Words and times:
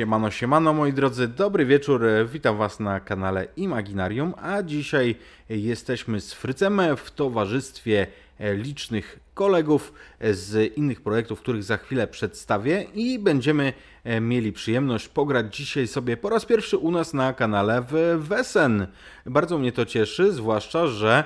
Siemano, 0.00 0.30
siemano 0.30 0.72
moi 0.72 0.92
drodzy, 0.92 1.28
dobry 1.28 1.66
wieczór, 1.66 2.02
witam 2.32 2.56
was 2.56 2.80
na 2.80 3.00
kanale 3.00 3.46
Imaginarium, 3.56 4.34
a 4.42 4.62
dzisiaj 4.62 5.16
jesteśmy 5.48 6.20
z 6.20 6.32
Frycem 6.32 6.80
w 6.96 7.10
towarzystwie 7.10 8.06
licznych 8.40 9.20
kolegów 9.34 9.92
z 10.30 10.76
innych 10.76 11.00
projektów, 11.00 11.40
których 11.40 11.64
za 11.64 11.76
chwilę 11.76 12.06
przedstawię 12.06 12.86
i 12.94 13.18
będziemy 13.18 13.72
mieli 14.20 14.52
przyjemność 14.52 15.08
pograć 15.08 15.56
dzisiaj 15.56 15.86
sobie 15.86 16.16
po 16.16 16.28
raz 16.28 16.46
pierwszy 16.46 16.76
u 16.78 16.90
nas 16.90 17.14
na 17.14 17.32
kanale 17.32 17.82
w 17.90 18.18
Wesen. 18.28 18.86
Bardzo 19.26 19.58
mnie 19.58 19.72
to 19.72 19.86
cieszy, 19.86 20.32
zwłaszcza, 20.32 20.86
że 20.86 21.24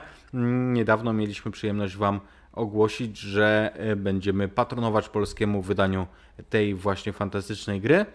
niedawno 0.72 1.12
mieliśmy 1.12 1.50
przyjemność 1.50 1.96
wam 1.96 2.20
ogłosić, 2.52 3.18
że 3.18 3.72
będziemy 3.96 4.48
patronować 4.48 5.08
polskiemu 5.08 5.62
wydaniu 5.62 6.06
tej 6.50 6.74
właśnie 6.74 7.12
fantastycznej 7.12 7.80
gry. 7.80 8.06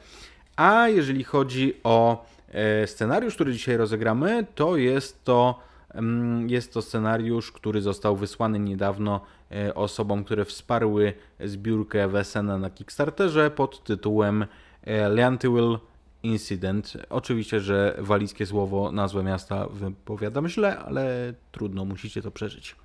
A 0.59 0.87
jeżeli 0.87 1.23
chodzi 1.23 1.73
o 1.83 2.25
e, 2.51 2.87
scenariusz, 2.87 3.35
który 3.35 3.53
dzisiaj 3.53 3.77
rozegramy, 3.77 4.45
to 4.55 4.77
jest 4.77 5.23
to, 5.23 5.59
mm, 5.93 6.49
jest 6.49 6.73
to 6.73 6.81
scenariusz, 6.81 7.51
który 7.51 7.81
został 7.81 8.15
wysłany 8.15 8.59
niedawno 8.59 9.21
e, 9.51 9.75
osobom, 9.75 10.23
które 10.23 10.45
wsparły 10.45 11.13
zbiórkę 11.39 12.07
Wesena 12.07 12.57
na 12.57 12.69
Kickstarterze 12.69 13.51
pod 13.51 13.83
tytułem 13.83 14.45
e, 14.83 15.09
Leantywill 15.09 15.77
Incident. 16.23 16.93
Oczywiście, 17.09 17.59
że 17.59 17.95
walijskie 17.97 18.45
słowo, 18.45 18.91
nazwę 18.91 19.23
miasta 19.23 19.67
wypowiadam 19.67 20.47
źle, 20.47 20.79
ale 20.79 21.33
trudno, 21.51 21.85
musicie 21.85 22.21
to 22.21 22.31
przeżyć. 22.31 22.75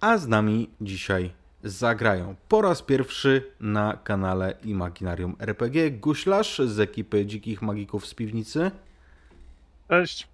A 0.00 0.18
z 0.18 0.28
nami 0.28 0.70
dzisiaj 0.80 1.30
zagrają 1.64 2.36
po 2.48 2.62
raz 2.62 2.82
pierwszy 2.82 3.52
na 3.60 3.98
kanale 4.04 4.54
Imaginarium 4.64 5.36
RPG 5.38 5.90
Guślarz 5.90 6.58
z 6.58 6.80
ekipy 6.80 7.26
Dzikich 7.26 7.62
Magików 7.62 8.06
z 8.06 8.14
Piwnicy. 8.14 8.70
Cześć. 9.88 10.28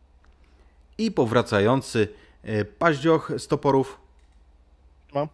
I 0.99 1.11
powracający 1.11 2.09
e, 2.43 2.65
Paździoch 2.65 3.33
z 3.39 3.49
Toporów. 3.49 4.01
Mam. 5.15 5.29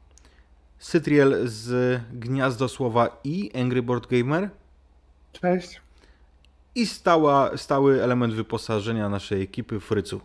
Cytriel 0.79 1.41
z 1.45 2.01
Gniazdosłowa 2.13 3.21
i 3.25 3.51
Angry 3.61 3.83
Board 3.83 4.07
Gamer. 4.11 4.51
Cześć. 5.33 5.81
I 6.75 6.87
stała, 6.87 7.57
stały 7.57 8.03
element 8.03 8.35
wyposażenia 8.35 9.09
naszej 9.09 9.43
ekipy 9.43 9.81
Frycu. 9.81 10.21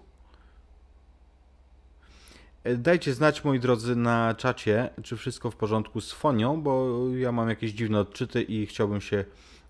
Dajcie 2.78 3.14
znać, 3.14 3.44
moi 3.44 3.60
drodzy, 3.60 3.96
na 3.96 4.36
czacie, 4.38 4.90
czy 5.04 5.18
wszystko 5.18 5.52
w 5.52 5.56
porządku 5.56 6.02
z 6.02 6.12
fonią, 6.12 6.62
bo 6.62 7.00
ja 7.18 7.32
mam 7.32 7.50
jakieś 7.50 7.72
dziwne 7.72 8.00
odczyty 8.00 8.42
i 8.42 8.66
chciałbym 8.66 9.02
się 9.02 9.26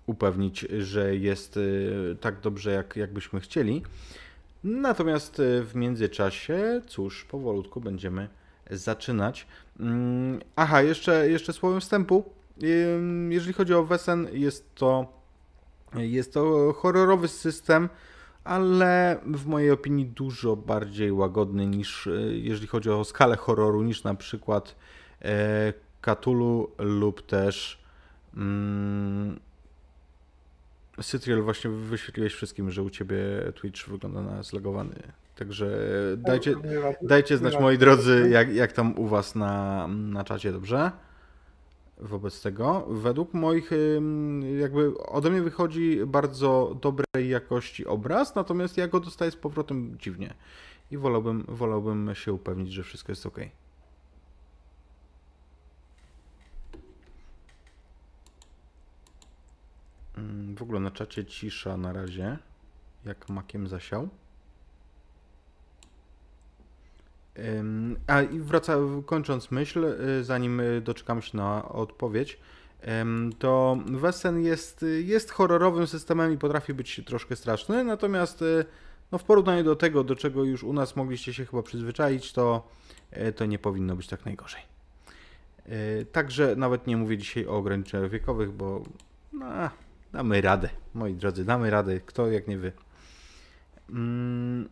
upewnić, 0.06 0.60
że 0.80 1.16
jest 1.16 1.58
y, 1.58 2.18
tak 2.22 2.40
dobrze, 2.40 2.72
jak, 2.72 2.96
jakbyśmy 2.96 3.40
chcieli. 3.40 3.84
Natomiast 4.64 5.40
y, 5.40 5.64
w 5.64 5.76
międzyczasie, 5.76 6.82
cóż, 6.88 7.26
powolutku 7.26 7.82
będziemy 7.82 8.30
zaczynać. 8.72 9.48
Mm, 9.80 10.42
aha, 10.56 10.82
jeszcze, 10.82 11.30
jeszcze 11.30 11.54
słowem 11.54 11.82
wstępu. 11.82 12.24
Jeżeli 13.30 13.54
chodzi 13.54 13.74
o 13.74 13.84
Wesen, 13.84 14.28
jest 14.34 14.76
to, 14.76 15.14
jest 15.96 16.34
to 16.34 16.74
horrorowy 16.74 17.28
system, 17.28 17.90
ale 18.46 19.20
w 19.26 19.46
mojej 19.46 19.72
opinii 19.72 20.06
dużo 20.06 20.56
bardziej 20.56 21.12
łagodny 21.12 21.68
niż, 21.68 22.08
e, 22.08 22.12
jeżeli 22.32 22.68
chodzi 22.68 22.90
o 22.90 23.04
skalę 23.04 23.38
horroru, 23.38 23.84
niż 23.84 24.04
na 24.04 24.16
przykład 24.16 24.76
e, 25.22 25.74
Cthulhu 26.02 26.72
lub 26.78 27.26
też 27.26 27.84
mm, 28.38 29.40
Cytriel, 31.04 31.42
właśnie 31.42 31.72
wyświetliłeś 31.72 32.34
wszystkim, 32.34 32.72
że 32.72 32.84
u 32.84 32.90
Ciebie 32.90 33.18
Twitch 33.56 33.90
wygląda 33.90 34.22
na 34.22 34.44
zlogowany. 34.44 34.96
Także 35.36 35.78
dajcie, 36.18 36.56
dajcie 37.02 37.38
znać, 37.38 37.60
moi 37.60 37.78
drodzy, 37.78 38.30
jak, 38.32 38.54
jak 38.54 38.72
tam 38.72 39.00
u 39.00 39.08
Was 39.08 39.36
na, 39.36 39.88
na 39.88 40.24
czacie, 40.24 40.52
dobrze? 40.52 40.92
Wobec 41.98 42.42
tego. 42.42 42.86
Według 42.90 43.34
moich, 43.34 43.72
jakby 44.60 44.98
ode 44.98 45.30
mnie 45.30 45.42
wychodzi 45.42 46.00
bardzo 46.08 46.78
dobrej 46.82 47.30
jakości 47.30 47.86
obraz, 47.86 48.36
natomiast 48.36 48.78
ja 48.78 48.88
go 48.88 49.00
dostaję 49.00 49.32
z 49.32 49.36
powrotem 49.36 49.98
dziwnie. 50.00 50.34
I 50.92 50.98
wolałbym, 50.98 51.46
wolałbym 51.48 52.16
się 52.16 52.34
upewnić, 52.34 52.74
że 52.74 52.84
wszystko 52.84 53.12
jest 53.12 53.26
ok. 53.26 53.40
W 60.56 60.62
ogóle 60.62 60.80
na 60.80 60.92
czacie 60.92 61.26
cisza 61.26 61.78
na 61.78 61.94
razie, 61.94 62.38
jak 63.06 63.30
makiem 63.30 63.68
zasiał. 63.68 64.10
A 68.08 68.22
i 68.22 68.40
wraca, 68.40 68.78
kończąc 69.06 69.52
myśl, 69.52 69.86
y, 69.86 70.24
zanim 70.24 70.60
y, 70.60 70.82
doczekamy 70.82 71.22
się 71.22 71.38
na 71.38 71.70
odpowiedź, 71.70 72.40
to 73.40 73.78
Wesen 73.86 74.42
jest, 74.42 74.86
jest 75.04 75.32
horrorowym 75.32 75.88
systemem 75.88 76.34
i 76.34 76.38
potrafi 76.38 76.74
być 76.74 77.02
troszkę 77.06 77.36
straszny, 77.36 77.84
natomiast 77.84 78.42
y, 78.42 78.66
no, 79.12 79.18
w 79.18 79.24
porównaniu 79.24 79.64
do 79.64 79.76
tego, 79.76 80.04
do 80.04 80.16
czego 80.16 80.44
już 80.44 80.64
u 80.64 80.74
nas 80.74 80.96
mogliście 80.96 81.34
się 81.34 81.46
chyba 81.46 81.64
przyzwyczaić, 81.64 82.34
to, 82.34 82.68
to 83.36 83.46
nie 83.46 83.60
powinno 83.60 83.96
być 83.96 84.08
tak 84.08 84.26
najgorzej. 84.26 84.62
Także 86.12 86.56
nawet 86.56 86.88
nie 86.88 86.98
mówię 86.98 87.18
dzisiaj 87.18 87.48
o 87.48 87.52
ograniczeniach 87.58 88.10
wiekowych, 88.10 88.52
bo 88.52 88.84
no, 89.34 89.46
damy 90.14 90.42
radę, 90.42 90.70
moi 90.94 91.14
drodzy, 91.14 91.46
damy 91.46 91.70
radę, 91.70 92.00
kto 92.00 92.32
jak 92.32 92.48
nie 92.48 92.58
wy. 92.58 92.72
Mm. 93.90 94.70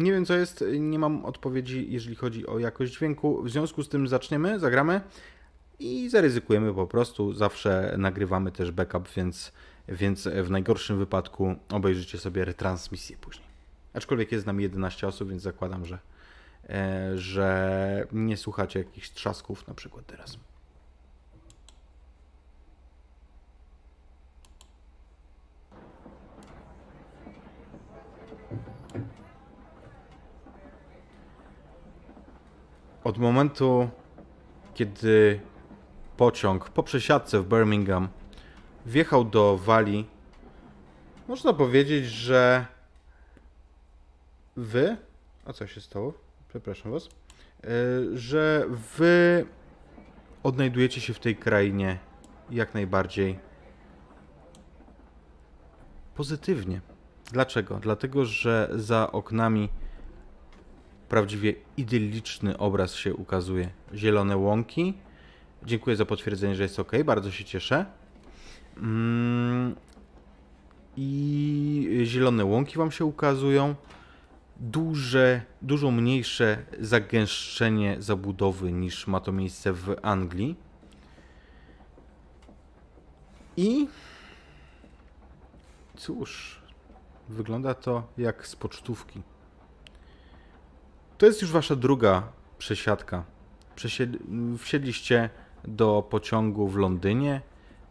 Nie 0.00 0.12
wiem 0.12 0.24
co 0.26 0.34
jest, 0.34 0.64
nie 0.78 0.98
mam 0.98 1.24
odpowiedzi, 1.24 1.86
jeżeli 1.90 2.16
chodzi 2.16 2.46
o 2.46 2.58
jakość 2.58 2.92
dźwięku. 2.92 3.42
W 3.42 3.50
związku 3.50 3.82
z 3.82 3.88
tym 3.88 4.08
zaczniemy, 4.08 4.58
zagramy 4.58 5.00
i 5.78 6.08
zaryzykujemy 6.08 6.74
po 6.74 6.86
prostu. 6.86 7.32
Zawsze 7.32 7.94
nagrywamy 7.98 8.52
też 8.52 8.70
backup, 8.70 9.08
więc, 9.16 9.52
więc 9.88 10.28
w 10.28 10.50
najgorszym 10.50 10.98
wypadku 10.98 11.54
obejrzycie 11.70 12.18
sobie 12.18 12.44
retransmisję 12.44 13.16
później. 13.16 13.46
Aczkolwiek 13.94 14.32
jest 14.32 14.44
z 14.44 14.46
nami 14.46 14.62
11 14.62 15.08
osób, 15.08 15.30
więc 15.30 15.42
zakładam, 15.42 15.84
że, 15.84 15.98
e, 16.68 17.18
że 17.18 18.06
nie 18.12 18.36
słuchacie 18.36 18.78
jakichś 18.78 19.10
trzasków 19.10 19.68
na 19.68 19.74
przykład 19.74 20.06
teraz. 20.06 20.38
Od 33.10 33.18
momentu, 33.18 33.88
kiedy 34.74 35.40
pociąg 36.16 36.70
po 36.70 36.82
przesiadce 36.82 37.40
w 37.40 37.48
Birmingham 37.48 38.08
wjechał 38.86 39.24
do 39.24 39.58
Walii, 39.58 40.06
można 41.28 41.52
powiedzieć, 41.52 42.06
że 42.06 42.66
wy, 44.56 44.96
a 45.44 45.52
co 45.52 45.66
się 45.66 45.80
stało? 45.80 46.14
Przepraszam 46.48 46.92
was, 46.92 47.08
e, 47.08 47.68
że 48.14 48.66
wy 48.96 49.46
odnajdujecie 50.42 51.00
się 51.00 51.14
w 51.14 51.18
tej 51.18 51.36
krainie 51.36 51.98
jak 52.50 52.74
najbardziej 52.74 53.38
pozytywnie. 56.14 56.80
Dlaczego? 57.32 57.76
Dlatego, 57.76 58.24
że 58.24 58.70
za 58.74 59.12
oknami 59.12 59.68
prawdziwie 61.10 61.54
idylliczny 61.76 62.58
obraz 62.58 62.94
się 62.94 63.14
ukazuje. 63.14 63.70
Zielone 63.94 64.36
łąki. 64.36 64.94
Dziękuję 65.64 65.96
za 65.96 66.04
potwierdzenie, 66.04 66.54
że 66.54 66.62
jest 66.62 66.80
ok. 66.80 66.92
Bardzo 67.04 67.30
się 67.30 67.44
cieszę. 67.44 67.86
Mm. 68.76 69.74
I 70.96 72.02
zielone 72.04 72.44
łąki 72.44 72.78
Wam 72.78 72.90
się 72.90 73.04
ukazują. 73.04 73.74
Duże, 74.56 75.42
dużo 75.62 75.90
mniejsze 75.90 76.64
zagęszczenie 76.80 77.96
zabudowy 77.98 78.72
niż 78.72 79.06
ma 79.06 79.20
to 79.20 79.32
miejsce 79.32 79.72
w 79.72 79.96
Anglii. 80.02 80.56
I 83.56 83.88
cóż, 85.96 86.60
wygląda 87.28 87.74
to 87.74 88.06
jak 88.18 88.46
z 88.46 88.56
pocztówki. 88.56 89.22
To 91.20 91.26
jest 91.26 91.42
już 91.42 91.50
wasza 91.50 91.76
druga 91.76 92.32
przesiadka. 92.58 93.24
Wsiedliście 94.58 95.30
do 95.64 96.06
pociągu 96.10 96.68
w 96.68 96.76
Londynie, 96.76 97.40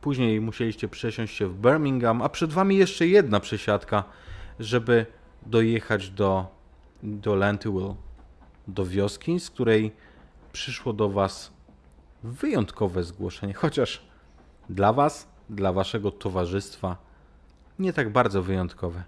później 0.02 0.42
musieliście 0.42 0.88
przesiąść 0.88 1.36
się 1.36 1.48
w 1.48 1.56
Birmingham, 1.62 2.22
a 2.22 2.30
przed 2.30 2.54
wami 2.54 2.78
jeszcze 2.78 3.08
jedna 3.08 3.40
przesiadka, 3.40 4.04
żeby 4.60 5.06
dojechać 5.46 6.10
do, 6.10 6.48
do 7.04 7.36
Lantywill, 7.36 7.94
do 8.68 8.86
wioski, 8.86 9.40
z 9.40 9.50
której 9.50 9.92
przyszło 10.52 10.94
do 10.94 11.10
was 11.10 11.52
wyjątkowe 12.24 13.04
zgłoszenie, 13.04 13.54
chociaż 13.54 14.02
dla 14.70 14.94
was 14.94 15.28
dla 15.50 15.74
waszego 15.74 16.12
towarzystwa 16.12 16.98
nie 17.80 17.94
tak 17.94 18.10
bardzo 18.10 18.44
wyjątkowe. 18.44 19.04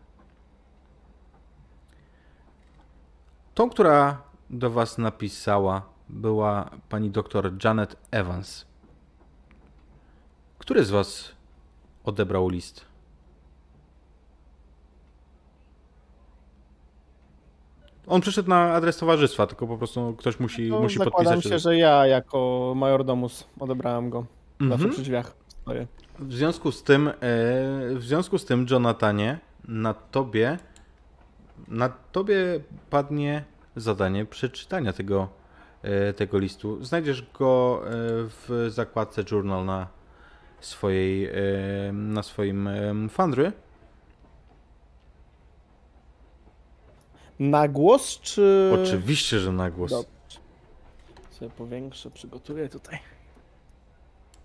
Tą, 3.54 3.70
która 3.70 4.22
do 4.50 4.70
was 4.72 4.98
napisała, 4.98 5.82
była 6.10 6.70
pani 6.90 7.10
doktor 7.10 7.52
Janet 7.64 7.96
Evans. 8.12 8.66
Który 10.58 10.86
z 10.86 10.90
was 10.90 11.32
odebrał 12.04 12.50
list? 12.50 12.86
On 18.08 18.22
przyszedł 18.22 18.50
na 18.50 18.74
adres 18.74 18.98
towarzystwa, 18.98 19.48
tylko 19.48 19.68
po 19.68 19.78
prostu 19.78 20.16
ktoś 20.18 20.40
musi, 20.40 20.70
No, 20.70 20.80
musi 20.80 20.98
zakładam 20.98 21.34
podpisać. 21.34 21.52
się, 21.54 21.60
że 21.60 21.78
ja 21.78 22.08
jako 22.08 22.74
majordomus 22.76 23.48
odebrałem 23.60 24.10
go. 24.10 24.26
Zawsze 24.60 24.74
Mhm. 24.74 24.92
przy 24.92 25.02
drzwiach 25.02 25.34
stoję. 25.48 25.88
W 26.20 26.34
związku 26.34 26.72
z 26.72 26.84
tym, 26.84 27.08
e, 27.08 27.14
w 27.96 28.00
związku 28.04 28.38
z 28.38 28.46
tym, 28.46 28.66
Jonathanie, 28.70 29.40
na 29.68 29.94
tobie, 29.94 30.58
na 31.72 31.90
tobie 31.90 32.60
padnie 32.90 33.44
zadanie 33.76 34.26
przeczytania 34.26 34.94
tego, 34.94 35.30
e, 35.82 36.14
tego 36.14 36.40
listu. 36.40 36.84
Znajdziesz 36.84 37.26
go 37.40 37.82
e, 37.84 37.90
w 38.28 38.68
zakładce 38.70 39.24
Journal 39.32 39.66
na 39.66 39.88
swojej, 40.60 41.26
e, 41.26 41.32
na 41.94 42.24
swoim 42.24 42.70
Fundry. 43.10 43.52
Na 47.40 47.68
głos, 47.68 48.20
czy... 48.20 48.72
Oczywiście, 48.84 49.40
że 49.40 49.52
na 49.52 49.72
głos. 49.72 49.92
Dobrze. 49.92 50.40
Sobie 51.30 51.52
powiększę, 51.52 52.12
przygotuję 52.12 52.70
tutaj. 52.70 53.00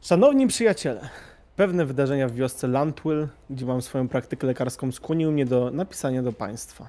Szanowni 0.01 0.47
przyjaciele, 0.47 1.09
pewne 1.57 1.87
wydarzenia 1.87 2.29
w 2.29 2.33
wiosce 2.33 2.69
Lantwil, 2.69 3.29
gdzie 3.51 3.67
mam 3.67 3.83
swoją 3.83 4.09
praktykę 4.09 4.47
lekarską, 4.47 4.93
skłoniły 4.93 5.33
mnie 5.33 5.47
do 5.47 5.71
napisania 5.71 6.23
do 6.23 6.33
Państwa. 6.33 6.89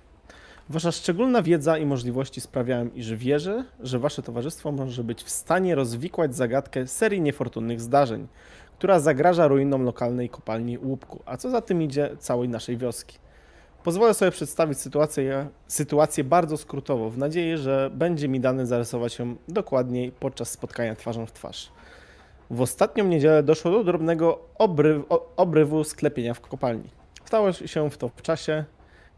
Wasza 0.70 0.92
szczególna 0.92 1.42
wiedza 1.42 1.78
i 1.78 1.86
możliwości 1.86 2.42
sprawiają, 2.42 2.90
iż 2.96 3.16
wierzę, 3.16 3.66
że 3.80 4.00
Wasze 4.00 4.22
towarzystwo 4.22 4.72
może 4.72 5.04
być 5.04 5.24
w 5.24 5.30
stanie 5.30 5.76
rozwikłać 5.76 6.36
zagadkę 6.36 6.88
serii 6.88 7.22
niefortunnych 7.22 7.82
zdarzeń, 7.82 8.28
która 8.78 9.00
zagraża 9.00 9.48
ruinom 9.48 9.84
lokalnej 9.84 10.30
kopalni 10.30 10.78
Łupku, 10.78 11.20
a 11.26 11.38
co 11.38 11.50
za 11.50 11.62
tym 11.62 11.82
idzie 11.82 12.10
całej 12.20 12.50
naszej 12.50 12.78
wioski. 12.78 13.18
Pozwolę 13.84 14.14
sobie 14.14 14.32
przedstawić 14.32 14.80
sytuację, 14.80 15.48
sytuację 15.68 16.24
bardzo 16.24 16.58
skrótowo, 16.58 17.10
w 17.10 17.18
nadziei, 17.18 17.58
że 17.58 17.90
będzie 17.94 18.28
mi 18.28 18.40
dane 18.40 18.66
zarysować 18.66 19.20
ją 19.20 19.36
dokładniej 19.48 20.12
podczas 20.12 20.52
spotkania 20.52 20.96
twarzą 20.96 21.26
w 21.26 21.32
twarz. 21.32 21.72
W 22.50 22.62
ostatnią 22.62 23.08
niedzielę 23.08 23.44
doszło 23.44 23.72
do 23.72 23.84
drobnego 23.84 24.40
obryw, 24.58 25.04
obrywu 25.38 25.84
sklepienia 25.84 26.34
w 26.34 26.42
kopalni. 26.42 26.90
Stało 27.26 27.52
się 27.54 27.90
w 27.90 27.98
to 27.98 28.10
w 28.10 28.22
czasie, 28.22 28.66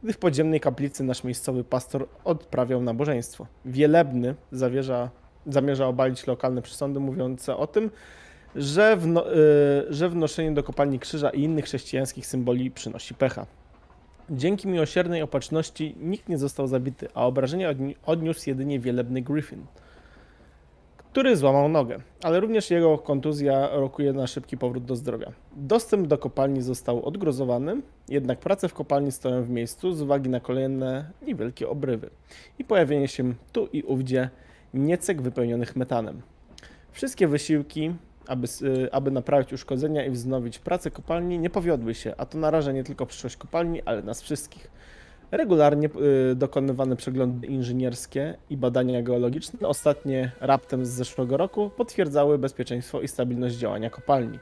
gdy 0.04 0.13
w 0.13 0.18
podziemnej 0.18 0.60
kaplicy 0.60 1.04
nasz 1.04 1.24
miejscowy 1.24 1.63
pastor 1.63 2.07
odprawiał 2.24 2.81
nabożeństwo. 2.81 3.48
Wielebny 3.66 4.36
zawierza, 4.51 5.10
zamierza 5.48 5.88
obalić 5.88 6.28
lokalne 6.28 6.62
przesądy 6.62 7.00
mówiące 7.00 7.57
o 7.57 7.68
tym, 7.68 7.92
że, 8.56 8.98
wno, 8.98 9.34
y, 9.34 9.36
że 9.90 10.10
wnoszenie 10.10 10.51
do 10.51 10.63
kopalni 10.63 11.00
krzyża 11.00 11.30
i 11.30 11.42
innych 11.42 11.66
chrześcijańskich 11.66 12.28
symboli 12.28 12.72
przynosi 12.72 13.13
pecha. 13.13 13.46
Dzięki 14.30 14.68
miłosiernej 14.68 15.22
opatrzności 15.22 15.96
nikt 16.00 16.30
nie 16.30 16.38
został 16.38 16.68
zabity, 16.68 17.07
a 17.13 17.25
obrażenia 17.25 17.74
odni- 17.74 17.96
odniósł 18.06 18.50
jedynie 18.50 18.80
wielebny 18.80 19.22
Griffin, 19.22 19.66
który 21.12 21.38
złamał 21.38 21.70
nogę, 21.70 22.00
ale 22.24 22.40
również 22.40 22.72
jego 22.72 22.98
kontuzja 22.98 23.70
rokuje 23.72 24.14
na 24.14 24.28
szybki 24.28 24.58
powrót 24.58 24.86
do 24.86 24.96
zdrowia. 24.96 25.32
Dostęp 25.56 26.08
do 26.08 26.18
kopalni 26.18 26.62
został 26.62 27.06
odgrozowany, 27.06 27.82
jednak 28.10 28.40
prace 28.40 28.70
w 28.70 28.74
kopalni 28.74 29.12
stoją 29.12 29.44
w 29.44 29.50
miejscu 29.50 29.94
z 29.94 30.02
uwagi 30.02 30.30
na 30.30 30.40
kolejne 30.40 31.12
niewielkie 31.22 31.70
obrywy 31.70 32.10
i 32.60 32.64
pojawienie 32.64 33.08
się 33.08 33.34
tu 33.52 33.68
i 33.74 33.84
ówdzie 33.84 34.30
niecek 34.74 35.22
wypełnionych 35.22 35.76
metanem. 35.76 36.22
Wszystkie 36.92 37.28
wysiłki, 37.28 37.92
aby, 38.28 38.48
y, 38.62 38.92
aby 38.92 39.12
naprawić 39.12 39.54
uszkodzenia 39.54 40.06
i 40.06 40.10
wznowić 40.10 40.60
pracę 40.60 40.92
kopalni, 40.92 41.40
nie 41.40 41.50
powiodły 41.50 41.96
się, 41.96 42.14
a 42.18 42.26
to 42.26 42.38
naraża 42.38 42.72
nie 42.72 42.84
tylko 42.84 43.06
przyszłość 43.06 43.38
kopalni, 43.38 43.82
ale 43.82 44.02
nas 44.02 44.22
wszystkich. 44.22 44.72
Regularnie 45.31 45.90
y, 46.31 46.36
dokonywane 46.36 46.96
przeglądy 46.96 47.48
inżynierskie 47.48 48.38
i 48.50 48.58
badania 48.58 49.02
geologiczne, 49.02 49.68
ostatnie 49.68 50.31
raptem 50.42 50.86
z 50.86 50.90
zeszłego 50.90 51.38
roku, 51.38 51.70
potwierdzały 51.78 52.38
bezpieczeństwo 52.38 53.02
i 53.02 53.08
stabilność 53.08 53.56
działania 53.56 53.90
kopalni. 53.90 54.40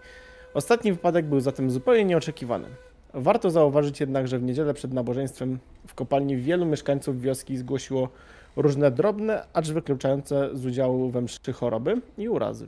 Ostatni 0.54 0.94
wypadek 0.94 1.26
był 1.26 1.40
zatem 1.40 1.72
zupełnie 1.72 2.06
nieoczekiwany. 2.06 2.68
Warto 3.14 3.50
zauważyć 3.52 4.00
jednak, 4.00 4.28
że 4.28 4.40
w 4.40 4.44
niedzielę 4.44 4.74
przed 4.74 4.94
nabożeństwem 4.94 5.60
w 5.88 5.94
kopalni 5.94 6.38
wielu 6.38 6.66
mieszkańców 6.66 7.22
wioski 7.22 7.58
zgłosiło 7.58 8.10
różne 8.56 8.92
drobne, 8.92 9.46
acz 9.54 9.70
wykluczające 9.70 10.50
z 10.54 10.66
udziału 10.66 11.10
we 11.10 11.22
mszy 11.22 11.54
choroby 11.54 12.02
i 12.18 12.30
urazy. 12.30 12.68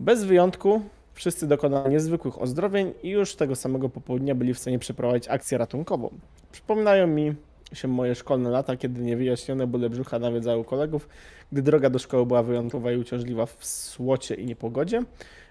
Bez 0.00 0.24
wyjątku 0.24 0.82
wszyscy 1.18 1.46
dokonali 1.46 1.90
niezwykłych 1.90 2.42
ozdrowień 2.42 2.92
i 3.02 3.08
już 3.08 3.36
tego 3.36 3.56
samego 3.56 3.88
popołudnia 3.88 4.34
byli 4.34 4.54
w 4.54 4.58
stanie 4.58 4.78
przeprowadzić 4.78 5.28
akcję 5.28 5.58
ratunkową. 5.58 6.10
Przypominają 6.52 7.06
mi 7.06 7.34
się 7.72 7.88
moje 7.88 8.14
szkolne 8.14 8.50
lata, 8.50 8.76
kiedy 8.76 9.02
niewyjaśnione 9.02 9.66
bóle 9.66 9.90
brzucha 9.90 10.18
nawiedzały 10.18 10.64
kolegów, 10.64 11.08
gdy 11.52 11.62
droga 11.62 11.90
do 11.90 11.98
szkoły 11.98 12.26
była 12.26 12.42
wyjątkowa 12.42 12.92
i 12.92 12.96
uciążliwa 12.96 13.46
w 13.46 13.66
słocie 13.66 14.34
i 14.34 14.46
niepogodzie. 14.46 15.02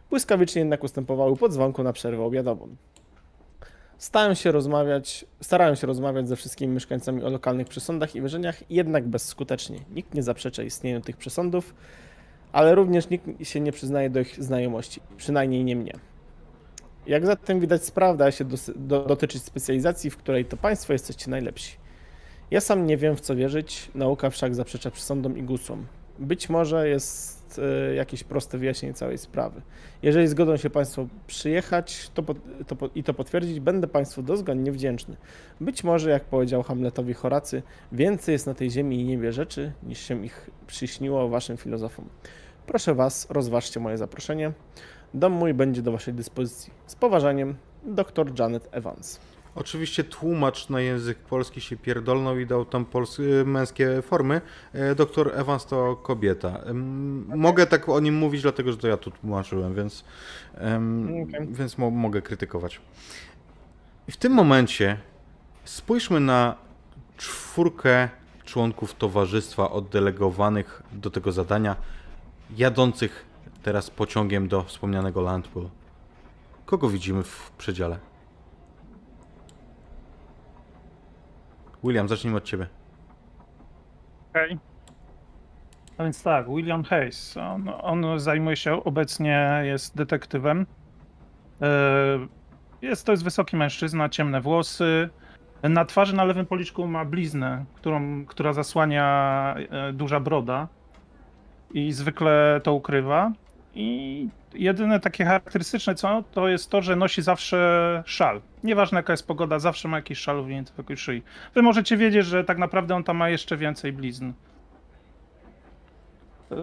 Błyskawicznie 0.09 0.59
jednak 0.59 0.83
ustępowały 0.83 1.37
po 1.37 1.49
dzwonku 1.49 1.83
na 1.83 1.93
przerwę 1.93 2.23
obiadową. 2.23 2.67
Stałem 3.97 4.35
się 4.35 4.51
rozmawiać, 4.51 5.25
starałem 5.41 5.75
się 5.75 5.87
rozmawiać 5.87 6.27
ze 6.27 6.35
wszystkimi 6.35 6.73
mieszkańcami 6.73 7.23
o 7.23 7.29
lokalnych 7.29 7.67
przesądach 7.67 8.15
i 8.15 8.21
wierzeniach, 8.21 8.71
jednak 8.71 9.07
bezskutecznie. 9.07 9.79
Nikt 9.95 10.13
nie 10.13 10.23
zaprzecza 10.23 10.63
istnieniu 10.63 11.01
tych 11.01 11.17
przesądów, 11.17 11.73
ale 12.51 12.75
również 12.75 13.09
nikt 13.09 13.25
się 13.43 13.59
nie 13.59 13.71
przyznaje 13.71 14.09
do 14.09 14.19
ich 14.19 14.43
znajomości, 14.43 15.01
przynajmniej 15.17 15.63
nie 15.63 15.75
mnie. 15.75 15.93
Jak 17.07 17.25
zatem 17.25 17.59
widać, 17.59 17.83
sprawa 17.83 18.13
da 18.17 18.31
się 18.31 18.45
dos- 18.45 18.71
do, 18.75 19.05
dotyczyć 19.05 19.43
specjalizacji, 19.43 20.09
w 20.09 20.17
której 20.17 20.45
to 20.45 20.57
państwo 20.57 20.93
jesteście 20.93 21.31
najlepsi. 21.31 21.77
Ja 22.51 22.61
sam 22.61 22.85
nie 22.85 22.97
wiem, 22.97 23.15
w 23.15 23.21
co 23.21 23.35
wierzyć, 23.35 23.91
nauka 23.95 24.29
wszak 24.29 24.55
zaprzecza 24.55 24.91
przesądom 24.91 25.37
i 25.37 25.43
gusłom. 25.43 25.85
Być 26.19 26.49
może 26.49 26.89
jest 26.89 27.36
e, 27.59 27.95
jakieś 27.95 28.23
proste 28.23 28.57
wyjaśnienie 28.57 28.93
całej 28.93 29.17
sprawy. 29.17 29.61
Jeżeli 30.01 30.27
zgodzą 30.27 30.57
się 30.57 30.69
Państwo 30.69 31.07
przyjechać 31.27 32.11
to, 32.13 32.23
to, 32.67 32.89
i 32.95 33.03
to 33.03 33.13
potwierdzić, 33.13 33.59
będę 33.59 33.87
Państwu 33.87 34.21
dozgonnie 34.21 34.71
wdzięczny. 34.71 35.17
Być 35.61 35.83
może, 35.83 36.09
jak 36.09 36.23
powiedział 36.23 36.63
Hamletowi 36.63 37.13
Horacy, 37.13 37.63
więcej 37.91 38.33
jest 38.33 38.47
na 38.47 38.53
tej 38.53 38.71
ziemi 38.71 39.01
i 39.01 39.05
niebie 39.05 39.33
rzeczy, 39.33 39.71
niż 39.83 39.99
się 39.99 40.25
ich 40.25 40.49
przyśniło 40.67 41.29
Waszym 41.29 41.57
filozofom. 41.57 42.05
Proszę 42.67 42.95
Was, 42.95 43.27
rozważcie 43.29 43.79
moje 43.79 43.97
zaproszenie. 43.97 44.51
Dom 45.13 45.33
mój 45.33 45.53
będzie 45.53 45.81
do 45.81 45.91
Waszej 45.91 46.13
dyspozycji. 46.13 46.73
Z 46.87 46.95
poważaniem, 46.95 47.55
dr 47.83 48.39
Janet 48.39 48.69
Evans. 48.71 49.19
Oczywiście 49.59 50.03
tłumacz 50.03 50.69
na 50.69 50.81
język 50.81 51.17
polski 51.17 51.61
się 51.61 51.77
pierdolnął 51.77 52.39
i 52.39 52.45
dał 52.45 52.65
tam 52.65 52.85
pols- 52.85 53.45
męskie 53.45 54.01
formy. 54.01 54.41
E, 54.73 54.95
Doktor 54.95 55.31
Evans 55.35 55.65
to 55.65 55.95
kobieta. 55.95 56.59
Mogę 57.35 57.67
tak 57.67 57.89
o 57.89 57.99
nim 57.99 58.15
mówić, 58.15 58.41
dlatego 58.41 58.71
że 58.71 58.77
to 58.77 58.87
ja 58.87 58.97
tu 58.97 59.11
tłumaczyłem, 59.11 59.75
więc, 59.75 60.03
Okej. 60.55 61.47
więc 61.49 61.77
mo- 61.77 61.91
mogę 61.91 62.21
krytykować. 62.21 62.81
I 64.07 64.11
w 64.11 64.17
tym 64.17 64.33
momencie 64.33 64.97
spójrzmy 65.63 66.19
na 66.19 66.55
czwórkę 67.17 68.09
członków 68.45 68.93
towarzystwa 68.95 69.71
oddelegowanych 69.71 70.83
do 70.91 71.09
tego 71.11 71.31
zadania, 71.31 71.75
jadących 72.57 73.25
teraz 73.63 73.89
pociągiem 73.89 74.47
do 74.47 74.63
wspomnianego 74.63 75.21
Landpool. 75.21 75.69
Kogo 76.65 76.89
widzimy 76.89 77.23
w 77.23 77.51
przedziale? 77.57 77.99
William, 81.87 82.07
zacznijmy 82.07 82.37
od 82.37 82.43
ciebie. 82.43 82.67
Okej. 84.29 84.57
A 85.97 86.03
więc 86.03 86.23
tak, 86.23 86.49
William 86.49 86.83
Hayes. 86.83 87.37
On, 87.37 87.69
on 87.81 88.19
zajmuje 88.19 88.55
się 88.55 88.83
obecnie, 88.83 89.61
jest 89.63 89.97
detektywem. 89.97 90.65
E, 91.61 91.67
Jest 92.81 93.05
to 93.05 93.11
jest 93.11 93.23
wysoki 93.23 93.55
mężczyzna, 93.57 94.09
ciemne 94.09 94.41
włosy. 94.41 95.09
Na 95.63 95.85
twarzy 95.85 96.15
na 96.15 96.23
lewym 96.23 96.45
policzku 96.45 96.87
ma 96.87 97.05
bliznę, 97.05 97.65
którą, 97.75 98.25
która 98.25 98.53
zasłania 98.53 99.55
e, 99.69 99.93
duża 99.93 100.19
broda. 100.19 100.67
I 101.73 101.91
zwykle 101.91 102.61
to 102.63 102.73
ukrywa. 102.73 103.31
I 103.79 104.29
jedyne 104.53 104.99
takie 104.99 105.25
charakterystyczne 105.25 105.95
co, 105.95 106.23
to 106.31 106.47
jest 106.47 106.69
to, 106.69 106.81
że 106.81 106.95
nosi 106.95 107.21
zawsze 107.21 108.03
szal. 108.05 108.41
Nieważne 108.63 108.99
jaka 108.99 109.13
jest 109.13 109.27
pogoda, 109.27 109.59
zawsze 109.59 109.87
ma 109.87 109.97
jakiś 109.97 110.19
szal 110.19 110.39
owinięty 110.39 110.71
wokół 110.77 110.95
szyi. 110.95 111.23
Wy 111.55 111.61
możecie 111.61 111.97
wiedzieć, 111.97 112.25
że 112.25 112.43
tak 112.43 112.57
naprawdę 112.57 112.95
on 112.95 113.03
tam 113.03 113.17
ma 113.17 113.29
jeszcze 113.29 113.57
więcej 113.57 113.93
blizn. 113.93 114.31
E, 116.51 116.55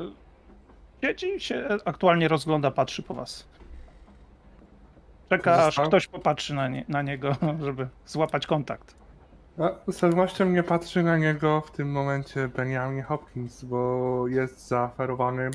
Siedzi 1.05 1.41
się, 1.41 1.69
aktualnie 1.85 2.29
rozgląda, 2.29 2.71
patrzy 2.71 3.03
po 3.03 3.15
was. 3.15 3.49
Czeka 5.29 5.67
aż 5.67 5.81
ktoś 5.81 6.07
popatrzy 6.07 6.55
na, 6.55 6.69
nie, 6.69 6.85
na 6.89 7.03
niego, 7.03 7.37
żeby 7.65 7.89
złapać 8.07 8.47
kontakt. 8.47 8.95
A 9.59 9.93
z 9.93 10.01
pewnością 10.01 10.51
nie 10.51 10.63
patrzy 10.63 11.03
na 11.03 11.17
niego 11.17 11.61
w 11.61 11.71
tym 11.71 11.93
momencie 11.93 12.49
Benjamin 12.49 13.03
Hopkins, 13.03 13.65
bo 13.65 14.29
jest 14.29 14.69
zaaferowany 14.69 15.43
e, 15.43 15.51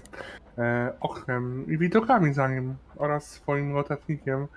oknem 0.99 1.65
i 1.67 1.77
widokami 1.77 2.33
za 2.33 2.47
nim 2.47 2.75
oraz 2.97 3.27
swoim 3.27 3.73
notatnikiem, 3.73 4.47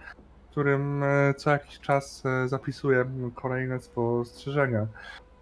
którym 0.50 1.02
e, 1.02 1.34
co 1.34 1.50
jakiś 1.50 1.80
czas 1.80 2.22
e, 2.26 2.48
zapisuje 2.48 3.04
kolejne 3.34 3.80
spostrzeżenia. 3.80 4.86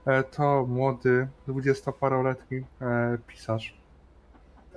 E, 0.07 0.23
to 0.23 0.67
młody, 0.69 1.29
dwudziestoparoletni 1.47 2.65
e, 2.83 3.19
pisarz. 3.27 3.81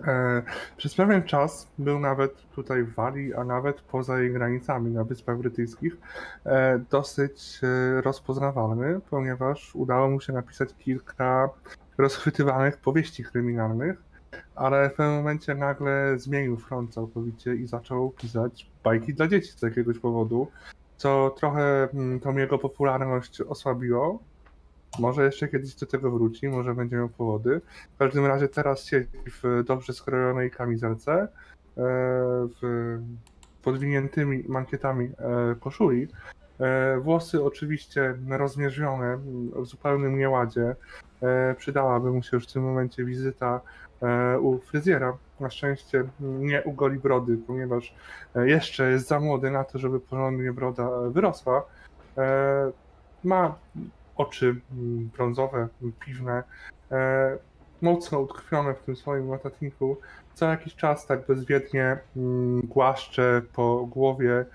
E, 0.07 0.41
przez 0.77 0.95
pewien 0.95 1.23
czas 1.23 1.67
był 1.77 1.99
nawet 1.99 2.41
tutaj 2.55 2.83
w 2.83 2.93
Walii, 2.93 3.33
a 3.33 3.43
nawet 3.43 3.81
poza 3.81 4.19
jej 4.19 4.33
granicami 4.33 4.91
na 4.91 5.03
Wyspach 5.03 5.37
Brytyjskich 5.37 5.97
e, 6.45 6.79
dosyć 6.89 7.59
e, 7.63 8.01
rozpoznawalny, 8.01 8.99
ponieważ 9.09 9.75
udało 9.75 10.09
mu 10.09 10.21
się 10.21 10.33
napisać 10.33 10.69
kilka 10.79 11.49
rozchwytywanych 11.97 12.77
powieści 12.77 13.23
kryminalnych, 13.23 14.12
ale 14.55 14.89
w 14.89 14.93
pewnym 14.93 15.15
momencie 15.15 15.55
nagle 15.55 16.19
zmienił 16.19 16.57
front 16.57 16.93
całkowicie 16.93 17.55
i 17.55 17.67
zaczął 17.67 18.09
pisać 18.09 18.69
bajki 18.83 19.13
dla 19.13 19.27
dzieci 19.27 19.51
z 19.51 19.61
jakiegoś 19.61 19.99
powodu, 19.99 20.47
co 20.97 21.35
trochę 21.37 21.89
mm, 21.93 22.19
tą 22.19 22.37
jego 22.37 22.57
popularność 22.57 23.41
osłabiło. 23.41 24.19
Może 24.99 25.25
jeszcze 25.25 25.47
kiedyś 25.47 25.75
do 25.75 25.85
tego 25.85 26.11
wróci, 26.11 26.47
może 26.47 26.75
będzie 26.75 26.95
miał 26.95 27.09
powody. 27.09 27.61
W 27.95 27.97
każdym 27.97 28.25
razie 28.25 28.47
teraz 28.47 28.85
siedzi 28.85 29.17
w 29.43 29.63
dobrze 29.65 29.93
skrojonej 29.93 30.51
kamizelce, 30.51 31.13
e, 31.13 31.27
w 32.61 32.99
podwiniętymi 33.63 34.43
mankietami 34.47 35.05
e, 35.05 35.55
koszuli. 35.59 36.07
E, 36.59 36.99
Włosy 36.99 37.43
oczywiście 37.43 38.15
rozmierzone, 38.29 39.17
w 39.55 39.65
zupełnym 39.65 40.17
nieładzie. 40.17 40.75
E, 41.23 41.55
Przydałaby 41.55 42.11
mu 42.11 42.23
się 42.23 42.37
już 42.37 42.47
w 42.47 42.53
tym 42.53 42.63
momencie 42.63 43.05
wizyta 43.05 43.61
e, 44.01 44.39
u 44.39 44.59
fryzjera. 44.59 45.17
Na 45.39 45.49
szczęście 45.49 46.03
nie 46.19 46.63
u 46.63 46.73
goli 46.73 46.99
brody, 46.99 47.37
ponieważ 47.47 47.95
e, 48.35 48.49
jeszcze 48.49 48.91
jest 48.91 49.07
za 49.07 49.19
młody 49.19 49.51
na 49.51 49.63
to, 49.63 49.79
żeby 49.79 49.99
porządnie 49.99 50.53
broda 50.53 50.89
wyrosła. 51.09 51.65
Ma 53.23 53.55
oczy 54.15 54.55
m, 54.71 55.09
brązowe, 55.17 55.67
piwne, 55.99 56.43
mocno 57.81 58.19
utkwione 58.19 58.73
w 58.73 58.83
tym 58.83 58.95
swoim 58.95 59.27
notatniku. 59.27 59.97
Co 60.33 60.49
jakiś 60.49 60.75
czas 60.75 61.07
tak 61.07 61.27
bezwiednie 61.27 61.97
mm, 62.17 62.61
głaszcze 62.61 63.41
po 63.53 63.85
głowie 63.85 64.45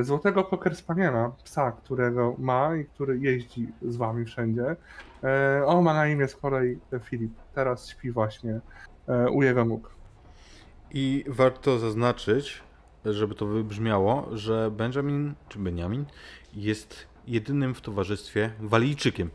złotego 0.00 0.44
Cocker 0.44 0.76
Spaniela, 0.76 1.30
psa, 1.44 1.72
którego 1.72 2.34
ma 2.38 2.76
i 2.76 2.84
który 2.84 3.18
jeździ 3.18 3.68
z 3.82 3.96
wami 3.96 4.24
wszędzie. 4.24 4.76
E, 5.24 5.62
On 5.66 5.84
ma 5.84 5.94
na 5.94 6.08
imię 6.08 6.28
z 6.28 6.36
kolei 6.36 6.78
Filip. 7.04 7.32
Teraz 7.54 7.88
śpi 7.88 8.10
właśnie 8.10 8.60
e, 9.08 9.30
u 9.30 9.42
jego 9.42 9.64
nóg. 9.64 9.90
I 10.90 11.24
warto 11.28 11.78
zaznaczyć, 11.78 12.62
żeby 13.04 13.34
to 13.34 13.46
wybrzmiało, 13.46 14.28
że 14.32 14.70
Benjamin, 14.70 15.34
czy 15.48 15.58
Benjamin, 15.58 16.04
jest 16.54 17.06
jedynym 17.26 17.74
w 17.74 17.80
towarzystwie 17.80 18.52
Walijczykiem. 18.60 19.30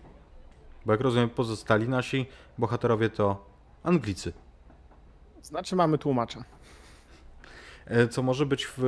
Bo 0.86 0.92
jak 0.92 1.02
rozumiem, 1.02 1.30
pozostali 1.30 1.90
nasi 1.90 2.26
bohaterowie 2.58 3.10
to 3.10 3.46
Anglicy. 3.84 4.34
Znaczy 5.42 5.76
mamy 5.76 5.98
tłumacza. 5.98 6.44
E, 7.86 8.08
Co 8.08 8.24
może 8.24 8.46
być 8.46 8.68
w 8.78 8.84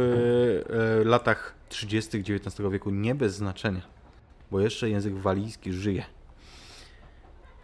e, 1.02 1.04
latach 1.04 1.56
30. 1.70 2.18
XIX 2.18 2.70
wieku 2.72 2.90
nie 2.90 3.16
bez 3.16 3.36
znaczenia, 3.36 3.82
bo 4.52 4.60
jeszcze 4.60 4.90
język 4.90 5.14
walijski 5.14 5.74
żyje. 5.74 6.04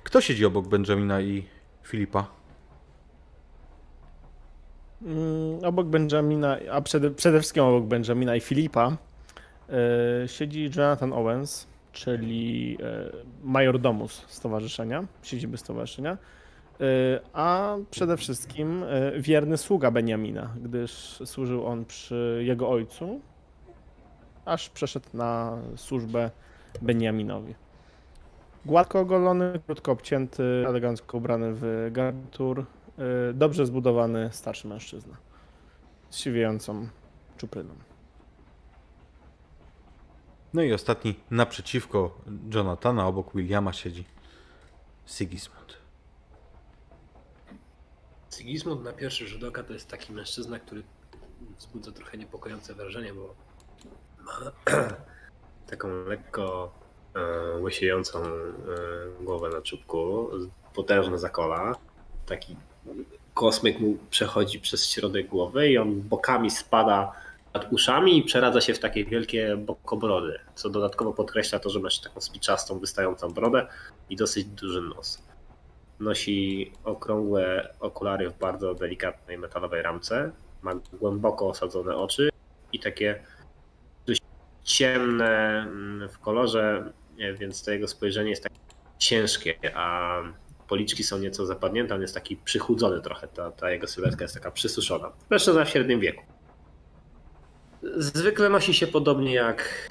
Kto 0.03 0.21
siedzi 0.21 0.45
obok 0.45 0.67
Benjamina 0.67 1.21
i 1.21 1.43
Filipa? 1.83 2.27
Mm, 5.01 5.65
obok 5.65 5.87
Benjamina, 5.87 6.57
a 6.71 6.81
przede, 6.81 7.11
przede 7.11 7.39
wszystkim 7.39 7.63
obok 7.63 7.83
Benjamina 7.85 8.35
i 8.35 8.39
Filipa 8.39 8.97
e, 9.69 10.27
siedzi 10.27 10.69
Jonathan 10.75 11.13
Owens, 11.13 11.67
czyli 11.91 12.77
e, 12.83 13.09
majordomus 13.43 14.25
stowarzyszenia, 14.27 15.03
siedziby 15.23 15.57
stowarzyszenia, 15.57 16.17
e, 16.81 16.85
a 17.33 17.77
przede 17.91 18.17
wszystkim 18.17 18.85
wierny 19.17 19.57
sługa 19.57 19.91
Benjamina, 19.91 20.53
gdyż 20.63 21.19
służył 21.25 21.65
on 21.65 21.85
przy 21.85 22.43
jego 22.45 22.69
ojcu, 22.69 23.21
aż 24.45 24.69
przeszedł 24.69 25.09
na 25.13 25.57
służbę 25.75 26.31
Benjaminowi. 26.81 27.62
Gładko 28.65 28.99
ogolony, 28.99 29.59
krótko 29.65 29.91
obcięty, 29.91 30.43
elegancko 30.67 31.17
ubrany 31.17 31.53
w 31.53 31.89
garnitur, 31.91 32.65
y, 33.29 33.33
dobrze 33.33 33.65
zbudowany 33.65 34.29
starszy 34.31 34.67
mężczyzna 34.67 35.17
z 36.09 36.17
siwiejącą 36.17 36.87
czupryną. 37.37 37.73
No 40.53 40.61
i 40.61 40.73
ostatni 40.73 41.19
naprzeciwko 41.31 42.17
Jonathana, 42.53 43.07
obok 43.07 43.35
Williama 43.35 43.73
siedzi 43.73 44.05
Sigismund. 45.05 45.77
Sigismund 48.35 48.83
na 48.83 48.93
pierwszy 48.93 49.27
rzut 49.27 49.43
oka 49.43 49.63
to 49.63 49.73
jest 49.73 49.87
taki 49.87 50.13
mężczyzna, 50.13 50.59
który 50.59 50.83
wzbudza 51.57 51.91
trochę 51.91 52.17
niepokojące 52.17 52.73
wrażenie, 52.73 53.13
bo 53.13 53.35
ma 54.19 54.51
taką 55.71 55.87
lekko 56.05 56.71
łysiejącą 57.61 58.19
e, 58.19 58.27
głowę 59.21 59.49
na 59.49 59.61
czubku, 59.61 60.29
potężne 60.73 61.19
zakola, 61.19 61.75
taki 62.25 62.55
kosmyk 63.33 63.79
mu 63.79 63.97
przechodzi 64.09 64.59
przez 64.59 64.89
środek 64.89 65.27
głowy 65.27 65.69
i 65.69 65.77
on 65.77 66.01
bokami 66.01 66.51
spada 66.51 67.11
nad 67.53 67.73
uszami 67.73 68.17
i 68.17 68.23
przeradza 68.23 68.61
się 68.61 68.73
w 68.73 68.79
takie 68.79 69.05
wielkie 69.05 69.57
bokobrody, 69.57 70.39
co 70.55 70.69
dodatkowo 70.69 71.13
podkreśla 71.13 71.59
to, 71.59 71.69
że 71.69 71.79
ma 71.79 71.89
taką 72.03 72.21
spiczastą, 72.21 72.79
wystającą 72.79 73.29
brodę 73.29 73.67
i 74.09 74.15
dosyć 74.15 74.45
duży 74.45 74.81
nos. 74.81 75.23
Nosi 75.99 76.71
okrągłe 76.83 77.73
okulary 77.79 78.29
w 78.29 78.37
bardzo 78.37 78.75
delikatnej 78.75 79.37
metalowej 79.37 79.81
ramce, 79.81 80.31
ma 80.61 80.73
głęboko 80.93 81.47
osadzone 81.47 81.95
oczy 81.95 82.29
i 82.73 82.79
takie 82.79 83.23
dość 84.05 84.21
ciemne 84.63 85.61
mm, 85.61 86.09
w 86.09 86.19
kolorze, 86.19 86.83
e, 86.87 87.02
więc 87.39 87.63
to 87.63 87.71
jego 87.71 87.87
spojrzenie 87.87 88.29
jest 88.29 88.43
takie 88.43 88.55
ciężkie, 88.97 89.55
a 89.75 90.17
policzki 90.67 91.03
są 91.03 91.19
nieco 91.19 91.45
zapadnięte, 91.45 91.95
on 91.95 92.01
jest 92.01 92.13
taki 92.13 92.37
przychudzony 92.37 93.01
trochę, 93.01 93.27
ta, 93.27 93.51
ta 93.51 93.71
jego 93.71 93.87
sylwetka 93.87 94.23
jest 94.23 94.33
taka 94.33 94.51
przysuszona. 94.51 95.11
Mężczyzna 95.29 95.65
w 95.65 95.69
średnim 95.69 95.99
wieku. 95.99 96.23
Zwykle 97.97 98.49
nosi 98.49 98.73
się 98.73 98.87
podobnie 98.87 99.33
jak, 99.33 99.89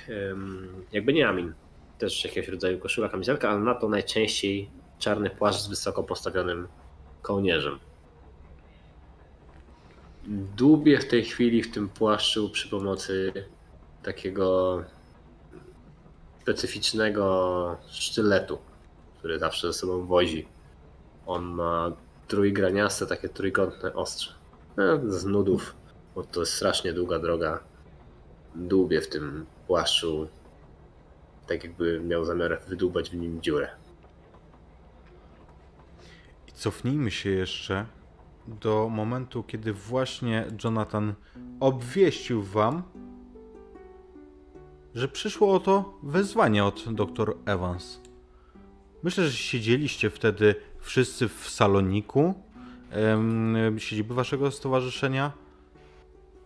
jak 0.93 1.05
Benjamin. 1.05 1.55
Też 1.99 2.25
jakiegoś 2.25 2.49
rodzaju 2.49 2.79
koszula, 2.79 3.09
kamizelka, 3.09 3.51
ale 3.51 3.61
na 3.61 3.75
to 3.75 3.89
najczęściej 3.89 4.71
czarny 4.99 5.31
płaszcz 5.31 5.61
z 5.61 5.69
wysoko 5.69 6.03
postawionym 6.03 6.69
kołnierzem. 7.23 7.79
Dłubię 10.57 10.99
w 10.99 11.09
tej 11.09 11.25
chwili 11.25 11.63
w 11.63 11.73
tym 11.73 11.89
płaszczu 11.89 12.51
przy 12.51 12.69
pomocy 12.69 13.33
takiego 14.03 14.79
specyficznego 16.43 17.77
sztyletu, 17.89 18.59
który 19.19 19.39
zawsze 19.39 19.67
ze 19.67 19.73
sobą 19.73 20.07
wozi. 20.07 20.49
On 21.27 21.45
ma 21.45 21.93
trójgraniaste, 22.29 23.07
takie 23.07 23.29
trójkątne 23.29 23.95
ostrze. 23.95 24.35
No, 24.77 24.85
z 25.11 25.25
nudów, 25.25 25.75
bo 26.15 26.23
to 26.23 26.41
jest 26.41 26.55
strasznie 26.55 26.93
długa 26.93 27.19
droga. 27.19 27.61
Dłubię 28.55 29.01
w 29.01 29.09
tym 29.09 29.47
płaszczu, 29.67 30.29
tak 31.47 31.65
jakby 31.65 32.01
miał 32.01 32.25
zamiar 32.25 32.61
wydłubać 32.69 33.11
w 33.11 33.15
nim 33.15 33.43
dziurę. 33.43 33.69
I 36.49 36.53
cofnijmy 36.53 37.11
się 37.11 37.31
jeszcze 37.31 37.87
do 38.47 38.89
momentu, 38.89 39.43
kiedy 39.43 39.73
właśnie 39.73 40.47
Jonathan 40.65 41.15
obwieścił 41.61 42.43
wam, 42.43 42.83
że 44.95 45.09
przyszło 45.09 45.55
oto 45.55 45.99
wezwanie 46.03 46.65
od 46.65 46.95
dr 46.95 47.37
Evans. 47.47 48.01
Myślę, 49.03 49.25
że 49.25 49.33
siedzieliście 49.33 50.11
wtedy 50.11 50.55
wszyscy 50.81 51.29
w 51.29 51.49
saloniku 51.49 52.35
em, 52.91 53.57
siedziby 53.79 54.15
waszego 54.15 54.51
stowarzyszenia, 54.51 55.33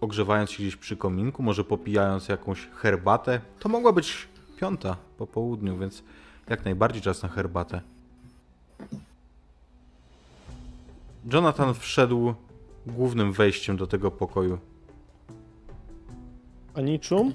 ogrzewając 0.00 0.50
się 0.50 0.62
gdzieś 0.62 0.76
przy 0.76 0.96
kominku, 0.96 1.42
może 1.42 1.64
popijając 1.64 2.28
jakąś 2.28 2.68
herbatę. 2.74 3.40
To 3.58 3.68
mogła 3.68 3.92
być 3.92 4.28
piąta 4.56 4.96
po 5.18 5.26
południu, 5.26 5.78
więc 5.78 6.02
jak 6.48 6.64
najbardziej 6.64 7.02
czas 7.02 7.22
na 7.22 7.28
herbatę. 7.28 7.80
Jonathan 11.32 11.74
wszedł 11.74 12.34
głównym 12.86 13.32
wejściem 13.32 13.76
do 13.76 13.86
tego 13.86 14.10
pokoju. 14.10 14.58
Aniczu, 16.74 17.32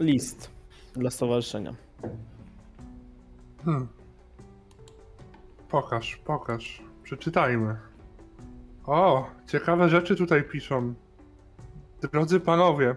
list 0.00 0.50
dla 0.92 1.10
stowarzyszenia. 1.10 1.74
Hmm. 3.64 3.88
Pokaż, 5.68 6.16
pokaż. 6.16 6.82
Przeczytajmy. 7.02 7.76
O, 8.86 9.30
ciekawe 9.46 9.88
rzeczy 9.88 10.16
tutaj 10.16 10.44
piszą. 10.44 10.94
Drodzy 12.12 12.40
panowie, 12.40 12.96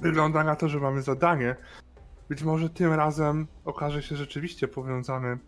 wygląda 0.00 0.44
na 0.44 0.56
to, 0.56 0.68
że 0.68 0.80
mamy 0.80 1.02
zadanie. 1.02 1.56
Być 2.28 2.42
może 2.42 2.70
tym 2.70 2.92
razem 2.92 3.46
okaże 3.64 4.02
się 4.02 4.16
rzeczywiście 4.16 4.68
powiązane 4.68 5.38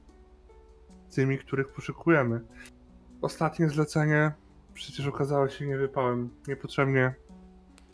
z 1.09 1.15
tymi, 1.15 1.39
których 1.39 1.69
poszukujemy. 1.69 2.41
Ostatnie 3.23 3.69
zlecenie 3.69 4.33
przecież 4.75 5.07
okazało 5.07 5.49
się 5.49 5.67
nie 5.67 5.77
wypałem. 5.77 6.31
Niepotrzebnie 6.49 7.15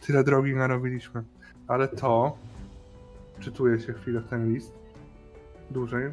tyle 0.06 0.24
drogi 0.24 0.54
narobiliśmy. 0.54 1.24
Ale 1.72 1.88
to, 1.88 2.36
czytuję 3.40 3.80
się 3.80 3.92
chwilę 3.92 4.20
w 4.20 4.28
ten 4.28 4.52
list, 4.52 4.78
dłużej, 5.70 6.12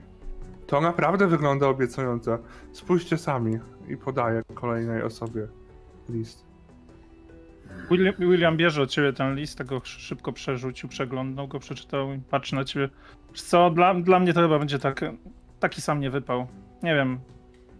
to 0.68 0.82
naprawdę 0.82 1.28
wygląda 1.28 1.68
obiecująco. 1.68 2.38
Spójrzcie 2.72 3.18
sami 3.18 3.60
i 3.88 3.98
podaję 3.98 4.42
kolejnej 4.54 5.04
osobie 5.04 5.48
list. 6.10 6.46
William, 7.92 8.14
William 8.20 8.58
bierze 8.58 8.82
od 8.82 8.90
ciebie 8.90 9.14
ten 9.14 9.36
list, 9.36 9.58
tego 9.58 9.82
szybko 9.84 10.34
przerzucił, 10.34 10.90
przeglądnął 10.90 11.48
go, 11.48 11.60
przeczytał 11.60 12.14
i 12.14 12.20
patrzy 12.20 12.56
na 12.56 12.64
ciebie. 12.64 12.90
Wiesz 13.32 13.42
co, 13.42 13.70
dla, 13.70 13.94
dla 13.94 14.20
mnie 14.20 14.34
to 14.34 14.42
chyba 14.42 14.60
będzie 14.60 14.80
tak, 14.80 15.06
taki 15.60 15.82
sam 15.82 16.00
nie 16.00 16.10
wypał. 16.10 16.48
Nie 16.84 16.96
wiem, 16.96 17.20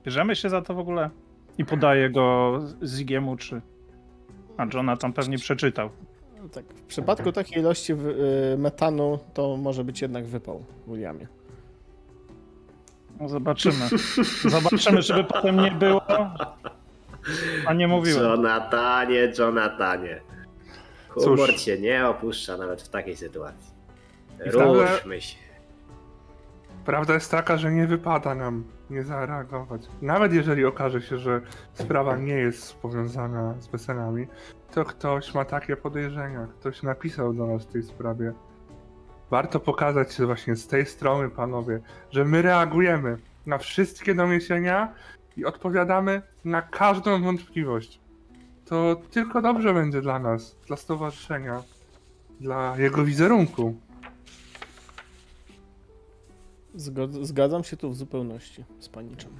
bierzemy 0.06 0.36
się 0.36 0.50
za 0.50 0.62
to 0.62 0.74
w 0.74 0.80
ogóle? 0.80 1.10
I 1.58 1.66
podaje 1.66 2.10
go 2.10 2.60
Zigiemu, 2.86 3.38
czy... 3.38 3.62
A 4.58 4.66
Jonathan 4.74 5.14
pewnie 5.14 5.38
przeczytał. 5.38 5.90
Tak, 6.48 6.66
w 6.66 6.84
przypadku 6.84 7.32
takiej 7.32 7.60
ilości 7.60 7.94
y, 7.94 8.58
metanu 8.58 9.20
to 9.34 9.58
może 9.58 9.84
być 9.84 10.02
jednak 10.02 10.26
wypał, 10.26 10.64
Williamie. 10.88 11.28
No 13.20 13.30
zobaczymy. 13.30 13.90
Zobaczymy, 14.50 15.02
żeby 15.02 15.24
potem 15.24 15.58
nie 15.62 15.72
było. 15.72 16.02
A 17.66 17.74
nie 17.74 17.88
mówiłem. 17.88 18.24
Jonatanie, 18.24 19.32
Jonatanie. 19.40 20.22
Humor 21.10 21.50
Cóż. 21.50 21.64
cię 21.64 21.80
nie 21.80 22.08
opuszcza 22.08 22.58
nawet 22.58 22.82
w 22.82 22.90
takiej 22.90 23.16
sytuacji. 23.16 23.72
Ruszmy 24.46 25.22
się. 25.22 25.38
Prawda 26.86 27.14
jest 27.14 27.32
taka, 27.32 27.58
że 27.58 27.72
nie 27.72 27.88
wypada 27.88 28.36
nam 28.36 28.64
nie 28.90 29.04
zareagować. 29.04 29.82
Nawet 30.02 30.34
jeżeli 30.34 30.66
okaże 30.66 31.02
się, 31.02 31.18
że 31.18 31.42
sprawa 31.74 32.18
nie 32.18 32.34
jest 32.34 32.76
powiązana 32.76 33.56
z 33.60 33.68
weselami, 33.68 34.28
to 34.74 34.86
ktoś 34.86 35.34
ma 35.34 35.46
takie 35.46 35.76
podejrzenia. 35.76 36.48
Ktoś 36.60 36.84
napisał 36.84 37.34
do 37.34 37.48
nas 37.48 37.64
w 37.64 37.72
tej 37.72 37.84
sprawie. 37.84 38.34
Warto 39.30 39.60
pokazać 39.60 40.14
się 40.14 40.26
właśnie 40.26 40.56
z 40.56 40.68
tej 40.68 40.86
strony, 40.86 41.30
panowie, 41.30 41.80
że 42.12 42.26
my 42.26 42.42
reagujemy 42.42 43.18
na 43.46 43.58
wszystkie 43.58 44.16
doniesienia 44.16 44.94
i 45.38 45.46
odpowiadamy 45.46 46.22
na 46.46 46.62
każdą 46.62 47.24
wątpliwość. 47.24 48.00
To 48.66 49.02
tylko 49.12 49.42
dobrze 49.42 49.74
będzie 49.74 50.02
dla 50.02 50.20
nas, 50.20 50.56
dla 50.68 50.78
stowarzyszenia, 50.78 51.64
dla 52.40 52.76
jego 52.78 53.04
wizerunku. 53.04 53.76
Zgod- 56.76 57.26
zgadzam 57.26 57.64
się 57.64 57.78
tu 57.78 57.90
w 57.90 57.96
zupełności 57.96 58.64
z 58.80 58.90
paniczem. 58.90 59.32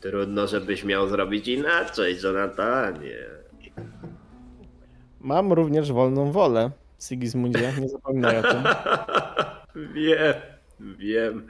Trudno, 0.00 0.46
żebyś 0.46 0.84
miał 0.84 1.08
zrobić 1.08 1.48
inaczej, 1.48 2.16
Jonatanie. 2.24 3.41
Mam 5.20 5.52
również 5.52 5.92
wolną 5.92 6.32
wolę, 6.32 6.70
Sigismundzie, 7.00 7.72
nie 7.80 7.88
zapominaj 7.88 8.38
o 8.38 8.42
tym. 8.42 8.62
wiem, 9.94 10.34
wiem. 10.98 11.46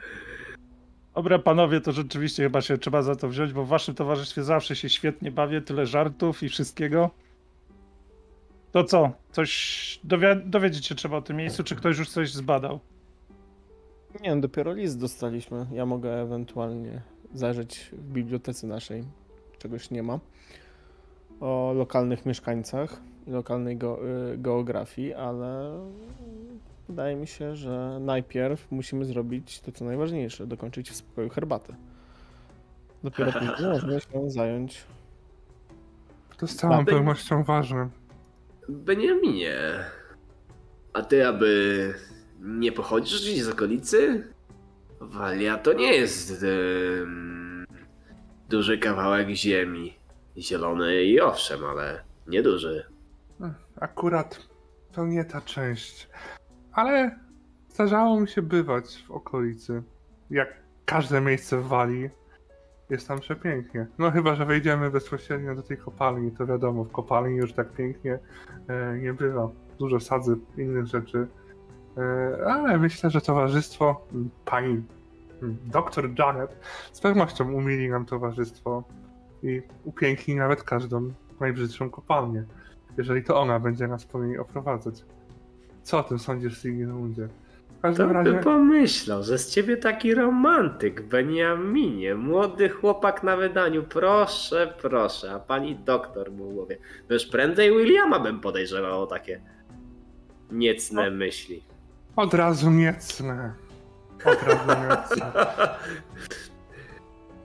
Dobra, 1.15 1.39
panowie, 1.39 1.81
to 1.81 1.91
rzeczywiście 1.91 2.43
chyba 2.43 2.61
się 2.61 2.77
trzeba 2.77 3.01
za 3.01 3.15
to 3.15 3.29
wziąć, 3.29 3.53
bo 3.53 3.63
w 3.65 3.67
waszym 3.67 3.95
towarzystwie 3.95 4.43
zawsze 4.43 4.75
się 4.75 4.89
świetnie 4.89 5.31
bawię, 5.31 5.61
tyle 5.61 5.85
żartów 5.85 6.43
i 6.43 6.49
wszystkiego. 6.49 7.09
To 8.71 8.83
co? 8.83 9.11
Coś 9.31 9.99
dowi- 10.03 10.45
dowiedzieć 10.45 10.85
się 10.85 10.95
trzeba 10.95 11.17
o 11.17 11.21
tym 11.21 11.37
miejscu, 11.37 11.63
czy 11.63 11.75
ktoś 11.75 11.97
już 11.99 12.09
coś 12.09 12.33
zbadał? 12.33 12.79
Nie, 14.21 14.35
dopiero 14.35 14.73
list 14.73 14.99
dostaliśmy. 14.99 15.65
Ja 15.71 15.85
mogę 15.85 16.21
ewentualnie 16.21 17.01
zajrzeć 17.33 17.89
w 17.91 18.11
bibliotece 18.11 18.67
naszej. 18.67 19.03
Czegoś 19.57 19.91
nie 19.91 20.03
ma. 20.03 20.19
O 21.43 21.73
lokalnych 21.73 22.25
mieszkańcach 22.25 23.01
i 23.27 23.31
lokalnej 23.31 23.75
y, 23.75 24.37
geografii, 24.37 25.13
ale 25.13 25.79
wydaje 26.89 27.15
mi 27.15 27.27
się, 27.27 27.55
że 27.55 27.97
najpierw 28.01 28.71
musimy 28.71 29.05
zrobić 29.05 29.59
to, 29.59 29.71
co 29.71 29.85
najważniejsze, 29.85 30.47
dokończyć 30.47 30.91
w 30.91 30.95
spokoju 30.95 31.29
herbatę. 31.29 31.75
Dopiero 33.03 33.31
później 33.39 33.69
można 33.69 33.99
się 33.99 34.29
zająć. 34.31 34.83
To 36.37 36.47
z 36.47 36.55
całą 36.55 36.85
pewnością 36.85 37.43
ważne. 37.43 37.89
Beniaminie, 38.69 39.55
a 40.93 41.01
ty 41.01 41.27
aby 41.27 41.93
nie 42.41 42.71
pochodzisz 42.71 43.21
gdzieś 43.21 43.43
z 43.43 43.49
okolicy? 43.49 44.27
Walia 44.99 45.57
to 45.57 45.73
nie 45.73 45.93
jest 45.93 46.45
duży 48.49 48.77
kawałek 48.77 49.29
ziemi. 49.29 50.02
Zielony 50.37 51.03
i 51.03 51.21
owszem, 51.21 51.65
ale 51.65 52.03
nieduży. 52.27 52.85
Akurat 53.79 54.47
to 54.91 55.05
nie 55.05 55.25
ta 55.25 55.41
część. 55.41 56.09
Ale 56.71 57.19
zdarzało 57.69 58.19
mi 58.19 58.27
się 58.27 58.41
bywać 58.41 59.03
w 59.07 59.11
okolicy. 59.11 59.83
Jak 60.29 60.53
każde 60.85 61.21
miejsce 61.21 61.57
w 61.57 61.67
Walii, 61.67 62.09
jest 62.89 63.07
tam 63.07 63.19
przepięknie. 63.19 63.87
No 63.97 64.11
chyba, 64.11 64.35
że 64.35 64.45
wejdziemy 64.45 64.91
bezpośrednio 64.91 65.55
do 65.55 65.63
tej 65.63 65.77
kopalni, 65.77 66.31
to 66.31 66.45
wiadomo, 66.45 66.83
w 66.83 66.91
kopalni 66.91 67.37
już 67.37 67.53
tak 67.53 67.71
pięknie 67.71 68.19
e, 68.67 68.97
nie 68.97 69.13
bywa. 69.13 69.49
Dużo 69.79 69.99
sadzy, 69.99 70.37
innych 70.57 70.85
rzeczy. 70.85 71.27
E, 71.97 72.45
ale 72.47 72.77
myślę, 72.77 73.09
że 73.09 73.21
towarzystwo, 73.21 74.07
pani 74.45 74.83
doktor 75.65 76.09
Janet 76.19 76.57
z 76.91 76.99
pewnością 77.01 77.53
umili 77.53 77.89
nam 77.89 78.05
towarzystwo 78.05 78.83
i 79.43 79.61
upiękni 79.83 80.35
nawet 80.35 80.63
każdą 80.63 81.13
najbrzydszą 81.39 81.89
kopalnię 81.89 82.43
jeżeli 82.97 83.23
to 83.23 83.41
ona 83.41 83.59
będzie 83.59 83.87
nas 83.87 84.05
po 84.05 84.23
niej 84.23 84.37
oprowadzać. 84.37 84.95
Co 85.83 85.99
o 85.99 86.03
tym 86.03 86.19
sądzisz, 86.19 86.61
Sigismundzie? 86.61 87.27
W 87.77 87.81
każdym 87.81 88.07
To 88.07 88.13
by 88.13 88.23
razie, 88.23 88.39
pomyślał, 88.43 89.23
że 89.23 89.37
z 89.37 89.49
ciebie 89.49 89.77
taki 89.77 90.13
romantyk, 90.15 91.01
Beniaminie, 91.01 92.15
młody 92.15 92.69
chłopak 92.69 93.23
na 93.23 93.37
wydaniu, 93.37 93.83
proszę, 93.83 94.73
proszę, 94.81 95.31
a 95.31 95.39
pani 95.39 95.75
doktor 95.75 96.31
mu 96.31 96.51
głowie. 96.51 96.77
Wiesz, 97.09 97.25
prędzej 97.25 97.71
Williama 97.77 98.19
bym 98.19 98.39
podejrzewał 98.39 99.01
o 99.03 99.07
takie 99.07 99.41
niecne 100.51 101.11
myśli. 101.11 101.63
od 102.15 102.33
razu 102.33 102.71
niecne. 102.71 103.53
Od 104.25 104.43
razu 104.43 104.81
niecne. 104.89 105.31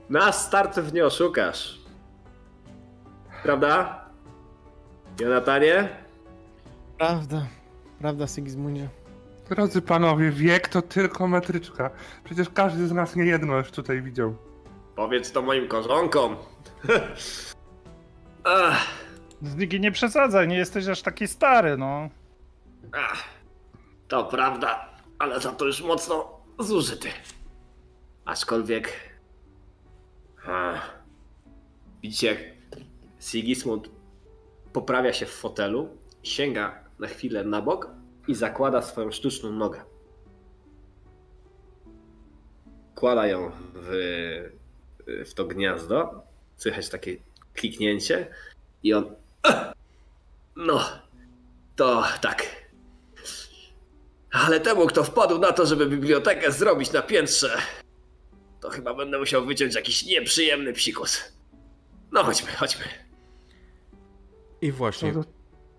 Na 0.09 0.31
startów 0.31 0.93
nie 0.93 1.05
oszukasz. 1.05 1.78
Prawda? 3.43 4.05
Jonatanie? 5.19 5.89
Prawda, 6.97 7.47
prawda, 7.99 8.27
Sigismundzie. 8.27 8.89
Drodzy 9.49 9.81
panowie, 9.81 10.31
wiek 10.31 10.67
to 10.67 10.81
tylko 10.81 11.27
metryczka. 11.27 11.89
Przecież 12.23 12.49
każdy 12.49 12.87
z 12.87 12.91
nas 12.91 13.15
nie 13.15 13.25
jedno 13.25 13.57
już 13.57 13.71
tutaj 13.71 14.01
widział. 14.01 14.35
Powiedz 14.95 15.31
to 15.31 15.41
moim 15.41 15.67
korzonkom. 15.67 16.35
Zdiggy, 19.41 19.79
nie 19.79 19.91
przesadzaj, 19.91 20.47
nie 20.47 20.57
jesteś 20.57 20.87
aż 20.87 21.01
taki 21.01 21.27
stary, 21.27 21.77
no. 21.77 22.09
ach, 22.91 23.23
to 24.07 24.25
prawda, 24.25 24.89
ale 25.19 25.39
za 25.39 25.51
to 25.51 25.65
już 25.65 25.81
mocno 25.81 26.39
zużyty. 26.59 27.09
Aczkolwiek... 28.25 28.93
Ach. 30.47 30.99
Widzicie, 32.03 32.27
jak 32.27 32.37
Sigismund 33.19 33.89
poprawia 34.73 35.13
się 35.13 35.25
w 35.25 35.33
fotelu, 35.33 35.97
sięga 36.23 36.83
na 36.99 37.07
chwilę 37.07 37.43
na 37.43 37.61
bok 37.61 37.89
i 38.27 38.35
zakłada 38.35 38.81
swoją 38.81 39.11
sztuczną 39.11 39.51
nogę. 39.51 39.81
Kłada 42.95 43.27
ją 43.27 43.51
w, 43.73 43.89
w 45.07 45.33
to 45.33 45.45
gniazdo, 45.45 46.23
słychać 46.55 46.89
takie 46.89 47.17
kliknięcie 47.53 48.27
i 48.83 48.93
on... 48.93 49.15
No, 50.55 50.85
to 51.75 52.03
tak. 52.21 52.45
Ale 54.31 54.59
temu, 54.59 54.87
kto 54.87 55.03
wpadł 55.03 55.39
na 55.39 55.51
to, 55.51 55.65
żeby 55.65 55.85
bibliotekę 55.85 56.51
zrobić 56.51 56.91
na 56.91 57.01
piętrze, 57.01 57.57
to 58.61 58.69
chyba 58.69 58.93
będę 58.93 59.19
musiał 59.19 59.45
wyciąć 59.45 59.75
jakiś 59.75 60.05
nieprzyjemny 60.05 60.73
psikus. 60.73 61.33
No 62.11 62.23
chodźmy, 62.23 62.51
chodźmy. 62.51 63.08
I 64.61 64.71
właśnie, 64.71 65.13
to- 65.13 65.23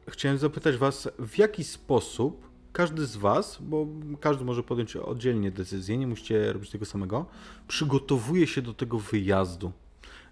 chciałem 0.08 0.38
zapytać 0.38 0.76
Was, 0.76 1.08
w 1.18 1.38
jaki 1.38 1.64
sposób 1.64 2.50
każdy 2.72 3.06
z 3.06 3.16
Was, 3.16 3.58
bo 3.60 3.86
każdy 4.20 4.44
może 4.44 4.62
podjąć 4.62 4.96
oddzielnie 4.96 5.50
decyzję, 5.50 5.98
nie 5.98 6.06
musicie 6.06 6.52
robić 6.52 6.70
tego 6.70 6.84
samego, 6.84 7.26
przygotowuje 7.68 8.46
się 8.46 8.62
do 8.62 8.74
tego 8.74 8.98
wyjazdu. 8.98 9.72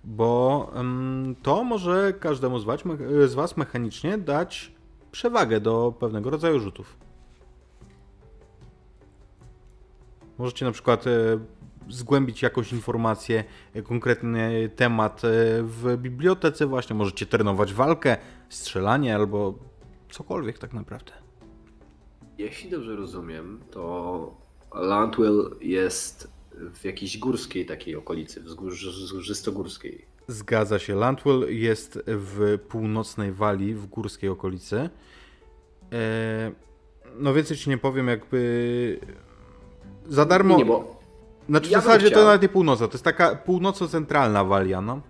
Bo 0.05 0.73
to 1.43 1.65
może 1.65 2.13
każdemu 2.21 2.59
z 2.59 2.65
was, 2.65 2.81
z 3.27 3.35
was 3.35 3.57
mechanicznie 3.57 4.19
dać 4.19 4.73
przewagę 5.13 5.61
do 5.61 5.95
pewnego 6.01 6.31
rodzaju 6.31 6.61
rzutów. 6.61 6.97
Możecie 10.39 10.65
na 10.65 10.73
przykład 10.73 11.07
e, 11.07 11.11
zgłębić 11.90 12.42
jakąś 12.42 12.72
informację, 12.72 13.44
e, 13.74 13.83
konkretny 13.83 14.70
temat 14.77 15.24
e, 15.24 15.29
w 15.62 15.96
bibliotece, 15.96 16.66
właśnie 16.66 16.96
możecie 16.96 17.27
trenować 17.27 17.74
walkę, 17.74 18.16
strzelanie 18.48 19.14
albo 19.14 19.55
cokolwiek 20.11 20.59
tak 20.59 20.72
naprawdę. 20.72 21.12
Jeśli 22.38 22.70
dobrze 22.70 22.96
rozumiem, 22.96 23.61
to 23.70 24.35
Landwell 24.74 25.57
jest 25.61 26.33
w 26.74 26.85
jakiejś 26.85 27.18
górskiej 27.18 27.66
takiej 27.66 27.96
okolicy, 27.96 28.42
wzgórzystogórskiej. 28.42 30.07
Zgadza 30.29 30.79
się. 30.79 30.94
Landwell 30.94 31.46
jest 31.48 31.98
w 32.07 32.59
północnej 32.68 33.33
Walii, 33.33 33.74
w 33.74 33.87
górskiej 33.87 34.31
okolicy. 34.31 34.90
no 37.16 37.35
więcej 37.35 37.57
ci 37.57 37.70
nie 37.70 37.79
powiem, 37.79 38.09
jakby 38.09 39.01
za 40.07 40.24
darmo. 40.24 40.57
Nie, 40.57 40.64
bo 40.64 40.98
znaczy 41.49 41.69
w 41.69 41.71
ja 41.71 41.81
zasadzie 41.81 42.11
to 42.11 42.25
nawet 42.25 42.43
nie 42.43 42.49
północna, 42.49 42.87
to 42.87 42.93
jest 42.93 43.05
taka 43.05 43.37
północno-centralna 43.37 44.45
Walia, 44.45 44.81
no. 44.81 45.01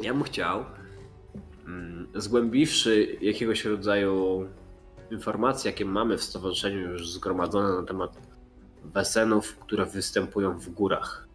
Ja 0.00 0.14
bym 0.14 0.22
chciał, 0.22 0.64
mm, 1.66 2.08
zgłębiwszy 2.14 3.18
jakiegoś 3.20 3.64
rodzaju 3.64 4.46
informacje, 5.10 5.70
jakie 5.70 5.84
mamy 5.84 6.18
w 6.18 6.22
stowarzyszeniu 6.22 6.80
już 6.80 7.10
zgromadzone 7.10 7.80
na 7.80 7.86
temat 7.86 8.18
wesenów, 8.84 9.56
które 9.56 9.86
występują 9.86 10.58
w 10.58 10.68
górach, 10.70 11.28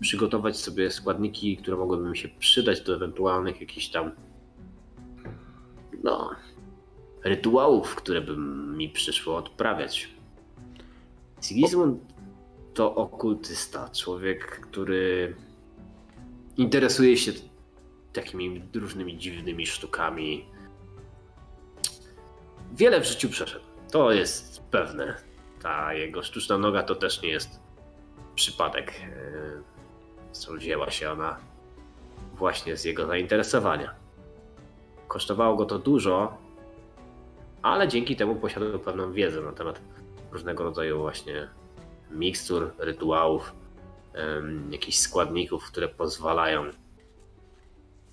przygotować 0.00 0.56
sobie 0.56 0.90
składniki, 0.90 1.56
które 1.56 1.76
mogłyby 1.76 2.08
mi 2.08 2.16
się 2.16 2.28
przydać 2.28 2.80
do 2.80 2.94
ewentualnych 2.94 3.60
jakichś 3.60 3.88
tam 3.88 4.10
no, 6.02 6.30
rytuałów, 7.24 7.94
które 7.94 8.20
by 8.20 8.36
mi 8.76 8.88
przyszło 8.88 9.36
odprawiać. 9.36 10.08
Sigismund 11.40 12.13
to 12.74 12.94
okultysta, 12.94 13.88
człowiek, 13.88 14.60
który 14.60 15.36
interesuje 16.56 17.16
się 17.16 17.32
takimi 18.12 18.62
różnymi 18.74 19.18
dziwnymi 19.18 19.66
sztukami. 19.66 20.44
Wiele 22.72 23.00
w 23.00 23.04
życiu 23.04 23.28
przeszedł. 23.28 23.64
To 23.90 24.12
jest 24.12 24.62
pewne. 24.70 25.14
Ta 25.62 25.94
jego 25.94 26.22
sztuczna 26.22 26.58
noga 26.58 26.82
to 26.82 26.94
też 26.94 27.22
nie 27.22 27.28
jest 27.28 27.60
przypadek. 28.34 28.92
Zresztą 30.32 30.56
wzięła 30.56 30.90
się 30.90 31.10
ona 31.10 31.36
właśnie 32.34 32.76
z 32.76 32.84
jego 32.84 33.06
zainteresowania. 33.06 33.94
Kosztowało 35.08 35.56
go 35.56 35.64
to 35.64 35.78
dużo, 35.78 36.38
ale 37.62 37.88
dzięki 37.88 38.16
temu 38.16 38.36
posiadał 38.36 38.78
pewną 38.78 39.12
wiedzę 39.12 39.40
na 39.40 39.52
temat 39.52 39.80
różnego 40.32 40.64
rodzaju 40.64 40.98
właśnie 40.98 41.48
mikstur, 42.14 42.72
rytuałów, 42.78 43.52
jakichś 44.70 44.98
składników, 44.98 45.64
które 45.64 45.88
pozwalają 45.88 46.64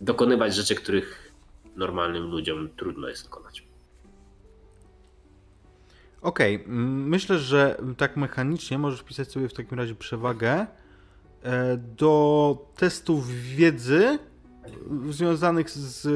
dokonywać 0.02 0.56
rzeczy, 0.56 0.76
których 0.76 1.32
normalnym 1.76 2.24
ludziom 2.24 2.70
trudno 2.78 3.08
jest 3.08 3.24
dokonać. 3.24 3.68
Okej, 6.22 6.56
okay. 6.56 6.74
myślę, 6.76 7.40
że 7.40 7.82
tak 7.98 8.18
mechanicznie 8.18 8.78
możesz 8.78 9.04
pisać 9.04 9.32
sobie 9.32 9.50
w 9.50 9.54
takim 9.54 9.78
razie 9.78 9.96
przewagę 9.96 10.68
e, 11.44 11.78
do 11.78 12.58
testów 12.76 13.28
wiedzy 13.30 14.20
związanych 15.10 15.70
z 15.70 16.08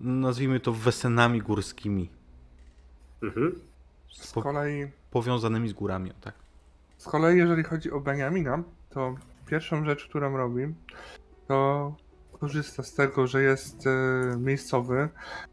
nazwijmy 0.00 0.60
to 0.60 0.72
wesenami 0.72 1.40
górskimi. 1.40 2.10
Mhm. 3.22 3.60
Z 4.12 4.32
kolei 4.32 4.86
powiązanymi 5.10 5.68
z 5.68 5.72
górami, 5.72 6.12
tak. 6.20 6.34
Z 6.98 7.04
kolei, 7.04 7.38
jeżeli 7.38 7.62
chodzi 7.62 7.90
o 7.90 8.00
Benjamina, 8.00 8.62
to 8.90 9.14
pierwszą 9.46 9.84
rzecz, 9.84 10.08
którą 10.08 10.36
robi, 10.36 10.74
to 11.48 11.94
korzysta 12.40 12.82
z 12.82 12.94
tego, 12.94 13.26
że 13.26 13.42
jest 13.42 13.86
e, 13.86 13.90
miejscowy, 14.36 15.08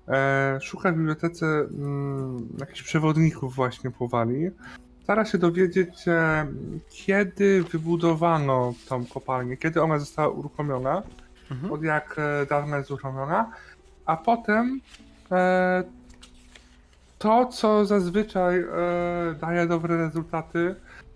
e, 0.08 0.60
szuka 0.62 0.92
w 0.92 0.96
bibliotece 0.96 1.46
mm, 1.46 2.48
jakichś 2.60 2.84
przewodników 2.84 3.56
właśnie 3.56 3.92
po 3.92 4.08
Walii, 4.08 4.52
stara 5.10 5.26
się 5.26 5.38
dowiedzieć, 5.38 6.08
e, 6.08 6.48
kiedy 6.90 7.64
wybudowano 7.64 8.74
tą 8.90 9.06
kopalnię, 9.06 9.58
kiedy 9.58 9.82
ona 9.82 10.00
została 10.00 10.30
uruchomiona, 10.30 11.04
mhm. 11.52 11.74
od 11.74 11.84
jak 11.84 12.16
e, 12.18 12.46
dawna 12.46 12.78
jest 12.78 12.92
uruchomiona, 12.92 13.52
a 14.06 14.18
potem 14.18 14.82
e, 15.32 15.84
to, 17.20 17.46
co 17.46 17.86
zazwyczaj 17.86 18.60
e, 18.60 18.66
daje 19.42 19.68
dobre 19.68 19.98
rezultaty, 19.98 20.76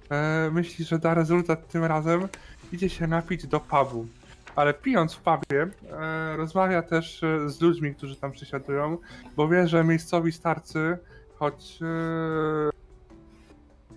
e, 0.10 0.50
myśli, 0.52 0.86
że 0.86 1.00
da 1.00 1.14
rezultat 1.14 1.68
tym 1.68 1.84
razem, 1.84 2.28
idzie 2.72 2.90
się 2.90 3.08
napić 3.08 3.48
do 3.48 3.60
pubu. 3.60 4.08
Ale 4.56 4.74
pijąc 4.74 5.14
w 5.14 5.22
pubie, 5.22 5.68
e, 5.92 6.38
rozmawia 6.38 6.82
też 6.82 7.24
e, 7.24 7.50
z 7.50 7.62
ludźmi, 7.62 7.96
którzy 7.96 8.16
tam 8.16 8.32
przysiadują, 8.32 8.98
bo 9.36 9.48
wie, 9.48 9.68
że 9.68 9.84
miejscowi 9.84 10.32
starcy, 10.32 10.98
choć 11.36 11.80
e, 11.82 12.70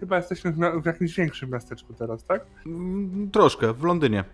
chyba 0.01 0.17
jesteśmy 0.17 0.53
w, 0.53 0.83
w 0.83 0.87
jakimś 0.87 1.17
większym 1.17 1.51
miasteczku 1.51 1.95
teraz, 1.95 2.25
tak? 2.25 2.47
Mm, 2.67 3.31
troszkę, 3.31 3.73
w 3.73 3.85
Londynie. 3.85 4.25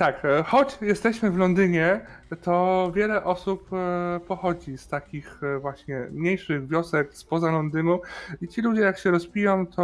Tak, 0.00 0.24
e, 0.24 0.42
choć 0.42 0.78
jesteśmy 0.80 1.30
w 1.30 1.36
Londynie, 1.36 2.00
to 2.42 2.92
wiele 2.94 3.24
osób 3.24 3.70
e, 3.72 4.20
pochodzi 4.28 4.78
z 4.78 4.88
takich 4.88 5.42
e, 5.42 5.58
właśnie 5.58 6.06
mniejszych 6.10 6.68
wiosek 6.68 7.14
spoza 7.14 7.50
Londynu 7.50 8.00
i 8.40 8.48
ci 8.48 8.62
ludzie 8.62 8.80
jak 8.80 8.98
się 8.98 9.10
rozpiją, 9.10 9.66
to 9.66 9.82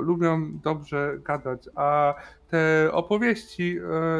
lubią 0.00 0.58
dobrze 0.64 1.18
gadać, 1.24 1.68
a 1.74 2.14
te 2.50 2.92
opowieści 2.92 3.78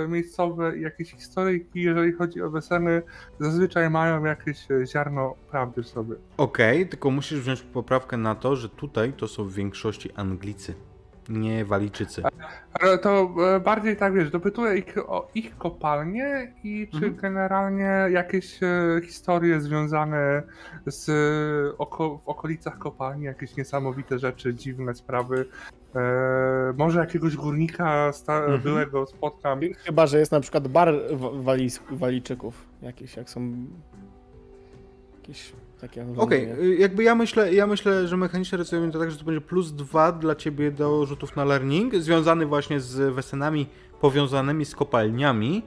miejscowe 0.08 0.78
jakieś 0.78 1.10
historyjki, 1.10 1.82
jeżeli 1.82 2.12
chodzi 2.12 2.42
o 2.42 2.50
weseny, 2.50 3.02
zazwyczaj 3.40 3.90
mają 3.90 4.24
jakieś 4.24 4.66
ziarno 4.86 5.34
prawdy 5.50 5.82
w 5.82 5.88
sobie. 5.88 6.14
Okej, 6.36 6.76
okay, 6.76 6.86
tylko 6.86 7.10
musisz 7.10 7.40
wziąć 7.40 7.62
poprawkę 7.62 8.16
na 8.16 8.34
to, 8.34 8.56
że 8.56 8.68
tutaj 8.68 9.12
to 9.12 9.28
są 9.28 9.44
w 9.44 9.52
większości 9.52 10.12
Anglicy 10.16 10.74
nie 11.28 11.64
Walijczycy. 11.64 12.22
Ale 12.72 12.98
to 12.98 13.34
e, 13.56 13.60
bardziej 13.60 13.96
tak, 13.96 14.14
wiesz, 14.14 14.30
dopytuję 14.30 14.78
ich 14.78 15.10
o 15.10 15.28
ich 15.34 15.58
kopalnie 15.58 16.52
i 16.64 16.88
czy 16.90 16.96
mhm. 16.96 17.16
generalnie 17.16 18.06
jakieś 18.10 18.62
e, 18.62 19.00
historie 19.04 19.60
związane 19.60 20.42
z 20.86 21.10
oko, 21.78 22.18
w 22.18 22.28
okolicach 22.28 22.78
kopalni, 22.78 23.24
jakieś 23.24 23.56
niesamowite 23.56 24.18
rzeczy, 24.18 24.54
dziwne 24.54 24.94
sprawy. 24.94 25.46
E, 25.94 26.00
może 26.76 27.00
jakiegoś 27.00 27.36
górnika 27.36 28.12
sta- 28.12 28.38
mhm. 28.38 28.60
byłego 28.60 29.06
spotkam. 29.06 29.60
Chyba, 29.76 30.06
że 30.06 30.18
jest 30.18 30.32
na 30.32 30.40
przykład 30.40 30.68
bar 30.68 30.94
walijsk, 31.32 31.82
Walijczyków 31.90 32.68
jakieś, 32.82 33.16
jak 33.16 33.30
są 33.30 33.66
jakieś 35.16 35.52
takie 35.80 36.06
Okej, 36.16 36.52
okay. 36.52 36.74
jakby 36.74 37.02
ja 37.02 37.14
myślę, 37.14 37.54
ja 37.54 37.66
myślę, 37.66 38.08
że 38.08 38.16
mechanicznie 38.16 38.58
rozumiem 38.58 38.92
to 38.92 38.98
tak, 38.98 39.10
że 39.10 39.18
to 39.18 39.24
będzie 39.24 39.40
plus 39.40 39.72
dwa 39.72 40.12
dla 40.12 40.34
ciebie 40.34 40.70
do 40.70 41.06
rzutów 41.06 41.36
na 41.36 41.44
learning, 41.44 41.94
związany 41.94 42.46
właśnie 42.46 42.80
z 42.80 43.14
wesenami 43.14 43.66
powiązanymi 44.00 44.64
z 44.64 44.74
kopalniami. 44.74 45.62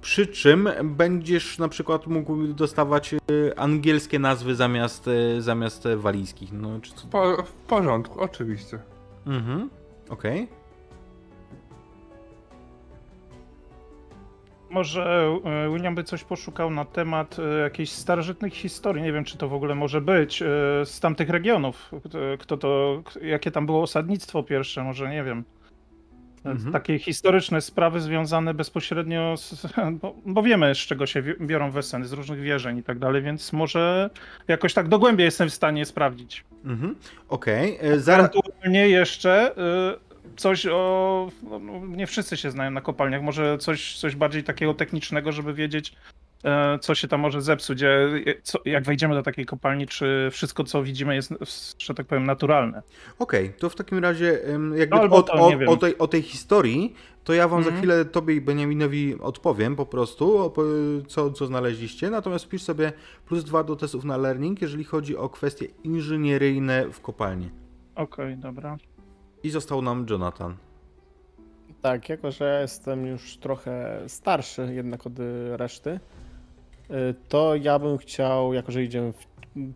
Przy 0.00 0.26
czym 0.26 0.68
będziesz 0.84 1.58
na 1.58 1.68
przykład 1.68 2.06
mógł 2.06 2.46
dostawać 2.46 3.14
y, 3.14 3.18
angielskie 3.56 4.18
nazwy 4.18 4.54
zamiast, 4.54 5.08
y, 5.08 5.42
zamiast 5.42 5.88
walijskich. 5.96 6.52
No, 6.52 6.80
czy 6.80 6.94
co? 6.94 7.06
Po, 7.06 7.42
w 7.42 7.52
porządku, 7.52 8.20
oczywiście. 8.20 8.78
Mhm, 9.26 9.70
okej. 10.10 10.42
Okay. 10.42 10.63
Może 14.74 15.28
e, 15.44 15.70
William 15.70 15.94
by 15.94 16.04
coś 16.04 16.24
poszukał 16.24 16.70
na 16.70 16.84
temat 16.84 17.36
e, 17.38 17.58
jakichś 17.58 17.90
starożytnych 17.90 18.54
historii. 18.54 19.02
Nie 19.02 19.12
wiem, 19.12 19.24
czy 19.24 19.38
to 19.38 19.48
w 19.48 19.54
ogóle 19.54 19.74
może 19.74 20.00
być 20.00 20.42
e, 20.42 20.46
z 20.84 21.00
tamtych 21.00 21.30
regionów. 21.30 21.90
Kto 22.38 22.56
to, 22.56 23.02
jakie 23.22 23.50
tam 23.50 23.66
było 23.66 23.82
osadnictwo 23.82 24.42
pierwsze, 24.42 24.84
może 24.84 25.10
nie 25.10 25.24
wiem. 25.24 25.44
Mhm. 26.44 26.72
Takie 26.72 26.98
historyczne 26.98 27.60
sprawy 27.60 28.00
związane 28.00 28.54
bezpośrednio 28.54 29.36
z. 29.36 29.66
Bo, 30.00 30.14
bo, 30.26 30.42
wiemy, 30.42 30.74
z 30.74 30.78
czego 30.78 31.06
się 31.06 31.22
biorą 31.22 31.70
weseny, 31.70 32.06
z 32.06 32.12
różnych 32.12 32.40
wierzeń 32.40 32.78
i 32.78 32.82
tak 32.82 32.98
dalej, 32.98 33.22
więc 33.22 33.52
może 33.52 34.10
jakoś 34.48 34.74
tak 34.74 34.88
dogłębnie 34.88 35.24
jestem 35.24 35.48
w 35.48 35.54
stanie 35.54 35.86
sprawdzić. 35.86 36.44
Mhm. 36.64 36.96
Okej. 37.28 37.78
Okay. 37.78 38.00
Zaraz. 38.00 38.30
Ewentualnie 38.30 38.88
jeszcze 38.88 39.54
coś 40.36 40.66
o. 40.66 41.28
No, 41.42 41.58
no, 41.58 41.86
nie 41.86 42.06
wszyscy 42.06 42.36
się 42.36 42.50
znają 42.50 42.70
na 42.70 42.80
kopalniach, 42.80 43.22
może 43.22 43.58
coś, 43.58 43.98
coś 43.98 44.16
bardziej 44.16 44.44
takiego 44.44 44.74
technicznego, 44.74 45.32
żeby 45.32 45.54
wiedzieć, 45.54 45.94
e, 46.44 46.78
co 46.78 46.94
się 46.94 47.08
tam 47.08 47.20
może 47.20 47.42
zepsuć, 47.42 47.82
e, 47.82 48.08
co, 48.42 48.58
jak 48.64 48.84
wejdziemy 48.84 49.14
do 49.14 49.22
takiej 49.22 49.46
kopalni, 49.46 49.86
czy 49.86 50.28
wszystko, 50.32 50.64
co 50.64 50.82
widzimy 50.82 51.14
jest, 51.14 51.34
że 51.78 51.94
tak 51.94 52.06
powiem, 52.06 52.26
naturalne. 52.26 52.82
Okej, 53.18 53.46
okay, 53.46 53.58
to 53.58 53.70
w 53.70 53.74
takim 53.74 53.98
razie 53.98 54.38
jakby 54.76 54.96
Albo 54.96 55.16
o, 55.16 55.22
to, 55.22 55.32
o, 55.32 55.52
o, 55.66 55.76
tej, 55.76 55.98
o 55.98 56.08
tej 56.08 56.22
historii, 56.22 56.94
to 57.24 57.32
ja 57.34 57.48
wam 57.48 57.62
za 57.62 57.68
Mhm. 57.68 57.76
chwilę 57.82 58.04
tobie 58.04 58.34
i 58.34 58.40
Beniaminowi 58.40 59.20
odpowiem 59.20 59.76
po 59.76 59.86
prostu, 59.86 60.52
co, 61.08 61.30
co 61.30 61.46
znaleźliście. 61.46 62.10
Natomiast 62.10 62.44
wpisz 62.44 62.62
sobie 62.62 62.92
plus 63.26 63.44
dwa 63.44 63.64
do 63.64 63.76
testów 63.76 64.04
na 64.04 64.16
learning, 64.16 64.62
jeżeli 64.62 64.84
chodzi 64.84 65.16
o 65.16 65.28
kwestie 65.28 65.66
inżynieryjne 65.84 66.90
w 66.92 67.00
kopalni. 67.00 67.50
Okej, 67.94 68.36
dobra. 68.36 68.76
I 69.44 69.50
został 69.50 69.82
nam 69.82 70.06
Jonathan. 70.10 70.56
Tak, 71.80 72.08
jako 72.08 72.30
że 72.30 72.44
ja 72.44 72.60
jestem 72.60 73.06
już 73.06 73.36
trochę 73.36 74.02
starszy 74.08 74.74
jednak 74.74 75.06
od 75.06 75.18
y, 75.18 75.56
reszty, 75.56 75.90
y, 75.90 77.14
to 77.28 77.56
ja 77.56 77.78
bym 77.78 77.98
chciał, 77.98 78.54
jako 78.54 78.72
że 78.72 78.84
idziemy 78.84 79.12
w 79.12 79.26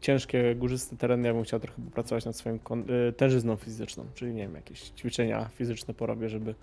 ciężkie, 0.01 0.55
górzyste 0.55 0.97
tereny, 0.97 1.29
ja 1.29 1.35
bym 1.35 1.45
chciał 1.45 1.61
trochę 1.61 1.83
popracować 1.83 2.25
nad 2.25 2.37
swoją 2.37 2.57
y, 2.57 3.13
tężyzną 3.13 3.57
fizyczną, 3.57 4.05
czyli 4.15 4.35
nie 4.35 4.43
wiem, 4.43 4.55
jakieś 4.55 4.81
ćwiczenia 4.81 5.49
fizyczne 5.55 5.95
porobię, 5.95 6.29
żeby 6.29 6.55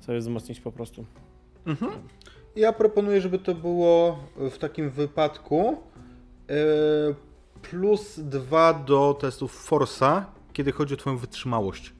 sobie 0.00 0.18
wzmocnić 0.18 0.60
po 0.60 0.72
prostu. 0.72 1.04
Mhm. 1.66 1.92
Ja 2.56 2.72
proponuję, 2.72 3.20
żeby 3.20 3.38
to 3.38 3.54
było 3.54 4.18
w 4.36 4.58
takim 4.58 4.90
wypadku 4.90 5.76
plus 7.70 8.20
dwa 8.20 8.74
do 8.74 9.16
testów 9.20 9.70
Force'a, 9.70 10.22
kiedy 10.52 10.72
chodzi 10.72 10.94
o 10.94 10.96
twoją 10.96 11.16
wytrzymałość. 11.16 11.92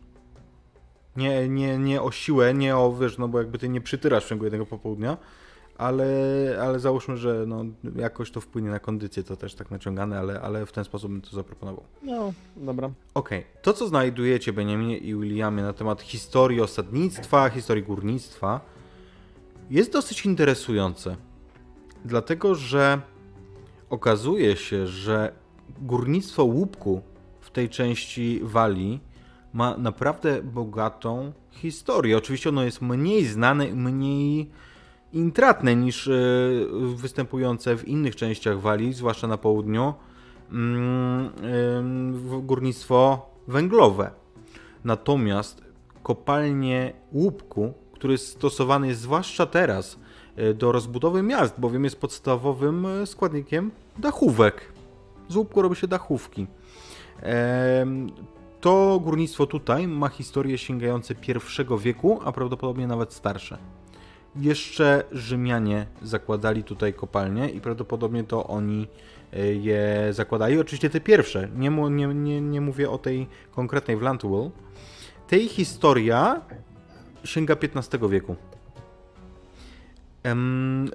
Nie, 1.16 1.48
nie, 1.48 1.79
nie 1.79 2.03
o 2.03 2.11
siłę, 2.11 2.55
nie 2.55 2.77
o, 2.77 2.92
wiesz, 2.92 3.18
no 3.18 3.29
bo 3.29 3.38
jakby 3.38 3.59
ty 3.59 3.68
nie 3.68 3.81
przytyrasz 3.81 4.25
w 4.25 4.29
ciągu 4.29 4.44
jednego 4.44 4.66
popołudnia, 4.66 5.16
ale, 5.79 6.07
ale 6.62 6.81
załóżmy, 6.81 7.16
że 7.16 7.44
no, 7.46 7.64
jakoś 7.96 8.31
to 8.31 8.40
wpłynie 8.40 8.70
na 8.70 8.79
kondycję, 8.79 9.22
to 9.22 9.37
też 9.37 9.55
tak 9.55 9.70
naciągane, 9.70 10.18
ale, 10.18 10.40
ale 10.40 10.66
w 10.66 10.72
ten 10.72 10.85
sposób 10.85 11.12
bym 11.12 11.20
to 11.20 11.31
zaproponował. 11.31 11.85
No, 12.03 12.33
dobra. 12.57 12.90
Okej, 13.14 13.44
to 13.62 13.72
co 13.72 13.88
znajdujecie 13.88 14.53
Beniaminie 14.53 14.98
i 14.98 15.14
Williamie 15.14 15.62
na 15.62 15.72
temat 15.72 16.03
historii 16.03 16.61
osadnictwa, 16.61 17.48
historii 17.48 17.83
górnictwa 17.83 18.61
jest 19.70 19.92
dosyć 19.92 20.27
interesujące. 20.27 21.16
Dlatego, 22.05 22.55
że 22.55 23.01
okazuje 23.90 24.57
się, 24.57 24.87
że 24.87 25.33
górnictwo 25.81 26.44
łupku 26.44 27.03
w 27.40 27.51
tej 27.51 27.68
części 27.68 28.40
Walii 28.42 29.01
ma 29.52 29.76
naprawdę 29.76 30.42
bogatą 30.42 31.32
historię. 31.50 32.16
Oczywiście 32.16 32.48
ono 32.48 32.64
jest 32.64 32.82
mniej 32.82 33.24
znane 33.24 33.66
mniej 33.66 34.50
intratne 35.12 35.76
niż 35.76 36.08
e, 36.08 36.12
występujące 36.94 37.76
w 37.76 37.88
innych 37.88 38.16
częściach 38.16 38.60
Walii, 38.60 38.92
zwłaszcza 38.92 39.26
na 39.26 39.38
południu 39.38 39.94
mm, 40.52 42.46
górnictwo 42.46 43.26
węglowe. 43.48 44.10
Natomiast 44.84 45.62
kopalnie 46.02 46.92
łupku, 47.12 47.74
który 47.92 48.18
stosowany 48.18 48.88
jest 48.88 49.00
zwłaszcza 49.00 49.46
teraz 49.46 49.98
y, 50.38 50.54
do 50.54 50.72
rozbudowy 50.72 51.22
miast, 51.22 51.60
bowiem 51.60 51.84
jest 51.84 52.00
podstawowym 52.00 52.86
y, 52.86 53.06
składnikiem 53.06 53.70
dachówek. 53.98 54.72
Z 55.28 55.36
łupku 55.36 55.62
robi 55.62 55.76
się 55.76 55.86
dachówki. 55.88 56.46
To 58.62 59.01
górnictwo 59.05 59.46
tutaj 59.46 59.88
ma 59.88 60.09
historię 60.09 60.59
sięgające 60.59 61.14
pierwszego 61.14 61.79
wieku, 61.79 62.20
a 62.25 62.33
prawdopodobnie 62.33 62.87
nawet 62.87 63.12
starsze. 63.12 63.59
Jeszcze 64.37 65.05
Rzymianie 65.12 65.87
zakładali 66.03 66.64
tutaj 66.64 66.94
kopalnie 66.94 67.51
i 67.51 67.61
prawdopodobnie 67.61 68.25
to 68.25 68.46
oni 68.46 68.88
y, 69.35 69.55
je 69.55 70.09
zakładali. 70.11 70.61
Oczywiście 70.61 70.90
te 70.90 71.01
pierwsze, 71.01 71.48
nie, 71.57 71.70
nie, 71.70 72.07
nie, 72.07 72.40
nie 72.40 72.61
mówię 72.61 72.90
o 72.90 72.98
tej 72.98 73.27
konkretnej 73.51 73.96
w 73.96 74.03
Lantwell. 74.03 74.51
Tej 75.29 75.48
historia 75.48 76.40
sięga 77.25 77.57
XV 77.62 78.09
wieku. 78.09 78.37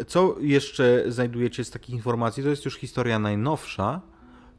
Co 0.08 0.36
jeszcze 0.39 1.03
znajdujecie 1.08 1.63
z 1.63 1.71
takich 1.71 1.95
informacji? 1.95 2.43
To 2.43 2.49
jest 2.49 2.65
już 2.65 2.77
historia 2.77 3.19
najnowsza. 3.19 4.01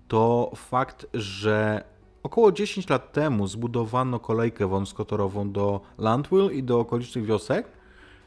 To 0.09 0.53
fakt, 0.55 1.07
że 1.15 1.85
około 2.29 2.53
10 2.53 2.89
lat 2.89 3.13
temu 3.13 3.47
zbudowano 3.47 4.21
kolejkę 4.21 4.67
wąskotorową 4.67 5.53
do 5.53 5.81
Landwill 5.99 6.51
i 6.53 6.63
do 6.63 6.81
okolicznych 6.81 7.25
wiosek, 7.25 7.69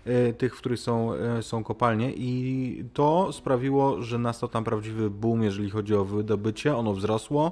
e, 0.05 0.33
tych, 0.33 0.55
w 0.55 0.57
których 0.57 0.79
są, 0.79 1.13
e, 1.13 1.43
są 1.43 1.63
kopalnie, 1.63 2.11
i 2.15 2.85
to 2.93 3.33
sprawiło, 3.33 4.01
że 4.01 4.17
nastał 4.17 4.49
tam 4.49 4.63
prawdziwy 4.63 5.09
boom, 5.09 5.43
jeżeli 5.43 5.69
chodzi 5.69 5.95
o 5.95 6.05
wydobycie. 6.05 6.77
Ono 6.77 6.93
wzrosło. 6.93 7.51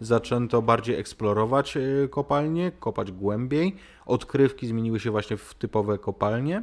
Zaczęto 0.00 0.62
bardziej 0.62 0.96
eksplorować 0.96 1.76
e, 1.76 1.80
kopalnie, 2.08 2.72
kopać 2.80 3.12
głębiej. 3.12 3.76
Odkrywki 4.06 4.66
zmieniły 4.66 5.00
się 5.00 5.10
właśnie 5.10 5.36
w 5.36 5.54
typowe 5.54 5.98
kopalnie. 5.98 6.62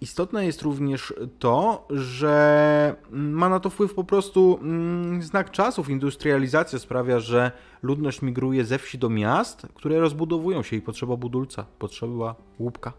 Istotne 0.00 0.46
jest 0.46 0.62
również 0.62 1.14
to, 1.38 1.86
że 1.90 2.96
ma 3.10 3.48
na 3.48 3.60
to 3.60 3.70
wpływ 3.70 3.94
po 3.94 4.04
prostu 4.04 4.58
mm, 4.62 5.22
znak 5.22 5.50
czasów. 5.50 5.88
Industrializacja 5.88 6.78
sprawia, 6.78 7.20
że 7.20 7.52
ludność 7.82 8.22
migruje 8.22 8.64
ze 8.64 8.78
wsi 8.78 8.98
do 8.98 9.10
miast, 9.10 9.66
które 9.74 10.00
rozbudowują 10.00 10.62
się 10.62 10.76
i 10.76 10.82
potrzeba 10.82 11.16
budulca. 11.16 11.66
Potrzeba 11.78 12.34
łupka. 12.58 12.92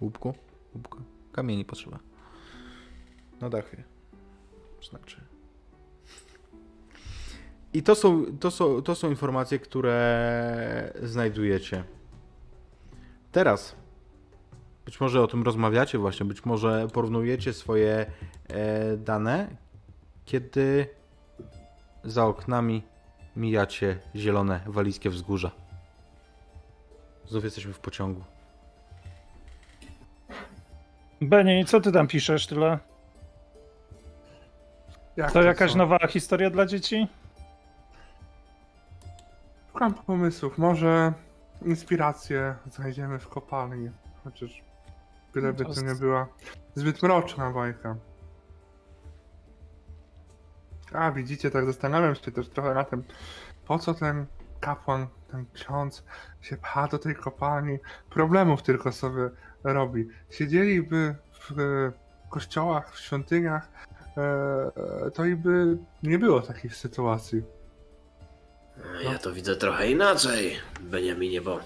Łupku? 0.00 0.34
Łupka. 0.74 0.98
Kamieni 1.32 1.64
potrzeba. 1.64 1.98
Na 3.40 3.50
dachy. 3.50 3.84
Znaczy. 4.90 5.20
I 7.74 7.82
to 7.82 7.94
są, 7.94 8.24
to, 8.40 8.50
są, 8.50 8.82
to 8.82 8.94
są 8.94 9.10
informacje, 9.10 9.58
które 9.58 10.92
znajdujecie. 11.02 11.84
Teraz 13.32 13.81
być 14.84 15.00
może 15.00 15.22
o 15.22 15.26
tym 15.26 15.42
rozmawiacie 15.42 15.98
właśnie, 15.98 16.26
być 16.26 16.44
może 16.44 16.88
porównujecie 16.92 17.52
swoje 17.52 18.06
e, 18.48 18.96
dane, 18.96 19.48
kiedy 20.24 20.88
za 22.04 22.24
oknami 22.26 22.82
mijacie 23.36 23.98
zielone 24.16 24.60
walijskie 24.66 25.10
wzgórza. 25.10 25.50
Znów 27.28 27.44
jesteśmy 27.44 27.72
w 27.72 27.78
pociągu. 27.78 28.24
Beni, 31.20 31.64
co 31.64 31.80
ty 31.80 31.92
tam 31.92 32.06
piszesz 32.06 32.46
tyle? 32.46 32.78
Jak 35.16 35.32
To 35.32 35.42
jakaś 35.42 35.72
co? 35.72 35.78
nowa 35.78 36.06
historia 36.06 36.50
dla 36.50 36.66
dzieci? 36.66 37.06
Szukam 39.72 39.94
pomysłów. 39.94 40.58
Może 40.58 41.12
inspirację 41.64 42.54
znajdziemy 42.70 43.18
w 43.18 43.28
kopalni. 43.28 43.90
Chociaż 44.24 44.62
gdyby 45.32 45.64
to 45.64 45.80
nie 45.80 45.94
była 45.94 46.28
zbyt 46.74 47.02
mroczna 47.02 47.50
bajka. 47.50 47.96
A 50.92 51.10
widzicie, 51.12 51.50
tak 51.50 51.66
zastanawiam 51.66 52.14
się 52.14 52.32
też 52.32 52.48
trochę 52.48 52.74
na 52.74 52.84
tym, 52.84 53.04
po 53.66 53.78
co 53.78 53.94
ten 53.94 54.26
kapłan, 54.60 55.06
ten 55.30 55.46
ksiądz 55.52 56.04
się 56.40 56.56
pcha 56.56 56.88
do 56.88 56.98
tej 56.98 57.14
kopalni, 57.14 57.78
problemów 58.10 58.62
tylko 58.62 58.92
sobie 58.92 59.30
robi. 59.64 60.08
Siedzieliby 60.30 61.14
w 61.32 61.60
e, 61.60 61.92
kościołach, 62.30 62.94
w 62.94 63.00
świątyniach, 63.00 63.68
e, 64.16 65.10
to 65.14 65.24
i 65.24 65.36
by 65.36 65.78
nie 66.02 66.18
było 66.18 66.40
takich 66.40 66.76
sytuacji. 66.76 67.42
Ja 69.04 69.18
to 69.18 69.32
widzę 69.32 69.56
trochę 69.56 69.90
inaczej, 69.90 70.56
Beniaminie, 70.80 71.40
bo 71.40 71.60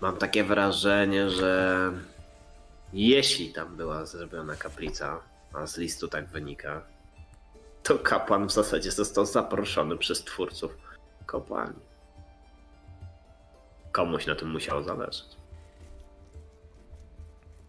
mam 0.00 0.16
takie 0.16 0.44
wrażenie, 0.44 1.30
że 1.30 1.92
jeśli 2.92 3.52
tam 3.52 3.76
była 3.76 4.06
zrobiona 4.06 4.56
kaplica, 4.56 5.20
a 5.52 5.66
z 5.66 5.76
listu 5.76 6.08
tak 6.08 6.28
wynika, 6.28 6.82
to 7.82 7.98
kapłan 7.98 8.46
w 8.46 8.52
zasadzie 8.52 8.90
został 8.90 9.26
zaproszony 9.26 9.96
przez 9.96 10.24
twórców 10.24 10.78
kopalni. 11.26 11.80
Komuś 13.92 14.26
na 14.26 14.34
tym 14.34 14.50
musiało 14.50 14.82
zależeć. 14.82 15.36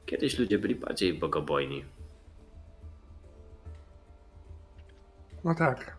Kiedyś 0.06 0.40
ludzie 0.40 0.60
byli 0.60 0.76
bardziej 0.76 1.14
bogobojni. 1.14 1.86
No 5.44 5.56
tak. 5.56 5.98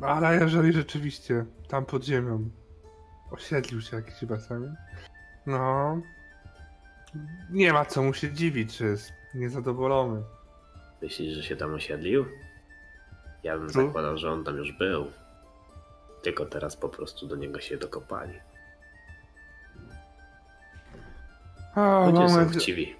Ale 0.00 0.36
jeżeli 0.36 0.72
rzeczywiście 0.72 1.44
tam 1.68 1.86
pod 1.86 2.04
ziemią 2.04 2.50
osiedlił 3.30 3.80
się 3.80 3.96
jakiś 3.96 4.24
basen, 4.24 4.76
no 5.46 6.00
nie 7.50 7.72
ma 7.72 7.84
co 7.84 8.02
mu 8.02 8.14
się 8.14 8.32
dziwić, 8.32 8.76
że 8.76 8.84
jest 8.86 9.12
niezadowolony. 9.34 10.22
Myślisz, 11.02 11.34
że 11.34 11.42
się 11.42 11.56
tam 11.56 11.74
osiedlił? 11.74 12.24
Ja 13.42 13.58
bym 13.58 13.68
Co? 13.70 13.86
zakładał, 13.86 14.18
że 14.18 14.32
on 14.32 14.44
tam 14.44 14.56
już 14.56 14.72
był. 14.72 15.06
Tylko 16.22 16.46
teraz 16.46 16.76
po 16.76 16.88
prostu 16.88 17.26
do 17.26 17.36
niego 17.36 17.60
się 17.60 17.76
dokopali. 17.76 18.40
A, 21.74 22.06
Ludzie 22.10 22.28
są 22.28 22.48
chciwi. 22.48 22.96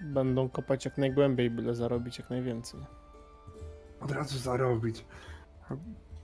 będą 0.00 0.48
kopać 0.48 0.84
jak 0.84 0.98
najgłębiej, 0.98 1.50
byle 1.50 1.74
zarobić 1.74 2.18
jak 2.18 2.30
najwięcej. 2.30 2.80
Od 4.00 4.10
razu 4.10 4.38
zarobić. 4.38 5.04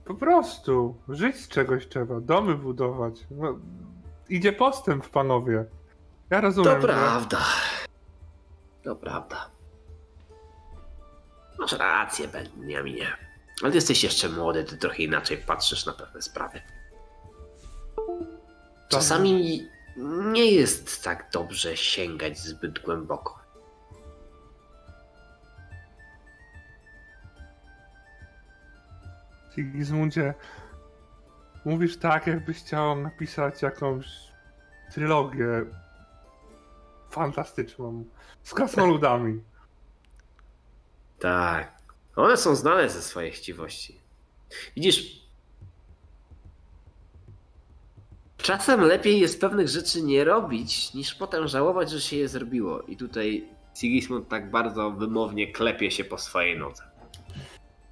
Po 0.05 0.15
prostu. 0.15 0.95
Żyć 1.09 1.35
z 1.35 1.47
czegoś 1.47 1.87
trzeba. 1.87 2.19
Domy 2.19 2.55
budować. 2.55 3.27
No, 3.31 3.59
idzie 4.29 4.53
postęp, 4.53 5.09
panowie. 5.09 5.65
Ja 6.29 6.41
rozumiem. 6.41 6.75
To 6.75 6.81
że- 6.81 6.87
prawda. 6.87 7.39
To 8.83 8.95
prawda. 8.95 9.49
Masz 11.59 11.71
rację, 11.71 12.27
Benjaminie. 12.27 13.07
Ale 13.61 13.71
ty 13.71 13.77
jesteś 13.77 14.03
jeszcze 14.03 14.29
młody, 14.29 14.63
ty 14.63 14.77
trochę 14.77 15.03
inaczej 15.03 15.37
patrzysz 15.37 15.85
na 15.85 15.93
pewne 15.93 16.21
sprawy. 16.21 16.61
Czasami 18.89 19.61
nie 20.31 20.51
jest 20.51 21.03
tak 21.03 21.29
dobrze 21.33 21.77
sięgać 21.77 22.39
zbyt 22.39 22.79
głęboko. 22.79 23.39
Sigismundzie, 29.55 30.33
mówisz 31.65 31.97
tak, 31.97 32.27
jakbyś 32.27 32.57
chciał 32.57 32.95
napisać 32.95 33.61
jakąś 33.61 34.05
trylogię 34.91 35.65
fantastyczną 37.09 38.05
z 38.43 38.53
krasnoludami. 38.53 39.41
Tak. 41.19 41.71
One 42.15 42.37
są 42.37 42.55
znane 42.55 42.89
ze 42.89 43.01
swojej 43.01 43.31
chciwości. 43.31 43.99
Widzisz, 44.75 45.27
czasem 48.37 48.81
lepiej 48.81 49.19
jest 49.19 49.41
pewnych 49.41 49.67
rzeczy 49.67 50.01
nie 50.01 50.23
robić, 50.23 50.93
niż 50.93 51.15
potem 51.15 51.47
żałować, 51.47 51.91
że 51.91 52.01
się 52.01 52.15
je 52.15 52.27
zrobiło. 52.27 52.81
I 52.81 52.97
tutaj 52.97 53.49
Sigismund 53.75 54.29
tak 54.29 54.51
bardzo 54.51 54.91
wymownie 54.91 55.51
klepie 55.51 55.91
się 55.91 56.03
po 56.03 56.17
swojej 56.17 56.59
nodze. 56.59 56.83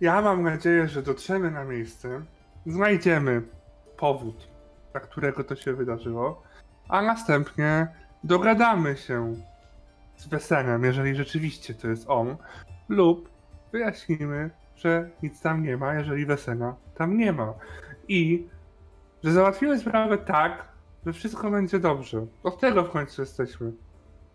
Ja 0.02 0.22
mam 0.22 0.44
nadzieję, 0.44 0.88
że 0.88 1.02
dotrzemy 1.02 1.52
na 1.52 1.66
miejsce, 1.66 2.26
znajdziemy 2.66 3.42
powód, 4.04 4.48
dla 4.92 5.02
którego 5.02 5.44
to 5.44 5.56
się 5.56 5.74
wydarzyło, 5.74 6.44
a 6.89 7.02
następnie 7.02 7.88
dogadamy 8.24 8.98
się 8.98 9.36
z 10.16 10.28
Wesenem, 10.28 10.84
jeżeli 10.84 11.16
rzeczywiście 11.16 11.74
to 11.74 11.88
jest 11.88 12.10
on, 12.10 12.36
lub 12.89 13.30
wyjaśnimy, 13.72 14.50
że 14.76 15.10
nic 15.24 15.42
tam 15.42 15.63
nie 15.63 15.78
ma, 15.78 15.94
jeżeli 15.94 16.26
Wesena 16.26 16.76
tam 16.96 17.18
nie 17.18 17.34
ma. 17.34 17.54
I 18.08 18.48
że 19.24 19.32
załatwimy 19.32 19.80
sprawę 19.80 20.18
tak, 20.18 20.68
że 21.06 21.13
wszystko 21.13 21.52
będzie 21.52 21.80
dobrze. 21.80 22.26
Od 22.44 22.60
tego 22.60 22.84
w 22.84 22.92
końcu 22.92 23.22
jesteśmy. 23.22 23.72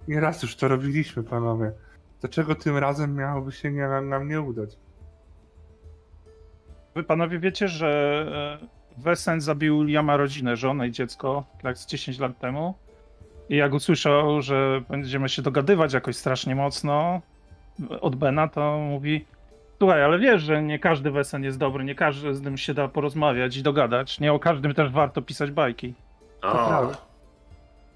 Nieraz 0.08 0.42
już 0.42 0.56
to 0.56 0.68
robiliśmy, 0.68 1.22
panowie. 1.22 1.72
Dlaczego 2.20 2.54
tym 2.54 2.76
razem 2.76 3.14
miałoby 3.14 3.52
się 3.52 3.72
nie, 3.72 3.88
nam 3.88 4.28
nie 4.28 4.40
udać? 4.40 4.76
Wy 6.94 7.04
panowie 7.04 7.38
wiecie, 7.38 7.68
że 7.68 7.88
e, 8.62 8.77
Wesen 9.02 9.40
zabił 9.40 9.78
Williama 9.78 10.16
rodzinę, 10.16 10.56
żonę 10.56 10.88
i 10.88 10.92
dziecko, 10.92 11.44
jak 11.62 11.78
z 11.78 11.86
10 11.86 12.18
lat 12.18 12.38
temu. 12.38 12.74
I 13.48 13.56
jak 13.56 13.72
usłyszał, 13.74 14.42
że 14.42 14.80
będziemy 14.88 15.28
się 15.28 15.42
dogadywać 15.42 15.92
jakoś 15.92 16.16
strasznie 16.16 16.54
mocno 16.54 17.20
od 18.00 18.16
Bena, 18.16 18.48
to 18.48 18.78
mówi 18.78 19.24
Słuchaj, 19.78 20.04
ale 20.04 20.18
wiesz, 20.18 20.42
że 20.42 20.62
nie 20.62 20.78
każdy 20.78 21.10
Wesen 21.10 21.44
jest 21.44 21.58
dobry, 21.58 21.84
nie 21.84 21.94
każdy 21.94 22.34
z 22.34 22.42
nim 22.42 22.56
się 22.58 22.74
da 22.74 22.88
porozmawiać 22.88 23.56
i 23.56 23.62
dogadać. 23.62 24.20
Nie 24.20 24.32
o 24.32 24.38
każdym 24.38 24.74
też 24.74 24.90
warto 24.90 25.22
pisać 25.22 25.50
bajki. 25.50 25.94
To 26.40 26.48
O, 26.64 26.68
prawda. 26.68 26.96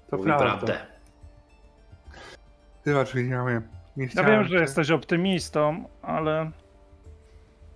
To 0.09 0.17
mówi 0.17 0.27
prawda. 0.29 0.47
prawdę. 0.47 0.77
Wybacz, 2.85 3.13
Williamie. 3.13 3.61
Nie 3.97 4.07
Ja 4.15 4.23
wiem, 4.23 4.43
że 4.43 4.55
jesteś 4.57 4.91
optymistą, 4.91 5.83
ale 6.01 6.51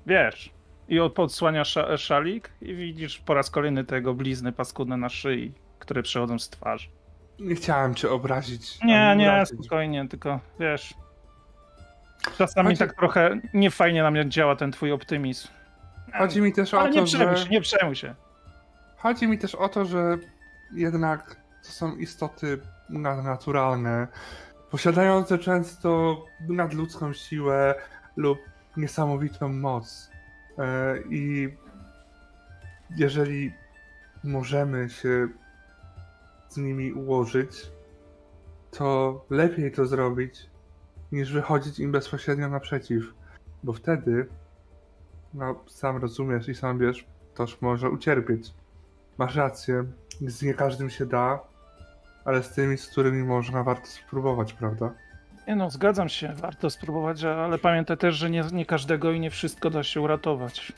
wiesz. 0.05 0.51
I 0.89 1.00
od- 1.00 1.13
podsłania 1.13 1.63
sza, 1.65 1.97
szalik 1.97 2.50
i 2.62 2.76
widzisz 2.76 3.17
po 3.19 3.34
raz 3.34 3.50
kolejny 3.50 3.84
tego 3.84 4.13
blizny 4.13 4.52
paskudne 4.52 4.97
na 4.97 5.10
szyi, 5.10 5.54
które 5.80 6.04
przychodzą 6.04 6.39
z 6.39 6.50
twarzy. 6.50 6.88
Nie 7.39 7.56
chciałem 7.56 7.95
cię 7.95 8.10
obrazić. 8.12 8.84
Nie, 8.84 9.15
nie, 9.17 9.26
urazić. 9.26 9.60
spokojnie, 9.60 10.08
tylko 10.08 10.39
wiesz. 10.60 10.93
Czasami 12.38 12.67
Chodzi- 12.69 12.80
tak 12.80 12.93
trochę 12.95 13.39
niefajnie 13.54 14.04
na 14.04 14.12
mnie 14.12 14.30
działa 14.30 14.56
ten 14.56 14.71
twój 14.71 14.91
optymizm. 14.91 15.47
Chodzi 16.17 16.41
mi 16.41 16.54
też 16.54 16.73
o 16.73 16.80
Ale 16.82 16.89
nie 16.89 17.00
to, 17.00 17.06
przejmuj 17.06 17.38
że... 17.38 17.43
się, 17.43 17.50
nie 17.50 17.62
przejmuj 17.62 17.95
się. 17.95 18.15
Chodzi 18.97 19.28
mi 19.28 19.38
też 19.38 19.56
o 19.56 19.69
to, 19.69 19.86
że 19.86 20.17
jednak 20.73 21.36
to 21.65 21.71
są 21.71 21.95
istoty 21.95 22.60
nadnaturalne, 22.89 24.08
posiadające 24.71 25.38
często 25.38 26.17
nadludzką 26.50 27.13
siłę 27.13 27.76
lub 28.15 28.39
niesamowitą 28.78 29.50
moc. 29.50 30.12
E, 30.57 30.97
I 31.09 31.49
jeżeli 32.97 33.53
możemy 34.23 34.89
się 34.89 35.27
z 36.49 36.57
nimi 36.57 36.93
ułożyć, 36.93 37.71
to 38.71 39.25
lepiej 39.29 39.71
to 39.71 39.85
zrobić, 39.85 40.49
niż 41.11 41.33
wychodzić 41.33 41.79
im 41.79 41.91
bezpośrednio 41.91 42.49
naprzeciw, 42.49 43.03
bo 43.63 43.73
wtedy, 43.73 44.27
no 45.33 45.63
sam 45.67 45.97
rozumiesz 45.97 46.49
i 46.49 46.55
sam 46.55 46.79
wiesz, 46.79 47.05
ktoś 47.33 47.61
może 47.61 47.89
ucierpieć. 47.89 48.53
Masz 49.17 49.35
rację, 49.35 49.85
z 50.21 50.41
nie 50.41 50.53
każdym 50.53 50.89
się 50.89 51.05
da, 51.05 51.39
ale 52.25 52.43
z 52.43 52.53
tymi, 52.53 52.77
z 52.77 52.87
którymi 52.87 53.23
można, 53.23 53.63
warto 53.63 53.87
spróbować, 53.87 54.53
prawda? 54.53 54.93
Nie 55.47 55.55
no, 55.55 55.69
zgadzam 55.69 56.10
się, 56.10 56.33
warto 56.33 56.69
spróbować, 56.69 57.23
ale 57.23 57.57
pamiętaj 57.57 57.97
też, 57.97 58.15
że 58.15 58.29
nie, 58.29 58.43
nie 58.53 58.65
każdego 58.65 59.12
i 59.12 59.19
nie 59.19 59.29
wszystko 59.31 59.69
da 59.69 59.83
się 59.83 60.01
uratować. 60.01 60.73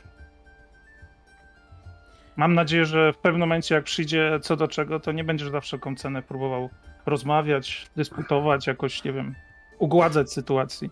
Mam 2.35 2.53
nadzieję, 2.53 2.85
że 2.85 3.13
w 3.13 3.17
pewnym 3.17 3.39
momencie, 3.39 3.75
jak 3.75 3.83
przyjdzie 3.83 4.39
co 4.41 4.55
do 4.55 4.67
czego, 4.67 4.99
to 4.99 5.11
nie 5.11 5.23
będziesz 5.23 5.49
za 5.49 5.61
wszelką 5.61 5.95
cenę 5.95 6.21
próbował 6.21 6.69
rozmawiać, 7.05 7.87
dyskutować, 7.95 8.67
jakoś, 8.67 9.03
nie 9.03 9.13
wiem, 9.13 9.35
ugładzać 9.79 10.31
sytuacji. 10.33 10.89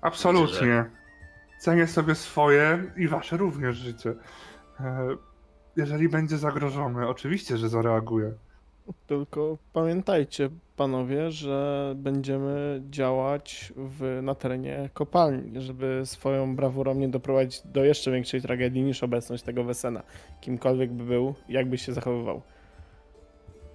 Absolutnie. 0.00 0.84
Cenię 1.58 1.86
sobie 1.86 2.14
swoje 2.14 2.84
i 2.96 3.08
wasze 3.08 3.36
również 3.36 3.76
życie. 3.76 4.14
E, 4.80 5.08
Jeżeli 5.76 6.08
będzie 6.08 6.38
zagrożone, 6.38 7.08
oczywiście, 7.08 7.56
że 7.56 7.68
zareaguję. 7.68 8.32
Tylko 9.06 9.58
pamiętajcie, 9.72 10.50
panowie, 10.82 11.30
że 11.30 11.92
będziemy 11.96 12.82
działać 12.90 13.72
w, 13.76 14.20
na 14.22 14.34
terenie 14.34 14.90
kopalni, 14.94 15.60
żeby 15.60 16.02
swoją 16.04 16.56
brawurą 16.56 16.94
nie 16.94 17.08
doprowadzić 17.08 17.60
do 17.64 17.84
jeszcze 17.84 18.10
większej 18.10 18.42
tragedii 18.42 18.82
niż 18.82 19.02
obecność 19.02 19.42
tego 19.42 19.64
Wesena. 19.64 20.02
Kimkolwiek 20.40 20.92
by 20.92 21.04
był, 21.04 21.34
jakby 21.48 21.78
się 21.78 21.92
zachowywał. 21.92 22.42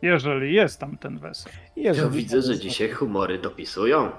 Jeżeli 0.01 0.53
jest 0.53 0.79
tam 0.79 0.97
ten 0.97 1.19
wesel. 1.19 1.51
Ja 1.75 1.83
Jeżeli 1.83 2.17
widzę, 2.17 2.41
że 2.41 2.59
dzisiaj 2.59 2.89
humory 2.89 3.37
dopisują. 3.37 4.09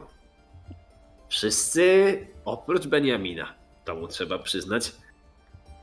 Wszyscy, 1.28 2.18
oprócz 2.44 2.86
Beniamina, 2.86 3.54
to 3.84 3.96
mu 3.96 4.08
trzeba 4.08 4.38
przyznać, 4.38 4.92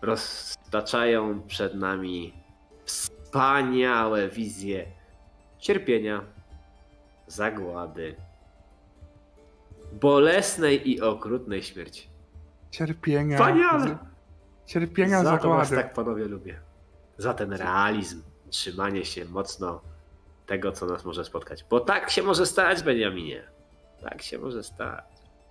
roztaczają 0.01 1.41
przed 1.41 1.75
nami 1.75 2.33
wspaniałe 2.85 4.29
wizje 4.29 4.85
cierpienia, 5.59 6.34
zagłady, 7.27 8.15
bolesnej 10.01 10.89
i 10.91 11.01
okrutnej 11.01 11.63
śmierci. 11.63 12.09
Cierpienia. 12.71 13.37
Wspaniale! 13.37 13.97
Cierpienia, 14.65 15.23
Za 15.23 15.37
to 15.37 15.49
was 15.49 15.67
zagłady. 15.69 15.87
tak 15.87 15.93
panowie 15.93 16.25
lubię. 16.25 16.59
Za 17.17 17.33
ten 17.33 17.53
realizm, 17.53 18.21
trzymanie 18.49 19.05
się 19.05 19.25
mocno 19.25 19.81
tego, 20.45 20.71
co 20.71 20.85
nas 20.85 21.05
może 21.05 21.25
spotkać. 21.25 21.65
Bo 21.69 21.79
tak 21.79 22.09
się 22.09 22.23
może 22.23 22.45
stać, 22.45 22.83
Beniaminie. 22.83 23.43
Tak 24.01 24.21
się 24.21 24.39
może 24.39 24.63
stać. 24.63 25.05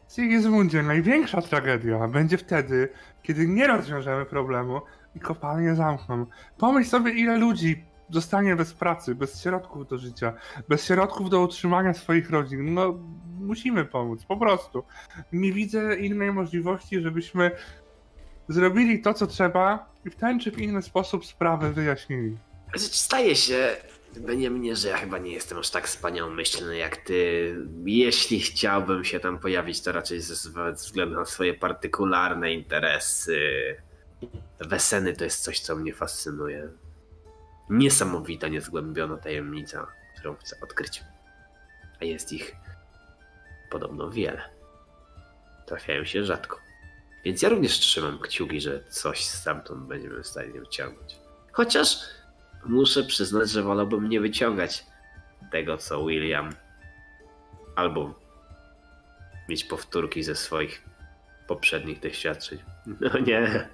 Sigismundzie, 0.09 0.83
największa 0.83 1.43
tragedia 1.43 2.09
będzie 2.09 2.39
wtedy, 2.39 2.89
kiedy 3.22 3.49
nie 3.49 3.66
rozwiążemy 3.66 4.27
problemu 4.27 4.81
i 5.16 5.20
kopalnie 5.20 5.75
zamkną. 5.75 6.27
Pomyśl 6.59 6.91
sobie, 6.91 7.11
ile 7.12 7.39
ludzi 7.39 7.85
zostanie 8.11 8.57
bez 8.57 8.74
pracy, 8.74 9.14
bez 9.14 9.42
środków 9.42 9.88
do 9.88 9.98
życia, 9.98 10.32
bez 10.68 10.86
środków 10.86 11.30
do 11.30 11.40
utrzymania 11.40 11.94
swoich 11.94 12.30
rodzin. 12.30 12.74
No, 12.74 12.98
musimy 13.40 13.84
pomóc, 13.84 14.24
po 14.24 14.36
prostu. 14.36 14.84
Nie 15.32 15.52
widzę 15.52 15.96
innej 15.96 16.32
możliwości, 16.32 17.00
żebyśmy 17.00 17.50
zrobili 18.48 19.02
to, 19.02 19.14
co 19.14 19.26
trzeba 19.26 19.94
i 20.05 20.11
w 20.11 20.16
ten 20.16 20.40
czy 20.40 20.50
w 20.50 20.59
inny 20.59 20.82
sposób 20.82 21.26
sprawę 21.26 21.72
wyjaśnili. 21.72 22.36
Staje 22.76 23.36
się, 23.36 23.76
Beniaminie, 24.20 24.76
że 24.76 24.88
ja 24.88 24.96
chyba 24.96 25.18
nie 25.18 25.32
jestem 25.32 25.59
aż 25.59 25.70
tak 25.70 25.86
wspaniałomyślny 25.86 26.76
jak 26.76 26.96
ty. 26.96 27.55
Jeśli 27.84 28.40
chciałbym 28.40 29.05
się 29.05 29.20
tam 29.20 29.38
pojawić, 29.38 29.80
to 29.82 29.92
raczej 29.92 30.20
ze 30.20 30.50
względu 30.72 31.16
na 31.16 31.24
swoje 31.24 31.55
partykularne 31.55 32.52
interesy. 32.52 33.40
Weseny 34.61 35.16
to 35.16 35.24
jest 35.24 35.42
coś, 35.42 35.61
co 35.61 35.76
mnie 35.76 35.94
fascynuje. 35.94 36.68
Niesamowita, 37.70 38.48
niezgłębiona 38.48 39.16
tajemnica, 39.16 39.86
którą 40.16 40.36
chcę 40.36 40.56
odkryć. 40.60 41.04
A 42.00 42.04
jest 42.04 42.32
ich 42.32 42.56
podobno 43.70 44.10
wiele. 44.10 44.42
Trafiają 45.66 46.04
się 46.04 46.24
rzadko. 46.24 46.58
Więc 47.24 47.42
ja 47.42 47.48
również 47.48 47.72
trzymam 47.72 48.18
kciuki, 48.18 48.60
że 48.60 48.84
coś 48.84 49.24
stamtąd 49.24 49.86
będziemy 49.86 50.22
w 50.22 50.26
stanie 50.26 50.60
wyciągnąć. 50.60 51.16
Chociaż 51.52 51.96
muszę 52.66 53.02
przyznać, 53.02 53.50
że 53.50 53.62
wolałbym 53.62 54.08
nie 54.08 54.20
wyciągać 54.20 54.86
tego, 55.52 55.78
co 55.78 56.06
William, 56.06 56.50
albo 57.76 58.14
mieć 59.48 59.64
powtórki 59.64 60.22
ze 60.22 60.34
swoich 60.34 60.82
poprzednich 61.46 62.00
doświadczeń. 62.00 62.58
No 63.00 63.18
nie. 63.18 63.68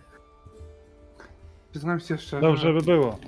Przyznam 1.71 2.01
się 2.01 2.19
szczerze, 2.19 2.41
Dobrze 2.41 2.73
by 2.73 2.83
było. 2.83 3.19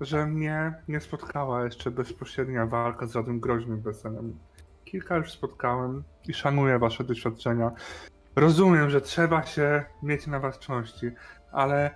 Że 0.00 0.26
mnie 0.26 0.74
nie 0.88 1.00
spotkała 1.00 1.64
jeszcze 1.64 1.90
bezpośrednia 1.90 2.66
walka 2.66 3.06
z 3.06 3.12
żadnym 3.12 3.40
groźnym 3.40 3.80
weselem. 3.80 4.38
Kilka 4.84 5.16
już 5.16 5.32
spotkałem 5.32 6.04
i 6.28 6.34
szanuję 6.34 6.78
wasze 6.78 7.04
doświadczenia. 7.04 7.70
Rozumiem, 8.36 8.90
że 8.90 9.00
trzeba 9.00 9.42
się 9.42 9.84
mieć 10.02 10.26
na 10.26 10.40
baczności, 10.40 11.10
ale 11.52 11.90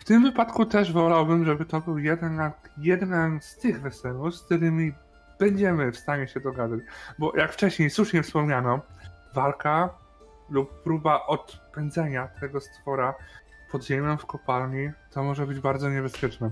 w 0.00 0.04
tym 0.04 0.22
wypadku 0.22 0.66
też 0.66 0.92
wolałbym, 0.92 1.44
żeby 1.44 1.64
to 1.64 1.80
był 1.80 1.98
jeden, 1.98 2.40
jeden 2.78 3.38
z 3.40 3.56
tych 3.56 3.80
weselów, 3.80 4.34
z 4.34 4.42
którymi 4.42 4.92
będziemy 5.40 5.92
w 5.92 5.96
stanie 5.96 6.28
się 6.28 6.40
dogadać. 6.40 6.80
Bo 7.18 7.36
jak 7.36 7.52
wcześniej 7.52 7.90
słusznie 7.90 8.22
wspomniano, 8.22 8.80
walka 9.34 9.90
lub 10.50 10.82
próba 10.82 11.26
odpędzenia 11.26 12.28
tego 12.40 12.60
stwora 12.60 13.14
pod 13.72 13.84
ziemią 13.84 14.16
w 14.16 14.26
kopalni 14.26 14.90
to 15.10 15.22
może 15.22 15.46
być 15.46 15.60
bardzo 15.60 15.90
niebezpieczne. 15.90 16.50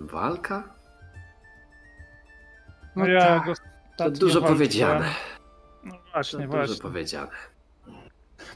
Walka? 0.00 0.74
No 2.96 3.06
ja 3.06 3.20
tak. 3.20 3.46
To 3.96 4.10
dużo 4.10 4.40
walczyłem. 4.40 4.54
powiedziane. 4.58 5.10
No 5.84 5.92
To 5.92 5.98
właśnie, 6.12 6.38
dużo 6.46 6.48
właśnie. 6.58 6.76
powiedziane. 6.82 7.30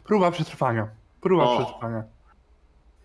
Próba 0.05 0.31
przetrwania. 0.31 0.89
Próba 1.21 1.45
O. 1.45 1.65
przetrwania. 1.65 2.05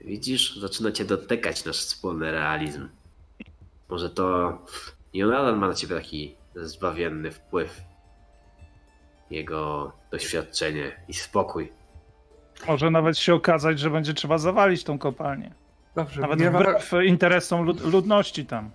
Widzisz, 0.01 0.55
zaczyna 0.59 0.91
cię 0.91 1.05
dotykać 1.05 1.65
nasz 1.65 1.77
wspólny 1.79 2.31
realizm. 2.31 2.89
Może 3.89 4.09
to 4.09 4.57
Jonathan 5.13 5.57
ma 5.57 5.67
na 5.67 5.73
ciebie 5.73 5.95
taki 5.95 6.35
zbawienny 6.55 7.31
wpływ. 7.31 7.81
Jego 9.29 9.91
doświadczenie 10.11 10.99
i 11.07 11.13
spokój. 11.13 11.73
Może 12.67 12.91
nawet 12.91 13.17
się 13.17 13.33
okazać, 13.33 13.79
że 13.79 13.89
będzie 13.89 14.13
trzeba 14.13 14.37
zawalić 14.37 14.83
tą 14.83 14.99
kopalnię. 14.99 15.53
Dobrze, 15.95 16.21
Nawet 16.21 16.39
mnie, 16.39 16.51
wa- 16.51 16.59
wbrew 16.59 16.93
interesom 17.05 17.65
lud 17.65 17.81
ludności 17.91 18.45
tam. 18.45 18.71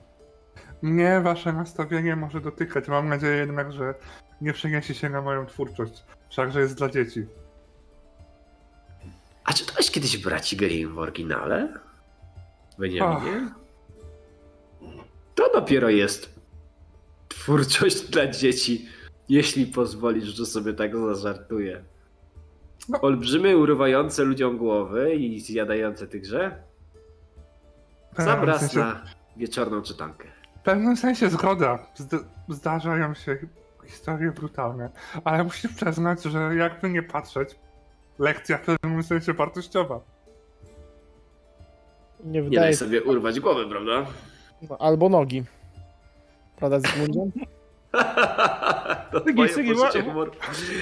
mnie 0.82 1.20
wasze 1.24 1.52
nastawienie 1.52 2.16
może 2.16 2.40
dotykać. 2.40 2.88
Mam 2.88 3.08
nadzieję 3.08 3.36
jednak, 3.36 3.72
że 3.72 3.94
nie 4.40 4.52
przeniesie 4.52 4.94
się 4.94 5.08
na 5.10 5.22
moją 5.22 5.46
twórczość. 5.46 6.04
Wszakże 6.30 6.60
jest 6.60 6.76
dla 6.78 6.88
dzieci. 6.88 7.26
A 9.44 9.52
czytałeś 9.52 9.90
kiedyś 9.90 10.16
Braci 10.18 10.56
Grimm 10.56 10.94
w 10.94 10.98
oryginale? 10.98 11.68
Beniaminie? 12.78 13.48
To 15.34 15.52
dopiero 15.52 15.88
jest 15.88 16.40
twórczość 17.28 18.00
dla 18.00 18.26
dzieci, 18.26 18.88
jeśli 19.28 19.66
pozwolisz, 19.66 20.24
że 20.24 20.46
sobie 20.46 20.72
tak 20.72 20.96
zażartuję. 20.96 21.84
No. 22.88 23.00
Olbrzymy, 23.00 23.56
urywające 23.56 24.24
ludziom 24.24 24.58
głowy 24.58 25.14
i 25.14 25.40
zjadające 25.40 26.06
tychże? 26.06 26.62
W 28.18 28.22
Zabraz 28.22 28.60
sensie- 28.60 28.78
na 28.78 29.00
wieczorną 29.36 29.82
czytankę. 29.82 30.28
W 30.56 30.62
pewnym 30.62 30.96
sensie 30.96 31.30
zgoda. 31.30 31.78
Zd- 31.96 32.24
zdarzają 32.48 33.14
się 33.14 33.38
historie 33.86 34.30
brutalne, 34.32 34.90
ale 35.24 35.44
musisz 35.44 35.72
przyznać, 35.74 36.22
że 36.22 36.54
jakby 36.56 36.90
nie 36.90 37.02
patrzeć, 37.02 37.58
lekcja 38.18 38.58
w 38.58 38.60
pewnym 38.60 39.02
sensie 39.02 39.32
wartościowa. 39.32 40.00
Nie 42.24 42.30
Nie 42.30 42.42
wydaje 42.42 42.60
daj 42.60 42.72
się. 42.72 42.78
sobie 42.78 43.02
urwać 43.02 43.40
głowy, 43.40 43.68
prawda? 43.68 44.06
No, 44.70 44.76
albo 44.78 45.08
nogi. 45.08 45.44
Prawda, 46.56 46.80
Zygmundzie? 46.80 47.20
to 49.12 49.20
Sygi, 49.24 49.34
twoje 49.34 49.48
Sygi, 49.48 49.74
poczucie 49.74 50.02
wła- 50.02 50.04
humoru. 50.04 50.32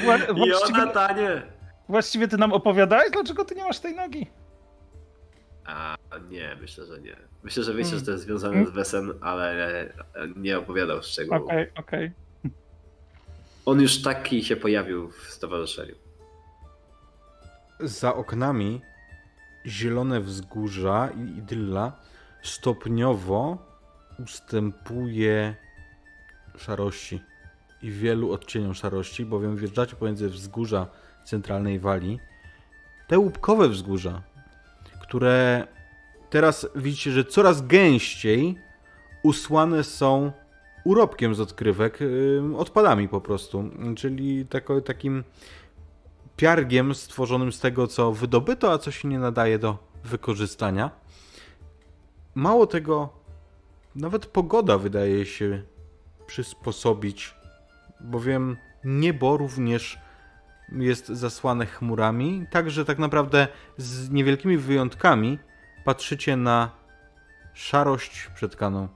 Wła- 0.04 0.36
właściwie, 0.36 0.78
Jonatanie! 0.80 1.42
właściwie 1.88 2.28
ty 2.28 2.38
nam 2.38 2.52
opowiadałeś, 2.52 3.10
dlaczego 3.10 3.44
ty 3.44 3.54
nie 3.54 3.64
masz 3.64 3.78
tej 3.80 3.94
nogi? 3.96 4.26
A 5.68 5.96
nie, 6.30 6.56
myślę, 6.60 6.86
że 6.86 7.00
nie. 7.00 7.16
Myślę, 7.42 7.62
że 7.64 7.74
wiecie, 7.74 7.82
Hmm. 7.84 7.98
że 8.00 8.04
to 8.06 8.10
jest 8.12 8.24
związane 8.24 8.54
Hmm. 8.54 8.72
z 8.72 8.74
Wesem, 8.74 9.12
ale 9.20 9.92
nie 10.36 10.58
opowiadał 10.58 11.02
szczegółów. 11.02 11.42
Okej, 11.42 11.66
okej. 11.76 12.10
On 13.66 13.80
już 13.80 14.02
taki 14.02 14.44
się 14.44 14.56
pojawił 14.56 15.10
w 15.10 15.30
stowarzyszeniu. 15.30 15.94
Za 17.80 18.14
oknami 18.14 18.80
zielone 19.66 20.20
wzgórza 20.20 21.08
i 21.16 21.38
idylla 21.38 21.92
stopniowo 22.42 23.58
ustępuje 24.24 25.56
szarości 26.58 27.20
i 27.82 27.90
wielu 27.90 28.32
odcieniom 28.32 28.74
szarości, 28.74 29.24
bowiem 29.24 29.56
wjeżdżacie 29.56 29.96
pomiędzy 29.96 30.28
wzgórza 30.28 30.86
centralnej 31.24 31.80
wali. 31.80 32.18
Te 33.08 33.18
łupkowe 33.18 33.68
wzgórza, 33.68 34.22
które 35.08 35.66
teraz 36.30 36.68
widzicie, 36.76 37.10
że 37.10 37.24
coraz 37.24 37.66
gęściej 37.66 38.58
usłane 39.22 39.84
są 39.84 40.32
urobkiem 40.84 41.34
z 41.34 41.40
odkrywek, 41.40 41.98
odpadami 42.56 43.08
po 43.08 43.20
prostu, 43.20 43.70
czyli 43.96 44.46
tako, 44.46 44.80
takim 44.80 45.24
piargiem 46.36 46.94
stworzonym 46.94 47.52
z 47.52 47.60
tego, 47.60 47.86
co 47.86 48.12
wydobyto, 48.12 48.72
a 48.72 48.78
co 48.78 48.90
się 48.90 49.08
nie 49.08 49.18
nadaje 49.18 49.58
do 49.58 49.78
wykorzystania. 50.04 50.90
Mało 52.34 52.66
tego, 52.66 53.08
nawet 53.96 54.26
pogoda 54.26 54.78
wydaje 54.78 55.26
się 55.26 55.62
przysposobić, 56.26 57.34
bowiem 58.00 58.56
niebo 58.84 59.36
również 59.36 59.98
jest 60.72 61.06
zasłane 61.08 61.66
chmurami, 61.66 62.46
także 62.50 62.84
tak 62.84 62.98
naprawdę 62.98 63.48
z 63.76 64.10
niewielkimi 64.10 64.56
wyjątkami 64.56 65.38
patrzycie 65.84 66.36
na 66.36 66.70
szarość 67.54 68.30
przetkaną 68.34 68.88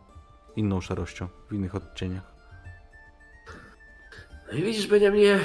inną 0.56 0.80
szarością 0.80 1.28
w 1.48 1.52
innych 1.52 1.74
odcieniach. 1.74 2.32
No 4.46 4.58
i 4.58 4.62
widzisz, 4.62 4.86
Beniaminie, 4.86 5.38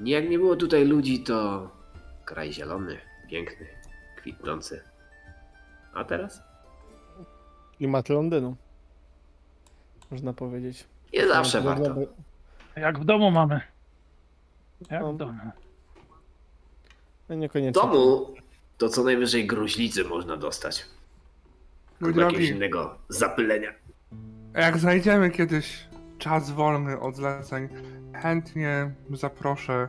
nie 0.00 0.12
jak 0.12 0.30
nie 0.30 0.38
było 0.38 0.56
tutaj 0.56 0.84
ludzi, 0.84 1.22
to 1.22 1.70
kraj 2.24 2.52
zielony, 2.52 2.98
piękny, 3.30 3.66
kwitnący. 4.16 4.82
A 5.94 6.04
teraz? 6.04 6.42
Klimat 7.76 8.08
Londynu. 8.08 8.56
Można 10.10 10.32
powiedzieć. 10.32 10.84
Nie 11.12 11.28
zawsze 11.28 11.62
Bardzo 11.62 11.94
warto. 11.94 12.12
Jak 12.76 12.98
w 12.98 13.04
domu 13.04 13.30
mamy. 13.30 13.60
Jak 14.90 15.02
No. 15.02 15.12
w 15.12 15.16
domu. 15.16 15.38
No 17.28 17.36
W 17.36 17.38
niekoniecznie. 17.38 17.82
domu 17.82 18.34
to 18.78 18.88
co 18.88 19.04
najwyżej 19.04 19.46
gruźlicy 19.46 20.04
można 20.04 20.36
dostać. 20.36 20.86
Mój 22.00 22.10
Albo 22.10 22.20
jakiegoś 22.20 22.48
innego 22.48 22.98
zapylenia. 23.08 23.70
jak 24.54 24.78
znajdziemy 24.78 25.30
kiedyś 25.30 25.88
czas 26.18 26.50
wolny 26.50 27.00
od 27.00 27.16
zleceń, 27.16 27.68
chętnie 28.14 28.90
zaproszę 29.10 29.88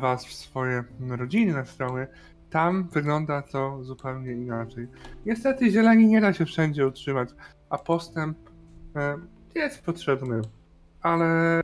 was 0.00 0.26
w 0.26 0.32
swoje 0.32 0.84
rodzinne 1.08 1.66
strony. 1.66 2.06
Tam 2.50 2.88
wygląda 2.88 3.42
to 3.42 3.84
zupełnie 3.84 4.32
inaczej. 4.32 4.88
Niestety 5.26 5.70
zieleni 5.70 6.06
nie 6.06 6.20
da 6.20 6.32
się 6.32 6.46
wszędzie 6.46 6.86
utrzymać, 6.86 7.28
a 7.70 7.78
postęp 7.78 8.38
e, 8.96 9.16
jest 9.54 9.82
potrzebny. 9.82 10.42
Ale 11.02 11.60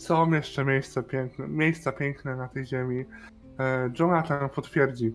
są 0.00 0.32
jeszcze 0.32 0.64
miejsca 0.64 1.02
piękne, 1.02 1.48
miejsca 1.48 1.92
piękne 1.92 2.36
na 2.36 2.48
tej 2.48 2.66
ziemi. 2.66 3.04
E, 3.58 3.90
Jonathan 4.00 4.48
potwierdzi. 4.48 5.14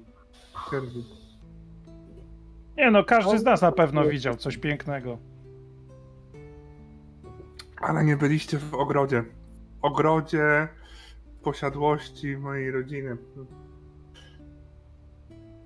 potwierdzi. 0.53 1.05
Nie 2.77 2.91
no, 2.91 3.03
każdy 3.03 3.39
z 3.39 3.43
nas 3.43 3.61
na 3.61 3.71
pewno 3.71 4.03
widział 4.03 4.35
coś 4.35 4.57
pięknego. 4.57 5.17
Ale 7.81 8.03
nie 8.03 8.17
byliście 8.17 8.57
w 8.57 8.73
ogrodzie. 8.73 9.23
W 9.81 9.85
ogrodzie 9.85 10.67
posiadłości 11.43 12.37
mojej 12.37 12.71
rodziny. 12.71 13.17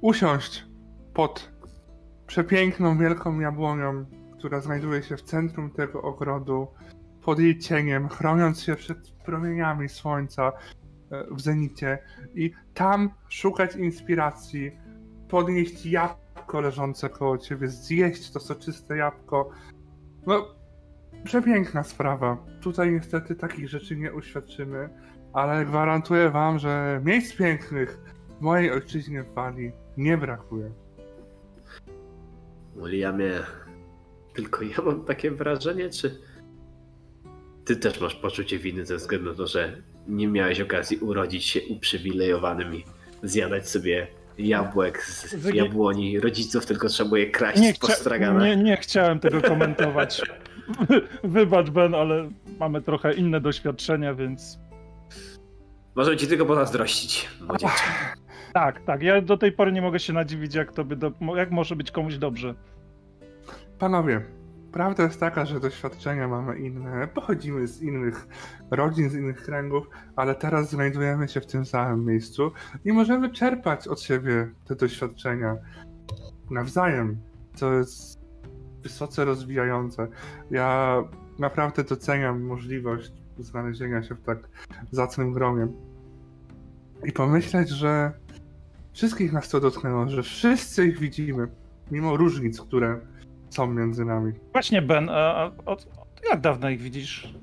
Usiąść 0.01 0.65
pod 1.13 1.51
przepiękną, 2.27 2.97
wielką 2.97 3.39
jabłonią, 3.39 4.05
która 4.37 4.61
znajduje 4.61 5.03
się 5.03 5.17
w 5.17 5.21
centrum 5.21 5.71
tego 5.71 6.01
ogrodu, 6.01 6.67
pod 7.29 7.39
jej 7.39 7.59
cieniem, 7.59 8.09
chroniąc 8.09 8.61
się 8.63 8.75
przed 8.75 9.11
promieniami 9.11 9.89
słońca 9.89 10.51
e, 11.11 11.25
w 11.31 11.41
zenicie 11.41 11.97
i 12.35 12.51
tam 12.73 13.09
szukać 13.27 13.75
inspiracji, 13.75 14.71
podnieść 15.27 15.85
jabłko 15.85 16.61
leżące 16.61 17.09
koło 17.09 17.37
ciebie, 17.37 17.67
zjeść 17.67 18.31
to 18.31 18.39
soczyste 18.39 18.97
jabłko. 18.97 19.49
No, 20.27 20.47
przepiękna 21.23 21.83
sprawa. 21.83 22.37
Tutaj 22.61 22.91
niestety 22.91 23.35
takich 23.35 23.69
rzeczy 23.69 23.95
nie 23.95 24.13
uświadczymy, 24.13 24.89
ale 25.33 25.65
gwarantuję 25.65 26.29
wam, 26.29 26.59
że 26.59 27.01
miejsc 27.03 27.35
pięknych 27.35 27.99
w 28.39 28.41
mojej 28.41 28.71
ojczyźnie 28.71 29.23
w 29.23 29.33
Walii 29.33 29.71
nie 29.97 30.17
brakuje. 30.17 30.71
Williamie, 32.75 33.31
tylko 34.33 34.61
ja 34.61 34.77
mam 34.85 35.05
takie 35.05 35.31
wrażenie, 35.31 35.89
czy 35.89 36.28
ty 37.69 37.75
też 37.75 38.01
masz 38.01 38.15
poczucie 38.15 38.59
winy 38.59 38.85
ze 38.85 38.95
względu 38.95 39.29
na 39.29 39.35
to, 39.35 39.47
że 39.47 39.73
nie 40.07 40.27
miałeś 40.27 40.61
okazji 40.61 40.97
urodzić 40.97 41.45
się 41.45 41.59
uprzywilejowanym 41.69 42.75
i 42.75 42.83
zjadać 43.23 43.69
sobie 43.69 44.07
jabłek 44.37 45.03
z 45.03 45.35
Wygi- 45.35 45.55
jabłoni 45.55 46.19
rodziców, 46.19 46.65
tylko 46.65 46.87
trzeba 46.87 47.17
je 47.17 47.27
kraść 47.31 47.59
Nie, 47.61 47.73
z 47.73 47.77
postragana. 47.79 48.45
nie, 48.47 48.55
nie 48.55 48.77
chciałem 48.77 49.19
tego 49.19 49.41
komentować. 49.41 50.21
Wybacz, 51.23 51.69
Ben, 51.69 51.95
ale 51.95 52.29
mamy 52.59 52.81
trochę 52.81 53.13
inne 53.13 53.41
doświadczenia, 53.41 54.13
więc 54.13 54.59
Możemy 55.95 56.17
ci 56.17 56.27
tylko 56.27 56.45
pozazdrościć, 56.45 57.29
młodzieńcze. 57.47 57.75
tak, 58.53 58.85
tak. 58.85 59.01
Ja 59.03 59.21
do 59.21 59.37
tej 59.37 59.51
pory 59.51 59.71
nie 59.71 59.81
mogę 59.81 59.99
się 59.99 60.13
nadziwić, 60.13 60.55
jak, 60.55 60.73
to 60.73 60.83
by 60.85 60.95
do... 60.95 61.11
jak 61.35 61.51
może 61.51 61.75
być 61.75 61.91
komuś 61.91 62.17
dobrze. 62.17 62.55
Panowie, 63.79 64.21
prawda 64.71 65.03
jest 65.03 65.19
taka, 65.19 65.45
że 65.45 65.59
doświadczenia 65.59 66.27
mamy 66.27 66.59
inne, 66.59 67.07
pochodzimy 67.07 67.67
z 67.67 67.81
innych 67.81 68.27
rodzin, 68.71 69.09
z 69.09 69.15
innych 69.15 69.43
kręgów, 69.43 69.87
ale 70.15 70.35
teraz 70.35 70.69
znajdujemy 70.69 71.27
się 71.27 71.41
w 71.41 71.45
tym 71.45 71.65
samym 71.65 72.05
miejscu 72.05 72.51
i 72.85 72.91
możemy 72.91 73.31
czerpać 73.31 73.87
od 73.87 74.01
siebie 74.01 74.49
te 74.65 74.75
doświadczenia 74.75 75.55
nawzajem, 76.51 77.17
co 77.55 77.73
jest 77.73 78.19
wysoce 78.83 79.25
rozwijające. 79.25 80.07
Ja 80.51 80.97
naprawdę 81.39 81.83
doceniam 81.83 82.41
możliwość 82.41 83.11
znalezienia 83.39 84.03
się 84.03 84.15
w 84.15 84.21
tak 84.21 84.37
zacnym 84.91 85.33
gronie 85.33 85.67
i 87.03 87.11
pomyśleć, 87.11 87.69
że 87.69 88.11
wszystkich 88.93 89.33
nas 89.33 89.49
to 89.49 89.59
dotknęło, 89.59 90.09
że 90.09 90.23
wszyscy 90.23 90.87
ich 90.87 90.99
widzimy, 90.99 91.47
mimo 91.91 92.17
różnic, 92.17 92.61
które 92.61 92.99
są 93.49 93.67
między 93.67 94.05
nami. 94.05 94.33
Właśnie, 94.53 94.81
Ben, 94.81 95.09
a, 95.09 95.13
a 95.15 95.51
od, 95.65 95.87
jak 96.31 96.41
dawno 96.41 96.69
ich 96.69 96.81
widzisz? 96.81 97.33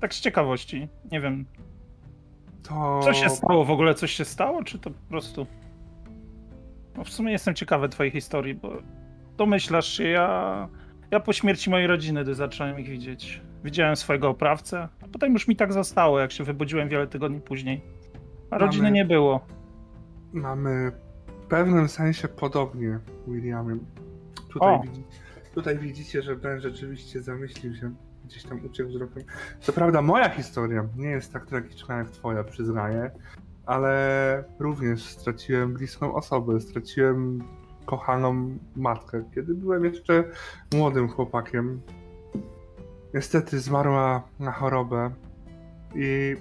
Tak 0.00 0.14
z 0.14 0.20
ciekawości. 0.20 0.88
Nie 1.12 1.20
wiem, 1.20 1.44
To. 2.62 3.00
co 3.04 3.12
się 3.14 3.28
stało 3.30 3.64
w 3.64 3.70
ogóle? 3.70 3.94
Coś 3.94 4.12
się 4.12 4.24
stało, 4.24 4.64
czy 4.64 4.78
to 4.78 4.90
po 4.90 5.08
prostu... 5.08 5.46
No 6.96 7.04
w 7.04 7.08
sumie 7.10 7.32
jestem 7.32 7.54
ciekawy 7.54 7.88
twojej 7.88 8.12
historii, 8.12 8.54
bo 8.54 8.72
domyślasz 9.36 9.86
się, 9.86 10.04
ja... 10.04 10.68
Ja 11.10 11.20
po 11.20 11.32
śmierci 11.32 11.70
mojej 11.70 11.86
rodziny 11.86 12.22
gdy 12.22 12.34
zacząłem 12.34 12.80
ich 12.80 12.88
widzieć. 12.88 13.42
Widziałem 13.64 13.96
swojego 13.96 14.28
oprawcę, 14.28 14.88
a 15.02 15.08
potem 15.12 15.32
już 15.32 15.48
mi 15.48 15.56
tak 15.56 15.72
zostało, 15.72 16.20
jak 16.20 16.32
się 16.32 16.44
wybudziłem 16.44 16.88
wiele 16.88 17.06
tygodni 17.06 17.40
później. 17.40 17.80
A 18.50 18.58
rodziny 18.58 18.82
Mamy- 18.84 18.94
nie 18.94 19.04
było. 19.04 19.40
Mamy 20.32 20.92
w 21.26 21.46
pewnym 21.46 21.88
sensie 21.88 22.28
podobnie, 22.28 22.98
Williamie. 23.28 23.76
Tutaj, 24.54 24.80
widzi, 24.82 25.04
tutaj 25.54 25.78
widzicie, 25.78 26.22
że 26.22 26.36
Ben 26.36 26.60
rzeczywiście 26.60 27.22
zamyślił 27.22 27.74
się, 27.74 27.94
gdzieś 28.24 28.44
tam 28.44 28.66
uciekł 28.66 28.90
wzrokiem. 28.90 29.22
Co 29.60 29.72
prawda, 29.72 30.02
moja 30.02 30.28
historia 30.28 30.88
nie 30.96 31.08
jest 31.08 31.32
tak 31.32 31.46
tragiczna 31.46 31.98
jak 31.98 32.10
Twoja, 32.10 32.44
przyznaję, 32.44 33.10
ale 33.66 34.44
również 34.58 35.04
straciłem 35.04 35.74
bliską 35.74 36.14
osobę, 36.14 36.60
straciłem 36.60 37.44
kochaną 37.86 38.58
matkę, 38.76 39.24
kiedy 39.34 39.54
byłem 39.54 39.84
jeszcze 39.84 40.24
młodym 40.74 41.08
chłopakiem. 41.08 41.80
Niestety 43.14 43.60
zmarła 43.60 44.22
na 44.40 44.52
chorobę 44.52 45.10
i 45.94 46.36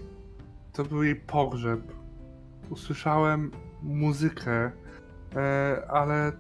to 0.74 0.84
był 0.84 1.04
jej 1.04 1.16
pogrzeb. 1.16 1.80
Usłyszałem 2.70 3.52
muzykę, 3.82 4.72
e, 5.36 5.84
ale 5.90 6.32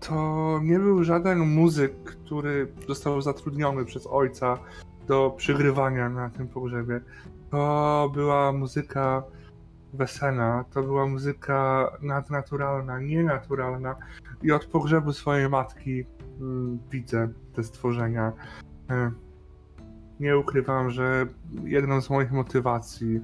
to 0.00 0.60
nie 0.62 0.78
był 0.78 1.04
żaden 1.04 1.38
muzyk, 1.38 1.92
który 2.04 2.72
został 2.88 3.20
zatrudniony 3.20 3.84
przez 3.84 4.06
ojca 4.06 4.58
do 5.06 5.34
przygrywania 5.36 6.08
na 6.08 6.30
tym 6.30 6.48
pogrzebie. 6.48 7.00
To 7.50 8.10
była 8.14 8.52
muzyka 8.52 9.22
weselna, 9.94 10.64
to 10.72 10.82
była 10.82 11.06
muzyka 11.06 11.90
nadnaturalna, 12.02 13.00
nienaturalna 13.00 13.96
i 14.42 14.52
od 14.52 14.64
pogrzebu 14.64 15.12
swojej 15.12 15.48
matki 15.48 16.04
mm, 16.40 16.78
widzę 16.90 17.28
te 17.54 17.62
stworzenia. 17.64 18.32
E, 18.90 19.10
Nie 20.20 20.38
ukrywam, 20.38 20.90
że 20.90 21.26
jedną 21.64 22.00
z 22.00 22.10
moich 22.10 22.32
motywacji 22.32 23.20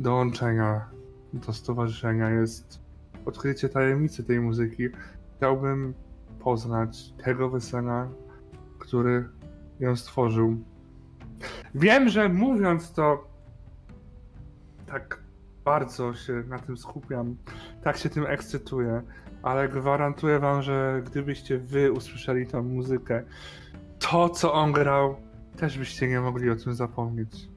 dołączenia 0.00 0.88
do 1.32 1.52
stowarzyszenia 1.52 2.30
jest 2.30 2.80
odkrycie 3.26 3.68
tajemnicy 3.68 4.24
tej 4.24 4.40
muzyki. 4.40 4.88
Chciałbym 5.36 5.94
poznać 6.42 7.12
tego 7.24 7.50
wesela, 7.50 8.08
który 8.78 9.28
ją 9.80 9.96
stworzył. 9.96 10.56
Wiem, 11.74 12.08
że 12.08 12.28
mówiąc 12.28 12.92
to 12.92 13.24
tak 14.86 15.20
bardzo 15.64 16.14
się 16.14 16.32
na 16.32 16.58
tym 16.58 16.76
skupiam, 16.76 17.36
tak 17.82 17.96
się 17.96 18.08
tym 18.08 18.26
ekscytuję, 18.26 19.02
ale 19.42 19.68
gwarantuję 19.68 20.38
wam, 20.38 20.62
że 20.62 21.02
gdybyście 21.06 21.58
wy 21.58 21.92
usłyszeli 21.92 22.46
tą 22.46 22.62
muzykę, 22.62 23.22
to 23.98 24.28
co 24.28 24.52
on 24.52 24.72
grał, 24.72 25.16
też 25.56 25.78
byście 25.78 26.08
nie 26.08 26.20
mogli 26.20 26.50
o 26.50 26.56
tym 26.56 26.74
zapomnieć. 26.74 27.48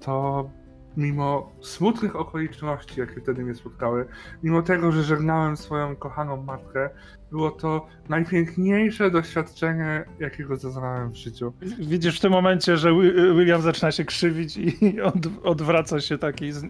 To 0.00 0.50
mimo 0.96 1.52
smutnych 1.60 2.16
okoliczności, 2.16 3.00
jakie 3.00 3.20
wtedy 3.20 3.44
mnie 3.44 3.54
spotkały, 3.54 4.06
mimo 4.42 4.62
tego, 4.62 4.92
że 4.92 5.02
żegnałem 5.02 5.56
swoją 5.56 5.96
kochaną 5.96 6.42
matkę, 6.42 6.90
było 7.30 7.50
to 7.50 7.86
najpiękniejsze 8.08 9.10
doświadczenie, 9.10 10.04
jakiego 10.18 10.56
zaznałem 10.56 11.10
w 11.10 11.16
życiu. 11.16 11.52
Widzisz 11.78 12.18
w 12.18 12.20
tym 12.20 12.32
momencie, 12.32 12.76
że 12.76 12.92
Wi- 12.92 13.36
William 13.38 13.62
zaczyna 13.62 13.92
się 13.92 14.04
krzywić 14.04 14.56
i 14.56 15.00
od, 15.00 15.14
odwraca 15.42 16.00
się 16.00 16.18
taki 16.18 16.52
z, 16.52 16.64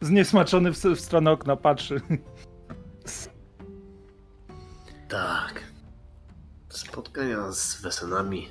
zniesmaczony 0.00 0.72
w, 0.72 0.76
w 0.76 1.00
stronę 1.00 1.30
okna, 1.30 1.56
patrzy. 1.56 2.00
Tak. 5.08 5.62
Spotkania 6.68 7.52
z 7.52 7.82
wesenami, 7.82 8.48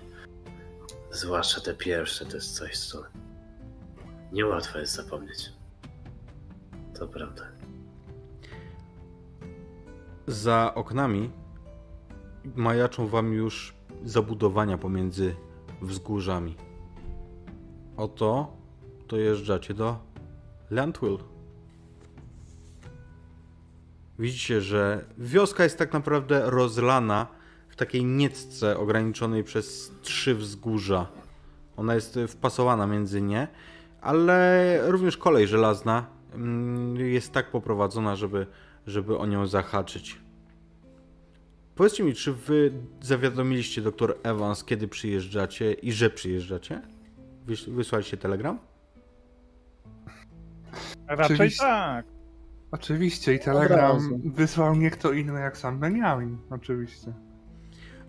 zwłaszcza 1.11 1.61
te 1.61 1.73
pierwsze, 1.73 2.25
to 2.25 2.35
jest 2.35 2.55
coś, 2.55 2.77
co 2.77 3.03
niełatwo 4.31 4.79
jest 4.79 4.93
zapomnieć. 4.95 5.51
To 6.99 7.07
prawda. 7.07 7.43
Za 10.27 10.71
oknami 10.75 11.31
majaczą 12.55 13.07
wam 13.07 13.33
już 13.33 13.73
zabudowania 14.03 14.77
pomiędzy 14.77 15.35
wzgórzami. 15.81 16.55
Oto 17.97 18.57
dojeżdżacie 19.07 19.73
do 19.73 19.99
Landwill. 20.69 21.17
Widzicie, 24.19 24.61
że 24.61 25.05
wioska 25.17 25.63
jest 25.63 25.77
tak 25.77 25.93
naprawdę 25.93 26.41
rozlana 26.45 27.27
w 27.69 27.75
takiej 27.75 28.05
niecce 28.05 28.77
ograniczonej 28.77 29.43
przez 29.43 29.91
trzy 30.01 30.35
wzgórza. 30.35 31.07
Ona 31.77 31.95
jest 31.95 32.19
wpasowana 32.27 32.87
między 32.87 33.21
nie, 33.21 33.47
ale 34.07 34.79
również 34.91 35.17
kolej 35.17 35.47
żelazna 35.47 36.05
mm, 36.33 36.97
jest 36.97 37.31
tak 37.31 37.51
poprowadzona, 37.51 38.15
żeby, 38.15 38.47
żeby 38.87 39.17
o 39.17 39.25
nią 39.25 39.47
zahaczyć. 39.47 40.19
Powiedzcie 41.75 42.03
mi, 42.03 42.13
czy 42.13 42.33
wy 42.33 42.71
zawiadomiliście 43.01 43.81
dr 43.81 44.17
Evans, 44.23 44.63
kiedy 44.63 44.87
przyjeżdżacie 44.87 45.73
i 45.73 45.91
że 45.91 46.09
przyjeżdżacie? 46.09 46.81
Wys- 47.47 47.69
Wysłaliście 47.71 48.17
telegram? 48.17 48.59
Raczej 51.07 51.35
Oczywiście. 51.35 51.63
tak. 51.63 52.05
Oczywiście, 52.71 53.33
i 53.33 53.39
telegram 53.39 54.21
wysłał 54.25 54.75
nie 54.75 54.91
kto 54.91 55.11
inny 55.11 55.39
jak 55.39 55.57
sam 55.57 55.79
Benjamin, 55.79 56.37
oczywiście. 56.49 57.13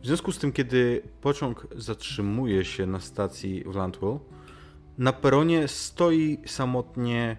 W 0.03 0.07
związku 0.07 0.33
z 0.33 0.39
tym, 0.39 0.53
kiedy 0.53 1.03
pociąg 1.21 1.67
zatrzymuje 1.77 2.65
się 2.65 2.87
na 2.87 3.01
stacji 3.01 3.65
w 3.67 3.75
Landwell, 3.75 4.19
na 4.99 5.13
peronie 5.13 5.69
stoi 5.69 6.39
samotnie 6.47 7.37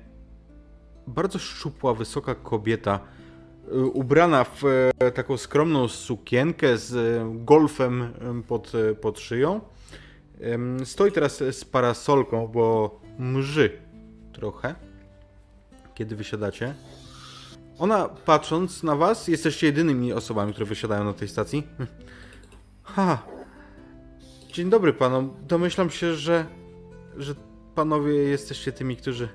bardzo 1.07 1.39
szczupła, 1.39 1.93
wysoka 1.93 2.35
kobieta, 2.35 2.99
y, 3.67 3.85
ubrana 3.85 4.43
w 4.43 4.63
e, 4.99 5.11
taką 5.11 5.37
skromną 5.37 5.87
sukienkę 5.87 6.77
z 6.77 6.95
e, 6.95 7.31
golfem 7.45 8.13
em, 8.21 8.43
pod, 8.43 8.71
e, 8.75 8.95
pod 8.95 9.19
szyją. 9.19 9.61
Stoi 10.83 11.11
teraz 11.11 11.37
z 11.51 11.65
parasolką, 11.65 12.47
bo 12.47 12.99
mrzy 13.17 13.81
trochę, 14.33 14.75
kiedy 15.95 16.15
wysiadacie. 16.15 16.73
Ona, 17.79 18.09
patrząc 18.09 18.83
na 18.83 18.95
was, 18.95 19.27
jesteście 19.27 19.67
jedynymi 19.67 20.13
osobami, 20.13 20.53
które 20.53 20.65
wysiadają 20.65 21.03
na 21.03 21.13
tej 21.13 21.27
stacji. 21.27 21.67
Ha! 22.83 23.23
Dzień 24.53 24.69
dobry 24.69 24.93
panom. 24.93 25.33
Domyślam 25.47 25.89
się, 25.89 26.15
że, 26.15 26.45
że 27.17 27.35
panowie 27.75 28.13
jesteście 28.13 28.71
tymi, 28.71 28.97
którzy 28.97 29.29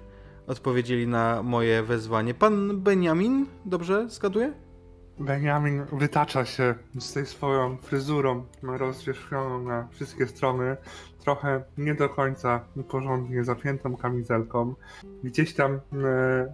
odpowiedzieli 0.47 1.07
na 1.07 1.43
moje 1.43 1.83
wezwanie. 1.83 2.35
Pan 2.35 2.81
Benjamin, 2.81 3.47
dobrze 3.65 4.09
zgaduję? 4.09 4.53
Benjamin 5.19 5.85
wytacza 5.93 6.45
się 6.45 6.75
z 6.99 7.13
tej 7.13 7.27
swoją 7.27 7.77
fryzurą 7.77 8.45
rozwierzchnioną 8.63 9.63
na 9.63 9.89
wszystkie 9.91 10.27
strony, 10.27 10.77
trochę 11.21 11.65
nie 11.79 11.95
do 11.95 12.09
końca 12.09 12.65
porządnie 12.89 13.45
zapiętą 13.45 13.97
kamizelką. 13.97 14.75
Gdzieś 15.25 15.55
tam 15.55 15.81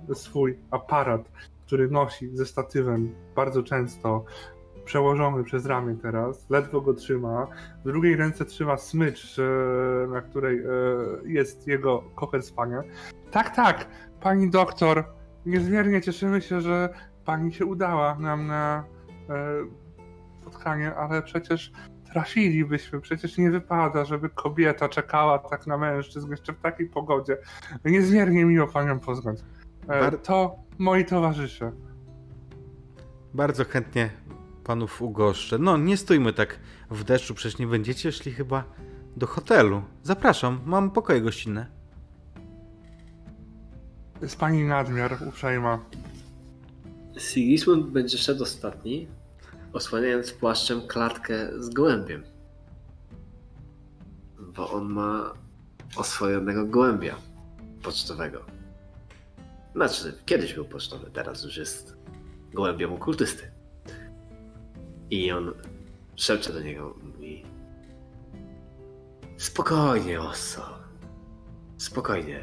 e, 0.09 0.15
swój 0.15 0.59
aparat, 0.71 1.33
który 1.67 1.89
nosi 1.89 2.37
ze 2.37 2.47
statywem 2.47 3.15
bardzo 3.37 3.63
często, 3.63 4.25
przełożony 4.91 5.45
przez 5.45 5.67
ramię 5.67 5.97
teraz, 6.03 6.51
ledwo 6.51 6.81
go 6.81 6.95
trzyma. 6.95 7.47
W 7.85 7.85
drugiej 7.85 8.17
ręce 8.17 8.45
trzyma 8.45 8.77
smycz, 8.77 9.39
e, 9.39 9.43
na 10.07 10.21
której 10.21 10.59
e, 10.59 10.65
jest 11.25 11.67
jego 11.67 12.05
kocher 12.15 12.43
spania. 12.43 12.83
Tak, 13.31 13.57
tak, 13.57 13.87
pani 14.21 14.51
doktor, 14.51 15.05
niezmiernie 15.47 16.01
cieszymy 16.01 16.43
się, 16.43 16.61
że 16.61 16.89
pani 17.25 17.53
się 17.53 17.65
udała 17.67 18.15
nam 18.15 18.47
na 18.47 18.85
e, 19.29 19.35
spotkanie, 20.41 20.95
ale 20.95 21.23
przecież 21.23 21.73
trafilibyśmy, 22.13 23.01
przecież 23.01 23.39
nie 23.39 23.51
wypada, 23.51 24.05
żeby 24.05 24.29
kobieta 24.29 24.89
czekała 24.89 25.39
tak 25.39 25.67
na 25.67 25.79
mężczyzn 25.79 26.31
jeszcze 26.31 26.53
w 26.53 26.61
takiej 26.61 26.89
pogodzie. 26.89 27.37
Niezmiernie 27.85 28.45
miło 28.45 28.67
panią 28.67 29.01
poznać. 29.01 29.39
Bar- 29.87 30.19
to 30.19 30.57
moi 30.79 31.05
towarzysze. 31.05 31.73
Bardzo 33.35 33.65
chętnie 33.65 34.11
panów 34.71 35.03
ugoszczę. 35.03 35.59
No, 35.59 35.77
nie 35.77 35.97
stójmy 35.97 36.33
tak 36.33 36.59
w 36.91 37.05
deszczu, 37.05 37.35
przecież 37.35 37.59
nie 37.59 37.67
będziecie 37.67 38.13
szli 38.13 38.33
chyba 38.33 38.65
do 39.17 39.27
hotelu. 39.27 39.83
Zapraszam, 40.03 40.61
mam 40.67 40.91
pokoje 40.91 41.21
gościnne. 41.21 41.67
Jest 44.23 44.39
pani 44.39 44.65
nadmiar 44.65 45.19
uprzejma. 45.29 45.85
Sigismund 47.19 47.87
będzie 47.87 48.19
szedł 48.19 48.43
ostatni, 48.43 49.09
osłaniając 49.73 50.33
płaszczem 50.33 50.81
klatkę 50.87 51.63
z 51.63 51.69
gołębiem. 51.71 52.23
Bo 54.39 54.71
on 54.71 54.93
ma 54.93 55.35
oswojonego 55.97 56.67
gołębia 56.67 57.17
pocztowego. 57.83 58.45
Znaczy, 59.75 60.19
kiedyś 60.27 60.55
był 60.55 60.65
pocztowy, 60.65 61.11
teraz 61.13 61.45
już 61.45 61.57
jest 61.57 61.97
gołębiem 62.53 62.93
okultysty. 62.93 63.50
I 65.11 65.33
on 65.33 65.55
szepcze 66.17 66.53
do 66.53 66.61
niego, 66.61 66.95
mówi 67.03 67.45
Spokojnie, 69.37 70.21
Osso. 70.21 70.79
Spokojnie. 71.77 72.41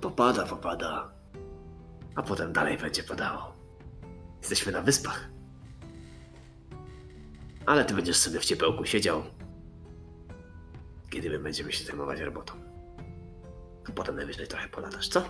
Popada, 0.00 0.46
popada. 0.46 1.12
A 2.14 2.22
potem 2.22 2.52
dalej 2.52 2.78
będzie 2.78 3.02
padało. 3.02 3.56
Jesteśmy 4.40 4.72
na 4.72 4.82
wyspach. 4.82 5.28
Ale 7.66 7.84
ty 7.84 7.94
będziesz 7.94 8.16
sobie 8.16 8.40
w 8.40 8.44
ciepełku 8.44 8.84
siedział. 8.84 9.22
Kiedy 11.10 11.30
my 11.30 11.38
będziemy 11.38 11.72
się 11.72 11.84
zajmować 11.84 12.20
robotą. 12.20 12.54
A 13.88 13.92
potem 13.92 14.16
najwyżej 14.16 14.46
trochę 14.46 14.68
polatasz, 14.68 15.08
co? 15.08 15.24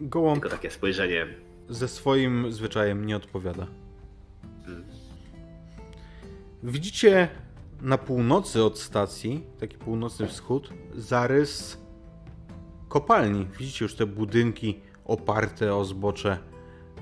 Gołąb 0.00 0.42
Tylko 0.42 0.56
takie 0.56 0.70
spojrzenie. 0.70 1.43
Ze 1.68 1.88
swoim 1.88 2.52
zwyczajem 2.52 3.06
nie 3.06 3.16
odpowiada. 3.16 3.66
Widzicie 6.62 7.28
na 7.82 7.98
północy 7.98 8.64
od 8.64 8.78
stacji, 8.78 9.46
taki 9.60 9.78
północny 9.78 10.26
wschód, 10.26 10.70
zarys 10.94 11.78
kopalni. 12.88 13.46
Widzicie 13.58 13.84
już 13.84 13.94
te 13.94 14.06
budynki 14.06 14.80
oparte 15.04 15.74
o 15.74 15.84
zbocze 15.84 16.38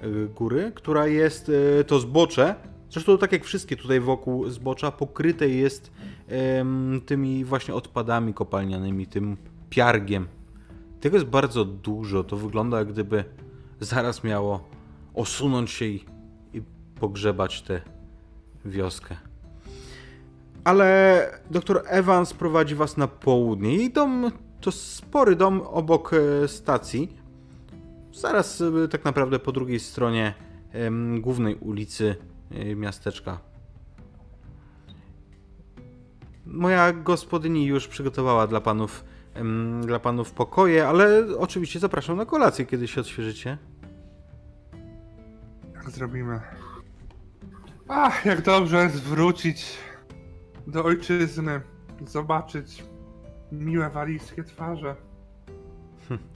y, 0.04 0.28
góry, 0.28 0.72
która 0.74 1.06
jest 1.06 1.48
y, 1.48 1.84
to 1.86 2.00
zbocze. 2.00 2.54
Zresztą 2.90 3.18
tak 3.18 3.32
jak 3.32 3.44
wszystkie 3.44 3.76
tutaj 3.76 4.00
wokół 4.00 4.48
zbocza, 4.50 4.90
pokryte 4.90 5.48
jest 5.48 5.92
tymi 7.06 7.44
właśnie 7.44 7.74
odpadami 7.74 8.34
kopalnianymi, 8.34 9.06
tym 9.06 9.36
piargiem. 9.70 10.28
Tego 11.00 11.16
jest 11.16 11.28
bardzo 11.28 11.64
dużo. 11.64 12.24
To 12.24 12.36
wygląda 12.36 12.78
jak 12.78 12.92
gdyby 12.92 13.24
zaraz 13.84 14.24
miało 14.24 14.68
osunąć 15.14 15.70
się 15.70 15.84
i, 15.84 16.04
i 16.52 16.62
pogrzebać 17.00 17.62
tę 17.62 17.80
wioskę. 18.64 19.16
Ale 20.64 21.40
doktor 21.50 21.82
Evans 21.86 22.34
prowadzi 22.34 22.74
was 22.74 22.96
na 22.96 23.08
południe. 23.08 23.76
Jej 23.76 23.92
dom 23.92 24.30
to 24.60 24.72
spory 24.72 25.36
dom 25.36 25.60
obok 25.60 26.12
e, 26.14 26.48
stacji. 26.48 27.16
Zaraz 28.12 28.60
e, 28.60 28.88
tak 28.88 29.04
naprawdę 29.04 29.38
po 29.38 29.52
drugiej 29.52 29.80
stronie 29.80 30.34
głównej 31.20 31.54
ulicy 31.54 32.16
e, 32.50 32.74
miasteczka. 32.74 33.40
Moja 36.46 36.92
gospodyni 36.92 37.66
już 37.66 37.88
przygotowała 37.88 38.46
dla 38.46 38.60
panów, 38.60 39.04
dla 39.80 39.98
panów 39.98 40.32
pokoje, 40.32 40.88
ale 40.88 41.24
oczywiście 41.38 41.78
zapraszam 41.78 42.16
na 42.16 42.26
kolację, 42.26 42.66
kiedy 42.66 42.88
się 42.88 43.00
odświeżycie. 43.00 43.58
Zrobimy? 45.92 46.40
Ach, 47.88 48.24
jak 48.26 48.42
dobrze 48.42 48.82
jest 48.82 49.02
wrócić 49.02 49.78
do 50.66 50.84
ojczyzny, 50.84 51.60
zobaczyć 52.06 52.84
miłe 53.52 53.90
walijskie 53.90 54.44
twarze. 54.44 54.96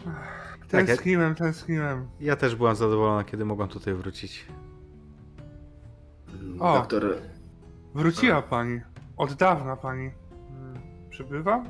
Ach, 0.09 0.59
Tak, 0.59 0.87
Tęskniłem, 0.87 1.35
tęskniłem. 1.35 2.09
Ja 2.21 2.37
też 2.37 2.57
byłam 2.57 2.77
zadowolona, 2.77 3.25
kiedy 3.25 3.45
mogłam 3.45 3.69
tutaj 3.69 3.95
wrócić. 3.95 4.47
O. 6.61 6.75
Doktor. 6.79 7.17
Wróciła 7.95 8.43
pani. 8.43 8.81
Od 9.17 9.33
dawna 9.35 9.77
pani. 9.77 10.11
mm, 10.51 10.79
Przybywa? 11.11 11.65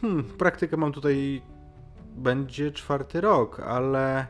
Hmm, 0.00 0.24
praktykę 0.24 0.76
mam 0.76 0.92
tutaj. 0.92 1.42
Będzie 2.16 2.72
czwarty 2.72 3.20
rok, 3.20 3.60
ale. 3.60 4.26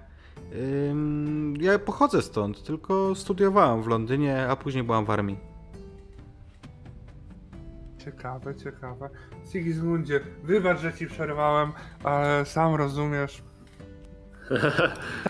Ja 1.61 1.78
pochodzę 1.78 2.22
stąd, 2.22 2.62
tylko 2.62 3.14
studiowałam 3.14 3.82
w 3.82 3.86
Londynie, 3.86 4.46
a 4.48 4.57
później 4.57 4.84
byłam 4.84 5.05
w 5.05 5.11
armii. 5.11 5.38
Ciekawe, 8.05 8.55
ciekawe. 8.55 9.11
Sigismundzie, 9.53 10.20
wybacz, 10.44 10.78
że 10.80 10.92
ci 10.92 11.07
przerwałem, 11.07 11.72
ale 12.05 12.46
sam 12.46 12.74
rozumiesz. 12.74 13.42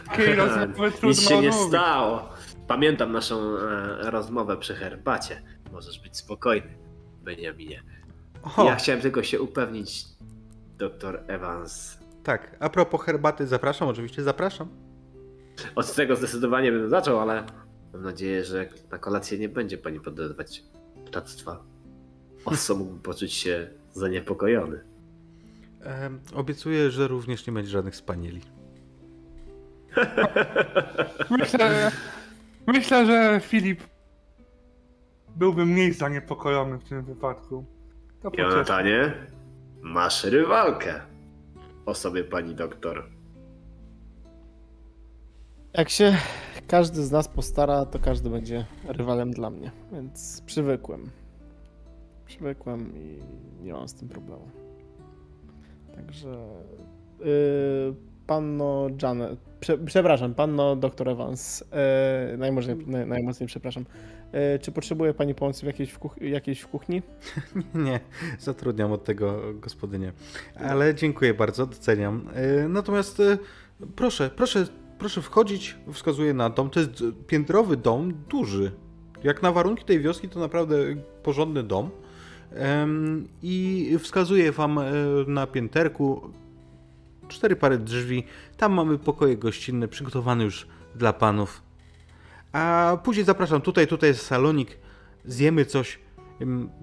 Takiej 0.09 0.35
rozmowy 0.37 0.91
trudno 0.91 1.09
Nic 1.09 1.21
się 1.29 1.41
nie 1.41 1.49
odmówić. 1.51 1.69
stało. 1.69 2.29
Pamiętam 2.69 3.13
naszą 3.13 3.37
e, 3.57 4.11
rozmowę 4.11 4.57
przy 4.57 4.75
herbacie. 4.75 5.43
Możesz 5.73 6.01
być 6.03 6.17
spokojny, 6.17 6.79
Beniaminie. 7.23 7.83
O, 8.57 8.65
Ja 8.65 8.77
chciałem 8.77 9.01
tylko 9.01 9.23
się 9.23 9.41
upewnić, 9.41 10.05
doktor 10.79 11.21
Evans. 11.27 11.99
tak. 12.23 12.57
A 12.61 12.69
propos 12.69 13.03
herbaty, 13.03 13.47
zapraszam, 13.47 13.89
oczywiście 13.89 14.23
zapraszam. 14.23 14.69
Od 15.75 15.95
tego 15.95 16.17
zdecydowanie 16.17 16.73
bym 16.73 16.91
zaczął, 16.91 17.21
ale 17.21 17.45
mam 17.93 18.03
nadzieję, 18.03 18.45
że 18.45 18.69
na 18.91 18.99
kolację 18.99 19.39
nie 19.39 19.49
będzie 19.49 19.79
pani 19.79 20.01
podawać 20.01 20.65
ptactwa. 21.07 21.63
Oso 22.45 22.77
mógłby 22.77 23.03
poczuć 23.03 23.33
się 23.33 23.71
zaniepokojony. 23.93 24.85
Em, 25.83 26.21
obiecuję, 26.35 26.91
że 26.91 27.09
również 27.09 27.47
nie 27.47 27.53
będzie 27.53 27.71
żadnych 27.71 27.97
spanieli. 27.97 28.41
Myślę, 31.39 31.91
myślę, 32.67 33.07
że 33.07 33.41
Filip 33.41 33.81
byłby 35.37 35.67
mniej 35.67 35.93
zaniepokojony 35.93 36.79
w 36.79 36.85
tym 36.85 37.05
wypadku. 37.05 37.65
To. 38.23 38.31
Jonatanie, 38.39 39.13
masz 39.81 40.25
rywalkę. 40.25 41.01
O 41.87 41.95
sobie 41.95 42.25
pani 42.25 42.55
doktor. 42.55 43.11
Jak 45.75 45.89
się 45.89 46.17
każdy 46.67 47.03
z 47.03 47.11
nas 47.11 47.29
postara, 47.29 47.87
to 47.87 47.99
każdy 47.99 48.31
będzie 48.31 48.65
rywalem 48.89 49.31
dla 49.31 49.51
mnie, 49.51 49.71
więc 49.93 50.43
przywykłem. 50.47 51.11
Przywykłem 52.27 52.93
i 52.97 53.19
nie 53.65 53.73
mam 53.73 53.89
z 53.89 53.95
tym 53.95 54.09
problemu. 54.09 54.49
Także 55.95 56.29
yy, 57.21 57.95
panno 58.27 58.87
Janet, 59.03 59.39
prze, 59.61 59.79
przepraszam, 59.79 60.35
panno 60.35 60.77
doktor 60.77 61.09
Evans, 61.09 61.65
yy, 62.31 62.39
najmocniej, 62.39 62.77
naj, 62.87 63.07
najmocniej 63.07 63.47
przepraszam. 63.47 63.85
Yy, 64.33 64.59
czy 64.59 64.73
potrzebuje 64.73 65.15
pani 65.15 65.35
pomocy 65.35 65.61
w 65.61 65.67
jakiejś 65.67 65.91
w, 65.91 65.99
kuch- 65.99 66.23
jakiejś 66.23 66.61
w 66.61 66.69
kuchni? 66.69 67.03
Nie, 67.75 68.01
zatrudniam 68.39 68.93
od 68.93 69.05
tego 69.05 69.41
gospodynię. 69.55 70.13
Ale 70.55 70.95
dziękuję 70.95 71.35
bardzo, 71.35 71.67
doceniam. 71.67 72.29
E, 72.35 72.69
Natomiast 72.69 73.21
e, 73.21 73.39
proszę, 73.97 74.31
proszę, 74.37 74.67
proszę 75.01 75.23
wchodzić, 75.23 75.77
wskazuję 75.93 76.35
na 76.35 76.51
dom. 76.51 76.71
To 76.71 76.81
jest 76.81 77.05
piętrowy 77.27 77.77
dom, 77.77 78.13
duży. 78.29 78.73
Jak 79.25 79.43
na 79.43 79.53
warunki 79.53 79.85
tej 79.85 80.01
wioski 80.01 80.29
to 80.29 80.41
naprawdę 80.41 80.77
porządny 81.23 81.63
dom. 81.63 81.91
I 83.43 83.97
wskazuję 83.99 84.53
wam 84.53 84.79
e, 84.79 84.85
na 85.27 85.47
pięterku 85.47 86.31
cztery 87.29 87.57
pary 87.57 87.79
drzwi. 87.79 88.25
Tam 88.57 88.73
mamy 88.73 88.99
pokoje 88.99 89.37
gościnne 89.37 89.89
przygotowane 89.89 90.45
już 90.45 90.67
dla 90.95 91.13
panów. 91.13 91.63
A 92.53 92.97
później 93.05 93.25
zapraszam 93.25 93.61
tutaj, 93.61 93.87
tutaj 93.87 94.09
jest 94.11 94.27
salonik. 94.27 94.79
Zjemy 95.25 95.65
coś, 95.65 95.99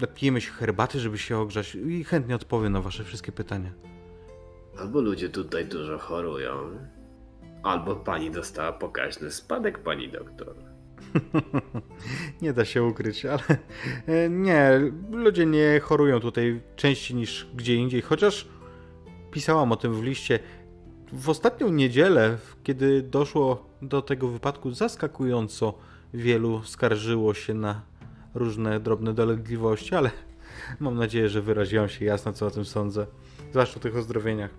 napijemy 0.00 0.40
się 0.40 0.50
herbaty, 0.50 1.00
żeby 1.00 1.18
się 1.18 1.38
ogrzać 1.38 1.74
i 1.74 2.04
chętnie 2.04 2.34
odpowiem 2.34 2.72
na 2.72 2.80
wasze 2.80 3.04
wszystkie 3.04 3.32
pytania. 3.32 3.72
Albo 4.78 5.00
ludzie 5.00 5.28
tutaj 5.28 5.66
dużo 5.66 5.98
chorują, 5.98 6.52
albo 7.62 7.96
pani 7.96 8.30
dostała 8.30 8.72
pokaźny 8.72 9.30
spadek, 9.30 9.78
pani 9.78 10.08
doktor. 10.08 10.54
nie 12.42 12.52
da 12.52 12.64
się 12.64 12.82
ukryć, 12.82 13.26
ale 13.26 13.42
e, 14.06 14.28
nie, 14.28 14.80
ludzie 15.10 15.46
nie 15.46 15.80
chorują 15.80 16.20
tutaj 16.20 16.60
częściej 16.76 17.16
niż 17.16 17.48
gdzie 17.54 17.74
indziej, 17.74 18.02
chociaż 18.02 18.48
pisałam 19.30 19.72
o 19.72 19.76
tym 19.76 19.94
w 19.94 20.02
liście. 20.02 20.38
W 21.12 21.28
ostatnią 21.28 21.68
niedzielę, 21.68 22.38
kiedy 22.62 23.02
doszło 23.02 23.66
do 23.82 24.02
tego 24.02 24.28
wypadku, 24.28 24.70
zaskakująco 24.70 25.74
wielu 26.14 26.62
skarżyło 26.62 27.34
się 27.34 27.54
na 27.54 27.82
różne 28.34 28.80
drobne 28.80 29.14
dolegliwości, 29.14 29.94
ale 29.94 30.10
mam 30.80 30.96
nadzieję, 30.96 31.28
że 31.28 31.42
wyraziłam 31.42 31.88
się 31.88 32.04
jasno, 32.04 32.32
co 32.32 32.46
o 32.46 32.50
tym 32.50 32.64
sądzę. 32.64 33.06
Zwłaszcza 33.50 33.76
o 33.76 33.80
tych 33.80 33.96
ozdrowieniach. 33.96 34.50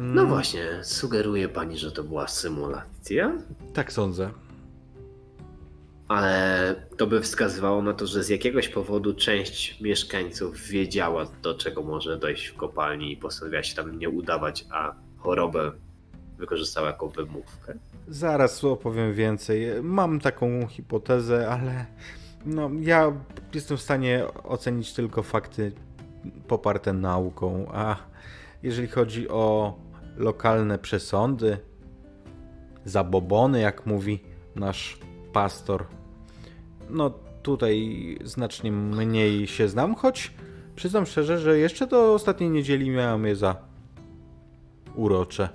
No 0.00 0.26
właśnie, 0.26 0.64
sugeruje 0.82 1.48
pani, 1.48 1.78
że 1.78 1.92
to 1.92 2.04
była 2.04 2.28
symulacja? 2.28 3.32
Tak 3.72 3.92
sądzę. 3.92 4.30
Ale 6.08 6.74
to 6.96 7.06
by 7.06 7.20
wskazywało 7.20 7.82
na 7.82 7.94
to, 7.94 8.06
że 8.06 8.22
z 8.22 8.28
jakiegoś 8.28 8.68
powodu 8.68 9.14
część 9.14 9.80
mieszkańców 9.80 10.60
wiedziała, 10.60 11.26
do 11.42 11.54
czego 11.54 11.82
może 11.82 12.18
dojść 12.18 12.46
w 12.46 12.56
kopalni 12.56 13.12
i 13.12 13.16
postanowiła 13.16 13.62
się 13.62 13.76
tam 13.76 13.98
nie 13.98 14.08
udawać, 14.08 14.64
a 14.70 14.94
chorobę 15.18 15.72
wykorzystała 16.38 16.86
jako 16.86 17.08
wymówkę. 17.08 17.74
Zaraz 18.08 18.64
opowiem 18.64 19.14
więcej. 19.14 19.82
Mam 19.82 20.20
taką 20.20 20.66
hipotezę, 20.66 21.48
ale 21.48 21.86
no, 22.46 22.70
ja 22.80 23.12
jestem 23.54 23.76
w 23.76 23.82
stanie 23.82 24.24
ocenić 24.44 24.92
tylko 24.92 25.22
fakty 25.22 25.72
poparte 26.48 26.92
nauką, 26.92 27.66
a 27.72 28.11
jeżeli 28.62 28.88
chodzi 28.88 29.28
o 29.28 29.74
lokalne 30.16 30.78
przesądy, 30.78 31.58
zabobony, 32.84 33.60
jak 33.60 33.86
mówi 33.86 34.22
nasz 34.56 34.98
pastor, 35.32 35.86
no 36.90 37.10
tutaj 37.42 38.18
znacznie 38.24 38.72
mniej 38.72 39.46
się 39.46 39.68
znam, 39.68 39.94
choć 39.94 40.32
przyznam 40.76 41.06
szczerze, 41.06 41.38
że 41.38 41.58
jeszcze 41.58 41.86
do 41.86 42.14
ostatniej 42.14 42.50
niedzieli 42.50 42.90
miałem 42.90 43.26
je 43.26 43.36
za 43.36 43.56
urocze. 44.94 45.48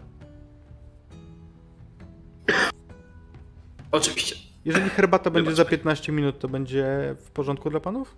Oczywiście. 3.91 4.35
Jeżeli 4.65 4.89
herbata 4.89 5.29
będzie 5.29 5.55
za 5.55 5.65
15 5.65 6.11
minut, 6.11 6.39
to 6.39 6.47
będzie 6.47 7.15
w 7.19 7.31
porządku 7.31 7.69
dla 7.69 7.79
panów? 7.79 8.17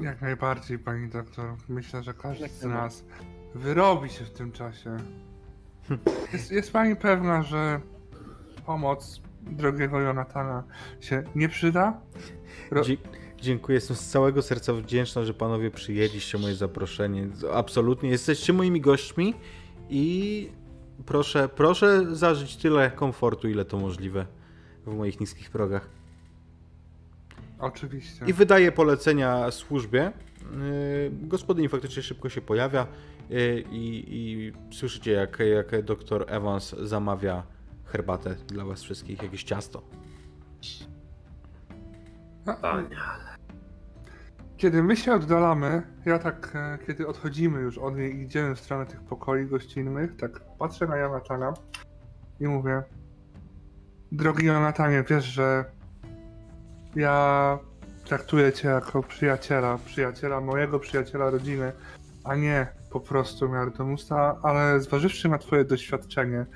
Jak 0.00 0.20
najbardziej, 0.20 0.78
pani 0.78 1.08
doktor. 1.08 1.54
Myślę, 1.68 2.02
że 2.02 2.14
każdy 2.14 2.48
z 2.48 2.64
nas 2.64 3.04
wyrobi 3.54 4.10
się 4.10 4.24
w 4.24 4.30
tym 4.30 4.52
czasie. 4.52 4.96
Jest, 6.32 6.52
jest 6.52 6.72
pani 6.72 6.96
pewna, 6.96 7.42
że 7.42 7.80
pomoc 8.66 9.20
drogiego 9.42 10.00
Jonatana 10.00 10.62
się 11.00 11.22
nie 11.34 11.48
przyda? 11.48 12.00
Ro... 12.70 12.82
Dziękuję, 13.40 13.74
jestem 13.74 13.96
z 13.96 14.06
całego 14.06 14.42
serca 14.42 14.72
wdzięczna, 14.72 15.24
że 15.24 15.34
panowie 15.34 15.70
przyjęliście 15.70 16.38
moje 16.38 16.54
zaproszenie. 16.54 17.28
Absolutnie, 17.52 18.10
jesteście 18.10 18.52
moimi 18.52 18.80
gośćmi 18.80 19.34
i 19.90 20.48
proszę, 21.06 21.48
proszę 21.48 22.16
zażyć 22.16 22.56
tyle 22.56 22.90
komfortu, 22.90 23.48
ile 23.48 23.64
to 23.64 23.78
możliwe 23.78 24.26
w 24.86 24.96
moich 24.96 25.20
niskich 25.20 25.50
progach. 25.50 25.88
Oczywiście. 27.58 28.24
I 28.26 28.32
wydaje 28.32 28.72
polecenia 28.72 29.50
służbie. 29.50 30.12
Yy, 30.42 31.28
gospodyni 31.28 31.68
faktycznie 31.68 32.02
szybko 32.02 32.28
się 32.28 32.40
pojawia 32.40 32.86
i, 33.70 34.04
i 34.08 34.52
słyszycie, 34.74 35.12
jak, 35.12 35.38
jak 35.38 35.84
doktor 35.84 36.24
Evans 36.28 36.70
zamawia 36.70 37.42
herbatę 37.84 38.34
dla 38.34 38.64
was 38.64 38.82
wszystkich, 38.82 39.22
jakieś 39.22 39.44
ciasto. 39.44 39.82
Wspaniale. 42.40 43.32
Kiedy 44.56 44.82
my 44.82 44.96
się 44.96 45.14
oddalamy, 45.14 45.82
ja 46.06 46.18
tak, 46.18 46.52
e, 46.54 46.78
kiedy 46.86 47.06
odchodzimy 47.06 47.60
już 47.60 47.78
od 47.78 47.96
niej 47.96 48.16
i 48.16 48.22
idziemy 48.22 48.54
w 48.54 48.60
stronę 48.60 48.86
tych 48.86 49.00
pokoi 49.00 49.46
gościnnych, 49.46 50.16
tak 50.16 50.40
patrzę 50.58 50.86
na 50.86 50.96
Jonatana 50.96 51.54
i 52.40 52.48
mówię 52.48 52.82
Drogi 54.12 54.46
Jonatanie, 54.46 55.04
wiesz, 55.10 55.24
że 55.24 55.64
ja 56.96 57.58
traktuję 58.04 58.52
cię 58.52 58.68
jako 58.68 59.02
przyjaciela, 59.02 59.78
przyjaciela 59.78 60.40
mojego 60.40 60.78
przyjaciela 60.78 61.30
rodziny, 61.30 61.72
a 62.24 62.34
nie 62.34 62.66
po 62.92 63.00
prostu 63.00 63.48
miar 63.48 63.72
domusta, 63.72 64.38
ale 64.42 64.80
zważywszy 64.80 65.28
na 65.28 65.38
twoje 65.38 65.64
doświadczenie, 65.64 66.46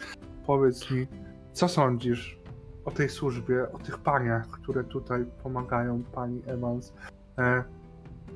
powiedz 0.46 0.90
mi, 0.90 1.06
co 1.52 1.68
sądzisz 1.68 2.38
o 2.84 2.90
tej 2.90 3.08
służbie, 3.08 3.72
o 3.72 3.78
tych 3.78 3.98
paniach, 3.98 4.50
które 4.50 4.84
tutaj 4.84 5.24
pomagają 5.42 6.02
pani 6.02 6.42
Evans? 6.46 6.92
E, 7.38 7.64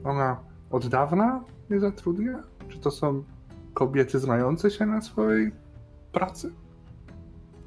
ona 0.05 0.37
od 0.71 0.87
dawna 0.87 1.45
nie 1.71 1.81
zatrudnia? 1.81 2.43
Czy 2.69 2.79
to 2.79 2.91
są 2.91 3.25
kobiety 3.75 4.19
znające 4.19 4.71
się 4.71 4.87
na 4.87 5.03
swojej 5.03 5.53
pracy? 6.13 6.53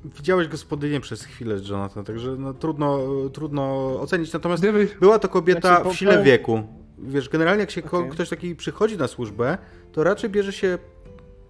Widziałeś 0.05 0.47
gospodynię 0.47 0.99
przez 0.99 1.23
chwilę, 1.23 1.55
Jonathan, 1.69 2.03
także 2.03 2.35
no, 2.35 2.53
trudno, 2.53 2.99
trudno 3.33 3.85
ocenić. 4.01 4.33
Natomiast 4.33 4.63
była 4.99 5.19
to 5.19 5.29
kobieta 5.29 5.83
w 5.83 5.93
sile 5.93 6.23
wieku. 6.23 6.63
Wiesz, 7.03 7.29
generalnie 7.29 7.61
jak 7.61 7.71
się 7.71 7.83
okay. 7.83 8.09
ktoś 8.09 8.29
taki 8.29 8.55
przychodzi 8.55 8.97
na 8.97 9.07
służbę, 9.07 9.57
to 9.91 10.03
raczej 10.03 10.29
bierze 10.29 10.53
się 10.53 10.77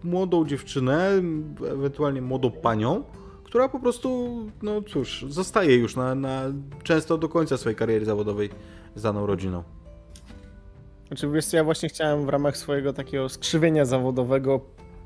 młodą 0.04 0.46
dziewczynę, 0.46 1.10
ewentualnie 1.72 2.22
młodą 2.22 2.52
panią, 2.52 3.04
która 3.44 3.70
po 3.70 3.80
prostu, 3.80 4.38
no 4.62 4.82
cóż, 4.82 5.26
zostaje 5.30 5.76
już 5.76 5.96
na, 5.96 6.16
na 6.16 6.44
często 6.84 7.18
do 7.18 7.30
końca 7.30 7.58
swojej 7.58 7.76
kariery 7.76 8.06
zawodowej 8.06 8.50
z 8.96 9.02
daną 9.02 9.26
rodziną. 9.26 9.64
Znaczy, 11.08 11.30
wiesz 11.30 11.54
ja 11.54 11.64
właśnie 11.64 11.90
chciałem 11.90 12.26
w 12.26 12.30
ramach 12.30 12.58
swojego 12.58 12.94
takiego 12.94 13.30
skrzywienia 13.30 13.86
zawodowego 13.86 14.62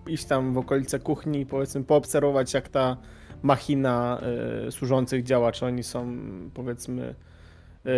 iść 0.07 0.25
tam 0.25 0.53
w 0.53 0.57
okolice 0.57 0.99
kuchni 0.99 1.39
i 1.39 1.45
powiedzmy 1.45 1.83
poobserwować 1.83 2.53
jak 2.53 2.69
ta 2.69 2.97
machina 3.43 4.21
y, 4.67 4.71
służących 4.71 5.23
działa, 5.23 5.51
czy 5.51 5.65
oni 5.65 5.83
są 5.83 6.17
powiedzmy 6.53 7.15
y, 7.85 7.89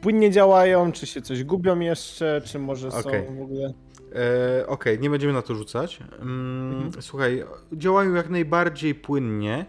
płynnie 0.00 0.30
działają, 0.30 0.92
czy 0.92 1.06
się 1.06 1.22
coś 1.22 1.44
gubią 1.44 1.80
jeszcze, 1.80 2.42
czy 2.44 2.58
może 2.58 2.88
okay. 2.88 3.26
są 3.26 3.36
w 3.36 3.42
ogóle... 3.42 3.72
E, 4.14 4.66
Okej, 4.66 4.94
okay, 4.94 4.98
nie 4.98 5.10
będziemy 5.10 5.32
na 5.32 5.42
to 5.42 5.54
rzucać. 5.54 6.00
Mm, 6.20 6.72
mhm. 6.72 7.02
Słuchaj, 7.02 7.44
działają 7.72 8.14
jak 8.14 8.30
najbardziej 8.30 8.94
płynnie. 8.94 9.66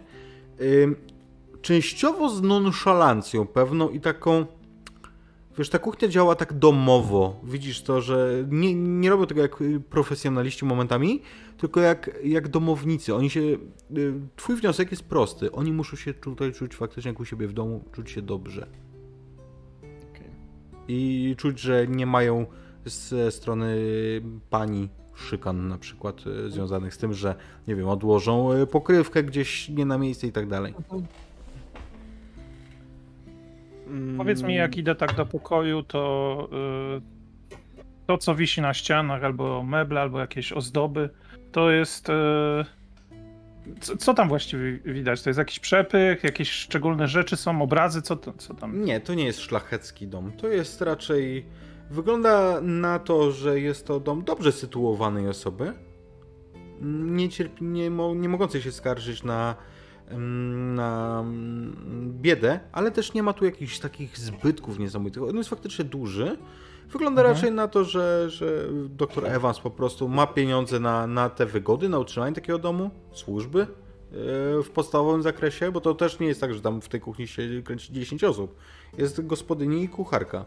Y, 0.60 0.94
częściowo 1.62 2.28
z 2.28 2.42
nonszalancją 2.42 3.46
pewną 3.46 3.88
i 3.88 4.00
taką 4.00 4.46
Wiesz, 5.58 5.70
ta 5.70 5.78
kuchnia 5.78 6.08
działa 6.08 6.34
tak 6.34 6.52
domowo. 6.52 7.40
Widzisz 7.44 7.82
to, 7.82 8.00
że 8.00 8.44
nie, 8.48 8.74
nie 8.74 9.10
robią 9.10 9.26
tego 9.26 9.42
jak 9.42 9.56
profesjonaliści 9.90 10.64
momentami, 10.64 11.22
tylko 11.58 11.80
jak, 11.80 12.10
jak 12.24 12.48
domownicy. 12.48 13.14
Oni 13.14 13.30
się. 13.30 13.40
Y, 13.40 13.58
twój 14.36 14.56
wniosek 14.56 14.90
jest 14.90 15.02
prosty. 15.02 15.52
Oni 15.52 15.72
muszą 15.72 15.96
się 15.96 16.14
tutaj 16.14 16.52
czuć 16.52 16.76
faktycznie 16.76 17.08
jak 17.08 17.20
u 17.20 17.24
siebie 17.24 17.48
w 17.48 17.52
domu, 17.52 17.84
czuć 17.92 18.10
się 18.10 18.22
dobrze. 18.22 18.66
I 20.90 21.36
czuć, 21.36 21.60
że 21.60 21.86
nie 21.86 22.06
mają 22.06 22.46
ze 22.84 23.30
strony 23.30 23.76
pani 24.50 24.88
szykan 25.14 25.68
na 25.68 25.78
przykład 25.78 26.26
y, 26.26 26.50
związanych 26.50 26.94
z 26.94 26.98
tym, 26.98 27.14
że 27.14 27.34
nie 27.68 27.76
wiem, 27.76 27.88
odłożą 27.88 28.52
y, 28.52 28.66
pokrywkę 28.66 29.22
gdzieś 29.22 29.68
nie 29.68 29.84
na 29.84 29.98
miejsce 29.98 30.26
i 30.26 30.32
tak 30.32 30.48
dalej. 30.48 30.74
Mhm. 30.78 31.06
Mm. 33.86 34.16
Powiedz 34.16 34.42
mi, 34.42 34.54
jak 34.54 34.76
idę 34.76 34.94
tak 34.94 35.16
do 35.16 35.26
pokoju, 35.26 35.82
to 35.82 36.48
yy, 36.52 37.56
to, 38.06 38.18
co 38.18 38.34
wisi 38.34 38.60
na 38.60 38.74
ścianach, 38.74 39.24
albo 39.24 39.62
meble, 39.62 40.00
albo 40.00 40.20
jakieś 40.20 40.52
ozdoby, 40.52 41.10
to 41.52 41.70
jest. 41.70 42.08
Yy, 42.08 42.79
co, 43.80 43.96
co, 43.96 44.14
tam 44.14 44.28
właściwie 44.28 44.78
widać? 44.78 45.22
To 45.22 45.30
jest 45.30 45.38
jakiś 45.38 45.58
przepych, 45.58 46.24
jakieś 46.24 46.50
szczególne 46.50 47.08
rzeczy 47.08 47.36
są, 47.36 47.62
obrazy, 47.62 48.02
co, 48.02 48.16
to, 48.16 48.32
co 48.32 48.54
tam? 48.54 48.84
Nie, 48.84 49.00
to 49.00 49.14
nie 49.14 49.24
jest 49.24 49.40
szlachecki 49.40 50.06
dom. 50.06 50.32
To 50.32 50.48
jest 50.48 50.80
raczej. 50.80 51.46
Wygląda 51.90 52.60
na 52.60 52.98
to, 52.98 53.32
że 53.32 53.60
jest 53.60 53.86
to 53.86 54.00
dom 54.00 54.24
dobrze 54.24 54.52
sytuowanej 54.52 55.28
osoby. 55.28 55.72
Nie, 56.80 57.28
cierpi, 57.28 57.64
nie, 57.64 57.90
mo, 57.90 58.14
nie 58.14 58.28
mogącej 58.28 58.62
się 58.62 58.72
skarżyć 58.72 59.22
na 59.22 59.56
na 60.74 61.24
biedę, 62.06 62.60
ale 62.72 62.90
też 62.90 63.14
nie 63.14 63.22
ma 63.22 63.32
tu 63.32 63.44
jakichś 63.44 63.78
takich 63.78 64.18
zbytków 64.18 64.78
niesamowitych. 64.78 65.22
On 65.22 65.36
jest 65.36 65.50
faktycznie 65.50 65.84
duży. 65.84 66.38
Wygląda 66.92 67.20
Mhm. 67.22 67.36
raczej 67.36 67.52
na 67.52 67.68
to, 67.68 67.84
że, 67.84 68.30
że 68.30 68.68
dr 68.88 69.26
Evans 69.26 69.58
po 69.60 69.70
prostu 69.70 70.08
ma 70.08 70.26
pieniądze 70.26 70.80
na, 70.80 71.06
na 71.06 71.30
te 71.30 71.46
wygody, 71.46 71.88
na 71.88 71.98
utrzymanie 71.98 72.34
takiego 72.34 72.58
domu, 72.58 72.90
służby 73.12 73.58
yy, 73.58 74.62
w 74.62 74.70
podstawowym 74.74 75.22
zakresie, 75.22 75.72
bo 75.72 75.80
to 75.80 75.94
też 75.94 76.18
nie 76.20 76.26
jest 76.26 76.40
tak, 76.40 76.54
że 76.54 76.60
tam 76.60 76.80
w 76.80 76.88
tej 76.88 77.00
kuchni 77.00 77.28
się 77.28 77.42
kręci 77.64 77.92
10 77.92 78.24
osób. 78.24 78.56
Jest 78.98 79.26
gospodyni 79.26 79.82
i 79.82 79.88
kucharka. 79.88 80.44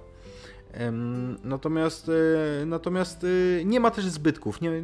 Natomiast, 1.43 2.09
e, 2.61 2.65
natomiast 2.65 3.23
e, 3.23 3.65
nie 3.65 3.79
ma 3.79 3.91
też 3.91 4.05
zbytków. 4.05 4.61
Nie, 4.61 4.83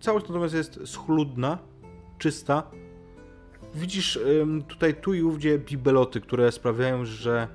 całość 0.00 0.28
natomiast 0.28 0.54
jest 0.54 0.80
schludna, 0.84 1.58
czysta. 2.18 2.62
Widzisz 3.74 4.18
tutaj 4.68 4.94
tu 4.94 5.14
i 5.14 5.22
ówdzie 5.22 5.58
bibeloty, 5.58 6.20
które 6.20 6.52
sprawiają, 6.52 7.04
że 7.04 7.48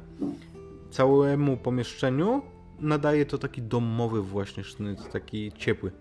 całemu 0.89 1.57
pomieszczeniu 1.57 2.41
nadaje 2.82 3.25
to 3.25 3.38
taki 3.38 3.61
domowy 3.61 4.21
właśnie 4.21 4.63
sznyt, 4.63 5.11
taki 5.11 5.51
ciepły. 5.51 5.91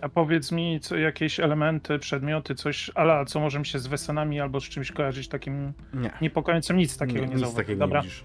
A 0.00 0.08
powiedz 0.08 0.52
mi, 0.52 0.80
co, 0.80 0.96
jakieś 0.96 1.40
elementy, 1.40 1.98
przedmioty, 1.98 2.54
coś, 2.54 2.90
ala, 2.94 3.24
co 3.24 3.40
może 3.40 3.58
mi 3.58 3.66
się 3.66 3.78
z 3.78 3.86
wesenami 3.86 4.40
albo 4.40 4.60
z 4.60 4.64
czymś 4.64 4.92
kojarzyć 4.92 5.28
takim 5.28 5.72
Nie, 5.94 6.10
niepokojącym, 6.22 6.76
nic 6.76 6.96
takiego 6.96 7.20
nie, 7.20 7.26
nic 7.26 7.30
zauważyłem. 7.40 7.56
takiego 7.66 7.78
Dobra, 7.80 8.00
nie 8.00 8.04
widzisz. 8.06 8.24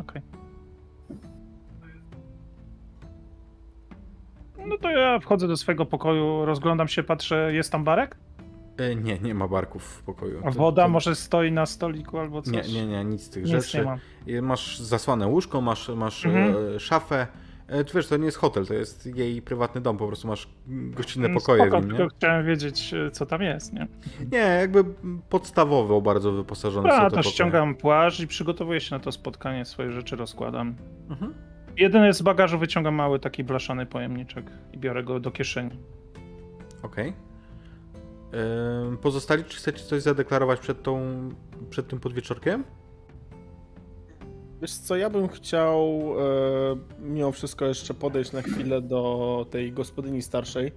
okej. 0.00 0.22
No 4.66 4.78
to 4.78 4.90
ja 4.90 5.18
wchodzę 5.18 5.48
do 5.48 5.56
swojego 5.56 5.86
pokoju, 5.86 6.44
rozglądam 6.44 6.88
się, 6.88 7.02
patrzę, 7.02 7.50
jest 7.54 7.72
tam 7.72 7.84
barek? 7.84 8.16
E, 8.78 8.94
Nie, 8.96 9.18
nie 9.18 9.34
ma 9.34 9.48
barków 9.48 9.82
w 9.84 10.02
pokoju. 10.02 10.38
A 10.40 10.42
To- 10.52 10.58
woda 10.58 10.82
to- 10.82 10.88
może 10.88 11.14
stoi 11.14 11.52
na 11.52 11.66
stoliku 11.66 12.18
albo 12.18 12.42
coś? 12.42 12.52
Nie, 12.68 12.74
nie, 12.74 12.86
nie, 12.86 13.04
nic 13.04 13.22
z 13.22 13.30
tych 13.30 13.44
Nic 13.44 13.52
rzeczy. 13.52 13.78
nie 13.78 13.84
ma. 13.84 13.98
I 14.26 14.42
Masz 14.42 14.78
zasłane 14.78 15.26
łóżko, 15.26 15.60
masz, 15.60 15.88
masz 15.88 16.26
Mhm. 16.26 16.54
e, 16.76 16.80
szafę. 16.80 17.26
E, 17.68 17.84
Ty 17.84 17.92
wiesz, 17.94 18.06
to 18.08 18.16
nie 18.16 18.24
jest 18.24 18.36
hotel, 18.38 18.66
to 18.66 18.74
jest 18.74 19.06
jej 19.16 19.42
prywatny 19.42 19.80
dom, 19.80 19.96
po 19.98 20.06
prostu 20.06 20.28
masz 20.28 20.48
gościnne 20.66 21.26
Mm, 21.26 21.38
pokoje 21.38 21.62
Spoko, 21.62 21.80
w 21.80 21.82
nim, 21.82 21.92
nie? 21.92 21.98
tylko 21.98 22.14
chciałem 22.16 22.46
wiedzieć, 22.46 22.94
e, 22.94 23.10
co 23.10 23.26
tam 23.26 23.42
jest, 23.42 23.72
nie? 23.72 23.86
Nie, 24.32 24.38
jakby 24.38 24.84
podstawowo 25.30 26.00
bardzo 26.00 26.32
wyposażone 26.32 26.90
są 26.90 26.96
A, 26.96 27.10
te 27.10 27.16
to 27.16 27.22
ściągam 27.22 27.74
płaszcz 27.74 28.20
i 28.20 28.26
przygotowuję 28.26 28.80
się 28.80 28.94
na 28.94 29.00
to 29.00 29.12
spotkanie, 29.12 29.64
swoje 29.64 29.92
rzeczy 29.92 30.16
rozkładam. 30.16 30.74
Mhm. 31.10 31.34
Jedyny 31.76 32.12
z 32.14 32.22
bagażu 32.22 32.58
wyciągam 32.58 32.94
mały 32.94 33.18
taki 33.20 33.44
blaszany 33.44 33.86
pojemniczek 33.86 34.50
i 34.72 34.78
biorę 34.78 35.04
go 35.04 35.20
do 35.20 35.30
kieszeni. 35.30 35.78
Okej. 36.82 37.08
Ym, 37.08 37.14
Pozostali, 39.02 39.44
czy 39.44 39.56
chcecie 39.56 39.84
coś 39.84 40.02
zadeklarować 40.02 40.60
przed, 40.60 40.82
tą, 40.82 41.00
przed 41.70 41.88
tym 41.88 42.00
podwieczorkiem? 42.00 42.64
Wiesz 44.62 44.72
co, 44.74 44.96
ja 44.96 45.10
bym 45.10 45.28
chciał 45.28 45.90
e, 45.90 46.76
mimo 47.00 47.32
wszystko 47.32 47.64
jeszcze 47.64 47.94
podejść 47.94 48.32
na 48.32 48.42
chwilę 48.42 48.80
do 48.82 49.46
tej 49.50 49.72
gospodyni 49.72 50.22
starszej 50.22 50.72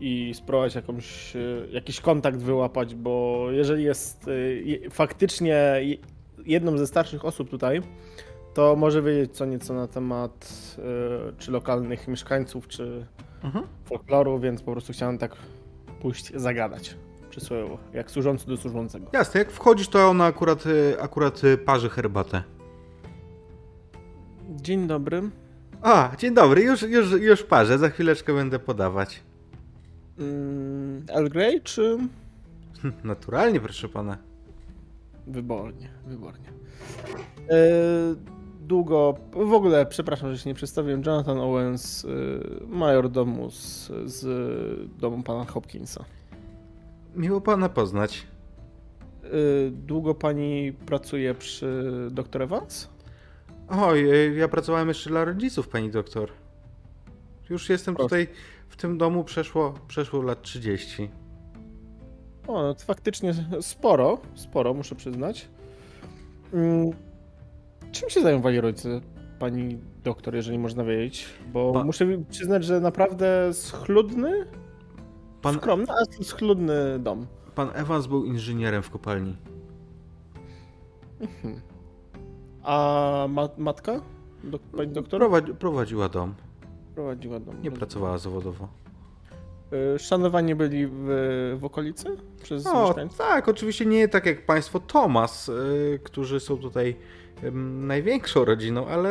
i 0.00 0.34
spróbować 0.34 0.74
jakąś, 0.74 1.36
e, 1.36 1.40
jakiś 1.70 2.00
kontakt 2.00 2.38
wyłapać, 2.38 2.94
bo 2.94 3.46
jeżeli 3.50 3.84
jest 3.84 4.28
e, 4.86 4.90
faktycznie 4.90 5.54
je- 5.80 5.96
jedną 6.46 6.78
ze 6.78 6.86
starszych 6.86 7.24
osób 7.24 7.50
tutaj, 7.50 7.82
to 8.54 8.76
może 8.76 9.02
wiedzieć 9.02 9.36
co 9.36 9.44
nieco 9.44 9.74
na 9.74 9.88
temat 9.88 10.50
e, 10.78 11.32
czy 11.38 11.50
lokalnych 11.50 12.08
mieszkańców, 12.08 12.68
czy 12.68 13.06
Mhm. 13.44 13.66
folkloru, 13.84 14.38
więc 14.38 14.62
po 14.62 14.72
prostu 14.72 14.92
chciałem 14.92 15.18
tak 15.18 15.36
pójść 16.04 16.32
zagadać 16.34 16.96
przysłowiowo, 17.30 17.78
jak 17.92 18.10
służący 18.10 18.46
do 18.46 18.56
służącego. 18.56 19.06
Jasne, 19.12 19.38
jak 19.38 19.50
wchodzisz, 19.50 19.88
to 19.88 20.08
ona 20.08 20.24
akurat, 20.24 20.66
y, 20.66 21.00
akurat 21.00 21.44
y, 21.44 21.58
parzy 21.58 21.90
herbatę. 21.90 22.42
Dzień 24.50 24.86
dobry. 24.86 25.22
A, 25.82 26.10
dzień 26.18 26.34
dobry, 26.34 26.62
już, 26.62 26.82
już, 26.82 27.10
już 27.10 27.42
parzę, 27.42 27.78
za 27.78 27.88
chwileczkę 27.88 28.34
będę 28.34 28.58
podawać. 28.58 29.22
Mm, 30.18 31.06
Earl 31.08 31.28
Grey 31.28 31.60
czy 31.62 31.98
Naturalnie, 33.04 33.60
proszę 33.60 33.88
pana. 33.88 34.18
Wybornie, 35.26 35.88
wybornie. 36.06 36.48
E, 37.50 38.33
długo, 38.66 39.14
w 39.32 39.52
ogóle, 39.52 39.86
przepraszam, 39.86 40.32
że 40.32 40.38
się 40.38 40.50
nie 40.50 40.54
przedstawiłem, 40.54 41.02
Jonathan 41.06 41.38
Owens, 41.38 42.04
e, 42.04 42.08
major 42.66 43.10
domu 43.10 43.50
z, 43.50 43.90
z 44.04 44.20
domu 45.00 45.22
pana 45.22 45.44
Hopkinsa. 45.44 46.04
Miło 47.16 47.40
pana 47.40 47.68
poznać. 47.68 48.26
E, 49.24 49.28
długo 49.70 50.14
pani 50.14 50.72
pracuje 50.86 51.34
przy 51.34 51.92
dr 52.10 52.42
Evans? 52.42 52.94
Oj, 53.68 54.12
y, 54.12 54.34
ja 54.34 54.48
pracowałem 54.48 54.88
jeszcze 54.88 55.10
dla 55.10 55.24
rodziców, 55.24 55.68
pani 55.68 55.90
doktor. 55.90 56.30
Już 57.50 57.68
jestem 57.68 57.94
Proszę. 57.94 58.08
tutaj, 58.08 58.28
w 58.68 58.76
tym 58.76 58.98
domu 58.98 59.24
przeszło, 59.24 59.74
przeszło 59.88 60.22
lat 60.22 60.42
30. 60.42 61.10
O, 62.46 62.62
no 62.62 62.74
to 62.74 62.84
faktycznie 62.84 63.34
sporo, 63.60 64.18
sporo, 64.34 64.74
muszę 64.74 64.94
przyznać. 64.94 65.48
Czym 67.92 68.10
się 68.10 68.20
zajmowali 68.22 68.60
rodzice 68.60 69.00
pani 69.38 69.78
doktor, 70.04 70.34
jeżeli 70.34 70.58
można 70.58 70.84
wiedzieć? 70.84 71.26
Bo 71.52 71.72
Pa- 71.72 71.84
muszę 71.84 72.06
przyznać, 72.30 72.64
że 72.64 72.80
naprawdę 72.80 73.52
schludny, 73.52 74.46
Pan, 75.42 75.54
skromny, 75.54 75.86
ale 75.88 76.24
schludny 76.24 76.98
dom. 76.98 77.26
pan 77.54 77.68
Evans 77.74 78.06
był 78.06 78.24
inżynierem 78.24 78.82
w 78.82 78.90
kopalni. 78.90 79.36
A 82.62 83.26
ma 83.30 83.48
matka? 83.58 84.00
Do, 84.44 84.58
pani 84.58 84.92
doktor? 84.92 85.20
Prowadzi, 85.20 85.54
prowadziła 85.54 86.08
dom, 86.08 86.34
Prowadziła 86.94 87.40
dom. 87.40 87.62
nie 87.62 87.70
pracowała 87.70 88.18
zawodowo. 88.18 88.68
Y, 89.94 89.98
Szanowani 89.98 90.54
byli 90.54 90.86
w, 90.86 90.92
w 91.60 91.64
okolicy 91.64 92.16
przez 92.42 92.66
O, 92.66 92.86
mieszkańców? 92.86 93.18
tak, 93.18 93.48
oczywiście 93.48 93.86
nie 93.86 94.08
tak 94.08 94.26
jak 94.26 94.46
państwo 94.46 94.80
Thomas, 94.80 95.48
y, 95.48 96.00
którzy 96.04 96.40
są 96.40 96.56
tutaj 96.56 96.96
największą 97.80 98.44
rodziną, 98.44 98.86
ale, 98.86 99.10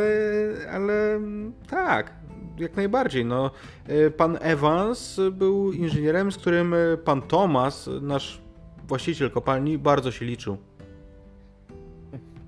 ale 0.72 1.22
tak, 1.70 2.14
jak 2.58 2.76
najbardziej. 2.76 3.26
No, 3.26 3.52
y, 3.90 4.12
pan 4.12 4.38
Evans 4.42 5.20
był 5.32 5.72
inżynierem, 5.72 6.32
z 6.32 6.38
którym 6.38 6.74
y, 6.74 6.98
pan 7.06 7.22
Thomas, 7.22 7.90
nasz 8.02 8.42
właściciel 8.88 9.32
kopalni, 9.32 9.78
bardzo 9.78 10.12
się 10.12 10.26
liczył. 10.26 10.58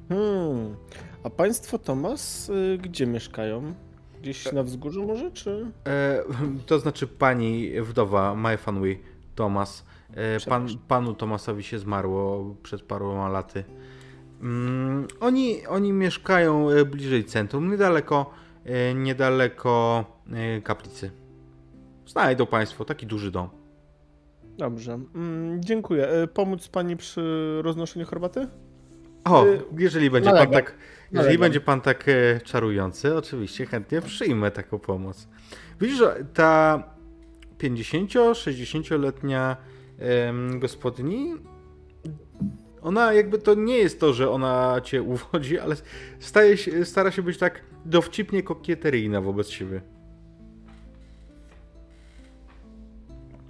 Hmm. 0.10 0.76
A 1.24 1.30
państwo 1.30 1.80
Tomas 1.80 2.50
y, 2.50 2.78
gdzie 2.82 3.08
mieszkają? 3.08 3.74
Gdzieś 4.22 4.52
na 4.52 4.64
wzgórzu 4.64 5.08
może, 5.08 5.32
czy? 5.32 5.72
E, 5.88 6.24
to 6.66 6.80
znaczy 6.80 7.08
pani 7.08 7.82
wdowa 7.82 8.36
Maya 8.36 8.58
Fanui, 8.58 9.00
Thomas. 9.36 9.86
E, 10.16 10.40
pan, 10.50 10.68
panu 10.88 11.14
Thomasowi 11.14 11.64
się 11.64 11.80
zmarło 11.80 12.56
przed 12.64 12.82
paroma 12.82 13.30
laty. 13.30 13.64
Mm, 14.46 15.08
oni, 15.20 15.68
oni 15.68 15.94
mieszkają 15.94 16.70
e, 16.70 16.86
bliżej 16.86 17.26
centrum, 17.26 17.72
niedaleko, 17.72 18.34
e, 18.66 18.94
niedaleko 18.94 20.06
e, 20.32 20.62
kaplicy. 20.62 21.12
Znajdą 22.08 22.46
państwo 22.46 22.86
taki 22.86 23.06
duży 23.06 23.32
dom. 23.32 23.50
Dobrze. 24.58 25.00
Mm, 25.16 25.64
dziękuję. 25.64 26.08
Pomóc 26.34 26.68
pani 26.68 26.98
przy 26.98 27.60
roznoszeniu 27.62 28.06
herbaty? 28.06 28.48
O, 29.24 29.46
jeżeli 29.78 30.10
będzie 30.10 30.30
pan 30.30 30.36
nalegam. 30.36 30.54
tak, 30.54 30.66
jeżeli 31.12 31.12
Nalegam. 31.12 31.40
będzie 31.42 31.62
pan 31.62 31.82
tak 31.82 32.06
czarujący, 32.44 33.16
oczywiście 33.16 33.66
chętnie 33.66 34.02
przyjmę 34.02 34.52
taką 34.52 34.80
pomoc. 34.80 35.28
Widzisz, 35.82 35.98
że 35.98 36.26
ta 36.34 36.84
50-60-letnia 37.58 39.58
em, 40.00 40.60
gospodyni, 40.60 41.34
ona 42.86 43.14
jakby 43.14 43.38
to 43.38 43.54
nie 43.54 43.78
jest 43.78 44.00
to, 44.00 44.14
że 44.14 44.32
ona 44.32 44.82
cię 44.84 45.04
uwodzi, 45.04 45.60
ale 45.64 45.76
staje 46.20 46.58
się, 46.58 46.86
stara 46.86 47.12
się 47.12 47.22
być 47.22 47.38
tak 47.38 47.62
dowcipnie 47.86 48.44
kokieteryjna 48.44 49.22
wobec 49.22 49.50
siebie. 49.50 49.82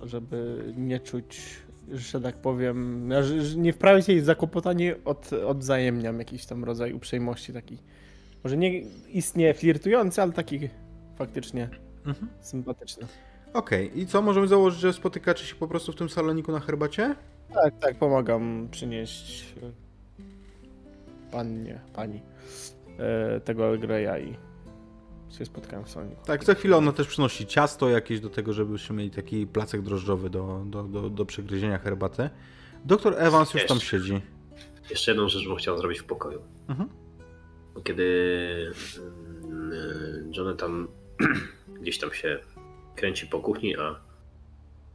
Żeby 0.03 0.63
nie 0.77 0.99
czuć, 0.99 1.41
że 1.91 2.21
tak 2.21 2.35
powiem, 2.35 3.09
nie 3.57 3.73
wprawić 3.73 4.07
jej 4.07 4.21
zakłopotanie, 4.21 4.95
od, 5.05 5.33
odwzajemniam 5.33 6.19
jakiś 6.19 6.45
tam 6.45 6.63
rodzaj 6.63 6.93
uprzejmości 6.93 7.53
taki. 7.53 7.77
Może 8.43 8.57
nie 8.57 8.79
istnieje 9.13 9.53
flirtujący, 9.53 10.21
ale 10.21 10.31
taki 10.31 10.69
faktycznie 11.17 11.69
Mhm. 12.05 12.27
sympatyczny. 12.41 13.07
Okej, 13.53 13.99
i 13.99 14.07
co, 14.07 14.21
możemy 14.21 14.47
założyć, 14.47 14.79
że 14.79 14.93
spotykacie 14.93 15.45
się 15.45 15.55
po 15.55 15.67
prostu 15.67 15.91
w 15.91 15.95
tym 15.95 16.09
saloniku 16.09 16.51
na 16.51 16.59
herbacie? 16.59 17.15
Tak, 17.55 17.79
tak, 17.79 17.95
pomagam 17.95 18.67
przynieść 18.71 19.55
e, 19.63 19.71
pannie, 21.31 21.81
pani 21.93 22.21
e, 22.99 23.39
tego 23.39 23.77
Greya 23.77 24.23
i 24.23 24.37
się 25.37 25.45
spotkałem 25.45 25.85
w 25.85 25.89
saloniku. 25.89 26.25
Tak, 26.25 26.43
za 26.43 26.53
chwilę 26.53 26.77
ona 26.77 26.91
też 26.91 27.07
przynosi 27.07 27.45
ciasto 27.45 27.89
jakieś 27.89 28.19
do 28.19 28.29
tego, 28.29 28.53
żebyśmy 28.53 28.95
mieli 28.95 29.11
taki 29.11 29.47
placek 29.47 29.81
drożdżowy 29.81 30.29
do, 30.29 30.63
do, 30.65 30.83
do, 30.83 31.09
do 31.09 31.25
przegryzienia 31.25 31.77
herbaty. 31.77 32.29
Doktor 32.85 33.15
Evans 33.17 33.53
już 33.53 33.65
tam 33.65 33.79
siedzi. 33.79 34.21
jeszcze 34.89 35.11
jedną 35.11 35.29
rzecz 35.29 35.47
bym 35.47 35.55
chciał 35.55 35.77
zrobić 35.77 35.99
w 35.99 36.03
pokoju. 36.03 36.41
Mhm. 36.67 36.89
Bo 37.73 37.81
Kiedy 37.81 38.71
mm, 39.43 40.31
Jonathan 40.37 40.87
gdzieś 41.81 41.99
tam 41.99 42.13
się 42.13 42.39
kręci 42.95 43.27
po 43.27 43.39
kuchni, 43.39 43.77
a, 43.77 43.99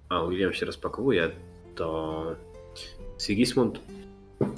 a 0.08 0.26
William 0.26 0.52
się 0.52 0.66
rozpakowuje, 0.66 1.30
to 1.74 2.24
Sigismund 3.20 3.80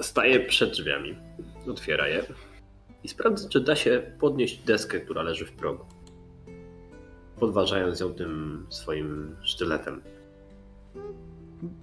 staje 0.01 0.41
przed 0.41 0.71
drzwiami, 0.71 1.17
otwiera 1.69 2.09
je 2.09 2.25
i 3.05 3.09
sprawdza, 3.09 3.49
czy 3.49 3.61
da 3.61 3.77
się 3.77 4.13
podnieść 4.21 4.59
deskę, 4.65 5.01
która 5.01 5.23
leży 5.23 5.47
w 5.47 5.53
progu. 5.53 5.85
Podważając 7.41 8.01
ją 8.01 8.15
tym 8.15 8.67
swoim 8.71 9.37
sztyletem. 9.43 10.03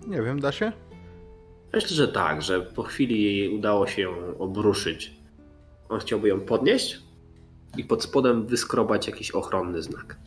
Nie 0.07 0.21
wiem, 0.21 0.39
da 0.39 0.51
się? 0.51 0.71
Myślę, 1.73 1.89
że 1.89 2.07
tak, 2.07 2.41
że 2.41 2.61
po 2.61 2.84
chwili 2.84 3.23
jej 3.23 3.49
udało 3.49 3.88
się 3.88 4.01
ją 4.01 4.38
obruszyć. 4.38 5.13
On 5.89 5.99
chciałby 5.99 6.27
ją 6.27 6.39
podnieść 6.39 6.99
i 7.77 7.84
pod 7.84 8.03
spodem 8.03 8.47
wyskrobać 8.47 9.07
jakiś 9.07 9.32
ochronny 9.32 9.82
znak. 9.82 10.17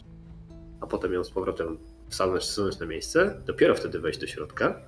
A 0.80 0.86
potem 0.86 1.12
ją 1.12 1.24
z 1.24 1.30
powrotem 1.30 1.78
wsunąć, 2.08 2.42
wsunąć 2.42 2.78
na 2.78 2.86
miejsce, 2.86 3.42
dopiero 3.46 3.74
wtedy 3.74 4.00
wejść 4.00 4.18
do 4.18 4.26
środka, 4.26 4.80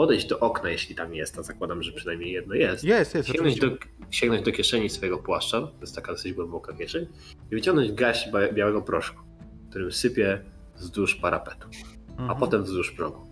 podejść 0.00 0.26
do 0.26 0.38
okna, 0.38 0.70
jeśli 0.70 0.94
tam 0.94 1.14
jest, 1.14 1.38
a 1.38 1.42
zakładam, 1.42 1.82
że 1.82 1.92
przynajmniej 1.92 2.32
jedno 2.32 2.54
jest. 2.54 2.84
Jest, 2.84 3.14
jest. 3.14 3.28
Sięgnąć 3.28 3.60
do, 3.60 3.66
sięgnąć 4.10 4.44
do 4.44 4.52
kieszeni 4.52 4.90
swojego 4.90 5.18
płaszcza, 5.18 5.60
to 5.60 5.80
jest 5.80 5.94
taka 5.94 6.12
dosyć 6.12 6.32
głęboka 6.32 6.72
kieszeń, 6.72 7.06
i 7.50 7.54
wyciągnąć 7.54 7.92
gaś 7.92 8.28
białego 8.54 8.82
proszku, 8.82 9.22
którym 9.70 9.92
sypie 9.92 10.44
wzdłuż 10.76 11.14
parapetu, 11.14 11.68
a 12.16 12.20
Mhm. 12.22 12.38
potem 12.40 12.64
wzdłuż 12.64 12.90
progu. 12.92 13.26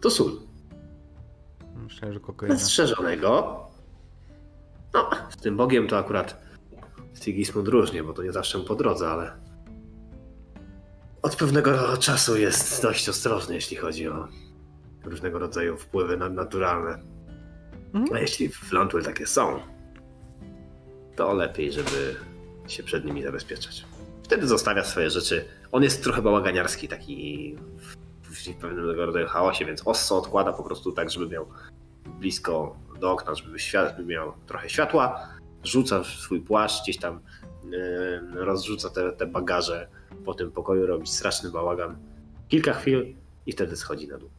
To 0.00 0.10
sól. 0.10 0.32
Myślę, 1.76 2.12
że 2.12 2.20
kokaina. 2.20 2.58
Strzeżonego. 2.58 3.60
No, 4.94 5.10
z 5.30 5.36
tym 5.36 5.56
Bogiem 5.56 5.88
to 5.88 5.98
akurat 5.98 6.42
Sigismund 7.22 7.68
różnie, 7.68 8.02
bo 8.04 8.12
to 8.12 8.22
nie 8.22 8.32
zawsze 8.32 8.60
po 8.60 8.74
drodze, 8.74 9.08
ale 9.08 9.32
od 11.22 11.36
pewnego 11.36 11.96
czasu 11.96 12.36
jest 12.36 12.82
dość 12.82 13.08
ostrożny, 13.08 13.54
jeśli 13.54 13.76
chodzi 13.76 14.08
o 14.08 14.28
różnego 15.04 15.38
rodzaju 15.38 15.76
wpływy 15.76 16.16
nadnaturalne. 16.16 16.98
Mhm. 17.94 18.16
A 18.16 18.20
jeśli 18.20 18.48
w 18.48 18.72
Landwell 18.72 19.04
takie 19.04 19.26
są, 19.26 19.60
to 21.16 21.34
lepiej, 21.34 21.72
żeby 21.72 22.16
się 22.66 22.82
przed 22.82 23.04
nimi 23.04 23.22
zabezpieczać. 23.22 23.84
Wtedy 24.22 24.46
zostawia 24.46 24.84
swoje 24.84 25.10
rzeczy. 25.10 25.44
On 25.72 25.82
jest 25.82 26.04
trochę 26.04 26.22
bałaganiarski, 26.22 26.88
taki 26.88 27.56
w, 28.22 28.54
pewnego 28.60 29.06
rodzaju 29.06 29.26
chaosie, 29.26 29.64
więc 29.64 29.82
osso 29.84 30.18
odkłada 30.18 30.52
po 30.52 30.62
prostu 30.62 30.92
tak, 30.92 31.10
żeby 31.10 31.28
miał 31.28 31.46
blisko 32.20 32.76
do 33.00 33.12
okna, 33.12 33.34
żeby, 33.34 33.58
świat, 33.58 33.96
żeby 33.96 34.08
miał 34.08 34.32
trochę 34.46 34.68
światła. 34.68 35.28
Rzuca 35.64 36.04
swój 36.04 36.40
płaszcz, 36.40 36.82
gdzieś 36.82 36.98
tam 36.98 37.20
yy, 37.70 38.44
rozrzuca 38.44 38.90
te, 38.90 39.12
te 39.12 39.26
bagaże 39.26 39.88
po 40.24 40.34
tym 40.34 40.52
pokoju, 40.52 40.86
robi 40.86 41.06
straszny 41.06 41.50
bałagan. 41.50 41.96
Kilka 42.48 42.72
chwil 42.72 43.14
i 43.46 43.52
wtedy 43.52 43.76
schodzi 43.76 44.08
na 44.08 44.18
dół. 44.18 44.30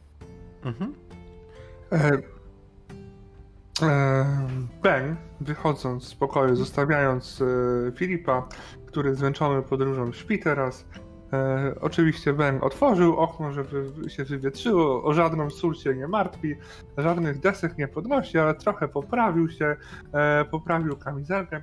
Mhm. 0.66 0.94
E, 1.92 2.18
e, 3.82 4.48
Ben, 4.82 5.16
wychodząc 5.40 6.04
z 6.04 6.14
pokoju, 6.14 6.56
zostawiając 6.56 7.42
e, 7.42 7.92
Filipa, 7.92 8.48
który 8.86 9.14
zmęczony 9.14 9.62
podróżą 9.62 10.12
śpi 10.12 10.38
teraz, 10.38 10.84
oczywiście 11.80 12.32
Ben 12.32 12.58
otworzył 12.62 13.16
okno, 13.16 13.52
żeby 13.52 14.10
się 14.10 14.24
wywietrzyło, 14.24 15.04
o 15.04 15.14
żadną 15.14 15.50
sól 15.50 15.74
się 15.74 15.94
nie 15.94 16.08
martwi, 16.08 16.56
żadnych 16.98 17.40
desek 17.40 17.78
nie 17.78 17.88
podnosi, 17.88 18.38
ale 18.38 18.54
trochę 18.54 18.88
poprawił 18.88 19.50
się, 19.50 19.76
poprawił 20.50 20.96
kamizelkę 20.96 21.62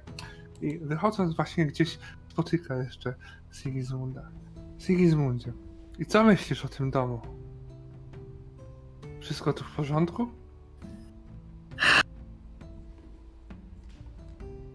i 0.61 0.79
wychodząc 0.79 1.35
właśnie 1.35 1.65
gdzieś 1.65 1.99
spotyka 2.29 2.75
jeszcze 2.75 3.13
Sigismunda. 3.51 4.21
Sigismundzie, 4.77 5.53
i 5.99 6.05
co 6.05 6.23
myślisz 6.23 6.65
o 6.65 6.67
tym 6.67 6.91
domu? 6.91 7.42
Wszystko 9.23 9.53
tu 9.53 9.63
w 9.63 9.75
porządku? 9.75 10.27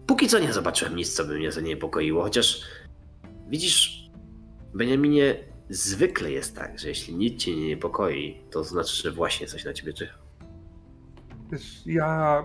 Póki 0.07 0.27
co 0.27 0.39
nie 0.39 0.53
zobaczyłem 0.53 0.95
nic, 0.95 1.13
co 1.13 1.25
by 1.25 1.35
mnie 1.35 1.51
zaniepokoiło, 1.51 2.23
chociaż 2.23 2.61
widzisz, 3.47 4.09
Beniaminie, 4.73 5.35
zwykle 5.69 6.31
jest 6.31 6.55
tak, 6.55 6.79
że 6.79 6.87
jeśli 6.87 7.15
nic 7.15 7.41
cię 7.41 7.55
nie 7.55 7.67
niepokoi, 7.67 8.41
to 8.51 8.63
znaczy, 8.63 9.03
że 9.03 9.11
właśnie 9.11 9.47
coś 9.47 9.65
na 9.65 9.73
ciebie 9.73 9.93
czyha. 9.93 10.17
Wiesz, 11.51 11.81
ja 11.85 12.43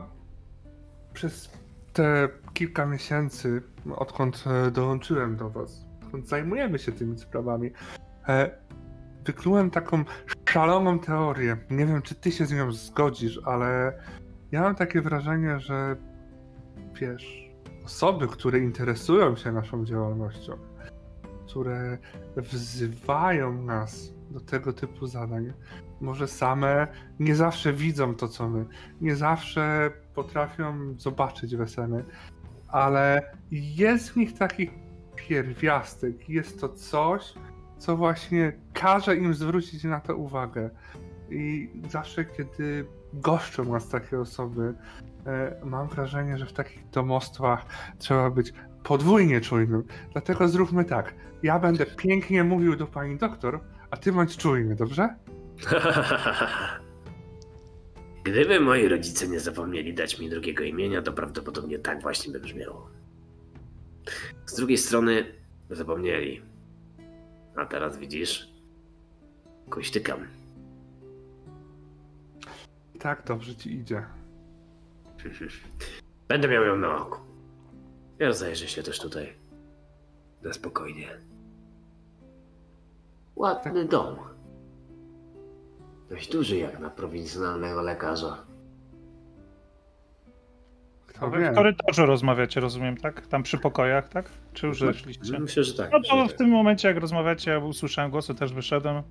przez 1.13 1.51
te 1.93 2.29
kilka 2.55 2.87
miesięcy, 2.87 3.63
odkąd 3.97 4.45
e, 4.47 4.71
dołączyłem 4.71 5.37
do 5.37 5.51
was, 5.51 5.87
odkąd 6.03 6.29
zajmujemy 6.29 6.79
się 6.79 6.93
tymi 6.93 7.19
sprawami, 7.19 7.71
e, 8.29 8.64
wyklułem 9.25 9.71
taką 9.71 10.05
szaloną 10.49 10.99
teorię. 10.99 11.57
Nie 11.71 11.87
wiem, 11.87 12.03
czy 12.03 12.15
ty 12.15 12.33
się 12.33 12.47
z 12.47 12.53
nią 12.53 12.73
zgodzisz, 12.73 13.41
ale 13.45 13.99
ja 14.53 14.61
mam 14.61 14.75
takie 14.75 15.01
wrażenie, 15.03 15.61
że 15.61 15.97
wiesz, 17.01 17.51
osoby, 17.85 18.29
które 18.29 18.59
interesują 18.59 19.37
się 19.37 19.53
naszą 19.53 19.85
działalnością, 19.85 20.53
które 21.47 21.99
wzywają 22.37 23.63
nas 23.63 24.15
do 24.31 24.41
tego 24.41 24.73
typu 24.73 25.07
zadań, 25.07 25.53
może 26.01 26.29
same 26.29 26.87
nie 27.21 27.37
zawsze 27.37 27.73
widzą 27.73 28.15
to, 28.15 28.29
co 28.29 28.49
my, 28.49 28.67
nie 29.01 29.17
zawsze 29.17 29.91
potrafią 30.15 30.95
zobaczyć 30.99 31.57
wesele, 31.57 32.05
ale 32.69 33.35
jest 33.51 34.11
w 34.11 34.17
nich 34.17 34.39
taki 34.39 34.71
pierwiastek, 35.17 36.29
jest 36.29 36.61
to 36.61 36.69
coś, 36.69 37.35
co 37.79 37.97
właśnie 37.97 38.53
każe 38.73 39.17
im 39.17 39.35
zwrócić 39.35 39.85
na 39.85 40.01
to 40.01 40.17
uwagę. 40.17 40.71
I 41.31 41.71
zawsze, 41.89 42.25
kiedy 42.25 42.87
goszczą 43.13 43.65
nas 43.65 43.89
takie 43.89 44.21
osoby, 44.21 44.75
e, 45.27 45.61
mam 45.65 45.89
wrażenie, 45.89 46.39
że 46.39 46.47
w 46.47 46.53
takich 46.53 46.91
domostwach 46.91 47.67
trzeba 47.99 48.31
być 48.31 48.53
podwójnie 48.83 49.41
czujnym. 49.41 49.85
Dlatego 50.13 50.49
zróbmy 50.49 50.85
tak. 50.85 51.15
Ja 51.43 51.59
będę 51.59 51.87
pięknie 51.87 52.45
mówił 52.45 52.77
do 52.77 52.87
pani 52.87 53.19
doktor, 53.19 53.61
a 53.91 53.97
ty 53.97 54.13
bądź 54.13 54.37
czujny, 54.37 54.77
dobrze? 54.77 55.09
Gdyby 58.25 58.61
moi 58.61 58.89
rodzice 58.89 59.29
nie 59.29 59.41
zapomnieli 59.41 59.95
dać 59.95 60.19
mi 60.19 60.31
drugiego 60.31 60.65
imienia, 60.65 61.03
to 61.03 61.13
prawdopodobnie 61.13 61.79
tak 61.79 62.03
właśnie 62.03 62.33
by 62.33 62.41
brzmiało. 62.41 62.91
Z 64.47 64.57
drugiej 64.57 64.79
strony 64.79 65.25
zapomnieli. 65.71 66.54
A 67.57 67.67
teraz 67.67 67.97
widzisz? 67.97 68.49
Kuśtykam. 69.71 70.27
Tak 73.01 73.25
dobrze 73.27 73.55
ci 73.57 73.75
idzie. 73.75 74.07
Będę 76.29 76.49
miał 76.49 76.65
ją 76.65 76.77
na 76.77 76.97
oku. 76.97 77.19
Ja 78.19 78.27
rozejrzę 78.27 78.69
się 78.69 78.83
też 78.83 79.01
tutaj. 79.01 79.33
Na 80.43 80.53
spokojnie. 80.53 81.09
Ładny 83.37 83.85
dom. 83.85 84.17
Dość 86.09 86.33
duży 86.33 86.57
jak 86.57 86.81
na 86.81 86.91
prowincjonalnego 86.91 87.83
lekarza. 87.83 88.47
Kto 91.15 91.31
Wy 91.31 91.41
wie? 91.41 91.53
w 91.53 91.55
korytarzu 91.55 92.07
rozmawiacie, 92.07 92.61
rozumiem, 92.61 92.97
tak? 92.97 93.27
Tam 93.27 93.43
przy 93.43 93.59
pokojach, 93.59 94.09
tak? 94.09 94.31
Czy 94.53 94.67
już 94.67 94.81
zeszliście? 94.81 95.39
Myślę, 95.39 95.65
że 95.65 95.75
tak. 95.75 95.93
No 95.93 96.01
to 96.01 96.25
w 96.25 96.29
tak. 96.29 96.39
tym 96.39 96.49
momencie, 96.49 96.89
jak 96.89 96.97
rozmawiacie, 96.97 97.51
ja 97.51 97.59
usłyszałem 97.59 98.11
głosy, 98.11 98.35
też 98.35 98.53
wyszedłem. 98.53 99.03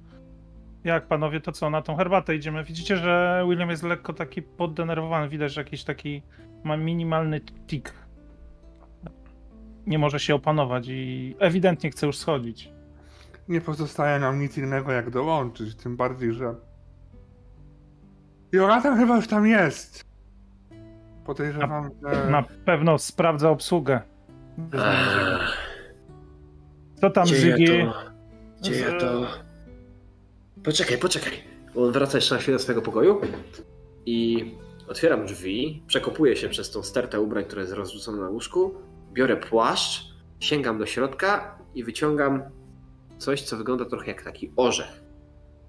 Jak 0.83 1.07
panowie, 1.07 1.41
to 1.41 1.51
co, 1.51 1.69
na 1.69 1.81
tą 1.81 1.95
herbatę 1.95 2.35
idziemy? 2.35 2.63
Widzicie, 2.63 2.97
że 2.97 3.43
William 3.49 3.69
jest 3.69 3.83
lekko 3.83 4.13
taki 4.13 4.41
poddenerwowany. 4.41 5.29
Widać, 5.29 5.53
że 5.53 5.61
jakiś 5.61 5.83
taki 5.83 6.21
ma 6.63 6.77
minimalny 6.77 7.41
tik. 7.67 7.93
Nie 9.87 9.99
może 9.99 10.19
się 10.19 10.35
opanować 10.35 10.87
i 10.87 11.35
ewidentnie 11.39 11.91
chce 11.91 12.07
już 12.07 12.17
schodzić. 12.17 12.69
Nie 13.47 13.61
pozostaje 13.61 14.19
nam 14.19 14.39
nic 14.39 14.57
innego 14.57 14.91
jak 14.91 15.09
dołączyć, 15.09 15.75
tym 15.75 15.97
bardziej, 15.97 16.33
że 16.33 16.55
Jonathan 18.51 18.97
chyba 18.97 19.15
już 19.15 19.27
tam 19.27 19.47
jest. 19.47 20.12
Podejrzewam, 21.25 21.89
że... 22.03 22.29
Na 22.31 22.43
pewno 22.65 22.97
sprawdza 22.97 23.49
obsługę. 23.49 24.01
Co 26.95 27.09
tam, 27.09 27.27
ja 27.27 27.55
to? 27.55 28.03
Gdzie 28.59 28.79
ja 28.79 28.99
to? 28.99 29.27
Poczekaj, 30.63 30.97
poczekaj. 30.97 31.33
On 31.75 31.91
wraca 31.91 32.17
jeszcze 32.17 32.35
na 32.35 32.41
chwilę 32.41 32.57
do 32.57 32.63
swojego 32.63 32.81
pokoju 32.81 33.21
i 34.05 34.51
otwieram 34.87 35.25
drzwi, 35.25 35.83
przekopuję 35.87 36.35
się 36.35 36.49
przez 36.49 36.71
tą 36.71 36.83
stertę 36.83 37.21
ubrań, 37.21 37.43
która 37.43 37.61
jest 37.61 37.73
rozrzucona 37.73 38.21
na 38.21 38.29
łóżku, 38.29 38.73
biorę 39.13 39.37
płaszcz, 39.37 40.13
sięgam 40.39 40.77
do 40.77 40.85
środka 40.85 41.57
i 41.75 41.83
wyciągam 41.83 42.43
coś, 43.17 43.41
co 43.41 43.57
wygląda 43.57 43.85
trochę 43.85 44.07
jak 44.07 44.21
taki 44.21 44.51
orzech. 44.55 45.03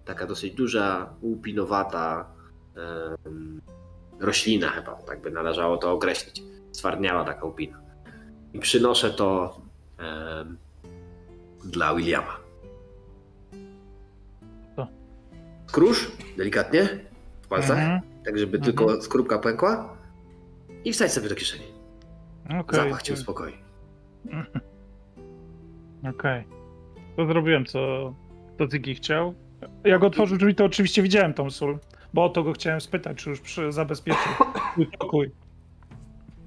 Taka 0.04 0.26
dosyć 0.26 0.54
duża, 0.54 1.14
łupinowata 1.22 2.26
roślina 4.20 4.68
chyba, 4.68 4.94
tak 4.94 5.20
by 5.20 5.30
należało 5.30 5.76
to 5.76 5.92
określić. 5.92 6.42
Stwardniała 6.72 7.24
taka 7.24 7.44
łupina. 7.44 7.80
I 8.52 8.58
przynoszę 8.58 9.10
to 9.10 9.60
em, 9.98 10.56
dla 11.64 11.94
Williama. 11.94 12.36
Co? 14.76 14.86
Skrusz, 15.66 16.10
delikatnie, 16.36 16.88
w 17.42 17.48
palcach, 17.48 17.78
Mhm. 17.78 18.00
tak 18.24 18.38
żeby 18.38 18.56
Mhm. 18.58 18.76
tylko 18.76 19.02
skorupka 19.02 19.38
pękła 19.38 19.96
i 20.84 20.92
wsadź 20.92 21.12
sobie 21.12 21.28
do 21.28 21.34
kieszeni. 21.34 21.64
Okej. 22.60 22.80
Zapach 22.80 23.02
cię 23.02 23.12
uspokoi. 23.12 23.52
Okej. 26.10 26.44
To 27.16 27.26
zrobiłem, 27.26 27.64
co, 27.66 28.14
co 28.58 28.68
Ziggy 28.70 28.94
chciał. 28.94 29.34
Jak 29.84 30.04
otworzył 30.04 30.36
drzwi, 30.38 30.54
to 30.54 30.64
oczywiście 30.64 31.02
widziałem 31.02 31.34
tą 31.34 31.50
sól, 31.50 31.78
bo 32.14 32.24
o 32.24 32.28
to 32.28 32.42
go 32.42 32.52
chciałem 32.52 32.80
spytać, 32.80 33.16
czy 33.16 33.30
już 33.30 33.40
przy 33.40 33.72
zabezpieczył 33.72 34.22
swój 34.72 34.86
pokój. 34.98 35.30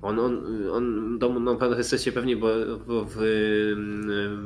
On, 0.01 0.19
on, 0.19 0.43
on 0.71 1.19
domu 1.19 1.39
na 1.39 1.55
pewno 1.55 1.77
jesteście 1.77 2.11
pewni, 2.11 2.35
bo 2.35 2.47
w, 2.47 2.85
w, 3.09 3.17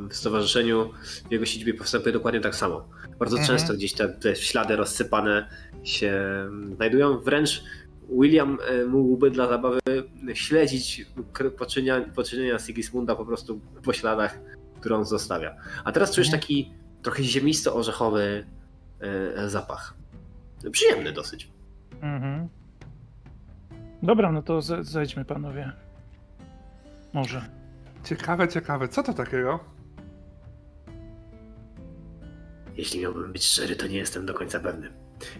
w 0.09 0.15
stowarzyszeniu 0.15 0.89
w 1.29 1.31
jego 1.31 1.45
siedzibie 1.45 1.73
postępuje 1.73 2.13
dokładnie 2.13 2.41
tak 2.41 2.55
samo. 2.55 2.87
Bardzo 3.19 3.37
Mhm. 3.37 3.57
często 3.57 3.73
gdzieś 3.73 3.93
te, 3.93 4.09
te 4.09 4.35
ślady 4.35 4.75
rozsypane 4.75 5.49
się 5.83 6.23
znajdują. 6.75 7.17
Wręcz 7.17 7.63
William 8.21 8.57
e, 8.67 8.85
mógłby 8.85 9.31
dla 9.31 9.47
zabawy 9.47 9.79
śledzić 10.33 11.05
poczynia, 11.57 12.01
poczynienia 12.15 12.59
Sigismunda 12.59 13.15
po 13.15 13.25
prostu 13.25 13.59
po 13.83 13.93
śladach, 13.93 14.39
które 14.79 14.95
on 14.95 15.05
zostawia. 15.05 15.55
A 15.83 15.91
teraz 15.91 16.15
czujesz 16.15 16.27
Mhm. 16.27 16.41
taki 16.41 16.71
trochę 17.01 17.23
ziemisto-orzechowy 17.23 18.45
e, 19.01 19.49
zapach. 19.49 19.93
Przyjemny 20.69 21.11
dosyć. 21.11 21.49
Mhm. 22.01 22.49
Dobra, 24.03 24.31
no 24.31 24.41
to 24.41 24.61
ze- 24.61 24.83
zejdźmy 24.83 25.25
panowie. 25.25 25.71
Może. 27.13 27.41
Ciekawe, 28.03 28.47
ciekawe. 28.47 28.87
Co 28.87 29.03
to 29.03 29.13
takiego? 29.13 29.59
Jeśli 32.77 32.99
miałbym 33.01 33.33
być 33.33 33.43
szczery, 33.45 33.75
to 33.75 33.87
nie 33.87 33.97
jestem 33.97 34.25
do 34.25 34.33
końca 34.33 34.59
pewny. 34.59 34.89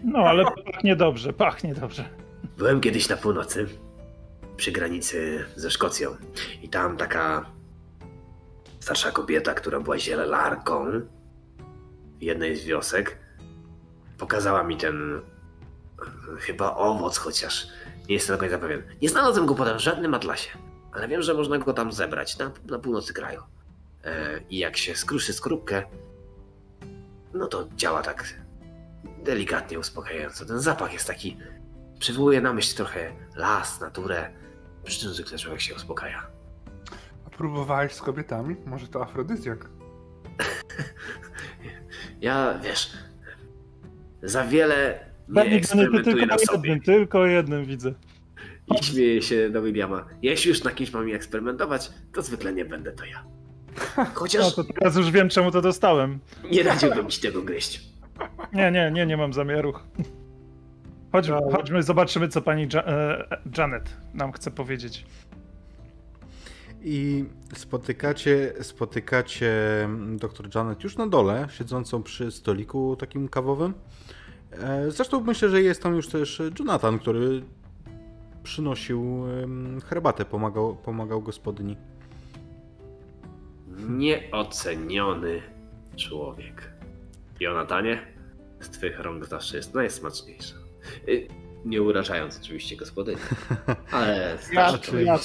No, 0.04 0.20
ale 0.20 0.44
pachnie 0.74 0.96
dobrze, 0.96 1.34
pachnie 1.34 1.74
dobrze. 1.74 2.10
Byłem 2.58 2.82
kiedyś 2.82 3.10
na 3.10 3.18
północy, 3.18 3.68
przy 4.58 4.72
granicy 4.72 5.46
ze 5.56 5.72
Szkocją. 5.72 6.10
I 6.62 6.70
tam 6.70 6.98
taka 6.98 7.46
starsza 8.80 9.12
kobieta, 9.12 9.54
która 9.54 9.80
była 9.80 9.98
zielarką 10.00 10.86
jednej 12.22 12.56
z 12.56 12.66
wiosek, 12.66 13.18
pokazała 14.22 14.64
mi 14.64 14.78
ten 14.78 15.22
chyba 16.40 16.76
owoc, 16.76 17.18
chociaż 17.18 17.68
nie 18.10 18.16
jestem 18.16 18.36
do 18.36 18.40
końca 18.40 18.58
pewien. 18.58 18.84
Nie 19.02 19.10
znalazłem 19.10 19.46
go 19.46 19.56
potem 19.56 19.78
w 19.78 19.82
żadnym 19.82 20.14
atlasie, 20.14 20.50
ale 20.92 21.08
wiem, 21.08 21.22
że 21.22 21.34
można 21.34 21.58
go 21.58 21.74
tam 21.74 21.92
zebrać 21.92 22.38
na, 22.38 22.52
na 22.66 22.80
północy 22.80 23.14
kraju. 23.14 23.42
E, 24.04 24.42
I 24.50 24.58
jak 24.58 24.78
się 24.78 24.96
skruszy 24.96 25.34
skorupkę, 25.34 25.84
no 27.34 27.48
to 27.48 27.68
działa 27.76 28.02
tak 28.02 28.34
delikatnie 29.24 29.80
uspokajająco. 29.80 30.46
Ten 30.46 30.60
zapach 30.60 30.94
jest 30.94 31.08
taki 31.08 31.38
przywołuje 32.00 32.42
na 32.42 32.54
myśl 32.54 32.76
trochę 32.76 33.12
las, 33.36 33.82
naturę, 33.82 34.30
przy 34.84 35.00
czym 35.00 35.14
zwykle 35.14 35.38
człowiek 35.38 35.62
się 35.62 35.76
uspokaja. 35.76 36.28
A 37.26 37.30
próbowałeś 37.30 37.94
z 37.94 38.02
kobietami? 38.02 38.56
Może 38.66 38.88
to 38.88 39.02
afrodyzjak? 39.04 39.70
Ja, 42.22 42.60
wiesz, 42.60 42.94
za 44.24 44.44
wiele 44.46 45.00
nie 45.30 45.42
eksperymentuję 45.44 46.16
tylko 46.16 46.26
na 46.26 46.38
sobie 46.38 46.70
jednym, 46.70 46.82
tylko 46.82 47.20
o 47.20 47.26
jednym 47.26 47.66
widzę. 47.66 47.94
i 48.80 48.84
śmieję 48.84 49.22
się 49.22 49.50
do 49.50 49.62
Williama. 49.62 50.06
Jeśli 50.22 50.50
już 50.50 50.64
na 50.64 50.72
kimś 50.72 50.94
mam 50.94 51.12
eksperymentować, 51.14 51.92
to 52.14 52.22
zwykle 52.22 52.54
nie 52.54 52.66
będę 52.66 52.92
to 52.92 53.06
ja. 53.06 53.24
No 53.98 54.06
Chociaż 54.14 54.56
to 54.56 54.64
teraz 54.64 54.96
już 54.96 55.12
wiem, 55.12 55.30
czemu 55.30 55.52
to 55.52 55.62
dostałem. 55.62 56.20
nie 56.52 56.64
radziłbym 56.64 57.10
ci 57.10 57.22
tego 57.22 57.42
gryźć. 57.42 57.82
Nie, 58.54 58.72
nie, 58.72 58.92
nie, 58.92 59.06
nie 59.06 59.18
mam 59.18 59.34
zamiaru. 59.34 59.74
Chodźmy, 61.12 61.36
chodźmy, 61.52 61.84
zobaczymy, 61.84 62.28
co 62.28 62.42
pani 62.42 62.68
ja- 62.74 62.86
e, 62.86 63.40
Janet 63.58 63.98
nam 64.14 64.32
chce 64.32 64.52
powiedzieć. 64.52 65.06
I 66.84 67.26
spotykacie, 67.56 68.54
spotykacie 68.62 69.52
dr 70.16 70.50
Janet 70.56 70.84
już 70.84 70.98
na 70.98 71.08
dole, 71.08 71.48
siedzącą 71.52 72.04
przy 72.04 72.32
stoliku 72.32 72.96
takim 72.96 73.30
kawowym. 73.30 73.74
E, 74.52 74.92
Zresztą 74.92 75.22
myślę, 75.22 75.50
że 75.50 75.62
jest 75.62 75.84
tam 75.84 75.96
już 75.96 76.08
też 76.08 76.42
Jonathan, 76.60 77.00
który 77.00 77.44
przynosił 78.44 79.24
herbatę, 79.86 80.26
pomagał, 80.26 80.76
pomagał 80.76 81.22
gospodyni. 81.22 81.78
Nieoceniony 83.90 85.42
człowiek. 85.96 86.72
Jonatanie, 87.40 88.02
z 88.60 88.70
twych 88.70 89.00
rąk 89.00 89.26
zawsze 89.26 89.58
jest 89.58 89.74
najsmaczniejsza. 89.74 90.56
Y, 91.08 91.28
Nie 91.66 91.82
urażając 91.82 92.40
oczywiście 92.40 92.76
gospodyni, 92.76 93.18
ale 93.92 94.38
starszy 94.42 94.74
Ja- 94.74 94.78
człowiek 94.78 95.08
ja 95.08 95.18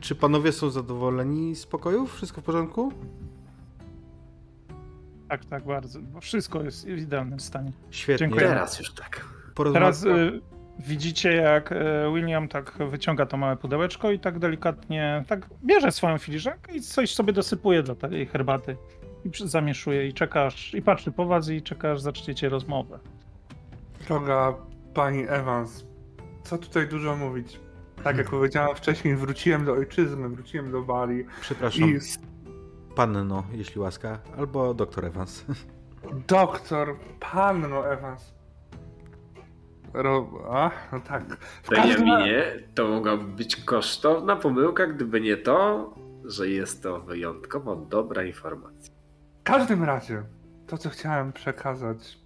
Czy 0.00 0.14
panowie 0.14 0.52
są 0.52 0.70
zadowoleni 0.70 1.56
z 1.56 1.66
pokojów? 1.66 2.14
Wszystko 2.14 2.40
w 2.40 2.44
porządku? 2.44 2.92
Tak, 5.28 5.44
tak, 5.44 5.64
bardzo. 5.64 6.00
Bo 6.00 6.20
wszystko 6.20 6.62
jest 6.62 6.86
w 6.86 6.98
idealnym 6.98 7.40
stanie. 7.40 7.72
Świetnie. 7.90 8.26
Dziękuję. 8.26 8.46
Teraz 8.46 8.78
już 8.78 8.94
tak. 8.94 9.24
Teraz 9.72 10.04
y, 10.04 10.40
widzicie, 10.78 11.32
jak 11.32 11.72
y, 11.72 11.76
William 12.14 12.48
tak 12.48 12.78
wyciąga 12.90 13.26
to 13.26 13.36
małe 13.36 13.56
pudełeczko 13.56 14.10
i 14.10 14.18
tak 14.18 14.38
delikatnie 14.38 15.24
tak 15.28 15.46
bierze 15.64 15.92
swoją 15.92 16.18
filiżankę 16.18 16.72
i 16.72 16.80
coś 16.80 17.14
sobie 17.14 17.32
dosypuje 17.32 17.82
do 17.82 17.94
tej 17.94 18.26
herbaty. 18.26 18.76
I 19.24 19.48
zamieszuje 19.48 20.08
i 20.08 20.12
czekasz, 20.12 20.74
i 20.74 20.82
patrzy 20.82 21.12
po 21.12 21.26
was 21.26 21.48
i 21.48 21.62
czekasz, 21.62 22.00
zaczniecie 22.00 22.48
rozmowę. 22.48 22.98
Droga 24.08 24.54
pani 24.94 25.24
Evans, 25.28 25.84
co 26.42 26.58
tutaj 26.58 26.88
dużo 26.88 27.16
mówić? 27.16 27.60
Tak 28.04 28.18
jak 28.18 28.30
powiedziałem 28.30 28.76
wcześniej, 28.76 29.16
wróciłem 29.16 29.64
do 29.64 29.72
ojczyzny, 29.72 30.28
wróciłem 30.28 30.70
do 30.72 30.82
Bali 30.82 31.24
Przepraszam, 31.40 31.88
i 31.88 31.98
panno, 32.94 33.44
jeśli 33.52 33.80
łaska, 33.80 34.18
albo 34.38 34.74
doktor 34.74 35.04
Evans. 35.04 35.44
doktor, 36.28 36.96
panno 37.20 37.92
Evans. 37.92 38.34
Ro... 39.94 40.30
A, 40.50 40.70
no 40.92 41.00
tak. 41.00 41.36
W 41.62 41.68
każdym 41.68 41.96
Benjaminie, 41.96 42.44
to 42.74 42.88
mogłaby 42.88 43.24
być 43.24 43.56
kosztowna 43.56 44.36
pomyłka, 44.36 44.86
gdyby 44.86 45.20
nie 45.20 45.36
to, 45.36 45.94
że 46.24 46.48
jest 46.48 46.82
to 46.82 47.00
wyjątkowo 47.00 47.76
dobra 47.76 48.24
informacja. 48.24 48.94
W 49.40 49.42
każdym 49.42 49.84
razie, 49.84 50.22
to 50.66 50.78
co 50.78 50.90
chciałem 50.90 51.32
przekazać, 51.32 52.18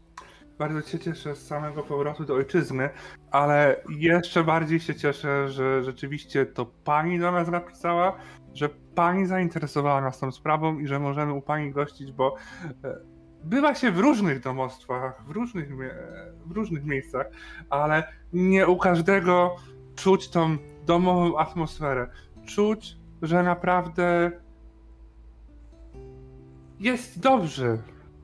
bardzo 0.61 0.83
się 0.83 0.99
cieszę 0.99 1.37
z 1.37 1.47
samego 1.47 1.83
powrotu 1.83 2.25
do 2.25 2.35
ojczyzny, 2.35 2.91
ale 3.31 3.77
jeszcze 3.99 4.45
bardziej 4.45 4.81
się 4.81 4.95
cieszę, 4.95 5.49
że 5.49 5.85
rzeczywiście 5.85 6.47
to 6.47 6.67
pani 6.85 7.19
do 7.19 7.33
nas 7.33 7.49
napisała, 7.49 8.17
że 8.55 8.69
pani 8.95 9.27
zainteresowała 9.27 10.01
nas 10.01 10.19
tą 10.19 10.33
sprawą 10.33 10.79
i 10.79 10.87
że 10.87 10.99
możemy 10.99 11.33
u 11.33 11.43
pani 11.43 11.73
gościć, 11.73 12.13
bo 12.13 12.37
e, 12.85 12.97
bywa 13.45 13.75
się 13.75 13.93
w 13.93 13.99
różnych 13.99 14.41
domostwach, 14.41 15.25
w 15.27 15.31
różnych, 15.31 15.77
w 16.47 16.51
różnych 16.51 16.85
miejscach, 16.85 17.27
ale 17.71 18.13
nie 18.33 18.67
u 18.67 18.77
każdego 18.77 19.57
czuć 19.97 20.29
tą 20.29 20.57
domową 20.87 21.39
atmosferę. 21.39 22.11
Czuć, 22.47 22.97
że 23.23 23.43
naprawdę 23.43 24.33
jest 26.81 27.21
dobrze. 27.21 27.79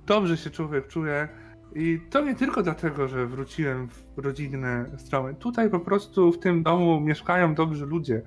Dobrze 0.07 0.37
się 0.37 0.51
człowiek 0.51 0.87
czuje. 0.87 1.29
I 1.79 2.01
to 2.11 2.25
nie 2.25 2.35
tylko 2.35 2.63
dlatego, 2.63 3.09
że 3.09 3.27
wróciłem 3.27 3.89
w 3.89 4.19
rodzinne 4.19 4.87
stromy. 4.99 5.35
Tutaj 5.35 5.71
po 5.71 5.81
prostu 5.81 6.33
w 6.33 6.39
tym 6.39 6.63
domu 6.63 7.01
mieszkają 7.01 7.55
dobrzy 7.55 7.87
ludzie. 7.87 8.23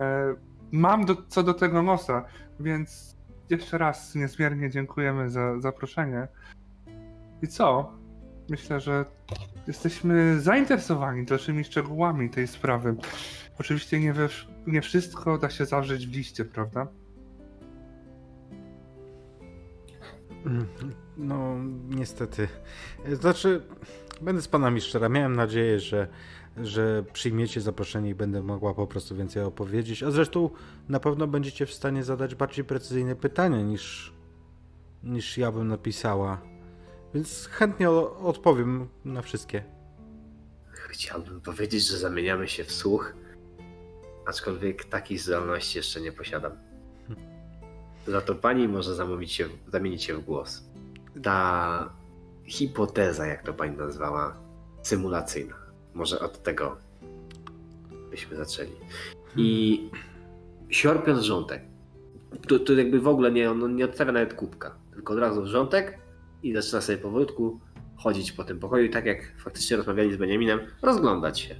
E, 0.00 0.34
Mam 0.72 1.04
do, 1.04 1.16
co 1.28 1.42
do 1.42 1.54
tego 1.54 1.82
nosa, 1.82 2.24
więc 2.60 3.16
jeszcze 3.50 3.78
raz 3.78 4.14
niezmiernie 4.14 4.70
dziękujemy 4.70 5.30
za 5.30 5.60
zaproszenie. 5.60 6.28
I 7.42 7.48
co? 7.48 7.92
Myślę, 8.50 8.80
że 8.80 9.04
jesteśmy 9.66 10.40
zainteresowani 10.40 11.24
dalszymi 11.24 11.64
szczegółami 11.64 12.30
tej 12.30 12.46
sprawy. 12.46 12.96
Oczywiście 13.60 14.00
nie, 14.00 14.12
we, 14.12 14.28
nie 14.66 14.82
wszystko 14.82 15.38
da 15.38 15.50
się 15.50 15.66
zawrzeć 15.66 16.06
w 16.06 16.12
liście, 16.12 16.44
prawda? 16.44 16.86
No, 21.16 21.56
niestety. 21.88 22.48
Znaczy, 23.12 23.62
będę 24.20 24.42
z 24.42 24.48
panami 24.48 24.80
szczera. 24.80 25.08
Miałem 25.08 25.36
nadzieję, 25.36 25.80
że, 25.80 26.08
że 26.56 27.04
przyjmiecie 27.12 27.60
zaproszenie 27.60 28.10
i 28.10 28.14
będę 28.14 28.42
mogła 28.42 28.74
po 28.74 28.86
prostu 28.86 29.16
więcej 29.16 29.42
opowiedzieć. 29.42 30.02
A 30.02 30.10
zresztą 30.10 30.50
na 30.88 31.00
pewno 31.00 31.26
będziecie 31.26 31.66
w 31.66 31.74
stanie 31.74 32.04
zadać 32.04 32.34
bardziej 32.34 32.64
precyzyjne 32.64 33.16
pytania 33.16 33.62
niż, 33.62 34.12
niż 35.02 35.38
ja 35.38 35.52
bym 35.52 35.68
napisała. 35.68 36.40
Więc 37.14 37.46
chętnie 37.46 37.90
odpowiem 37.90 38.88
na 39.04 39.22
wszystkie. 39.22 39.64
chciałbym 40.88 41.40
powiedzieć, 41.40 41.88
że 41.88 41.98
zamieniamy 41.98 42.48
się 42.48 42.64
w 42.64 42.72
słuch, 42.72 43.14
aczkolwiek 44.26 44.84
takiej 44.84 45.18
zdolności 45.18 45.78
jeszcze 45.78 46.00
nie 46.00 46.12
posiadam. 46.12 46.52
Za 48.06 48.20
to 48.20 48.34
pani 48.34 48.68
może 48.68 48.94
zamówić 48.94 49.32
się, 49.32 49.48
zamienić 49.72 50.02
się 50.02 50.14
w 50.14 50.24
głos. 50.24 50.71
Ta 51.22 51.94
hipoteza, 52.44 53.26
jak 53.26 53.42
to 53.42 53.54
pani 53.54 53.76
nazwała, 53.76 54.36
symulacyjna. 54.82 55.54
Może 55.94 56.20
od 56.20 56.42
tego 56.42 56.76
byśmy 58.10 58.36
zaczęli. 58.36 58.72
I 59.36 59.90
siorpiąc 60.68 61.22
rzątek, 61.22 61.62
to, 62.48 62.58
to 62.58 62.72
jakby 62.72 63.00
w 63.00 63.08
ogóle 63.08 63.32
nie, 63.32 63.50
on 63.50 63.76
nie 63.76 63.84
odstawia 63.84 64.12
nawet 64.12 64.34
kubka, 64.34 64.74
tylko 64.94 65.12
od 65.12 65.18
razu 65.18 65.42
wrzątek 65.42 65.98
i 66.42 66.54
zaczyna 66.54 66.80
sobie 66.80 66.98
powolutku 66.98 67.60
chodzić 67.96 68.32
po 68.32 68.44
tym 68.44 68.58
pokoju, 68.58 68.88
tak 68.88 69.06
jak 69.06 69.32
faktycznie 69.38 69.76
rozmawiali 69.76 70.12
z 70.12 70.16
Benjaminem, 70.16 70.60
rozglądać 70.82 71.40
się 71.40 71.54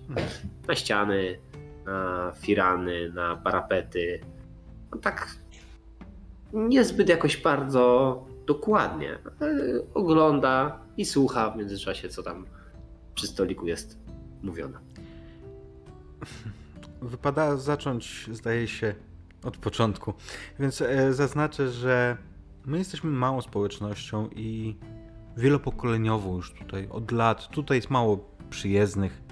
na 0.69 0.75
ściany, 0.75 1.39
na 1.85 2.33
firany, 2.41 3.13
na 3.15 3.37
parapety. 3.37 4.21
No 4.93 4.99
tak 4.99 5.29
niezbyt 6.53 7.09
jakoś 7.09 7.37
bardzo 7.37 8.27
dokładnie, 8.47 9.19
ogląda 9.95 10.81
i 10.97 11.05
słucha 11.05 11.51
w 11.51 11.57
międzyczasie, 11.57 12.09
co 12.09 12.23
tam 12.23 12.47
przy 13.15 13.27
stoliku 13.27 13.67
jest 13.67 13.99
mówione. 14.43 14.79
Wypada 17.03 17.57
zacząć, 17.57 18.31
zdaje 18.33 18.69
się, 18.69 18.95
od 19.45 19.57
początku. 19.57 20.15
Więc 20.61 20.81
e, 20.81 21.13
zaznaczę, 21.13 21.71
że 21.71 22.17
my 22.67 22.79
jesteśmy 22.79 23.11
małą 23.11 23.41
społecznością 23.41 24.29
i 24.37 24.77
wielopokoleniową 25.37 26.37
już 26.37 26.53
tutaj, 26.53 26.89
od 26.91 27.13
lat. 27.13 27.49
Tutaj 27.49 27.79
jest 27.79 27.91
mało 27.91 28.31
przyjezdnych. 28.51 29.23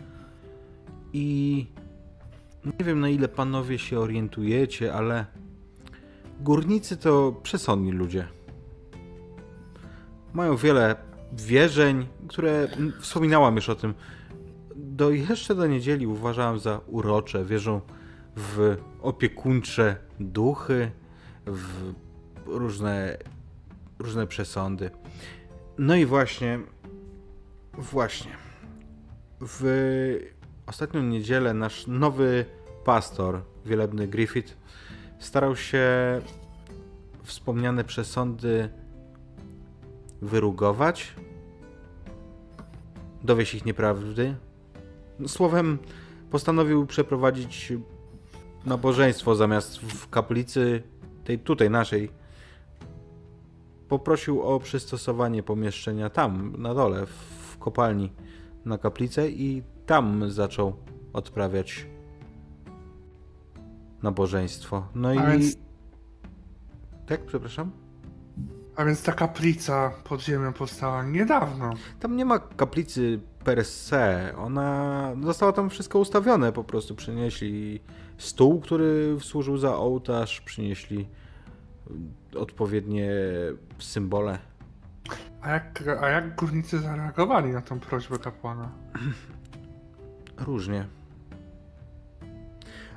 I 1.13 1.67
nie 2.65 2.85
wiem 2.85 3.01
na 3.01 3.09
ile 3.09 3.29
panowie 3.29 3.79
się 3.79 3.99
orientujecie, 3.99 4.95
ale 4.95 5.27
górnicy 6.41 6.97
to 6.97 7.41
przesądni 7.43 7.93
ludzie. 7.93 8.29
Mają 10.33 10.57
wiele 10.57 10.97
wierzeń, 11.33 12.07
które 12.29 12.69
wspominałam 13.01 13.57
już 13.57 13.69
o 13.69 13.75
tym. 13.75 13.95
Do, 14.77 15.11
jeszcze 15.11 15.55
do 15.55 15.67
niedzieli 15.67 16.07
uważałem 16.07 16.59
za 16.59 16.81
urocze. 16.87 17.45
Wierzą 17.45 17.81
w 18.37 18.77
opiekuńcze 19.03 19.97
duchy, 20.21 20.91
w 21.47 21.93
różne, 22.47 23.19
różne 23.99 24.27
przesądy. 24.27 24.91
No 25.79 25.95
i 25.95 26.07
właśnie, 26.07 26.59
właśnie, 27.79 28.33
w 29.41 29.65
ostatnią 30.67 31.03
niedzielę 31.03 31.55
nasz 31.55 31.87
nowy 31.87 32.45
pastor, 32.85 33.43
wielebny 33.67 34.09
Griffith, 34.09 34.57
starał 35.19 35.57
się 35.57 35.89
wspomniane 37.23 37.85
przesądy 37.85 38.69
wyrugować, 40.23 41.15
dowieść 43.25 43.55
ich 43.55 43.65
nieprawdy. 43.65 44.35
Słowem, 45.27 45.79
postanowił 46.31 46.87
przeprowadzić 46.87 47.73
nabożeństwo 48.65 49.35
zamiast 49.35 49.79
w 49.79 50.09
kaplicy 50.09 50.83
tej 51.25 51.39
tutaj 51.39 51.71
naszej 51.71 52.11
poprosił 53.89 54.43
o 54.43 54.61
przystosowanie 54.61 55.43
pomieszczenia 55.43 56.11
tam 56.11 56.55
na 56.59 56.75
dole 56.75 57.07
w 57.07 57.59
kopalni 57.59 58.13
na 58.65 58.79
kaplicę 58.79 59.31
i 59.31 59.63
tam 59.87 60.31
zaczął 60.31 60.73
odprawiać 61.13 61.87
nabożeństwo. 64.03 64.87
No 64.95 65.15
i 65.15 65.19
tak, 67.07 67.27
przepraszam. 67.27 67.71
A 68.81 68.85
więc 68.85 69.03
ta 69.03 69.13
kaplica 69.13 69.91
pod 70.05 70.21
ziemią 70.21 70.53
powstała 70.53 71.03
niedawno. 71.03 71.75
Tam 72.01 72.17
nie 72.17 72.25
ma 72.25 72.39
kaplicy 72.39 73.21
per 73.45 73.65
se. 73.65 74.35
Ona 74.37 75.13
została 75.23 75.53
tam 75.53 75.71
wszystko 75.71 75.99
ustawione. 75.99 76.53
Po 76.53 76.65
prostu 76.65 76.95
przynieśli 76.95 77.81
stół, 78.19 78.61
który 78.61 79.17
służył 79.21 79.59
za 79.59 79.77
ołtarz, 79.77 80.41
przynieśli 80.41 81.09
odpowiednie 82.35 83.13
symbole. 83.79 84.39
A 85.43 85.51
jak, 85.51 85.85
a 86.01 86.09
jak 86.09 86.37
górnicy 86.37 86.79
zareagowali 86.79 87.53
na 87.53 87.63
tą 87.63 87.81
prośbę 87.81 88.19
kapłana? 88.19 88.71
Różnie. 90.39 90.87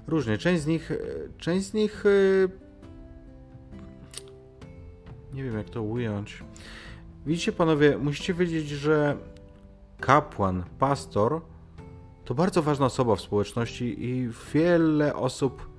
Różnie. 0.08 0.38
Część 0.38 0.64
z 0.64 0.68
nich. 0.68 0.92
Część 1.38 1.66
z 1.66 1.74
nich. 1.74 2.04
Nie 5.34 5.44
wiem, 5.44 5.58
jak 5.58 5.70
to 5.70 5.84
ująć. 5.84 6.44
Widzicie, 7.26 7.52
panowie, 7.52 7.98
musicie 7.98 8.34
wiedzieć, 8.34 8.70
że 8.70 9.18
kapłan, 10.00 10.64
pastor 10.80 11.42
to 12.26 12.36
bardzo 12.36 12.64
ważna 12.64 12.86
osoba 12.86 13.16
w 13.16 13.22
społeczności 13.22 14.06
i 14.06 14.30
wiele 14.54 15.16
osób 15.16 15.70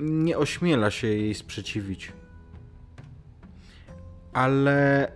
nie 0.00 0.38
ośmiela 0.38 0.90
się 0.90 1.06
jej 1.06 1.34
sprzeciwić. 1.34 2.12
Ale 4.32 5.12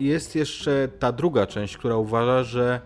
jest 0.00 0.34
jeszcze 0.34 0.88
ta 0.98 1.12
druga 1.12 1.46
część, 1.46 1.76
która 1.76 1.96
uważa, 1.96 2.42
że 2.42 2.80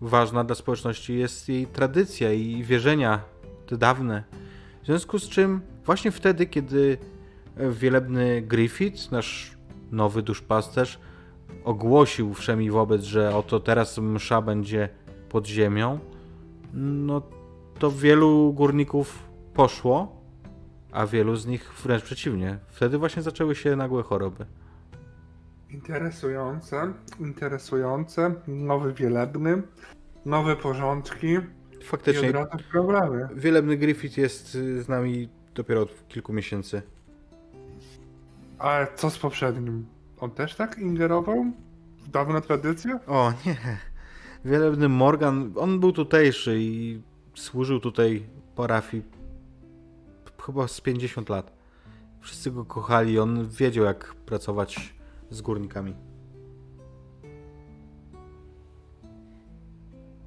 ważna 0.00 0.44
dla 0.44 0.54
społeczności 0.54 1.18
jest 1.18 1.48
jej 1.48 1.66
tradycja 1.66 2.32
i 2.32 2.62
wierzenia 2.62 3.20
te 3.66 3.76
dawne. 3.76 4.24
W 4.82 4.86
związku 4.86 5.18
z 5.18 5.28
czym 5.28 5.60
właśnie 5.84 6.10
wtedy, 6.10 6.46
kiedy 6.46 6.98
wielebny 7.56 8.42
Griffith, 8.42 9.12
nasz 9.12 9.56
nowy 9.90 10.22
duszpasterz, 10.22 11.00
ogłosił 11.64 12.34
wszemi 12.34 12.70
wobec, 12.70 13.02
że 13.02 13.36
oto 13.36 13.60
teraz 13.60 13.98
msza 13.98 14.42
będzie 14.42 14.88
pod 15.28 15.46
ziemią, 15.46 15.98
no 16.74 17.22
to 17.78 17.90
wielu 17.90 18.52
górników 18.52 19.22
poszło, 19.54 20.20
a 20.92 21.06
wielu 21.06 21.36
z 21.36 21.46
nich 21.46 21.72
wręcz 21.84 22.02
przeciwnie. 22.02 22.58
Wtedy 22.68 22.98
właśnie 22.98 23.22
zaczęły 23.22 23.54
się 23.54 23.76
nagłe 23.76 24.02
choroby. 24.02 24.46
Interesujące, 25.70 26.92
interesujące. 27.20 28.34
Nowy 28.48 28.92
wielebny, 28.94 29.62
nowe 30.24 30.56
porządki 30.56 31.26
i 31.80 31.84
Faktycznie, 31.84 32.28
od 32.28 32.34
razu 32.34 32.50
problemy. 32.70 33.28
wielebny 33.34 33.76
Griffith 33.76 34.18
jest 34.18 34.50
z 34.52 34.88
nami 34.88 35.28
dopiero 35.54 35.82
od 35.82 36.08
kilku 36.08 36.32
miesięcy. 36.32 36.82
Ale 38.60 38.86
co 38.94 39.10
z 39.10 39.18
poprzednim? 39.18 39.86
On 40.18 40.30
też 40.30 40.54
tak 40.54 40.78
ingerował 40.78 41.44
w 41.98 42.08
dawne 42.08 42.40
tradycje? 42.40 42.98
O 43.06 43.32
nie. 43.46 43.56
Wielebny 44.44 44.88
Morgan, 44.88 45.52
on 45.56 45.80
był 45.80 45.92
tutejszy 45.92 46.58
i 46.60 47.02
służył 47.34 47.80
tutaj 47.80 48.26
parafii 48.56 49.02
chyba 50.46 50.68
z 50.68 50.80
50 50.80 51.28
lat. 51.28 51.52
Wszyscy 52.20 52.50
go 52.50 52.64
kochali, 52.64 53.18
on 53.18 53.48
wiedział 53.48 53.84
jak 53.84 54.14
pracować 54.14 54.94
z 55.30 55.40
górnikami. 55.40 55.94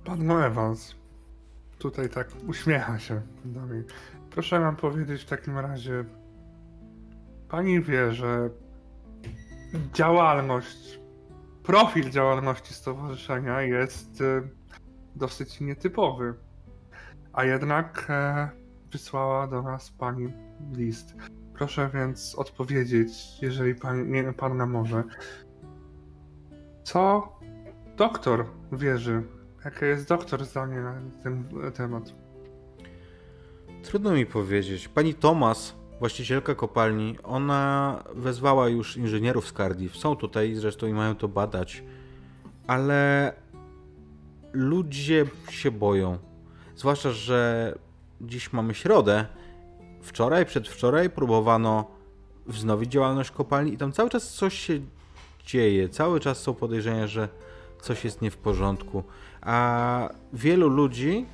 Pan 0.05 0.31
Evans 0.31 0.95
tutaj 1.77 2.09
tak 2.09 2.27
uśmiecha 2.47 2.99
się 2.99 3.21
do 3.45 3.61
mnie. 3.61 3.83
Proszę 4.29 4.59
nam 4.59 4.75
powiedzieć 4.75 5.21
w 5.21 5.29
takim 5.29 5.59
razie, 5.59 6.05
pani 7.53 7.81
wie, 7.81 8.13
że 8.13 8.49
działalność, 9.93 10.99
profil 11.63 12.09
działalności 12.09 12.73
stowarzyszenia 12.73 13.61
jest 13.61 14.21
e, 14.21 14.41
dosyć 15.15 15.61
nietypowy. 15.61 16.33
A 17.33 17.45
jednak 17.45 18.05
e, 18.09 18.49
wysłała 18.91 19.47
do 19.47 19.61
nas 19.61 19.91
pani 19.91 20.33
list. 20.71 21.15
Proszę 21.53 21.89
więc 21.93 22.35
odpowiedzieć, 22.35 23.11
jeżeli 23.41 23.75
pan, 23.75 24.11
nie, 24.11 24.33
pan 24.33 24.57
nam 24.57 24.71
może. 24.71 25.03
Co 26.83 27.33
doktor 27.97 28.45
wierzy 28.71 29.23
Jakie 29.65 29.85
jest 29.85 30.07
doktor 30.07 30.45
zdanie 30.45 30.79
na 30.79 30.93
ten 31.23 31.49
temat? 31.73 32.13
Trudno 33.83 34.11
mi 34.11 34.25
powiedzieć. 34.25 34.87
Pani 34.87 35.13
Thomas, 35.13 35.82
właścicielka 35.99 36.55
kopalni, 36.55 37.15
ona 37.23 38.03
wezwała 38.15 38.69
już 38.69 38.97
inżynierów 38.97 39.47
z 39.47 39.53
Cardiff. 39.53 39.97
Są 39.97 40.15
tutaj 40.15 40.55
zresztą 40.55 40.87
i 40.87 40.93
mają 40.93 41.15
to 41.15 41.27
badać. 41.27 41.83
Ale 42.67 43.33
ludzie 44.53 45.25
się 45.49 45.71
boją. 45.71 46.17
Zwłaszcza, 46.75 47.11
że 47.11 47.73
dziś 48.21 48.53
mamy 48.53 48.73
środę. 48.73 49.25
Wczoraj, 50.01 50.45
przedwczoraj 50.45 51.09
próbowano 51.09 51.91
wznowić 52.47 52.91
działalność 52.91 53.31
kopalni 53.31 53.73
i 53.73 53.77
tam 53.77 53.91
cały 53.91 54.09
czas 54.09 54.33
coś 54.33 54.59
się 54.59 54.79
dzieje. 55.45 55.89
Cały 55.89 56.19
czas 56.19 56.37
są 56.37 56.53
podejrzenia, 56.53 57.07
że 57.07 57.29
coś 57.81 58.03
jest 58.03 58.21
nie 58.21 58.31
w 58.31 58.37
porządku. 58.37 59.03
A 59.41 60.09
wielu 60.33 60.69
ludzi 60.69 61.25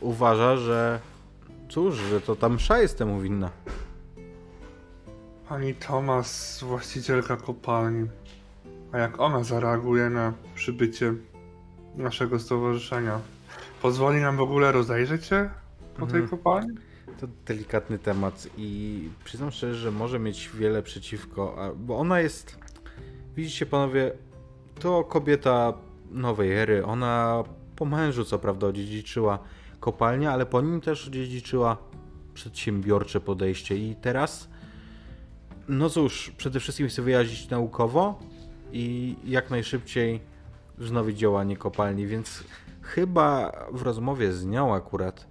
uważa, 0.00 0.56
że 0.56 1.00
cóż, 1.68 1.96
że 1.96 2.20
to 2.20 2.36
ta 2.36 2.48
msza 2.48 2.78
jest 2.78 2.98
temu 2.98 3.20
winna. 3.20 3.50
Pani 5.48 5.74
Thomas, 5.74 6.60
właścicielka 6.62 7.36
kopalni. 7.36 8.08
A 8.92 8.98
jak 8.98 9.20
ona 9.20 9.44
zareaguje 9.44 10.10
na 10.10 10.32
przybycie 10.54 11.14
naszego 11.96 12.38
stowarzyszenia? 12.38 13.20
Pozwoli 13.82 14.20
nam 14.20 14.36
w 14.36 14.40
ogóle 14.40 14.72
rozejrzeć 14.72 15.24
się 15.26 15.50
po 15.96 16.06
tej 16.06 16.20
Mhm. 16.20 16.28
kopalni? 16.28 16.74
To 17.20 17.26
delikatny 17.46 17.98
temat 17.98 18.48
i 18.56 19.00
przyznam 19.24 19.50
szczerze, 19.50 19.74
że 19.74 19.90
może 19.90 20.18
mieć 20.18 20.50
wiele 20.54 20.82
przeciwko, 20.82 21.56
bo 21.76 21.98
ona 21.98 22.20
jest, 22.20 22.58
widzicie 23.36 23.66
panowie, 23.66 24.12
to 24.80 25.04
kobieta 25.04 25.72
nowej 26.10 26.52
ery. 26.52 26.84
Ona 26.86 27.44
po 27.76 27.84
mężu 27.84 28.24
co 28.24 28.38
prawda 28.38 28.66
odziedziczyła 28.66 29.38
kopalnię, 29.80 30.30
ale 30.30 30.46
po 30.46 30.60
nim 30.60 30.80
też 30.80 31.08
odziedziczyła 31.08 31.76
przedsiębiorcze 32.34 33.20
podejście 33.20 33.76
i 33.76 33.96
teraz, 33.96 34.48
no 35.68 35.90
cóż, 35.90 36.32
przede 36.36 36.60
wszystkim 36.60 36.88
chce 36.88 37.02
wyjaździć 37.02 37.50
naukowo 37.50 38.18
i 38.72 39.16
jak 39.24 39.50
najszybciej 39.50 40.20
wznowić 40.78 41.18
działanie 41.18 41.56
kopalni, 41.56 42.06
więc 42.06 42.44
chyba 42.82 43.52
w 43.72 43.82
rozmowie 43.82 44.32
z 44.32 44.46
nią 44.46 44.74
akurat 44.74 45.26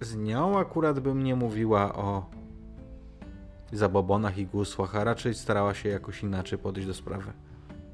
z 0.00 0.16
nią 0.16 0.58
akurat 0.58 1.00
bym 1.00 1.24
nie 1.24 1.36
mówiła 1.36 1.94
o 1.94 2.26
zabobonach 3.72 4.38
i 4.38 4.46
gusłach, 4.46 4.96
a 4.96 5.04
raczej 5.04 5.34
starała 5.34 5.74
się 5.74 5.88
jakoś 5.88 6.22
inaczej 6.22 6.58
podejść 6.58 6.86
do 6.88 6.94
sprawy. 6.94 7.32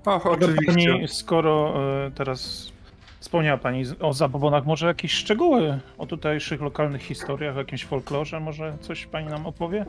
Och, 0.04 0.26
oczywiście. 0.26 0.92
Pani, 0.92 1.08
skoro 1.08 1.74
e, 2.06 2.10
teraz 2.10 2.72
wspomniała 3.20 3.58
Pani 3.58 3.84
o 4.00 4.12
zabobonach, 4.12 4.66
może 4.66 4.86
jakieś 4.86 5.12
szczegóły 5.12 5.78
o 5.98 6.06
tutejszych 6.06 6.60
lokalnych 6.60 7.02
historiach, 7.02 7.56
o 7.56 7.58
jakimś 7.58 7.84
folklorze, 7.84 8.40
może 8.40 8.78
coś 8.80 9.06
Pani 9.06 9.28
nam 9.28 9.46
opowie? 9.46 9.86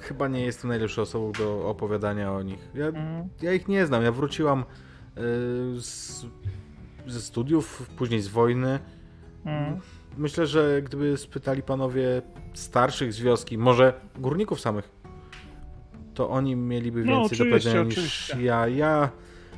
Chyba 0.00 0.28
nie 0.28 0.40
jestem 0.44 0.68
najlepszą 0.68 1.02
osobą 1.02 1.32
do 1.32 1.68
opowiadania 1.68 2.32
o 2.32 2.42
nich. 2.42 2.58
Ja, 2.74 2.86
Mm. 2.86 3.28
ja 3.42 3.52
ich 3.52 3.68
nie 3.68 3.86
znam. 3.86 4.02
Ja 4.02 4.12
wróciłam 4.12 4.60
y, 4.60 4.64
z, 5.80 6.26
ze 7.06 7.20
studiów, 7.20 7.90
później 7.96 8.20
z 8.20 8.28
wojny. 8.28 8.78
Mm. 9.44 9.80
Myślę, 10.16 10.46
że 10.46 10.82
gdyby 10.82 11.16
spytali 11.16 11.62
panowie 11.62 12.22
starszych 12.54 13.12
z 13.12 13.20
wioski, 13.20 13.58
może 13.58 13.92
górników 14.18 14.60
samych, 14.60 14.88
to 16.14 16.30
oni 16.30 16.56
mieliby 16.56 17.04
No, 17.04 17.06
więcej 17.06 17.38
do 17.38 17.44
oczywiście, 17.44 17.50
powiedzenia 17.50 17.82
niż 17.84 17.94
oczywiście. 17.98 18.42
ja. 18.42 18.68
Ja, 18.68 19.10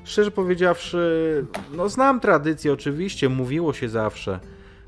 szczerze 0.05 0.31
powiedziawszy, 0.31 1.47
no 1.77 1.89
znam 1.89 2.21
tradycję, 2.21 2.73
oczywiście, 2.73 3.29
mówiło 3.29 3.73
się 3.73 3.89
zawsze, 3.89 4.41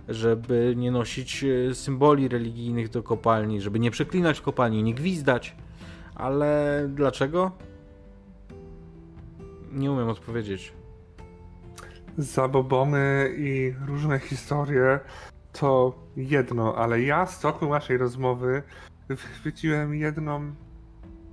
żeby 0.09 0.75
nie 0.77 0.91
nosić 0.91 1.45
e, 1.45 1.75
symboli 1.75 2.29
religijnych 2.29 2.89
do 2.89 3.03
kopalni, 3.03 3.61
żeby 3.61 3.79
nie 3.79 3.91
przeklinać 3.91 4.41
kopalni, 4.41 4.83
nie 4.83 4.95
gwizdać, 4.95 5.57
ale 6.15 6.85
dlaczego? 6.95 7.53
Nie 9.73 9.93
umiem 9.93 10.09
odpowiedzieć. 10.09 10.73
Zabobony 12.19 13.35
i 13.37 13.75
różne 13.87 14.19
historie 14.19 15.01
to 15.53 15.99
jedno, 16.17 16.75
ale 16.77 17.03
ja 17.03 17.27
z 17.27 17.41
toku 17.41 17.69
naszej 17.69 17.99
rozmowy 17.99 18.63
chwyciłem 19.17 19.95
jedną 19.95 20.55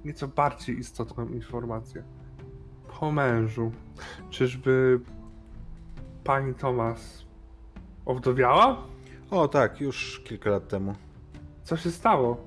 nieco 0.06 0.28
bardziej 0.28 0.80
istotną 0.80 1.28
informację. 1.28 2.04
Po 3.00 3.12
mężu. 3.12 3.72
Czyżby 4.30 5.00
pani 6.24 6.54
Tomas 6.54 7.25
owdowiała? 8.06 8.78
O 9.32 9.48
tak, 9.48 9.82
już 9.82 10.22
kilka 10.26 10.50
lat 10.50 10.68
temu. 10.68 10.96
Co 11.64 11.78
się 11.78 11.92
stało? 11.92 12.38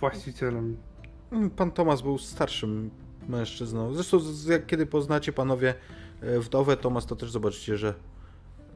Właścicielem. 0.00 0.76
Mm, 1.32 1.50
Pan 1.50 1.70
Tomasz 1.70 2.02
był 2.02 2.18
starszym 2.18 2.90
mężczyzną. 3.28 3.94
Zresztą, 3.94 4.18
jak 4.48 4.66
kiedy 4.66 4.86
poznacie 4.86 5.32
panowie 5.32 5.74
e, 6.20 6.40
wdowę 6.40 6.76
Tomasz, 6.76 7.04
to 7.04 7.16
też 7.16 7.30
zobaczycie, 7.30 7.76
że 7.76 7.94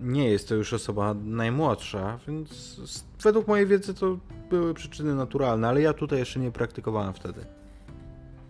nie 0.01 0.31
jest 0.31 0.49
to 0.49 0.55
już 0.55 0.73
osoba 0.73 1.15
najmłodsza, 1.15 2.19
więc 2.29 2.81
według 3.23 3.49
mojej 3.49 3.67
wiedzy 3.67 3.95
to 3.95 4.19
były 4.51 4.75
przyczyny 4.75 5.15
naturalne, 5.15 5.69
ale 5.69 5.81
ja 5.81 5.93
tutaj 5.93 6.19
jeszcze 6.19 6.41
nie 6.41 6.51
praktykowałem 6.51 7.13
wtedy. 7.13 7.41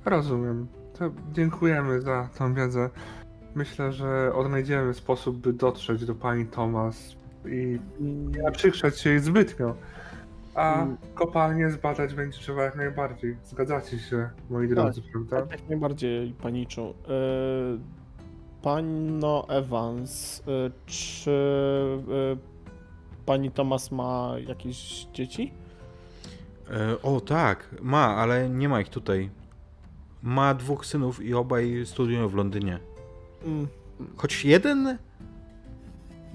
Rozumiem. 0.04 0.66
To 0.98 1.10
dziękujemy 1.32 2.00
za 2.00 2.28
tą 2.38 2.54
wiedzę. 2.54 2.90
Myślę, 3.54 3.92
że 3.92 4.32
odnajdziemy 4.34 4.94
sposób, 4.94 5.36
by 5.36 5.52
dotrzeć 5.52 6.04
do 6.04 6.14
pani 6.14 6.46
Tomas 6.46 7.17
i 7.48 7.80
nie 8.00 8.42
naprzykrzać 8.42 9.00
się 9.00 9.10
jej 9.10 9.20
zbytnio. 9.20 9.74
A 10.54 10.86
kopalnię 11.14 11.70
zbadać 11.70 12.14
będzie 12.14 12.38
trzeba 12.38 12.62
jak 12.62 12.76
najbardziej. 12.76 13.36
Zgadzacie 13.44 13.98
się, 13.98 14.28
moi 14.50 14.68
drodzy, 14.68 15.02
prawda? 15.12 15.42
Tak, 15.42 15.60
jak 15.60 15.68
najbardziej 15.68 16.32
paniczą. 16.32 16.90
E, 16.90 16.94
Panno 18.62 19.48
Evans, 19.48 20.42
e, 20.48 20.70
czy 20.86 21.30
e, 22.32 22.36
pani 23.26 23.50
Thomas 23.50 23.90
ma 23.92 24.34
jakieś 24.46 25.06
dzieci? 25.12 25.52
O 27.02 27.20
tak, 27.20 27.74
ma, 27.82 28.16
ale 28.16 28.48
nie 28.48 28.68
ma 28.68 28.80
ich 28.80 28.88
tutaj. 28.88 29.30
Ma 30.22 30.54
dwóch 30.54 30.86
synów 30.86 31.22
i 31.22 31.34
obaj 31.34 31.82
studiują 31.86 32.28
w 32.28 32.34
Londynie. 32.34 32.78
Mm, 33.44 33.68
Choć 34.16 34.44
jeden. 34.44 34.98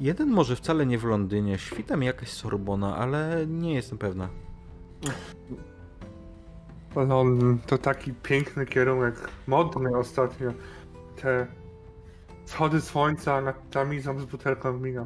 Jeden 0.04 0.30
może 0.30 0.56
wcale 0.56 0.86
nie 0.86 0.98
w 0.98 1.04
Londynie. 1.04 1.58
Świta 1.58 1.98
mi 1.98 2.06
jakaś 2.06 2.30
Sorbona, 2.30 2.98
ale 2.98 3.46
nie 3.48 3.74
jestem 3.74 3.98
pewna. 3.98 4.30
Londyn 6.96 7.60
to 7.68 7.78
taki 7.78 8.14
piękny 8.14 8.66
kierunek, 8.66 9.16
modny 9.48 9.98
ostatnio. 9.98 10.54
Te 11.22 11.48
schody 12.46 12.82
słońca 12.82 13.42
nad 13.42 13.70
tamizą 13.70 14.20
z 14.20 14.26
butelką 14.26 14.82
wina. 14.82 15.06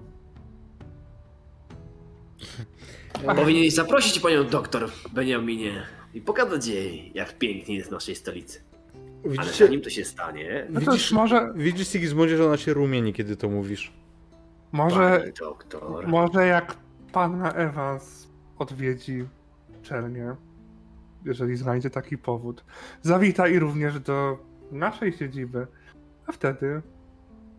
Powinieneś 3.36 3.74
zaprosić 3.74 4.20
panią 4.20 4.44
doktor 4.44 4.90
Beniaminie 5.14 5.84
i 6.14 6.22
pokazać 6.22 6.68
jej, 6.68 7.12
jak 7.16 7.38
pięknie 7.38 7.76
jest 7.76 7.90
w 7.90 7.92
naszej 7.92 8.16
stolicy. 8.16 8.62
Ale 9.24 9.32
Widzicie, 9.32 9.66
zanim 9.66 9.82
to 9.82 9.90
się 9.90 10.06
stanie, 10.06 10.68
No 10.70 10.82
to 10.82 10.92
widzisz, 10.92 11.12
może, 11.12 11.54
widzisz 11.56 11.88
Sigismundzie, 11.88 12.38
że 12.38 12.46
ona 12.46 12.58
się 12.58 12.74
rumieni, 12.74 13.14
kiedy 13.14 13.36
to 13.36 13.50
mówisz. 13.50 13.92
Może, 14.72 15.24
może 16.08 16.48
jak 16.48 16.76
panna 17.12 17.52
Evans 17.52 18.28
odwiedzi 18.58 19.28
Czernię, 19.82 20.36
jeżeli 21.26 21.56
znajdzie 21.56 21.90
taki 21.90 22.18
powód, 22.18 22.66
zawita 23.02 23.48
i 23.48 23.60
również 23.60 24.00
do 24.00 24.38
naszej 24.72 25.14
siedziby, 25.14 25.68
a 26.28 26.32
wtedy 26.32 26.82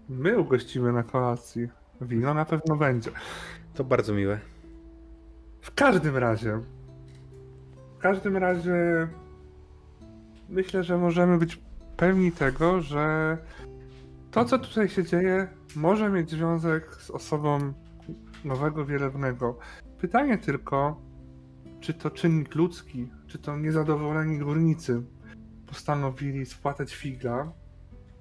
my 0.08 0.38
ugościmy 0.38 0.92
na 0.92 1.02
kolacji. 1.02 1.68
Wino 2.00 2.34
na 2.34 2.44
pewno 2.44 2.76
będzie. 2.76 3.10
To 3.74 3.84
bardzo 3.84 4.14
miłe. 4.14 4.38
W 5.60 5.74
każdym 5.74 6.16
razie. 6.16 6.60
W 7.98 7.98
każdym 7.98 8.36
razie. 8.36 9.08
Myślę, 10.48 10.84
że 10.84 10.98
możemy 10.98 11.38
być 11.38 11.62
pewni 11.96 12.32
tego, 12.32 12.80
że 12.80 13.38
to, 14.30 14.44
co 14.44 14.58
tutaj 14.58 14.88
się 14.88 15.04
dzieje, 15.04 15.48
może 15.76 16.10
mieć 16.10 16.30
związek 16.30 16.94
z 16.94 17.10
osobą 17.10 17.72
nowego 18.44 18.86
wielebnego. 18.86 19.58
Pytanie 20.00 20.38
tylko, 20.38 21.00
czy 21.80 21.94
to 21.94 22.10
czynnik 22.10 22.54
ludzki, 22.54 23.08
czy 23.26 23.38
to 23.38 23.56
niezadowoleni 23.56 24.38
górnicy 24.38 25.02
postanowili 25.66 26.46
spłatać 26.46 26.94
figla, 26.94 27.52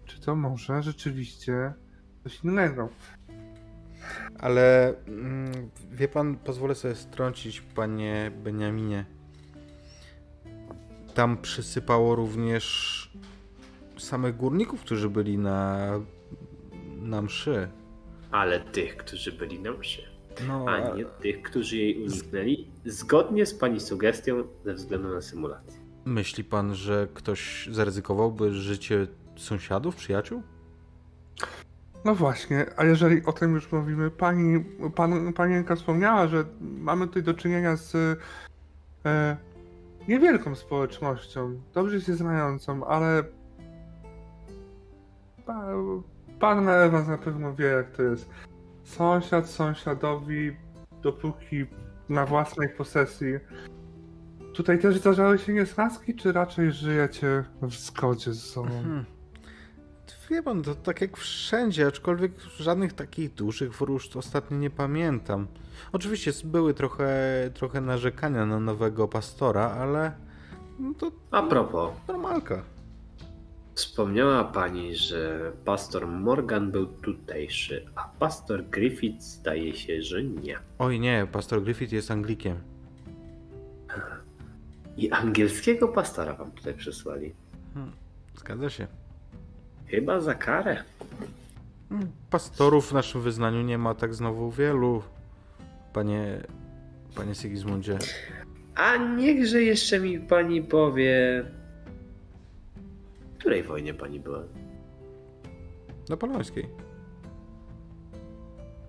czy 0.05 0.21
to 0.21 0.35
może 0.35 0.83
rzeczywiście 0.83 1.73
coś 2.23 2.43
innego. 2.43 2.89
Ale 4.39 4.93
mm, 5.07 5.51
wie 5.91 6.07
pan, 6.07 6.35
pozwolę 6.37 6.75
sobie 6.75 6.95
strącić, 6.95 7.61
panie 7.61 8.31
Beniaminie. 8.43 9.05
Tam 11.13 11.37
przysypało 11.37 12.15
również 12.15 13.17
samych 13.99 14.37
górników, 14.37 14.81
którzy 14.81 15.09
byli 15.09 15.37
na, 15.37 15.87
na 17.01 17.21
mszy. 17.21 17.67
Ale 18.31 18.59
tych, 18.59 18.97
którzy 18.97 19.31
byli 19.31 19.59
na 19.59 19.71
mszy, 19.71 20.01
No, 20.47 20.65
a 20.67 20.95
nie 20.95 21.05
tych, 21.05 21.41
którzy 21.41 21.77
jej 21.77 22.03
uniknęli, 22.03 22.67
zgodnie 22.85 23.45
z 23.45 23.53
pani 23.53 23.79
sugestią 23.79 24.43
ze 24.65 24.73
względu 24.73 25.13
na 25.13 25.21
symulację. 25.21 25.79
myśli 26.05 26.43
pan, 26.43 26.75
że 26.75 27.07
ktoś 27.13 27.69
zaryzykowałby 27.71 28.51
życie 28.53 29.07
sąsiadów, 29.37 29.95
przyjaciół? 29.95 30.43
No 32.05 32.15
właśnie, 32.15 32.65
a 32.77 32.85
jeżeli 32.85 33.25
o 33.25 33.33
tym 33.33 33.53
już 33.55 33.71
mówimy, 33.71 34.11
pani, 34.11 34.65
pan, 34.95 35.33
panienka 35.33 35.75
wspomniała, 35.75 36.27
że 36.27 36.45
mamy 36.61 37.07
tutaj 37.07 37.23
do 37.23 37.33
czynienia 37.33 37.75
z 37.75 37.95
e, 39.05 39.37
niewielką 40.07 40.55
społecznością, 40.55 41.61
dobrze 41.73 42.01
się 42.01 42.15
znającą, 42.15 42.85
ale 42.87 43.23
pa, 45.47 45.65
panna 46.39 46.71
Ewa 46.75 47.03
na 47.03 47.17
pewno 47.17 47.55
wie 47.55 47.65
jak 47.65 47.91
to 47.91 48.03
jest. 48.03 48.29
sąsiad 48.83 49.49
sąsiadowi, 49.49 50.55
dopóki 51.01 51.65
na 52.09 52.25
własnej 52.25 52.69
posesji. 52.69 53.33
Tutaj 54.53 54.79
też 54.79 54.97
zdarzały 54.97 55.39
się 55.39 55.53
niesnaski, 55.53 56.15
czy 56.15 56.31
raczej 56.31 56.71
żyjecie 56.71 57.43
w 57.61 57.73
zgodzie 57.73 58.33
z 58.33 58.43
sobą? 58.43 58.69
Hmm. 58.69 59.05
Wie 60.29 60.43
pan, 60.43 60.63
to 60.63 60.75
tak 60.75 61.01
jak 61.01 61.17
wszędzie, 61.17 61.87
aczkolwiek 61.87 62.31
żadnych 62.41 62.93
takich 62.93 63.33
dużych 63.33 63.73
wróżb 63.73 64.17
ostatnio 64.17 64.57
nie 64.57 64.69
pamiętam. 64.69 65.47
Oczywiście 65.91 66.31
były 66.43 66.73
trochę, 66.73 67.09
trochę 67.53 67.81
narzekania 67.81 68.45
na 68.45 68.59
nowego 68.59 69.07
pastora, 69.07 69.69
ale 69.69 70.11
no 70.79 70.93
to 70.93 71.11
A 71.31 71.43
propos, 71.43 71.91
normalka. 72.07 72.63
Wspomniała 73.77 74.43
pani, 74.43 74.95
że 74.95 75.51
pastor 75.65 76.07
Morgan 76.07 76.71
był 76.71 76.85
tutejszy, 76.85 77.85
a 77.95 78.09
pastor 78.19 78.65
Griffith 78.69 79.21
zdaje 79.21 79.75
się, 79.75 80.01
że 80.01 80.23
nie. 80.23 80.59
Oj 80.79 80.99
nie, 80.99 81.27
pastor 81.31 81.63
Griffith 81.63 81.93
jest 81.93 82.11
Anglikiem. 82.11 82.57
I 84.97 85.11
angielskiego 85.11 85.87
pastora 85.87 86.33
wam 86.33 86.51
tutaj 86.51 86.73
przysłali. 86.73 87.33
Zgadza 88.35 88.69
się. 88.69 88.87
Chyba 89.87 90.21
za 90.21 90.35
karę. 90.35 90.83
Mm, 91.91 92.11
Pastorów 92.29 92.89
w 92.89 92.93
naszym 92.93 93.21
wyznaniu 93.21 93.61
nie 93.61 93.77
ma 93.77 93.95
tak 93.95 94.13
znowu 94.13 94.51
wielu, 94.51 95.03
panie, 95.93 96.43
panie 97.15 97.35
Sigismundzie. 97.35 97.97
A 98.75 98.97
niechże 98.97 99.61
jeszcze 99.61 99.99
mi 99.99 100.19
pani 100.19 100.61
powie. 100.61 101.45
Której 103.47 103.63
wojnie 103.63 103.93
pani 103.93 104.19
była? 104.19 104.43
Napoleońskiej. 106.09 106.69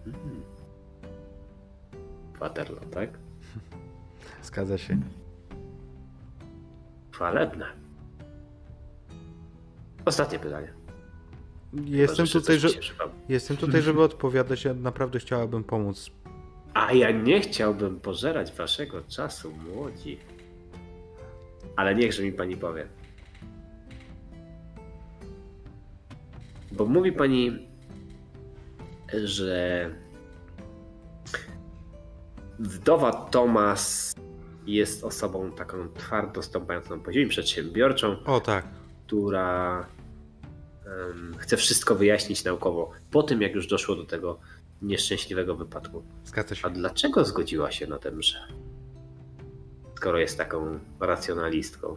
Hmm. 0.05 0.43
Waterloo, 2.41 2.81
tak? 2.91 3.11
Zgadza 4.43 4.79
się. 4.79 5.01
Chwalebne. 7.13 7.67
Ostatnie 10.05 10.39
pytanie. 10.39 10.73
Jestem 11.85 12.27
Chyba, 12.27 12.41
tutaj, 12.41 12.59
że, 12.59 12.69
jestem 13.29 13.57
tutaj, 13.57 13.83
żeby 13.83 14.03
odpowiadać. 14.03 14.65
Ja 14.65 14.75
naprawdę 14.75 15.19
chciałabym 15.19 15.65
pomóc. 15.65 16.11
A 16.75 16.93
ja 16.93 17.11
nie 17.11 17.41
chciałbym 17.41 18.01
pożerać 18.01 18.53
waszego 18.53 19.03
czasu, 19.03 19.53
młodzi. 19.53 20.19
Ale 21.77 21.95
niechże 21.95 22.23
mi 22.23 22.33
pani 22.33 22.57
powie. 22.57 22.98
Bo 26.73 26.87
mówi 26.87 27.13
pani, 27.13 27.69
że 29.25 29.91
wdowa 32.59 33.13
Tomas 33.13 34.15
jest 34.67 35.05
osobą 35.05 35.53
taką 35.53 35.89
twardo 35.89 36.43
stąpającą 36.43 37.01
po 37.01 37.13
ziemi, 37.13 37.29
przedsiębiorczą, 37.29 38.25
O 38.25 38.41
tak. 38.41 38.65
która 39.07 39.87
em, 40.87 41.35
chce 41.39 41.57
wszystko 41.57 41.95
wyjaśnić 41.95 42.45
naukowo 42.45 42.91
po 43.11 43.23
tym, 43.23 43.43
jak 43.43 43.55
już 43.55 43.67
doszło 43.67 43.97
do 43.97 44.05
tego 44.05 44.39
nieszczęśliwego 44.83 45.57
wypadku. 45.57 46.03
Zgadza 46.25 46.55
się. 46.55 46.67
A 46.67 46.71
dlaczego 46.71 47.25
zgodziła 47.25 47.71
się 47.71 47.87
na 47.87 47.99
tę 47.99 48.11
mszę? 48.11 48.39
Skoro 49.97 50.19
jest 50.19 50.39
taką 50.39 50.79
racjonalistką, 51.01 51.97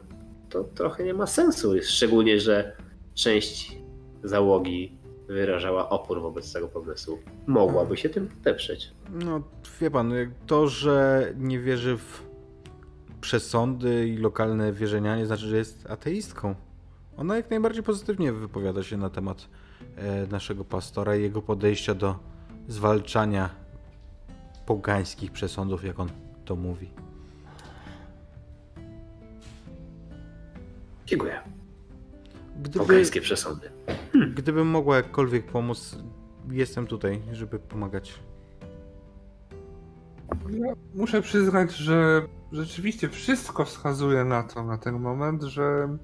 to 0.49 0.64
trochę 0.64 1.03
nie 1.03 1.14
ma 1.14 1.27
sensu. 1.27 1.73
Szczególnie, 1.84 2.39
że 2.39 2.76
część 3.14 3.77
załogi 4.23 4.98
wyrażała 5.27 5.89
opór 5.89 6.22
wobec 6.22 6.53
tego 6.53 6.68
pomysłu. 6.68 7.19
Mogłaby 7.48 7.98
się 7.98 8.10
tym 8.10 8.27
podeprzeć. 8.27 8.91
No, 9.10 9.41
wie 9.81 9.91
pan, 9.91 10.14
to, 10.48 10.68
że 10.68 11.27
nie 11.38 11.60
wierzy 11.60 11.98
w 11.98 12.23
przesądy 13.22 14.07
i 14.07 14.18
lokalne 14.18 14.73
wierzenia, 14.73 15.18
nie 15.18 15.26
znaczy, 15.26 15.48
że 15.48 15.57
jest 15.57 15.89
ateistką. 15.89 16.56
Ona 17.18 17.35
jak 17.35 17.49
najbardziej 17.49 17.84
pozytywnie 17.84 18.34
wypowiada 18.34 18.84
się 18.84 18.98
na 18.98 19.10
temat 19.10 19.48
e, 19.95 20.27
naszego 20.27 20.65
pastora 20.65 21.15
i 21.15 21.22
jego 21.22 21.41
podejścia 21.41 21.95
do 21.95 22.15
zwalczania 22.68 23.49
pogańskich 24.65 25.31
przesądów, 25.31 25.84
jak 25.84 25.99
on 25.99 26.10
to 26.45 26.56
mówi. 26.56 26.89
Dziękuję. 31.06 31.39
Gdyby, 32.61 32.80
Pogańskie 32.80 33.22
przesądy. 33.22 33.69
Gdybym 34.35 34.67
mogła 34.67 34.95
jakkolwiek 34.95 35.45
pomóc, 35.45 35.97
jestem 36.49 36.87
tutaj, 36.87 37.21
żeby 37.31 37.59
pomagać. 37.59 38.19
Ja 40.49 40.73
muszę 40.95 41.21
przyznać, 41.21 41.75
że 41.75 42.21
rzeczywiście 42.51 43.09
wszystko 43.09 43.65
wskazuje 43.65 44.25
na 44.25 44.43
to 44.43 44.63
na 44.63 44.77
ten 44.77 44.99
moment, 44.99 45.43
że 45.43 45.97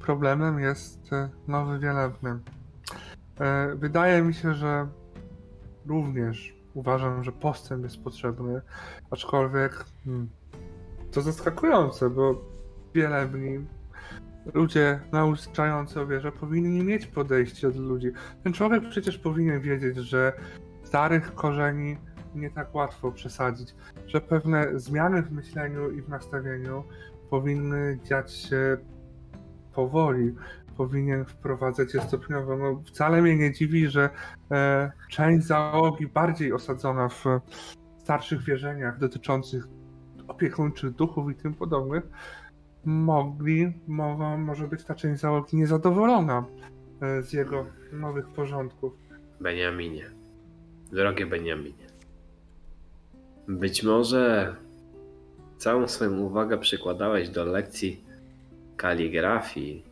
problemem 0.00 0.58
jest 0.58 1.12
e, 1.12 1.28
nowy 1.48 1.78
wielebny. 1.78 2.38
E, 3.40 3.74
Wydaje 3.76 4.22
mi 4.22 4.34
się, 4.34 4.54
że 4.54 4.88
również 5.86 6.54
uważam, 6.74 7.24
że 7.24 7.32
postęp 7.32 7.84
jest 7.84 8.04
potrzebny, 8.04 8.60
aczkolwiek 9.10 9.84
hmm, 10.04 10.28
to 11.12 11.22
zaskakujące, 11.22 12.10
bo 12.10 12.44
wielebni, 12.94 13.66
ludzie 14.54 15.00
nauczający 15.12 16.00
o 16.00 16.06
wierze 16.06 16.32
powinni 16.32 16.84
mieć 16.84 17.06
podejście 17.06 17.70
do 17.70 17.80
ludzi. 17.80 18.12
Ten 18.44 18.52
człowiek 18.52 18.88
przecież 18.90 19.18
powinien 19.18 19.60
wiedzieć, 19.60 19.96
że 19.96 20.32
starych 20.84 21.34
korzeni 21.34 21.96
nie 22.34 22.50
tak 22.50 22.74
łatwo 22.74 23.12
przesadzić, 23.12 23.74
że 24.06 24.20
pewne 24.20 24.78
zmiany 24.78 25.22
w 25.22 25.32
myśleniu 25.32 25.90
i 25.90 26.02
w 26.02 26.08
nastawieniu 26.08 26.84
powinny 27.30 27.98
dziać 28.04 28.32
się 28.32 28.76
powoli, 29.74 30.34
powinien 30.76 31.24
wprowadzać 31.24 31.94
je 31.94 32.00
stopniowo. 32.00 32.56
No, 32.56 32.82
wcale 32.86 33.22
mnie 33.22 33.36
nie 33.36 33.52
dziwi, 33.52 33.88
że 33.88 34.10
e, 34.50 34.92
część 35.10 35.46
załogi 35.46 36.06
bardziej 36.06 36.52
osadzona 36.52 37.08
w 37.08 37.24
starszych 37.98 38.42
wierzeniach 38.42 38.98
dotyczących 38.98 39.64
opiekuńczych 40.28 40.90
duchów 40.90 41.30
i 41.30 41.34
tym 41.34 41.54
podobnych, 41.54 42.02
mogli, 42.84 43.72
mogą, 43.88 44.38
może 44.38 44.68
być 44.68 44.84
ta 44.84 44.94
część 44.94 45.20
załogi 45.20 45.56
niezadowolona 45.56 46.44
e, 47.00 47.22
z 47.22 47.32
jego 47.32 47.66
nowych 47.92 48.28
porządków. 48.28 48.92
Beniaminie. 49.40 50.10
Drogie 50.92 51.26
Beniaminie. 51.26 51.86
Być 53.48 53.82
może 53.82 54.56
całą 55.56 55.88
swoją 55.88 56.18
uwagę 56.18 56.58
przykładałeś 56.58 57.28
do 57.28 57.44
lekcji 57.44 58.04
kaligrafii, 58.76 59.84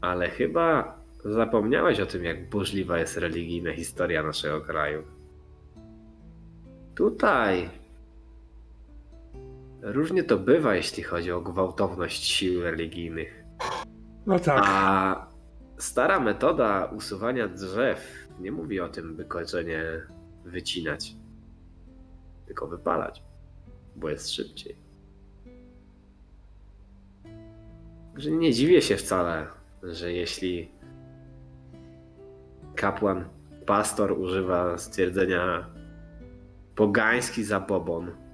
ale 0.00 0.28
chyba 0.28 0.98
zapomniałeś 1.24 2.00
o 2.00 2.06
tym, 2.06 2.24
jak 2.24 2.48
burzliwa 2.48 2.98
jest 2.98 3.16
religijna 3.16 3.72
historia 3.72 4.22
naszego 4.22 4.60
kraju. 4.60 5.02
Tutaj 6.94 7.68
różnie 9.82 10.24
to 10.24 10.38
bywa, 10.38 10.74
jeśli 10.74 11.02
chodzi 11.02 11.32
o 11.32 11.40
gwałtowność 11.40 12.24
sił 12.24 12.62
religijnych. 12.62 13.44
No 14.26 14.38
tak. 14.38 14.64
A 14.66 15.26
stara 15.78 16.20
metoda 16.20 16.84
usuwania 16.84 17.48
drzew 17.48 18.28
nie 18.40 18.52
mówi 18.52 18.80
o 18.80 18.88
tym, 18.88 19.16
by 19.16 19.24
korzenie 19.24 19.82
wycinać, 20.44 21.14
tylko 22.46 22.66
wypalać, 22.66 23.22
bo 23.96 24.08
jest 24.08 24.30
szybciej. 24.30 24.76
Że 28.16 28.30
nie 28.30 28.52
dziwię 28.52 28.82
się 28.82 28.96
wcale, 28.96 29.46
że 29.82 30.12
jeśli 30.12 30.70
kapłan, 32.74 33.24
pastor 33.66 34.12
używa 34.12 34.78
stwierdzenia 34.78 35.70
pogański 36.74 37.44
zabobon, 37.44 38.25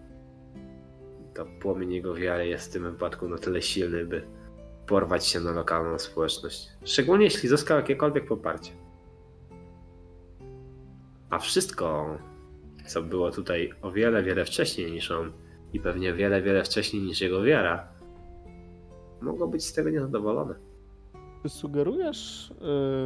to 1.34 1.46
płomień 1.60 1.92
jego 1.92 2.14
wiary 2.14 2.46
jest 2.46 2.70
w 2.70 2.72
tym 2.72 2.82
wypadku 2.82 3.28
na 3.28 3.38
tyle 3.38 3.62
silny, 3.62 4.04
by 4.04 4.22
porwać 4.86 5.26
się 5.26 5.40
na 5.40 5.52
lokalną 5.52 5.98
społeczność. 5.98 6.68
Szczególnie 6.84 7.24
jeśli 7.24 7.48
zyskał 7.48 7.76
jakiekolwiek 7.76 8.26
poparcie. 8.26 8.70
A 11.30 11.38
wszystko, 11.38 12.18
co 12.86 13.02
było 13.02 13.30
tutaj 13.30 13.72
o 13.82 13.90
wiele, 13.90 14.22
wiele 14.22 14.44
wcześniej 14.44 14.92
niż 14.92 15.10
on 15.10 15.32
i 15.72 15.80
pewnie 15.80 16.12
wiele, 16.12 16.42
wiele 16.42 16.64
wcześniej 16.64 17.02
niż 17.02 17.20
jego 17.20 17.42
wiara, 17.42 17.88
mogło 19.20 19.48
być 19.48 19.64
z 19.64 19.72
tego 19.72 19.90
niezadowolone. 19.90 20.54
Czy 21.42 21.48
sugerujesz, 21.48 22.50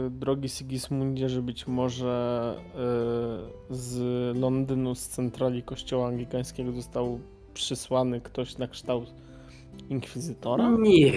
y, 0.06 0.10
drogi 0.10 0.48
Sigismundzie, 0.48 1.28
że 1.28 1.42
być 1.42 1.66
może 1.66 2.54
y, 3.70 3.74
z 3.74 3.98
Londynu, 4.36 4.94
z 4.94 5.08
centrali 5.08 5.62
kościoła 5.62 6.08
anglikańskiego 6.08 6.72
został 6.72 7.20
przysłany 7.56 8.20
ktoś 8.20 8.58
na 8.58 8.68
kształt 8.68 9.14
inkwizytora? 9.88 10.70
Nie, 10.78 11.12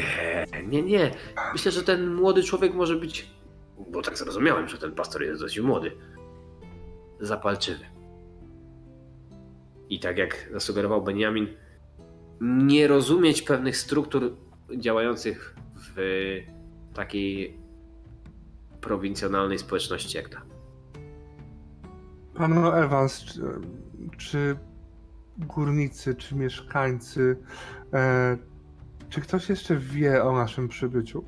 nie, 0.67 0.83
nie. 0.83 1.11
Myślę, 1.53 1.71
że 1.71 1.83
ten 1.83 2.15
młody 2.15 2.43
człowiek 2.43 2.73
może 2.73 2.95
być, 2.95 3.29
bo 3.91 4.01
tak 4.01 4.17
zrozumiałem, 4.17 4.67
że 4.67 4.77
ten 4.77 4.91
pastor 4.91 5.23
jest 5.23 5.41
dość 5.41 5.59
młody, 5.59 5.91
zapalczywy. 7.19 7.85
I 9.89 9.99
tak 9.99 10.17
jak 10.17 10.49
zasugerował 10.53 11.01
Benjamin, 11.01 11.47
nie 12.41 12.87
rozumieć 12.87 13.41
pewnych 13.41 13.77
struktur 13.77 14.35
działających 14.77 15.55
w 15.75 15.95
takiej 16.93 17.57
prowincjonalnej 18.81 19.59
społeczności 19.59 20.17
jak 20.17 20.29
ta. 20.29 20.41
Panu 22.33 22.71
Evans, 22.71 23.23
czy, 23.23 23.41
czy 24.17 24.57
górnicy, 25.39 26.15
czy 26.15 26.35
mieszkańcy, 26.35 27.37
e, 27.93 28.37
czy 29.09 29.21
ktoś 29.21 29.49
jeszcze 29.49 29.77
wie 29.77 30.23
o 30.23 30.31
naszym 30.31 30.67
przybyciu? 30.67 31.23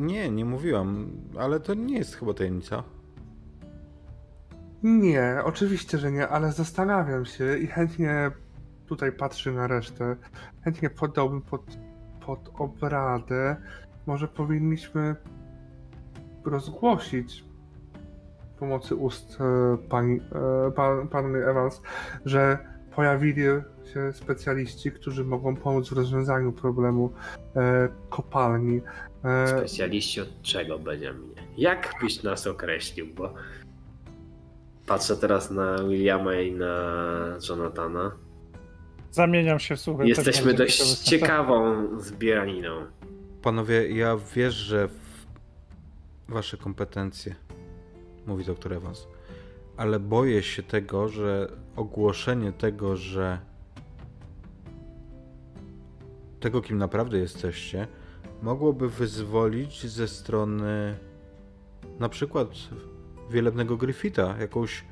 Nie, 0.00 0.30
nie 0.30 0.44
mówiłam, 0.44 1.10
ale 1.38 1.60
to 1.60 1.74
nie 1.74 1.98
jest 1.98 2.14
chyba 2.14 2.34
tajemnica. 2.34 2.82
Nie, 4.82 5.40
oczywiście, 5.44 5.98
że 5.98 6.12
nie, 6.12 6.28
ale 6.28 6.52
zastanawiam 6.52 7.24
się 7.24 7.58
i 7.58 7.66
chętnie 7.66 8.30
tutaj 8.86 9.12
patrzę 9.12 9.52
na 9.52 9.66
resztę. 9.66 10.16
Chętnie 10.64 10.90
poddałbym 10.90 11.42
pod, 11.42 11.62
pod 12.26 12.50
obradę. 12.58 13.56
Może 14.06 14.28
powinniśmy 14.28 15.16
rozgłosić 16.44 17.44
pomocy 18.58 18.94
ust 18.94 19.38
e, 19.40 19.76
pani, 19.88 20.20
e, 20.66 20.70
pan, 20.70 21.08
panny 21.08 21.46
Evans, 21.46 21.82
że 22.24 22.58
pojawili 22.96 23.42
się 23.94 24.12
specjaliści, 24.12 24.92
którzy 24.92 25.24
mogą 25.24 25.56
pomóc 25.56 25.88
w 25.88 25.92
rozwiązaniu 25.92 26.52
problemu 26.52 27.12
e, 27.56 27.88
kopalni. 28.10 28.80
E, 29.24 29.48
Specjaliści 29.48 30.20
od 30.20 30.42
czego, 30.42 30.78
Benjaminie? 30.78 31.42
Jak 31.56 31.94
byś 32.00 32.22
nas 32.22 32.46
określił? 32.46 33.06
Bo 33.14 33.34
patrzę 34.86 35.16
teraz 35.16 35.50
na 35.50 35.84
Williama 35.84 36.34
i 36.34 36.52
na 36.52 36.84
Jonathana. 37.48 38.12
Zamieniam 39.10 39.58
się 39.58 39.76
w 39.76 39.80
słuchaj. 39.80 40.08
Jesteśmy 40.08 40.54
dość 40.54 40.98
ciekawą 40.98 41.86
zbieraniną. 42.00 42.86
Panowie, 43.42 43.90
ja 43.90 44.16
wierzę 44.34 44.88
w 44.88 45.26
wasze 46.32 46.56
kompetencje, 46.56 47.34
mówi 48.26 48.44
doktor 48.44 48.72
Evans, 48.72 49.06
ale 49.76 50.00
boję 50.00 50.42
się 50.42 50.62
tego, 50.62 51.08
że 51.08 51.48
ogłoszenie 51.76 52.52
tego, 52.52 52.96
że 52.96 53.38
tego, 56.40 56.62
kim 56.62 56.78
naprawdę 56.78 57.18
jesteście, 57.18 57.86
mogłoby 58.42 58.88
wyzwolić 58.88 59.86
ze 59.86 60.08
strony 60.08 60.96
na 61.98 62.08
przykład 62.08 62.48
wielebnego 63.30 63.76
Griffitha 63.76 64.34
jakąś 64.40 64.84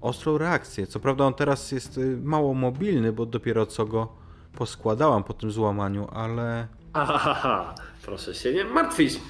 ostrą 0.00 0.38
reakcję. 0.38 0.86
Co 0.86 1.00
prawda 1.00 1.24
on 1.24 1.34
teraz 1.34 1.72
jest 1.72 1.98
y, 1.98 2.18
mało 2.22 2.54
mobilny, 2.54 3.12
bo 3.12 3.26
dopiero 3.26 3.66
co 3.66 3.86
go 3.86 4.08
poskładałam 4.52 5.24
po 5.24 5.32
tym 5.32 5.50
złamaniu, 5.50 6.08
ale 6.12 6.68
Ahaha, 6.92 7.74
proszę 8.02 8.34
się 8.34 8.54
nie 8.54 8.64
martwić. 8.64 9.20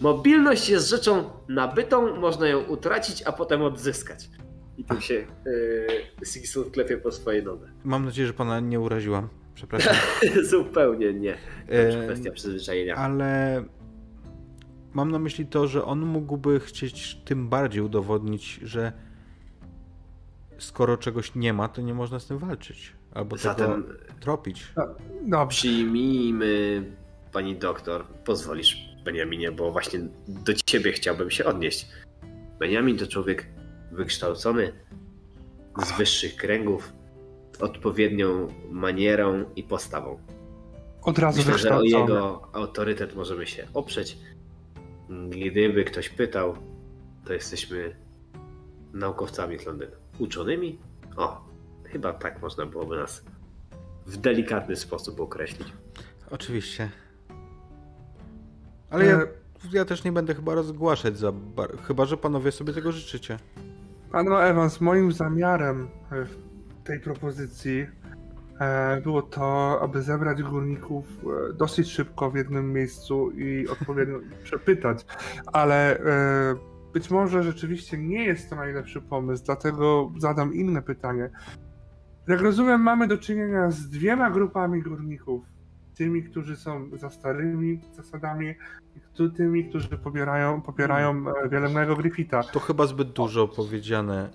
Mobilność 0.00 0.68
jest 0.68 0.88
rzeczą 0.88 1.30
nabytą, 1.48 2.16
można 2.20 2.48
ją 2.48 2.60
utracić, 2.64 3.22
a 3.22 3.32
potem 3.32 3.62
odzyskać. 3.62 4.30
I 4.78 4.84
tym 4.84 5.00
się 5.00 5.14
yy, 5.14 6.26
Sixul 6.26 6.70
klepie 6.70 6.96
po 6.96 7.12
swojej 7.12 7.42
nodze. 7.44 7.66
mam 7.84 8.04
nadzieję, 8.04 8.26
że 8.28 8.34
pana 8.34 8.60
nie 8.60 8.80
uraziłam. 8.80 9.28
Przepraszam. 9.54 9.94
Zupełnie 10.50 11.14
nie. 11.14 11.36
To 11.68 11.74
już 11.74 11.94
E, 11.94 12.04
kwestia 12.04 12.30
przyzwyczajenia. 12.32 12.94
ale 12.96 13.64
mam 14.92 15.10
na 15.10 15.18
myśli 15.18 15.46
to, 15.46 15.66
że 15.66 15.84
on 15.84 16.00
mógłby 16.00 16.60
chcieć 16.60 17.14
tym 17.24 17.48
bardziej 17.48 17.82
udowodnić, 17.82 18.60
że 18.62 18.92
skoro 20.58 20.96
czegoś 20.96 21.34
nie 21.34 21.52
ma, 21.52 21.68
to 21.68 21.82
nie 21.82 21.94
można 21.94 22.18
z 22.20 22.26
tym 22.26 22.38
walczyć. 22.38 22.92
Albo 23.14 23.36
Zatem 23.36 23.82
tego 23.84 23.94
tropić. 24.20 24.72
dobrze. 25.22 25.46
przyjmijmy, 25.48 26.82
pani 27.32 27.56
doktor, 27.56 28.04
pozwolisz 28.24 28.89
Beniaminie, 29.10 29.52
bo 29.52 29.72
właśnie 29.72 30.00
do 30.28 30.54
ciebie 30.54 30.92
chciałbym 30.92 31.30
się 31.30 31.44
odnieść. 31.44 31.86
Beniamin 32.58 32.98
to 32.98 33.06
człowiek 33.06 33.46
wykształcony 33.92 34.72
z 35.84 35.92
wyższych 35.98 36.36
kręgów, 36.36 36.92
z 37.56 37.62
odpowiednią 37.62 38.48
manierą 38.70 39.44
i 39.56 39.62
postawą. 39.62 40.18
Od 41.02 41.18
razu 41.18 41.38
Myślę, 41.38 41.58
że 41.58 41.76
o 41.76 41.82
jego 41.82 42.48
autorytet 42.52 43.14
możemy 43.14 43.46
się 43.46 43.66
oprzeć. 43.74 44.18
Gdyby 45.28 45.84
ktoś 45.84 46.08
pytał, 46.08 46.56
to 47.24 47.32
jesteśmy 47.32 47.96
naukowcami 48.92 49.58
z 49.58 49.66
Londynu. 49.66 49.96
Uczonymi? 50.18 50.78
O, 51.16 51.44
chyba 51.84 52.12
tak 52.12 52.42
można 52.42 52.66
byłoby 52.66 52.96
nas 52.96 53.24
w 54.06 54.16
delikatny 54.16 54.76
sposób 54.76 55.20
określić. 55.20 55.68
Oczywiście. 56.30 56.90
Ale 58.90 59.06
ja, 59.06 59.20
E, 59.64 59.76
ja 59.76 59.84
też 59.84 60.04
nie 60.04 60.12
będę 60.12 60.34
chyba 60.34 60.54
rozgłaszać 60.54 61.18
za 61.18 61.32
bar... 61.32 61.78
Chyba, 61.82 62.04
że 62.04 62.16
panowie 62.16 62.52
sobie 62.52 62.72
tego 62.72 62.92
życzycie. 62.92 63.38
Panu 64.12 64.36
Evans, 64.36 64.80
moim 64.80 65.12
zamiarem 65.12 65.88
e, 66.12 66.24
w 66.24 66.36
tej 66.84 67.00
propozycji 67.00 67.86
e, 68.60 69.00
było 69.00 69.22
to, 69.22 69.78
aby 69.82 70.02
zebrać 70.02 70.42
górników 70.42 71.04
dosyć 71.54 71.90
szybko 71.90 72.30
w 72.30 72.34
jednym 72.34 72.72
miejscu 72.72 73.30
i 73.30 73.68
odpowiednio 73.68 74.20
ich 74.20 74.38
przepytać, 74.44 75.06
ale 75.46 76.00
być 76.92 77.10
może 77.10 77.42
rzeczywiście 77.42 77.98
nie 77.98 78.24
jest 78.24 78.50
to 78.50 78.56
najlepszy 78.56 79.00
pomysł, 79.00 79.44
dlatego 79.46 80.12
zadam 80.18 80.54
inne 80.54 80.82
pytanie. 80.82 81.30
Jak 82.28 82.40
rozumiem, 82.40 82.80
mamy 82.80 83.08
do 83.08 83.18
czynienia 83.18 83.70
z 83.70 83.88
dwiema 83.88 84.30
grupami 84.30 84.82
górników. 84.82 85.44
Tymi, 85.94 86.22
którzy 86.22 86.56
są 86.56 86.90
za 86.98 87.10
starymi 87.10 87.80
zasadami 87.92 88.54
tymi, 89.36 89.68
którzy 89.68 89.88
popierają, 89.88 90.62
popierają 90.62 91.24
wielebnego 91.50 91.96
Griffitha. 91.96 92.42
To 92.42 92.60
chyba 92.60 92.86
zbyt 92.86 93.12
dużo 93.12 93.48
powiedziane, 93.48 94.30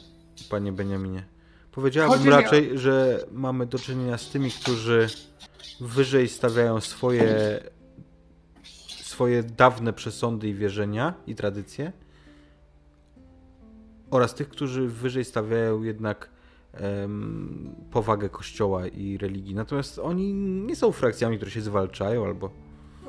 panie 0.49 0.71
Beniaminie. 0.71 1.23
Powiedziałabym 1.71 2.17
Chodzi 2.17 2.29
mi 2.29 2.35
raczej, 2.35 2.77
że 2.77 3.25
mamy 3.31 3.65
do 3.65 3.79
czynienia 3.79 4.17
z 4.17 4.29
tymi, 4.29 4.51
którzy 4.51 5.07
wyżej 5.81 6.27
stawiają 6.27 6.81
swoje, 6.81 7.59
swoje 8.87 9.43
dawne 9.43 9.93
przesądy 9.93 10.49
i 10.49 10.53
wierzenia 10.53 11.13
i 11.27 11.35
tradycje 11.35 11.91
oraz 14.11 14.35
tych, 14.35 14.49
którzy 14.49 14.87
wyżej 14.87 15.25
stawiają 15.25 15.83
jednak 15.83 16.29
em, 16.75 17.75
powagę 17.91 18.29
kościoła 18.29 18.87
i 18.87 19.17
religii. 19.17 19.55
Natomiast 19.55 19.99
oni 19.99 20.33
nie 20.33 20.75
są 20.75 20.91
frakcjami, 20.91 21.35
które 21.37 21.51
się 21.51 21.61
zwalczają 21.61 22.25
albo 22.25 22.49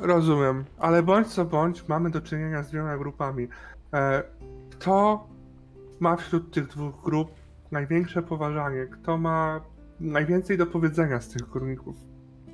Rozumiem, 0.01 0.65
ale 0.79 1.03
bądź 1.03 1.29
co 1.29 1.45
bądź, 1.45 1.89
mamy 1.89 2.11
do 2.11 2.21
czynienia 2.21 2.63
z 2.63 2.71
dwiema 2.71 2.99
grupami. 2.99 3.49
E, 3.93 4.23
Kto 4.71 5.27
ma 6.01 6.17
wśród 6.17 6.51
tych 6.53 6.67
dwóch 6.67 7.03
grup 7.05 7.31
największe 7.71 8.23
poważanie? 8.23 8.87
Kto 8.87 9.19
ma 9.19 9.61
najwięcej 10.01 10.59
do 10.59 10.67
powiedzenia 10.67 11.21
z 11.21 11.29
tych 11.29 11.43
górników? 11.49 11.97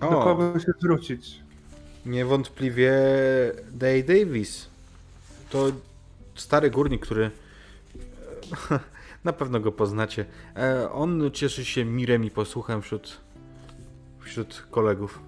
Do 0.01 0.21
O. 0.21 0.25
kogo 0.25 0.59
się 0.59 0.73
zwrócić? 0.81 1.43
Niewątpliwie 2.07 2.93
Day 3.73 4.05
Davis. 4.05 4.69
To 5.51 5.67
stary 6.35 6.71
górnik, 6.71 7.03
który 7.03 7.31
na 9.25 9.33
pewno 9.33 9.61
go 9.61 9.73
poznacie. 9.73 10.25
E, 10.57 10.93
On 10.93 11.31
cieszy 11.33 11.65
się 11.65 11.85
mirem 11.85 12.25
i 12.25 12.31
posłuchem 12.31 12.83
wśród, 12.83 13.21
wśród 14.21 14.67
kolegów. 14.71 15.21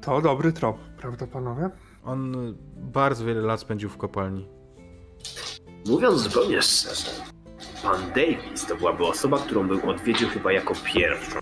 To 0.00 0.20
dobry 0.20 0.52
trop, 0.52 0.78
prawda 0.98 1.26
panowie? 1.26 1.70
On 2.04 2.34
bardzo 2.76 3.24
wiele 3.24 3.40
lat 3.40 3.60
spędził 3.60 3.88
w 3.88 3.96
kopalni. 3.96 4.46
Mówiąc 5.86 6.20
zupełnie 6.20 6.62
szczerze, 6.62 7.10
pan 7.82 8.00
Davis 8.08 8.66
to 8.66 8.76
byłaby 8.76 9.06
osoba, 9.06 9.38
którą 9.38 9.68
bym 9.68 9.88
odwiedził 9.88 10.28
chyba 10.28 10.52
jako 10.52 10.74
pierwszą. 10.84 11.38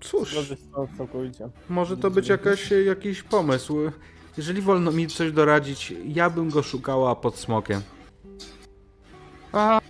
Cóż, 0.00 0.36
tą 0.74 0.88
całkowicie. 0.98 1.48
może 1.68 1.96
to 1.96 2.10
być 2.10 2.28
jakaś, 2.28 2.70
jakiś 2.70 3.22
pomysł. 3.22 3.76
Jeżeli 4.36 4.62
wolno 4.62 4.92
mi 4.92 5.06
coś 5.06 5.32
doradzić, 5.32 5.92
ja 6.04 6.30
bym 6.30 6.50
go 6.50 6.62
szukała 6.62 7.16
pod 7.16 7.36
smokiem. 7.38 7.82
A... 9.52 9.80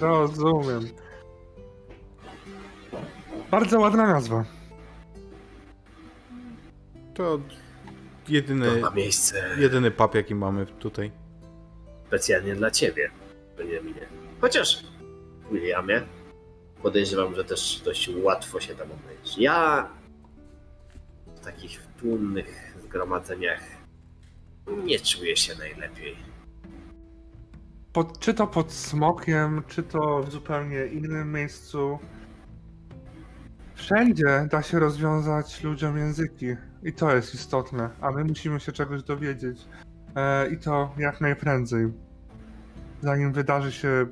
Rozumiem. 0.00 0.88
Bardzo 3.50 3.80
ładna 3.80 4.06
nazwa. 4.06 4.44
To 7.14 7.40
jedyny, 8.28 8.80
To 8.80 8.90
miejsce 8.90 9.56
jedyny 9.58 9.90
pap, 9.90 10.14
jaki 10.14 10.34
mamy 10.34 10.66
tutaj. 10.66 11.10
specjalnie 12.06 12.54
dla 12.56 12.70
ciebie, 12.70 13.10
Benjaminie. 13.56 14.06
Chociaż, 14.40 14.84
Williamie, 15.52 16.02
podejrzewam, 16.82 17.34
że 17.34 17.44
też 17.44 17.80
dość 17.84 18.10
łatwo 18.22 18.60
się 18.60 18.74
tam 18.74 18.88
odnajdziesz. 18.92 19.38
Ja 19.38 19.88
w 21.40 21.44
takich 21.44 21.86
tłumnych 22.00 22.76
zgromadzeniach 22.82 23.60
nie 24.84 25.00
czuję 25.00 25.36
się 25.36 25.58
najlepiej. 25.58 26.16
Pod, 27.92 28.18
czy 28.18 28.34
to 28.34 28.46
pod 28.46 28.72
smokiem, 28.72 29.62
czy 29.68 29.82
to 29.82 30.22
w 30.22 30.30
zupełnie 30.30 30.86
innym 30.86 31.32
miejscu. 31.32 31.98
Wszędzie 33.74 34.48
da 34.50 34.62
się 34.62 34.78
rozwiązać 34.78 35.62
ludziom 35.64 35.98
języki. 35.98 36.56
I 36.82 36.92
to 36.92 37.14
jest 37.14 37.34
istotne, 37.34 37.90
a 38.00 38.10
my 38.10 38.24
musimy 38.24 38.60
się 38.60 38.72
czegoś 38.72 39.02
dowiedzieć. 39.02 39.58
E, 40.16 40.50
I 40.50 40.58
to 40.58 40.94
jak 40.98 41.20
najprędzej. 41.20 41.92
Zanim 43.02 43.32
wydarzy 43.32 43.72
się 43.72 44.06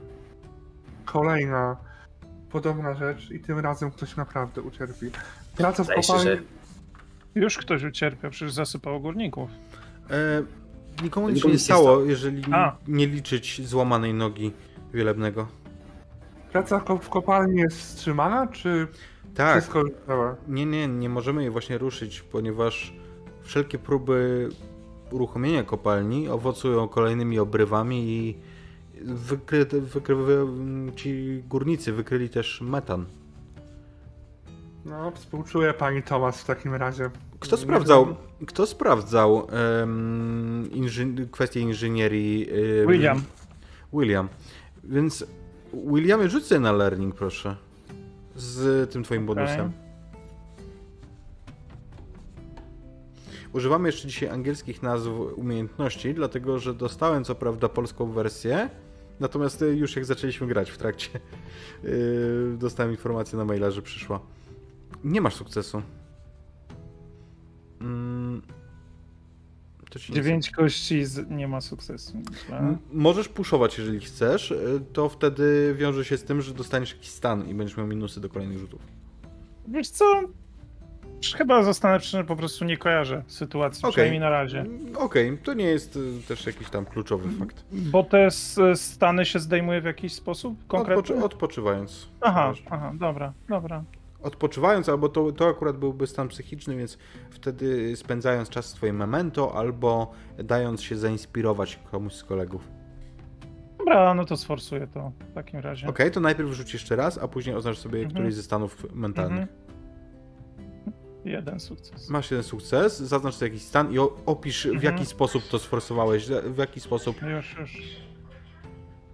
kolejna 1.05 1.77
podobna 2.51 2.95
rzecz 2.95 3.31
i 3.31 3.41
tym 3.41 3.59
razem 3.59 3.91
ktoś 3.91 4.17
naprawdę 4.17 4.63
ucierpi. 4.63 5.11
Praca 5.57 5.85
w 5.85 5.87
się, 5.87 5.95
kopalni... 5.95 6.25
że 6.25 6.58
Już 7.39 7.59
ktoś 7.59 7.85
ucierpiał, 7.85 8.31
przecież 8.31 8.53
zasypało 8.53 9.01
górników. 9.01 9.51
E, 10.11 10.43
nikomu 11.03 11.29
nic 11.29 11.43
się 11.43 11.49
nie 11.49 11.59
stało, 11.59 11.83
stało. 11.83 12.03
jeżeli 12.05 12.43
A. 12.53 12.77
nie 12.89 13.07
liczyć 13.07 13.67
złamanej 13.67 14.15
nogi 14.15 14.53
wielebnego. 14.95 15.49
Praca 16.53 16.81
w 17.01 17.09
kopalni 17.09 17.61
jest 17.61 17.79
wstrzymana, 17.79 18.47
czy 18.47 18.87
Tak, 19.35 19.53
wszystko 19.53 19.85
nie, 20.49 20.67
nie, 20.67 20.89
nie 20.89 21.09
możemy 21.09 21.43
jej 21.43 21.51
właśnie 21.51 21.79
ruszyć, 21.79 22.21
ponieważ 22.23 22.93
wszelkie 23.43 23.79
próby 23.79 24.49
uruchomienia 25.11 25.63
kopalni 25.63 26.29
owocują 26.29 26.89
kolejnymi 26.89 27.39
obrywami 27.39 28.09
i 28.09 28.37
wykry, 29.05 29.65
wykry, 29.65 30.17
ci 30.97 31.43
górnicy 31.49 31.93
wykryli 31.93 32.29
też 32.29 32.61
metan. 32.61 33.07
No, 34.85 35.11
współczuję 35.11 35.75
pani 35.75 36.03
Tomas 36.03 36.43
w 36.43 36.45
takim 36.45 36.75
razie. 36.75 37.11
Kto 37.41 37.57
Nie 37.57 37.63
sprawdzał, 37.63 38.07
wiem. 38.07 38.17
kto 38.47 38.67
sprawdzał 38.67 39.47
em, 39.83 40.69
inży, 40.73 41.29
kwestię 41.33 41.61
inżynierii? 41.61 42.51
em, 42.51 42.89
William. 42.89 43.23
William. 43.93 44.29
Więc 44.85 45.27
Williamie, 45.75 46.31
sobie 46.31 46.61
na 46.61 46.73
learning, 46.73 47.15
proszę. 47.15 47.57
Z 48.37 48.91
tym 48.93 49.03
twoim 49.03 49.31
Okej. 49.31 49.35
bonusem. 49.45 49.73
Używamy 53.53 53.89
jeszcze 53.89 54.09
dzisiaj 54.09 54.29
angielskich 54.29 54.83
nazw 54.83 55.09
umiejętności, 55.37 56.15
dlatego 56.15 56.59
że 56.59 56.75
dostałem 56.75 57.25
co 57.25 57.35
prawda 57.35 57.69
polską 57.69 58.13
wersję, 58.13 58.71
natomiast 59.21 59.63
y, 59.63 59.77
już 59.77 59.97
jak 59.97 60.05
zaczęliśmy 60.05 60.47
grać 60.47 60.71
w 60.71 60.79
trakcie, 60.79 61.11
yy, 61.83 62.57
dostałem 62.59 62.91
informację 62.93 63.39
na 63.39 63.45
maila, 63.45 63.71
że 63.71 63.83
przyszła. 63.83 64.21
Nie 65.05 65.21
masz 65.21 65.35
sukcesu. 65.35 65.83
Mm, 67.81 68.43
Dziewięć 70.11 70.51
kości 70.51 71.05
z... 71.05 71.31
nie 71.31 71.49
ma 71.49 71.61
sukcesu. 71.61 72.19
myślę. 72.31 72.77
Możesz 72.93 73.29
puszować, 73.29 73.79
jeżeli 73.79 74.01
chcesz, 74.01 74.51
y, 74.51 74.81
to 74.93 75.09
wtedy 75.09 75.75
wiąże 75.79 76.05
się 76.05 76.17
z 76.17 76.25
tym, 76.25 76.41
że 76.43 76.55
dostaniesz 76.55 76.93
jakiś 76.93 77.09
stan 77.09 77.49
i 77.49 77.55
będziesz 77.55 77.77
miał 77.77 77.87
minusy 77.87 78.21
do 78.21 78.29
kolejnych 78.29 78.59
rzutów. 78.59 78.81
Wiesz 79.69 79.89
co? 79.89 80.05
Chyba 81.37 81.63
zostanę 81.63 81.99
przy 82.01 82.25
po 82.25 82.37
prostu 82.37 82.65
nie 82.65 82.77
kojarzę 82.77 83.23
sytuacji, 83.27 83.81
Okej. 83.83 83.93
przynajmniej 83.93 84.21
na 84.21 84.31
razie. 84.31 84.61
Mm, 84.61 84.97
Okej, 84.97 85.39
to 85.45 85.55
nie 85.55 85.65
jest 85.65 85.97
y, 85.97 86.23
też 86.29 86.47
jakiś 86.47 86.71
tam 86.71 86.85
kluczowy 86.87 87.31
fakt. 87.39 87.65
Bo 87.73 88.03
te 88.03 88.27
s- 88.27 88.61
stany 88.75 89.25
się 89.27 89.39
zdejmuje 89.39 89.81
w 89.81 89.85
jakiś 89.85 90.13
sposób 90.13 90.67
konkretny? 90.67 91.03
Odpoczy- 91.03 91.25
odpoczywając. 91.25 92.09
Aha, 92.21 92.53
aha, 92.71 92.93
dobra, 92.95 93.33
dobra. 93.49 93.85
Odpoczywając, 94.23 94.89
albo 94.89 95.09
to, 95.09 95.33
to 95.33 95.49
akurat 95.49 95.77
byłby 95.77 96.07
stan 96.07 96.29
psychiczny, 96.29 96.77
więc 96.77 96.99
wtedy 97.31 97.97
spędzając 97.97 98.49
czas 98.49 98.67
z 98.67 98.73
twoim 98.73 98.97
memento, 98.97 99.55
albo 99.55 100.13
dając 100.45 100.83
się 100.83 100.97
zainspirować 100.97 101.79
komuś 101.91 102.13
z 102.13 102.25
kolegów. 102.25 102.69
Dobra, 103.79 104.15
no 104.15 104.25
to 104.25 104.37
sforsuję 104.37 104.87
to 104.87 105.13
w 105.31 105.33
takim 105.35 105.61
razie. 105.61 105.87
Okej, 105.87 106.11
to 106.11 106.21
najpierw 106.21 106.51
rzuć 106.51 106.73
jeszcze 106.73 106.97
raz, 106.97 107.19
a 107.19 107.29
później 107.29 107.57
oznacz 107.57 107.79
sobie 107.79 107.99
Mhm. 107.99 108.15
któryś 108.15 108.35
ze 108.35 108.43
stanów 108.43 108.87
mentalnych. 108.95 109.49
Mhm. 109.49 109.59
Jeden 111.25 111.61
sukces. 111.61 112.11
Masz 112.11 112.31
jeden 112.31 112.45
sukces, 112.45 112.99
zaznacz 113.01 113.35
sobie 113.35 113.51
jakiś 113.53 113.67
stan 113.67 113.93
i 113.93 113.99
opisz 114.27 114.63
w 114.67 114.71
Mhm. 114.75 114.85
jaki 114.95 115.07
sposób 115.07 115.43
to 115.49 115.59
sforsowałeś, 115.59 116.27
w 116.29 116.59
jaki 116.59 116.81
sposób 116.81 117.23
Już, 117.23 117.57
już. 117.61 117.83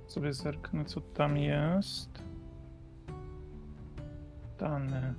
Sobie 0.06 0.32
zerknę, 0.32 0.84
co 0.84 1.00
tam 1.00 1.36
jest. 1.36 2.08
Stany. 4.54 5.14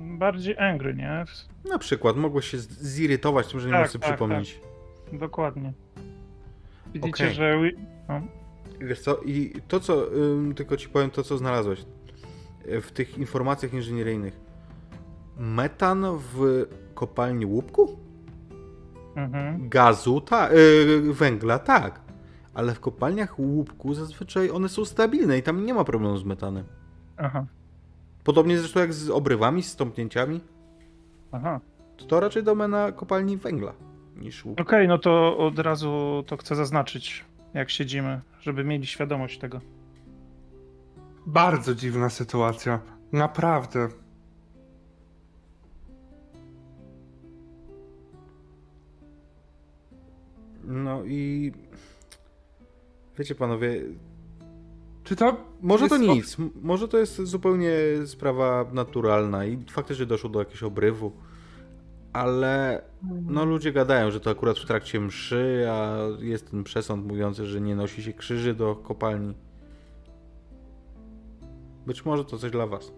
Bardziej 0.00 0.58
angry, 0.58 0.94
nie? 0.94 1.24
Na 1.70 1.78
przykład 1.78 2.16
mogłeś 2.16 2.46
się 2.46 2.58
zirytować 2.58 3.46
tym, 3.46 3.60
że 3.60 3.66
nie 3.66 3.72
Tak, 3.72 3.80
możesz 3.80 3.92
sobie 3.92 4.02
tak, 4.02 4.12
przypomnieć. 4.12 4.60
Dokładnie. 5.12 5.72
Widzicie, 6.94 7.24
Okej. 7.24 7.34
że... 7.34 7.60
No. 8.08 8.20
Wiesz 8.80 9.00
co, 9.00 9.16
i 9.16 9.52
to 9.68 9.80
co, 9.80 10.16
ym, 10.16 10.54
tylko 10.54 10.76
ci 10.76 10.88
powiem 10.88 11.10
to, 11.10 11.22
co 11.22 11.38
znalazłeś 11.38 11.84
y, 12.66 12.80
w 12.80 12.92
tych 12.92 13.18
informacjach 13.18 13.72
inżynieryjnych. 13.74 14.40
Metan 15.38 16.04
w 16.18 16.66
kopalni 16.94 17.46
łupku? 17.46 17.98
Mhm. 19.16 19.68
Gazu, 19.68 20.20
tak, 20.20 20.52
yy, 20.52 21.12
węgla, 21.12 21.58
tak. 21.58 22.09
Ale 22.54 22.74
w 22.74 22.80
kopalniach 22.80 23.38
łupku 23.38 23.94
zazwyczaj 23.94 24.50
one 24.50 24.68
są 24.68 24.84
stabilne 24.84 25.38
i 25.38 25.42
tam 25.42 25.66
nie 25.66 25.74
ma 25.74 25.84
problemu 25.84 26.16
z 26.16 26.24
metanem. 26.24 26.64
Aha, 27.16 27.46
Podobnie 28.24 28.58
zresztą 28.58 28.80
jak 28.80 28.92
z 28.92 29.10
obrywami, 29.10 29.62
z 29.62 29.68
stąpnięciami. 29.72 30.40
aha. 31.32 31.60
To, 31.96 32.04
to 32.04 32.20
raczej 32.20 32.42
domena 32.42 32.92
kopalni 32.92 33.36
węgla 33.36 33.72
niż 34.16 34.44
łupku. 34.44 34.62
Okej, 34.62 34.88
no 34.88 34.98
to 34.98 35.38
od 35.38 35.58
razu 35.58 36.24
to 36.26 36.36
chcę 36.36 36.56
zaznaczyć, 36.56 37.24
jak 37.54 37.70
siedzimy, 37.70 38.20
żeby 38.40 38.64
mieli 38.64 38.86
świadomość 38.86 39.38
tego. 39.38 39.60
Bardzo 41.26 41.74
dziwna 41.74 42.10
sytuacja. 42.10 42.80
Naprawdę. 43.12 43.88
No 50.64 51.04
i 51.04 51.52
wiecie 53.20 53.34
panowie, 53.34 53.82
Czy 55.04 55.16
to. 55.16 55.36
może 55.62 55.88
to 55.88 55.96
nic, 55.96 56.36
może 56.62 56.88
to 56.88 56.98
jest 56.98 57.20
zupełnie 57.22 57.72
sprawa 58.06 58.66
naturalna 58.72 59.44
i 59.46 59.64
faktycznie 59.70 60.06
doszło 60.06 60.30
do 60.30 60.38
jakiegoś 60.38 60.62
obrywu, 60.62 61.12
ale 62.12 62.82
no 63.26 63.44
ludzie 63.44 63.72
gadają, 63.72 64.10
że 64.10 64.20
to 64.20 64.30
akurat 64.30 64.58
w 64.58 64.66
trakcie 64.66 65.00
mszy, 65.00 65.66
a 65.70 65.96
jest 66.20 66.50
ten 66.50 66.64
przesąd 66.64 67.06
mówiący, 67.06 67.46
że 67.46 67.60
nie 67.60 67.76
nosi 67.76 68.02
się 68.02 68.12
krzyży 68.12 68.54
do 68.54 68.76
kopalni. 68.76 69.34
Być 71.86 72.04
może 72.04 72.24
to 72.24 72.38
coś 72.38 72.50
dla 72.50 72.66
was. 72.66 72.92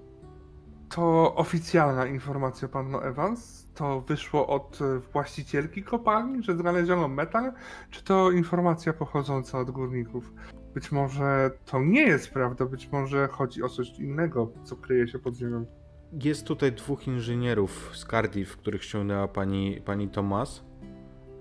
To 0.94 1.34
oficjalna 1.34 2.06
informacja, 2.06 2.68
panno 2.68 3.04
Evans? 3.04 3.72
To 3.74 4.00
wyszło 4.00 4.46
od 4.46 4.78
e, 4.82 4.98
właścicielki 4.98 5.82
kopalni, 5.82 6.42
że 6.42 6.56
znaleziono 6.56 7.08
metan? 7.08 7.52
Czy 7.90 8.04
to 8.04 8.30
informacja 8.30 8.92
pochodząca 8.92 9.58
od 9.58 9.70
górników? 9.70 10.32
Być 10.74 10.92
może 10.92 11.50
to 11.66 11.80
nie 11.80 12.02
jest 12.02 12.30
prawda, 12.30 12.66
być 12.66 12.92
może 12.92 13.28
chodzi 13.28 13.62
o 13.62 13.68
coś 13.68 13.98
innego, 13.98 14.52
co 14.64 14.76
kryje 14.76 15.08
się 15.08 15.18
pod 15.18 15.34
ziemią. 15.34 15.66
Jest 16.12 16.46
tutaj 16.46 16.72
dwóch 16.72 17.06
inżynierów 17.06 17.90
z 17.94 18.06
Cardiff, 18.06 18.56
których 18.56 18.84
ściągnęła 18.84 19.28
pani, 19.28 19.80
pani 19.84 20.08
Thomas 20.08 20.64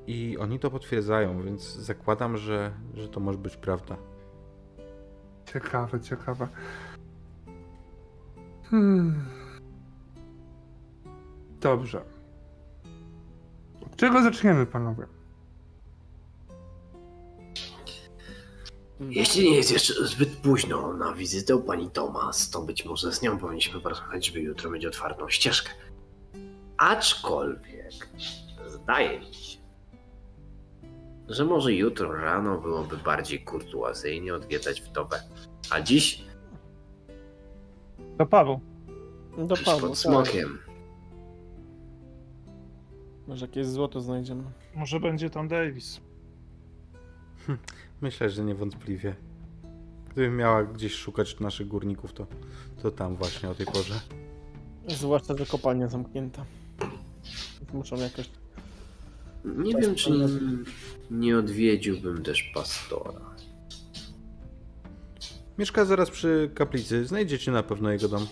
i 0.07 0.37
oni 0.37 0.59
to 0.59 0.71
potwierdzają, 0.71 1.41
więc 1.41 1.75
zakładam, 1.75 2.37
że, 2.37 2.71
że 2.93 3.09
to 3.09 3.19
może 3.19 3.37
być 3.37 3.57
prawda. 3.57 3.97
Ciekawe, 5.45 5.99
ciekawe. 5.99 6.47
Hmm. 8.69 9.40
Dobrze. 11.61 12.01
Od 13.85 13.95
czego 13.95 14.23
zaczniemy, 14.23 14.65
panowie? 14.65 15.05
Jeśli 19.09 19.49
nie 19.49 19.55
jest 19.55 19.71
jeszcze 19.71 20.07
zbyt 20.07 20.29
późno 20.29 20.93
na 20.93 21.13
wizytę 21.13 21.55
u 21.55 21.63
pani 21.63 21.89
Thomas, 21.89 22.49
to 22.49 22.61
być 22.61 22.85
może 22.85 23.13
z 23.13 23.21
nią 23.21 23.37
powinniśmy 23.37 23.81
porozmawiać, 23.81 24.25
żeby 24.25 24.39
jutro 24.39 24.69
mieć 24.69 24.85
otwartą 24.85 25.29
ścieżkę. 25.29 25.69
Aczkolwiek 26.77 28.09
zdaje 28.67 29.19
mi 29.19 29.33
się, 29.33 29.57
że 31.27 31.45
może 31.45 31.73
jutro 31.73 32.13
rano 32.13 32.57
byłoby 32.57 32.97
bardziej 32.97 33.43
kurtuazyjnie 33.43 34.35
odwiedzać 34.35 34.81
wdowę. 34.81 35.23
A 35.69 35.81
dziś 35.81 36.23
To 38.17 38.25
Paweł. 38.25 38.59
Do 39.37 39.55
Pawła, 39.57 39.79
pod 39.79 39.89
tak. 39.89 39.97
smokiem. 39.97 40.59
Może 43.31 43.45
jakieś 43.45 43.67
złoto 43.67 44.01
znajdziemy. 44.01 44.43
Może 44.75 44.99
będzie 44.99 45.29
tam 45.29 45.47
Davis. 45.47 46.01
Myślę, 48.01 48.29
że 48.29 48.43
niewątpliwie. 48.43 49.15
Gdybym 50.09 50.37
miała 50.37 50.63
gdzieś 50.63 50.93
szukać 50.93 51.39
naszych 51.39 51.67
górników, 51.67 52.13
to, 52.13 52.27
to 52.81 52.91
tam 52.91 53.15
właśnie 53.15 53.49
o 53.49 53.55
tej 53.55 53.65
porze. 53.65 53.99
Zwłaszcza, 54.87 55.37
że 55.37 55.45
kopalnia 55.45 55.87
zamknięta. 55.87 56.45
Muszą 57.73 57.95
jakoś... 57.95 58.29
Nie 59.45 59.75
wiem, 59.75 59.95
czy 59.95 60.11
nie, 60.11 60.27
nie 61.11 61.37
odwiedziłbym 61.37 62.23
też 62.23 62.51
pastora. 62.53 63.35
Mieszka 65.57 65.85
zaraz 65.85 66.09
przy 66.09 66.51
kaplicy. 66.55 67.05
Znajdziecie 67.05 67.51
na 67.51 67.63
pewno 67.63 67.91
jego 67.91 68.07
dom. 68.07 68.27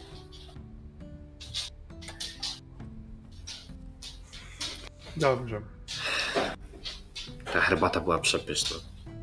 Dobrze. 5.20 5.62
Ta 7.54 7.60
herbata 7.62 8.00
była 8.00 8.20
przepyszna. 8.20 8.78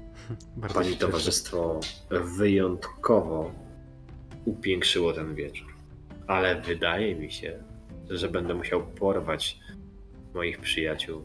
Bardzo 0.57 0.75
Pani 0.75 0.97
towarzystwo 0.97 1.81
wyjątkowo 2.11 3.53
upiększyło 4.45 5.13
ten 5.13 5.35
wieczór. 5.35 5.75
Ale 6.27 6.61
wydaje 6.61 7.15
mi 7.15 7.33
się, 7.33 7.59
że 8.11 8.29
będę 8.29 8.55
musiał 8.55 8.87
porwać 8.87 9.59
moich 10.35 10.59
przyjaciół. 10.59 11.25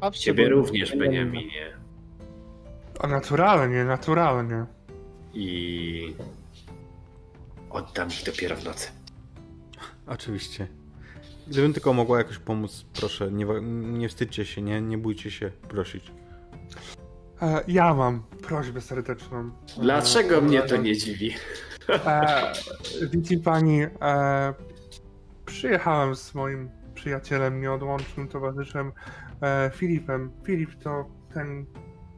A 0.00 0.10
w 0.10 0.16
Ciebie 0.16 0.48
również, 0.48 0.96
Beniaminie. 0.96 1.76
O, 2.98 3.06
naturalnie, 3.08 3.84
naturalnie. 3.84 4.66
I 5.34 6.14
oddam 7.70 8.08
ich 8.08 8.24
dopiero 8.24 8.56
w 8.56 8.64
nocy. 8.64 8.88
Oczywiście. 10.06 10.79
Gdybym 11.50 11.72
tylko 11.72 11.92
mogła 11.92 12.18
jakoś 12.18 12.38
pomóc, 12.38 12.86
proszę, 13.00 13.32
nie, 13.32 13.46
nie 13.98 14.08
wstydźcie 14.08 14.44
się, 14.44 14.62
nie, 14.62 14.80
nie 14.80 14.98
bójcie 14.98 15.30
się 15.30 15.50
prosić. 15.68 16.12
E, 17.42 17.64
ja 17.68 17.94
mam 17.94 18.22
prośbę 18.42 18.80
serdeczną. 18.80 19.50
Dlaczego 19.78 20.38
E, 20.38 20.40
mnie 20.40 20.62
to 20.62 20.76
nie 20.76 20.96
dziwi? 20.96 21.34
E, 21.88 22.52
widzi 23.12 23.38
pani, 23.38 23.82
e, 23.82 24.54
przyjechałem 25.46 26.16
z 26.16 26.34
moim 26.34 26.70
przyjacielem, 26.94 27.60
nieodłącznym 27.60 28.28
towarzyszem 28.28 28.92
e, 29.42 29.70
Filipem. 29.74 30.30
Filip 30.44 30.74
to 30.82 31.04
ten 31.34 31.66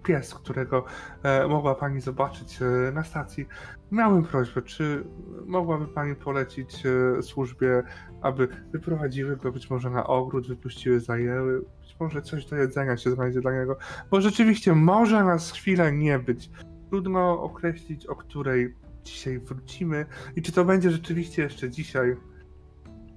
pies, 0.02 0.34
którego 0.34 0.84
e, 1.22 1.48
mogła 1.48 1.74
pani 1.74 2.00
zobaczyć 2.00 2.58
e, 2.62 2.92
na 2.92 3.04
stacji. 3.04 3.46
Miałem 3.90 4.24
prośbę, 4.24 4.62
czy 4.62 5.04
mogłaby 5.46 5.86
pani 5.86 6.16
polecić 6.16 6.82
e, 6.86 7.22
służbie, 7.22 7.82
aby 8.22 8.48
wyprowadziły 8.72 9.36
go 9.36 9.52
być 9.52 9.70
może 9.70 9.90
na 9.90 10.06
ogród, 10.06 10.48
wypuściły 10.48 11.00
zajęły, 11.00 11.60
być 11.60 11.96
może 12.00 12.22
coś 12.22 12.46
do 12.46 12.56
jedzenia 12.56 12.96
się 12.96 13.10
znajdzie 13.10 13.40
dla 13.40 13.52
niego, 13.52 13.76
bo 14.10 14.20
rzeczywiście 14.20 14.74
może 14.74 15.24
nas 15.24 15.52
chwilę 15.52 15.92
nie 15.92 16.18
być. 16.18 16.50
Trudno 16.90 17.42
określić, 17.42 18.06
o 18.06 18.16
której 18.16 18.74
dzisiaj 19.04 19.38
wrócimy 19.38 20.06
i 20.36 20.42
czy 20.42 20.52
to 20.52 20.64
będzie 20.64 20.90
rzeczywiście 20.90 21.42
jeszcze 21.42 21.70
dzisiaj. 21.70 22.16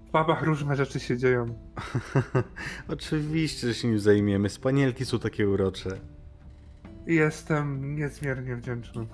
W 0.08 0.12
babach 0.12 0.44
różne 0.44 0.76
rzeczy 0.76 1.00
się 1.00 1.18
dzieją. 1.18 1.46
Oczywiście, 2.88 3.68
że 3.68 3.74
się 3.74 3.88
nim 3.88 4.00
zajmiemy. 4.00 4.50
Spanielki 4.50 5.06
są 5.06 5.20
takie 5.20 5.50
urocze. 5.50 5.90
Jestem 7.08 7.96
niezmiernie 7.96 8.56
wdzięczny. 8.56 9.08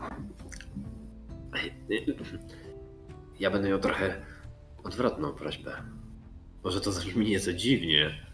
Ja 3.39 3.51
będę 3.51 3.69
miał 3.69 3.79
trochę 3.79 4.30
odwrotną 4.83 5.33
prośbę. 5.33 5.71
Może 6.63 6.81
to 6.81 6.91
zabrzmi 6.91 7.29
nieco 7.29 7.53
dziwnie. 7.53 8.25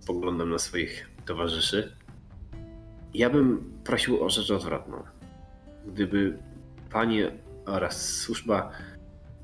Spoglądam 0.00 0.50
na 0.50 0.58
swoich 0.58 1.10
towarzyszy. 1.26 1.96
Ja 3.14 3.30
bym 3.30 3.72
prosił 3.84 4.24
o 4.24 4.30
rzecz 4.30 4.50
odwrotną. 4.50 5.02
Gdyby 5.86 6.38
pani 6.90 7.22
oraz 7.66 8.16
służba 8.16 8.70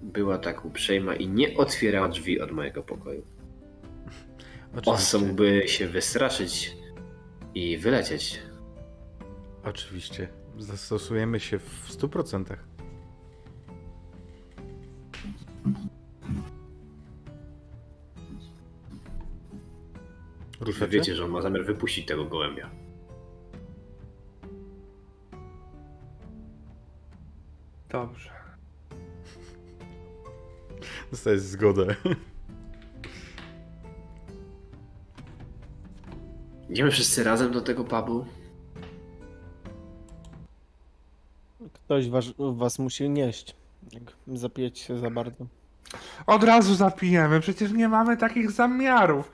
była 0.03 0.39
tak 0.39 0.65
uprzejma 0.65 1.15
i 1.15 1.29
nie 1.29 1.57
otwierała 1.57 2.09
drzwi 2.09 2.41
od 2.41 2.51
mojego 2.51 2.83
pokoju. 2.83 3.27
Oczywiście. 4.77 5.19
By 5.19 5.69
się 5.69 5.89
wystraszyć 5.89 6.77
i 7.55 7.79
wylecieć. 7.79 8.43
Oczywiście. 9.65 10.29
Zastosujemy 10.59 11.41
się 11.41 11.59
w 11.59 11.91
100%. 11.91 12.57
Wy 20.61 20.65
Ruszacie? 20.65 20.91
wiecie, 20.93 21.15
że 21.15 21.25
on 21.25 21.31
ma 21.31 21.43
zamiar 21.43 21.65
wypuścić 21.65 22.07
tego 22.07 22.25
gołębia. 22.25 22.71
Dobrze. 27.89 28.31
Dostajesz 31.11 31.41
zgodę. 31.41 31.97
Idziemy 36.71 36.91
wszyscy 36.91 37.25
razem 37.25 37.53
do 37.53 37.61
tego 37.61 37.85
pubu? 37.85 38.27
Ktoś 41.73 42.09
was, 42.09 42.25
was 42.39 42.79
musi 42.79 43.11
nieść, 43.11 43.57
jak 43.93 44.17
zapijecie 44.27 44.85
się 44.85 44.99
za 44.99 45.11
bardzo. 45.11 45.47
Od 46.27 46.45
razu 46.45 46.75
zapijemy, 46.75 47.41
przecież 47.41 47.73
nie 47.73 47.89
mamy 47.89 48.17
takich 48.17 48.51
zamiarów. 48.51 49.33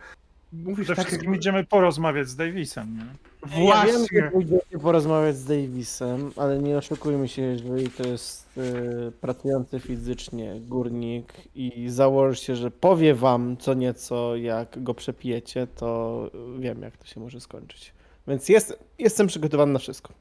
Mówisz 0.53 0.85
Przede 0.85 0.97
tak 0.97 1.07
wszystkim 1.07 1.31
jak... 1.33 1.41
idziemy 1.41 1.65
porozmawiać 1.65 2.29
z 2.29 2.37
Davisem. 2.37 2.97
Nie? 2.97 3.05
Ja 3.45 3.57
wiem, 3.57 3.67
Właśnie. 3.67 4.23
że 4.23 4.31
pójdziecie 4.31 4.79
porozmawiać 4.83 5.37
z 5.37 5.45
Davisem, 5.45 6.31
ale 6.37 6.59
nie 6.59 6.77
oszukujmy 6.79 7.29
się, 7.29 7.43
jeżeli 7.43 7.91
to 7.91 8.09
jest 8.09 8.59
y, 8.59 9.13
pracujący 9.21 9.81
fizycznie 9.81 10.61
górnik 10.61 11.33
i 11.55 11.89
założycie, 11.89 12.57
że 12.57 12.71
powie 12.71 13.15
wam 13.15 13.57
co 13.57 13.75
nieco, 13.75 14.37
jak 14.37 14.83
go 14.83 14.95
przepijecie, 14.95 15.67
to 15.67 16.31
wiem, 16.59 16.83
jak 16.83 16.97
to 16.97 17.07
się 17.07 17.21
może 17.21 17.41
skończyć. 17.41 17.93
Więc 18.29 18.49
jest, 18.49 18.79
jestem 18.99 19.27
przygotowany 19.27 19.73
na 19.73 19.79
wszystko. 19.79 20.13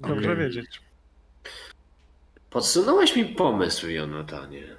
Dobrze 0.00 0.32
Mm. 0.32 0.38
wiedzieć. 0.38 0.80
Podsunąłeś 2.50 3.16
mi 3.16 3.24
pomysł, 3.24 3.88
Jonatanie. 3.88 4.76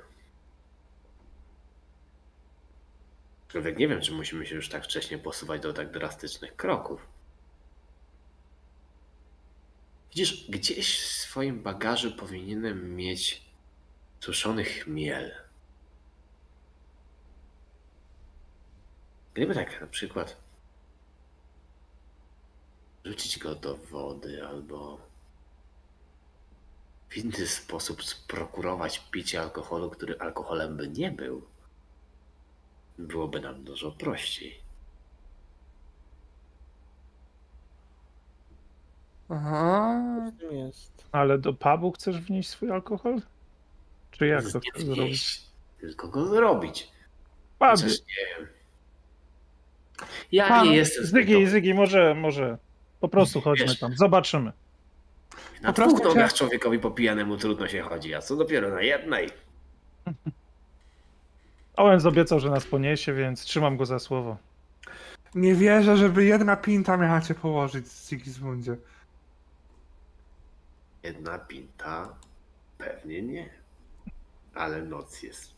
Człowiek 3.47 3.77
nie 3.77 3.87
wiem, 3.87 4.01
czy 4.01 4.11
musimy 4.11 4.45
się 4.45 4.55
już 4.55 4.69
tak 4.69 4.83
wcześnie 4.83 5.17
posuwać 5.17 5.61
do 5.61 5.73
tak 5.73 5.91
drastycznych 5.91 6.55
kroków. 6.55 7.07
Widzisz, 10.09 10.49
gdzieś 10.49 10.99
w 10.99 11.11
swoim 11.11 11.63
bagażu 11.63 12.11
powinienem 12.11 12.95
mieć 12.95 13.41
suszony 14.19 14.63
chmiel. 14.63 15.31
Gdyby 19.33 19.55
tak 19.55 19.81
na 19.81 19.87
przykład 19.87 20.37
rzucić 23.05 23.39
go 23.39 23.55
do 23.55 23.75
wody 23.77 24.47
albo 24.47 25.08
w 27.09 27.17
inny 27.17 27.47
sposób 27.47 28.03
sprokurować 28.03 28.99
picie 29.11 29.41
alkoholu, 29.41 29.89
który 29.89 30.19
alkoholem 30.19 30.77
by 30.77 30.89
nie 30.89 31.11
był, 31.11 31.41
byłoby 32.97 33.41
nam 33.41 33.63
dużo 33.63 33.91
prościej. 33.91 34.59
Aha. 39.29 40.31
Jest. 40.51 41.05
Ale 41.11 41.37
do 41.37 41.53
pubu 41.53 41.91
chcesz 41.91 42.21
wnieść 42.21 42.49
swój 42.49 42.71
alkohol? 42.71 43.21
Czy 44.11 44.27
jak 44.27 44.51
to 44.51 44.59
chcesz 44.59 44.83
zrobić? 44.83 44.95
wnieść, 44.95 45.41
tylko 45.79 46.07
go 46.07 46.25
zrobić. 46.27 46.91
Chociaż 47.59 47.91
nie 47.91 48.37
wiem. 48.37 48.47
Ja 50.31 50.47
Pan, 50.47 50.67
nie 50.67 50.75
jestem 50.75 51.05
Zygi, 51.05 51.47
Zygi, 51.47 51.73
może, 51.73 52.15
może 52.15 52.57
po 52.99 53.09
prostu 53.09 53.41
chodźmy 53.41 53.67
Wiesz- 53.67 53.79
tam, 53.79 53.95
zobaczymy. 53.97 54.51
Na 55.61 55.73
Po 55.73 55.87
dwóch 55.87 56.03
nogach 56.03 56.33
człowiekowi 56.33 56.79
popijanemu 56.79 57.37
trudno 57.37 57.67
się 57.67 57.81
chodzi, 57.81 58.15
a 58.15 58.21
co 58.21 58.35
dopiero 58.35 58.69
na 58.69 58.81
jednej. 58.81 59.29
Owen 61.75 62.07
obiecał, 62.07 62.39
że 62.39 62.49
nas 62.49 62.65
poniesie, 62.65 63.13
więc 63.13 63.41
trzymam 63.41 63.77
go 63.77 63.85
za 63.85 63.99
słowo. 63.99 64.37
Nie 65.35 65.55
wierzę, 65.55 65.97
żeby 65.97 66.25
jedna 66.25 66.55
pinta 66.55 66.97
miała 66.97 67.21
cię 67.21 67.35
położyć 67.35 67.87
z 67.87 68.09
Sigismundzie. 68.09 68.77
Jedna 71.03 71.39
pinta? 71.39 72.15
Pewnie 72.77 73.21
nie. 73.21 73.49
Ale 74.55 74.81
noc 74.81 75.23
jest 75.23 75.53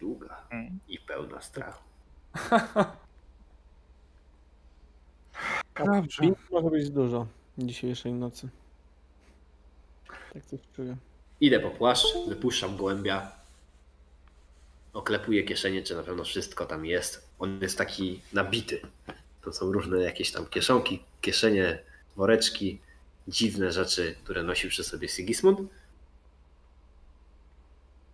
długa 0.00 0.36
Mm. 0.50 0.78
i 0.88 0.98
pełna 0.98 1.40
strachu. 1.40 1.82
Dobrze. 5.86 6.22
Pink 6.22 6.38
może 6.50 6.70
być 6.70 6.90
dużo 6.90 7.26
dzisiejszej 7.58 8.12
nocy. 8.12 8.48
Tak 10.32 10.44
coś 10.44 10.60
czuję. 10.76 10.96
Idę 11.40 11.60
po 11.60 11.70
płaszcz, 11.70 12.06
wypuszczam 12.28 12.76
gołębia. 12.76 13.32
Oklepuję 14.92 15.42
kieszenie, 15.42 15.82
czy 15.82 15.94
na 15.96 16.02
pewno 16.02 16.24
wszystko 16.24 16.66
tam 16.66 16.86
jest. 16.86 17.28
On 17.38 17.58
jest 17.62 17.78
taki 17.78 18.20
nabity. 18.32 18.80
To 19.42 19.52
są 19.52 19.72
różne 19.72 20.02
jakieś 20.02 20.32
tam 20.32 20.46
kieszonki, 20.46 21.02
kieszenie, 21.20 21.78
woreczki 22.16 22.78
dziwne 23.28 23.72
rzeczy, 23.72 24.14
które 24.24 24.42
nosił 24.42 24.70
przy 24.70 24.84
sobie 24.84 25.08
Sigismund. 25.08 25.60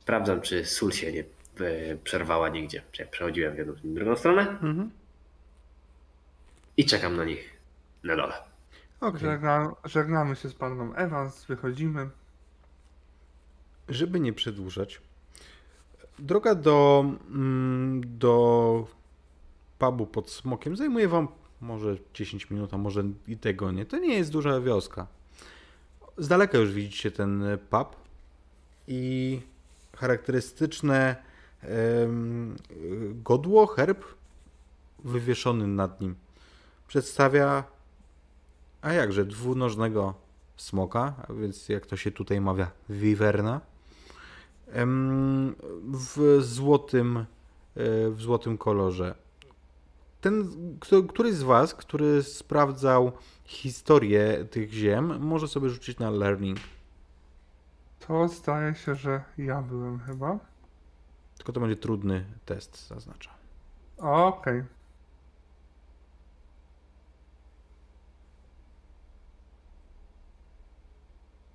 Sprawdzam, 0.01 0.41
czy 0.41 0.65
sól 0.65 0.93
się 0.93 1.13
nie 1.13 1.25
e, 1.61 1.97
przerwała 1.97 2.49
nigdzie. 2.49 2.83
Przechodziłem 3.11 3.55
w 3.55 3.59
jedną 3.59 3.73
w 3.75 3.81
drugą 3.95 4.17
stronę 4.17 4.41
Mhm. 4.43 4.91
i 6.77 6.87
czekam 6.87 7.17
na 7.17 7.25
nich 7.25 7.51
na 8.05 8.17
dole. 8.17 8.35
Okej. 9.01 9.21
Żegna, 9.21 9.75
żegnamy 9.85 10.37
się 10.37 10.49
z 10.49 10.55
panną 10.55 10.95
Evans, 10.95 11.45
wychodzimy. 11.45 12.11
Żeby 13.89 14.21
nie 14.21 14.33
przedłużać, 14.33 15.01
droga 16.19 16.55
do, 16.55 17.05
mm, 17.31 18.19
do 18.19 18.87
pubu 19.79 20.07
pod 20.07 20.31
smokiem 20.31 20.77
zajmuje 20.77 21.09
wam 21.09 21.29
może 21.61 21.97
10 22.15 22.51
minut, 22.51 22.75
a 22.75 22.79
może 22.79 23.05
i 23.29 23.37
tego 23.37 23.73
nie. 23.73 23.87
To 23.87 23.99
nie 23.99 24.17
jest 24.17 24.33
duża 24.33 24.61
wioska. 24.61 25.07
Z 26.19 26.29
daleka 26.29 26.59
już 26.59 26.73
widzicie 26.73 27.11
ten 27.11 27.45
pub 27.71 27.97
i 28.89 29.41
charakterystyczne 29.97 31.17
godło, 33.15 33.67
herb 33.67 34.05
wywieszony 35.05 35.67
nad 35.67 36.01
nim 36.01 36.15
przedstawia, 36.89 37.65
a 38.83 38.93
jakże, 38.93 39.25
dwunożnego 39.25 40.15
smoka, 40.57 41.15
a 41.29 41.33
więc 41.33 41.69
jak 41.69 41.87
to 41.87 41.97
się 41.97 42.11
tutaj 42.11 42.41
mawia, 42.41 42.71
wiwerna, 42.89 43.61
w 45.93 46.39
złotym, 46.41 47.17
e, 47.17 47.25
w 48.11 48.21
złotym 48.21 48.59
kolorze. 48.59 49.15
Ten, 50.21 50.49
kto, 50.81 51.03
któryś 51.03 51.35
z 51.35 51.43
Was, 51.43 51.75
który 51.75 52.23
sprawdzał 52.23 53.13
historię 53.45 54.47
tych 54.51 54.73
ziem, 54.73 55.19
może 55.21 55.49
sobie 55.49 55.71
rzucić 55.71 55.99
na 55.99 56.11
learning. 56.11 56.59
To 58.07 58.29
zdaje 58.29 58.75
się, 58.75 58.95
że 58.95 59.25
ja 59.39 59.63
byłem 59.63 59.99
chyba. 59.99 60.39
Tylko 61.37 61.53
to 61.53 61.61
będzie 61.61 61.77
trudny 61.77 62.25
test, 62.45 62.89
zaznaczam. 62.89 63.35
Okej. 63.99 64.63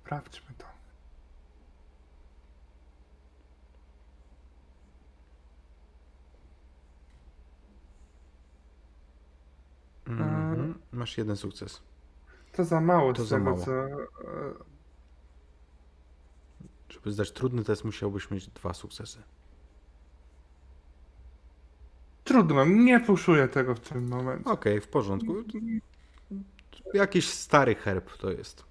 Sprawdźmy 0.04 0.54
to. 0.58 0.66
Mhm. 10.06 10.74
Masz 10.92 11.18
jeden 11.18 11.36
sukces. 11.36 11.80
To 12.52 12.64
za 12.64 12.80
mało 12.80 13.12
To 13.12 13.24
za 13.24 13.38
mało. 13.38 13.64
co... 13.64 13.72
e, 13.72 13.96
Żeby 16.88 17.12
zdać 17.12 17.32
trudny 17.32 17.64
test, 17.64 17.84
musiałbyś 17.84 18.30
mieć 18.30 18.48
dwa 18.48 18.74
sukcesy. 18.74 19.22
Trudno, 22.24 22.64
nie 22.64 23.00
puszuję 23.00 23.48
tego 23.48 23.74
w 23.74 23.80
tym 23.80 24.08
momencie. 24.08 24.50
Okej, 24.50 24.80
w 24.80 24.88
porządku. 24.88 25.34
Jakiś 26.94 27.28
stary 27.30 27.74
herb 27.74 28.16
to 28.16 28.30
jest. 28.30 28.64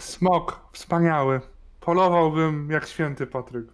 Smok, 0.00 0.60
wspaniały. 0.72 1.40
Polowałbym 1.80 2.70
jak 2.70 2.86
święty 2.86 3.26
Patryk. 3.26 3.66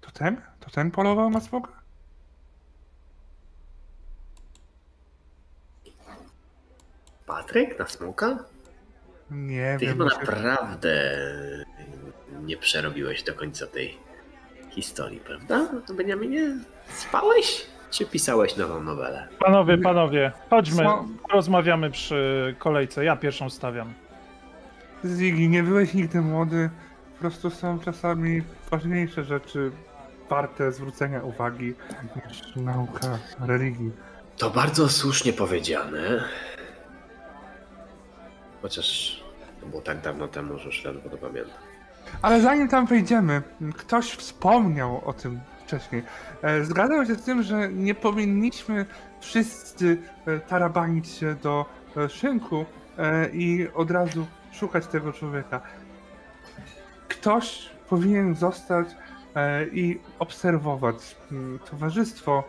To 0.00 0.10
ten? 0.10 0.40
To 0.60 0.70
ten 0.70 0.90
polował 0.90 1.30
na 1.30 1.40
smoka? 1.40 1.72
Patryk 7.26 7.78
na 7.78 7.86
smoka? 7.86 8.38
Nie 9.30 9.76
Ty 9.78 9.86
wiem. 9.86 9.92
chyba 9.92 10.04
muszę- 10.04 10.18
naprawdę 10.18 11.16
nie 12.42 12.56
przerobiłeś 12.56 13.22
do 13.22 13.34
końca 13.34 13.66
tej 13.66 13.98
historii, 14.70 15.20
prawda? 15.20 15.68
Beniaminie? 15.96 16.58
Spałeś? 16.88 17.66
Czy 17.90 18.06
pisałeś 18.06 18.56
nową 18.56 18.82
nowelę? 18.82 19.28
Panowie, 19.38 19.78
panowie, 19.78 20.32
chodźmy, 20.50 20.84
rozmawiamy 21.32 21.90
przy 21.90 22.54
kolejce. 22.58 23.04
Ja 23.04 23.16
pierwszą 23.16 23.50
stawiam. 23.50 23.94
Ziggy, 25.04 25.48
nie 25.48 25.62
byłeś 25.62 25.94
nigdy 25.94 26.20
młody. 26.20 26.70
Po 27.14 27.20
prostu 27.20 27.50
są 27.50 27.78
czasami 27.78 28.42
ważniejsze 28.70 29.24
rzeczy 29.24 29.72
warte 30.30 30.72
zwrócenia 30.72 31.22
uwagi 31.22 31.74
niż 32.28 32.56
nauka 32.56 33.18
religii. 33.40 33.92
To 34.36 34.50
bardzo 34.50 34.88
słusznie 34.88 35.32
powiedziane. 35.32 36.24
Chociaż 38.62 39.20
to 39.60 39.66
było 39.66 39.82
tak 39.82 40.00
dawno 40.00 40.28
temu, 40.28 40.58
że 40.58 40.64
już 40.64 40.84
ledwo 40.84 41.10
to 41.10 41.16
pamiętam. 41.16 41.54
Ale 42.22 42.40
zanim 42.40 42.68
tam 42.68 42.86
wejdziemy, 42.86 43.42
ktoś 43.76 44.10
wspomniał 44.10 45.02
o 45.04 45.12
tym 45.12 45.40
wcześniej. 45.66 46.02
E, 46.42 46.64
Zgadzam 46.64 47.06
się 47.06 47.14
z 47.14 47.22
tym, 47.22 47.42
że 47.42 47.68
nie 47.72 47.94
powinniśmy 47.94 48.86
wszyscy 49.20 49.98
e, 50.26 50.40
tarabanić 50.40 51.08
się 51.08 51.34
do 51.34 51.66
e, 51.96 52.08
szynku 52.08 52.64
i 53.32 53.68
od 53.74 53.90
razu 53.90 54.26
szukać 54.56 54.86
tego 54.86 55.12
człowieka. 55.12 55.60
Ktoś 57.08 57.68
powinien 57.88 58.34
zostać 58.34 58.88
e, 59.34 59.66
i 59.66 60.00
obserwować 60.18 61.16
mm, 61.32 61.58
towarzystwo, 61.70 62.44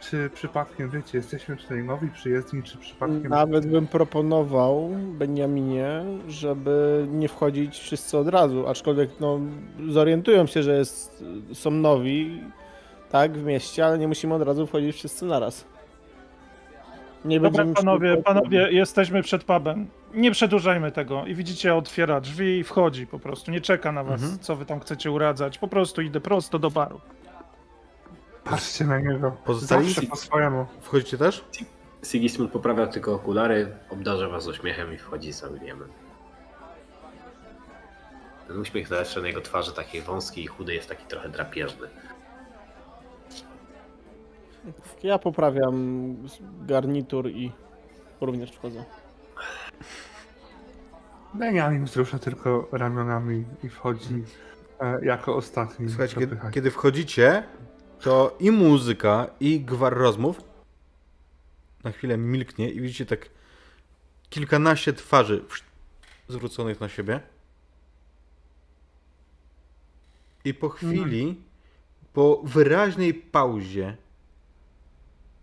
czy 0.00 0.30
przypadkiem, 0.34 0.90
wiecie, 0.90 1.18
jesteśmy 1.18 1.56
tutaj 1.56 1.84
nowi 1.84 2.08
przyjezdni, 2.08 2.62
czy 2.62 2.78
przypadkiem... 2.78 3.28
Nawet 3.28 3.66
bym 3.66 3.86
proponował 3.86 4.90
Beniaminie, 5.18 6.04
żeby 6.28 7.06
nie 7.10 7.28
wchodzić 7.28 7.78
wszyscy 7.78 8.18
od 8.18 8.28
razu, 8.28 8.68
aczkolwiek 8.68 9.10
no, 9.20 9.40
zorientują 9.88 10.46
się, 10.46 10.62
że 10.62 10.78
jest, 10.78 11.24
są 11.52 11.70
nowi, 11.70 12.40
tak, 13.10 13.32
w 13.32 13.44
mieście, 13.44 13.86
ale 13.86 13.98
nie 13.98 14.08
musimy 14.08 14.34
od 14.34 14.42
razu 14.42 14.66
wchodzić 14.66 14.96
wszyscy 14.96 15.24
naraz. 15.24 15.64
Nie 17.24 17.40
Dobra, 17.40 17.64
panowie, 17.74 18.16
panowie, 18.16 18.68
jesteśmy 18.70 19.22
przed 19.22 19.44
pubem. 19.44 19.86
Nie 20.14 20.30
przedłużajmy 20.30 20.92
tego. 20.92 21.26
I 21.26 21.34
widzicie, 21.34 21.74
otwiera 21.74 22.20
drzwi 22.20 22.58
i 22.58 22.64
wchodzi 22.64 23.06
po 23.06 23.18
prostu. 23.18 23.50
Nie 23.50 23.60
czeka 23.60 23.92
na 23.92 24.04
was, 24.04 24.22
Mhm. 24.22 24.38
co 24.40 24.56
wy 24.56 24.66
tam 24.66 24.80
chcecie 24.80 25.10
uradzać. 25.10 25.58
Po 25.58 25.68
prostu 25.68 26.02
idę 26.02 26.20
prosto 26.20 26.58
do 26.58 26.70
baru. 26.70 27.00
Patrzcie 28.44 28.84
na 28.84 28.98
niego. 28.98 29.36
Pozostali? 29.44 29.94
Po 30.10 30.16
swojemu. 30.16 30.66
Wchodzicie 30.80 31.18
też? 31.18 31.44
Sigismund 32.04 32.52
poprawia 32.52 32.86
tylko 32.86 33.14
okulary, 33.14 33.72
obdarza 33.90 34.28
was 34.28 34.46
uśmiechem 34.46 34.94
i 34.94 34.98
wchodzi 34.98 35.32
za 35.32 35.48
Williamem. 35.48 35.88
Ten 38.48 38.58
uśmiech 38.58 38.88
zawsze 38.88 39.20
na 39.20 39.26
jego 39.26 39.40
twarzy 39.40 39.72
takiej 39.72 40.02
wąskiej 40.02 40.44
i 40.44 40.46
chudej 40.46 40.76
jest 40.76 40.88
taki 40.88 41.04
trochę 41.06 41.28
drapieżny. 41.28 41.88
Ja 45.02 45.18
poprawiam 45.18 46.16
garnitur 46.66 47.28
i 47.30 47.52
również 48.20 48.52
wchodzę. 48.52 48.84
Benjamin 51.34 51.84
wzrusza 51.84 52.18
tylko 52.18 52.68
ramionami 52.72 53.44
i 53.64 53.68
wchodzi 53.68 54.24
e, 54.80 55.04
jako 55.04 55.36
ostatni. 55.36 55.88
Słuchajcie, 55.88 56.16
kiedy, 56.16 56.38
kiedy 56.52 56.70
wchodzicie, 56.70 57.42
to 58.00 58.36
i 58.40 58.50
muzyka, 58.50 59.26
i 59.40 59.60
gwar 59.60 59.94
rozmów 59.94 60.40
na 61.84 61.92
chwilę 61.92 62.16
milknie 62.16 62.70
i 62.70 62.80
widzicie 62.80 63.06
tak 63.06 63.28
kilkanaście 64.30 64.92
twarzy 64.92 65.44
zwróconych 66.28 66.80
na 66.80 66.88
siebie. 66.88 67.20
I 70.44 70.54
po 70.54 70.68
chwili, 70.68 71.42
po 72.12 72.42
wyraźnej 72.44 73.14
pauzie, 73.14 73.96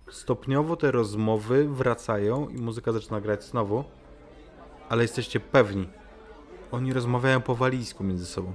stopniowo 0.09 0.75
te 0.75 0.91
rozmowy 0.91 1.69
wracają 1.69 2.49
i 2.49 2.57
muzyka 2.57 2.91
zaczyna 2.91 3.21
grać 3.21 3.43
znowu, 3.43 3.83
ale 4.89 5.01
jesteście 5.01 5.39
pewni. 5.39 5.89
Oni 6.71 6.93
rozmawiają 6.93 7.41
po 7.41 7.55
walijsku 7.55 8.03
między 8.03 8.25
sobą. 8.25 8.53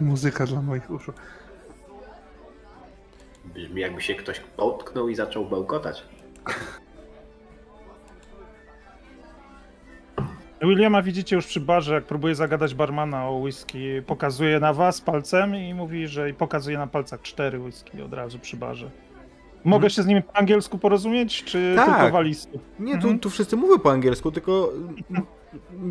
Muzyka 0.00 0.46
dla 0.46 0.62
moich 0.62 0.90
uszu. 0.90 1.12
Brzmi 3.44 3.80
jakby 3.80 4.02
się 4.02 4.14
ktoś 4.14 4.40
potknął 4.40 5.08
i 5.08 5.14
zaczął 5.14 5.46
bełkotać. 5.46 6.02
Williama 10.62 11.02
widzicie 11.02 11.36
już 11.36 11.46
przy 11.46 11.60
barze, 11.60 11.94
jak 11.94 12.04
próbuje 12.04 12.34
zagadać 12.34 12.74
barmana 12.74 13.28
o 13.28 13.32
whisky. 13.32 14.02
Pokazuje 14.06 14.60
na 14.60 14.72
was 14.72 15.00
palcem 15.00 15.56
i 15.56 15.74
mówi, 15.74 16.08
że 16.08 16.30
i 16.30 16.34
pokazuje 16.34 16.78
na 16.78 16.86
palcach 16.86 17.22
cztery 17.22 17.58
whisky 17.58 18.02
od 18.02 18.14
razu 18.14 18.38
przy 18.38 18.56
barze. 18.56 18.90
Mogę 19.64 19.90
się 19.90 20.02
z 20.02 20.06
nimi 20.06 20.22
po 20.22 20.36
angielsku 20.36 20.78
porozumieć, 20.78 21.44
czy 21.44 21.72
Tak. 21.76 21.86
tylko 22.00 22.10
walisku? 22.12 22.60
Nie, 22.78 22.92
tu, 22.92 22.98
Mhm. 22.98 23.18
tu 23.18 23.30
wszyscy 23.30 23.56
mówią 23.56 23.78
po 23.78 23.90
angielsku, 23.92 24.32
tylko 24.32 24.72
mm, 25.10 25.22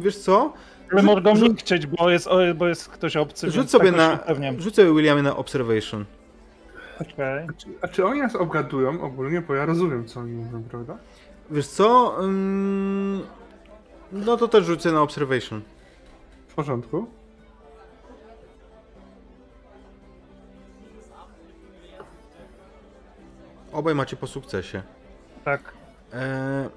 wiesz 0.02 0.18
co? 0.18 0.54
Ale 0.94 1.04
mogą 1.04 1.36
rzuć- 1.36 1.50
mi 1.52 1.56
chcieć, 1.58 1.88
bo 1.88 2.10
jest, 2.10 2.28
o, 2.28 2.38
bo 2.56 2.68
jest 2.68 2.90
ktoś 2.90 3.18
obcy, 3.18 3.52
Rzuć 3.52 3.70
sobie 3.72 3.91
tak 3.91 4.40
na. 4.40 4.52
Rzuć 4.58 4.76
sobie 4.76 4.94
Williamie 4.94 5.22
na 5.24 5.36
observation. 5.38 6.06
Okej. 7.02 7.48
A 7.50 7.54
czy, 7.54 7.68
a 7.82 7.88
czy 7.88 8.06
oni 8.06 8.20
nas 8.20 8.36
obgadują 8.36 9.02
ogólnie? 9.02 9.41
Bo 9.41 9.54
ja 9.56 9.66
rozumiem, 9.66 10.06
co 10.08 10.20
oni 10.20 10.32
mówią, 10.32 10.64
prawda? 10.70 10.98
Wiesz 11.52 11.68
co? 11.68 12.16
Ym, 12.24 13.22
No 14.12 14.38
to 14.38 14.48
też 14.48 14.66
rzucę 14.66 14.91
na 14.91 15.02
observation. 15.02 15.62
W 16.48 16.54
porządku. 16.54 17.08
Obaj 23.72 23.96
macie 23.96 24.16
po 24.16 24.28
sukcesie. 24.28 24.82
Tak. 25.46 25.74
Eee, 26.14 26.70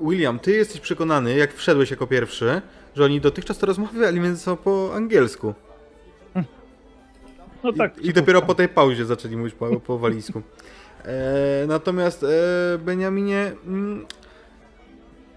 William, 0.00 0.38
ty 0.38 0.52
jesteś 0.52 0.80
przekonany, 0.80 1.36
jak 1.36 1.54
wszedłeś 1.54 1.90
jako 1.90 2.06
pierwszy, 2.06 2.62
że 2.96 3.04
oni 3.04 3.20
dotychczas 3.20 3.58
to 3.58 3.66
rozmawiali 3.66 4.20
między 4.20 4.42
sobą 4.42 4.56
po 4.56 4.94
angielsku. 4.94 5.54
No 7.64 7.72
tak. 7.72 7.98
I, 7.98 8.08
I 8.08 8.12
dopiero 8.12 8.42
po 8.42 8.54
tej 8.54 8.68
pauzie 8.68 9.04
zaczęli 9.04 9.36
mówić 9.36 9.54
po, 9.54 9.80
po 9.80 9.98
walijsku. 9.98 10.42
E, 11.04 11.64
natomiast 11.68 12.24
e, 12.24 12.78
Beniaminie, 12.78 13.52
mm, 13.66 14.06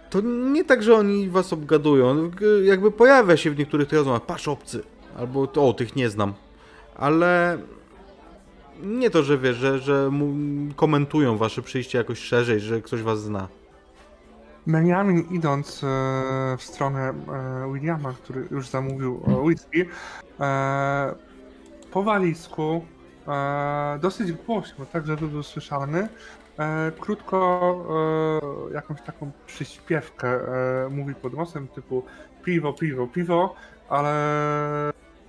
to 0.10 0.22
nie 0.22 0.64
tak, 0.64 0.84
że 0.84 0.96
oni 0.96 1.30
was 1.30 1.54
obgadują. 1.54 2.32
Jakby 2.64 2.92
pojawia 2.92 3.38
się 3.38 3.52
w 3.52 3.58
niektórych 3.58 3.88
tych 3.88 3.98
rozmowach, 3.98 4.26
patrz 4.26 4.48
obcy, 4.48 4.84
albo 5.18 5.48
o, 5.56 5.74
tych 5.74 5.96
nie 5.96 6.10
znam. 6.10 6.34
Ale 6.96 7.58
nie 8.84 9.10
to, 9.10 9.24
że 9.24 9.38
wiesz, 9.38 9.58
że, 9.58 9.80
że 9.80 10.12
komentują 10.76 11.38
wasze 11.38 11.62
przyjście 11.62 11.98
jakoś 11.98 12.20
szerzej, 12.20 12.60
że 12.60 12.82
ktoś 12.82 13.02
was 13.02 13.22
zna. 13.22 13.48
Benjamin 14.68 15.28
idąc 15.32 15.84
e, 15.84 15.88
w 16.58 16.64
stronę 16.64 17.10
e, 17.10 17.74
Williama, 17.74 18.14
który 18.14 18.48
już 18.52 18.68
zamówił 18.70 19.22
e, 19.28 19.32
whisky, 19.32 19.86
po 21.92 22.04
walizku, 22.04 22.86
dosyć 24.02 24.32
głośno, 24.32 24.86
tak 24.86 25.06
żeby 25.06 25.28
był 25.28 25.44
słyszalny, 25.44 26.08
krótko 27.00 28.70
jakąś 28.74 29.02
taką 29.02 29.32
przyśpiewkę 29.46 30.40
mówi 30.90 31.16
pod 31.16 31.34
nosem 31.34 31.68
typu 31.68 32.04
piwo, 32.44 32.74
piwo, 32.74 33.08
piwo, 33.08 33.56
ale 33.90 34.12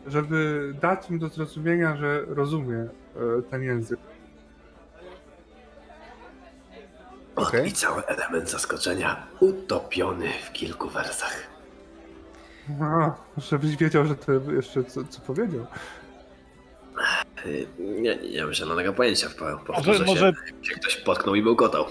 żeby 0.06 0.72
dać 0.80 1.10
im 1.10 1.18
do 1.18 1.28
zrozumienia, 1.28 1.96
że 1.96 2.20
rozumie 2.26 2.76
e, 2.78 2.88
ten 3.50 3.62
język. 3.62 3.98
O, 7.36 7.42
Okej. 7.42 7.68
I 7.68 7.72
cały 7.72 8.06
element 8.06 8.50
zaskoczenia 8.50 9.26
utopiony 9.40 10.28
w 10.44 10.52
kilku 10.52 10.88
wersach. 10.88 11.46
A, 12.80 13.14
żebyś 13.36 13.76
wiedział, 13.76 14.06
że 14.06 14.14
to 14.14 14.32
jeszcze 14.32 14.84
co, 14.84 15.04
co 15.04 15.20
powiedział. 15.20 15.66
Nie, 17.78 18.16
nie 18.16 18.42
mam 18.44 18.52
zielonego 18.54 18.92
pojęcia. 18.92 19.26
Po- 19.38 19.44
Może, 19.44 19.58
Powtórzę 19.66 20.04
może, 20.04 20.32
się, 20.62 20.68
się 20.70 20.74
ktoś 20.74 20.96
potknął 20.96 21.34
i 21.34 21.42
bełkotał. 21.42 21.84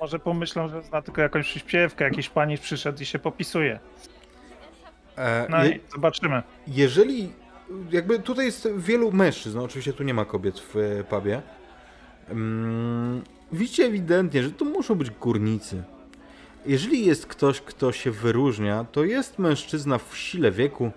może 0.00 0.18
pomyślą, 0.18 0.68
że 0.68 0.82
zna 0.82 1.02
tylko 1.02 1.20
jakąś 1.20 1.46
przyśpiewkę, 1.46 2.04
jakiś 2.04 2.28
pani 2.28 2.58
przyszedł 2.58 3.02
i 3.02 3.06
się 3.06 3.18
popisuje. 3.18 3.80
E, 5.16 5.46
No 5.50 5.64
i 5.64 5.80
zobaczymy. 5.92 6.42
Jeżeli, 6.66 7.32
jakby 7.90 8.18
tutaj 8.18 8.46
jest 8.46 8.68
wielu 8.76 9.12
mężczyzn, 9.12 9.58
no 9.58 9.64
oczywiście 9.64 9.92
tu 9.92 10.02
nie 10.02 10.14
ma 10.14 10.24
kobiet 10.24 10.60
w 10.60 10.76
e, 10.76 11.04
pubie. 11.04 11.42
Mm, 12.28 13.22
widzicie 13.52 13.84
ewidentnie, 13.84 14.42
że 14.42 14.50
to 14.50 14.64
muszą 14.64 14.94
być 14.94 15.10
górnicy. 15.10 15.82
Jeżeli 16.66 17.06
jest 17.06 17.26
ktoś, 17.26 17.60
kto 17.60 17.92
się 17.92 18.10
wyróżnia, 18.10 18.86
to 18.92 19.04
jest 19.04 19.38
mężczyzna 19.38 19.98
w 19.98 20.16
sile 20.16 20.50
wieku, 20.50 20.90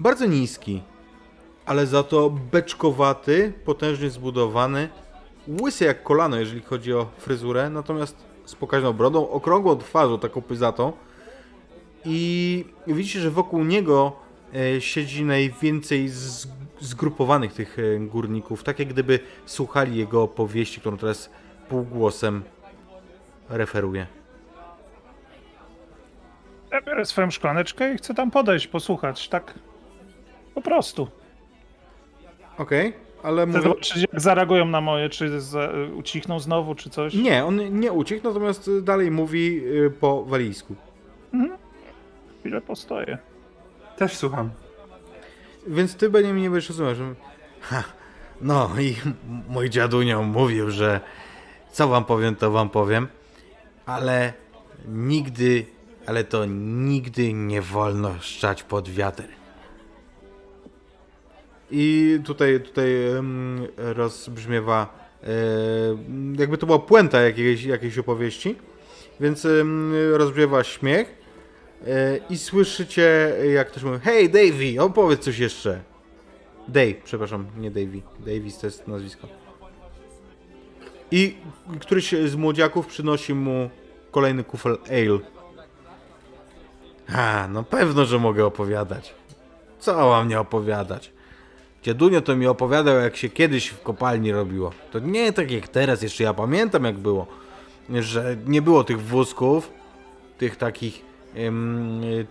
bardzo 0.00 0.26
niski, 0.26 0.82
ale 1.66 1.86
za 1.86 2.02
to 2.02 2.30
beczkowaty, 2.30 3.52
potężnie 3.64 4.10
zbudowany, 4.10 4.88
łysy 5.62 5.84
jak 5.84 6.02
kolano, 6.02 6.36
jeżeli 6.36 6.62
chodzi 6.62 6.92
o 6.94 7.06
fryzurę, 7.18 7.70
natomiast 7.70 8.16
z 8.44 8.54
pokaźną 8.54 8.92
brodą, 8.92 9.28
okrągłą 9.28 9.78
twarzą, 9.78 10.18
taką 10.18 10.42
pyzatą, 10.42 10.92
i 12.04 12.64
widzicie, 12.86 13.20
że 13.20 13.30
wokół 13.30 13.64
niego 13.64 14.12
e, 14.54 14.80
siedzi 14.80 15.24
najwięcej 15.24 16.08
zgrupowanych 16.80 17.52
tych 17.52 17.78
e, 17.78 17.98
górników, 17.98 18.64
tak 18.64 18.78
jak 18.78 18.88
gdyby 18.88 19.20
słuchali 19.46 19.96
jego 19.96 20.22
opowieści, 20.22 20.80
którą 20.80 20.96
teraz 20.96 21.30
półgłosem 21.68 22.42
referuje. 23.48 24.06
Ja 26.72 26.82
biorę 26.82 27.04
swoją 27.04 27.30
szklaneczkę 27.30 27.94
i 27.94 27.96
chcę 27.96 28.14
tam 28.14 28.30
podejść, 28.30 28.66
posłuchać, 28.66 29.28
tak 29.28 29.54
po 30.54 30.62
prostu. 30.62 31.08
Okej, 32.58 32.92
ale 33.22 33.42
Chcę 33.42 33.46
mówię... 33.46 33.62
zobaczyć, 33.62 33.96
jak 34.12 34.20
zareagują 34.20 34.64
na 34.64 34.80
moje, 34.80 35.08
czy 35.08 35.40
za, 35.40 35.68
ucichną 35.94 36.40
znowu, 36.40 36.74
czy 36.74 36.90
coś. 36.90 37.14
Nie, 37.14 37.44
on 37.44 37.80
nie 37.80 37.92
uciekł, 37.92 38.28
natomiast 38.28 38.70
dalej 38.82 39.10
mówi 39.10 39.62
e, 39.86 39.90
po 39.90 40.24
walijsku. 40.24 40.74
Chwilę 42.42 42.60
postoję. 42.60 43.18
Też 43.96 44.16
słucham. 44.16 44.50
Więc 45.66 45.96
ty 45.96 46.10
będzie 46.10 46.32
mnie 46.32 46.50
będziesz 46.50 46.68
rozumiał, 46.68 46.94
że... 46.94 47.14
Ha, 47.60 47.84
no 48.40 48.70
i 48.80 48.96
mój 49.48 49.70
dziadunio 49.70 50.22
mówił, 50.22 50.70
że 50.70 51.00
co 51.72 51.88
wam 51.88 52.04
powiem, 52.04 52.36
to 52.36 52.50
wam 52.50 52.70
powiem, 52.70 53.08
ale 53.86 54.32
nigdy, 54.88 55.66
ale 56.06 56.24
to 56.24 56.44
nigdy 56.44 57.32
nie 57.32 57.62
wolno 57.62 58.14
szczać 58.20 58.62
pod 58.62 58.88
wiatr. 58.88 59.24
I 61.70 62.18
tutaj, 62.24 62.60
tutaj 62.60 62.88
rozbrzmiewa, 63.76 65.08
jakby 66.38 66.58
to 66.58 66.66
była 66.66 66.78
puenta 66.78 67.20
jakiejś, 67.20 67.64
jakiejś 67.64 67.98
opowieści, 67.98 68.56
więc 69.20 69.46
rozbrzmiewa 70.12 70.64
śmiech 70.64 71.21
i 72.30 72.38
słyszycie, 72.38 73.34
jak 73.54 73.68
ktoś 73.68 73.82
mówi, 73.82 73.98
hej 74.02 74.30
Davey, 74.30 74.78
opowiedz 74.78 75.20
coś 75.20 75.38
jeszcze. 75.38 75.80
Dave, 76.68 76.94
przepraszam, 77.04 77.46
nie 77.56 77.70
Davey, 77.70 78.02
Davis 78.18 78.58
to 78.58 78.66
jest 78.66 78.88
nazwisko. 78.88 79.28
I 81.10 81.36
któryś 81.80 82.12
z 82.12 82.34
młodziaków 82.34 82.86
przynosi 82.86 83.34
mu 83.34 83.70
kolejny 84.10 84.44
kufel 84.44 84.78
ale. 84.90 85.20
A, 87.16 87.48
no 87.48 87.62
pewno, 87.62 88.04
że 88.04 88.18
mogę 88.18 88.46
opowiadać. 88.46 89.14
Co 89.78 90.08
mam 90.08 90.28
nie 90.28 90.40
opowiadać? 90.40 91.12
Dziadunio 91.82 92.20
to 92.20 92.36
mi 92.36 92.46
opowiadał, 92.46 92.96
jak 92.96 93.16
się 93.16 93.28
kiedyś 93.28 93.68
w 93.68 93.82
kopalni 93.82 94.32
robiło. 94.32 94.72
To 94.92 94.98
nie 94.98 95.32
tak 95.32 95.50
jak 95.50 95.68
teraz, 95.68 96.02
jeszcze 96.02 96.24
ja 96.24 96.34
pamiętam 96.34 96.84
jak 96.84 96.98
było. 96.98 97.26
Że 97.90 98.36
nie 98.46 98.62
było 98.62 98.84
tych 98.84 99.00
wózków, 99.00 99.70
tych 100.38 100.56
takich, 100.56 101.02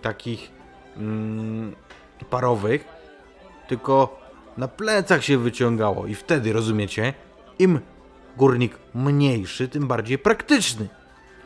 takich 0.02 0.50
mm, 0.96 1.74
parowych, 2.30 2.84
tylko 3.68 4.20
na 4.56 4.68
plecach 4.68 5.24
się 5.24 5.38
wyciągało. 5.38 6.06
I 6.06 6.14
wtedy, 6.14 6.52
rozumiecie, 6.52 7.14
im 7.58 7.80
górnik 8.36 8.78
mniejszy, 8.94 9.68
tym 9.68 9.86
bardziej 9.86 10.18
praktyczny. 10.18 10.88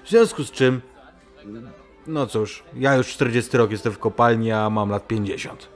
W 0.05 0.09
związku 0.11 0.45
z 0.45 0.51
czym, 0.51 0.81
no 2.07 2.27
cóż, 2.27 2.65
ja 2.75 2.95
już 2.95 3.09
40 3.09 3.57
rok 3.57 3.71
jestem 3.71 3.93
w 3.93 3.99
kopalni, 3.99 4.53
a 4.53 4.71
mam 4.71 4.91
lat 4.91 5.07
50. 5.07 5.69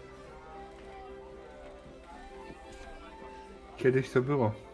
Kiedyś 3.76 4.10
to 4.10 4.22
było. 4.22 4.69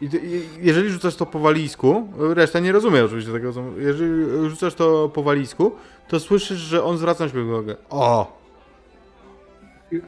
I 0.00 0.04
i- 0.04 0.48
jeżeli 0.60 0.90
rzucasz 0.90 1.16
to 1.16 1.26
po 1.26 1.38
walizku, 1.38 2.08
reszta 2.18 2.58
nie 2.60 2.72
rozumie 2.72 3.04
oczywiście 3.04 3.32
tego, 3.32 3.52
co- 3.52 3.64
jeżeli 3.78 4.24
rzucasz 4.50 4.74
to 4.74 5.08
po 5.08 5.22
walizku, 5.22 5.72
to 6.08 6.20
słyszysz, 6.20 6.58
że 6.58 6.84
on 6.84 6.98
zwraca 6.98 7.28
się 7.28 7.42
uwagę. 7.44 7.76
O! 7.90 8.38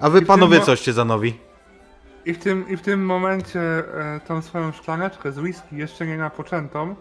A 0.01 0.11
wy 0.11 0.23
panowie 0.23 0.61
coście 0.61 0.93
za 0.93 1.05
nowi? 1.05 1.39
I 2.25 2.35
w 2.35 2.39
tym, 2.39 2.69
I 2.69 2.77
w 2.77 2.83
tym 2.83 3.07
momencie 3.07 3.61
e, 3.61 4.21
tą 4.27 4.43
swoją 4.43 4.73
szklaneczkę 4.73 5.33
z 5.33 5.39
whisky 5.39 5.77
jeszcze 5.77 6.07
nie 6.07 6.17
napoczętą, 6.19 6.95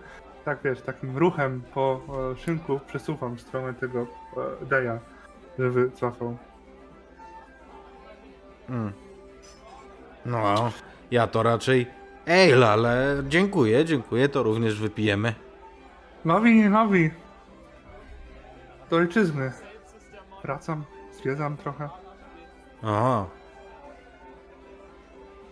tak 0.46 0.60
wiesz, 0.64 0.82
takim 0.82 1.18
ruchem 1.18 1.62
po 1.74 2.02
e, 2.34 2.38
szynku 2.38 2.80
przesuwam 2.88 3.36
w 3.36 3.42
stronę 3.42 3.74
tego 3.74 4.08
e, 4.62 4.66
Deja, 4.66 5.00
żeby 5.60 5.92
cofał. 5.96 6.38
Mm. 8.70 8.92
No, 10.26 10.72
ja 11.12 11.28
to 11.28 11.44
raczej 11.44 11.88
ale, 12.28 12.70
ale 12.70 13.24
dziękuję, 13.28 13.86
dziękuję, 13.86 14.30
to 14.30 14.44
również 14.44 14.80
wypijemy. 14.80 15.34
Nowi, 16.26 16.70
nowi! 16.70 17.12
Do 18.90 18.96
ojczyzny. 18.98 19.52
Wracam, 20.44 20.84
zwiedzam 21.12 21.58
trochę. 21.58 21.90
O. 22.84 23.26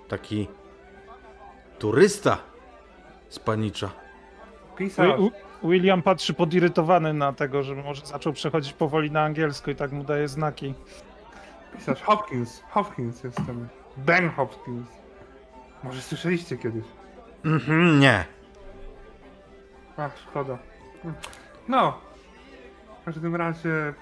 Taki 0.08 0.48
turysta 1.80 2.38
z 3.30 3.40
panicza. 3.40 3.90
Pisarz. 4.78 5.20
Wi- 5.20 5.32
William 5.70 6.02
patrzy 6.02 6.34
podirytowany 6.34 7.14
na 7.14 7.34
tego, 7.34 7.64
że 7.64 7.76
może 7.76 8.06
zaczął 8.06 8.34
przechodzić 8.34 8.74
powoli 8.74 9.12
na 9.12 9.24
angielsko 9.24 9.72
i 9.72 9.76
tak 9.76 9.92
mu 9.92 10.04
daje 10.04 10.28
znaki. 10.28 10.74
Pisarz 11.78 12.02
Hopkins. 12.02 12.64
Hopkins 12.70 13.24
jestem. 13.24 13.68
Ben 13.98 14.30
Hopkins. 14.30 14.88
Może 15.84 16.02
słyszeliście 16.02 16.58
kiedyś? 16.58 16.84
Mhm, 17.46 18.00
nie. 18.00 18.26
Ach, 19.98 20.18
szkoda. 20.18 20.58
No. 21.68 21.98
W 23.02 23.06
każdym 23.06 23.36
razie 23.36 23.94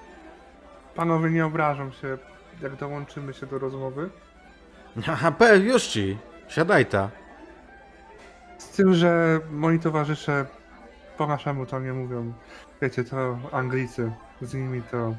panowie 0.95 1.29
nie 1.29 1.45
obrażą 1.45 1.91
się, 1.91 2.17
jak 2.61 2.75
dołączymy 2.75 3.33
się 3.33 3.45
do 3.45 3.59
rozmowy. 3.59 4.09
Aha, 5.07 5.31
pe, 5.31 5.57
już 5.57 5.83
ci. 5.83 6.17
Siadaj 6.47 6.85
ta. 6.85 7.09
Z 8.57 8.69
tym, 8.69 8.93
że 8.93 9.39
moi 9.51 9.79
towarzysze 9.79 10.45
po 11.17 11.27
naszemu 11.27 11.65
to 11.65 11.79
nie 11.79 11.93
mówią. 11.93 12.33
Wiecie, 12.81 13.03
to 13.03 13.37
Anglicy. 13.51 14.11
Z 14.41 14.53
nimi 14.53 14.81
to... 14.81 15.15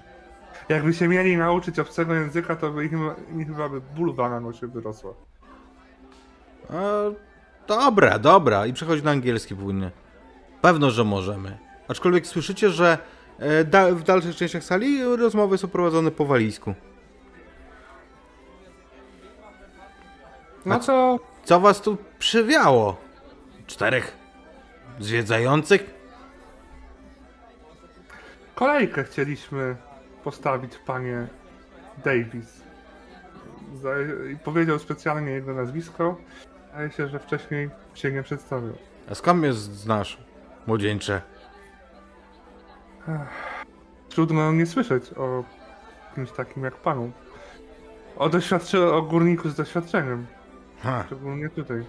Jakby 0.68 0.94
się 0.94 1.08
mieli 1.08 1.36
nauczyć 1.36 1.78
obcego 1.78 2.14
języka, 2.14 2.56
to 2.56 2.70
by 2.70 2.84
im 2.84 3.46
chyba 3.46 3.68
by 3.68 3.80
bulwa 3.80 4.28
na 4.28 4.40
nosie 4.40 4.66
wyrosła. 4.66 5.14
E, 6.70 7.12
dobra, 7.66 8.18
dobra. 8.18 8.66
I 8.66 8.72
przechodzi 8.72 9.02
na 9.02 9.10
angielski 9.10 9.56
płynnie. 9.56 9.90
Pewno, 10.60 10.90
że 10.90 11.04
możemy. 11.04 11.58
Aczkolwiek 11.88 12.26
słyszycie, 12.26 12.70
że 12.70 12.98
e, 13.38 13.64
da, 13.64 13.90
w 13.90 14.02
dalszych 14.02 14.36
częściach 14.36 14.64
sali 14.64 15.04
rozmowy 15.16 15.58
są 15.58 15.68
prowadzone 15.68 16.10
po 16.10 16.24
walijsku. 16.26 16.74
No 20.66 20.80
to 20.80 21.18
Co 21.44 21.60
was 21.60 21.80
tu 21.80 21.96
przywiało? 22.18 22.96
Czterech 23.66 24.16
zwiedzających? 25.00 26.02
kolejkę 28.62 29.04
chcieliśmy 29.04 29.76
postawić 30.24 30.78
panie 30.86 31.26
Davis. 32.04 32.62
Powiedział 34.44 34.78
specjalnie 34.78 35.30
jego 35.30 35.54
nazwisko. 35.54 36.16
Zdaje 36.72 36.90
się, 36.90 37.08
że 37.08 37.18
wcześniej 37.18 37.70
się 37.94 38.12
nie 38.12 38.22
przedstawił. 38.22 38.72
A 39.10 39.14
skąd 39.14 39.40
mnie 39.40 39.52
znasz, 39.52 40.18
młodzieńcze? 40.66 41.22
Trudno 44.08 44.52
nie 44.52 44.66
słyszeć 44.66 45.10
o 45.16 45.44
kimś 46.14 46.30
takim 46.32 46.64
jak 46.64 46.74
panu. 46.76 47.12
O, 48.16 48.28
doświadczy- 48.28 48.92
o 48.92 49.02
górniku 49.02 49.48
z 49.48 49.54
doświadczeniem. 49.54 50.26
Ha, 50.82 51.02
Szczególnie 51.06 51.48
tutaj. 51.48 51.84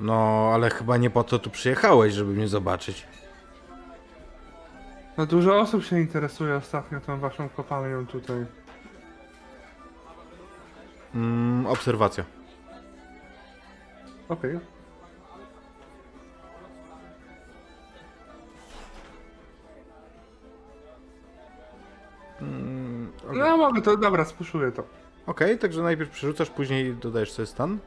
no, 0.00 0.50
ale 0.54 0.70
chyba 0.70 0.96
nie 0.96 1.10
po 1.10 1.24
to 1.24 1.38
tu 1.38 1.50
przyjechałeś, 1.50 2.14
żeby 2.14 2.32
mnie 2.32 2.48
zobaczyć. 2.48 3.06
No 5.18 5.26
dużo 5.26 5.60
osób 5.60 5.84
się 5.84 6.00
interesuje 6.00 6.54
ostatnio 6.54 7.00
tą 7.00 7.18
waszą 7.20 7.48
kopalnią 7.48 8.06
tutaj. 8.06 8.46
Mm, 11.14 11.66
obserwacja. 11.66 12.24
Okej. 14.28 14.58
Mm, 22.40 23.12
okej. 23.28 23.38
No 23.38 23.56
mogę 23.56 23.82
to, 23.82 23.96
dobra, 23.96 24.24
spuszuję 24.24 24.72
to. 24.72 24.82
Okej, 25.26 25.58
także 25.58 25.82
najpierw 25.82 26.10
przerzucasz, 26.10 26.50
później 26.50 26.94
dodajesz 26.94 27.32
sobie 27.32 27.46
stan. 27.46 27.78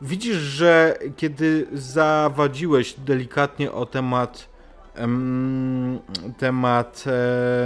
Widzisz, 0.00 0.36
że 0.36 0.98
kiedy 1.16 1.66
zawadziłeś 1.72 2.94
delikatnie 2.94 3.72
o 3.72 3.86
temat 3.86 4.48
em, 4.94 5.98
temat 6.38 7.04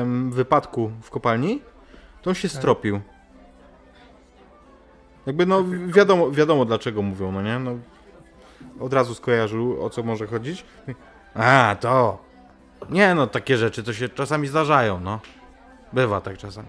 em, 0.00 0.32
wypadku 0.32 0.90
w 1.02 1.10
kopalni, 1.10 1.62
to 2.22 2.30
on 2.30 2.34
się 2.34 2.48
stropił. 2.48 3.00
Jakby 5.26 5.46
no 5.46 5.64
wiadomo, 5.86 6.30
wiadomo 6.30 6.64
dlaczego 6.64 7.02
mówią, 7.02 7.32
no 7.32 7.42
nie? 7.42 7.58
No, 7.58 7.70
od 8.80 8.92
razu 8.92 9.14
skojarzył 9.14 9.84
o 9.84 9.90
co 9.90 10.02
może 10.02 10.26
chodzić. 10.26 10.64
A, 11.34 11.76
to. 11.80 12.18
Nie 12.90 13.14
no, 13.14 13.26
takie 13.26 13.56
rzeczy 13.56 13.82
to 13.82 13.92
się 13.92 14.08
czasami 14.08 14.46
zdarzają, 14.48 15.00
no. 15.00 15.20
Bywa 15.92 16.20
tak 16.20 16.38
czasami. 16.38 16.68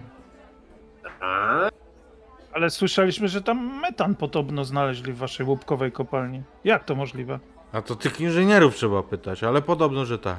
Ale 2.52 2.70
słyszeliśmy, 2.70 3.28
że 3.28 3.42
tam 3.42 3.80
metan 3.80 4.14
podobno 4.14 4.64
znaleźli 4.64 5.12
w 5.12 5.18
waszej 5.18 5.46
łupkowej 5.46 5.92
kopalni. 5.92 6.42
Jak 6.64 6.84
to 6.84 6.94
możliwe? 6.94 7.38
A 7.72 7.82
to 7.82 7.96
tych 7.96 8.20
inżynierów 8.20 8.74
trzeba 8.74 9.02
pytać, 9.02 9.44
ale 9.44 9.62
podobno, 9.62 10.04
że 10.04 10.18
tak. 10.18 10.36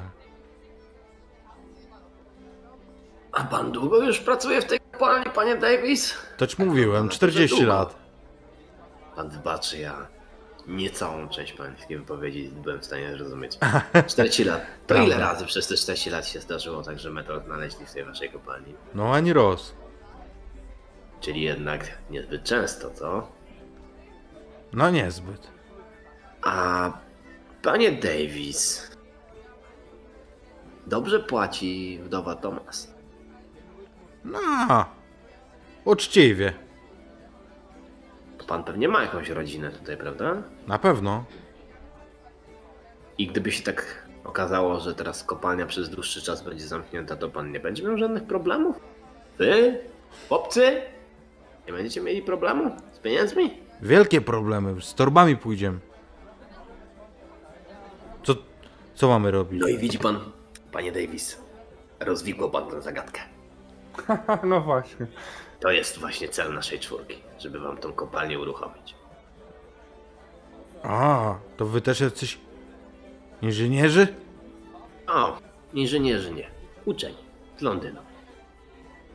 a 3.32 3.44
pan 3.44 3.72
długo 3.72 4.02
już 4.04 4.20
pracuje 4.20 4.62
w 4.62 4.64
tej 4.64 4.80
kopalni, 4.92 5.26
panie 5.34 5.56
Davis? 5.56 6.14
To 6.36 6.46
ci 6.46 6.62
mówiłem, 6.64 7.02
No, 7.04 7.08
to 7.08 7.14
40 7.14 7.56
długo. 7.56 7.72
lat. 7.72 7.94
Pan 9.16 9.28
wybaczy, 9.28 9.78
ja 9.78 10.06
nie 10.66 10.90
całą 10.90 11.28
część 11.28 11.52
pańskiej 11.52 11.98
wypowiedzi 11.98 12.48
byłem 12.62 12.80
w 12.80 12.84
stanie 12.84 13.12
zrozumieć. 13.16 13.58
40 14.06 14.44
lat. 14.44 14.62
To 14.86 15.02
ile 15.02 15.18
razy 15.18 15.46
przez 15.46 15.66
te 15.66 15.76
40 15.76 16.10
lat 16.10 16.28
się 16.28 16.40
zdarzyło 16.40 16.82
tak, 16.82 16.98
że 16.98 17.10
metal 17.10 17.42
znaleźli 17.44 17.86
w 17.86 17.92
tej 17.92 18.04
waszej 18.04 18.30
kopalni? 18.30 18.74
No 18.94 19.14
ani 19.14 19.32
roz. 19.32 19.74
Czyli 21.20 21.40
jednak 21.42 21.98
niezbyt 22.10 22.44
często, 22.44 22.90
co? 22.90 23.28
No 24.72 24.90
niezbyt. 24.90 25.48
A 26.42 26.92
panie 27.62 27.92
Davis, 27.92 28.90
dobrze 30.86 31.20
płaci 31.20 32.00
wdowa 32.04 32.34
Thomas. 32.34 32.94
No. 34.24 34.84
Uczciwie. 35.84 36.52
Pan 38.50 38.64
pewnie 38.64 38.88
ma 38.88 39.02
jakąś 39.02 39.28
rodzinę 39.28 39.70
tutaj, 39.70 39.96
prawda? 39.96 40.42
Na 40.66 40.78
pewno. 40.78 41.24
I 43.18 43.26
gdyby 43.26 43.52
się 43.52 43.62
tak 43.62 44.08
okazało, 44.24 44.80
że 44.80 44.94
teraz 44.94 45.24
kopalnia 45.24 45.66
przez 45.66 45.90
dłuższy 45.90 46.22
czas 46.22 46.42
będzie 46.42 46.66
zamknięta, 46.66 47.16
to 47.16 47.28
pan 47.28 47.52
nie 47.52 47.60
będzie 47.60 47.82
miał 47.82 47.98
żadnych 47.98 48.24
problemów? 48.24 48.76
Wy? 49.38 49.78
Chłopcy? 50.28 50.82
Nie 51.66 51.72
będziecie 51.72 52.00
mieli 52.00 52.22
problemu 52.22 52.76
z 52.92 52.98
pieniędzmi? 52.98 53.50
Wielkie 53.82 54.20
problemy. 54.20 54.82
Z 54.82 54.94
torbami 54.94 55.36
pójdziemy. 55.36 55.78
Co, 58.22 58.34
co 58.94 59.08
mamy 59.08 59.30
robić? 59.30 59.60
No 59.60 59.68
i 59.68 59.78
widzi 59.78 59.98
pan, 59.98 60.20
panie 60.72 60.92
Davis, 60.92 61.42
rozwikłał 62.00 62.50
pan 62.50 62.70
tę 62.70 62.82
zagadkę. 62.82 63.20
no 64.50 64.60
właśnie. 64.60 65.06
To 65.60 65.70
jest 65.70 65.98
właśnie 65.98 66.28
cel 66.28 66.54
naszej 66.54 66.78
czwórki, 66.80 67.22
żeby 67.38 67.60
wam 67.60 67.76
tą 67.76 67.92
kopalnię 67.92 68.38
uruchomić. 68.40 68.94
A, 70.82 71.34
to 71.56 71.66
wy 71.66 71.80
też 71.80 72.00
jacyś 72.00 72.38
inżynierzy? 73.42 74.14
O, 75.08 75.38
inżynierzy 75.74 76.32
nie, 76.34 76.50
uczeni 76.84 77.16
z 77.58 77.62
Londynu. 77.62 78.00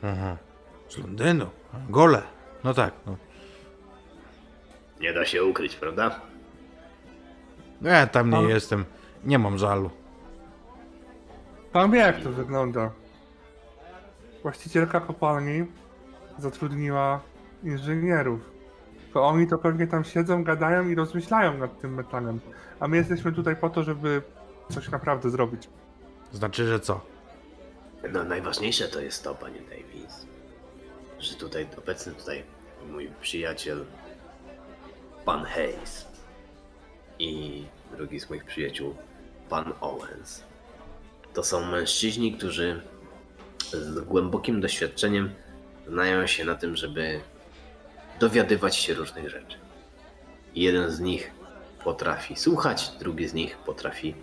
Aha. 0.02 0.36
Z 0.88 0.98
Londynu. 0.98 1.46
Gole. 1.88 2.22
No 2.64 2.74
tak, 2.74 2.94
no. 3.06 3.16
Nie 5.00 5.12
da 5.12 5.24
się 5.24 5.44
ukryć, 5.44 5.74
prawda? 5.76 6.20
No 7.80 7.90
Ja 7.90 8.06
tam 8.06 8.30
nie 8.30 8.36
A- 8.36 8.40
jestem. 8.50 8.84
Nie 9.24 9.38
mam 9.38 9.58
żalu. 9.58 9.90
Pan 11.72 11.90
wie 11.90 11.98
jak 11.98 12.20
to 12.22 12.30
wygląda. 12.30 12.90
Właścicielka 14.42 15.00
kopalni 15.00 15.66
zatrudniła 16.38 17.20
inżynierów. 17.64 18.40
To 19.12 19.24
oni 19.24 19.46
to 19.46 19.58
pewnie 19.58 19.86
tam 19.86 20.04
siedzą, 20.04 20.44
gadają 20.44 20.88
i 20.88 20.94
rozmyślają 20.94 21.58
nad 21.58 21.80
tym 21.80 21.94
metanem. 21.94 22.40
A 22.80 22.88
my 22.88 22.96
jesteśmy 22.96 23.32
tutaj 23.32 23.56
po 23.56 23.70
to, 23.70 23.82
żeby 23.82 24.22
coś 24.70 24.90
naprawdę 24.90 25.30
zrobić. 25.30 25.68
Znaczy, 26.32 26.66
że 26.66 26.80
co? 26.80 27.00
No 28.12 28.24
najważniejsze 28.24 28.88
to 28.88 29.00
jest 29.00 29.24
to, 29.24 29.34
panie 29.34 29.60
Davis, 29.60 30.26
że 31.18 31.34
tutaj 31.34 31.66
obecny 31.78 32.12
tutaj 32.12 32.42
mój 32.90 33.10
przyjaciel 33.20 33.84
pan 35.24 35.44
Hayes 35.44 36.06
i 37.18 37.64
drugi 37.96 38.20
z 38.20 38.30
moich 38.30 38.44
przyjaciół 38.44 38.94
pan 39.48 39.72
Owens. 39.80 40.42
To 41.34 41.42
są 41.42 41.70
mężczyźni, 41.70 42.32
którzy 42.32 42.82
z 43.72 44.00
głębokim 44.00 44.60
doświadczeniem 44.60 45.30
znają 45.88 46.26
się 46.26 46.44
na 46.44 46.54
tym, 46.54 46.76
żeby 46.76 47.20
dowiadywać 48.20 48.76
się 48.76 48.94
różnych 48.94 49.30
rzeczy. 49.30 49.58
Jeden 50.54 50.90
z 50.90 51.00
nich 51.00 51.30
potrafi 51.84 52.36
słuchać, 52.36 52.90
drugi 52.98 53.28
z 53.28 53.34
nich 53.34 53.58
potrafi 53.58 54.14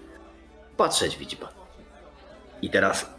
patrzeć, 0.77 1.17
widzi 1.17 1.37
pan. 1.37 1.49
I 2.61 2.69
teraz 2.69 3.09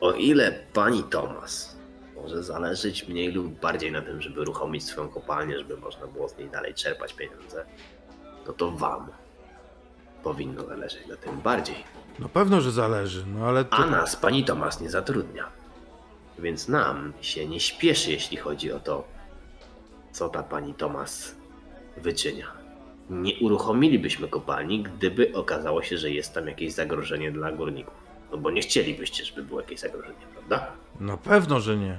o 0.00 0.12
ile 0.12 0.52
pani 0.72 1.02
Tomas 1.02 1.76
może 2.14 2.42
zależeć 2.42 3.08
mniej 3.08 3.32
lub 3.32 3.60
bardziej 3.60 3.92
na 3.92 4.02
tym, 4.02 4.22
żeby 4.22 4.40
uruchomić 4.40 4.84
swoją 4.84 5.08
kopalnię, 5.08 5.58
żeby 5.58 5.76
można 5.76 6.06
było 6.06 6.28
z 6.28 6.38
niej 6.38 6.50
dalej 6.50 6.74
czerpać 6.74 7.12
pieniądze, 7.12 7.64
no 8.46 8.52
to 8.52 8.70
wam 8.70 9.08
powinno 10.22 10.66
zależeć 10.66 11.06
na 11.06 11.16
tym 11.16 11.40
bardziej. 11.40 11.84
No 12.18 12.28
pewno, 12.28 12.60
że 12.60 12.72
zależy, 12.72 13.24
no 13.26 13.46
ale 13.46 13.64
to... 13.64 13.76
A 13.76 13.86
nas 13.86 14.16
pani 14.16 14.44
Tomas 14.44 14.80
nie 14.80 14.90
zatrudnia. 14.90 15.61
Więc 16.38 16.68
nam 16.68 17.12
się 17.20 17.48
nie 17.48 17.60
śpieszy, 17.60 18.10
jeśli 18.12 18.36
chodzi 18.36 18.72
o 18.72 18.80
to, 18.80 19.04
co 20.12 20.28
ta 20.28 20.42
pani 20.42 20.74
Tomas 20.74 21.36
wyczynia. 21.96 22.46
Nie 23.10 23.34
uruchomilibyśmy 23.40 24.28
kopalni, 24.28 24.82
gdyby 24.82 25.32
okazało 25.34 25.82
się, 25.82 25.98
że 25.98 26.10
jest 26.10 26.34
tam 26.34 26.48
jakieś 26.48 26.72
zagrożenie 26.72 27.32
dla 27.32 27.52
górników. 27.52 27.94
No 28.32 28.38
bo 28.38 28.50
nie 28.50 28.60
chcielibyście, 28.60 29.24
żeby 29.24 29.42
było 29.42 29.60
jakieś 29.60 29.80
zagrożenie, 29.80 30.26
prawda? 30.32 30.72
No 31.00 31.18
pewno, 31.18 31.60
że 31.60 31.76
nie. 31.76 31.98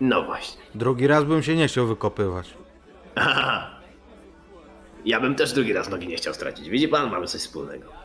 No 0.00 0.22
właśnie. 0.22 0.62
Drugi 0.74 1.06
raz 1.06 1.24
bym 1.24 1.42
się 1.42 1.56
nie 1.56 1.68
chciał 1.68 1.86
wykopywać. 1.86 2.54
Aha. 3.14 3.70
Ja 5.04 5.20
bym 5.20 5.34
też 5.34 5.52
drugi 5.52 5.72
raz 5.72 5.88
nogi 5.88 6.08
nie 6.08 6.16
chciał 6.16 6.34
stracić. 6.34 6.68
Widzi 6.68 6.88
pan, 6.88 7.10
mamy 7.10 7.26
coś 7.26 7.40
wspólnego. 7.40 8.01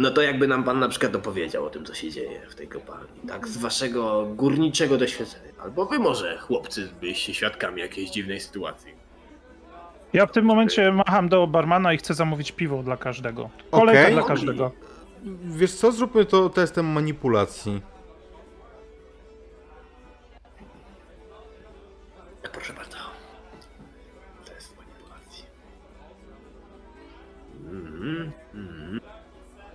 No 0.00 0.10
to 0.10 0.22
jakby 0.22 0.48
nam 0.48 0.64
pan 0.64 0.78
na 0.78 0.88
przykład 0.88 1.16
opowiedział 1.16 1.64
o 1.64 1.70
tym, 1.70 1.84
co 1.84 1.94
się 1.94 2.10
dzieje 2.10 2.40
w 2.48 2.54
tej 2.54 2.68
kopalni. 2.68 3.20
Tak, 3.28 3.48
z 3.48 3.56
waszego 3.56 4.26
górniczego 4.36 4.96
doświadczenia. 4.96 5.52
Albo 5.62 5.86
wy 5.86 5.98
może, 5.98 6.38
chłopcy, 6.38 6.88
byliście 7.00 7.34
świadkami 7.34 7.80
jakiejś 7.80 8.10
dziwnej 8.10 8.40
sytuacji. 8.40 8.92
Ja 10.12 10.26
w 10.26 10.32
tym 10.32 10.44
momencie 10.44 10.92
macham 10.92 11.28
do 11.28 11.46
barmana 11.46 11.92
i 11.92 11.96
chcę 11.96 12.14
zamówić 12.14 12.52
piwo 12.52 12.82
dla 12.82 12.96
każdego. 12.96 13.50
Kolejka 13.70 14.02
Okej. 14.02 14.14
dla 14.14 14.22
każdego. 14.22 14.70
Wiesz 15.44 15.72
co, 15.72 15.92
zróbmy 15.92 16.24
to 16.24 16.48
testem 16.48 16.86
manipulacji. 16.86 17.82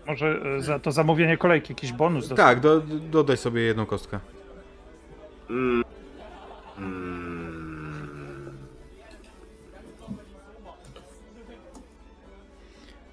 Może 0.07 0.41
e, 0.57 0.61
za 0.61 0.79
to 0.79 0.91
zamówienie 0.91 1.37
kolejki 1.37 1.73
jakiś 1.73 1.91
bonus 1.93 2.27
dostać. 2.27 2.37
Tak, 2.37 2.59
do, 2.59 2.81
dodaj 3.09 3.37
sobie 3.37 3.61
jedną 3.61 3.85
kostkę. 3.85 4.19
Mm. 5.49 5.83
Mm. 6.77 8.57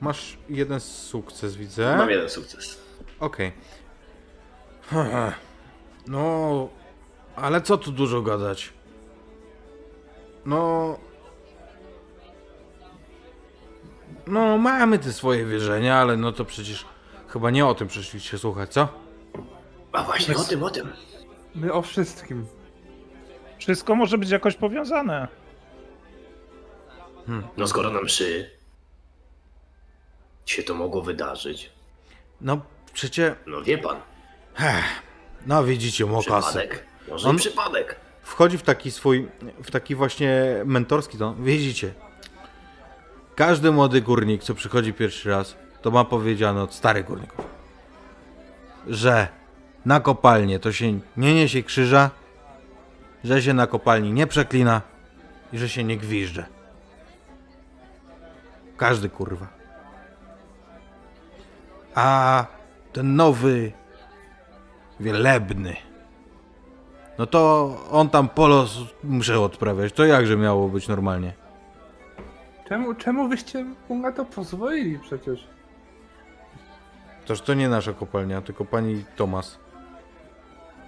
Masz 0.00 0.38
jeden 0.48 0.80
sukces, 0.80 1.56
widzę. 1.56 1.96
Mam 1.96 2.10
jeden 2.10 2.28
sukces. 2.28 2.82
Okej. 3.20 3.52
Haha. 4.82 5.32
No, 6.06 6.68
ale 7.36 7.60
co 7.60 7.78
tu 7.78 7.92
dużo 7.92 8.22
gadać? 8.22 8.72
No. 10.46 10.98
No, 14.26 14.58
mamy 14.58 14.98
te 14.98 15.12
swoje 15.12 15.44
wierzenia, 15.46 15.96
ale 15.96 16.16
no 16.16 16.32
to 16.32 16.44
przecież 16.44 16.84
chyba 17.28 17.50
nie 17.50 17.66
o 17.66 17.74
tym 17.74 17.88
przyszliście 17.88 18.38
słuchać, 18.38 18.72
co? 18.72 18.88
A 19.92 20.02
właśnie 20.02 20.36
o 20.36 20.44
tym, 20.44 20.62
o 20.62 20.70
tym. 20.70 20.92
My 21.54 21.72
o 21.72 21.82
wszystkim. 21.82 22.46
Wszystko 23.58 23.94
może 23.94 24.18
być 24.18 24.30
jakoś 24.30 24.54
powiązane. 24.54 25.28
No 27.56 27.66
skoro 27.68 27.90
na 27.90 28.00
mszy 28.00 28.50
się 30.46 30.62
to 30.62 30.74
mogło 30.74 31.02
wydarzyć, 31.02 31.70
No, 32.40 32.60
przecie. 32.92 33.34
no 33.46 33.62
wie 33.62 33.78
pan, 33.78 33.96
No, 35.46 35.64
widzicie, 35.64 36.06
mokasy. 36.06 36.48
przypadek. 36.48 36.86
Może 37.08 37.28
On- 37.28 37.36
przypadek. 37.36 37.96
wchodzi 38.22 38.58
w 38.58 38.62
taki 38.62 38.90
swój, 38.90 39.28
w 39.64 39.70
taki 39.70 39.94
właśnie 39.94 40.44
mentorski 40.64 41.18
ton. 41.18 41.44
Widzicie, 41.44 41.94
każdy 43.34 43.72
młody 43.72 44.00
górnik, 44.02 44.42
co 44.42 44.54
przychodzi 44.54 44.92
pierwszy 44.92 45.30
raz, 45.30 45.56
to 45.82 45.90
ma 45.90 46.04
powiedziane 46.04 46.62
od 46.62 46.74
starych 46.74 47.06
górników, 47.06 47.44
że 48.86 49.28
na 49.84 50.00
kopalnię 50.00 50.58
to 50.58 50.72
się 50.72 50.92
nie 51.16 51.34
niesie 51.34 51.62
krzyża, 51.62 52.10
że 53.24 53.42
się 53.42 53.54
na 53.54 53.66
kopalni 53.66 54.12
nie 54.12 54.26
przeklina 54.26 54.80
i 55.52 55.58
że 55.58 55.68
się 55.68 55.84
nie 55.84 55.96
gwizdże. 55.96 56.46
Każdy 58.76 59.08
kurwa. 59.08 59.46
A 61.94 62.46
ten 62.92 63.16
nowy, 63.16 63.72
wielebny, 65.00 65.76
no 67.18 67.26
to 67.26 67.70
on 67.90 68.08
tam 68.08 68.28
polo 68.28 68.62
s- 68.64 68.70
muszę 69.04 69.40
odprawiać. 69.40 69.92
To 69.92 70.04
jakże 70.04 70.36
miało 70.36 70.68
być 70.68 70.88
normalnie? 70.88 71.32
Czemu, 72.72 72.94
czemu 72.94 73.28
wyście 73.28 73.64
mu 73.88 73.98
na 73.98 74.12
to 74.12 74.24
pozwolili 74.24 74.98
przecież? 74.98 75.46
Toż 77.26 77.40
to 77.40 77.54
nie 77.54 77.68
nasza 77.68 77.92
kopalnia, 77.92 78.40
tylko 78.42 78.64
pani 78.64 79.04
Tomas. 79.16 79.58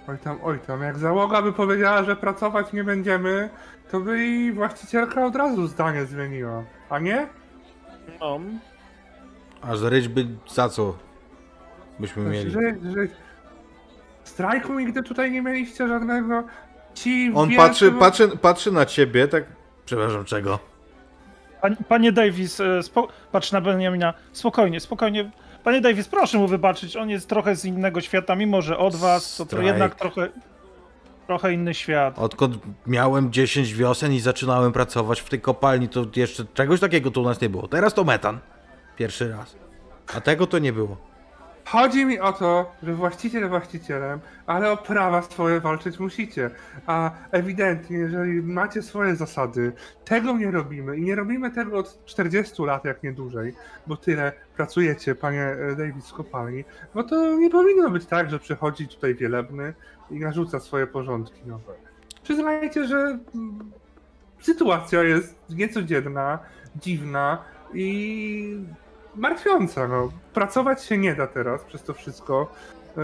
Oj 0.07 0.17
tam, 0.17 0.39
oj 0.43 0.59
tam, 0.59 0.81
jak 0.81 0.97
załoga 0.97 1.41
by 1.41 1.53
powiedziała, 1.53 2.03
że 2.03 2.15
pracować 2.15 2.73
nie 2.73 2.83
będziemy, 2.83 3.49
to 3.91 3.99
by 3.99 4.25
i 4.25 4.51
właścicielka 4.51 5.25
od 5.25 5.35
razu 5.35 5.67
zdanie 5.67 6.05
zmieniła. 6.05 6.63
A 6.89 6.99
nie? 6.99 7.27
No, 8.19 8.39
A 9.61 9.75
zryć 9.75 10.07
by 10.07 10.27
za 10.53 10.69
co 10.69 10.95
byśmy 11.99 12.23
mieli? 12.23 12.51
Że, 12.51 12.59
że... 12.59 13.07
Strajku 14.23 14.79
nigdy 14.79 15.03
tutaj 15.03 15.31
nie 15.31 15.41
mieliście 15.41 15.87
żadnego. 15.87 16.43
Ci 16.93 17.31
On 17.35 17.49
wielcy- 17.49 17.67
patrzy, 17.67 17.91
patrzy, 17.91 18.37
patrzy 18.37 18.71
na 18.71 18.85
ciebie, 18.85 19.27
tak. 19.27 19.43
Przepraszam, 19.85 20.25
czego? 20.25 20.74
Panie, 21.65 21.77
panie 21.89 22.11
Davis, 22.11 22.59
e, 22.59 22.83
spo, 22.83 23.07
patrz 23.31 23.51
na 23.51 23.61
Benjamina. 23.61 24.13
Spokojnie, 24.31 24.79
spokojnie. 24.79 25.31
Panie 25.63 25.81
Davis, 25.81 26.07
proszę 26.07 26.37
mu 26.37 26.47
wybaczyć. 26.47 26.95
On 26.97 27.09
jest 27.09 27.29
trochę 27.29 27.55
z 27.55 27.65
innego 27.65 28.01
świata, 28.01 28.35
mimo 28.35 28.61
że 28.61 28.77
od 28.77 28.95
was 28.95 29.37
to, 29.37 29.45
to 29.45 29.61
jednak 29.61 29.95
trochę, 29.95 30.29
trochę 31.27 31.53
inny 31.53 31.73
świat. 31.73 32.19
Odkąd 32.19 32.57
miałem 32.87 33.31
10 33.31 33.73
wiosen 33.73 34.13
i 34.13 34.19
zaczynałem 34.19 34.71
pracować 34.71 35.19
w 35.19 35.29
tej 35.29 35.41
kopalni, 35.41 35.89
to 35.89 36.05
jeszcze 36.15 36.45
czegoś 36.53 36.79
takiego 36.79 37.11
tu 37.11 37.21
u 37.21 37.25
nas 37.25 37.41
nie 37.41 37.49
było. 37.49 37.67
Teraz 37.67 37.93
to 37.93 38.03
metan. 38.03 38.39
Pierwszy 38.95 39.29
raz. 39.29 39.55
A 40.15 40.21
tego 40.21 40.47
to 40.47 40.59
nie 40.59 40.73
było. 40.73 40.97
Chodzi 41.65 42.05
mi 42.05 42.19
o 42.19 42.33
to, 42.33 42.71
że 42.83 42.93
właściciel 42.93 43.49
właścicielem, 43.49 44.19
ale 44.45 44.71
o 44.71 44.77
prawa 44.77 45.21
swoje 45.21 45.59
walczyć 45.59 45.99
musicie. 45.99 46.49
A 46.87 47.11
ewidentnie, 47.31 47.97
jeżeli 47.97 48.41
macie 48.41 48.81
swoje 48.81 49.15
zasady, 49.15 49.73
tego 50.05 50.37
nie 50.37 50.51
robimy 50.51 50.97
i 50.97 51.01
nie 51.01 51.15
robimy 51.15 51.51
tego 51.51 51.77
od 51.77 52.05
40 52.05 52.61
lat, 52.61 52.85
jak 52.85 53.03
nie 53.03 53.13
dłużej, 53.13 53.53
bo 53.87 53.97
tyle 53.97 54.31
pracujecie, 54.55 55.15
panie 55.15 55.41
e, 55.41 55.75
Davis, 55.75 56.09
w 56.09 56.13
kopalni, 56.13 56.63
no 56.95 57.03
to 57.03 57.37
nie 57.37 57.49
powinno 57.49 57.89
być 57.89 58.05
tak, 58.05 58.29
że 58.29 58.39
przychodzi 58.39 58.87
tutaj 58.87 59.15
wielebny 59.15 59.73
i 60.11 60.19
narzuca 60.19 60.59
swoje 60.59 60.87
porządki 60.87 61.41
nowe. 61.45 61.73
Przyznajcie, 62.23 62.87
że 62.87 62.97
mm, 63.35 63.71
sytuacja 64.41 65.03
jest 65.03 65.35
niecodzienna, 65.49 66.39
dziwna 66.75 67.43
i 67.73 68.59
martwiąca. 69.15 69.87
No. 69.87 70.09
Pracować 70.33 70.83
się 70.83 70.97
nie 70.97 71.15
da 71.15 71.27
teraz 71.27 71.63
przez 71.63 71.83
to 71.83 71.93
wszystko. 71.93 72.51
E, 72.97 73.01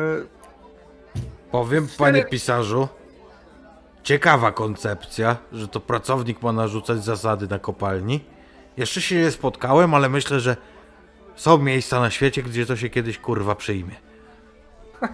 Powiem, 1.52 1.88
panie 1.98 2.26
pisarzu, 2.26 2.88
ciekawa 4.04 4.52
koncepcja, 4.52 5.38
że 5.52 5.68
to 5.68 5.80
pracownik 5.80 6.42
ma 6.42 6.52
narzucać 6.52 7.04
zasady 7.04 7.48
na 7.48 7.60
kopalni. 7.60 8.26
Jeszcze 8.78 9.02
się 9.02 9.16
nie 9.16 9.32
spotkałem, 9.32 9.94
ale 9.94 10.10
myślę, 10.10 10.40
że 10.40 10.58
są 11.36 11.58
miejsca 11.58 12.00
na 12.00 12.10
świecie, 12.10 12.44
gdzie 12.44 12.66
to 12.66 12.76
się 12.76 12.90
kiedyś 12.90 13.18
kurwa 13.18 13.56
przyjmie. 13.56 13.96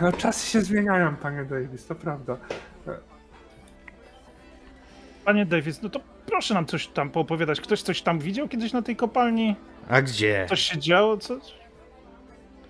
No, 0.00 0.12
czasy 0.12 0.46
się 0.46 0.60
zmieniają, 0.60 1.16
panie 1.16 1.44
Davis, 1.44 1.86
to 1.86 1.94
prawda. 1.94 2.36
Panie 5.26 5.46
Davis, 5.46 5.82
no 5.82 5.88
to 5.88 6.00
proszę 6.26 6.54
nam 6.54 6.66
coś 6.66 6.86
tam 6.86 7.10
poopowiadać. 7.10 7.60
Ktoś 7.60 7.82
coś 7.82 8.02
tam 8.02 8.18
widział 8.18 8.48
kiedyś 8.48 8.72
na 8.72 8.82
tej 8.82 8.96
kopalni? 8.96 9.56
A 9.88 10.02
gdzie? 10.02 10.46
Coś 10.48 10.60
się 10.60 10.78
działo? 10.78 11.16
Co? 11.16 11.36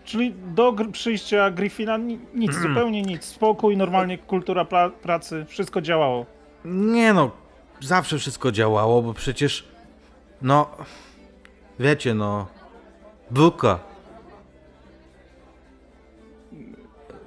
Czyli 0.05 0.35
do 0.55 0.73
gr- 0.73 0.91
przyjścia 0.91 1.51
Griffina 1.51 1.97
ni- 1.97 2.19
nic, 2.35 2.55
zupełnie 2.55 3.03
nic. 3.03 3.25
Spokój, 3.25 3.77
normalnie 3.77 4.19
kultura 4.19 4.65
pra- 4.65 4.91
pracy, 4.91 5.45
wszystko 5.49 5.81
działało. 5.81 6.27
Nie 6.65 7.13
no, 7.13 7.31
zawsze 7.81 8.19
wszystko 8.19 8.53
działało, 8.53 9.03
bo 9.03 9.15
przecież, 9.15 9.65
no, 10.43 10.71
wiecie 11.81 12.15
no, 12.15 12.47
buka. 13.31 13.79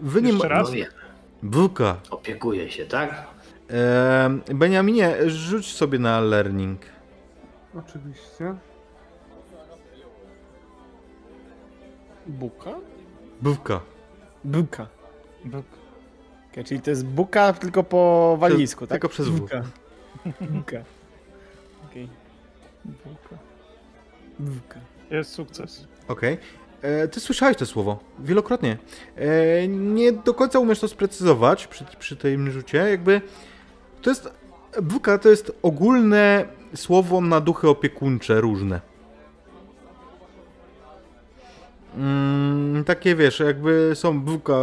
Wy 0.01 0.22
nie 0.22 0.31
Jeszcze 0.31 0.47
ma... 0.49 0.56
raz? 0.56 0.69
No 0.72 1.49
Buka. 1.49 1.95
opiekuję 2.11 2.72
się, 2.72 2.85
tak? 2.85 3.23
Ehm, 3.69 4.41
Beniaminie, 4.55 5.29
rzuć 5.29 5.73
sobie 5.73 5.99
na 5.99 6.21
learning. 6.21 6.81
Oczywiście. 7.75 8.55
buka? 12.27 12.71
Buka. 13.41 13.81
Buka. 14.43 14.87
Bóg. 15.45 15.65
Okay, 16.51 16.63
czyli 16.63 16.81
to 16.81 16.89
jest 16.89 17.05
buka 17.05 17.53
tylko 17.53 17.83
po 17.83 18.37
walizku, 18.39 18.87
tak? 18.87 18.91
tylko 18.91 19.09
przez 19.09 19.29
buka. 19.29 19.61
Buka. 20.51 20.77
Okej. 21.85 22.09
Bóg. 22.85 23.39
Buka. 24.39 24.79
Jest 25.11 25.31
sukces. 25.31 25.87
Okej. 26.07 26.37
E, 26.81 27.07
ty 27.07 27.19
słyszałeś 27.19 27.57
to 27.57 27.65
słowo 27.65 27.99
wielokrotnie. 28.19 28.77
E, 29.15 29.67
nie 29.67 30.11
do 30.11 30.33
końca 30.33 30.59
umiesz 30.59 30.79
to 30.79 30.87
sprecyzować 30.87 31.67
przy, 31.67 31.85
przy 31.99 32.15
tym 32.15 32.51
rzucie. 32.51 32.77
Jakby 32.77 33.21
to 34.01 34.09
jest. 34.09 34.30
Buka 34.81 35.17
to 35.17 35.30
jest 35.30 35.51
ogólne 35.61 36.45
słowo 36.76 37.21
na 37.21 37.41
duchy 37.41 37.69
opiekuńcze 37.69 38.41
różne. 38.41 38.81
Mm, 41.97 42.84
takie 42.84 43.15
wiesz, 43.15 43.39
jakby 43.39 43.91
są 43.93 44.19
buka 44.19 44.55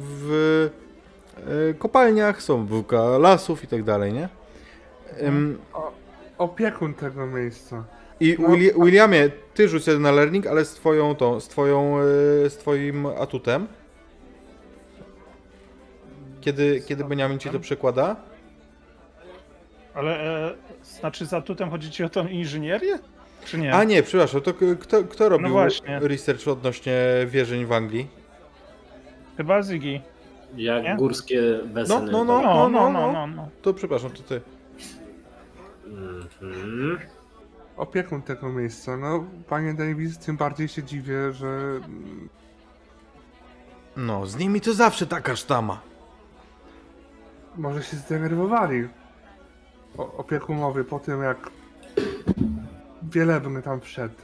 w 0.00 0.68
e, 1.70 1.74
kopalniach, 1.74 2.42
są 2.42 2.66
buka 2.66 3.02
lasów 3.18 3.64
i 3.64 3.66
tak 3.66 3.82
dalej, 3.82 4.12
nie? 4.12 4.28
Em, 5.18 5.58
Opiekun 6.38 6.94
tego 6.94 7.26
miejsca. 7.26 7.84
I 8.20 8.36
No. 8.38 8.48
Willi- 8.48 8.84
Williamie, 8.84 9.30
ty 9.54 9.68
rzuć 9.68 9.84
sobie 9.84 9.98
na 9.98 10.10
learning, 10.12 10.46
ale 10.46 10.64
z 10.64 10.74
twoją 10.74 11.14
tą, 11.14 11.40
z 11.40 11.48
twoją, 11.48 11.98
e, 11.98 12.50
z 12.50 12.56
twoim 12.56 13.06
atutem. 13.06 13.66
Kiedy, 16.42 16.80
kiedy 16.88 17.04
Beniamin 17.04 17.38
ci 17.38 17.50
to 17.50 17.60
przekłada? 17.60 18.16
Ale 19.94 20.20
e, 20.48 20.54
znaczy 20.82 21.26
za 21.26 21.36
atutem 21.36 21.70
chodzi 21.70 21.90
ci 21.90 22.04
o 22.04 22.08
tą 22.08 22.26
inżynierię? 22.26 22.98
Czy 23.44 23.58
nie? 23.58 23.74
A 23.74 23.84
nie, 23.84 24.02
przepraszam, 24.02 24.40
to 24.40 24.54
kto, 24.80 25.04
kto 25.04 25.28
robił 25.28 25.48
właśnie. 25.48 25.98
research 26.02 26.48
odnośnie 26.48 26.94
wierzeń 27.26 27.66
w 27.66 27.72
Anglii? 27.72 28.08
Chyba 29.36 29.62
Ziggy. 29.62 30.00
Jak 30.56 30.82
Nie? 30.84 30.96
górskie 30.96 31.42
wesele. 31.64 32.12
No, 32.12 32.24
no, 32.24 32.42
No, 32.42 32.68
no, 32.68 32.68
no. 32.68 32.90
no, 32.90 33.12
no. 33.12 33.26
no. 33.26 33.48
To 33.62 33.74
przepraszam, 33.74 34.10
to 34.10 34.22
ty. 34.22 34.40
Mhm. 35.86 36.98
Opiekun 37.76 38.22
tego 38.22 38.48
miejsca. 38.48 38.96
No, 38.96 39.24
panie 39.48 39.74
Davis, 39.74 40.18
tym 40.18 40.36
bardziej 40.36 40.68
się 40.68 40.82
dziwię, 40.82 41.32
że 41.32 41.80
No, 43.96 44.26
z 44.26 44.36
nimi 44.36 44.60
to 44.60 44.74
zawsze 44.74 45.06
taka 45.06 45.36
sztama. 45.36 45.80
Może 47.56 47.82
się 47.82 47.96
zdenerwowali. 47.96 48.88
O, 49.98 50.16
opiekunowie 50.16 50.84
po 50.84 50.98
tym, 50.98 51.22
jak 51.22 51.50
Wielebny 53.02 53.62
tam 53.62 53.80
wszedł 53.80 54.14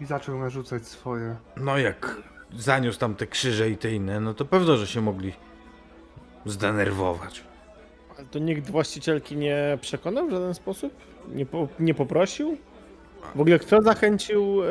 i 0.00 0.04
zaczął 0.04 0.38
narzucać 0.38 0.86
swoje. 0.86 1.36
No 1.56 1.78
jak 1.78 2.16
zaniósł 2.56 2.98
tam 2.98 3.14
te 3.14 3.26
krzyże 3.26 3.70
i 3.70 3.76
te 3.76 3.92
inne, 3.92 4.20
no 4.20 4.34
to 4.34 4.44
pewno, 4.44 4.76
że 4.76 4.86
się 4.86 5.00
mogli 5.00 5.32
zdenerwować. 6.46 7.44
Ale 8.16 8.26
to 8.26 8.38
nikt 8.38 8.70
właścicielki 8.70 9.36
nie 9.36 9.78
przekonał 9.80 10.26
w 10.26 10.30
żaden 10.30 10.54
sposób? 10.54 10.92
Nie, 11.28 11.46
po, 11.46 11.68
nie 11.80 11.94
poprosił? 11.94 12.56
W 13.34 13.40
ogóle 13.40 13.58
kto 13.58 13.82
zachęcił, 13.82 14.62
e, 14.62 14.66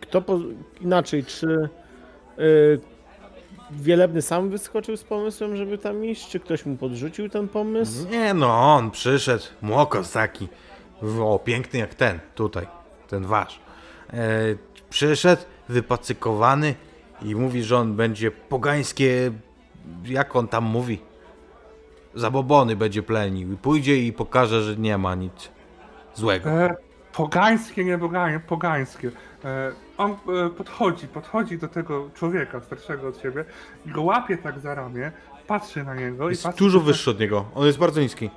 kto 0.00 0.22
po, 0.22 0.38
inaczej, 0.80 1.24
czy 1.24 1.68
e, 2.38 2.42
Wielebny 3.80 4.22
sam 4.22 4.50
wyskoczył 4.50 4.96
z 4.96 5.04
pomysłem, 5.04 5.56
żeby 5.56 5.78
tam 5.78 6.04
iść, 6.04 6.28
czy 6.28 6.40
ktoś 6.40 6.66
mu 6.66 6.76
podrzucił 6.76 7.28
ten 7.28 7.48
pomysł? 7.48 8.08
Nie 8.10 8.34
no, 8.34 8.74
on 8.74 8.90
przyszedł, 8.90 9.44
młokos 9.62 10.12
taki, 10.12 10.48
o, 11.20 11.38
piękny 11.38 11.78
jak 11.78 11.94
ten, 11.94 12.20
tutaj, 12.34 12.66
ten 13.08 13.26
wasz. 13.26 13.60
E, 14.12 14.18
przyszedł, 14.90 15.42
wypacykowany 15.68 16.74
i 17.22 17.34
mówi, 17.34 17.62
że 17.62 17.78
on 17.78 17.96
będzie 17.96 18.30
pogańskie, 18.30 19.32
jak 20.04 20.36
on 20.36 20.48
tam 20.48 20.64
mówi, 20.64 20.98
zabobony 22.14 22.76
będzie 22.76 23.02
plenił 23.02 23.52
i 23.52 23.56
pójdzie 23.56 23.96
i 23.96 24.12
pokaże, 24.12 24.62
że 24.62 24.76
nie 24.76 24.98
ma 24.98 25.14
nic 25.14 25.50
złego. 26.14 26.50
E, 26.50 26.76
pogańskie, 27.12 27.84
nie 27.84 27.98
pogań, 27.98 28.40
pogańskie. 28.40 29.10
E, 29.44 29.72
on 29.98 30.10
e, 30.12 30.50
podchodzi, 30.50 31.08
podchodzi 31.08 31.58
do 31.58 31.68
tego 31.68 32.10
człowieka 32.14 32.60
starszego 32.60 33.08
od 33.08 33.18
siebie 33.22 33.44
i 33.86 33.90
go 33.90 34.02
łapie 34.02 34.38
tak 34.38 34.60
za 34.60 34.74
ramię, 34.74 35.12
patrzy 35.46 35.84
na 35.84 35.94
niego 35.94 36.28
i 36.28 36.32
Jest 36.32 36.42
patrzy 36.42 36.64
dużo 36.64 36.80
wyższy 36.80 37.10
od 37.10 37.20
niego, 37.20 37.44
on 37.54 37.66
jest 37.66 37.78
bardzo 37.78 38.00
niski. 38.00 38.30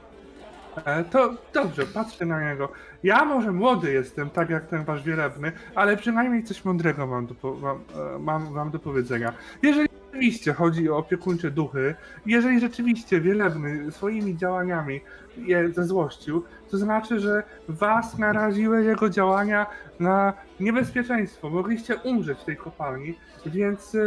E, 0.85 1.03
To 1.03 1.33
dobrze, 1.53 1.85
patrzę 1.85 2.25
na 2.25 2.49
niego. 2.51 2.69
Ja 3.03 3.25
może 3.25 3.51
młody 3.51 3.93
jestem, 3.93 4.29
tak 4.29 4.49
jak 4.49 4.67
ten 4.67 4.83
wasz 4.83 5.03
wielebny, 5.03 5.51
ale 5.75 5.97
przynajmniej 5.97 6.43
coś 6.43 6.65
mądrego 6.65 7.07
mam 7.07 7.27
do, 7.27 7.35
mam, 7.61 7.79
mam, 8.19 8.53
mam 8.53 8.71
do 8.71 8.79
powiedzenia. 8.79 9.33
Jeżeli 9.61 9.89
rzeczywiście 10.15 10.53
chodzi 10.53 10.89
o 10.89 10.97
opiekuńcze 10.97 11.51
duchy, 11.51 11.95
jeżeli 12.25 12.59
rzeczywiście 12.59 13.21
wielebny 13.21 13.91
swoimi 13.91 14.37
działaniami 14.37 15.01
je 15.37 15.69
zezłościł, 15.69 16.43
to 16.71 16.77
znaczy, 16.77 17.19
że 17.19 17.43
was 17.67 18.17
naraziły 18.17 18.83
jego 18.83 19.09
działania 19.09 19.65
na 19.99 20.33
niebezpieczeństwo. 20.59 21.49
Mogliście 21.49 21.95
umrzeć 21.95 22.39
w 22.39 22.45
tej 22.45 22.57
kopalni, 22.57 23.15
więc 23.45 23.95
e, 23.95 23.99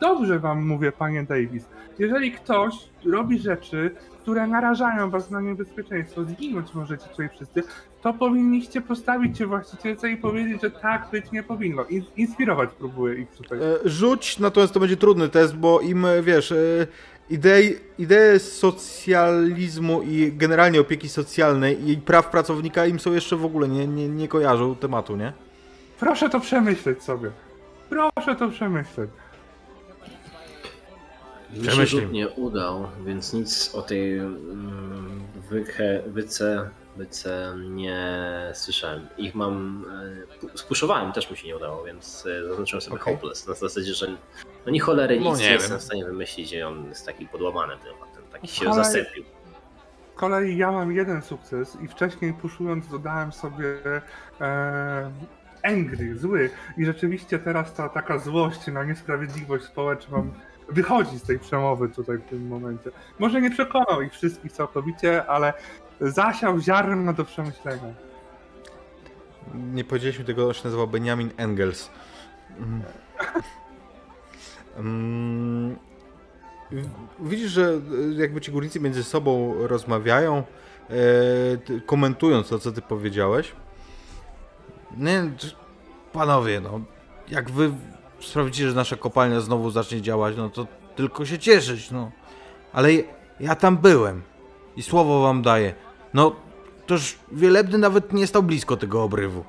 dobrze 0.00 0.38
wam 0.38 0.66
mówię, 0.66 0.92
panie 0.92 1.22
Davis. 1.22 1.64
Jeżeli 1.98 2.32
ktoś 2.32 2.74
robi 3.04 3.38
rzeczy, 3.38 3.90
które 4.22 4.46
narażają 4.46 5.10
was 5.10 5.30
na 5.30 5.40
niebezpieczeństwo, 5.40 6.24
zginąć 6.24 6.74
możecie 6.74 7.06
tutaj 7.06 7.28
wszyscy, 7.28 7.62
to 8.02 8.12
powinniście 8.14 8.80
postawić 8.80 9.38
się 9.38 9.46
właścicielce 9.46 10.10
i 10.10 10.16
powiedzieć, 10.16 10.62
że 10.62 10.70
tak 10.70 11.08
być 11.12 11.32
nie 11.32 11.42
powinno. 11.42 11.84
In- 11.84 12.04
inspirować 12.16 12.70
próbuję 12.78 13.14
ich 13.14 13.30
tutaj. 13.30 13.58
E, 13.58 13.62
Rzuć, 13.84 14.38
natomiast 14.38 14.74
to 14.74 14.80
będzie 14.80 14.96
trudny 14.96 15.28
test, 15.28 15.56
bo 15.56 15.80
im, 15.80 16.04
e, 16.04 16.22
wiesz, 16.22 16.52
e, 16.52 16.86
idei, 17.30 17.76
idee 17.98 18.38
socjalizmu 18.38 20.02
i 20.02 20.32
generalnie 20.36 20.80
opieki 20.80 21.08
socjalnej 21.08 21.90
i 21.90 21.96
praw 21.96 22.30
pracownika 22.30 22.86
im 22.86 23.00
są 23.00 23.12
jeszcze 23.12 23.36
w 23.36 23.44
ogóle 23.44 23.68
nie, 23.68 23.86
nie, 23.86 24.08
nie 24.08 24.28
kojarzą 24.28 24.74
tematu, 24.76 25.16
nie? 25.16 25.32
Proszę 26.00 26.30
to 26.30 26.40
przemyśleć 26.40 27.02
sobie. 27.02 27.30
Proszę 27.92 28.36
to 28.36 28.48
przemyśleć. 28.48 29.10
Mi 31.50 31.64
się 31.64 31.86
rzut 31.86 32.12
nie 32.12 32.28
udał, 32.28 32.88
więc 33.04 33.32
nic 33.32 33.74
o 33.74 33.82
tej 33.82 34.18
mm, 34.18 35.22
wyche, 35.50 36.02
wyce, 36.06 36.70
wyce 36.96 37.54
nie 37.70 38.16
słyszałem. 38.54 39.08
Ich 39.18 39.34
mam. 39.34 39.84
e, 40.54 40.58
Spuszowałem, 40.58 41.12
też 41.12 41.30
mi 41.30 41.36
się 41.36 41.46
nie 41.46 41.56
udało, 41.56 41.84
więc 41.84 42.26
e, 42.26 42.48
zaznaczyłem 42.48 42.80
sobie 42.80 42.96
Okej. 43.00 43.14
hopeless. 43.14 43.46
Na 43.46 43.54
zasadzie, 43.54 43.94
że 43.94 44.06
no 44.66 44.72
ni 44.72 44.78
cholery 44.78 45.16
nic 45.18 45.24
No 45.24 45.36
nie, 45.36 45.44
nie 45.44 45.50
jestem 45.52 45.78
w 45.78 45.82
stanie 45.82 46.04
wymyślić 46.04 46.52
i 46.52 46.62
on 46.62 46.88
jest 46.88 47.06
taki 47.06 47.26
podłamany 47.26 47.72
tym 47.84 47.92
faktem, 48.00 48.22
taki 48.32 48.48
się 48.48 48.74
zasypił. 48.74 49.24
Z 50.14 50.18
kolei 50.18 50.56
ja 50.56 50.72
mam 50.72 50.92
jeden 50.92 51.22
sukces 51.22 51.76
i 51.82 51.88
wcześniej 51.88 52.34
puszując 52.34 52.88
dodałem 52.88 53.32
sobie 53.32 53.66
e, 54.40 55.10
angry, 55.62 56.18
zły 56.18 56.50
i 56.76 56.84
rzeczywiście 56.84 57.38
teraz 57.38 57.74
ta 57.74 57.88
taka 57.88 58.18
złość 58.18 58.66
na 58.66 58.84
niesprawiedliwość 58.84 59.64
społeczną 59.64 60.32
wychodzi 60.68 61.18
z 61.18 61.22
tej 61.22 61.38
przemowy 61.38 61.88
tutaj 61.88 62.18
w 62.18 62.22
tym 62.22 62.46
momencie. 62.46 62.90
Może 63.18 63.40
nie 63.40 63.50
przekonał 63.50 64.02
ich 64.02 64.12
wszystkich 64.12 64.52
całkowicie, 64.52 65.26
ale 65.26 65.52
zasiał 66.00 66.60
ziarno 66.60 67.12
do 67.12 67.24
przemyślenia. 67.24 67.94
Nie 69.54 69.84
powiedzieliśmy 69.84 70.24
tego, 70.24 70.46
on 70.46 70.54
się 70.54 70.60
nazywa 70.64 70.86
Benjamin 70.86 71.30
Engels. 71.36 71.90
Mm. 72.58 72.82
Mm. 74.76 75.76
Widzisz, 77.20 77.50
że 77.50 77.80
e, 78.10 78.12
jakby 78.14 78.40
ci 78.40 78.52
górnicy 78.52 78.80
między 78.80 79.04
sobą 79.04 79.54
rozmawiają, 79.66 80.42
e, 80.90 81.80
komentując 81.86 82.48
to, 82.48 82.58
co 82.58 82.72
ty 82.72 82.82
powiedziałeś. 82.82 83.52
Nie, 84.96 85.22
t- 85.40 85.46
panowie, 86.12 86.60
no, 86.60 86.80
jak 87.28 87.50
wy 87.50 87.72
sprawicie, 88.20 88.68
że 88.68 88.74
nasza 88.76 88.96
kopalnia 88.96 89.40
znowu 89.40 89.70
zacznie 89.70 90.02
działać, 90.02 90.36
no 90.36 90.48
to 90.50 90.66
tylko 90.96 91.26
się 91.26 91.38
cieszyć, 91.38 91.90
no. 91.90 92.10
Ale 92.72 92.92
ja- 92.92 93.02
ja 93.40 93.54
tam 93.56 93.76
byłem 93.78 94.22
i 94.76 94.82
słowo 94.82 95.22
wam 95.22 95.42
daję. 95.42 95.74
No, 96.14 96.36
toż 96.86 97.18
Wielebny 97.32 97.78
nawet 97.78 98.12
nie 98.12 98.26
stał 98.26 98.42
blisko 98.42 98.76
tego 98.76 99.02
obrywu. 99.02 99.44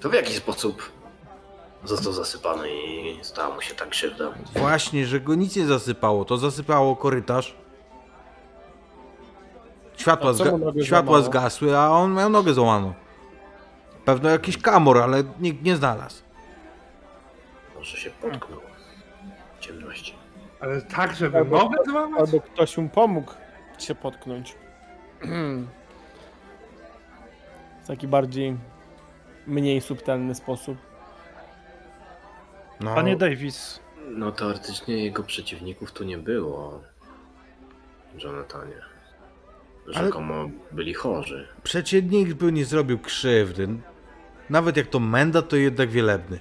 To 0.00 0.08
w 0.10 0.12
jaki 0.14 0.32
sposób 0.34 0.92
został 1.84 2.12
zasypany 2.12 2.68
i 2.70 3.18
stała 3.22 3.54
mu 3.54 3.60
się 3.60 3.74
tak 3.74 3.88
krzywda? 3.88 4.32
Właśnie, 4.56 5.06
że 5.06 5.20
go 5.20 5.34
nic 5.34 5.56
nie 5.56 5.66
zasypało, 5.66 6.24
to 6.24 6.36
zasypało 6.36 6.96
korytarz. 6.96 7.54
Światła, 10.04 10.32
zga- 10.32 10.82
światła 10.84 11.22
zgasły, 11.22 11.78
a 11.78 11.90
on 11.90 12.14
miał 12.14 12.30
nogę 12.30 12.54
złamaną. 12.54 12.94
Pewno 14.04 14.30
jakiś 14.30 14.58
kamor, 14.58 14.98
ale 14.98 15.22
nikt 15.40 15.62
nie 15.62 15.76
znalazł. 15.76 16.22
Może 17.76 17.96
się 17.96 18.10
potknął 18.10 18.60
w 19.56 19.60
ciemności. 19.60 20.14
Ale 20.60 20.82
tak, 20.82 21.14
żeby 21.14 21.38
Albo- 21.38 21.58
nogę 21.58 21.76
złamać? 21.86 22.20
Albo 22.20 22.40
ktoś 22.40 22.78
mu 22.78 22.88
pomógł 22.88 23.32
się 23.78 23.94
potknąć. 23.94 24.54
w 27.82 27.86
taki 27.86 28.08
bardziej 28.08 28.56
mniej 29.46 29.80
subtelny 29.80 30.34
sposób. 30.34 30.78
No, 32.80 32.94
Panie 32.94 33.16
Davis, 33.16 33.80
No 34.08 34.32
teoretycznie 34.32 35.04
jego 35.04 35.22
przeciwników 35.22 35.92
tu 35.92 36.04
nie 36.04 36.18
było. 36.18 36.80
Jonathanie. 38.18 38.93
Rzekomo 39.86 40.48
byli 40.72 40.94
chorzy. 40.94 41.48
przecie 41.62 42.02
nikt 42.02 42.32
by 42.32 42.52
nie 42.52 42.64
zrobił 42.64 42.98
krzywdy. 42.98 43.68
nawet 44.50 44.76
jak 44.76 44.86
to 44.86 45.00
menda, 45.00 45.42
to 45.42 45.56
jednak 45.56 45.90
wielebny. 45.90 46.38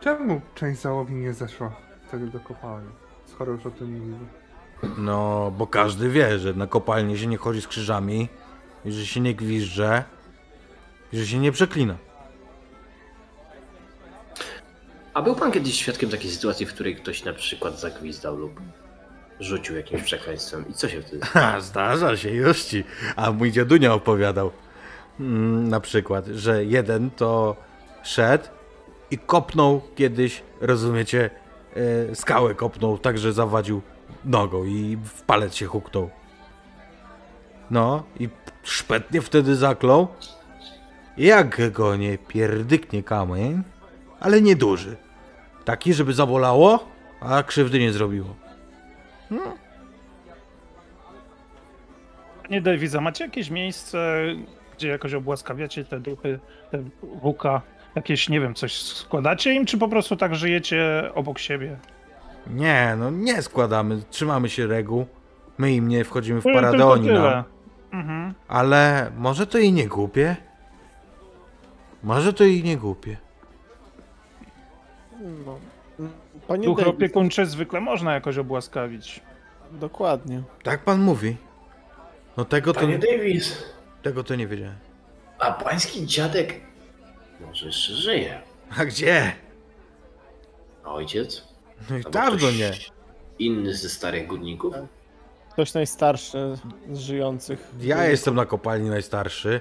Czemu 0.00 0.40
część 0.54 0.80
załogi 0.80 1.14
nie 1.14 1.34
zeszła 1.34 1.76
wtedy 2.08 2.26
do 2.26 2.40
kopalni? 2.40 2.90
Skoro 3.26 3.52
już 3.52 3.66
o 3.66 3.70
tym 3.70 3.92
mówimy. 3.92 4.26
No, 4.98 5.52
bo 5.58 5.66
każdy 5.66 6.08
wie, 6.08 6.38
że 6.38 6.54
na 6.54 6.66
kopalnię 6.66 7.18
się 7.18 7.26
nie 7.26 7.36
chodzi 7.36 7.60
z 7.62 7.68
krzyżami, 7.68 8.28
i 8.84 8.92
że 8.92 9.06
się 9.06 9.20
nie 9.20 9.34
gwizdże, 9.34 10.04
i 11.12 11.18
że 11.18 11.26
się 11.26 11.38
nie 11.38 11.52
przeklina. 11.52 11.96
A 15.14 15.22
był 15.22 15.34
pan 15.34 15.52
kiedyś 15.52 15.74
świadkiem 15.74 16.10
takiej 16.10 16.30
sytuacji, 16.30 16.66
w 16.66 16.74
której 16.74 16.96
ktoś 16.96 17.24
na 17.24 17.32
przykład 17.32 17.80
zagwizdał 17.80 18.36
lub 18.36 18.60
rzucił 19.40 19.76
jakimś 19.76 20.02
przekleństwem 20.02 20.64
i 20.68 20.72
co 20.72 20.88
się 20.88 21.02
wtedy 21.02 21.26
Ha, 21.32 21.60
zdarza 21.60 22.16
się, 22.16 22.30
już 22.30 22.62
ci. 22.62 22.84
A 23.16 23.30
mój 23.30 23.52
dziadunia 23.52 23.94
opowiadał 23.94 24.50
mm, 25.20 25.68
na 25.68 25.80
przykład, 25.80 26.26
że 26.26 26.64
jeden 26.64 27.10
to 27.10 27.56
szedł 28.02 28.44
i 29.10 29.18
kopnął 29.18 29.80
kiedyś, 29.94 30.42
rozumiecie, 30.60 31.30
e, 32.10 32.14
skałę 32.14 32.54
kopnął, 32.54 32.98
tak 32.98 33.18
że 33.18 33.32
zawadził 33.32 33.82
nogą 34.24 34.64
i 34.64 34.98
w 35.04 35.22
palec 35.22 35.54
się 35.54 35.66
huknął. 35.66 36.10
No 37.70 38.02
i 38.20 38.28
szpetnie 38.62 39.22
wtedy 39.22 39.56
zaklął. 39.56 40.08
Jak 41.16 41.72
go 41.72 41.96
nie 41.96 42.18
pierdyknie 42.18 43.02
kamień, 43.02 43.62
ale 44.20 44.40
nieduży. 44.40 44.96
Taki, 45.64 45.94
żeby 45.94 46.12
zabolało, 46.12 46.88
a 47.20 47.42
krzywdy 47.42 47.78
nie 47.78 47.92
zrobiło. 47.92 48.43
Panie 52.42 52.60
Daviza, 52.60 53.00
macie 53.00 53.24
jakieś 53.24 53.50
miejsce, 53.50 54.22
gdzie 54.76 54.88
jakoś 54.88 55.14
obłaskawiacie 55.14 55.84
te 55.84 56.00
duchy, 56.00 56.40
te 56.70 56.82
wuka? 57.02 57.60
Jakieś, 57.94 58.28
nie 58.28 58.40
wiem, 58.40 58.54
coś 58.54 58.82
składacie 58.82 59.52
im, 59.54 59.66
czy 59.66 59.78
po 59.78 59.88
prostu 59.88 60.16
tak 60.16 60.34
żyjecie 60.34 61.10
obok 61.14 61.38
siebie? 61.38 61.76
Nie, 62.46 62.94
no 62.98 63.10
nie 63.10 63.42
składamy, 63.42 64.02
trzymamy 64.10 64.48
się 64.48 64.66
reguł. 64.66 65.06
My 65.58 65.72
im 65.72 65.88
nie 65.88 66.04
wchodzimy 66.04 66.40
w 66.40 66.44
No, 66.44 66.52
paradę, 66.54 66.72
tylko 66.76 66.92
oni 66.92 67.06
nam. 67.06 67.16
tyle. 67.16 67.44
Mhm. 67.92 68.34
Ale 68.48 69.10
może 69.16 69.46
to 69.46 69.58
i 69.58 69.72
nie 69.72 69.88
głupie? 69.88 70.36
Może 72.02 72.32
to 72.32 72.44
i 72.44 72.62
nie 72.62 72.76
głupie. 72.76 73.16
No. 75.46 75.58
Panie 76.48 76.64
Duchy 76.66 76.82
Davis, 76.84 76.96
opiekuńcze 76.96 77.46
zwykle 77.46 77.80
można 77.80 78.14
jakoś 78.14 78.38
obłaskawić. 78.38 79.20
dokładnie. 79.72 80.42
Tak 80.62 80.84
pan 80.84 81.00
mówi. 81.00 81.36
No 82.36 82.44
tego 82.44 82.72
to, 82.74 82.80
Panie 82.80 82.98
Davis, 82.98 83.64
tego 84.02 84.24
to 84.24 84.34
nie 84.34 84.46
wiedziałem. 84.46 84.74
a 85.38 85.52
pański 85.52 86.06
dziadek 86.06 86.60
może 87.40 87.66
jeszcze 87.66 87.92
żyje. 87.92 88.40
A 88.78 88.84
gdzie? 88.84 89.32
A 90.84 90.92
ojciec? 90.92 91.44
No 91.90 91.98
i 91.98 92.02
dawno 92.02 92.36
ktoś 92.38 92.58
nie. 92.58 92.72
Inny 93.38 93.74
ze 93.74 93.88
starych 93.88 94.26
górników? 94.26 94.74
Ktoś 95.52 95.74
najstarszy 95.74 96.58
z 96.92 96.98
żyjących. 96.98 97.70
Ja 97.80 98.04
jestem 98.04 98.34
na 98.34 98.46
kopalni 98.46 98.88
najstarszy. 98.90 99.60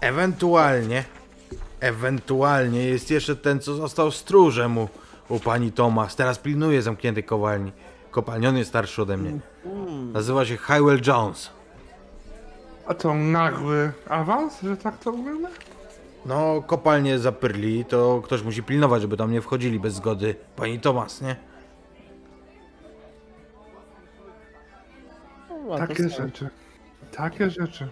Ewentualnie, 0.00 1.04
ewentualnie 1.80 2.84
jest 2.84 3.10
jeszcze 3.10 3.36
ten, 3.36 3.60
co 3.60 3.74
został 3.74 4.10
stróżem 4.10 4.78
u, 4.78 4.88
u 5.32 5.40
pani 5.40 5.72
Thomas. 5.72 6.16
Teraz 6.16 6.38
pilnuje 6.38 6.82
zamkniętej 6.82 7.24
kopalni. 7.24 7.72
Kopalni, 8.10 8.46
on 8.46 8.56
jest 8.56 8.70
starszy 8.70 9.02
ode 9.02 9.16
mnie. 9.16 9.38
Nazywa 10.12 10.44
się 10.44 10.56
Hywell 10.56 11.00
Jones. 11.06 11.50
A 12.86 12.94
to 12.94 13.14
nagły 13.14 13.92
awans, 14.08 14.62
że 14.62 14.76
tak 14.76 14.98
to 14.98 15.12
mówimy? 15.12 15.48
No, 16.26 16.62
kopalnie 16.66 17.18
zapyrli, 17.18 17.84
to 17.84 18.20
ktoś 18.24 18.42
musi 18.42 18.62
pilnować, 18.62 19.02
żeby 19.02 19.16
tam 19.16 19.32
nie 19.32 19.40
wchodzili 19.40 19.80
bez 19.80 19.94
zgody 19.94 20.34
pani 20.56 20.80
Thomas, 20.80 21.20
nie? 21.20 21.36
No, 25.68 25.78
Takie 25.78 26.08
rzeczy. 26.08 26.48
Takie 27.16 27.50
rzeczy. 27.50 27.88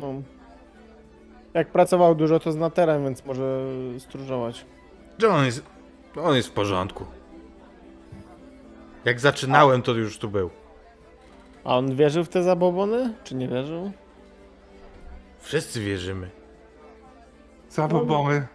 No. 0.00 0.14
Jak 1.54 1.68
pracował 1.68 2.14
dużo, 2.14 2.40
to 2.40 2.52
zna 2.52 2.70
teren, 2.70 3.04
więc 3.04 3.24
może 3.24 3.60
stróżować. 3.98 4.64
Że 5.18 5.28
on 5.28 5.44
jest, 5.44 5.62
on 6.16 6.36
jest 6.36 6.48
w 6.48 6.52
porządku. 6.52 7.06
Jak 9.04 9.20
zaczynałem, 9.20 9.82
to 9.82 9.92
już 9.92 10.18
tu 10.18 10.28
był. 10.30 10.50
A 11.64 11.76
on 11.78 11.96
wierzył 11.96 12.24
w 12.24 12.28
te 12.28 12.42
zabobony? 12.42 13.14
Czy 13.24 13.34
nie 13.34 13.48
wierzył? 13.48 13.92
Wszyscy 15.40 15.80
wierzymy. 15.80 16.30
Zabobomy. 17.70 18.46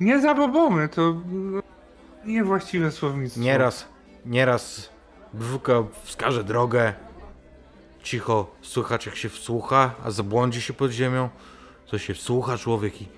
Nie 0.00 0.20
zabobomy, 0.20 0.88
to 0.88 1.14
niewłaściwe 2.24 2.90
słownictwo. 2.90 3.40
Nieraz, 3.40 3.88
nieraz 4.26 4.88
brzuka 5.32 5.74
wskaże 6.04 6.44
drogę. 6.44 6.92
Cicho 8.02 8.50
słychać 8.62 9.06
jak 9.06 9.16
się 9.16 9.28
wsłucha, 9.28 9.94
a 10.04 10.10
zabłądzi 10.10 10.62
się 10.62 10.72
pod 10.72 10.90
ziemią. 10.90 11.28
To 11.86 11.98
się 11.98 12.14
wsłucha 12.14 12.58
człowiek 12.58 13.02
i 13.02 13.08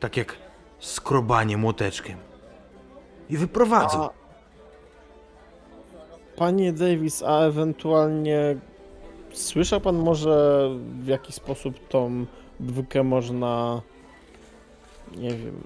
tak 0.00 0.16
jak 0.16 0.36
skrobanie 0.82 1.56
młoteczkiem. 1.56 2.18
I 3.30 3.36
wyprowadza. 3.36 3.98
A... 3.98 4.10
Panie 6.36 6.72
Davis, 6.72 7.22
a 7.22 7.40
ewentualnie 7.40 8.56
słyszał 9.32 9.80
pan 9.80 9.96
może 9.96 10.68
w 11.00 11.06
jaki 11.06 11.32
sposób 11.32 11.88
tą 11.88 12.26
dwójkę 12.60 13.02
można, 13.02 13.82
nie 15.16 15.30
wiem, 15.30 15.62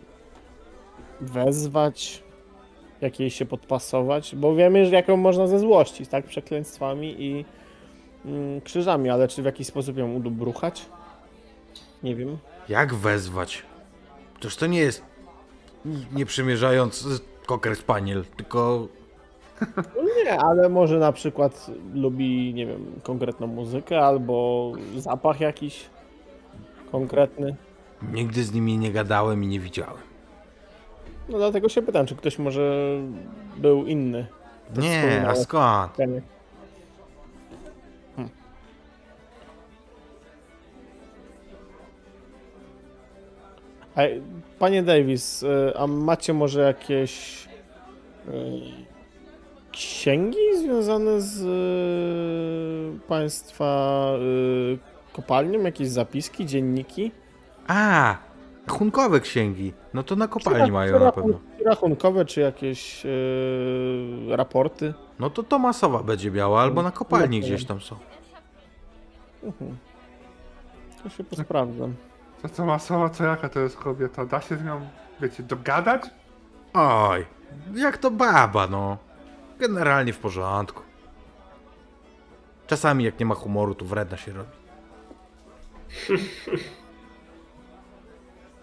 wezwać, 1.20 2.22
jak 3.01 3.20
jej 3.20 3.30
się 3.30 3.47
podpasować? 3.47 4.34
Bo 4.36 4.55
wiemy, 4.55 4.86
że 4.86 4.97
jaką 4.97 5.16
można 5.16 5.47
ze 5.47 5.59
złości, 5.59 6.06
tak? 6.06 6.24
Przekleństwami 6.24 7.22
i 7.22 7.44
mm, 8.24 8.60
krzyżami, 8.60 9.10
ale 9.10 9.28
czy 9.28 9.43
w 9.43 9.44
jakiś 9.44 9.66
sposób 9.66 9.97
ją 9.97 10.14
udobruchać? 10.14 10.86
Nie 12.02 12.14
wiem. 12.14 12.38
Jak 12.68 12.94
wezwać? 12.94 13.62
Toż 14.41 14.57
to 14.57 14.67
nie 14.67 14.79
jest 14.79 15.03
nie 16.13 16.27
przymierzając 16.27 17.09
koker 17.47 17.77
spaniel, 17.77 18.25
tylko 18.37 18.89
nie, 20.25 20.41
ale 20.41 20.69
może 20.69 20.99
na 20.99 21.13
przykład 21.13 21.71
lubi, 21.95 22.55
nie 22.55 22.67
wiem, 22.67 23.01
konkretną 23.03 23.47
muzykę 23.47 24.01
albo 24.01 24.73
zapach 24.97 25.41
jakiś 25.41 25.87
konkretny. 26.93 27.57
nigdy 28.13 28.45
z 28.45 28.53
nimi 28.53 28.79
nie 28.79 28.93
gadałem 28.93 29.45
i 29.45 29.47
nie 29.47 29.61
widziałem. 29.61 30.03
No 31.29 31.39
dlatego 31.39 31.69
się 31.69 31.83
pytam, 31.83 32.07
czy 32.07 32.17
ktoś 32.17 32.39
może 32.39 32.97
był 33.57 33.85
inny. 33.87 34.27
Nie, 34.77 35.25
a 35.29 35.35
skąd? 35.35 35.93
Panie 44.59 44.82
Davis, 44.82 45.43
y, 45.43 45.73
a 45.77 45.86
macie 45.86 46.32
może 46.32 46.60
jakieś 46.60 47.44
y, 48.28 48.31
księgi 49.73 50.59
związane 50.59 51.20
z 51.20 51.43
y, 51.43 53.01
państwa 53.09 54.10
kopalnią? 55.12 55.62
Jakieś 55.62 55.89
zapiski, 55.89 56.47
dzienniki? 56.47 57.12
A, 57.66 58.16
rachunkowe 58.66 59.20
księgi. 59.20 59.73
No 59.94 60.02
to 60.02 60.16
na 60.16 60.28
kopalni 60.28 60.66
Czy 60.66 60.73
mają 60.73 61.01
na 61.01 61.12
pewno. 61.12 61.40
Rachunkowe, 61.64 62.24
czy 62.24 62.40
jakieś 62.40 63.06
raporty? 64.28 64.94
No 65.18 65.31
to 65.31 65.43
Tomasowa 65.43 66.02
będzie 66.02 66.31
miała, 66.31 66.62
albo 66.62 66.82
na 66.82 66.90
kopalni 66.90 67.40
No, 67.40 67.47
gdzieś 67.47 67.64
tam 67.64 67.81
są. 67.81 67.97
Mhm. 69.44 69.77
To 71.02 71.09
się 71.09 71.24
posprawdzam. 71.24 71.94
To 72.43 72.49
co 72.49 72.67
masowa, 72.67 73.09
to 73.09 73.25
jaka 73.25 73.49
to 73.49 73.61
jest 73.61 73.77
kobieta? 73.77 74.27
Da 74.27 74.41
się 74.41 74.57
z 74.57 74.65
nią, 74.65 74.89
wiecie, 75.21 75.43
dogadać? 75.43 76.03
Oj, 76.75 77.27
jak 77.75 77.99
to 77.99 78.11
baba, 78.11 78.67
no. 78.67 78.97
Generalnie 79.59 80.13
w 80.13 80.19
porządku. 80.19 80.83
Czasami 82.67 83.05
jak 83.05 83.21
nie 83.21 83.27
ma 83.27 83.35
humoru, 83.35 83.75
to 83.75 83.85
wredna 83.85 84.17
się 84.17 84.33
robi. 84.33 84.51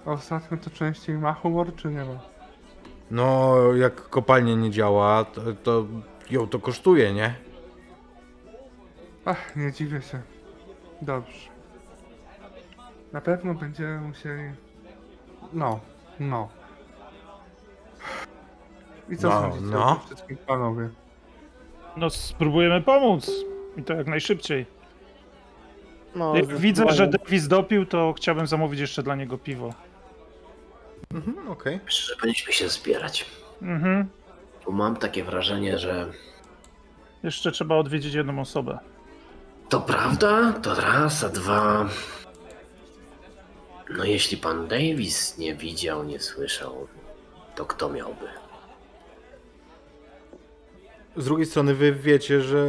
Ostatnio 0.05 0.57
to 0.57 0.69
częściej 0.69 1.17
ma 1.17 1.33
humor, 1.33 1.75
czy 1.75 1.87
nie 1.87 2.05
ma? 2.05 2.19
No, 3.11 3.55
jak 3.73 4.09
kopalnia 4.09 4.55
nie 4.55 4.71
działa, 4.71 5.25
to, 5.25 5.41
to 5.63 5.85
ją 6.29 6.47
to 6.47 6.59
kosztuje, 6.59 7.13
nie? 7.13 7.35
Ach, 9.25 9.55
nie 9.55 9.71
dziwię 9.71 10.01
się. 10.01 10.21
Dobrze. 11.01 11.52
Na 13.13 13.21
pewno 13.21 13.53
będziemy 13.53 14.01
musieli... 14.01 14.43
No, 15.53 15.79
no. 16.19 16.49
I 19.09 19.17
co 19.17 19.29
No, 19.29 19.41
sądzicie 19.41 19.65
no. 19.71 19.91
o 19.91 19.95
tym 19.95 20.05
wszystkim 20.05 20.37
panowie? 20.37 20.89
No 21.97 22.09
spróbujemy 22.09 22.81
pomóc. 22.81 23.31
I 23.77 23.83
to 23.83 23.93
jak 23.93 24.07
najszybciej. 24.07 24.65
No, 26.15 26.35
Jak 26.35 26.47
widzę, 26.57 26.85
że. 26.91 27.07
Davis 27.07 27.47
dopił, 27.47 27.85
to 27.85 28.13
chciałbym 28.17 28.47
zamówić 28.47 28.79
jeszcze 28.79 29.03
dla 29.03 29.15
niego 29.15 29.37
piwo. 29.37 29.73
Mhm, 31.13 31.47
okej. 31.49 31.79
Myślę, 31.85 32.05
że 32.07 32.15
powinniśmy 32.15 32.53
się 32.53 32.69
zbierać. 32.69 33.25
Mhm. 33.61 34.09
Bo 34.65 34.71
mam 34.71 34.95
takie 34.95 35.23
wrażenie, 35.23 35.77
że 35.79 36.11
Jeszcze 37.23 37.51
trzeba 37.51 37.75
odwiedzić 37.75 38.13
jedną 38.13 38.39
osobę. 38.41 38.79
to 39.69 39.81
prawda, 39.81 40.53
to 40.53 40.75
raz, 40.75 41.23
a 41.23 41.29
dwa. 41.29 41.85
No 43.89 44.03
jeśli 44.03 44.37
pan 44.37 44.67
Davis 44.67 45.37
nie 45.37 45.55
widział, 45.55 46.03
nie 46.03 46.19
słyszał, 46.19 46.87
to 47.55 47.65
kto 47.65 47.89
miałby? 47.89 48.25
Z 51.15 51.25
drugiej 51.25 51.45
strony 51.45 51.73
wy 51.73 51.91
wiecie, 51.91 52.41
że 52.41 52.67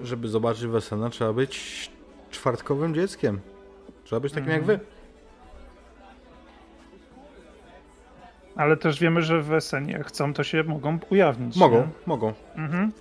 żeby 0.00 0.28
zobaczyć 0.28 0.66
Wesena 0.66 1.10
trzeba 1.10 1.32
być 1.32 1.90
czwartkowym 2.30 2.94
dzieckiem. 2.94 3.40
Trzeba 4.04 4.20
być 4.20 4.32
takim 4.32 4.50
jak 4.50 4.64
wy. 4.64 4.80
Ale 8.56 8.76
też 8.76 9.00
wiemy, 9.00 9.22
że 9.22 9.42
w 9.42 9.60
SN 9.60 9.88
jak 9.88 10.06
chcą, 10.06 10.34
to 10.34 10.44
się 10.44 10.62
mogą 10.64 10.98
ujawnić. 11.10 11.56
Mogą, 11.56 11.76
nie? 11.76 11.88
mogą. 12.06 12.32
Mhm. 12.56 12.92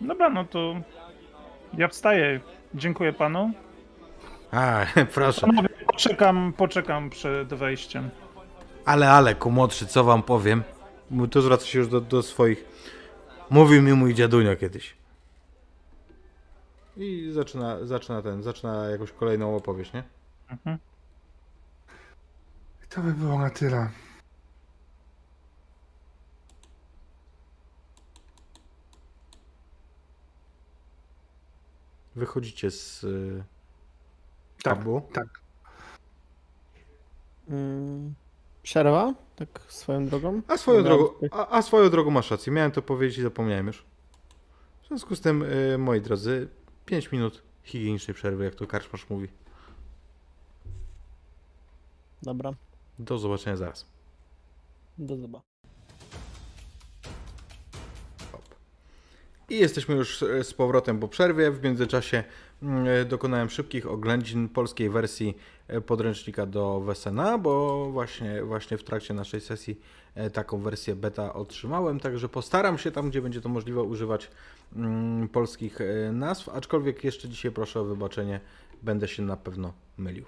Dobra, 0.00 0.30
no 0.30 0.44
to 0.44 0.74
ja 1.78 1.88
wstaję. 1.88 2.40
Dziękuję 2.74 3.12
panu. 3.12 3.52
A, 4.54 4.86
proszę. 5.14 5.46
Poczekam, 5.86 6.52
poczekam 6.56 7.10
przed 7.10 7.54
wejściem. 7.54 8.10
Ale, 8.84 9.10
ale, 9.10 9.34
kumotrzy, 9.34 9.86
co 9.86 10.04
wam 10.04 10.22
powiem? 10.22 10.62
Tu 11.30 11.42
zwraca 11.42 11.66
się 11.66 11.78
już 11.78 11.88
do, 11.88 12.00
do 12.00 12.22
swoich. 12.22 12.64
Mówił 13.50 13.82
mi 13.82 13.92
mój 13.92 14.14
dziadunio 14.14 14.56
kiedyś. 14.56 14.96
I 16.96 17.30
zaczyna, 17.32 17.86
zaczyna 17.86 18.22
ten, 18.22 18.42
zaczyna 18.42 18.86
jakąś 18.86 19.12
kolejną 19.12 19.56
opowieść, 19.56 19.92
nie? 19.92 20.02
Mhm. 20.50 20.78
I 22.84 22.88
to 22.88 23.00
by 23.00 23.14
było 23.14 23.38
na 23.38 23.50
tyle. 23.50 23.90
Wychodzicie 32.16 32.70
z 32.70 33.06
Tak, 34.64 34.78
pubu. 34.78 35.00
tak. 35.12 35.26
Mm, 37.48 38.14
przerwa? 38.62 39.14
Tak 39.36 39.60
swoją 39.68 40.06
drogą? 40.08 40.42
A 40.48 40.56
swoją, 40.56 40.82
drogą, 40.82 41.08
a, 41.30 41.48
a 41.48 41.62
swoją 41.62 41.90
drogą 41.90 42.10
masz 42.10 42.30
rację. 42.30 42.52
Miałem 42.52 42.70
to 42.72 42.82
powiedzieć 42.82 43.18
i 43.18 43.22
zapomniałem 43.22 43.66
już. 43.66 43.84
W 44.82 44.86
związku 44.88 45.16
z 45.16 45.20
tym, 45.20 45.42
y, 45.42 45.78
moi 45.78 46.00
drodzy, 46.00 46.48
5 46.86 47.12
minut 47.12 47.42
higienicznej 47.62 48.14
przerwy, 48.14 48.44
jak 48.44 48.54
to 48.54 48.66
karczmarz 48.66 49.10
mówi. 49.10 49.28
Dobra, 52.22 52.50
Do 52.98 53.18
zobaczenia 53.18 53.56
zaraz. 53.56 53.86
do 54.98 55.16
zobaczenia. 55.16 55.53
I 59.48 59.58
jesteśmy 59.58 59.94
już 59.94 60.22
e, 60.22 60.44
z 60.44 60.54
powrotem 60.54 61.00
po 61.00 61.08
przerwie. 61.08 61.50
W 61.50 61.62
międzyczasie 61.62 62.24
mm, 62.62 62.86
e, 62.86 63.04
dokonałem 63.04 63.50
szybkich 63.50 63.86
oględzin 63.86 64.48
polskiej 64.48 64.90
wersji 64.90 65.36
e, 65.68 65.80
podręcznika 65.80 66.46
do 66.46 66.80
Wesena, 66.80 67.38
bo 67.38 67.84
właśnie, 67.90 68.42
właśnie 68.42 68.78
w 68.78 68.84
trakcie 68.84 69.14
naszej 69.14 69.40
sesji 69.40 69.80
taką 70.32 70.60
wersję 70.60 70.96
beta 70.96 71.34
otrzymałem, 71.34 72.00
także 72.00 72.28
postaram 72.28 72.78
się 72.78 72.90
tam, 72.90 73.10
gdzie 73.10 73.22
będzie 73.22 73.40
to 73.40 73.48
możliwe, 73.48 73.82
używać 73.82 74.30
mm, 74.76 75.28
polskich 75.28 75.78
nazw, 76.12 76.48
aczkolwiek 76.48 77.04
jeszcze 77.04 77.28
dzisiaj 77.28 77.50
proszę 77.52 77.80
o 77.80 77.84
wybaczenie, 77.84 78.40
będę 78.82 79.08
się 79.08 79.22
na 79.22 79.36
pewno 79.36 79.72
mylił. 79.98 80.24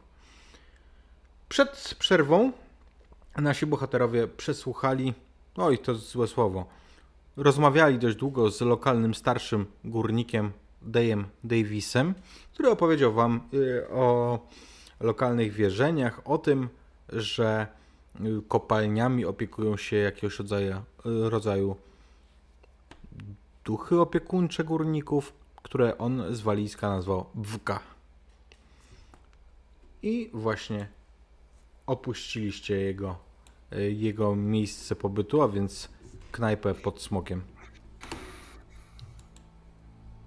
Przed 1.48 1.94
przerwą 1.98 2.52
nasi 3.36 3.66
bohaterowie 3.66 4.28
przesłuchali, 4.28 5.14
oj 5.56 5.78
to 5.78 5.94
złe 5.94 6.26
słowo, 6.26 6.66
rozmawiali 7.37 7.99
dość 7.99 8.17
długo 8.17 8.51
z 8.51 8.61
lokalnym 8.61 9.15
starszym 9.15 9.67
górnikiem 9.85 10.53
Dayem 10.83 11.27
Davisem, 11.45 12.15
który 12.53 12.71
opowiedział 12.71 13.13
wam 13.13 13.41
y, 13.55 13.89
o 13.89 14.39
lokalnych 15.01 15.53
wierzeniach, 15.53 16.21
o 16.25 16.39
tym, 16.39 16.69
że 17.09 17.67
y, 18.21 18.43
kopalniami 18.49 19.25
opiekują 19.25 19.77
się 19.77 19.97
jakiegoś 19.97 20.39
rodzaju, 20.39 20.75
y, 20.77 21.31
rodzaju 21.31 21.77
duchy 23.65 24.01
opiekuńcze 24.01 24.65
górników, 24.65 25.33
które 25.63 25.99
on 25.99 26.35
z 26.35 26.41
walizka 26.41 26.89
nazwał 26.89 27.27
Wka. 27.45 27.81
I 30.03 30.31
właśnie 30.35 30.89
opuściliście 31.87 32.77
jego, 32.77 33.17
jego 33.89 34.37
miejsce 34.37 34.97
pobytu, 34.97 35.43
a 35.43 35.49
więc 35.49 35.89
knajpę 36.37 36.75
pod 36.75 37.03
smokiem. 37.03 37.43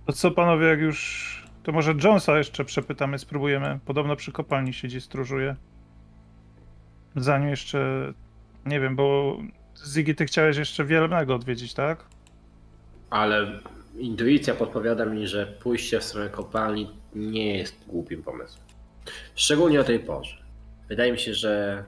To 0.06 0.14
co 0.14 0.31
panowie, 0.31 0.68
jak 0.68 0.80
już. 0.80 1.30
To 1.64 1.72
może 1.72 1.94
Jonesa 2.03 2.38
jeszcze 2.38 2.65
przepytamy, 2.65 3.19
spróbujemy. 3.19 3.80
Podobno 3.86 4.15
przy 4.15 4.31
kopalni 4.31 4.73
siedzi, 4.73 5.02
stróżuje. 5.02 5.56
Zanim 7.15 7.49
jeszcze. 7.49 8.14
Nie 8.65 8.80
wiem, 8.80 8.95
bo 8.95 9.38
Ziggy, 9.86 10.15
ty 10.15 10.26
chciałeś 10.26 10.57
jeszcze 10.57 10.86
Wielebnego 10.86 11.36
odwiedzić, 11.36 11.73
tak? 11.73 12.06
Ale 13.10 13.60
intuicja 13.98 14.56
podpowiada 14.56 15.06
mi, 15.06 15.27
że 15.27 15.48
pójście 15.48 15.99
w 15.99 16.03
stronę 16.03 16.30
kopalni 16.30 16.91
nie 17.15 17.57
jest 17.57 17.86
głupim 17.88 18.23
pomysłem. 18.23 18.65
Szczególnie 19.36 19.81
o 19.81 19.84
tej 19.84 19.99
porze. 19.99 20.38
Wydaje 20.88 21.11
mi 21.11 21.19
się, 21.19 21.34
że 21.34 21.84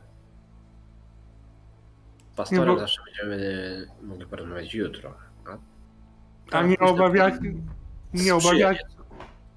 pastorem 2.35 2.75
bo- 2.75 2.79
zawsze 2.79 3.01
będziemy 3.05 3.87
mogli 4.01 4.25
porozmawiać 4.25 4.73
jutro. 4.73 5.13
A, 6.51 6.57
A 6.57 6.63
nie 6.63 6.79
obawiacie, 6.79 7.39
nie 8.13 8.35
obawiacie, 8.35 8.83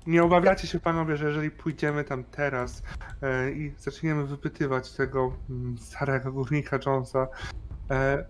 nie 0.07 0.23
obawiacie 0.23 0.67
się 0.67 0.81
panowie, 0.81 1.17
że 1.17 1.27
jeżeli 1.27 1.51
pójdziemy 1.51 2.05
tam 2.05 2.25
teraz 2.25 2.83
e, 3.23 3.51
i 3.51 3.75
zaczniemy 3.79 4.27
wypytywać 4.27 4.93
tego 4.93 5.37
mm, 5.51 5.79
starego 5.79 6.33
górnika 6.33 6.79
Jonesa, 6.87 7.29
e, 7.91 8.25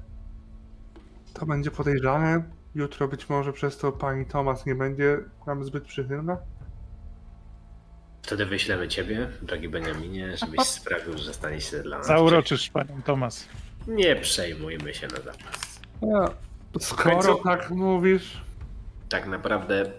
to 1.35 1.47
będzie 1.47 1.71
podejrzane. 1.71 2.43
Jutro 2.75 3.09
być 3.09 3.29
może 3.29 3.53
przez 3.53 3.79
to 3.79 3.93
pani 3.93 4.27
Thomas 4.27 4.67
nie 4.67 4.75
będzie 4.75 5.19
nam 5.47 5.65
zbyt 5.65 5.85
przychylna. 5.85 6.37
Wtedy 8.23 8.47
wyślemy 8.47 8.89
ciebie, 8.89 9.29
drogi 9.43 9.69
Beniaminie, 9.69 10.37
żebyś 10.37 10.61
sprawił, 10.61 11.19
że 11.19 11.35
stanie 11.35 11.61
się 11.61 11.83
dla 11.83 11.99
nas. 11.99 12.07
Zauroczysz 12.07 12.71
panią 12.71 13.03
Tomas. 13.03 13.49
Nie 13.87 14.17
przejmujmy 14.17 14.95
się 14.95 15.07
na 15.07 15.17
zapas. 15.17 15.81
No, 16.03 16.29
skoro 16.81 17.17
końcu- 17.17 17.43
tak 17.45 17.71
mówisz, 17.71 18.41
Tak 19.09 19.27
naprawdę 19.27 19.93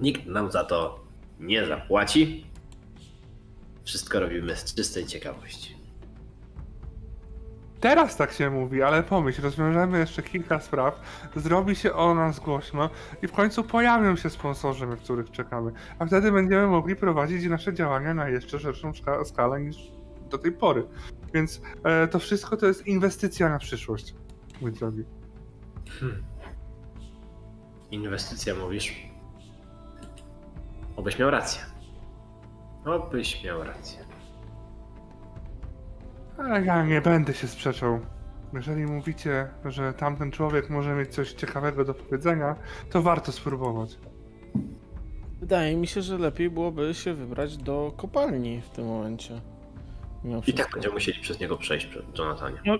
nikt 0.00 0.26
nam 0.26 0.50
za 0.50 0.64
to 0.64 1.00
nie 1.40 1.66
zapłaci. 1.66 2.46
Wszystko 3.84 4.20
robimy 4.20 4.56
z 4.56 4.74
czystej 4.74 5.06
ciekawości. 5.06 5.76
Teraz 7.80 8.16
tak 8.16 8.32
się 8.32 8.50
mówi, 8.50 8.82
ale 8.82 9.02
pomyśl, 9.02 9.42
rozwiążemy 9.42 9.98
jeszcze 9.98 10.22
kilka 10.22 10.60
spraw, 10.60 11.00
zrobi 11.36 11.76
się 11.76 11.92
o 11.92 12.14
nas 12.14 12.40
głośno 12.40 12.90
i 13.22 13.26
w 13.28 13.32
końcu 13.32 13.64
pojawią 13.64 14.16
się 14.16 14.30
sponsorzy, 14.30 14.86
na 14.86 14.96
których 14.96 15.30
czekamy. 15.30 15.72
A 15.98 16.06
wtedy 16.06 16.32
będziemy 16.32 16.66
mogli 16.66 16.96
prowadzić 16.96 17.44
nasze 17.44 17.74
działania 17.74 18.14
na 18.14 18.28
jeszcze 18.28 18.58
szerszą 18.60 18.90
szka- 18.92 19.24
skalę 19.24 19.60
niż 19.60 19.76
do 20.30 20.38
tej 20.38 20.52
pory. 20.52 20.84
Więc 21.36 21.60
e, 21.84 22.08
to 22.08 22.18
wszystko 22.18 22.56
to 22.56 22.66
jest 22.66 22.86
inwestycja 22.86 23.48
na 23.48 23.58
przyszłość, 23.58 24.14
mój 24.60 24.72
drogi. 24.72 25.04
Inwestycja 27.90 28.54
mówisz? 28.54 28.94
Obyś 30.96 31.18
miał 31.18 31.30
rację. 31.30 31.62
Obyś 32.84 33.44
miał 33.44 33.64
rację. 33.64 33.98
Ale 36.38 36.64
ja 36.64 36.84
nie 36.84 37.00
będę 37.00 37.34
się 37.34 37.48
sprzeczał. 37.48 38.00
Jeżeli 38.52 38.86
mówicie, 38.86 39.48
że 39.64 39.92
tamten 39.92 40.30
człowiek 40.30 40.70
może 40.70 40.94
mieć 40.94 41.14
coś 41.14 41.32
ciekawego 41.32 41.84
do 41.84 41.94
powiedzenia, 41.94 42.56
to 42.90 43.02
warto 43.02 43.32
spróbować. 43.32 43.98
Wydaje 45.40 45.76
mi 45.76 45.86
się, 45.86 46.02
że 46.02 46.18
lepiej 46.18 46.50
byłoby 46.50 46.94
się 46.94 47.14
wybrać 47.14 47.56
do 47.56 47.92
kopalni 47.96 48.60
w 48.60 48.70
tym 48.70 48.86
momencie. 48.86 49.40
I 50.46 50.52
tak 50.52 50.70
będziemy 50.72 50.94
musieli 50.94 51.20
przez 51.20 51.40
niego 51.40 51.56
przejść, 51.56 51.86
przed 51.86 52.18
Jonathanie. 52.18 52.56
No, 52.64 52.76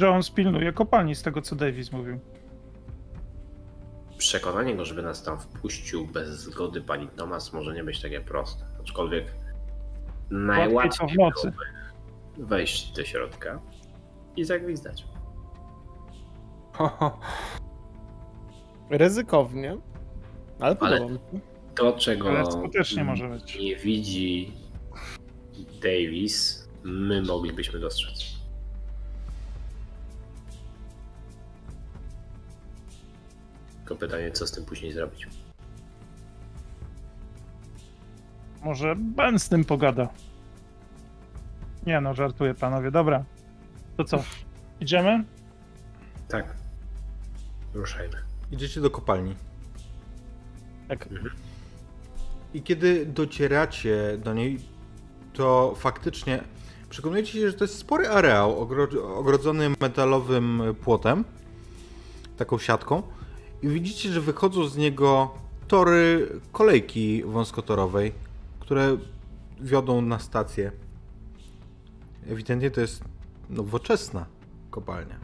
Jones 0.00 0.30
pilnuje 0.30 0.72
kopalni 0.72 1.14
z 1.14 1.22
tego, 1.22 1.42
co 1.42 1.56
Davis 1.56 1.92
mówił. 1.92 2.18
Przekonanie 4.18 4.76
go, 4.76 4.84
żeby 4.84 5.02
nas 5.02 5.22
tam 5.22 5.40
wpuścił 5.40 6.06
bez 6.06 6.28
zgody 6.28 6.80
pani 6.80 7.08
Thomas 7.08 7.52
może 7.52 7.74
nie 7.74 7.84
być 7.84 8.02
takie 8.02 8.20
proste. 8.20 8.64
Aczkolwiek 8.80 9.34
najłatwiej 10.30 11.08
byłoby 11.16 11.52
wejść 12.38 12.92
do 12.92 13.04
środka 13.04 13.60
i 14.36 14.44
zagwizdać. 14.44 15.04
Ryzykownie, 18.90 19.76
ale 20.60 20.76
podoba 20.76 21.04
mi 21.04 21.18
się. 21.18 21.40
To, 21.74 21.92
czego 21.92 22.28
Ale 22.28 22.52
skutecznie 22.52 23.04
może 23.04 23.28
być. 23.28 23.58
nie 23.60 23.76
widzi 23.76 24.52
Davis, 25.82 26.68
my 26.84 27.22
moglibyśmy 27.22 27.80
dostrzec. 27.80 28.38
Tylko 33.76 33.96
pytanie, 33.96 34.30
co 34.32 34.46
z 34.46 34.52
tym 34.52 34.64
później 34.64 34.92
zrobić. 34.92 35.28
Może 38.62 38.96
Ben 38.96 39.38
z 39.38 39.48
tym 39.48 39.64
pogada. 39.64 40.08
Nie 41.86 42.00
no, 42.00 42.14
żartuję 42.14 42.54
panowie. 42.54 42.90
Dobra. 42.90 43.24
To 43.96 44.04
co? 44.04 44.24
Idziemy? 44.80 45.24
Tak. 46.28 46.56
Ruszajmy. 47.74 48.16
Idziecie 48.52 48.80
do 48.80 48.90
kopalni. 48.90 49.34
Tak. 50.88 51.08
I 52.54 52.62
kiedy 52.62 53.06
docieracie 53.06 54.18
do 54.18 54.34
niej, 54.34 54.58
to 55.38 55.74
faktycznie 55.76 56.44
przekonujecie 56.90 57.32
się, 57.32 57.50
że 57.50 57.56
to 57.56 57.64
jest 57.64 57.78
spory 57.78 58.08
areał 58.08 58.66
ogro- 58.66 59.18
ogrodzony 59.18 59.70
metalowym 59.80 60.62
płotem, 60.82 61.24
taką 62.36 62.58
siatką. 62.58 63.02
I 63.62 63.68
widzicie, 63.68 64.12
że 64.12 64.20
wychodzą 64.20 64.66
z 64.66 64.76
niego 64.76 65.34
tory 65.68 66.28
kolejki 66.52 67.24
wąskotorowej, 67.24 68.12
które 68.60 68.96
wiodą 69.60 70.00
na 70.00 70.18
stację. 70.18 70.72
Ewidentnie 72.30 72.70
to 72.70 72.80
jest 72.80 73.04
nowoczesna 73.50 74.26
kopalnia. 74.70 75.18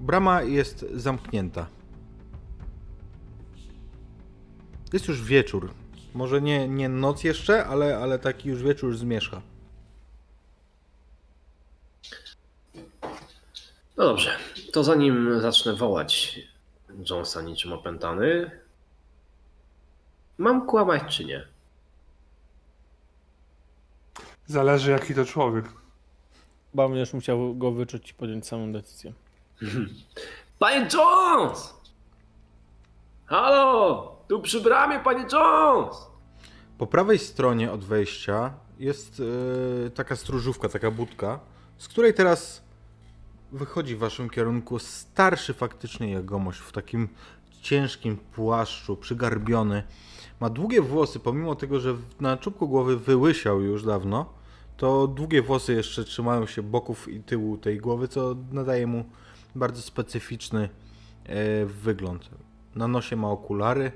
Brama 0.00 0.42
jest 0.42 0.86
zamknięta. 0.94 1.66
Jest 4.92 5.08
już 5.08 5.22
wieczór. 5.22 5.70
Może 6.16 6.42
nie, 6.42 6.68
nie 6.68 6.88
noc 6.88 7.24
jeszcze, 7.24 7.66
ale, 7.66 7.98
ale 7.98 8.18
taki 8.18 8.48
już 8.48 8.62
wieczór 8.62 8.96
zmierzcha. 8.96 9.42
No 13.96 14.04
dobrze, 14.04 14.36
to 14.72 14.84
zanim 14.84 15.40
zacznę 15.40 15.74
wołać 15.74 16.40
Jonesa 17.10 17.42
niczym 17.42 17.72
opętany, 17.72 18.50
mam 20.38 20.66
kłamać 20.66 21.16
czy 21.16 21.24
nie? 21.24 21.46
Zależy 24.46 24.90
jaki 24.90 25.14
to 25.14 25.24
człowiek. 25.24 25.64
Chyba 26.70 26.88
będziesz 26.88 27.12
musiał 27.12 27.54
go 27.54 27.72
wyczuć 27.72 28.10
i 28.10 28.14
podjąć 28.14 28.46
samą 28.46 28.72
decyzję. 28.72 29.12
Panie 30.58 30.88
Jones! 30.94 31.74
Halo! 33.26 34.15
Tu 34.28 34.40
przy 34.40 34.60
bramie, 34.60 35.00
panie 35.00 35.24
Jones! 35.32 35.96
Po 36.78 36.86
prawej 36.86 37.18
stronie 37.18 37.72
od 37.72 37.84
wejścia 37.84 38.52
jest 38.78 39.22
e, 39.86 39.90
taka 39.90 40.16
stróżówka, 40.16 40.68
taka 40.68 40.90
budka, 40.90 41.40
z 41.76 41.88
której 41.88 42.14
teraz 42.14 42.62
wychodzi 43.52 43.96
w 43.96 43.98
waszym 43.98 44.30
kierunku 44.30 44.78
starszy 44.78 45.54
faktycznie 45.54 46.10
jegomość 46.10 46.58
w 46.58 46.72
takim 46.72 47.08
ciężkim 47.62 48.16
płaszczu, 48.16 48.96
przygarbiony. 48.96 49.82
Ma 50.40 50.50
długie 50.50 50.82
włosy, 50.82 51.20
pomimo 51.20 51.54
tego, 51.54 51.80
że 51.80 51.96
na 52.20 52.36
czubku 52.36 52.68
głowy 52.68 52.96
wyłysiał 52.96 53.60
już 53.60 53.84
dawno, 53.84 54.32
to 54.76 55.06
długie 55.06 55.42
włosy 55.42 55.72
jeszcze 55.72 56.04
trzymają 56.04 56.46
się 56.46 56.62
boków 56.62 57.08
i 57.08 57.20
tyłu 57.20 57.58
tej 57.58 57.78
głowy, 57.78 58.08
co 58.08 58.36
nadaje 58.52 58.86
mu 58.86 59.04
bardzo 59.54 59.82
specyficzny 59.82 60.68
e, 61.24 61.66
wygląd. 61.66 62.30
Na 62.74 62.88
nosie 62.88 63.16
ma 63.16 63.30
okulary. 63.30 63.92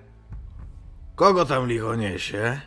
Kogo 1.20 1.44
tam 1.44 1.68
licho 1.68 1.94
niesie? 1.94 2.60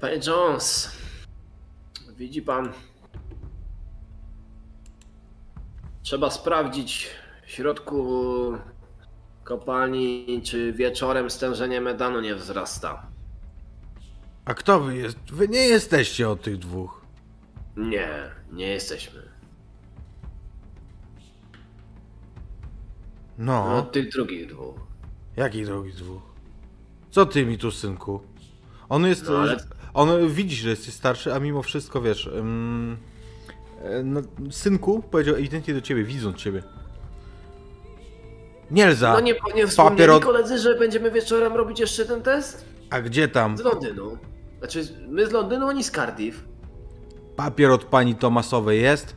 Panie 0.00 0.20
Jones, 0.26 0.96
widzi 2.16 2.42
pan. 2.42 2.72
Trzeba 6.02 6.30
sprawdzić 6.30 7.10
w 7.46 7.50
środku 7.50 8.04
kopalni, 9.44 10.42
czy 10.44 10.72
wieczorem 10.72 11.30
stężenie 11.30 11.80
medanu 11.80 12.20
nie 12.20 12.34
wzrasta. 12.34 13.06
A 14.44 14.54
kto 14.54 14.80
wy 14.80 14.96
jest? 14.96 15.18
Wy 15.32 15.48
nie 15.48 15.66
jesteście 15.68 16.28
od 16.28 16.42
tych 16.42 16.58
dwóch. 16.58 17.00
Nie, 17.76 18.30
nie 18.52 18.66
jesteśmy. 18.66 19.33
No, 23.38 23.76
Od 23.78 23.92
tych 23.92 24.08
drugich 24.08 24.46
dwóch. 24.48 24.74
jakich 25.36 25.66
drogich 25.66 25.94
dwóch? 25.94 26.22
Co 27.10 27.26
ty 27.26 27.46
mi 27.46 27.58
tu, 27.58 27.70
synku? 27.70 28.20
On 28.88 29.06
jest. 29.06 29.24
No, 29.28 29.38
ale- 29.38 29.56
On 29.94 30.28
widzi, 30.28 30.56
że 30.56 30.70
jesteś 30.70 30.94
starszy, 30.94 31.34
a 31.34 31.38
mimo 31.40 31.62
wszystko 31.62 32.02
wiesz. 32.02 32.26
ym, 32.26 32.96
e, 33.82 34.02
no, 34.02 34.20
synku 34.50 35.02
powiedział 35.10 35.34
ewidentnie 35.34 35.74
do 35.74 35.80
ciebie, 35.80 36.04
widząc 36.04 36.36
ciebie. 36.36 36.62
Nielza! 38.70 39.12
No 39.12 39.20
nie, 39.20 39.34
nie 39.54 39.66
wspomnieli 39.66 40.20
koledzy, 40.20 40.58
że 40.58 40.74
będziemy 40.78 41.10
wieczorem 41.10 41.52
robić 41.52 41.80
jeszcze 41.80 42.04
ten 42.04 42.22
test? 42.22 42.64
A 42.90 43.00
gdzie 43.00 43.28
tam? 43.28 43.58
Z 43.58 43.60
Londynu. 43.60 44.18
Znaczy, 44.58 44.82
my 45.08 45.26
z 45.26 45.32
Londynu, 45.32 45.66
oni 45.66 45.84
z 45.84 45.90
Cardiff. 45.90 46.44
Papier 47.36 47.70
od 47.70 47.84
pani 47.84 48.14
Tomasowej 48.14 48.82
jest? 48.82 49.16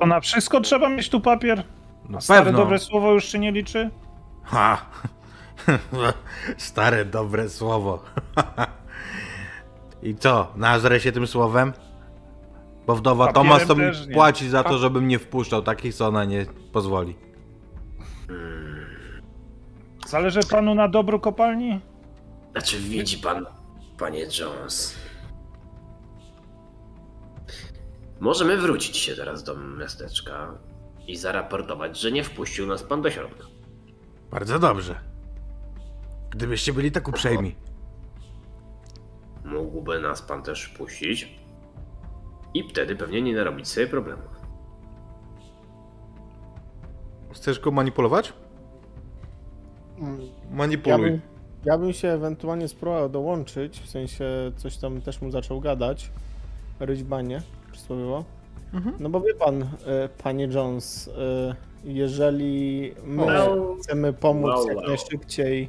To 0.00 0.06
na 0.06 0.20
wszystko 0.20 0.60
trzeba 0.60 0.88
mieć 0.88 1.08
tu 1.08 1.20
papier? 1.20 1.64
No 2.08 2.18
A 2.18 2.20
stare 2.20 2.44
pewno. 2.44 2.58
dobre 2.58 2.78
słowo 2.78 3.12
już 3.12 3.24
się 3.24 3.38
nie 3.38 3.52
liczy? 3.52 3.90
Ha! 4.44 4.86
Stare 6.56 7.04
dobre 7.04 7.48
słowo. 7.48 8.02
I 10.02 10.14
co? 10.16 10.52
Nazrę 10.56 11.00
się 11.00 11.12
tym 11.12 11.26
słowem? 11.26 11.72
Bo 12.86 12.96
wdowa 12.96 13.26
Papierem 13.26 13.48
Tomas 13.48 13.66
to 13.68 13.74
mi 13.74 14.14
płaci 14.14 14.48
za 14.48 14.64
to, 14.64 14.78
żebym 14.78 15.08
nie 15.08 15.18
wpuszczał 15.18 15.62
takich, 15.62 15.94
co 15.94 16.06
ona 16.08 16.24
nie 16.24 16.46
pozwoli. 16.72 17.16
Zależy 20.06 20.40
panu 20.50 20.74
na 20.74 20.88
dobru 20.88 21.20
kopalni? 21.20 21.80
Znaczy, 22.52 22.78
widzi 22.78 23.18
pan, 23.18 23.46
panie 23.98 24.26
Jones. 24.40 24.96
Możemy 28.20 28.56
wrócić 28.56 28.96
się 28.96 29.14
teraz 29.16 29.44
do 29.44 29.56
miasteczka 29.56 30.58
i 31.06 31.16
zaraportować, 31.16 32.00
że 32.00 32.12
nie 32.12 32.24
wpuścił 32.24 32.66
nas 32.66 32.82
pan 32.82 33.02
do 33.02 33.10
środka. 33.10 33.44
Bardzo 34.30 34.58
dobrze. 34.58 35.00
Gdybyście 36.30 36.72
byli 36.72 36.92
tak 36.92 37.08
uprzejmi. 37.08 37.54
Mógłby 39.44 40.00
nas 40.00 40.22
pan 40.22 40.42
też 40.42 40.64
wpuścić 40.64 41.38
i 42.54 42.68
wtedy 42.68 42.96
pewnie 42.96 43.22
nie 43.22 43.34
narobić 43.34 43.68
sobie 43.68 43.86
problemów. 43.86 44.34
Chcesz 47.32 47.60
go 47.60 47.70
manipulować? 47.70 48.32
Mm, 49.98 50.20
Ja 50.20 50.26
Manipuluj. 50.50 51.10
bym, 51.10 51.20
ja 51.64 51.78
bym 51.78 51.92
się 51.92 52.08
ewentualnie 52.08 52.68
spróbował 52.68 53.08
dołączyć, 53.08 53.80
w 53.80 53.90
sensie 53.90 54.24
coś 54.56 54.76
tam 54.76 55.00
też 55.00 55.20
mu 55.22 55.30
zaczął 55.30 55.60
gadać. 55.60 56.10
Ryćbanie, 56.80 57.42
przysłowiowo. 57.74 58.24
Mhm. 58.74 58.96
No 59.00 59.08
bo 59.08 59.20
wie 59.20 59.34
pan, 59.34 59.62
e, 59.62 59.66
panie 60.22 60.44
Jones, 60.44 61.08
e, 61.08 61.54
jeżeli 61.84 62.92
my 63.04 63.26
chcemy 63.82 64.12
pomóc 64.12 64.66
jak 64.68 64.86
najszybciej 64.86 65.68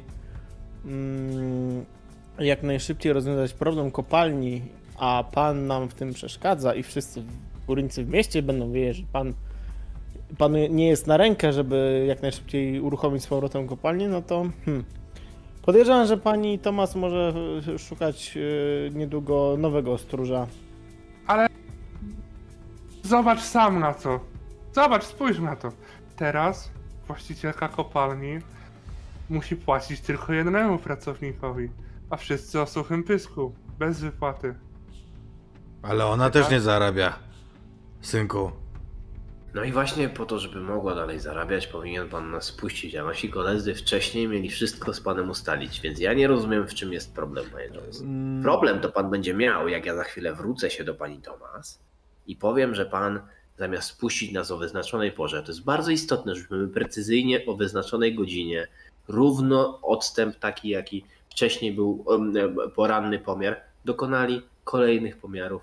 mm, 0.84 1.84
jak 2.38 2.62
najszybciej 2.62 3.12
rozwiązać 3.12 3.52
problem 3.52 3.90
kopalni, 3.90 4.62
a 4.98 5.24
pan 5.32 5.66
nam 5.66 5.88
w 5.88 5.94
tym 5.94 6.12
przeszkadza 6.12 6.74
i 6.74 6.82
wszyscy 6.82 7.22
górnicy 7.66 8.04
w 8.04 8.08
mieście 8.08 8.42
będą 8.42 8.72
wiedzieć, 8.72 8.96
że 8.96 9.02
pan 9.12 9.34
panu 10.38 10.58
nie 10.70 10.88
jest 10.88 11.06
na 11.06 11.16
rękę, 11.16 11.52
żeby 11.52 12.04
jak 12.08 12.22
najszybciej 12.22 12.80
uruchomić 12.80 13.22
z 13.22 13.26
powrotem 13.26 13.66
kopalnię, 13.66 14.08
no 14.08 14.22
to 14.22 14.46
hmm, 14.64 14.84
podejrzewam, 15.62 16.06
że 16.06 16.16
pani 16.16 16.58
Tomas 16.58 16.96
może 16.96 17.32
szukać 17.78 18.36
e, 18.36 18.90
niedługo 18.90 19.56
nowego 19.58 19.98
stróża. 19.98 20.46
Zobacz 23.06 23.40
sam 23.40 23.80
na 23.80 23.94
to. 23.94 24.20
Zobacz, 24.72 25.04
spójrz 25.04 25.38
na 25.38 25.56
to. 25.56 25.72
Teraz 26.16 26.70
właścicielka 27.06 27.68
kopalni 27.68 28.38
musi 29.30 29.56
płacić 29.56 30.00
tylko 30.00 30.32
jednemu 30.32 30.78
pracownikowi, 30.78 31.70
a 32.10 32.16
wszyscy 32.16 32.60
o 32.60 32.66
suchym 32.66 33.04
pysku, 33.04 33.54
bez 33.78 34.00
wypłaty. 34.00 34.54
Ale 35.82 36.06
ona 36.06 36.30
też 36.30 36.50
nie 36.50 36.60
zarabia. 36.60 37.18
Synku. 38.00 38.52
No 39.54 39.64
i 39.64 39.72
właśnie 39.72 40.08
po 40.08 40.26
to, 40.26 40.38
żeby 40.38 40.60
mogła 40.60 40.94
dalej 40.94 41.20
zarabiać, 41.20 41.66
powinien 41.66 42.08
pan 42.08 42.30
nas 42.30 42.44
spuścić, 42.44 42.94
a 42.94 43.04
nasi 43.04 43.30
koledzy 43.30 43.74
wcześniej 43.74 44.28
mieli 44.28 44.50
wszystko 44.50 44.94
z 44.94 45.00
panem 45.00 45.30
ustalić, 45.30 45.80
więc 45.80 45.98
ja 45.98 46.14
nie 46.14 46.26
rozumiem, 46.26 46.68
w 46.68 46.74
czym 46.74 46.92
jest 46.92 47.14
problem, 47.14 47.44
panie 47.52 47.70
Jones. 47.74 48.02
Problem 48.42 48.80
to 48.80 48.92
pan 48.92 49.10
będzie 49.10 49.34
miał, 49.34 49.68
jak 49.68 49.86
ja 49.86 49.94
za 49.94 50.04
chwilę 50.04 50.34
wrócę 50.34 50.70
się 50.70 50.84
do 50.84 50.94
pani 50.94 51.22
Tomas 51.22 51.86
i 52.26 52.36
powiem, 52.36 52.74
że 52.74 52.86
pan 52.86 53.20
zamiast 53.58 53.88
spuścić 53.88 54.32
nas 54.32 54.50
o 54.50 54.58
wyznaczonej 54.58 55.12
porze. 55.12 55.42
To 55.42 55.48
jest 55.48 55.64
bardzo 55.64 55.90
istotne, 55.90 56.34
żebyśmy 56.34 56.68
precyzyjnie 56.68 57.46
o 57.46 57.56
wyznaczonej 57.56 58.14
godzinie, 58.14 58.68
równo 59.08 59.80
odstęp 59.82 60.36
taki, 60.36 60.68
jaki 60.68 61.04
wcześniej 61.30 61.72
był 61.72 62.04
poranny 62.74 63.18
pomiar, 63.18 63.60
dokonali 63.84 64.42
kolejnych 64.64 65.16
pomiarów 65.16 65.62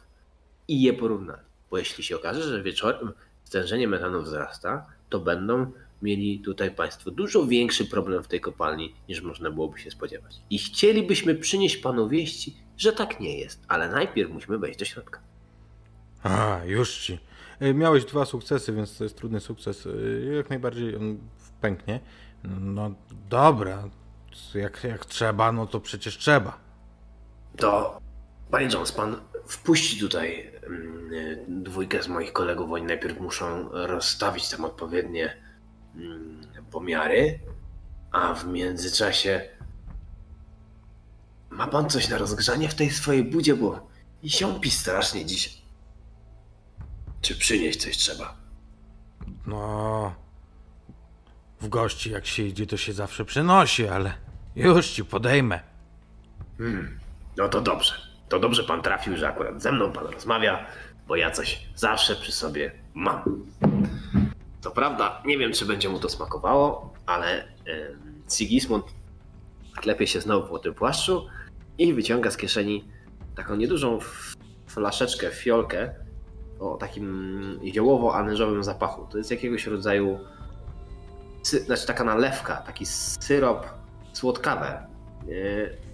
i 0.67 0.81
je 0.81 0.93
porównali. 0.93 1.41
Bo 1.71 1.77
jeśli 1.77 2.03
się 2.03 2.15
okaże, 2.15 2.43
że 2.43 2.63
wieczorem 2.63 3.11
stężenie 3.43 3.87
metanu 3.87 4.21
wzrasta, 4.21 4.85
to 5.09 5.19
będą 5.19 5.71
mieli 6.01 6.39
tutaj 6.39 6.71
Państwo 6.71 7.11
dużo 7.11 7.45
większy 7.45 7.85
problem 7.85 8.23
w 8.23 8.27
tej 8.27 8.41
kopalni, 8.41 8.93
niż 9.09 9.21
można 9.21 9.51
byłoby 9.51 9.79
się 9.79 9.91
spodziewać. 9.91 10.41
I 10.49 10.57
chcielibyśmy 10.57 11.35
przynieść 11.35 11.77
Panu 11.77 12.09
wieści, 12.09 12.55
że 12.77 12.93
tak 12.93 13.19
nie 13.19 13.39
jest, 13.39 13.63
ale 13.67 13.89
najpierw 13.89 14.31
musimy 14.31 14.57
wejść 14.57 14.79
do 14.79 14.85
środka. 14.85 15.32
A, 16.23 16.59
już 16.65 16.97
ci. 16.97 17.19
E, 17.59 17.73
Miałeś 17.73 18.05
dwa 18.05 18.25
sukcesy, 18.25 18.73
więc 18.73 18.97
to 18.97 19.03
jest 19.03 19.17
trudny 19.17 19.39
sukces. 19.39 19.87
E, 19.87 20.35
Jak 20.35 20.49
najbardziej 20.49 20.95
on 20.95 21.17
pęknie. 21.61 21.99
No 22.43 22.91
dobra, 23.29 23.83
jak, 24.55 24.83
jak 24.83 25.05
trzeba, 25.05 25.51
no 25.51 25.67
to 25.67 25.79
przecież 25.79 26.17
trzeba. 26.17 26.57
To, 27.57 27.99
Panie 28.51 28.67
Jones, 28.73 28.91
Pan 28.91 29.15
wpuści 29.45 29.99
tutaj 29.99 30.51
mm, 30.63 31.63
dwójkę 31.63 32.03
z 32.03 32.07
moich 32.07 32.33
kolegów. 32.33 32.71
Oni 32.71 32.85
najpierw 32.85 33.19
muszą 33.19 33.69
rozstawić 33.71 34.49
tam 34.49 34.65
odpowiednie 34.65 35.37
mm, 35.95 36.41
pomiary, 36.71 37.39
a 38.11 38.33
w 38.33 38.47
międzyczasie 38.47 39.41
ma 41.49 41.67
Pan 41.67 41.89
coś 41.89 42.09
na 42.09 42.17
rozgrzanie 42.17 42.69
w 42.69 42.75
tej 42.75 42.89
swojej 42.89 43.23
budzie, 43.23 43.55
bo 43.55 43.87
ziąpi 44.25 44.71
strasznie 44.71 45.25
dziś. 45.25 45.62
Czy 47.23 47.35
przynieść 47.35 47.81
coś 47.81 47.97
trzeba? 47.97 48.35
No, 49.47 50.15
w 51.61 51.67
gości 51.67 52.11
jak 52.11 52.25
się 52.25 52.43
idzie, 52.43 52.67
to 52.67 52.77
się 52.77 52.93
zawsze 52.93 53.25
przynosi, 53.25 53.87
ale 53.87 54.13
już 54.55 54.87
ci 54.87 55.05
podejmę. 55.05 55.59
Hmm, 56.57 56.99
no 57.37 57.49
to 57.49 57.61
dobrze. 57.61 57.93
To 58.29 58.39
dobrze 58.39 58.63
pan 58.63 58.81
trafił, 58.81 59.17
że 59.17 59.27
akurat 59.27 59.61
ze 59.61 59.71
mną 59.71 59.91
pan 59.91 60.05
rozmawia, 60.07 60.65
bo 61.07 61.15
ja 61.15 61.31
coś 61.31 61.67
zawsze 61.75 62.15
przy 62.15 62.31
sobie 62.31 62.71
mam. 62.93 63.45
To 64.61 64.71
prawda, 64.71 65.21
nie 65.25 65.37
wiem, 65.37 65.53
czy 65.53 65.65
będzie 65.65 65.89
mu 65.89 65.99
to 65.99 66.09
smakowało, 66.09 66.93
ale 67.05 67.43
em, 67.43 68.23
Sigismund 68.33 68.85
klepie 69.75 70.07
się 70.07 70.21
znowu 70.21 70.47
po 70.47 70.59
tym 70.59 70.73
płaszczu 70.73 71.27
i 71.77 71.93
wyciąga 71.93 72.31
z 72.31 72.37
kieszeni 72.37 72.83
taką 73.35 73.55
niedużą 73.55 73.99
flaszeczkę, 74.67 75.31
fiolkę 75.31 76.02
o 76.71 76.77
takim 76.77 77.59
ziołowo-anyżowym 77.63 78.63
zapachu. 78.63 79.07
To 79.11 79.17
jest 79.17 79.31
jakiegoś 79.31 79.67
rodzaju, 79.67 80.19
sy- 81.43 81.59
znaczy 81.65 81.87
taka 81.87 82.03
nalewka, 82.03 82.55
taki 82.57 82.85
syrop 82.85 83.65
słodkawy. 84.13 84.67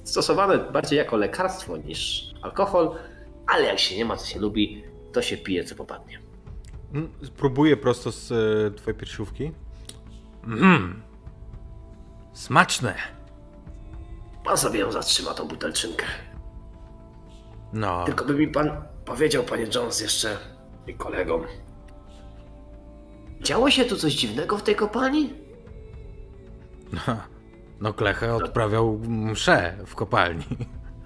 Stosowane 0.04 0.58
bardziej 0.58 0.98
jako 0.98 1.18
lekarstwo 1.18 1.78
niż 1.78 2.32
alkohol, 2.42 2.96
ale 3.48 3.64
jak 3.66 3.80
się 3.80 3.98
nie 3.98 4.06
ma, 4.06 4.18
co 4.18 4.26
się 4.26 4.40
lubi, 4.40 4.84
to 5.14 5.22
się 5.22 5.38
pije, 5.38 5.64
co 5.64 5.76
popadnie. 5.76 6.20
Mm, 6.94 7.10
Spróbuję 7.24 7.78
prosto 7.78 8.12
z 8.12 8.32
e, 8.32 8.72
twojej 8.78 9.00
piersiówki. 9.00 9.52
Mmm. 10.44 11.02
Smaczne. 12.34 12.96
Pan 14.46 14.58
sobie 14.58 14.80
ją 14.80 14.92
zatrzyma, 14.92 15.34
tą 15.34 15.48
butelczynkę. 15.48 16.06
No, 17.74 18.06
Tylko 18.06 18.26
by 18.26 18.34
mi 18.34 18.48
pan 18.48 18.72
powiedział, 19.06 19.44
panie 19.44 19.66
Jones, 19.76 20.02
jeszcze 20.02 20.38
i 20.90 20.94
kolegom. 20.96 21.42
Działo 23.42 23.72
się 23.72 23.86
tu 23.86 23.96
coś 23.98 24.14
dziwnego 24.14 24.58
w 24.58 24.64
tej 24.64 24.76
kopalni? 24.76 25.34
no 27.82 27.94
Klechę 27.94 28.36
odprawiał 28.36 29.00
mszę 29.08 29.78
w 29.86 29.96
kopalni. 29.96 30.44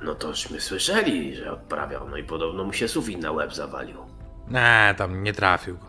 No 0.04 0.16
tośmy 0.16 0.62
słyszeli, 0.62 1.36
że 1.36 1.52
odprawiał, 1.52 2.10
no 2.10 2.18
i 2.18 2.24
podobno 2.24 2.64
mu 2.64 2.74
się 2.74 2.88
sufit 2.88 3.22
na 3.22 3.32
łeb 3.32 3.54
zawalił. 3.54 3.98
Nie, 4.52 4.96
tam 4.98 5.24
nie 5.24 5.34
trafił 5.34 5.78
go. 5.78 5.86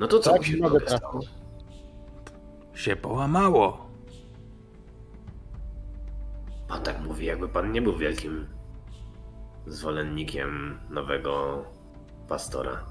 No 0.00 0.06
to 0.08 0.18
co 0.18 0.30
Tak, 0.30 0.38
mu 0.40 0.44
się 0.44 0.56
drogę 0.56 0.80
stało? 0.88 1.20
Się 2.74 2.96
połamało. 2.96 3.86
Pan 6.68 6.82
tak 6.82 7.00
mówi, 7.00 7.26
jakby 7.26 7.48
pan 7.48 7.72
nie 7.72 7.82
był 7.82 7.96
wielkim 7.96 8.46
zwolennikiem 9.66 10.78
nowego 10.90 11.64
pastora. 12.28 12.84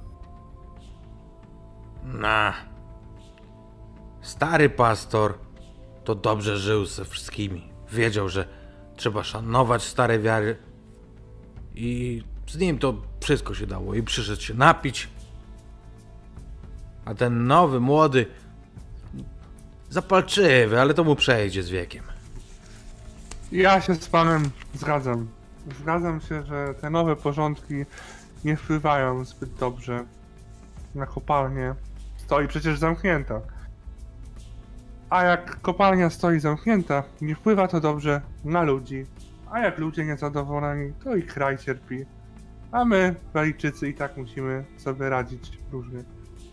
Na. 2.03 2.53
Stary 4.21 4.69
pastor 4.69 5.33
to 6.03 6.15
dobrze 6.15 6.57
żył 6.57 6.85
ze 6.85 7.05
wszystkimi. 7.05 7.71
Wiedział, 7.91 8.29
że 8.29 8.47
trzeba 8.95 9.23
szanować 9.23 9.83
stare 9.83 10.19
wiary. 10.19 10.57
I 11.75 12.23
z 12.47 12.57
nim 12.57 12.77
to 12.77 12.93
wszystko 13.19 13.53
się 13.53 13.67
dało. 13.67 13.95
I 13.95 14.03
przyszedł 14.03 14.41
się 14.41 14.53
napić. 14.53 15.09
A 17.05 17.13
ten 17.15 17.47
nowy, 17.47 17.79
młody, 17.79 18.25
zapalczywy, 19.89 20.81
ale 20.81 20.93
to 20.93 21.03
mu 21.03 21.15
przejdzie 21.15 21.63
z 21.63 21.69
wiekiem. 21.69 22.03
Ja 23.51 23.81
się 23.81 23.95
z 23.95 24.07
panem 24.07 24.49
zgadzam. 24.73 25.27
Zgadzam 25.79 26.21
się, 26.21 26.43
że 26.43 26.73
te 26.81 26.89
nowe 26.89 27.15
porządki 27.15 27.85
nie 28.45 28.57
wpływają 28.57 29.25
zbyt 29.25 29.53
dobrze 29.53 30.05
na 30.95 31.05
kopalnię. 31.05 31.75
Stoi 32.17 32.47
przecież 32.47 32.79
zamknięta. 32.79 33.41
A 35.09 35.23
jak 35.23 35.61
kopalnia 35.61 36.09
stoi 36.09 36.39
zamknięta, 36.39 37.03
nie 37.21 37.35
wpływa 37.35 37.67
to 37.67 37.79
dobrze 37.79 38.21
na 38.45 38.63
ludzi. 38.63 39.05
A 39.51 39.59
jak 39.59 39.77
ludzie 39.77 40.05
niezadowoleni, 40.05 40.93
to 41.03 41.15
i 41.15 41.23
kraj 41.23 41.57
cierpi. 41.57 42.05
A 42.71 42.85
my, 42.85 43.15
Walijczycy, 43.33 43.89
i 43.89 43.93
tak 43.93 44.17
musimy 44.17 44.65
sobie 44.77 45.09
radzić 45.09 45.57
różnie. 45.71 46.03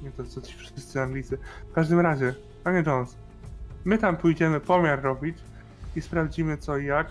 Nie 0.02 0.10
to 0.10 0.24
co 0.24 0.40
ci 0.40 0.56
wszyscy 0.56 1.00
Anglicy. 1.00 1.38
W 1.70 1.72
każdym 1.72 2.00
razie, 2.00 2.34
panie 2.64 2.82
Jones, 2.86 3.16
my 3.84 3.98
tam 3.98 4.16
pójdziemy 4.16 4.60
pomiar 4.60 5.02
robić 5.02 5.38
i 5.96 6.02
sprawdzimy 6.02 6.56
co 6.56 6.78
i 6.78 6.86
jak. 6.86 7.06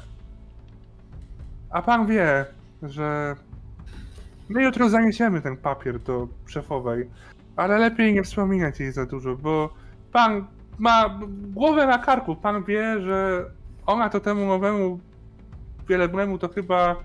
A 1.69 1.81
pan 1.81 2.07
wie, 2.07 2.45
że 2.83 3.35
my 4.49 4.63
jutro 4.63 4.89
zaniesiemy 4.89 5.41
ten 5.41 5.57
papier 5.57 5.99
do 5.99 6.27
szefowej, 6.45 7.09
ale 7.55 7.77
lepiej 7.77 8.13
nie 8.13 8.23
wspominać 8.23 8.79
jej 8.79 8.91
za 8.91 9.05
dużo, 9.05 9.35
bo 9.35 9.73
pan 10.11 10.47
ma 10.79 11.19
głowę 11.53 11.87
na 11.87 11.97
karku. 11.99 12.35
Pan 12.35 12.63
wie, 12.63 13.01
że 13.01 13.45
ona 13.85 14.09
to 14.09 14.19
temu 14.19 14.45
nowemu 14.45 14.99
wielebnemu 15.89 16.37
to 16.37 16.49
chyba 16.49 16.95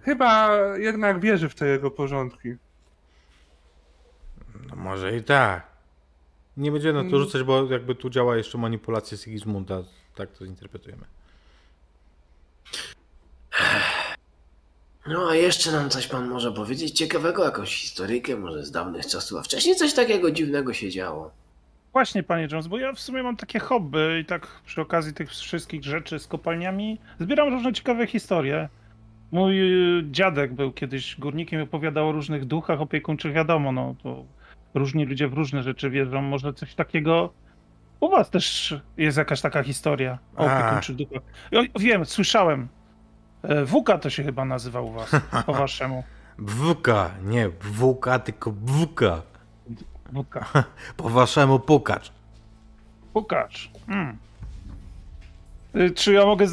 chyba 0.00 0.56
jednak 0.76 1.20
wierzy 1.20 1.48
w 1.48 1.54
te 1.54 1.66
jego 1.66 1.90
porządki. 1.90 2.54
No 4.70 4.76
może 4.76 5.16
i 5.16 5.22
tak. 5.22 5.66
Nie 6.56 6.72
będziemy 6.72 6.94
na 7.04 7.10
to 7.10 7.16
Mm. 7.16 7.24
rzucać, 7.24 7.42
bo 7.42 7.64
jakby 7.72 7.94
tu 7.94 8.10
działa 8.10 8.36
jeszcze 8.36 8.58
manipulacja 8.58 9.16
Sigismunda. 9.18 9.82
Tak 10.14 10.30
to 10.32 10.46
zinterpretujemy. 10.46 11.04
No 15.06 15.28
a 15.30 15.34
jeszcze 15.34 15.72
nam 15.72 15.90
coś 15.90 16.06
pan 16.06 16.28
może 16.28 16.52
powiedzieć 16.52 16.98
ciekawego, 16.98 17.44
jakąś 17.44 17.74
historyjkę, 17.74 18.36
może 18.36 18.64
z 18.64 18.70
dawnych 18.70 19.06
czasów, 19.06 19.38
a 19.38 19.42
wcześniej 19.42 19.76
coś 19.76 19.94
takiego 19.94 20.30
dziwnego 20.30 20.72
się 20.72 20.90
działo. 20.90 21.30
Właśnie, 21.92 22.22
panie 22.22 22.48
Jones, 22.52 22.66
bo 22.66 22.78
ja 22.78 22.92
w 22.92 23.00
sumie 23.00 23.22
mam 23.22 23.36
takie 23.36 23.58
hobby 23.58 24.20
i 24.22 24.24
tak 24.24 24.46
przy 24.66 24.80
okazji 24.80 25.14
tych 25.14 25.30
wszystkich 25.30 25.84
rzeczy 25.84 26.18
z 26.18 26.26
kopalniami 26.26 26.98
zbieram 27.20 27.48
różne 27.48 27.72
ciekawe 27.72 28.06
historie. 28.06 28.68
Mój 29.30 29.60
y, 29.98 30.02
dziadek 30.10 30.54
był 30.54 30.72
kiedyś 30.72 31.16
górnikiem 31.18 31.60
i 31.60 31.62
opowiadał 31.62 32.08
o 32.08 32.12
różnych 32.12 32.44
duchach 32.44 32.80
opiekuńczych, 32.80 33.32
wiadomo, 33.32 33.72
no 33.72 33.94
to 34.02 34.24
różni 34.74 35.04
ludzie 35.04 35.28
w 35.28 35.32
różne 35.32 35.62
rzeczy 35.62 35.90
wierzą, 35.90 36.22
może 36.22 36.54
coś 36.54 36.74
takiego 36.74 37.32
u 38.00 38.08
was 38.08 38.30
też 38.30 38.74
jest 38.96 39.18
jakaś 39.18 39.40
taka 39.40 39.62
historia 39.62 40.18
o 40.36 40.44
opiekuńczych 40.44 40.96
duchach. 40.96 41.22
O, 41.52 41.78
wiem, 41.78 42.04
słyszałem. 42.04 42.68
E, 43.42 43.64
Wuka 43.64 43.98
to 43.98 44.10
się 44.10 44.22
chyba 44.22 44.44
nazywa 44.44 44.80
u 44.80 44.92
was, 44.92 45.10
po 45.46 45.52
waszemu. 45.52 46.04
Bwuka, 46.38 47.10
nie 47.24 47.48
bwuka, 47.48 48.18
tylko 48.18 48.52
bwuka. 48.52 49.22
Wuka. 50.12 50.46
Po 50.96 51.08
waszemu 51.08 51.58
pukacz. 51.58 52.12
Pukacz. 53.12 53.70
Y, 55.76 55.90
Czy 55.90 56.12
ja 56.12 56.26
mogę 56.26 56.46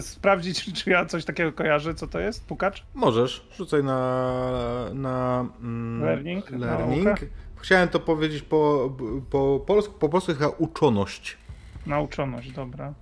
sprawdzić, 0.00 0.64
czy 0.84 0.90
ja 0.90 1.06
coś 1.06 1.24
takiego 1.24 1.52
kojarzę, 1.52 1.94
co 1.94 2.06
to 2.06 2.20
jest? 2.20 2.46
Pukacz? 2.46 2.84
Możesz, 2.94 3.46
rzucaj 3.56 3.84
na. 3.84 4.90
na 4.94 5.44
mm, 5.60 6.02
Learning? 6.02 6.50
learning. 6.50 7.04
Nauka? 7.04 7.26
Chciałem 7.56 7.88
to 7.88 8.00
powiedzieć 8.00 8.42
po, 8.42 8.90
po 9.30 9.60
polsku, 9.66 9.94
po 9.98 10.08
polsku 10.08 10.32
chyba 10.34 10.48
uczoność. 10.48 11.36
Nauczoność, 11.86 12.52
dobra. 12.52 12.92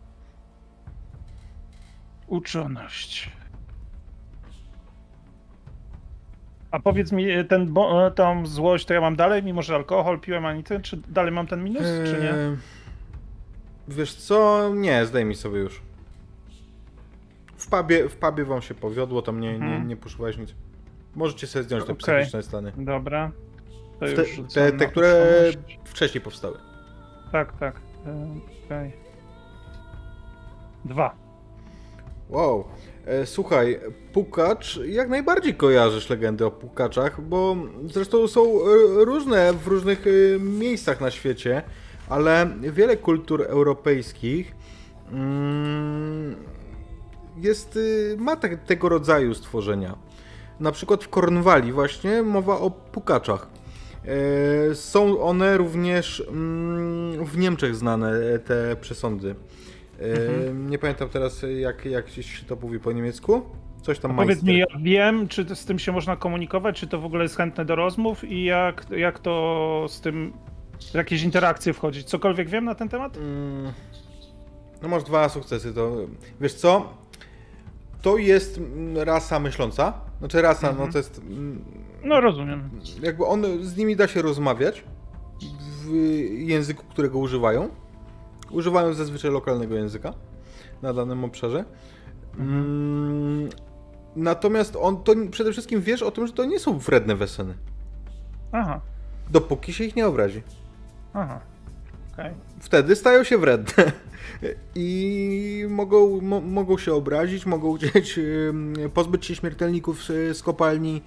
Uczoność. 2.26 3.30
A 6.70 6.80
powiedz 6.80 7.12
mi, 7.12 7.30
e, 7.30 7.44
ten, 7.44 7.72
bo, 7.72 8.06
e, 8.06 8.10
tą 8.10 8.46
złość 8.46 8.86
to 8.86 8.94
ja 8.94 9.00
mam 9.00 9.16
dalej, 9.16 9.42
mimo 9.42 9.62
że 9.62 9.74
alkohol 9.74 10.20
piłem, 10.20 10.46
ani 10.46 10.64
ten, 10.64 10.82
czy 10.82 10.96
dalej 10.96 11.32
mam 11.32 11.46
ten 11.46 11.64
minus, 11.64 11.82
czy 11.82 12.18
nie? 12.22 12.30
Eee, 12.34 12.56
Wiesz 13.88 14.14
co? 14.14 14.70
Nie, 14.74 15.06
zdejmij 15.06 15.34
sobie 15.34 15.58
już. 15.60 15.82
W 17.56 17.70
pubie, 17.70 18.08
w 18.08 18.16
pubie 18.16 18.44
wam 18.44 18.62
się 18.62 18.74
powiodło, 18.74 19.22
tam 19.22 19.40
nie, 19.40 19.48
nie, 19.58 19.64
Mhm. 19.66 19.88
nie 19.88 19.96
nic. 20.38 20.54
Możecie 21.14 21.46
sobie 21.46 21.62
zdjąć 21.62 21.84
te 21.84 21.92
Okej. 21.92 22.02
psychiczne 22.16 22.42
stany. 22.42 22.72
Dobra. 22.76 23.30
To 24.00 24.06
Te, 24.54 24.72
te, 24.72 24.72
te 24.78 24.86
które 24.86 25.24
wcześniej 25.84 26.20
powstały. 26.20 26.58
Tak, 27.32 27.56
tak. 27.58 27.80
E, 28.06 28.28
Okej. 28.66 28.92
Dwa. 30.84 31.25
Wow. 32.30 32.64
E, 33.06 33.26
Słuchaj, 33.26 33.80
Pukacz, 34.12 34.80
jak 34.86 35.08
najbardziej 35.08 35.54
kojarzysz 35.54 36.10
legendy 36.10 36.46
o 36.46 36.50
Pukaczach, 36.50 37.20
bo 37.20 37.56
zresztą 37.84 38.28
są 38.28 38.42
e, 38.42 38.64
różne 39.04 39.52
w 39.52 39.66
różnych 39.66 40.04
e, 40.06 40.38
miejscach 40.40 41.00
na 41.00 41.10
świecie, 41.10 41.62
ale 42.08 42.50
wiele 42.60 42.96
kultur 42.96 43.42
europejskich 43.42 44.54
mm, 45.12 46.36
jest, 47.36 47.76
y, 47.76 48.16
ma 48.18 48.36
te, 48.36 48.56
tego 48.56 48.88
rodzaju 48.88 49.34
stworzenia. 49.34 49.96
Na 50.60 50.72
przykład 50.72 51.04
w 51.04 51.08
Kornwalii 51.08 51.72
właśnie 51.72 52.22
mowa 52.22 52.58
o 52.58 52.70
Pukaczach. 52.70 53.48
Są 54.74 55.20
one 55.20 55.56
również 55.56 56.22
mm, 56.28 57.24
w 57.24 57.38
Niemczech 57.38 57.76
znane, 57.76 58.38
te 58.38 58.76
przesądy. 58.80 59.34
E, 60.00 60.54
Nie 60.54 60.78
pamiętam 60.78 61.08
teraz, 61.08 61.44
jak, 61.58 61.84
jak 61.84 62.08
się 62.08 62.46
to 62.46 62.56
mówi 62.56 62.80
po 62.80 62.92
niemiecku. 62.92 63.42
Coś 63.82 63.98
tam 63.98 64.16
Powiedz 64.16 64.42
mi, 64.42 64.58
ja 64.58 64.66
wiem, 64.80 65.28
czy 65.28 65.56
z 65.56 65.64
tym 65.64 65.78
się 65.78 65.92
można 65.92 66.16
komunikować, 66.16 66.80
czy 66.80 66.86
to 66.86 67.00
w 67.00 67.04
ogóle 67.04 67.22
jest 67.22 67.36
chętne 67.36 67.64
do 67.64 67.76
rozmów 67.76 68.24
i 68.24 68.44
jak, 68.44 68.86
jak 68.90 69.18
to 69.18 69.86
z 69.88 70.00
tym, 70.00 70.32
w 70.80 70.94
jakieś 70.94 71.22
interakcje 71.22 71.72
wchodzić? 71.72 72.06
Cokolwiek 72.06 72.48
wiem 72.48 72.64
na 72.64 72.74
ten 72.74 72.88
temat? 72.88 73.16
Mm, 73.16 73.72
No 74.82 74.88
masz 74.88 75.04
dwa 75.04 75.28
sukcesy, 75.28 75.74
to 75.74 75.96
wiesz 76.40 76.54
co? 76.54 76.94
To 78.02 78.16
jest 78.16 78.60
rasa 78.94 79.38
myśląca. 79.40 79.92
Znaczy 80.18 80.42
rasa, 80.42 80.72
no 80.72 80.88
to 80.92 80.98
jest. 80.98 81.18
mm, 81.18 81.64
No 82.04 82.20
rozumiem. 82.20 82.70
Jakby 83.02 83.24
on 83.26 83.44
z 83.64 83.76
nimi 83.76 83.96
da 83.96 84.08
się 84.08 84.22
rozmawiać 84.22 84.84
w 85.84 85.90
języku, 86.38 86.84
którego 86.90 87.18
używają. 87.18 87.68
Używają 88.50 88.92
zazwyczaj 88.94 89.30
lokalnego 89.30 89.74
języka 89.74 90.14
na 90.82 90.92
danym 90.92 91.24
obszarze. 91.24 91.64
Mm, 92.38 93.48
Natomiast 94.16 94.76
on 94.80 95.02
to 95.02 95.12
przede 95.30 95.52
wszystkim 95.52 95.80
wiesz 95.80 96.02
o 96.02 96.10
tym, 96.10 96.26
że 96.26 96.32
to 96.32 96.44
nie 96.44 96.58
są 96.58 96.78
wredne 96.78 97.16
weseny. 97.16 97.54
Aha, 98.52 98.80
Dopóki 99.30 99.72
się 99.72 99.84
ich 99.84 99.96
nie 99.96 100.06
obrazi. 100.06 100.42
aha. 101.14 101.40
Okej. 102.12 102.32
wtedy 102.60 102.96
stają 102.96 103.24
się 103.24 103.38
wredne. 103.38 103.92
I 104.74 105.64
mogą, 105.68 106.20
mo, 106.20 106.40
mogą 106.40 106.78
się 106.78 106.94
obrazić, 106.94 107.46
mogą 107.46 107.76
chcieć 107.76 108.20
pozbyć 108.94 109.26
się 109.26 109.34
śmiertelników 109.34 110.04
z, 110.04 110.36
z 110.36 110.42
kopalni, 110.42 111.02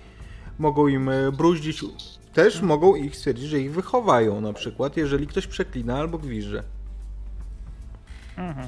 mogą 0.60 0.88
im 0.88 1.10
e, 1.10 1.32
bruździć. 1.32 1.86
Też 2.34 2.62
mogą 2.62 2.96
ich 2.96 3.16
stwierdzić, 3.16 3.46
że 3.50 3.60
ich 3.60 3.72
wychowają, 3.72 4.42
na 4.42 4.54
przykład, 4.54 4.98
jeżeli 4.98 5.28
ktoś 5.28 5.48
przeklina 5.48 5.98
albo 5.98 6.18
gwizdże. 6.18 6.64
Mhm. 8.40 8.68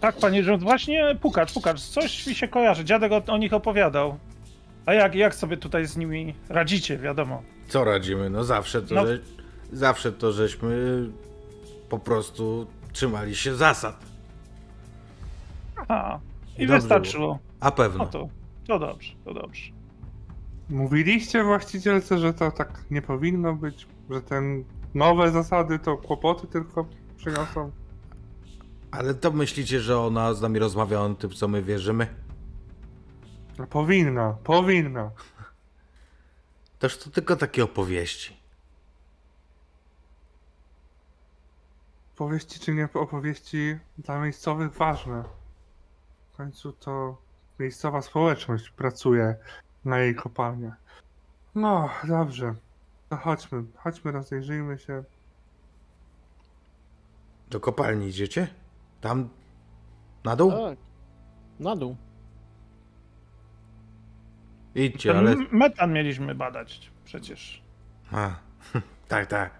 Tak, 0.00 0.16
panie 0.16 0.44
Rząd, 0.44 0.62
właśnie 0.62 1.16
pukacz, 1.20 1.52
pukacz, 1.54 1.80
coś 1.80 2.26
mi 2.26 2.34
się 2.34 2.48
kojarzy, 2.48 2.84
dziadek 2.84 3.12
o, 3.12 3.22
o 3.32 3.38
nich 3.38 3.52
opowiadał. 3.52 4.18
A 4.86 4.94
jak, 4.94 5.14
jak 5.14 5.34
sobie 5.34 5.56
tutaj 5.56 5.86
z 5.86 5.96
nimi 5.96 6.34
radzicie, 6.48 6.98
wiadomo? 6.98 7.42
Co 7.68 7.84
radzimy? 7.84 8.30
No 8.30 8.44
zawsze 8.44 8.82
to, 8.82 8.94
No. 8.94 9.06
Że, 9.06 9.18
zawsze 9.72 10.12
to 10.12 10.32
żeśmy 10.32 11.02
po 11.88 11.98
prostu 11.98 12.66
trzymali 12.92 13.36
się 13.36 13.54
zasad. 13.54 13.96
Aha, 15.76 16.20
i 16.58 16.66
Dobrze 16.66 16.74
wystarczyło. 16.80 17.38
A 17.60 17.70
pewno. 17.70 18.04
No 18.04 18.10
to, 18.10 18.28
to 18.66 18.78
dobrze, 18.78 19.12
to 19.24 19.34
dobrze. 19.34 19.72
Mówiliście 20.70 21.44
właścicielce, 21.44 22.18
że 22.18 22.34
to 22.34 22.50
tak 22.50 22.84
nie 22.90 23.02
powinno 23.02 23.54
być, 23.54 23.86
że 24.10 24.22
ten 24.22 24.64
nowe 24.94 25.30
zasady 25.30 25.78
to 25.78 25.96
kłopoty 25.96 26.46
tylko 26.46 26.86
przyniosą. 27.16 27.70
Ale 28.90 29.14
to 29.14 29.30
myślicie, 29.30 29.80
że 29.80 30.00
ona 30.00 30.34
z 30.34 30.42
nami 30.42 30.58
rozmawia 30.58 31.00
o 31.00 31.14
tym, 31.14 31.30
co 31.30 31.48
my 31.48 31.62
wierzymy? 31.62 32.06
No, 33.58 33.66
Powinno, 33.66 34.38
powinno. 34.44 35.10
Toż 36.78 36.98
to 36.98 37.10
tylko 37.10 37.36
takie 37.36 37.64
opowieści. 37.64 38.36
Powieści 42.16 42.60
czy 42.60 42.74
nie 42.74 42.88
opowieści 42.94 43.78
dla 43.98 44.20
miejscowych 44.20 44.72
ważne. 44.72 45.24
W 46.32 46.36
końcu 46.36 46.72
to 46.72 47.16
miejscowa 47.58 48.02
społeczność 48.02 48.70
pracuje 48.70 49.36
na 49.84 49.98
jej 49.98 50.14
kopalniach. 50.14 50.74
No, 51.54 51.90
dobrze. 52.04 52.54
To 53.12 53.16
chodźmy, 53.16 53.64
chodźmy, 53.76 54.12
rozejrzyjmy 54.12 54.78
się. 54.78 55.04
Do 57.50 57.60
kopalni 57.60 58.06
idziecie? 58.06 58.48
Tam? 59.00 59.28
Na 60.24 60.36
dół? 60.36 60.50
Tak. 60.50 60.78
Na 61.60 61.76
dół. 61.76 61.96
Idźcie, 64.74 65.08
Ten 65.12 65.18
ale... 65.18 65.36
metan 65.50 65.92
mieliśmy 65.92 66.34
badać 66.34 66.90
przecież. 67.04 67.62
A, 68.12 68.30
tak, 69.08 69.26
tak. 69.26 69.50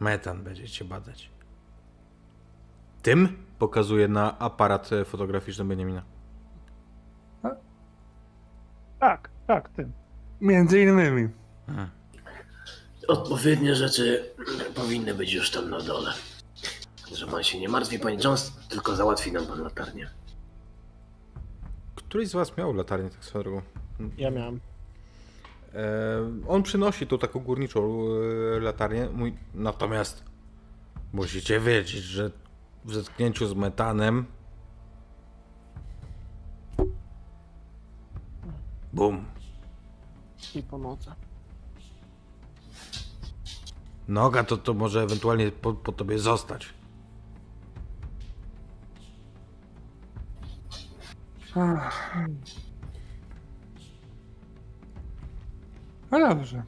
Metan 0.00 0.44
będziecie 0.44 0.84
badać. 0.84 1.30
Tym? 3.02 3.36
Pokazuje 3.58 4.08
na 4.08 4.38
aparat 4.38 4.92
e, 4.92 5.04
fotograficzny 5.04 5.64
Beniamina. 5.64 6.02
Tak, 8.98 9.30
tak, 9.46 9.68
tym. 9.68 9.92
Między 10.40 10.82
innymi. 10.82 11.28
Hmm. 11.66 11.99
Odpowiednie 13.08 13.74
rzeczy 13.74 14.34
powinny 14.74 15.14
być 15.14 15.32
już 15.32 15.50
tam 15.50 15.70
na 15.70 15.80
dole. 15.80 16.12
Że 17.14 17.26
pan 17.26 17.42
się 17.42 17.60
nie 17.60 17.68
martwi, 17.68 17.98
panie 17.98 18.18
Jones, 18.24 18.52
tylko 18.68 18.96
załatwi 18.96 19.32
nam 19.32 19.46
pan 19.46 19.62
latarnię. 19.62 20.10
Któryś 21.94 22.28
z 22.28 22.32
was 22.32 22.56
miał 22.56 22.72
latarnię 22.72 23.10
tak 23.10 23.24
swoją 23.24 23.44
drogą? 23.44 23.62
Ja 24.18 24.30
miałem. 24.30 24.60
E, 25.74 26.44
on 26.48 26.62
przynosi 26.62 27.06
tą 27.06 27.18
taką 27.18 27.40
górniczą 27.40 28.04
e, 28.56 28.60
latarnię. 28.60 29.08
Mój... 29.12 29.34
Natomiast 29.54 30.24
musicie 31.12 31.60
wiedzieć, 31.60 32.02
że 32.02 32.30
w 32.84 32.94
zetknięciu 32.94 33.46
z 33.46 33.54
metanem 33.54 34.26
Bum. 38.92 39.24
I 40.54 40.62
pomocy. 40.62 41.10
Noga 44.10 44.44
to, 44.44 44.56
to 44.56 44.74
może 44.74 45.02
ewentualnie 45.02 45.52
po, 45.52 45.72
po 45.72 45.92
tobie 45.92 46.18
zostać. 46.18 46.74
Ach. 51.56 52.16
No 56.10 56.18
dobrze. 56.18 56.62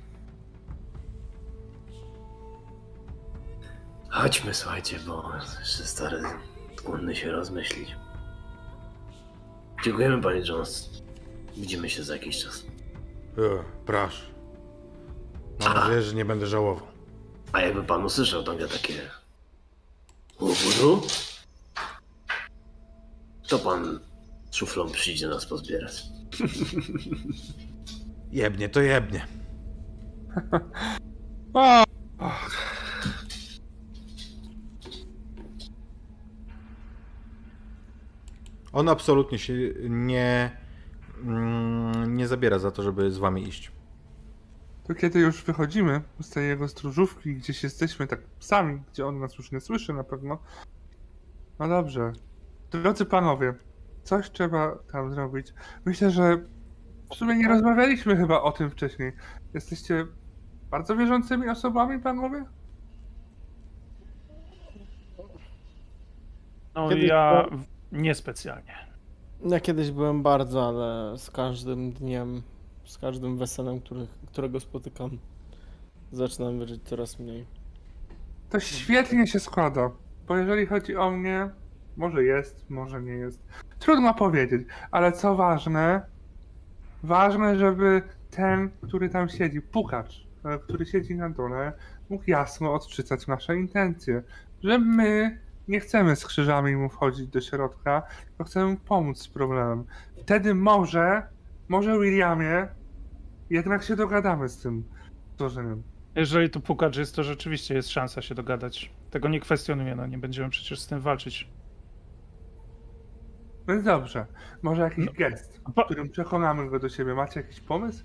Chodźmy, 4.08 4.54
słuchajcie, 4.54 4.98
bo 5.06 5.32
jeszcze 5.60 5.84
stary 5.84 6.22
skłonny 6.76 7.16
się 7.16 7.32
rozmyślić. 7.32 7.96
Dziękujemy, 9.84 10.22
panie 10.22 10.42
Jones. 10.48 11.02
Widzimy 11.56 11.90
się 11.90 12.02
za 12.02 12.12
jakiś 12.12 12.44
czas. 12.44 12.66
E, 13.38 13.64
proszę. 13.86 14.26
Mam 15.60 15.74
nadzieję, 15.74 16.02
że 16.02 16.14
nie 16.14 16.24
będę 16.24 16.46
żałował. 16.46 16.91
A 17.52 17.60
jakby 17.60 17.82
pan 17.84 18.05
usłyszał 18.05 18.42
nagle 18.42 18.68
takie... 18.68 18.94
Łubudu, 20.40 21.06
to 23.48 23.58
pan 23.58 24.00
szuflą 24.52 24.90
przyjdzie 24.90 25.28
nas 25.28 25.47
pozbierać. 25.47 26.02
Jebnie 28.32 28.68
to 28.68 28.81
jebnie. 28.81 29.26
O, 31.55 31.84
On 38.72 38.89
absolutnie 38.89 39.39
się 39.39 39.55
nie, 39.89 40.56
mm, 41.24 42.16
nie 42.16 42.28
zabiera 42.28 42.58
za 42.58 42.70
to, 42.70 42.82
żeby 42.82 43.10
z 43.10 43.18
wami 43.18 43.48
iść. 43.48 43.72
To 44.86 44.94
kiedy 44.94 45.20
już 45.20 45.44
wychodzimy 45.44 46.01
z 46.20 46.31
tej 46.31 46.49
jego 46.49 46.69
stróżówki, 46.69 47.35
gdzieś 47.35 47.62
jesteśmy 47.62 48.07
tak 48.07 48.20
sami, 48.41 48.83
gdzie 48.93 49.07
on 49.07 49.19
nas 49.19 49.39
już 49.39 49.52
nie 49.52 49.61
słyszy 49.61 49.93
na 49.93 50.05
pewno. 50.05 50.39
No 51.59 51.69
dobrze. 51.69 52.12
Drodzy 52.70 53.05
panowie, 53.07 53.55
coś 54.02 54.31
trzeba 54.31 54.77
tam 54.93 55.11
zrobić. 55.15 55.55
Myślę, 55.85 56.11
że 56.11 56.39
W 57.11 57.15
sumie 57.15 57.36
nie 57.36 57.49
rozmawialiśmy 57.49 58.17
chyba 58.17 58.41
o 58.43 58.52
tym 58.52 58.70
wcześniej. 58.70 59.12
Jesteście 59.55 60.07
bardzo 60.70 60.97
wierzącymi 60.97 61.49
osobami, 61.49 61.99
panowie? 62.01 62.44
No 66.75 66.89
Kiedyś 66.89 67.05
ja 67.05 67.47
w- 67.52 67.65
niespecjalnie. 67.99 68.75
Ja 69.49 69.61
kiedyś 69.61 69.91
byłem 69.91 70.23
bardzo, 70.23 70.69
ale 70.69 71.19
z 71.19 71.31
każdym 71.31 71.93
dniem, 71.93 72.43
z 72.85 72.99
każdym 72.99 73.39
weselem, 73.39 73.81
który, 73.81 74.07
którego 74.27 74.61
spotykam, 74.61 75.19
zaczynam 76.12 76.59
wierzyć 76.59 76.83
coraz 76.83 77.19
mniej. 77.19 77.47
To 78.51 78.61
świetnie 78.61 79.27
się 79.27 79.41
składa, 79.41 79.91
bo 80.28 80.36
jeżeli 80.36 80.67
chodzi 80.67 80.97
o 80.97 81.11
mnie, 81.11 81.51
może 81.97 82.25
jest, 82.25 82.70
może 82.70 83.02
nie 83.02 83.12
jest. 83.12 83.43
Trudno 83.78 84.15
powiedzieć, 84.15 84.62
ale 84.91 85.12
co 85.12 85.36
ważne, 85.36 86.02
ważne, 87.02 87.59
żeby 87.59 88.02
ten, 88.31 88.70
który 88.83 89.09
tam 89.09 89.28
siedzi, 89.28 89.61
pukacz, 89.61 90.27
e, 90.44 90.59
który 90.59 90.86
siedzi 90.86 91.15
na 91.15 91.31
dole, 91.31 91.73
mógł 92.11 92.25
jasno 92.27 92.75
odczytać 92.75 93.27
nasze 93.27 93.57
intencje, 93.57 94.23
że 94.62 94.78
my 94.78 95.39
nie 95.69 95.81
chcemy 95.81 96.17
z 96.17 96.27
krzyżami 96.27 96.77
mu 96.77 96.89
wchodzić 96.89 97.27
do 97.27 97.41
środka, 97.41 98.02
tylko 98.28 98.44
chcemy 98.44 98.77
pomóc 98.77 99.19
z 99.19 99.28
problemem. 99.28 99.85
Wtedy 100.23 100.55
może, 100.55 101.23
może 101.73 101.99
Williamie, 101.99 102.68
jednak 103.51 103.83
się 103.83 103.97
dogadamy 103.97 104.49
z 104.49 104.62
tym 104.62 104.84
stworzeniem. 105.33 105.83
Jeżeli 106.15 106.51
tu 106.51 106.60
pukacz 106.60 106.97
jest, 106.97 107.17
to 107.17 107.23
rzeczywiście 107.23 107.75
jest 107.75 107.89
szansa 107.89 108.23
się 108.23 108.34
dogadać. 108.34 108.92
Tego 109.10 109.28
nie 109.28 109.41
kwestionuję, 109.41 109.94
no 109.94 110.07
nie 110.07 110.18
będziemy 110.18 110.51
przecież 110.51 110.81
z 110.81 110.86
tym 110.86 111.01
walczyć. 111.01 111.49
No 113.67 113.83
dobrze, 113.83 114.26
może 114.62 114.83
jakiś 114.83 115.07
No, 115.07 115.12
gest, 115.12 115.60
którym 115.84 116.09
przekonamy 116.10 116.70
go 116.70 116.78
do 116.78 116.89
siebie. 116.89 117.15
Macie 117.15 117.41
jakiś 117.41 117.60
pomysł? 117.60 118.05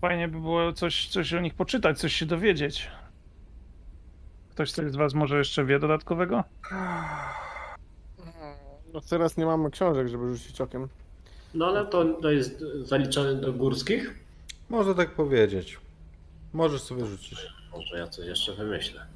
Fajnie 0.00 0.28
by 0.28 0.40
było 0.40 0.72
coś, 0.72 1.08
coś 1.08 1.34
o 1.34 1.40
nich 1.40 1.54
poczytać, 1.54 1.98
coś 1.98 2.12
się 2.12 2.26
dowiedzieć. 2.26 2.90
Ktoś 4.50 4.72
z 4.72 4.96
was 4.96 5.14
może 5.14 5.38
jeszcze 5.38 5.64
wie 5.64 5.78
dodatkowego? 5.78 6.44
No 8.94 9.00
teraz 9.10 9.36
nie 9.36 9.46
mamy 9.46 9.70
książek, 9.70 10.08
żeby 10.08 10.36
rzucić 10.36 10.60
okiem. 10.60 10.88
No 11.54 11.66
ale 11.66 11.86
to, 11.86 12.04
to 12.04 12.30
jest 12.30 12.64
zaliczone 12.84 13.34
do 13.34 13.52
górskich? 13.52 14.14
Można 14.68 14.94
tak 14.94 15.14
powiedzieć. 15.14 15.78
Możesz 16.52 16.82
sobie 16.82 17.06
rzucić. 17.06 17.38
Może 17.72 17.98
ja 17.98 18.06
coś 18.08 18.26
jeszcze 18.26 18.54
wymyślę. 18.54 19.06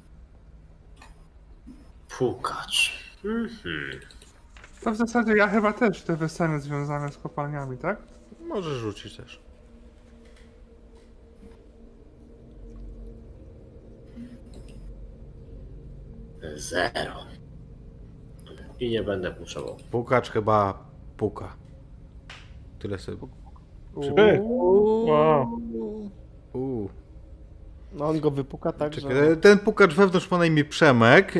Pukacz. 2.17 2.93
Mhm. 3.25 3.99
To 4.83 4.91
w 4.91 4.95
zasadzie 4.95 5.33
ja 5.37 5.47
chyba 5.47 5.73
też 5.73 6.01
te 6.01 6.15
wesele 6.15 6.59
związane 6.59 7.11
z 7.11 7.17
kopalniami, 7.17 7.77
tak? 7.77 8.01
Możesz 8.47 8.77
rzucić 8.77 9.17
też. 9.17 9.39
Zero. 16.55 17.25
I 18.79 18.89
nie 18.89 19.03
będę 19.03 19.31
puszował. 19.31 19.77
Pukacz 19.91 20.29
chyba 20.29 20.85
puka. 21.17 21.55
Tyle 22.85 22.99
sobie. 22.99 23.17
Ty! 24.15 24.41
Uuu. 24.41 25.05
Wow. 25.07 25.61
Uuu. 26.53 26.89
No 27.93 28.05
on 28.05 28.19
go 28.19 28.31
wypuka 28.31 28.71
tak, 28.71 28.91
Czekaj, 28.91 29.15
że... 29.15 29.37
ten 29.37 29.59
pukacz 29.59 29.93
wewnątrz 29.93 30.31
ma 30.31 30.37
na 30.37 30.45
imię 30.45 30.65
Przemek. 30.65 31.33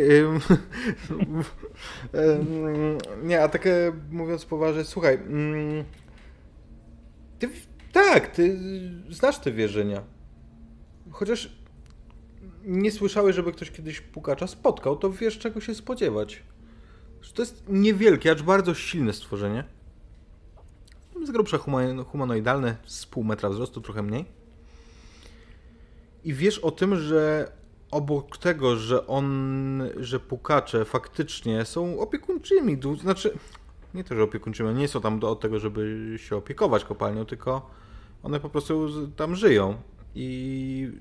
Nie, 3.23 3.43
a 3.43 3.49
tak 3.49 3.67
mówiąc 4.11 4.45
poważnie, 4.45 4.83
słuchaj. 4.83 5.19
Ty, 7.39 7.49
tak, 7.91 8.27
ty 8.27 8.59
znasz 9.09 9.39
te 9.39 9.51
wierzenia. 9.51 10.03
Chociaż 11.11 11.57
nie 12.63 12.91
słyszałeś, 12.91 13.35
żeby 13.35 13.51
ktoś 13.51 13.71
kiedyś 13.71 14.01
pukacza 14.01 14.47
spotkał, 14.47 14.97
to 14.97 15.11
wiesz 15.11 15.39
czego 15.39 15.61
się 15.61 15.75
spodziewać. 15.75 16.43
To 17.33 17.41
jest 17.41 17.63
niewielkie, 17.69 18.31
acz 18.31 18.41
bardzo 18.41 18.73
silne 18.73 19.13
stworzenie. 19.13 19.74
Z 21.23 21.31
grubsza 21.31 21.57
huma- 21.57 22.05
humanoidalne, 22.05 22.77
z 22.85 23.05
pół 23.05 23.23
metra 23.23 23.49
wzrostu, 23.49 23.81
trochę 23.81 24.03
mniej. 24.03 24.25
I 26.23 26.33
wiesz 26.33 26.59
o 26.59 26.71
tym, 26.71 26.95
że 26.95 27.51
obok 27.91 28.37
tego, 28.37 28.75
że 28.75 29.07
on, 29.07 29.83
że 29.97 30.19
pukacze 30.19 30.85
faktycznie 30.85 31.65
są 31.65 31.99
opiekuńczymi, 31.99 32.77
znaczy 33.01 33.37
nie 33.93 34.03
to, 34.03 34.15
że 34.15 34.23
opiekuńczymi, 34.23 34.73
nie 34.73 34.87
są 34.87 35.01
tam 35.01 35.19
do, 35.19 35.35
tego, 35.35 35.59
żeby 35.59 36.13
się 36.17 36.35
opiekować 36.35 36.85
kopalnią, 36.85 37.25
tylko 37.25 37.69
one 38.23 38.39
po 38.39 38.49
prostu 38.49 38.89
tam 39.15 39.35
żyją 39.35 39.75
i 40.15 40.91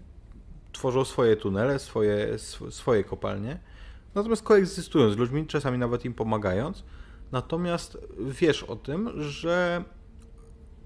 tworzą 0.73 1.05
swoje 1.05 1.37
tunele, 1.37 1.79
swoje, 1.79 2.35
sw- 2.35 2.71
swoje 2.71 3.05
kopalnie. 3.05 3.59
Natomiast 4.15 4.43
koegzystują 4.43 5.11
z 5.11 5.17
ludźmi, 5.17 5.47
czasami 5.47 5.79
nawet 5.79 6.05
im 6.05 6.15
pomagając. 6.15 6.85
Natomiast 7.33 7.99
wiesz 8.19 8.63
o 8.63 8.77
tym, 8.77 9.23
że 9.23 9.85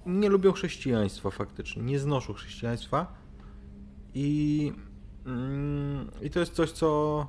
nie 0.08 0.28
lubią 0.28 0.52
chrześcijaństwa 0.52 1.30
faktycznie, 1.30 1.82
nie 1.82 1.98
znoszą 1.98 2.32
chrześcijaństwa 2.32 3.14
i, 4.14 4.72
mm, 5.26 6.10
I 6.22 6.30
to 6.30 6.40
jest 6.40 6.52
coś, 6.52 6.70
co 6.70 7.26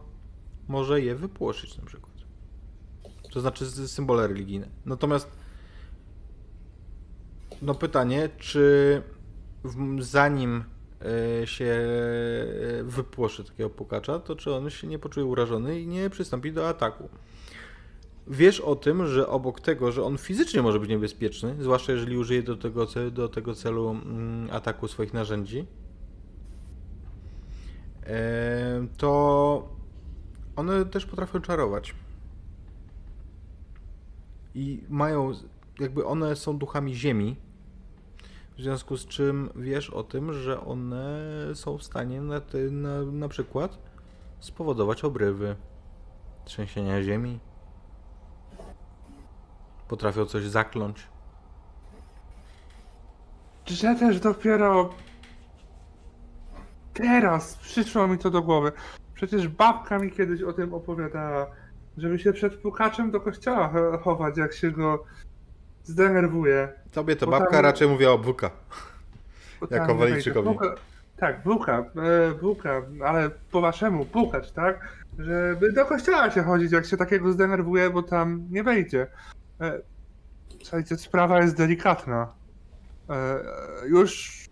może 0.68 1.02
je 1.02 1.16
wypłoszyć 1.16 1.78
na 1.78 1.86
przykład. 1.86 2.14
To 3.32 3.42
znaczy 3.42 3.66
symbole 3.88 4.28
religijne. 4.28 4.68
Natomiast 4.86 5.32
no 7.62 7.76
pytanie, 7.76 8.30
czy 8.38 9.02
zanim 10.00 10.64
e, 11.42 11.48
się 11.48 11.66
e, 11.66 12.84
wypłoszy 12.84 13.44
takiego 13.44 13.70
pukacza, 13.70 14.20
to 14.20 14.36
czy 14.36 14.54
on 14.54 14.70
się 14.70 14.88
nie 14.88 15.00
poczuje 15.00 15.26
urażony 15.26 15.82
i 15.82 15.88
nie 15.88 16.10
przystąpi 16.10 16.52
do 16.52 16.70
ataku. 16.70 17.10
Wiesz 18.30 18.60
o 18.60 18.76
tym, 18.76 19.08
że 19.08 19.28
obok 19.28 19.60
tego, 19.62 19.92
że 19.92 20.04
on 20.04 20.18
fizycznie 20.18 20.62
może 20.62 20.80
być 20.80 20.90
niebezpieczny, 20.90 21.56
zwłaszcza 21.60 21.92
jeżeli 21.92 22.18
użyje 22.18 22.44
do 22.44 22.58
tego, 22.58 22.86
ce- 22.86 23.12
do 23.12 23.30
tego 23.30 23.56
celu 23.56 23.90
mm, 23.90 24.50
ataku 24.52 24.88
swoich 24.88 25.14
narzędzi, 25.14 25.66
to 28.98 29.70
one 30.56 30.86
też 30.86 31.06
potrafią 31.06 31.42
czarować. 31.42 31.96
I 34.56 34.84
mają, 34.90 35.32
jakby 35.80 36.06
one 36.06 36.36
są 36.36 36.58
duchami 36.58 36.96
ziemi, 36.96 37.36
w 38.58 38.62
związku 38.62 38.98
z 38.98 39.06
czym 39.06 39.50
wiesz 39.56 39.90
o 39.90 40.04
tym, 40.04 40.34
że 40.34 40.62
one 40.66 41.26
są 41.54 41.78
w 41.78 41.84
stanie 41.84 42.22
na, 42.22 42.42
ty- 42.42 42.72
na, 42.72 43.04
na 43.06 43.28
przykład 43.28 43.78
spowodować 44.40 45.04
obrywy, 45.04 45.56
trzęsienia 46.46 47.04
ziemi. 47.04 47.40
Potrafią 49.90 50.26
coś 50.26 50.44
zakląć. 50.44 51.08
Że 53.66 53.96
też 53.96 54.20
dopiero 54.20 54.90
teraz 56.94 57.56
przyszło 57.56 58.08
mi 58.08 58.18
to 58.18 58.30
do 58.30 58.42
głowy. 58.42 58.72
Przecież 59.14 59.48
babka 59.48 60.00
mi 60.00 60.12
kiedyś 60.12 60.42
o 60.42 60.54
tym 60.54 60.74
opowiadała, 60.74 61.48
żeby 61.98 62.20
się 62.20 62.34
przed 62.34 62.56
pukaczem 62.56 63.12
do 63.12 63.22
kościoła 63.22 63.72
cho- 63.74 64.00
chować, 64.02 64.38
jak 64.38 64.54
się 64.54 64.72
go 64.72 65.04
zdenerwuje. 65.84 66.74
Tobie 66.92 67.16
to 67.16 67.26
Bo 67.26 67.32
babka 67.32 67.52
tam- 67.52 67.64
raczej 67.66 67.88
mówiła 67.88 68.12
o 68.12 68.18
buka. 68.18 68.52
Jako 69.72 69.96
Walijczykowi. 69.96 70.50
Tak, 71.18 71.44
bułka, 71.44 71.78
e, 71.80 72.34
bułka, 72.42 72.82
ale 73.06 73.30
po 73.52 73.62
waszemu 73.62 74.06
pukać, 74.06 74.52
tak? 74.52 74.98
Żeby 75.20 75.72
do 75.74 75.86
kościoła 75.86 76.32
się 76.32 76.44
chodzić, 76.44 76.72
jak 76.72 76.86
się 76.86 76.98
takiego 76.98 77.32
zdenerwuje, 77.32 77.90
bo 77.90 78.04
tam 78.04 78.48
nie 78.50 78.64
wejdzie. 78.64 79.08
E, 79.62 79.82
Słuchajcie, 80.64 80.98
sprawa 80.98 81.42
jest 81.42 81.58
delikatna. 81.58 82.34
E, 83.10 83.40
Już, 83.88 84.46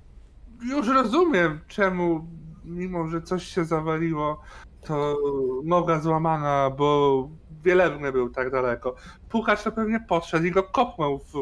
już 0.64 0.88
rozumiem, 0.88 1.60
czemu, 1.68 2.28
mimo 2.66 3.08
że 3.08 3.22
coś 3.22 3.44
się 3.44 3.66
zawaliło, 3.66 4.42
to 4.82 5.18
noga 5.64 6.00
złamana, 6.00 6.70
bo 6.78 7.30
wielebny 7.64 8.12
był 8.12 8.30
tak 8.30 8.52
daleko. 8.52 8.96
Pukacz 9.30 9.64
to 9.64 9.72
pewnie 9.72 10.00
podszedł 10.00 10.46
i 10.46 10.52
go 10.52 10.64
kopnął 10.64 11.20
w 11.20 11.34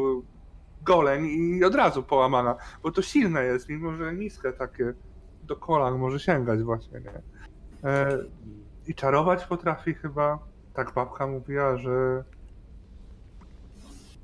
goleń 0.82 1.26
i 1.26 1.64
od 1.64 1.74
razu 1.74 2.02
połamana, 2.02 2.56
bo 2.82 2.92
to 2.92 3.02
silne 3.02 3.44
jest, 3.44 3.68
mimo 3.68 3.92
że 3.94 4.14
niskie 4.14 4.52
takie 4.52 4.92
do 5.42 5.56
kolan 5.56 5.98
może 5.98 6.20
sięgać 6.20 6.62
właśnie, 6.62 7.00
nie? 7.00 7.22
E, 7.90 8.18
I 8.86 8.94
czarować 8.94 9.44
potrafi 9.46 9.94
chyba, 9.94 10.38
tak 10.74 10.94
babka 10.94 11.26
mówiła, 11.26 11.76
że 11.76 12.24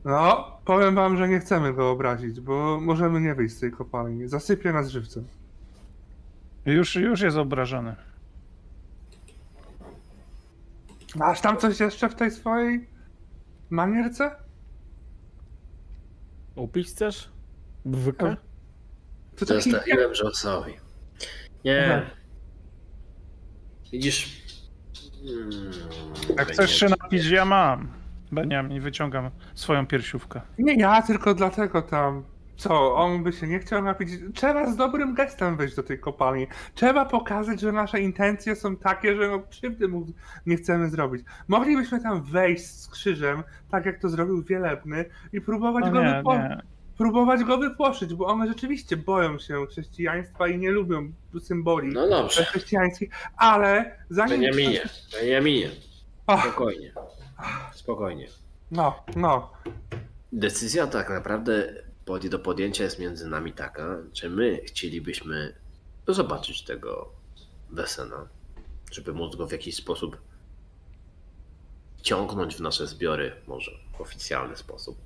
no, 0.04 0.50
powiem 0.64 0.94
wam, 0.94 1.16
że 1.16 1.28
nie 1.28 1.40
chcemy 1.40 1.72
go 1.74 1.90
obrazić, 1.90 2.40
bo 2.40 2.80
możemy 2.80 3.20
nie 3.20 3.34
wyjść 3.34 3.54
z 3.56 3.60
tej 3.60 3.72
kopalni. 3.72 4.28
Zasypie 4.28 4.72
nas 4.72 4.88
żywcem. 4.88 5.24
Już, 6.66 6.96
już 6.96 7.20
jest 7.20 7.36
obrażony. 7.36 7.96
Masz 11.16 11.40
tam 11.40 11.56
coś 11.56 11.80
jeszcze 11.80 12.08
w 12.08 12.14
tej 12.14 12.30
swojej 12.30 12.86
manierce? 13.70 14.30
Upić 16.54 16.88
chcesz? 16.88 17.30
Bwyka? 17.84 18.36
To 19.36 19.46
taki... 19.46 19.70
Zostawiłem 19.70 20.10
Jonesowi. 20.18 20.72
Nie. 21.64 21.94
Aha. 21.94 22.10
Widzisz? 23.92 24.42
Mm, 25.24 25.72
Jak 26.38 26.52
chcesz 26.52 26.70
się 26.80 26.86
napić, 26.88 27.26
ja 27.26 27.44
mam. 27.44 28.01
Beniamin, 28.32 28.80
wyciągam 28.80 29.30
swoją 29.54 29.86
piersiówkę. 29.86 30.40
Nie 30.58 30.74
ja, 30.74 31.02
tylko 31.02 31.34
dlatego 31.34 31.82
tam. 31.82 32.22
Co, 32.56 32.94
on 32.94 33.22
by 33.22 33.32
się 33.32 33.46
nie 33.46 33.58
chciał 33.58 33.82
napić? 33.82 34.08
Trzeba 34.34 34.70
z 34.70 34.76
dobrym 34.76 35.14
gestem 35.14 35.56
wejść 35.56 35.74
do 35.76 35.82
tej 35.82 35.98
kopalni. 35.98 36.46
Trzeba 36.74 37.04
pokazać, 37.04 37.60
że 37.60 37.72
nasze 37.72 38.00
intencje 38.00 38.56
są 38.56 38.76
takie, 38.76 39.16
że 39.16 39.28
no 39.28 39.40
krzywdy 39.50 39.88
mu 39.88 40.06
nie 40.46 40.56
chcemy 40.56 40.90
zrobić. 40.90 41.22
Moglibyśmy 41.48 42.00
tam 42.00 42.22
wejść 42.22 42.64
z 42.66 42.88
krzyżem, 42.88 43.42
tak 43.70 43.86
jak 43.86 43.98
to 43.98 44.08
zrobił 44.08 44.42
Wielebny 44.42 45.04
i 45.32 45.40
próbować, 45.40 45.84
No 45.84 45.90
go, 45.92 46.02
nie, 46.02 46.10
wypo- 46.10 46.38
nie. 46.38 46.60
próbować 46.98 47.44
go 47.44 47.58
wypłoszyć, 47.58 48.14
bo 48.14 48.26
one 48.26 48.48
rzeczywiście 48.48 48.96
boją 48.96 49.38
się 49.38 49.66
chrześcijaństwa 49.70 50.48
i 50.48 50.58
nie 50.58 50.70
lubią 50.70 51.12
symboli 51.40 51.88
No 51.92 52.08
dobrze. 52.08 52.44
chrześcijańskich, 52.44 53.10
ale 53.36 53.96
zanim... 54.10 54.40
Beniaminie. 54.40 55.70
Ach, 56.26 56.42
Spokojnie. 56.46 56.92
Spokojnie. 57.74 58.28
no, 58.70 59.04
no. 59.16 59.52
Decyzja 60.32 60.86
tak 60.86 61.10
naprawdę 61.10 61.74
pod- 62.04 62.26
do 62.26 62.38
podjęcia 62.38 62.84
jest 62.84 62.98
między 62.98 63.26
nami 63.28 63.52
taka, 63.52 63.96
czy 64.12 64.30
my 64.30 64.60
chcielibyśmy 64.66 65.54
zobaczyć 66.08 66.62
tego 66.64 67.08
Wesena, 67.70 68.28
żeby 68.92 69.12
móc 69.12 69.36
go 69.36 69.46
w 69.46 69.52
jakiś 69.52 69.76
sposób 69.76 70.16
ciągnąć 72.02 72.56
w 72.56 72.60
nasze 72.60 72.86
zbiory, 72.86 73.32
może 73.46 73.70
w 73.98 74.00
oficjalny 74.00 74.56
sposób. 74.56 74.98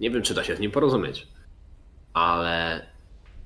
Nie 0.00 0.10
wiem, 0.10 0.22
czy 0.22 0.34
da 0.34 0.44
się 0.44 0.56
z 0.56 0.60
nim 0.60 0.70
porozumieć, 0.70 1.28
ale 2.12 2.86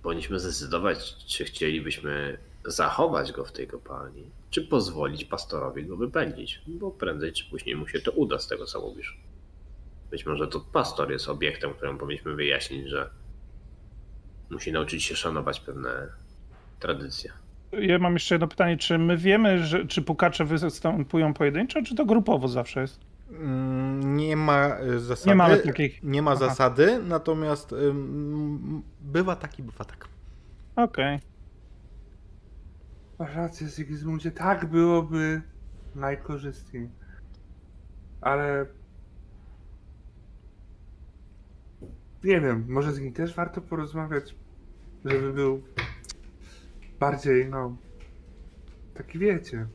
powinniśmy 0.03 0.41
zdecydować, 0.41 1.17
czy 1.27 1.45
chcielibyśmy 1.45 2.39
zachować 2.65 3.33
go 3.33 3.45
w 3.45 3.53
tej 3.53 3.67
kopalni, 3.67 4.31
czy 4.51 4.63
pozwolić 4.63 5.25
pastorowi 5.25 5.87
go 5.87 5.97
wypędzić, 5.97 6.63
bo 6.67 6.91
prędzej 6.91 7.33
czy 7.33 7.51
później 7.51 7.77
mu 7.77 7.89
się 7.89 8.01
to 8.01 8.11
uda, 8.11 8.39
z 8.39 8.47
tego 8.49 8.67
co 8.67 8.81
mówisz. 8.81 9.21
Być 10.11 10.27
może 10.27 10.49
to 10.49 10.61
pastor 10.61 11.11
jest 11.11 11.29
obiektem, 11.29 11.75
którym 11.75 11.99
powinniśmy 11.99 12.35
wyjaśnić, 12.35 12.89
że 12.89 13.11
musi 14.51 14.73
nauczyć 14.73 15.05
się 15.05 15.17
szanować 15.17 15.61
pewne 15.61 15.91
tradycje. 16.81 17.33
Ja 17.73 17.99
mam 17.99 18.13
jeszcze 18.13 18.35
jedno 18.35 18.49
pytanie. 18.49 18.77
Czy 18.77 18.99
my 18.99 19.17
wiemy, 19.17 19.67
że, 19.67 19.87
czy 19.87 20.03
pukacze 20.03 20.45
występują 20.45 21.35
pojedynczo, 21.35 21.83
czy 21.83 21.95
to 21.95 22.05
grupowo 22.07 22.49
zawsze 22.49 22.81
jest? 22.81 23.01
Mm, 23.31 24.17
Nie 24.17 24.37
ma 24.37 24.81
y, 24.81 25.01
zasady. 25.01 25.29
Nie 25.31 25.35
mamy 25.35 25.59
takich. 25.59 26.03
Nie 26.03 26.23
ma 26.23 26.31
Aha. 26.31 26.41
zasady, 26.49 27.01
natomiast 27.09 27.73
ym, 27.73 28.83
bywa 29.01 29.37
tak 29.37 29.59
i 29.59 29.63
bywa 29.63 29.85
tak. 29.85 30.09
Okej. 30.77 31.19
Masz 33.21 33.35
rację, 33.35 33.69
Sigismundzie, 33.69 34.31
tak 34.31 34.67
byłoby 34.67 35.43
najkorzystniej. 35.95 36.89
Ale... 38.21 38.67
Nie 42.25 42.41
wiem, 42.41 42.67
może 42.69 42.93
z 42.93 43.01
nim 43.01 43.13
też 43.13 43.35
warto 43.35 43.61
porozmawiać, 43.61 44.35
żeby 45.05 45.33
był 45.33 45.63
bardziej, 47.01 47.49
no... 47.49 47.77
Taki 48.95 49.19
wiecie, 49.19 49.67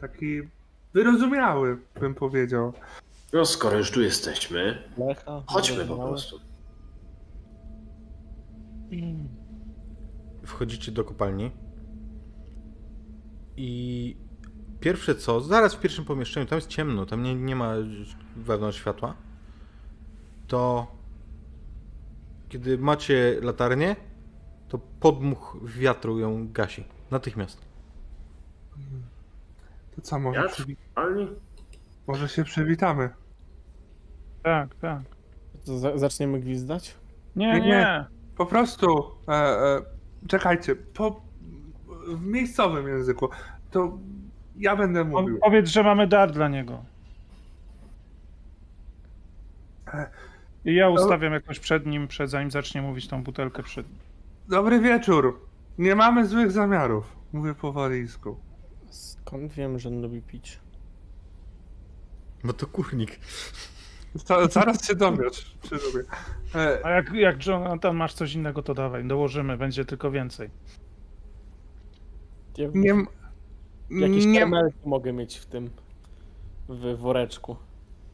taki 0.00 0.40
wyrozumiały, 0.94 1.78
bym 2.00 2.14
powiedział. 2.14 2.72
No 3.32 3.44
skoro 3.44 3.78
już 3.78 3.90
tu 3.90 4.02
jesteśmy, 4.02 4.82
Lecha? 4.98 5.42
chodźmy 5.46 5.84
po 5.84 5.96
prostu. 5.96 6.40
Wchodzicie 10.44 10.92
do 10.92 11.04
kopalni. 11.04 11.69
I 13.56 14.16
pierwsze 14.80 15.14
co, 15.14 15.40
zaraz 15.40 15.74
w 15.74 15.80
pierwszym 15.80 16.04
pomieszczeniu, 16.04 16.46
tam 16.46 16.56
jest 16.56 16.68
ciemno, 16.68 17.06
tam 17.06 17.22
nie, 17.22 17.34
nie 17.34 17.56
ma 17.56 17.74
wewnątrz 18.36 18.78
światła. 18.78 19.14
To 20.46 20.86
kiedy 22.48 22.78
macie 22.78 23.38
latarnię, 23.42 23.96
to 24.68 24.78
podmuch 25.00 25.56
wiatru 25.64 26.18
ją 26.18 26.52
gasi. 26.52 26.84
Natychmiast. 27.10 27.60
To 29.96 30.00
co, 30.02 30.18
może, 30.18 30.40
Wiatr? 30.42 30.54
przywi- 30.62 30.76
może 32.06 32.28
się 32.28 32.44
przywitamy? 32.44 33.10
Tak, 34.42 34.74
tak. 34.74 35.02
To 35.66 35.78
za- 35.78 35.98
zaczniemy 35.98 36.40
gwizdać? 36.40 36.94
Nie, 37.36 37.46
Nie, 37.52 37.60
nie. 37.60 37.66
nie. 37.68 38.04
Po 38.36 38.46
prostu, 38.46 39.10
e, 39.28 39.32
e, 39.32 39.82
czekajcie, 40.28 40.76
po, 40.76 41.22
w 42.16 42.26
miejscowym 42.26 42.88
języku, 42.88 43.28
to 43.70 43.98
ja 44.56 44.76
będę 44.76 45.04
mówił. 45.04 45.38
Powiedz, 45.38 45.68
że 45.68 45.82
mamy 45.82 46.06
dar 46.06 46.32
dla 46.32 46.48
niego. 46.48 46.84
I 50.64 50.74
ja 50.74 50.88
ustawiam 50.88 51.32
jakoś 51.32 51.58
przed 51.60 51.86
nim, 51.86 52.08
przed 52.08 52.30
zanim 52.30 52.50
zacznie 52.50 52.82
mówić 52.82 53.08
tą 53.08 53.22
butelkę 53.22 53.62
przed 53.62 53.88
nim. 53.88 53.98
Dobry 54.48 54.80
wieczór. 54.80 55.40
Nie 55.78 55.94
mamy 55.96 56.26
złych 56.26 56.50
zamiarów. 56.50 57.16
Mówię 57.32 57.54
po 57.54 57.72
walijsku. 57.72 58.36
Skąd 58.90 59.52
wiem, 59.52 59.78
że 59.78 59.88
on 59.88 60.02
lubi 60.02 60.22
pić? 60.22 60.58
No 62.44 62.52
to 62.52 62.66
kurnik. 62.66 63.18
Za- 64.14 64.46
Zaraz 64.48 64.86
się 64.86 64.94
dowiesz, 64.94 65.56
czy 65.62 65.74
lubię. 65.74 66.08
E, 66.54 66.78
A 66.86 66.90
jak, 66.90 67.12
jak 67.12 67.46
Jonathan 67.46 67.96
masz 67.96 68.14
coś 68.14 68.34
innego, 68.34 68.62
to 68.62 68.74
dawaj, 68.74 69.04
dołożymy, 69.04 69.56
będzie 69.56 69.84
tylko 69.84 70.10
więcej. 70.10 70.50
Nie, 72.74 72.94
Jakieś 73.90 74.26
nie, 74.26 74.40
karmelki 74.40 74.78
mogę 74.88 75.12
mieć 75.12 75.36
w 75.36 75.46
tym, 75.46 75.70
w 76.68 76.96
woreczku. 76.98 77.56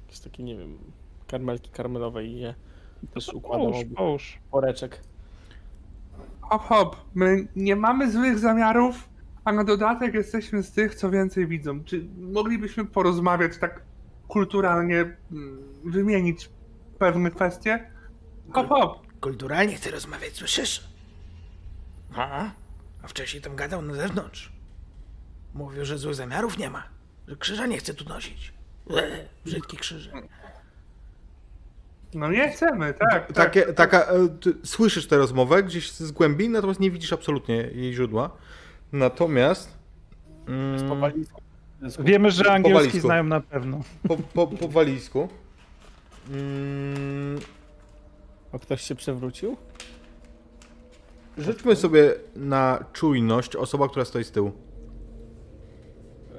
Jakieś 0.07 0.21
takie, 0.21 0.43
nie 0.43 0.57
wiem, 0.57 0.79
karmelki 1.27 1.71
karmelowe 1.71 2.25
i 2.25 2.41
je 2.41 2.55
też 3.15 3.29
układam 3.29 3.73
Połóż, 3.97 4.39
woreczek. 4.53 5.01
hop, 6.41 6.63
hop. 6.63 6.97
My 7.15 7.49
nie 7.57 7.77
mamy 7.77 8.13
złych 8.13 8.39
zamiarów, 8.39 9.09
a 9.45 9.53
na 9.53 9.65
dodatek 9.65 10.15
jesteśmy 10.15 10.63
z 10.63 10.73
tych, 10.73 10.95
co 10.95 11.11
więcej 11.11 11.47
widzą. 11.47 11.85
Czy 11.85 12.07
moglibyśmy 12.19 12.85
porozmawiać 12.85 13.59
tak 13.59 13.83
kulturalnie, 14.29 15.17
mm, 15.33 15.59
wymienić 15.85 16.51
pewne 16.99 17.31
kwestie? 17.31 17.91
Hop, 18.51 18.69
hop. 18.69 19.07
Kulturalnie 19.21 19.75
chcę 19.75 19.91
rozmawiać, 19.91 20.33
słyszysz? 20.33 20.89
No, 22.17 22.51
a 23.07 23.09
wcześniej 23.09 23.43
tam 23.43 23.57
gadał 23.57 23.83
na 23.83 23.95
zewnątrz. 23.95 24.53
Mówił, 25.55 25.85
że 25.85 25.99
złych 25.99 26.15
zamiarów 26.15 26.59
nie 26.59 26.71
ma, 26.71 26.83
że 27.29 27.37
krzyża 27.37 27.67
nie 27.67 27.79
chce 27.79 27.95
tu 27.95 28.05
nosić. 28.05 28.53
Brzydkie 29.45 29.77
krzyże. 29.77 30.13
No 32.15 32.31
nie 32.31 32.49
chcemy, 32.49 32.95
tak. 32.95 33.11
tak. 33.11 33.33
Takie, 33.33 33.73
taka, 33.73 34.05
e, 34.05 34.29
ty 34.29 34.55
słyszysz 34.65 35.07
tę 35.07 35.17
rozmowę 35.17 35.63
gdzieś 35.63 35.91
z 35.93 36.13
głębi, 36.13 36.49
natomiast 36.49 36.81
nie 36.81 36.91
widzisz 36.91 37.13
absolutnie 37.13 37.55
jej 37.57 37.95
źródła. 37.95 38.31
Natomiast 38.93 39.79
mm, 40.49 40.89
Po 40.89 40.97
walizku. 40.97 41.43
Wiemy, 41.99 42.31
że 42.31 42.53
angielski 42.53 42.75
walizku. 42.75 43.01
znają 43.01 43.25
na 43.25 43.41
pewno. 43.41 43.81
po, 44.09 44.17
po, 44.17 44.47
po 44.47 44.69
walijsku 44.69 45.29
mm, 46.31 47.41
A 48.53 48.59
ktoś 48.59 48.83
się 48.83 48.95
przewrócił? 48.95 49.57
Rzućmy 51.39 51.77
sobie 51.77 52.15
na 52.37 52.85
czujność 52.93 53.57
osoba, 53.57 53.89
która 53.89 54.05
stoi 54.05 54.25
z 54.25 54.31
tyłu. 54.31 54.53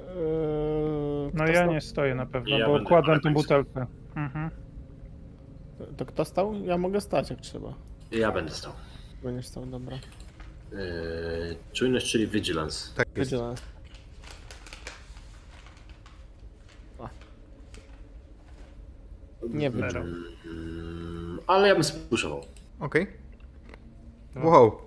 Eee, 0.08 1.30
No 1.34 1.44
kto 1.44 1.52
ja 1.52 1.54
stał? 1.62 1.72
nie 1.72 1.80
stoję 1.80 2.14
na 2.14 2.26
pewno, 2.26 2.58
Ja 2.58 2.66
bo 2.66 2.72
będę 2.72 2.90
tą 2.90 3.04
końcu. 3.22 3.30
butelkę. 3.32 3.86
Mhm. 4.16 4.50
To 5.96 6.06
kto 6.06 6.24
stał? 6.24 6.54
Ja 6.64 6.78
mogę 6.78 7.00
stać 7.00 7.30
jak 7.30 7.40
trzeba. 7.40 7.74
Ja 8.10 8.32
będę 8.32 8.50
stał. 8.52 8.72
Będziesz 9.22 9.46
stał, 9.46 9.66
dobra. 9.66 9.96
Yy, 10.72 10.78
czujność, 11.72 12.12
czyli 12.12 12.26
vigilance. 12.26 12.94
Tak 12.94 13.08
jest. 13.16 13.30
Vigilance. 13.30 13.62
Nie 19.48 19.70
wiem. 19.70 19.80
Zero. 19.90 20.00
Mm, 20.00 21.38
ale 21.46 21.68
ja 21.68 21.74
bym 21.74 21.84
spuszował. 21.84 22.40
Okej. 22.80 23.06
Wow. 24.36 24.78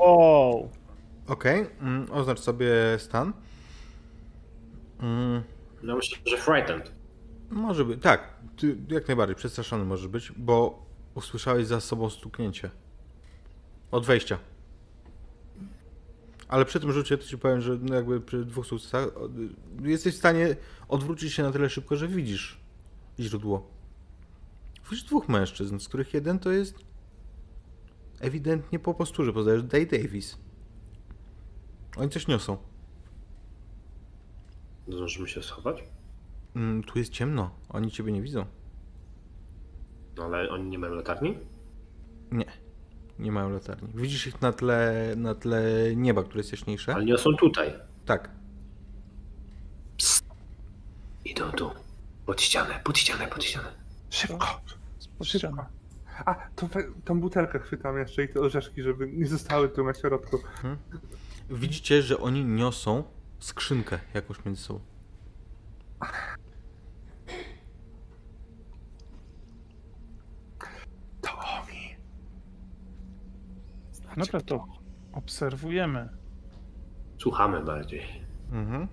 Wow! 0.00 0.68
Okej. 1.28 1.66
Mm, 1.80 2.06
oznacz 2.12 2.40
sobie 2.40 2.72
stan. 2.98 3.32
Mm, 5.00 5.42
No 5.82 5.96
myślę, 5.96 6.18
że 6.26 6.36
frightened. 6.38 6.92
może 7.50 7.84
być. 7.84 8.02
Tak, 8.02 8.36
ty 8.56 8.76
jak 8.88 9.08
najbardziej 9.08 9.36
przestraszony 9.36 9.84
możesz 9.84 10.08
być, 10.08 10.32
bo 10.36 10.82
usłyszałeś 11.14 11.66
za 11.66 11.80
sobą 11.80 12.10
stuknięcie. 12.10 12.70
Od 13.90 14.06
wejścia. 14.06 14.38
Ale 16.48 16.64
przy 16.64 16.80
tym 16.80 16.92
rzucie 16.92 17.18
to 17.18 17.24
ci 17.24 17.38
powiem, 17.38 17.60
że 17.60 17.78
no 17.82 17.94
jakby 17.94 18.20
przy 18.20 18.44
dwóch 18.44 18.66
sukcesach 18.66 19.08
jesteś 19.82 20.14
w 20.14 20.18
stanie 20.18 20.56
odwrócić 20.88 21.32
się 21.32 21.42
na 21.42 21.50
tyle 21.52 21.70
szybko, 21.70 21.96
że 21.96 22.08
widzisz 22.08 22.60
źródło. 23.20 23.66
Widzisz 24.90 25.04
dwóch 25.04 25.28
mężczyzn, 25.28 25.78
z 25.78 25.88
których 25.88 26.14
jeden 26.14 26.38
to 26.38 26.50
jest 26.52 26.78
Ewidentnie 28.20 28.78
po 28.78 28.94
posturze 28.94 29.32
poznajesz 29.32 29.62
Day 29.62 29.86
Davis. 29.86 30.38
Oni 31.96 32.10
coś 32.10 32.28
niosą. 32.28 32.56
Zdążymy 34.88 35.28
się 35.28 35.42
schować? 35.42 35.84
Mm, 36.56 36.82
tu 36.84 36.98
jest 36.98 37.12
ciemno. 37.12 37.50
Oni 37.68 37.90
ciebie 37.90 38.12
nie 38.12 38.22
widzą. 38.22 38.46
No 40.16 40.24
ale 40.24 40.50
oni 40.50 40.68
nie 40.70 40.78
mają 40.78 40.94
latarni? 40.94 41.38
Nie. 42.32 42.44
Nie 43.18 43.32
mają 43.32 43.50
latarni. 43.50 43.88
Widzisz 43.94 44.26
ich 44.26 44.40
na 44.40 44.52
tle, 44.52 45.14
na 45.16 45.34
tle 45.34 45.62
nieba, 45.96 46.22
które 46.22 46.38
jest 46.40 46.52
jaśniejsze? 46.52 46.94
Ale 46.94 47.04
nie 47.04 47.18
są 47.18 47.36
tutaj. 47.36 47.72
Tak. 48.06 48.30
Idą 51.24 51.50
tu. 51.50 51.70
Pod 52.26 52.42
ścianę, 52.42 52.80
pod 52.84 52.98
ścianę, 52.98 53.26
pod 53.26 53.44
ścianę. 53.44 53.68
Szybko! 54.10 54.60
Szybko. 55.22 55.66
A, 56.24 56.34
to 56.56 56.68
tą 57.04 57.20
butelkę 57.20 57.58
chwytam 57.58 57.98
jeszcze 57.98 58.24
i 58.24 58.28
te 58.28 58.40
orzeszki, 58.40 58.82
żeby 58.82 59.12
nie 59.12 59.26
zostały 59.26 59.68
tu 59.68 59.84
na 59.84 59.94
środku. 59.94 60.38
Widzicie, 61.50 62.02
że 62.02 62.18
oni 62.18 62.44
niosą 62.44 63.04
skrzynkę 63.38 63.98
jakąś 64.14 64.44
między 64.44 64.62
sobą. 64.62 64.80
To 71.20 71.30
oni. 71.38 71.96
No 74.16 74.26
to 74.26 74.40
to 74.40 74.64
obserwujemy. 75.12 76.08
Słuchamy 77.18 77.64
bardziej. 77.64 78.02
Mhm. 78.52 78.88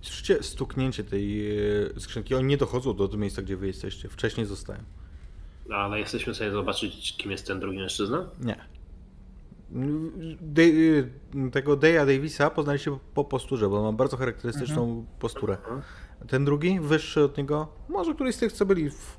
Słyszycie 0.00 0.42
stuknięcie 0.42 1.04
tej 1.04 1.56
e, 1.96 2.00
skrzynki. 2.00 2.34
Oni 2.34 2.46
nie 2.46 2.56
dochodzą 2.56 2.96
do, 2.96 3.08
do 3.08 3.16
miejsca, 3.16 3.42
gdzie 3.42 3.56
wy 3.56 3.66
jesteście. 3.66 4.08
Wcześniej 4.08 4.46
zostają. 4.46 4.84
Ale 5.74 5.98
jesteśmy 5.98 6.32
w 6.32 6.36
stanie 6.36 6.50
zobaczyć, 6.50 7.16
kim 7.16 7.30
jest 7.30 7.46
ten 7.46 7.60
drugi 7.60 7.78
mężczyzna? 7.78 8.26
Nie. 8.40 8.56
De- 10.40 11.50
tego 11.52 11.76
Deja 11.76 12.06
Davisa 12.06 12.50
poznaliście 12.50 12.98
po 13.14 13.24
posturze, 13.24 13.68
bo 13.68 13.82
ma 13.82 13.92
bardzo 13.92 14.16
charakterystyczną 14.16 15.06
posturę. 15.18 15.54
Mhm. 15.56 15.82
Ten 16.28 16.44
drugi, 16.44 16.80
wyższy 16.80 17.24
od 17.24 17.36
niego, 17.38 17.68
może 17.88 18.14
któryś 18.14 18.34
z 18.34 18.38
tych, 18.38 18.52
co 18.52 18.66
byli 18.66 18.90
w, 18.90 19.16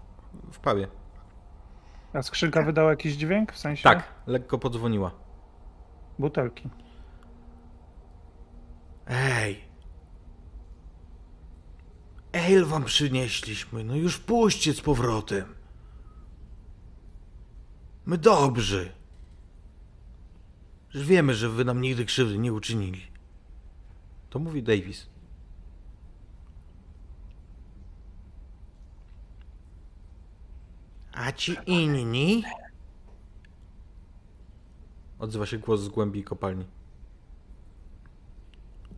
w 0.52 0.60
pubie. 0.60 0.88
A 2.14 2.22
skrzynka 2.22 2.64
wydała 2.64 2.90
jakiś 2.90 3.14
dźwięk? 3.14 3.54
W 3.54 3.58
sensie 3.58 3.84
Tak, 3.84 4.04
lekko 4.28 4.58
podzwoniła. 4.58 5.12
butelki. 6.20 6.70
Ej! 9.08 9.60
Ale 12.34 12.66
wam 12.66 12.84
przynieśliśmy, 12.84 13.84
no 13.84 13.96
już 13.96 14.18
puśćcie 14.20 14.74
z 14.74 14.82
powrotem. 14.82 15.46
My 18.12 18.18
dobrzy. 18.18 18.92
Już 20.94 21.06
wiemy, 21.06 21.36
że 21.36 21.50
wy 21.50 21.66
nam 21.66 21.82
nigdy 21.82 22.06
krzywdy 22.06 22.38
nie 22.38 22.54
uczynili. 22.54 23.02
To 24.30 24.40
mówi 24.40 24.64
Davis. 24.64 25.08
A 31.14 31.32
ci 31.32 31.58
inni? 31.66 32.44
Odzywa 35.20 35.46
się 35.46 35.58
głos 35.58 35.82
z 35.82 35.90
głębi 35.90 36.24
kopalni. 36.24 36.66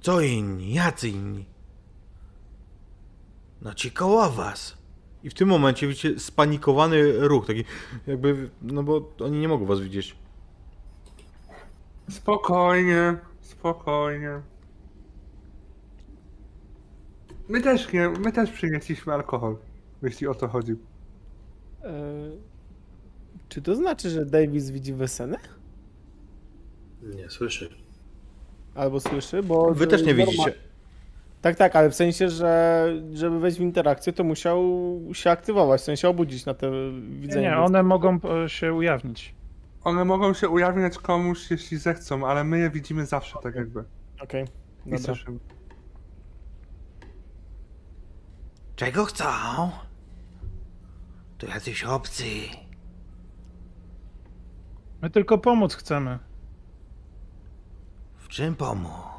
Co 0.01 0.21
inni? 0.21 0.73
Jacy 0.73 1.09
inni? 1.09 1.45
No 3.61 3.73
ci 3.73 3.91
koło 3.91 4.29
was. 4.29 4.82
I 5.23 5.29
w 5.29 5.33
tym 5.33 5.49
momencie 5.49 5.87
widzicie 5.87 6.19
spanikowany 6.19 7.27
ruch, 7.27 7.47
taki 7.47 7.63
jakby, 8.07 8.49
no 8.61 8.83
bo 8.83 9.09
oni 9.19 9.39
nie 9.39 9.47
mogą 9.47 9.65
was 9.65 9.79
widzieć. 9.79 10.15
Spokojnie, 12.09 13.17
spokojnie. 13.41 14.41
My 17.49 17.61
też 17.61 17.93
nie, 17.93 18.09
my 18.09 18.31
też 18.31 18.51
przynieśliśmy 18.51 19.13
alkohol, 19.13 19.57
jeśli 20.01 20.27
o 20.27 20.35
to 20.35 20.47
chodzi. 20.47 20.75
E, 21.83 22.31
czy 23.49 23.61
to 23.61 23.75
znaczy, 23.75 24.09
że 24.09 24.25
Davis 24.25 24.69
widzi 24.69 24.93
Wesenę? 24.93 25.37
Nie, 27.01 27.29
słyszy. 27.29 27.69
Albo 28.75 28.99
słyszy, 28.99 29.43
bo... 29.43 29.73
Wy 29.73 29.87
też 29.87 30.03
nie 30.03 30.15
widzicie. 30.15 30.53
Tak, 31.43 31.55
tak, 31.55 31.75
ale 31.75 31.89
w 31.89 31.95
sensie, 31.95 32.29
że 32.29 32.87
żeby 33.13 33.39
wejść 33.39 33.57
w 33.57 33.61
interakcję, 33.61 34.13
to 34.13 34.23
musiał 34.23 34.63
się 35.13 35.31
aktywować, 35.31 35.81
w 35.81 35.83
sensie 35.83 36.09
obudzić 36.09 36.45
na 36.45 36.53
te 36.53 36.69
Nie, 36.71 37.19
widzenie. 37.19 37.47
nie, 37.49 37.55
więc- 37.55 37.65
one 37.69 37.83
mogą 37.83 38.19
e, 38.45 38.49
się 38.49 38.73
ujawnić. 38.73 39.35
One 39.83 40.05
mogą 40.05 40.33
się 40.33 40.49
ujawniać 40.49 40.97
komuś, 40.97 41.51
jeśli 41.51 41.77
zechcą, 41.77 42.27
ale 42.27 42.43
my 42.43 42.59
je 42.59 42.69
widzimy 42.69 43.05
zawsze 43.05 43.37
tak 43.43 43.55
jakby. 43.55 43.83
Okej, 44.21 44.43
I 44.85 44.89
dobra. 44.89 44.97
słyszymy. 44.99 45.39
Czego 48.75 49.05
chcą? 49.05 49.25
To 51.37 51.47
jacyś 51.47 51.83
obcy. 51.83 52.23
My 55.01 55.09
tylko 55.09 55.37
pomóc 55.37 55.75
chcemy. 55.75 56.19
W 58.17 58.27
czym 58.27 58.55
pomóc? 58.55 59.12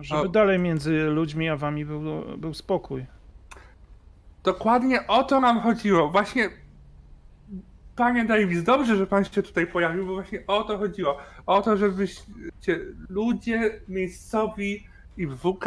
Żeby 0.00 0.20
O. 0.20 0.28
dalej 0.28 0.58
między 0.58 1.04
ludźmi 1.04 1.48
a 1.48 1.56
wami 1.56 1.84
był, 1.84 2.02
był 2.38 2.54
spokój. 2.54 3.06
Dokładnie 4.44 5.06
o 5.06 5.24
to 5.24 5.40
nam 5.40 5.60
chodziło. 5.60 6.10
Właśnie, 6.10 6.50
panie 7.96 8.24
Davis, 8.24 8.62
dobrze, 8.62 8.96
że 8.96 9.06
pan 9.06 9.24
się 9.24 9.42
tutaj 9.42 9.66
pojawił, 9.66 10.06
bo 10.06 10.14
właśnie 10.14 10.46
o 10.46 10.64
to 10.64 10.78
chodziło. 10.78 11.16
O 11.46 11.62
to, 11.62 11.76
żebyście 11.76 12.80
ludzie 13.08 13.80
miejscowi 13.88 14.86
i 15.16 15.26
WK 15.26 15.64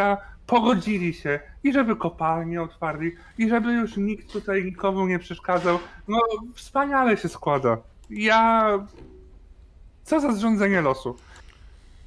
pogodzili 0.48 1.14
się 1.14 1.40
i 1.64 1.74
żeby 1.74 1.96
kopalnie 1.96 2.62
otwarli 2.62 3.12
i 3.38 3.50
żeby 3.50 3.74
już 3.74 3.98
nikt 3.98 4.32
tutaj 4.34 4.66
nikomu 4.66 5.08
nie 5.08 5.20
przeszkadzał. 5.20 5.80
No, 6.08 6.20
wspaniale 6.54 7.18
się 7.18 7.30
składa. 7.30 7.78
Ja... 8.10 8.70
Co 10.04 10.20
za 10.20 10.34
zrządzenie 10.34 10.82
losu. 10.82 11.16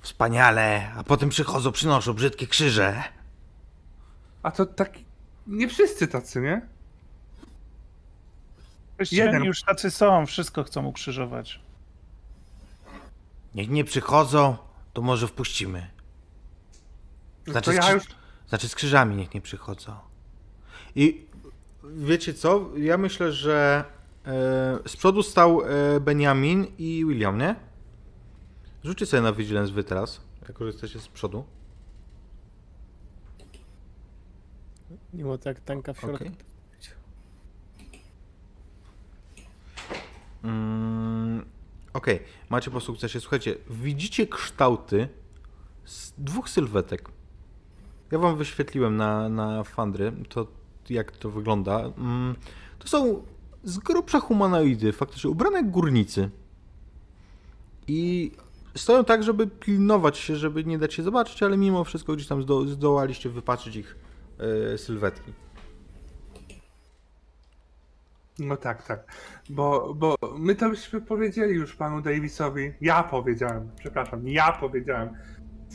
Wspaniale, 0.03 0.93
a 0.97 1.05
potem 1.05 1.29
przychodzą, 1.29 1.73
przynoszą 1.73 2.13
brzydkie 2.13 2.47
krzyże. 2.47 3.03
A 4.43 4.51
to 4.51 4.67
tak... 4.67 4.93
Nie 5.47 5.69
wszyscy 5.69 6.09
tacy, 6.09 6.41
nie? 6.41 6.67
Jeden. 9.13 9.45
już 9.45 9.63
tacy 9.63 9.91
są, 9.91 10.27
wszystko 10.27 10.65
chcą 10.65 10.87
ukrzyżować. 10.87 11.61
Niech 13.55 13.71
nie 13.71 13.85
przychodzą, 13.85 14.57
to 14.93 15.03
może 15.03 15.29
wpuścimy. 15.29 15.91
Znaczy, 17.47 17.65
to 17.65 17.73
ja 17.73 17.83
skrzy- 17.83 17.95
już... 17.95 18.05
znaczy 18.49 18.69
z 18.69 18.75
krzyżami 18.75 19.17
niech 19.17 19.35
nie 19.35 19.41
przychodzą. 19.41 19.97
I 20.95 21.27
wiecie 21.85 22.35
co? 22.35 22.71
Ja 22.77 22.99
myślę, 22.99 23.33
że 23.33 23.85
e, 24.27 24.31
z 24.87 24.97
przodu 24.97 25.23
stał 25.23 25.63
e, 25.63 26.01
Benjamin 26.01 26.67
i 26.79 27.05
William, 27.09 27.39
nie? 27.39 27.55
Rzućcie 28.85 29.07
sobie 29.07 29.23
na 29.23 29.33
Vigilance 29.33 29.73
wy 29.73 29.85
teraz, 29.85 30.20
jako 30.49 30.65
że 30.65 30.70
jesteście 30.70 31.01
z 31.01 31.09
przodu. 31.09 31.44
Mimo 35.12 35.39
to 35.39 35.49
jak 35.49 35.61
tanka 35.61 35.93
w 35.93 35.99
środku. 36.01 36.17
Okej. 36.17 36.33
Mm, 40.44 41.44
Okej, 41.93 42.20
macie 42.51 42.70
po 42.70 42.81
sukcesie. 42.81 43.20
Słuchajcie, 43.20 43.55
widzicie 43.70 44.27
kształty 44.27 45.09
z 45.85 46.12
dwóch 46.19 46.49
sylwetek. 46.51 47.09
Ja 48.11 48.19
wam 48.19 48.36
wyświetliłem 48.36 48.97
na, 48.97 49.28
na 49.28 49.65
Fandry, 49.65 50.12
to 50.28 50.47
jak 50.91 51.12
to 51.12 51.31
wygląda. 51.31 51.81
Mm, 51.81 52.36
To 52.78 52.89
są 52.89 53.23
z 53.65 53.78
grubsza 53.78 54.20
humanoidy, 54.20 54.93
faktycznie 54.93 55.31
ubrane 55.31 55.57
jak 55.57 55.70
górnicy. 55.70 56.31
I 57.86 58.31
stoją 58.76 59.05
tak, 59.05 59.23
żeby 59.23 59.47
pilnować 59.47 60.18
się, 60.18 60.36
żeby 60.36 60.65
nie 60.65 60.78
dać 60.78 60.94
się 60.94 61.02
zobaczyć, 61.02 61.42
ale 61.42 61.57
mimo 61.57 61.84
wszystko 61.84 62.12
gdzieś 62.12 62.26
tam 62.26 62.42
zdo, 62.42 62.67
zdołaliście 62.67 63.28
wypatrzyć 63.31 63.76
ich 63.76 63.97
e, 64.75 64.78
sylwetki. 64.78 65.33
No 68.39 68.57
tak, 68.57 68.86
tak. 68.86 69.05
Bo, 69.51 69.94
bo 69.94 70.17
my 70.39 70.55
to 70.55 70.70
byśmy 70.70 71.01
powiedzieli 71.01 71.55
już 71.55 71.76
panu 71.76 72.02
Davisowi. 72.02 72.73
Ja 72.81 73.02
powiedziałem, 73.02 73.70
przepraszam, 73.78 74.28
ja 74.28 74.52
powiedziałem. 74.52 75.17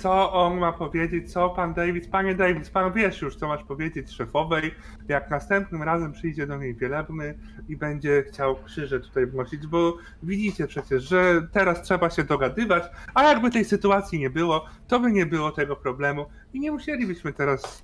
Co 0.02 0.34
on 0.34 0.58
ma 0.58 0.74
powiedzieć, 0.74 1.34
co 1.34 1.50
pan 1.50 1.74
Davis, 1.74 2.08
panie 2.08 2.36
Davis, 2.36 2.70
pan 2.70 2.94
wiesz 2.94 3.22
już, 3.22 3.36
co 3.36 3.48
masz 3.48 3.64
powiedzieć 3.64 4.12
szefowej, 4.12 4.76
jak 5.08 5.30
następnym 5.30 5.84
razem 5.84 6.12
przyjdzie 6.12 6.48
do 6.48 6.58
niej 6.58 6.76
wielebny 6.76 7.38
i 7.68 7.78
będzie 7.78 8.24
chciał 8.28 8.56
krzyże 8.56 9.00
tutaj 9.00 9.28
wnosić, 9.28 9.68
bo 9.68 9.98
widzicie 10.24 10.68
przecież, 10.68 11.04
że 11.04 11.48
teraz 11.52 11.82
trzeba 11.82 12.10
się 12.10 12.24
dogadywać, 12.24 12.84
a 13.14 13.24
jakby 13.24 13.52
tej 13.52 13.66
sytuacji 13.66 14.20
nie 14.20 14.30
było, 14.30 14.66
to 14.88 15.00
by 15.00 15.12
nie 15.12 15.26
było 15.26 15.52
tego 15.52 15.76
problemu 15.76 16.26
i 16.54 16.60
nie 16.60 16.72
musielibyśmy 16.72 17.34
teraz 17.34 17.84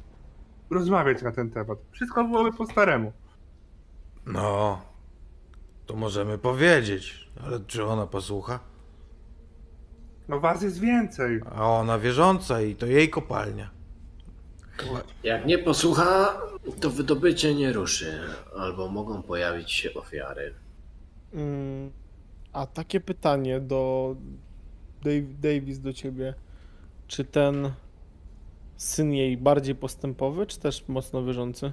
rozmawiać 0.70 1.22
na 1.22 1.32
ten 1.32 1.50
temat. 1.50 1.80
Wszystko 1.92 2.24
byłoby 2.24 2.58
po 2.58 2.66
staremu. 2.66 3.14
No, 4.26 4.82
to 5.86 5.96
możemy 5.96 6.38
powiedzieć, 6.38 7.30
ale 7.46 7.60
czy 7.60 7.86
ona 7.86 8.08
posłucha? 8.08 8.73
No 10.34 10.40
was 10.40 10.62
jest 10.62 10.80
więcej. 10.80 11.42
A 11.56 11.70
ona 11.70 12.00
wierząca 12.00 12.62
i 12.62 12.76
to 12.76 12.86
jej 12.86 13.10
kopalnia. 13.10 13.70
Jak 15.24 15.46
nie 15.46 15.58
posłucha, 15.58 16.42
to 16.80 16.90
wydobycie 16.90 17.56
nie 17.56 17.74
ruszy, 17.74 18.20
albo 18.58 18.88
mogą 18.88 19.22
pojawić 19.24 19.72
się 19.72 19.94
ofiary. 19.94 20.54
Mm, 21.34 21.92
a 22.54 22.66
takie 22.68 23.00
pytanie 23.00 23.60
do 23.60 24.16
Dave, 25.04 25.34
Davis 25.40 25.80
do 25.80 25.94
ciebie. 25.94 26.34
Czy 27.08 27.26
ten 27.26 27.72
syn 28.78 29.14
jej 29.14 29.38
bardziej 29.38 29.76
postępowy, 29.76 30.46
czy 30.46 30.60
też 30.60 30.88
mocno 30.88 31.24
wierzący? 31.24 31.72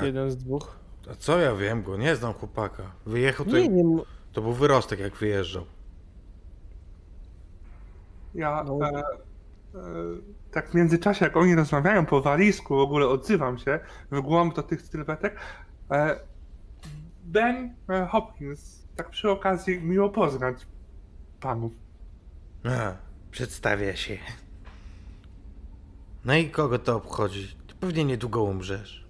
A, 0.00 0.04
Jeden 0.04 0.30
z 0.30 0.36
dwóch. 0.36 0.76
a 1.10 1.14
co 1.14 1.38
ja 1.38 1.54
wiem, 1.56 1.82
go 1.82 1.96
nie 1.96 2.16
znam 2.16 2.32
chłopaka. 2.34 2.92
Wyjechał 3.06 3.46
to, 3.46 3.52
Nie, 3.58 3.68
nie. 3.68 3.98
to 4.32 4.40
był 4.42 4.52
wyrostek 4.52 5.00
jak 5.00 5.16
wyjeżdżał. 5.16 5.64
Ja 8.34 8.64
No. 8.64 8.78
e, 8.88 8.98
e, 8.98 9.02
tak 10.50 10.70
w 10.70 10.74
międzyczasie, 10.74 11.24
jak 11.24 11.36
oni 11.36 11.54
rozmawiają 11.54 12.06
po 12.06 12.20
walizku, 12.22 12.76
w 12.76 12.80
ogóle 12.80 13.08
odzywam 13.08 13.58
się 13.58 13.80
w 14.10 14.20
głąb 14.20 14.54
do 14.56 14.62
tych 14.62 14.82
sylwetek. 14.82 15.36
E, 15.90 16.20
ben 17.24 17.74
e, 17.88 18.06
Hopkins, 18.06 18.86
tak 18.96 19.10
przy 19.10 19.30
okazji 19.30 19.80
miło 19.80 20.08
poznać 20.10 20.66
panów. 21.40 21.72
A, 22.64 22.92
przedstawia 23.30 23.96
się. 23.96 24.18
No 26.24 26.34
i 26.34 26.50
kogo 26.50 26.78
to 26.78 26.96
obchodzi? 26.96 27.56
Ty 27.66 27.74
pewnie 27.74 28.04
niedługo 28.04 28.42
umrzesz. 28.42 29.06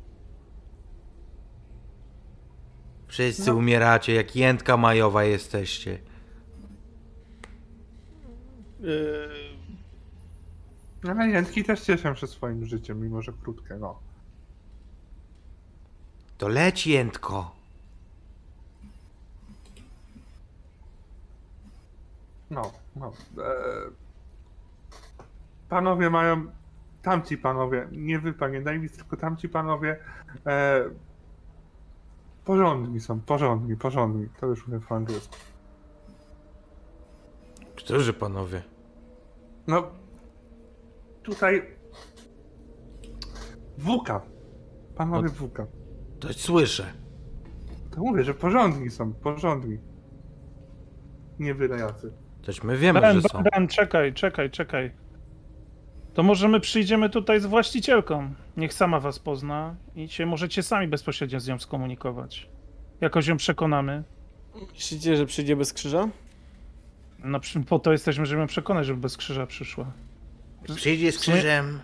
Wszyscy 3.06 3.50
No. 3.50 3.56
umieracie, 3.56 4.14
jak 4.14 4.36
jętka 4.36 4.76
majowa 4.76 5.24
jesteście. 5.24 5.98
Yy, 8.80 9.28
Ale 11.10 11.28
jętki 11.28 11.64
też 11.64 11.80
cieszą 11.80 12.14
się 12.14 12.26
swoim 12.26 12.66
życiem, 12.66 13.00
mimo 13.00 13.22
że 13.22 13.32
krótkie, 13.32 13.74
no. 13.74 13.98
To 16.38 16.48
leć 16.48 16.86
jętko. 16.86 17.60
No, 22.50 22.72
no. 22.96 23.12
E, 23.38 23.44
panowie 25.68 26.10
mają. 26.10 26.46
Tamci 27.02 27.38
panowie, 27.38 27.88
nie 27.92 28.18
wy 28.18 28.32
panie 28.32 28.60
Davis, 28.60 28.92
tylko 28.92 29.16
tamci 29.16 29.48
panowie. 29.48 29.96
E, 30.46 30.84
porządni 32.44 33.00
są, 33.00 33.20
porządni, 33.20 33.76
porządni. 33.76 34.28
To 34.40 34.46
już 34.46 34.66
mówię 34.66 34.80
po 34.88 34.96
angielsku. 34.96 35.36
Którzy 37.84 38.12
panowie? 38.12 38.62
No. 39.66 39.90
Tutaj. 41.22 41.62
Wuka. 43.78 44.20
Panowie 44.96 45.28
No. 45.28 45.34
Wuka. 45.34 45.66
To 46.20 46.32
słyszę. 46.32 46.86
To 47.94 48.00
mówię, 48.00 48.24
że 48.24 48.34
porządni 48.34 48.90
są, 48.90 49.12
porządni. 49.14 49.78
Nie 51.38 51.54
byle 51.54 51.78
jacy. 51.78 52.12
Toć 52.42 52.62
my 52.62 52.76
wiemy, 52.76 53.00
Ben, 53.00 53.20
że 53.20 53.28
są. 53.28 53.42
Ben, 53.42 53.68
czekaj, 53.68 54.14
czekaj, 54.14 54.50
czekaj. 54.50 54.90
To 56.14 56.22
może 56.22 56.48
my 56.48 56.60
przyjdziemy 56.60 57.10
tutaj 57.10 57.40
z 57.40 57.46
właścicielką. 57.46 58.30
Niech 58.56 58.74
sama 58.74 59.00
was 59.00 59.18
pozna 59.18 59.76
i 59.94 60.08
się 60.08 60.26
możecie 60.26 60.62
sami 60.62 60.88
bezpośrednio 60.88 61.40
z 61.40 61.48
nią 61.48 61.58
skomunikować. 61.58 62.50
Jakoś 63.00 63.26
ją 63.26 63.36
przekonamy. 63.36 64.04
myślicie, 64.74 65.16
że 65.16 65.26
przyjdzie 65.26 65.56
bez 65.56 65.72
krzyża? 65.72 66.08
No, 67.24 67.40
po 67.68 67.78
to 67.78 67.92
jesteśmy, 67.92 68.26
żeby 68.26 68.40
ją 68.40 68.46
przekonać, 68.46 68.86
żeby 68.86 69.00
bez 69.00 69.16
krzyża 69.16 69.46
przyszła. 69.46 69.92
Przyjdzie 70.74 71.12
z 71.12 71.18
krzyżem, 71.18 71.80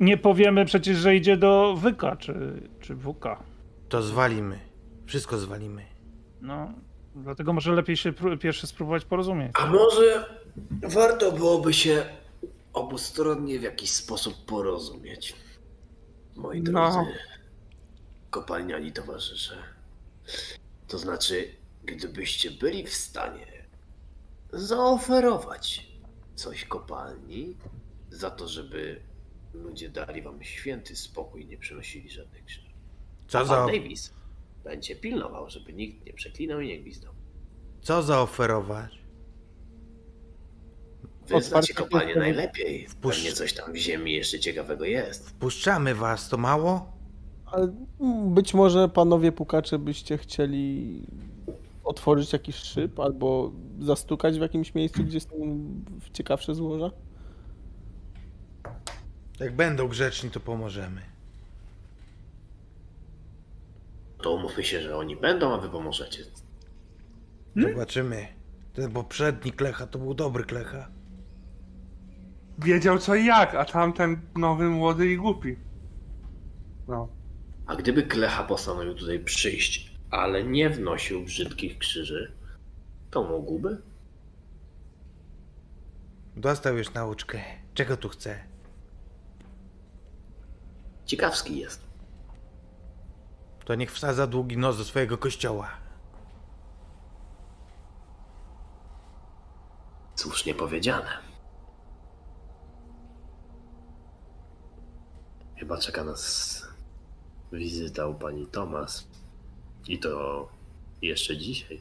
Nie 0.00 0.16
powiemy 0.16 0.64
przecież, 0.64 0.96
że 0.98 1.16
idzie 1.16 1.36
do 1.36 1.74
Wyka 1.76 2.16
czy, 2.16 2.62
czy 2.80 2.94
Wuka. 2.94 3.42
to 3.88 4.02
zwalimy. 4.02 4.58
Wszystko 5.06 5.38
zwalimy. 5.38 5.84
No, 6.40 6.72
dlatego 7.14 7.52
może 7.52 7.72
lepiej 7.72 7.96
się 7.96 8.12
pierwszy 8.40 8.66
spróbować 8.66 9.04
porozumieć. 9.04 9.52
A 9.54 9.66
może 9.66 10.26
warto 10.82 11.32
byłoby 11.32 11.74
się 11.74 12.04
obustronnie 12.72 13.58
w 13.58 13.62
jakiś 13.62 13.90
sposób 13.90 14.44
porozumieć? 14.46 15.34
Moi 16.36 16.62
No. 16.62 16.64
drodzy 16.72 16.98
kopalniani 18.30 18.92
towarzysze. 18.92 19.56
To 20.88 20.98
znaczy, 20.98 21.48
gdybyście 21.84 22.50
byli 22.50 22.84
w 22.86 22.94
stanie 22.94 23.46
zaoferować 24.54 25.86
coś 26.34 26.64
kopalni 26.64 27.56
za 28.10 28.30
to, 28.30 28.48
żeby 28.48 29.00
ludzie 29.54 29.88
dali 29.88 30.22
wam 30.22 30.42
święty 30.42 30.96
spokój 30.96 31.42
i 31.42 31.46
nie 31.46 31.58
przynosili 31.58 32.10
żadnych 32.10 32.44
krzyży. 32.44 32.70
Co 33.28 33.44
za, 33.46 33.54
pan 33.56 33.66
Davis 33.66 34.12
będzie 34.64 34.96
pilnował, 34.96 35.50
żeby 35.50 35.72
nikt 35.72 36.06
nie 36.06 36.12
przeklinał 36.12 36.60
i 36.60 36.68
nie 36.68 36.80
gwizdał. 36.80 37.12
co 37.82 38.02
zaoferować? 38.02 38.98
Wy 41.28 41.34
Otwarcie 41.36 41.48
znacie 41.48 41.74
kopalnię 41.74 42.14
najlepiej. 42.16 42.88
Wpuszcz- 42.88 43.16
Pewnie 43.16 43.32
coś 43.32 43.52
tam 43.52 43.72
w 43.72 43.76
ziemi 43.76 44.12
jeszcze 44.12 44.40
ciekawego 44.40 44.84
jest. 44.84 45.28
Wpuszczamy 45.30 45.94
was, 45.94 46.28
to 46.28 46.36
mało? 46.36 46.92
Ale 47.46 47.72
być 48.26 48.54
może 48.54 48.88
panowie 48.88 49.32
pukacze 49.32 49.78
byście 49.78 50.18
chcieli 50.18 51.00
otworzyć 51.84 52.32
jakiś 52.32 52.56
szyb 52.56 53.00
albo 53.00 53.52
zastukać 53.80 54.38
w 54.38 54.42
jakimś 54.42 54.74
miejscu, 54.74 55.04
gdzie 55.04 55.20
są 55.20 55.28
ciekawsze 56.12 56.54
złoża? 56.54 56.90
Jak 59.40 59.56
będą 59.56 59.88
grzeczni, 59.88 60.30
to 60.30 60.40
pomożemy. 60.40 61.02
To 64.22 64.34
umówmy 64.34 64.64
się, 64.64 64.80
że 64.80 64.96
oni 64.96 65.16
będą, 65.16 65.54
a 65.54 65.58
wy 65.58 65.68
pomożecie. 65.68 66.24
Zobaczymy. 67.56 68.26
Ten 68.72 68.90
poprzedni 68.92 69.52
klecha 69.52 69.86
to 69.86 69.98
był 69.98 70.14
dobry 70.14 70.44
klecha. 70.44 70.88
Wiedział 72.58 72.98
co 72.98 73.14
i 73.14 73.26
jak, 73.26 73.54
a 73.54 73.64
tamten 73.64 74.20
nowy, 74.36 74.68
młody 74.68 75.06
i 75.12 75.16
głupi. 75.16 75.56
No. 76.88 77.08
A 77.66 77.76
gdyby 77.76 78.02
Klecha 78.02 78.44
postanowił 78.44 78.94
tutaj 78.94 79.20
przyjść, 79.20 79.93
ale 80.14 80.44
nie 80.44 80.70
wnosił 80.70 81.24
brzydkich 81.24 81.78
krzyży, 81.78 82.32
to 83.10 83.22
mógłby? 83.24 83.82
Dostał 86.36 86.76
już 86.76 86.92
nauczkę. 86.94 87.40
Czego 87.74 87.96
tu 87.96 88.08
chce? 88.08 88.38
Ciekawski 91.06 91.58
jest. 91.58 91.80
To 93.64 93.74
niech 93.74 93.92
wsadza 93.92 94.26
długi 94.26 94.56
nos 94.56 94.78
do 94.78 94.84
swojego 94.84 95.18
kościoła. 95.18 95.68
Słusznie 100.14 100.54
powiedziane. 100.54 101.10
Chyba 105.56 105.78
czeka 105.78 106.04
nas 106.04 106.62
wizyta 107.52 108.06
u 108.06 108.14
pani 108.14 108.46
Tomas. 108.46 109.13
I 109.88 109.98
to 109.98 110.48
jeszcze 111.02 111.36
dzisiaj. 111.36 111.80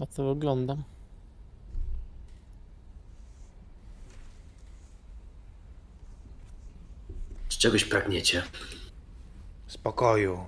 Na 0.00 0.06
co 0.06 0.30
oglądam. 0.30 0.82
Czy 7.48 7.58
czegoś 7.58 7.84
pragniecie? 7.84 8.42
Spokoju. 9.66 10.46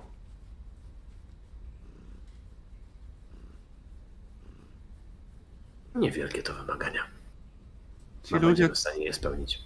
Niewielkie 5.95 6.43
to 6.43 6.53
wymagania. 6.53 7.01
Ci 8.23 8.33
Mam 8.33 8.43
ludzie, 8.43 8.69
w 8.69 8.77
stanie 8.77 9.05
je 9.05 9.13
spełnić. 9.13 9.59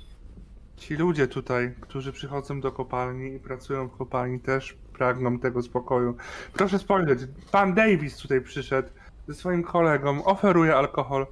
ci 0.78 0.96
ludzie 0.96 1.28
tutaj, 1.28 1.76
którzy 1.82 2.12
przychodzą 2.12 2.62
do 2.62 2.72
kopalni 2.72 3.34
i 3.34 3.40
pracują 3.40 3.88
w 3.88 3.98
kopalni, 3.98 4.40
też 4.40 4.78
pragną 4.98 5.40
tego 5.40 5.62
spokoju. 5.62 6.16
Proszę 6.54 6.80
spojrzeć, 6.80 7.20
pan 7.52 7.74
Davis 7.74 8.18
tutaj 8.18 8.42
przyszedł 8.42 8.90
ze 9.28 9.34
swoim 9.34 9.64
kolegą, 9.64 10.24
oferuje 10.24 10.76
alkohol. 10.76 11.28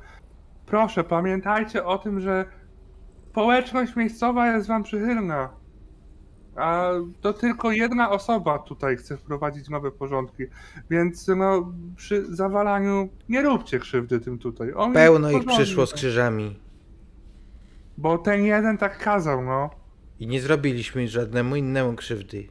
Proszę, 0.66 1.03
pamiętajcie 1.03 1.85
o 1.85 1.98
tym, 1.98 2.19
że 2.19 2.45
społeczność 3.32 3.95
miejscowa 3.95 4.48
jest 4.48 4.67
wam 4.67 4.83
przychylna. 4.83 5.50
A 6.56 6.92
to 7.22 7.33
tylko 7.33 7.72
jedna 7.72 8.09
osoba 8.09 8.59
tutaj 8.59 8.98
chce 8.98 9.17
wprowadzić 9.17 9.69
nowe 9.69 9.92
porządki. 9.92 10.43
Więc 10.90 11.27
no, 11.27 11.74
przy 11.95 12.35
zawalaniu 12.35 13.09
nie 13.30 13.42
róbcie 13.42 13.80
krzywdy 13.80 14.19
tym 14.19 14.40
tutaj. 14.40 14.74
On 14.75 14.93
Pełno 14.93 15.32
ich 15.32 15.45
przyszło 15.45 15.85
z 15.85 15.93
krzyżami. 15.93 16.59
Bo 17.98 18.17
ten 18.17 18.43
jeden 18.43 18.77
tak 18.77 18.98
kazał, 18.98 19.42
no. 19.42 19.69
I 20.19 20.27
nie 20.27 20.42
zrobiliśmy 20.42 21.08
żadnemu 21.08 21.56
innemu 21.56 21.93
krzywdy. 21.93 22.48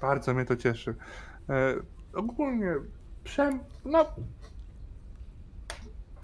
Bardzo 0.00 0.34
mnie 0.34 0.44
to 0.44 0.56
cieszy. 0.56 0.94
E, 1.48 1.74
ogólnie, 2.12 2.74
przem, 3.24 3.60
no, 3.84 4.06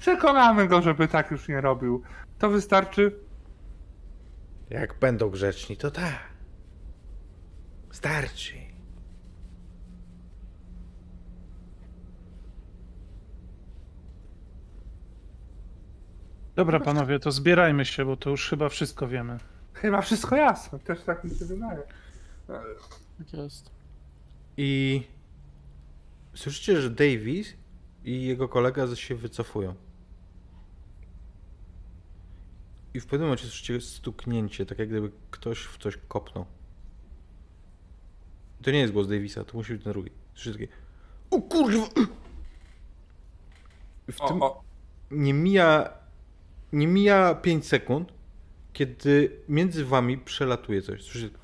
Przekonamy 0.04 0.68
go, 0.68 0.82
żeby 0.82 1.08
tak 1.08 1.30
już 1.30 1.48
nie 1.48 1.60
robił. 1.60 2.02
To 2.38 2.50
wystarczy. 2.50 3.18
Jak 4.70 4.98
będą 4.98 5.30
grzeczni, 5.30 5.76
to 5.76 5.90
tak. 5.90 6.18
Starczy. 7.90 8.54
Dobra, 16.54 16.80
panowie, 16.80 17.18
to 17.18 17.32
zbierajmy 17.32 17.84
się, 17.84 18.04
bo 18.04 18.16
to 18.16 18.30
już 18.30 18.50
chyba 18.50 18.68
wszystko 18.68 19.08
wiemy. 19.08 19.38
Chyba 19.72 20.00
wszystko 20.00 20.36
jasne, 20.36 20.78
też 20.78 21.02
tak 21.02 21.24
mi 21.24 21.30
się 21.30 21.44
wydaje. 21.44 21.82
Tak 23.18 23.32
jest. 23.32 23.70
I 24.56 25.02
słyszycie, 26.34 26.80
że 26.80 26.90
Davis 26.90 27.54
i 28.04 28.22
jego 28.22 28.48
kolega 28.48 28.96
się 28.96 29.14
wycofują. 29.14 29.74
I 32.94 33.00
w 33.00 33.06
pewnym 33.06 33.28
momencie 33.28 33.46
słyszycie 33.46 33.80
stuknięcie, 33.80 34.66
tak 34.66 34.78
jak 34.78 34.88
gdyby 34.88 35.10
ktoś 35.30 35.58
w 35.58 35.78
coś 35.78 35.98
kopnął. 36.08 36.46
To 38.62 38.70
nie 38.70 38.78
jest 38.78 38.92
głos 38.92 39.08
Davisa, 39.08 39.44
to 39.44 39.56
musi 39.56 39.72
być 39.72 39.84
ten 39.84 39.92
drugi. 39.92 40.10
Słyszycie 40.34 40.58
takie 40.58 40.72
O 41.30 41.42
kurwa! 41.42 41.86
W 44.08 44.28
tym 44.28 44.42
O, 44.42 44.46
o, 44.46 44.62
nie 45.10 45.34
mija 45.34 45.90
nie 46.72 46.86
mija 46.86 47.34
5 47.34 47.66
sekund, 47.66 48.12
kiedy 48.72 49.40
między 49.48 49.84
wami 49.84 50.18
przelatuje 50.18 50.82
coś. 50.82 51.02
Słyszycie 51.02 51.38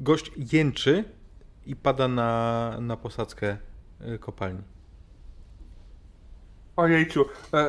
Gość 0.00 0.32
jęczy 0.52 1.04
i 1.66 1.76
pada 1.76 2.08
na, 2.08 2.80
na 2.80 2.96
posadzkę 2.96 3.56
y, 4.14 4.18
kopalni. 4.18 4.62
ojejciu. 6.76 7.24
E, 7.54 7.58
e, 7.58 7.68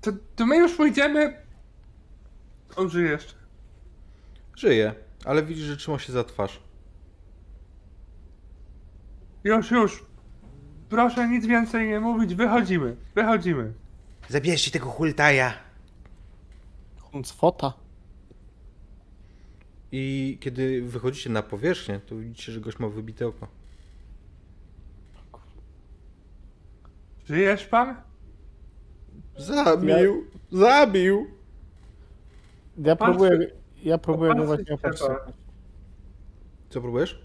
to, 0.00 0.12
to 0.36 0.46
my 0.46 0.56
już 0.56 0.76
pójdziemy. 0.76 1.42
On 2.76 2.90
żyje 2.90 3.10
jeszcze. 3.10 3.34
Żyje, 4.56 4.94
ale 5.24 5.42
widzisz, 5.42 5.64
że 5.64 5.76
trzyma 5.76 5.98
się 5.98 6.12
za 6.12 6.24
twarz. 6.24 6.62
Już, 9.44 9.70
już. 9.70 10.06
Proszę 10.88 11.28
nic 11.28 11.46
więcej 11.46 11.88
nie 11.88 12.00
mówić. 12.00 12.34
Wychodzimy. 12.34 12.96
Wychodzimy. 13.14 13.72
Zabierzcie 14.28 14.70
tego 14.70 14.86
hultaja. 14.86 15.52
Huncwota. 17.00 17.72
I 19.92 20.38
kiedy 20.40 20.82
wychodzicie 20.82 21.30
na 21.30 21.42
powierzchnię, 21.42 22.00
to 22.06 22.16
widzicie, 22.16 22.52
że 22.52 22.60
gość 22.60 22.78
ma 22.78 22.88
wybite 22.88 23.26
oko. 23.26 23.48
Żyjesz 27.26 27.66
pan? 27.66 27.96
Zabił! 29.36 30.24
Zabił! 30.52 31.26
Ja 32.78 32.96
próbuję, 32.96 33.50
ja 33.82 33.98
próbuję 33.98 34.34
go 34.34 34.46
właśnie 34.46 34.74
opatrzyć. 34.74 35.08
Co 36.70 36.80
próbujesz? 36.80 37.22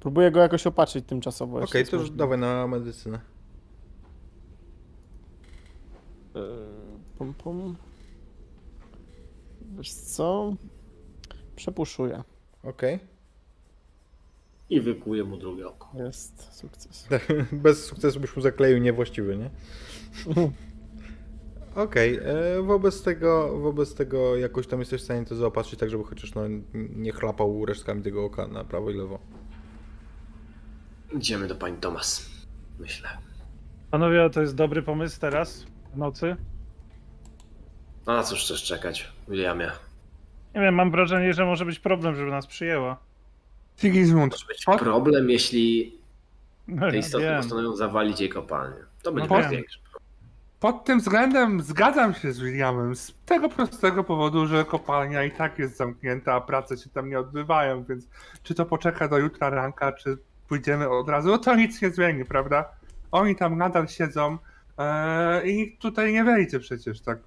Próbuję 0.00 0.30
go 0.30 0.40
jakoś 0.40 0.66
opatrzyć 0.66 1.06
tymczasowo. 1.06 1.60
Okej, 1.60 1.86
to 1.86 1.96
już 1.96 2.10
dawaj 2.10 2.38
na 2.38 2.66
medycynę. 2.66 3.20
Yy, 6.34 6.42
Pum, 7.18 7.34
pum. 7.34 7.76
Wiesz 9.76 9.92
co? 9.92 10.54
Przepuszuję. 11.62 12.22
Okej. 12.62 12.98
I 14.70 14.80
wykuję 14.80 15.24
mu 15.24 15.36
drugie 15.36 15.68
oko. 15.68 15.90
Jest 15.94 16.54
sukces. 16.54 17.08
Bez 17.52 17.84
sukcesu 17.84 18.20
byś 18.20 18.36
mu 18.36 18.42
zakleił 18.42 18.78
niewłaściwy, 18.78 19.36
nie? 19.36 19.50
Okej, 21.74 22.18
e, 22.22 22.62
wobec 22.62 23.02
tego, 23.02 23.58
wobec 23.58 23.94
tego 23.94 24.36
jakoś 24.36 24.66
tam 24.66 24.80
jesteś 24.80 25.00
w 25.00 25.04
stanie 25.04 25.24
to 25.24 25.36
zaopatrzyć 25.36 25.80
tak, 25.80 25.90
żeby 25.90 26.04
chociaż 26.04 26.34
no, 26.34 26.42
nie 26.74 27.12
chlapał 27.12 27.66
resztkami 27.66 28.02
tego 28.02 28.24
oka 28.24 28.46
na 28.46 28.64
prawo 28.64 28.90
i 28.90 28.94
lewo. 28.94 29.18
Idziemy 31.12 31.48
do 31.48 31.54
pani 31.54 31.76
Tomas. 31.76 32.30
Myślę. 32.78 33.08
Panowie, 33.90 34.30
to 34.30 34.40
jest 34.40 34.54
dobry 34.54 34.82
pomysł 34.82 35.20
teraz, 35.20 35.66
w 35.94 35.96
nocy. 35.96 36.36
A 38.06 38.12
na 38.12 38.22
cóż 38.22 38.44
chcesz 38.44 38.62
czekać, 38.62 39.12
Williamie? 39.28 39.70
Nie 40.54 40.60
wiem, 40.60 40.74
mam 40.74 40.90
wrażenie, 40.90 41.32
że 41.34 41.44
może 41.44 41.64
być 41.64 41.78
problem, 41.78 42.16
żeby 42.16 42.30
nas 42.30 42.46
przyjęła. 42.46 42.96
Sigismund. 43.76 44.32
Może 44.32 44.46
być 44.46 44.64
problem, 44.80 45.30
jeśli 45.30 45.94
No, 46.68 46.90
te 46.90 46.96
istoty 46.98 47.24
wiem. 47.24 47.36
postanowią 47.36 47.76
zawalić 47.76 48.20
jej 48.20 48.28
kopalnię. 48.28 48.76
To 49.02 49.12
będzie 49.12 49.30
No 49.30 49.36
no 49.36 49.42
wiem. 49.42 49.50
większy. 49.50 49.78
Pod 50.60 50.84
tym 50.84 50.98
względem 51.00 51.60
zgadzam 51.62 52.14
się 52.14 52.32
z 52.32 52.40
Williamem. 52.40 52.96
Z 52.96 53.14
tego 53.26 53.48
prostego 53.48 54.04
powodu, 54.04 54.46
że 54.46 54.64
kopalnia 54.64 55.24
i 55.24 55.30
tak 55.30 55.58
jest 55.58 55.76
zamknięta, 55.76 56.34
a 56.34 56.40
prace 56.40 56.76
się 56.76 56.90
tam 56.90 57.08
nie 57.08 57.18
odbywają, 57.18 57.84
więc 57.84 58.08
czy 58.42 58.54
to 58.54 58.66
poczeka 58.66 59.08
do 59.08 59.18
jutra 59.18 59.50
ranka, 59.50 59.92
czy 59.92 60.18
pójdziemy 60.48 60.88
od 60.88 61.08
razu, 61.08 61.28
no 61.28 61.38
to 61.38 61.54
nic 61.54 61.82
nie 61.82 61.90
zmieni, 61.90 62.24
prawda? 62.24 62.68
Oni 63.12 63.36
tam 63.36 63.58
nadal 63.58 63.88
siedzą 63.88 64.38
e, 64.78 65.48
i 65.48 65.56
nikt 65.56 65.82
tutaj 65.82 66.12
nie 66.12 66.24
wejdzie 66.24 66.60
przecież 66.60 67.00
tak 67.00 67.18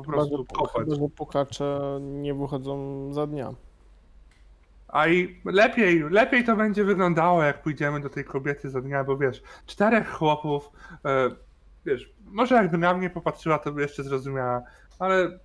po 0.00 0.04
Chyba, 0.10 0.16
prostu 0.16 0.36
że, 0.38 0.44
kopać. 0.58 0.84
chyba, 0.84 0.94
że 0.94 1.08
pukacze 1.16 1.98
nie 2.00 2.34
wychodzą 2.34 3.08
za 3.14 3.26
dnia. 3.26 3.54
A 4.88 5.06
i 5.08 5.40
lepiej, 5.44 6.00
lepiej 6.10 6.44
to 6.44 6.56
będzie 6.56 6.84
wyglądało, 6.84 7.42
jak 7.42 7.62
pójdziemy 7.62 8.00
do 8.00 8.10
tej 8.10 8.24
kobiety 8.24 8.70
za 8.70 8.80
dnia, 8.80 9.04
bo 9.04 9.16
wiesz, 9.16 9.42
czterech 9.66 10.10
chłopów, 10.12 10.70
e, 11.04 11.30
wiesz, 11.86 12.12
może 12.24 12.54
jakby 12.54 12.78
na 12.78 12.94
mnie 12.94 13.10
popatrzyła, 13.10 13.58
to 13.58 13.72
by 13.72 13.82
jeszcze 13.82 14.02
zrozumiała, 14.04 14.62
ale 14.98 15.38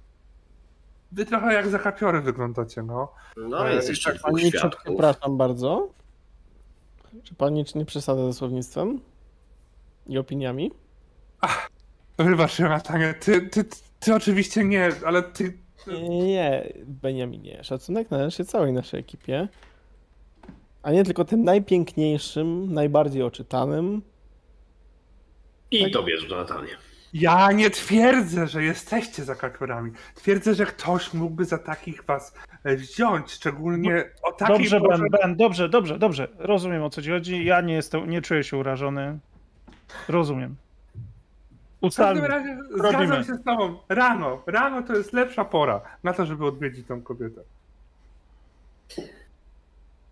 wy 1.12 1.26
trochę 1.26 1.54
jak 1.54 1.68
zakapiory 1.68 2.22
wyglądacie, 2.22 2.84
no. 2.84 3.12
No, 3.38 3.70
E, 3.70 3.74
jest 3.76 3.88
i 3.88 3.92
jeszcze 3.92 4.14
tak, 4.14 4.22
Pani, 4.22 4.52
świadków. 4.52 4.84
przepraszam 4.86 5.38
bardzo. 5.38 5.90
Czy 7.24 7.36
pani 7.36 7.66
nie 7.76 7.86
przesadza 7.86 8.26
ze 8.26 8.34
słownictwem? 8.34 9.00
I 10.08 10.18
opiniami? 10.18 10.72
Wybacz, 12.18 12.60
Jonatanie, 12.60 13.14
ty, 13.14 13.42
ty, 13.42 13.64
ty, 13.64 13.78
ty 14.06 14.16
oczywiście 14.16 14.64
nie, 14.64 14.92
ale 15.06 15.24
ty... 15.24 15.58
Nie, 15.88 16.10
nie, 16.28 16.74
Beniaminie. 16.86 17.64
Szacunek 17.64 18.12
należy 18.12 18.38
się 18.38 18.46
całej 18.46 18.74
naszej 18.74 19.00
ekipie. 19.00 19.48
A 20.84 20.92
nie 20.92 21.04
tylko 21.04 21.26
tym 21.26 21.44
najpiękniejszym, 21.44 22.74
najbardziej 22.74 23.24
oczytanym. 23.24 24.02
I 25.72 25.92
tobie, 25.92 26.16
Jonatanie. 26.30 26.70
Ja 27.14 27.52
nie 27.52 27.70
twierdzę, 27.70 28.48
że 28.48 28.64
jesteście 28.64 29.24
zakapiorami. 29.24 29.92
Twierdzę, 30.16 30.54
że 30.54 30.66
ktoś 30.66 31.14
mógłby 31.14 31.46
za 31.46 31.58
takich 31.58 32.04
was 32.04 32.34
e, 32.64 32.76
wziąć, 32.76 33.32
szczególnie 33.32 34.04
o 34.24 34.32
takiej 34.32 34.58
Dobrze, 34.58 34.80
porze- 34.82 34.98
Ben, 35.12 35.20
Ben, 35.22 35.36
dobrze, 35.36 35.70
dobrze, 35.70 36.00
dobrze. 36.00 36.28
Rozumiem 36.38 36.84
o 36.84 36.90
co 36.90 37.02
ci 37.02 37.10
chodzi. 37.10 37.46
Ja 37.46 37.62
nie 37.62 37.74
jestem, 37.74 38.10
nie 38.10 38.22
czuję 38.22 38.44
się 38.44 38.58
urażony. 38.58 39.20
Rozumiem. 40.10 40.56
W 41.92 41.96
każdym 41.96 42.24
Ustalmy. 42.24 42.28
razie 42.28 42.58
Robimy. 42.72 43.08
zgadzam 43.08 43.24
się 43.24 43.42
z 43.42 43.44
tobą. 43.44 43.78
Rano, 43.90 44.42
rano 44.46 44.84
to 44.84 44.94
jest 44.96 45.14
lepsza 45.14 45.46
pora 45.46 45.82
na 46.04 46.14
to, 46.14 46.26
żeby 46.26 46.46
odwiedzić 46.46 46.88
tą 46.88 47.02
kobietę. 47.02 47.42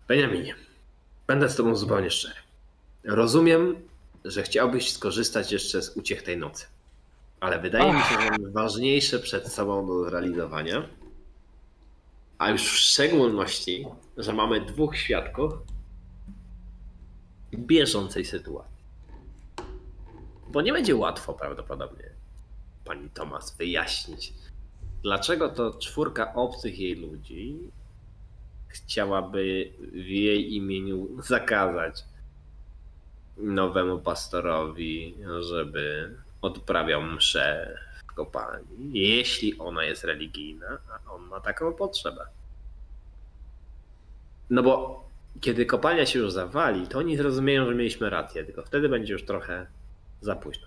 Benjaminie, 0.08 0.54
będę 1.26 1.48
z 1.48 1.56
tobą 1.56 1.76
zupełnie 1.76 2.10
szczery. 2.10 2.34
Rozumiem, 3.04 3.76
że 4.24 4.42
chciałbyś 4.42 4.92
skorzystać 4.92 5.52
jeszcze 5.52 5.82
z 5.82 5.96
uciech 5.96 6.22
tej 6.22 6.36
nocy. 6.38 6.66
Ale 7.40 7.58
wydaje 7.58 7.92
mi 7.92 8.00
się, 8.02 8.20
że 8.20 8.30
mamy 8.30 8.50
ważniejsze 8.50 9.18
przed 9.18 9.52
sobą 9.52 9.86
do 9.86 10.04
zrealizowania. 10.04 10.88
A 12.38 12.50
już 12.50 12.62
w 12.62 12.76
szczególności, 12.78 13.86
że 14.16 14.32
mamy 14.32 14.60
dwóch 14.60 14.96
świadków 14.96 15.52
bieżącej 17.54 18.24
sytuacji. 18.24 18.73
Bo 20.54 20.62
nie 20.62 20.72
będzie 20.72 20.96
łatwo 20.96 21.32
prawdopodobnie 21.32 22.10
pani 22.84 23.10
Tomas 23.10 23.56
wyjaśnić, 23.56 24.32
dlaczego 25.02 25.48
to 25.48 25.74
czwórka 25.74 26.34
obcych 26.34 26.78
jej 26.78 26.94
ludzi 26.94 27.58
chciałaby 28.68 29.72
w 29.92 30.06
jej 30.06 30.54
imieniu 30.54 31.22
zakazać 31.22 32.04
nowemu 33.36 33.98
pastorowi, 33.98 35.14
żeby 35.40 36.16
odprawiał 36.42 37.02
mszę 37.02 37.78
w 38.06 38.14
kopalni, 38.14 38.90
jeśli 38.92 39.58
ona 39.58 39.84
jest 39.84 40.04
religijna, 40.04 40.78
a 40.90 41.12
on 41.12 41.22
ma 41.22 41.40
taką 41.40 41.72
potrzebę. 41.72 42.26
No 44.50 44.62
bo 44.62 45.04
kiedy 45.40 45.66
kopalnia 45.66 46.06
się 46.06 46.18
już 46.18 46.32
zawali, 46.32 46.86
to 46.86 46.98
oni 46.98 47.16
zrozumieją, 47.16 47.66
że 47.66 47.74
mieliśmy 47.74 48.10
rację, 48.10 48.44
tylko 48.44 48.62
wtedy 48.62 48.88
będzie 48.88 49.12
już 49.12 49.24
trochę 49.24 49.66
za 50.24 50.36
późno. 50.36 50.66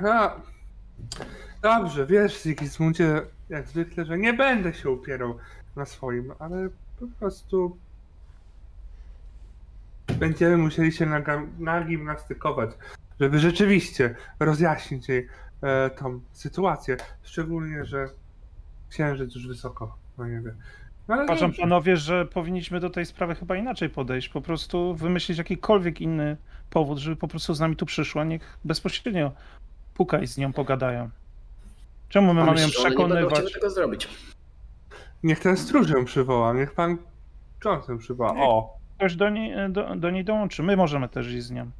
No, 0.00 0.30
dobrze, 1.62 2.06
wiesz, 2.06 2.42
Sigismundzie, 2.42 3.22
jak 3.48 3.68
zwykle, 3.68 4.04
że 4.04 4.18
nie 4.18 4.32
będę 4.32 4.74
się 4.74 4.90
upierał 4.90 5.38
na 5.76 5.86
swoim, 5.86 6.32
ale 6.38 6.68
po 7.00 7.06
prostu 7.18 7.76
będziemy 10.18 10.56
musieli 10.56 10.92
się 10.92 11.06
nagimnastykować, 11.58 12.70
żeby 13.20 13.38
rzeczywiście 13.38 14.14
rozjaśnić 14.40 15.08
jej 15.08 15.28
e, 15.62 15.90
tą 15.90 16.20
sytuację. 16.32 16.96
Szczególnie, 17.22 17.84
że 17.84 18.08
księżyc 18.88 19.34
już 19.34 19.48
wysoko 19.48 19.96
na 20.18 20.28
niebie. 20.28 20.54
No, 21.10 21.16
ale 21.16 21.24
Uważam, 21.24 21.52
panowie, 21.52 21.96
że 21.96 22.26
powinniśmy 22.26 22.80
do 22.80 22.90
tej 22.90 23.06
sprawy 23.06 23.34
chyba 23.34 23.56
inaczej 23.56 23.88
podejść. 23.90 24.28
Po 24.28 24.40
prostu 24.40 24.94
wymyślić 24.94 25.38
jakikolwiek 25.38 26.00
inny 26.00 26.36
powód, 26.70 26.98
żeby 26.98 27.16
po 27.16 27.28
prostu 27.28 27.54
z 27.54 27.60
nami 27.60 27.76
tu 27.76 27.86
przyszła. 27.86 28.24
Niech 28.24 28.58
bezpośrednio 28.64 29.32
puka 29.94 30.18
i 30.18 30.26
z 30.26 30.38
nią 30.38 30.52
pogadają. 30.52 31.10
Czemu 32.08 32.34
my 32.34 32.42
A 32.42 32.44
mamy 32.44 32.60
ją 32.60 32.68
że 32.68 32.78
one 32.78 32.88
nie 32.90 32.90
przekonywać? 32.96 33.52
tego 33.52 33.70
zrobić. 33.70 34.08
Niech 35.22 35.40
ten 35.40 35.56
stróż 35.56 35.90
ją 35.90 36.04
przywoła, 36.04 36.52
niech 36.52 36.74
pan 36.74 36.96
Johnson 37.64 37.98
przywoła. 37.98 38.34
O, 38.36 38.76
Ktoś 38.96 39.16
do 39.16 39.28
niej, 39.30 39.54
do, 39.70 39.96
do 39.96 40.10
niej 40.10 40.24
dołączy. 40.24 40.62
My 40.62 40.76
możemy 40.76 41.08
też 41.08 41.26
iść 41.32 41.42
z 41.42 41.50
nią. 41.50 41.70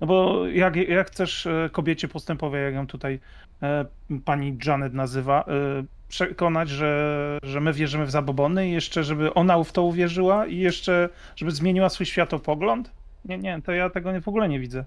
No 0.00 0.06
bo 0.06 0.46
jak, 0.46 0.76
jak 0.76 1.06
chcesz 1.06 1.46
e, 1.46 1.70
kobiecie 1.72 2.08
postępowej, 2.08 2.64
jak 2.64 2.74
ją 2.74 2.86
tutaj 2.86 3.20
e, 3.62 3.84
pani 4.24 4.58
Janet 4.66 4.94
nazywa, 4.94 5.44
e, 5.44 5.84
przekonać, 6.12 6.68
że, 6.68 7.38
że 7.42 7.60
my 7.60 7.72
wierzymy 7.72 8.06
w 8.06 8.10
zabobony 8.10 8.68
i 8.68 8.72
jeszcze, 8.72 9.04
żeby 9.04 9.34
ona 9.34 9.64
w 9.64 9.72
to 9.72 9.82
uwierzyła 9.82 10.46
i 10.46 10.58
jeszcze, 10.58 11.08
żeby 11.36 11.50
zmieniła 11.50 11.88
swój 11.88 12.06
światopogląd? 12.06 12.90
Nie, 13.24 13.38
nie, 13.38 13.62
to 13.62 13.72
ja 13.72 13.90
tego 13.90 14.20
w 14.20 14.28
ogóle 14.28 14.48
nie 14.48 14.60
widzę. 14.60 14.84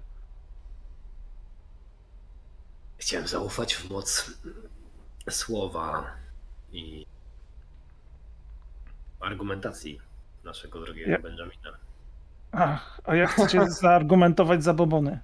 Chciałem 2.98 3.26
zaufać 3.26 3.74
w 3.74 3.90
moc 3.90 4.30
słowa 5.30 6.10
i 6.72 7.06
argumentacji 9.20 10.00
naszego 10.44 10.80
drogiego 10.80 11.10
Ja- 11.10 11.18
Benjamina. 11.18 11.70
Ach, 12.52 13.00
a 13.04 13.14
jak 13.14 13.30
chcecie 13.30 13.70
zaargumentować 13.82 14.64
zabobony? 14.64 15.20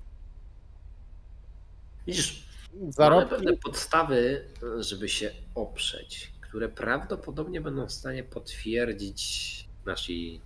Widzisz, 2.07 2.42
mamy 2.75 2.93
Zarobki 2.93 3.31
pewne 3.31 3.57
podstawy, 3.57 4.45
żeby 4.79 5.09
się 5.09 5.31
oprzeć, 5.55 6.33
które 6.41 6.69
prawdopodobnie 6.69 7.61
będą 7.61 7.87
w 7.87 7.93
stanie 7.93 8.25
potwierdzić 8.25 9.69
nasi 9.87 10.41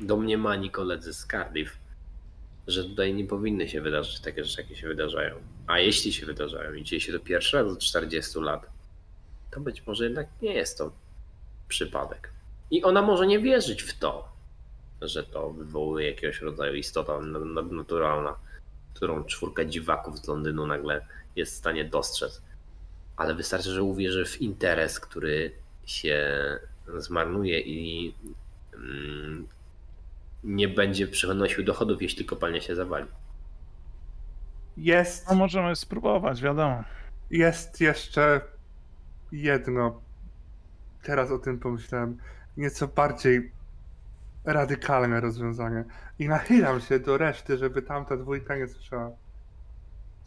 domniemani 0.00 0.70
koledzy 0.70 1.14
z 1.14 1.26
Cardiff, 1.26 1.78
że 2.66 2.84
tutaj 2.84 3.14
nie 3.14 3.24
powinny 3.24 3.68
się 3.68 3.80
wydarzyć 3.80 4.20
takie 4.20 4.44
rzeczy, 4.44 4.62
jakie 4.62 4.76
się 4.76 4.88
wydarzają. 4.88 5.34
A 5.66 5.78
jeśli 5.78 6.12
się 6.12 6.26
wydarzają 6.26 6.72
i 6.72 6.84
dzieje 6.84 7.00
się 7.00 7.12
to 7.12 7.20
pierwszy 7.20 7.56
raz 7.56 7.72
od 7.72 7.78
40 7.78 8.40
lat, 8.40 8.66
to 9.50 9.60
być 9.60 9.86
może 9.86 10.04
jednak 10.04 10.26
nie 10.42 10.54
jest 10.54 10.78
to 10.78 10.92
przypadek. 11.68 12.32
I 12.70 12.82
ona 12.82 13.02
może 13.02 13.26
nie 13.26 13.38
wierzyć 13.38 13.82
w 13.82 13.98
to, 13.98 14.28
że 15.00 15.24
to 15.24 15.50
wywołuje 15.50 16.10
jakiegoś 16.10 16.40
rodzaju 16.40 16.74
istota 16.74 17.20
nadnaturalna, 17.20 18.36
którą 18.94 19.24
czwórka 19.24 19.64
dziwaków 19.64 20.18
z 20.18 20.28
Londynu 20.28 20.66
nagle 20.66 21.06
jest 21.36 21.52
w 21.54 21.56
stanie 21.58 21.84
dostrzec. 21.84 22.42
Ale 23.16 23.34
wystarczy, 23.34 23.70
że 23.70 23.82
uwierzy 23.82 24.24
w 24.24 24.40
interes, 24.42 25.00
który 25.00 25.52
się 25.84 26.20
zmarnuje 26.98 27.60
i 27.60 28.14
mm, 28.74 29.48
nie 30.44 30.68
będzie 30.68 31.06
przynosił 31.08 31.64
dochodów, 31.64 32.02
jeśli 32.02 32.24
kopalnia 32.24 32.60
się 32.60 32.74
zawali. 32.76 33.06
jest, 34.76 35.28
No 35.28 35.34
możemy 35.34 35.76
spróbować, 35.76 36.42
wiadomo. 36.42 36.84
jest 37.30 37.80
jeszcze 37.80 38.40
jedno. 39.32 40.00
Teraz 41.02 41.30
o 41.30 41.38
tym 41.38 41.58
pomyślałem. 41.58 42.18
Nieco 42.56 42.88
bardziej 42.88 43.52
radykalne 44.44 45.20
rozwiązanie. 45.20 45.84
I 46.18 46.28
nachylam 46.28 46.80
się 46.80 46.98
do 46.98 47.18
reszty, 47.18 47.58
żeby 47.58 47.82
tamta 47.82 48.16
dwójka 48.16 48.56
nie 48.56 48.68
słyszała. 48.68 49.10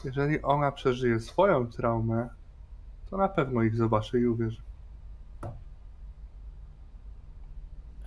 Jeżeli 0.03 0.41
ona 0.41 0.71
przeżyje 0.71 1.19
swoją 1.19 1.67
traumę, 1.67 2.29
to 3.09 3.17
na 3.17 3.27
pewno 3.29 3.63
ich 3.63 3.75
zobaczy 3.75 4.19
i 4.19 4.27
uwierzy. 4.27 4.61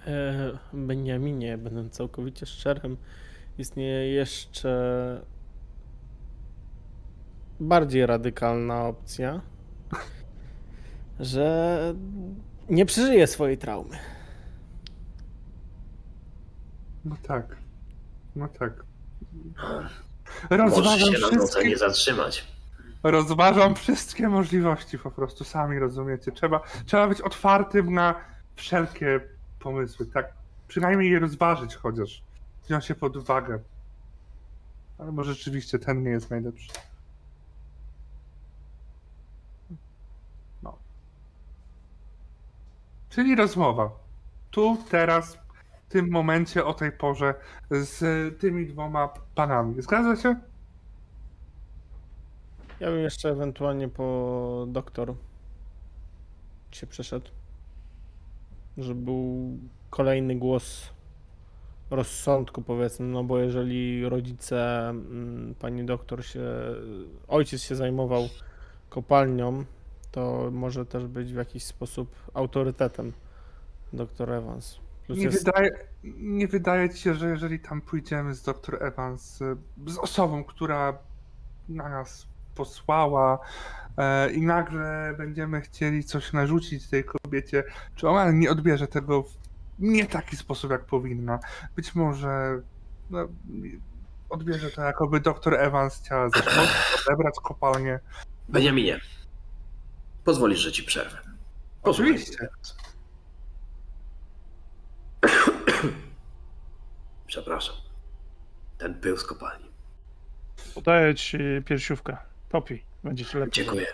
E, 0.07 0.59
Beniaminie, 0.73 1.59
będąc 1.59 1.93
całkowicie 1.93 2.47
szczerym, 2.47 2.97
istnieje 3.59 4.13
jeszcze 4.13 5.25
bardziej 7.61 8.07
radykalna 8.07 8.87
opcja, 8.87 9.41
że 11.21 11.95
nie 12.71 12.87
przeżyje 12.87 13.27
swojej 13.27 13.59
traumy. 13.59 13.97
No 17.05 17.17
tak. 17.23 17.57
No 18.37 18.49
tak. 18.49 18.85
Rozważam 20.51 21.13
się 21.13 21.19
na 21.19 21.29
wszystkie, 21.29 21.69
nie 21.69 21.77
zatrzymać. 21.77 22.49
rozważam 23.03 23.75
wszystkie 23.75 24.29
możliwości 24.29 24.99
po 24.99 25.11
prostu, 25.11 25.45
sami 25.45 25.79
rozumiecie. 25.79 26.33
Trzeba, 26.33 26.61
trzeba 26.87 27.09
być 27.09 27.21
otwartym 27.21 27.95
na 27.95 28.15
wszelkie 28.57 29.21
pomysły, 29.59 30.07
tak? 30.07 30.33
Przynajmniej 30.69 31.11
je 31.11 31.19
rozważyć 31.19 31.77
chociaż. 31.77 32.23
Wziąć 32.67 32.85
się 32.85 32.95
pod 32.95 33.17
uwagę. 33.17 33.59
Ale 34.99 35.13
może 35.13 35.35
rzeczywiście 35.35 35.79
ten 35.79 36.03
nie 36.03 36.11
jest 36.11 36.31
najlepszy. 36.31 36.69
No. 40.63 40.79
Czyli 43.11 43.37
rozmowa. 43.37 43.91
Tu, 44.51 44.79
teraz, 44.91 45.39
tym 45.91 46.11
momencie, 46.11 46.65
o 46.65 46.75
tej 46.75 46.93
porze 46.93 47.35
z 47.71 47.99
tymi 48.41 48.67
dwoma 48.67 49.09
panami. 49.35 49.83
Zgadza 49.83 50.17
się? 50.23 50.37
Ja 52.81 52.91
bym 52.91 53.01
jeszcze 53.01 53.31
ewentualnie 53.31 53.89
po 53.89 54.67
doktor 54.69 55.15
się 56.71 56.87
przeszedł. 56.87 57.31
Żeby 58.79 59.03
był 59.03 59.59
kolejny 59.91 60.37
głos 60.37 60.91
rozsądku, 61.91 62.63
powiedzmy, 62.63 63.07
no 63.07 63.25
bo 63.25 63.39
jeżeli 63.39 64.09
rodzice 64.09 64.89
mm, 64.89 65.55
pani 65.59 65.85
doktor 65.85 66.25
się, 66.25 66.41
ojciec 67.29 67.63
się 67.63 67.75
zajmował 67.75 68.29
kopalnią, 68.89 69.65
to 70.13 70.49
może 70.53 70.87
też 70.87 71.07
być 71.07 71.33
w 71.33 71.37
jakiś 71.37 71.65
sposób 71.65 72.15
autorytetem 72.35 73.13
doktor 73.93 74.33
Evans. 74.33 74.79
Nie, 75.17 75.25
jest, 75.25 75.45
wydaje, 75.45 75.71
nie 76.05 76.49
wydaje 76.49 76.91
ci 76.91 76.99
się, 76.99 77.15
że 77.15 77.29
jeżeli 77.29 77.61
tam 77.61 77.81
pójdziemy 77.81 78.35
z 78.35 78.43
dr 78.43 78.83
Evans, 78.83 79.41
y, 79.41 79.57
z 79.87 79.99
osobą, 79.99 80.45
która 80.45 80.99
na 81.69 81.89
nas 81.89 82.27
posłała 82.55 83.39
e, 83.97 84.33
i 84.33 84.43
nagle 84.43 85.15
będziemy 85.19 85.61
chcieli 85.61 86.05
coś 86.05 86.33
narzucić 86.33 86.89
tej 86.89 87.05
kobiecie, 87.05 87.65
czy 87.97 88.09
ona 88.09 88.31
nie 88.31 88.51
odbierze 88.51 88.87
tego 88.87 89.23
w 89.23 89.41
nie 89.79 90.07
taki 90.07 90.37
sposób, 90.37 90.71
jak 90.71 90.85
powinna. 90.85 91.39
Być 91.77 91.95
może 91.95 92.61
no, 93.11 93.29
odbierze 94.31 94.71
to, 94.71 94.83
jakoby 94.83 95.21
dr 95.21 95.55
Evans 95.55 95.99
chciała 95.99 96.29
zaszkodzić, 96.29 96.71
odebrać 97.07 97.35
kopalnię. 97.43 98.01
Beniaminie, 98.49 99.01
pozwolisz, 100.25 100.59
że 100.59 100.73
ci 100.73 100.83
przerwę. 100.83 101.19
Posłuchaj. 101.83 102.13
Oczywiście. 102.13 102.49
Przepraszam. 107.31 107.77
Ten 108.79 109.01
pył 109.01 109.17
z 109.17 109.25
kopalni. 109.25 109.71
Podaję 110.75 111.15
ci 111.15 111.39
piersiówkę. 111.67 112.17
Popij, 112.49 112.85
będzie 113.05 113.25
ci 113.25 113.37
lepiej. 113.37 113.53
Dziękuję. 113.53 113.87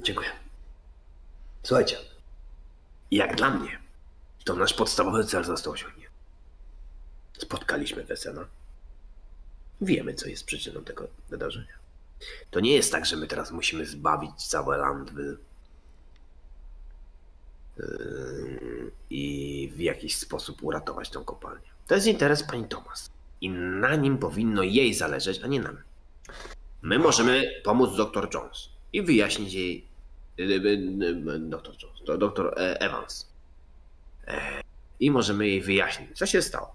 Dziękuję. 0.00 0.28
Słuchajcie, 1.62 1.96
jak 3.10 3.36
dla 3.36 3.50
mnie, 3.50 3.78
to 4.44 4.54
nasz 4.54 4.74
podstawowy 4.74 5.24
cel 5.24 5.44
został 5.44 5.72
osiągnięty. 5.72 6.14
Spotkaliśmy 7.38 8.04
Wesena. 8.04 8.46
Wiemy, 9.80 10.14
co 10.14 10.28
jest 10.28 10.44
przyczyną 10.44 10.84
tego 10.84 11.08
wydarzenia. 11.28 11.74
To 12.50 12.60
nie 12.60 12.72
jest 12.72 12.92
tak, 12.92 13.06
że 13.06 13.16
my 13.16 13.26
teraz 13.26 13.50
musimy 13.50 13.86
zbawić 13.86 14.48
całe 14.48 14.78
yy, 15.16 15.38
i 19.10 19.72
w 19.76 19.80
jakiś 19.80 20.16
sposób 20.16 20.62
uratować 20.62 21.10
tą 21.10 21.24
kopalnię. 21.24 21.68
To 21.86 21.94
jest 21.94 22.06
interes 22.06 22.42
pani 22.42 22.64
Thomas. 22.64 23.10
I 23.40 23.50
na 23.50 23.96
nim 23.96 24.18
powinno 24.18 24.62
jej 24.62 24.94
zależeć, 24.94 25.40
a 25.42 25.46
nie 25.46 25.60
nam. 25.60 25.78
My 26.82 26.98
możemy 26.98 27.50
pomóc 27.64 27.96
dr 27.96 28.28
Jones 28.34 28.68
i 28.92 29.02
wyjaśnić 29.02 29.52
jej. 29.52 29.88
y, 30.40 30.42
y, 30.42 30.54
y, 31.34 31.38
Dr 31.38 31.74
Jones, 31.82 32.20
dr 32.20 32.54
e, 32.56 32.80
Evans. 32.80 33.32
E, 34.26 34.62
I 35.00 35.10
możemy 35.10 35.48
jej 35.48 35.60
wyjaśnić, 35.60 36.18
co 36.18 36.26
się 36.26 36.42
stało. 36.42 36.74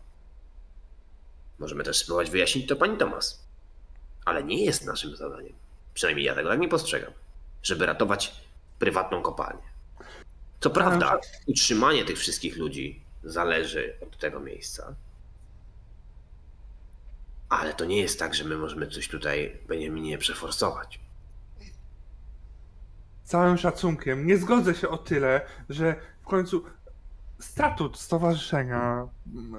Możemy 1.59 1.83
też 1.83 1.97
spróbować 1.97 2.29
wyjaśnić 2.29 2.67
to 2.67 2.75
pani 2.75 2.97
Thomas. 2.97 3.47
Ale 4.25 4.43
nie 4.43 4.65
jest 4.65 4.85
naszym 4.85 5.15
zadaniem, 5.15 5.53
przynajmniej 5.93 6.25
ja 6.25 6.35
tego 6.35 6.49
tak 6.49 6.59
nie 6.59 6.67
postrzegam, 6.67 7.13
żeby 7.63 7.85
ratować 7.85 8.35
prywatną 8.79 9.21
kopalnię. 9.21 9.68
Co 10.59 10.69
prawda, 10.69 11.19
utrzymanie 11.47 12.05
tych 12.05 12.17
wszystkich 12.17 12.57
ludzi 12.57 13.01
zależy 13.23 13.95
od 14.01 14.17
tego 14.17 14.39
miejsca, 14.39 14.95
Ale 17.49 17.73
to 17.73 17.85
nie 17.85 17.97
jest 17.97 18.19
tak, 18.19 18.35
że 18.35 18.43
my 18.43 18.57
możemy 18.57 18.87
coś 18.87 19.07
tutaj 19.07 19.57
Beniaminie 19.67 20.17
przeforsować. 20.17 20.99
Całym 23.23 23.57
szacunkiem, 23.57 24.27
nie 24.27 24.37
zgodzę 24.37 24.75
się 24.75 24.89
o 24.89 24.97
tyle, 24.97 25.41
że 25.69 25.95
w 26.21 26.25
końcu 26.25 26.63
statut 27.39 27.99
stowarzyszenia 27.99 29.07
mm, 29.35 29.55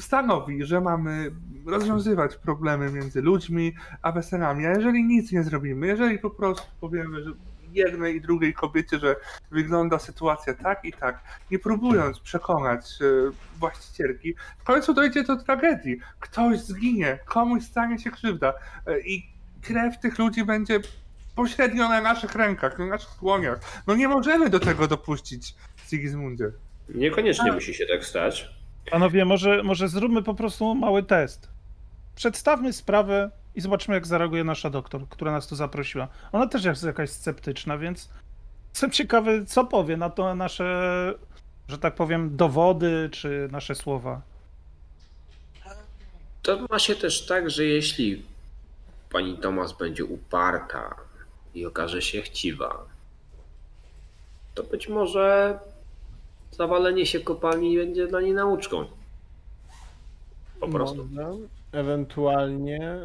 stanowi, 0.00 0.64
że 0.64 0.80
mamy 0.80 1.30
rozwiązywać 1.66 2.36
problemy 2.36 2.92
między 2.92 3.22
ludźmi 3.22 3.74
a 4.02 4.12
weselami. 4.12 4.66
A 4.66 4.70
jeżeli 4.70 5.04
nic 5.04 5.32
nie 5.32 5.42
zrobimy, 5.42 5.86
jeżeli 5.86 6.18
po 6.18 6.30
prostu 6.30 6.66
powiemy, 6.80 7.24
że 7.24 7.30
jednej 7.72 8.16
i 8.16 8.20
drugiej 8.20 8.54
kobiecie, 8.54 8.98
że 8.98 9.16
wygląda 9.50 9.98
sytuacja 9.98 10.54
tak 10.54 10.84
i 10.84 10.92
tak, 10.92 11.22
nie 11.50 11.58
próbując 11.58 12.20
przekonać 12.20 12.84
e, 13.00 13.04
właścicielki, 13.58 14.34
w 14.58 14.64
końcu 14.64 14.94
dojdzie 14.94 15.24
do 15.24 15.36
tragedii. 15.36 15.98
Ktoś 16.20 16.58
zginie, 16.58 17.18
komuś 17.24 17.64
stanie 17.64 17.98
się 17.98 18.10
krzywda 18.10 18.54
e, 18.86 19.00
i 19.00 19.26
krew 19.62 20.00
tych 20.00 20.18
ludzi 20.18 20.44
będzie 20.44 20.80
pośrednio 21.36 21.88
na 21.88 22.00
naszych 22.00 22.34
rękach, 22.34 22.78
na 22.78 22.86
naszych 22.86 23.10
dłoniach. 23.20 23.60
No 23.86 23.96
nie 23.96 24.08
możemy 24.08 24.50
do 24.50 24.60
tego 24.60 24.88
dopuścić, 24.88 25.54
Sigismundzie. 25.88 26.50
Niekoniecznie 26.94 27.52
musi 27.52 27.74
się 27.74 27.86
tak 27.86 28.04
stać. 28.04 28.50
Panowie, 28.90 29.24
może, 29.24 29.62
może 29.62 29.88
zróbmy 29.88 30.22
po 30.22 30.34
prostu 30.34 30.74
mały 30.74 31.02
test. 31.02 31.48
Przedstawmy 32.16 32.72
sprawę 32.72 33.30
i 33.58 33.60
zobaczymy, 33.60 33.94
jak 33.94 34.06
zareaguje 34.06 34.44
nasza 34.44 34.70
doktor, 34.70 35.08
która 35.08 35.32
nas 35.32 35.46
tu 35.46 35.56
zaprosiła. 35.56 36.08
Ona 36.32 36.46
też 36.46 36.64
jest 36.64 36.84
jakaś 36.84 37.10
sceptyczna, 37.10 37.78
więc 37.78 38.08
jestem 38.70 38.90
ciekawy, 38.90 39.44
co 39.46 39.64
powie 39.64 39.96
na 39.96 40.10
to 40.10 40.34
nasze, 40.34 41.14
że 41.68 41.78
tak 41.78 41.94
powiem, 41.94 42.36
dowody 42.36 43.08
czy 43.12 43.48
nasze 43.52 43.74
słowa. 43.74 44.20
To 46.42 46.66
ma 46.70 46.78
się 46.78 46.96
też 46.96 47.26
tak, 47.26 47.50
że 47.50 47.64
jeśli 47.64 48.22
pani 49.12 49.38
Tomas 49.38 49.72
będzie 49.72 50.04
uparta 50.04 50.94
i 51.54 51.66
okaże 51.66 52.02
się 52.02 52.22
chciwa, 52.22 52.84
to 54.54 54.62
być 54.62 54.88
może 54.88 55.58
zawalenie 56.50 57.06
się 57.06 57.20
kopalni 57.20 57.76
będzie 57.76 58.06
dla 58.06 58.20
niej 58.20 58.32
nauczką. 58.32 58.86
Po 60.60 60.68
prostu. 60.68 61.08
Może 61.12 61.38
ewentualnie 61.72 62.98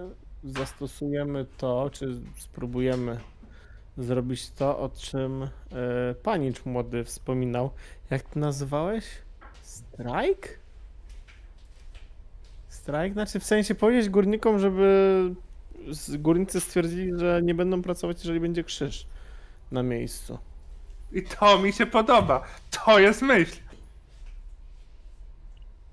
zastosujemy 0.43 1.45
to, 1.57 1.89
czy 1.93 2.15
spróbujemy 2.38 3.19
zrobić 3.97 4.49
to, 4.51 4.80
o 4.80 4.89
czym 4.89 5.43
e, 5.43 5.49
panicz 6.23 6.65
młody 6.65 7.03
wspominał. 7.03 7.72
Jak 8.09 8.22
to 8.23 8.39
nazywałeś? 8.39 9.05
Strajk? 9.61 10.59
Strajk? 12.69 13.13
Znaczy 13.13 13.39
w 13.39 13.43
sensie 13.45 13.75
powiedzieć 13.75 14.09
górnikom, 14.09 14.59
żeby 14.59 15.19
z- 15.91 16.17
górnicy 16.17 16.59
stwierdzili, 16.61 17.11
że 17.19 17.41
nie 17.43 17.55
będą 17.55 17.81
pracować, 17.81 18.17
jeżeli 18.17 18.39
będzie 18.39 18.63
krzyż 18.63 19.07
na 19.72 19.83
miejscu. 19.83 20.38
I 21.11 21.23
to 21.23 21.59
mi 21.59 21.73
się 21.73 21.85
podoba. 21.85 22.43
To 22.85 22.99
jest 22.99 23.22
myśl. 23.22 23.55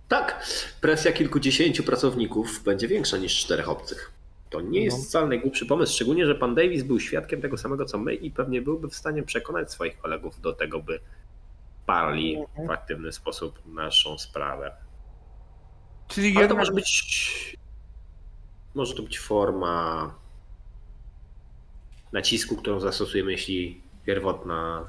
Tak, 0.09 0.47
presja 0.81 1.13
kilkudziesięciu 1.13 1.83
pracowników 1.83 2.63
będzie 2.65 2.89
większa 2.89 3.17
niż 3.17 3.39
czterech 3.41 3.69
obcych. 3.69 4.13
To 4.51 4.61
nie 4.61 4.85
jest 4.85 4.99
No. 4.99 5.05
wcale 5.05 5.27
najgłupszy 5.27 5.67
pomysł, 5.67 5.95
szczególnie, 5.95 6.27
że 6.27 6.35
pan 6.35 6.55
Davis 6.55 6.83
był 6.83 7.01
świadkiem 7.01 7.43
tego 7.43 7.59
samego 7.59 7.85
co 7.85 7.99
my 7.99 8.15
i 8.15 8.31
pewnie 8.31 8.63
byłby 8.63 8.89
w 8.89 8.95
stanie 8.95 9.23
przekonać 9.23 9.73
swoich 9.73 9.99
kolegów 9.99 10.41
do 10.41 10.53
tego, 10.53 10.81
by 10.81 11.01
parli 11.87 12.37
Mhm. 12.37 12.69
w 12.69 12.71
aktywny 12.71 13.13
sposób 13.13 13.59
naszą 13.67 14.19
sprawę. 14.19 14.73
Czyli 16.09 16.37
Ale 16.37 16.49
to 16.49 16.55
może 16.57 16.73
być. 16.73 17.57
Może 18.75 18.95
to 18.95 19.03
być 19.03 19.19
forma 19.21 20.15
nacisku, 22.13 22.57
którą 22.57 22.81
zastosujemy, 22.81 23.33
jeśli 23.33 23.81
pierwotna 24.07 24.87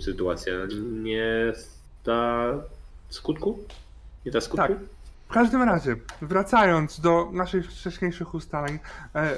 sytuacja 0.00 0.52
nie 0.92 1.52
da 2.04 2.52
skutku? 3.08 3.58
Nie 4.26 4.32
da 4.32 4.40
skutku? 4.40 4.66
Tak. 4.68 4.78
W 5.28 5.32
każdym 5.32 5.62
razie, 5.62 5.96
wracając 6.22 7.00
do 7.00 7.30
naszych 7.32 7.70
wcześniejszych 7.70 8.34
ustaleń, 8.34 8.78
e, 9.14 9.30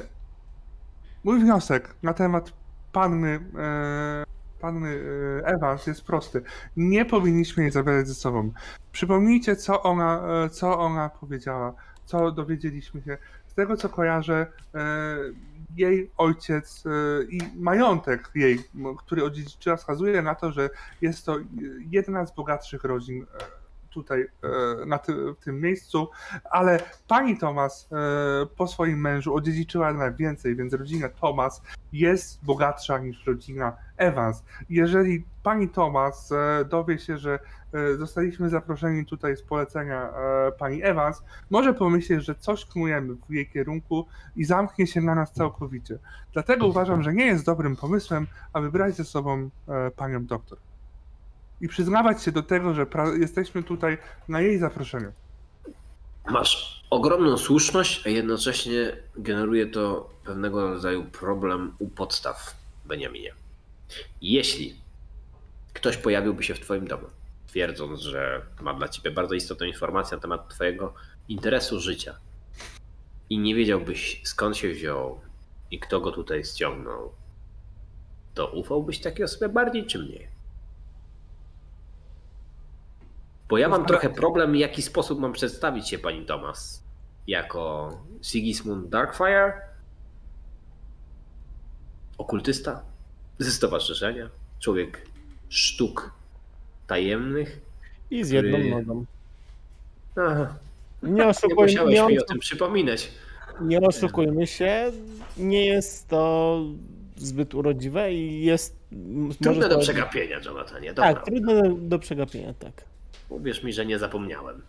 mój 1.24 1.40
wniosek 1.40 1.94
na 2.02 2.14
temat 2.14 2.52
panny, 2.92 3.40
e, 3.58 4.24
panny 4.60 5.00
e, 5.42 5.46
Evans 5.46 5.86
jest 5.86 6.04
prosty. 6.04 6.42
Nie 6.76 7.04
powinniśmy 7.04 7.62
jej 7.62 7.72
zabierać 7.72 8.08
ze 8.08 8.14
sobą. 8.14 8.52
Przypomnijcie, 8.92 9.56
co 9.56 9.82
ona, 9.82 10.22
e, 10.44 10.50
co 10.50 10.78
ona 10.78 11.08
powiedziała, 11.08 11.74
co 12.04 12.32
dowiedzieliśmy 12.32 13.02
się. 13.02 13.18
Z 13.46 13.54
tego, 13.54 13.76
co 13.76 13.88
kojarzę, 13.88 14.46
e, 14.74 15.16
jej 15.76 16.10
ojciec 16.16 16.84
e, 16.86 16.90
i 17.24 17.40
majątek 17.56 18.30
jej, 18.34 18.58
który 18.98 19.24
odziedziczyła, 19.24 19.76
wskazuje 19.76 20.22
na 20.22 20.34
to, 20.34 20.52
że 20.52 20.70
jest 21.00 21.26
to 21.26 21.36
jedna 21.90 22.26
z 22.26 22.34
bogatszych 22.34 22.84
rodzin 22.84 23.26
tutaj 24.02 24.20
e, 24.22 24.86
na 24.86 24.98
ty, 24.98 25.14
w 25.32 25.44
tym 25.44 25.60
miejscu, 25.60 26.08
ale 26.50 26.80
pani 27.08 27.38
Thomas 27.38 27.88
e, 27.92 28.46
po 28.56 28.68
swoim 28.68 29.00
mężu 29.00 29.34
odziedziczyła 29.34 29.88
jednak 29.88 30.16
więcej, 30.16 30.56
więc 30.56 30.72
rodzina 30.72 31.08
Thomas 31.08 31.62
jest 31.92 32.44
bogatsza 32.44 32.98
niż 32.98 33.26
rodzina 33.26 33.76
Evans. 33.96 34.44
Jeżeli 34.70 35.24
pani 35.42 35.68
Thomas 35.68 36.32
e, 36.32 36.64
dowie 36.64 36.98
się, 36.98 37.18
że 37.18 37.38
zostaliśmy 37.98 38.48
zaproszeni 38.48 39.06
tutaj 39.06 39.36
z 39.36 39.42
polecenia 39.42 40.10
pani 40.58 40.82
Evans, 40.82 41.22
może 41.50 41.74
pomyśleć, 41.74 42.24
że 42.24 42.34
coś 42.34 42.66
knujemy 42.66 43.14
w 43.28 43.32
jej 43.32 43.48
kierunku 43.48 44.06
i 44.36 44.44
zamknie 44.44 44.86
się 44.86 45.00
na 45.00 45.14
nas 45.14 45.32
całkowicie. 45.32 45.98
Dlatego 46.32 46.66
uważam, 46.66 47.02
że 47.02 47.14
nie 47.14 47.26
jest 47.26 47.44
dobrym 47.44 47.76
pomysłem, 47.76 48.26
aby 48.52 48.72
brać 48.72 48.96
ze 48.96 49.04
sobą 49.04 49.50
panią 49.96 50.26
doktor 50.26 50.58
i 51.60 51.68
przyznawać 51.68 52.22
się 52.22 52.32
do 52.32 52.42
tego, 52.42 52.74
że 52.74 52.86
jesteśmy 53.20 53.62
tutaj 53.62 53.98
na 54.28 54.40
jej 54.40 54.58
zaproszeniu. 54.58 55.12
Masz 56.30 56.84
ogromną 56.90 57.38
słuszność, 57.38 58.06
a 58.06 58.08
jednocześnie 58.08 58.96
generuje 59.16 59.66
to 59.66 60.10
pewnego 60.24 60.70
rodzaju 60.70 61.04
problem 61.04 61.74
u 61.78 61.88
podstaw, 61.88 62.56
Beniaminie. 62.84 63.34
Jeśli 64.22 64.80
ktoś 65.72 65.96
pojawiłby 65.96 66.42
się 66.42 66.54
w 66.54 66.60
Twoim 66.60 66.86
domu, 66.86 67.06
twierdząc, 67.46 68.00
że 68.00 68.42
ma 68.60 68.74
dla 68.74 68.88
Ciebie 68.88 69.10
bardzo 69.10 69.34
istotną 69.34 69.66
informację 69.66 70.16
na 70.16 70.20
temat 70.20 70.48
Twojego 70.48 70.94
interesu 71.28 71.80
życia 71.80 72.14
i 73.30 73.38
nie 73.38 73.54
wiedziałbyś 73.54 74.20
skąd 74.24 74.56
się 74.56 74.68
wziął 74.68 75.20
i 75.70 75.78
kto 75.80 76.00
go 76.00 76.12
tutaj 76.12 76.44
ściągnął, 76.44 77.12
to 78.34 78.46
ufałbyś 78.46 78.98
takiej 78.98 79.24
osobie 79.24 79.48
bardziej 79.48 79.86
czy 79.86 79.98
mniej? 79.98 80.37
Bo 83.48 83.58
ja 83.58 83.68
mam 83.68 83.86
trochę 83.86 84.10
problem, 84.10 84.52
w 84.52 84.56
jaki 84.56 84.82
sposób 84.82 85.20
mam 85.20 85.32
przedstawić 85.32 85.88
się 85.88 85.98
pani 85.98 86.26
Thomas. 86.26 86.82
Jako 87.26 87.90
Sigismund 88.22 88.88
Darkfire? 88.88 89.52
Okultysta? 92.18 92.82
Ze 93.38 93.50
stowarzyszenia? 93.50 94.28
Człowiek 94.60 95.06
sztuk 95.48 96.12
tajemnych? 96.86 97.60
I 98.10 98.24
z 98.24 98.30
jedną 98.30 98.58
Który- 98.58 98.70
nogą. 98.70 99.04
Aha, 100.16 100.54
Nie, 101.02 101.12
nie 101.12 101.26
oszukuj, 101.26 101.66
musiałeś 101.66 101.94
nie, 101.94 102.06
mi 102.06 102.18
o 102.18 102.24
tym 102.24 102.38
przypominać. 102.38 103.10
nie 103.60 103.80
oszukujmy 103.80 104.46
się, 104.46 104.92
nie 105.36 105.66
jest 105.66 106.08
to 106.08 106.60
zbyt 107.16 107.54
urodziwe 107.54 108.12
i 108.14 108.44
jest... 108.44 108.78
Trudne 109.42 109.68
do 109.68 109.78
przegapienia, 109.78 110.40
Jonathanie. 110.44 110.92
Dobra, 110.94 111.14
Tak, 111.14 111.24
trudne 111.24 111.62
do, 111.62 111.68
do 111.74 111.98
przegapienia, 111.98 112.54
tak. 112.54 112.87
Uwierz 113.28 113.62
mi, 113.62 113.72
że 113.72 113.86
nie 113.86 113.98
zapomniałem. 113.98 114.62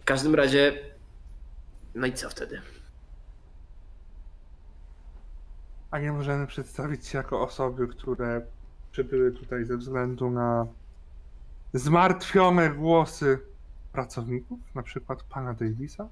W 0.00 0.04
każdym 0.04 0.34
razie, 0.34 0.78
no 1.94 2.06
i 2.06 2.12
co 2.12 2.30
wtedy? 2.30 2.60
A 5.90 5.98
nie 5.98 6.12
możemy 6.12 6.46
przedstawić 6.46 7.06
się 7.06 7.18
jako 7.18 7.42
osoby, 7.42 7.88
które 7.88 8.42
przybyły 8.92 9.32
tutaj 9.32 9.64
ze 9.64 9.76
względu 9.76 10.30
na 10.30 10.66
zmartwione 11.74 12.70
głosy 12.70 13.38
pracowników, 13.92 14.58
na 14.74 14.82
przykład 14.82 15.22
pana 15.22 15.54
Davisa. 15.54 16.08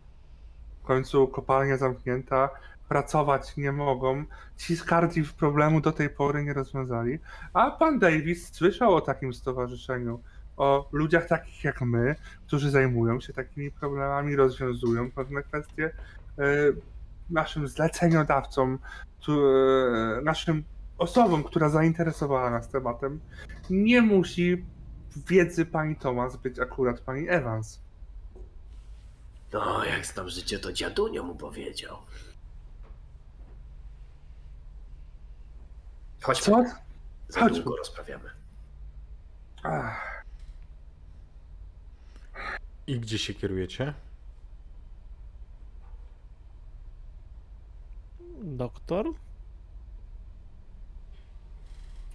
W 0.82 0.86
końcu 0.86 1.28
kopalnia 1.28 1.76
zamknięta, 1.76 2.50
pracować 2.88 3.56
nie 3.56 3.72
mogą. 3.72 4.24
Ci 4.56 4.76
z 4.76 4.84
Cardiff 4.84 5.34
problemu 5.34 5.80
do 5.80 5.92
tej 5.92 6.10
pory 6.10 6.44
nie 6.44 6.52
rozwiązali. 6.52 7.18
A 7.52 7.70
pan 7.70 7.98
Davis 7.98 8.54
słyszał 8.54 8.94
o 8.94 9.00
takim 9.00 9.34
stowarzyszeniu, 9.34 10.20
o 10.56 10.88
ludziach 10.92 11.26
takich 11.28 11.64
jak 11.64 11.80
my, 11.80 12.16
którzy 12.46 12.70
zajmują 12.70 13.20
się 13.20 13.32
takimi 13.32 13.70
problemami, 13.70 14.36
rozwiązują 14.36 15.10
pewne 15.10 15.42
kwestie. 15.42 15.90
E, 16.38 16.42
Naszym 17.30 17.68
zleceniodawcom, 17.68 18.78
e, 19.28 19.32
naszym 20.22 20.64
osobom, 20.98 21.44
która 21.44 21.68
zainteresowała 21.68 22.50
nas 22.50 22.68
tematem, 22.68 23.20
nie 23.70 24.02
musi 24.02 24.64
wiedzy 25.28 25.66
pani 25.66 25.96
Thomas 25.96 26.36
być 26.36 26.58
akurat 26.58 27.00
pani 27.00 27.28
Evans. 27.28 27.80
No, 29.52 29.84
jak 29.84 30.06
znam 30.06 30.28
życie, 30.28 30.58
to 30.58 30.72
dziadunio 30.72 31.22
mu 31.22 31.34
powiedział. 31.34 31.96
Chodźmy. 36.22 36.44
Co? 36.44 36.64
Za 37.28 37.40
Chodźmy. 37.40 37.60
długo 37.62 37.76
rozprawiamy. 37.76 38.30
Ach, 39.62 40.15
I 42.86 43.00
gdzie 43.00 43.18
się 43.18 43.34
kierujecie? 43.34 43.94
Doktor? 48.42 49.06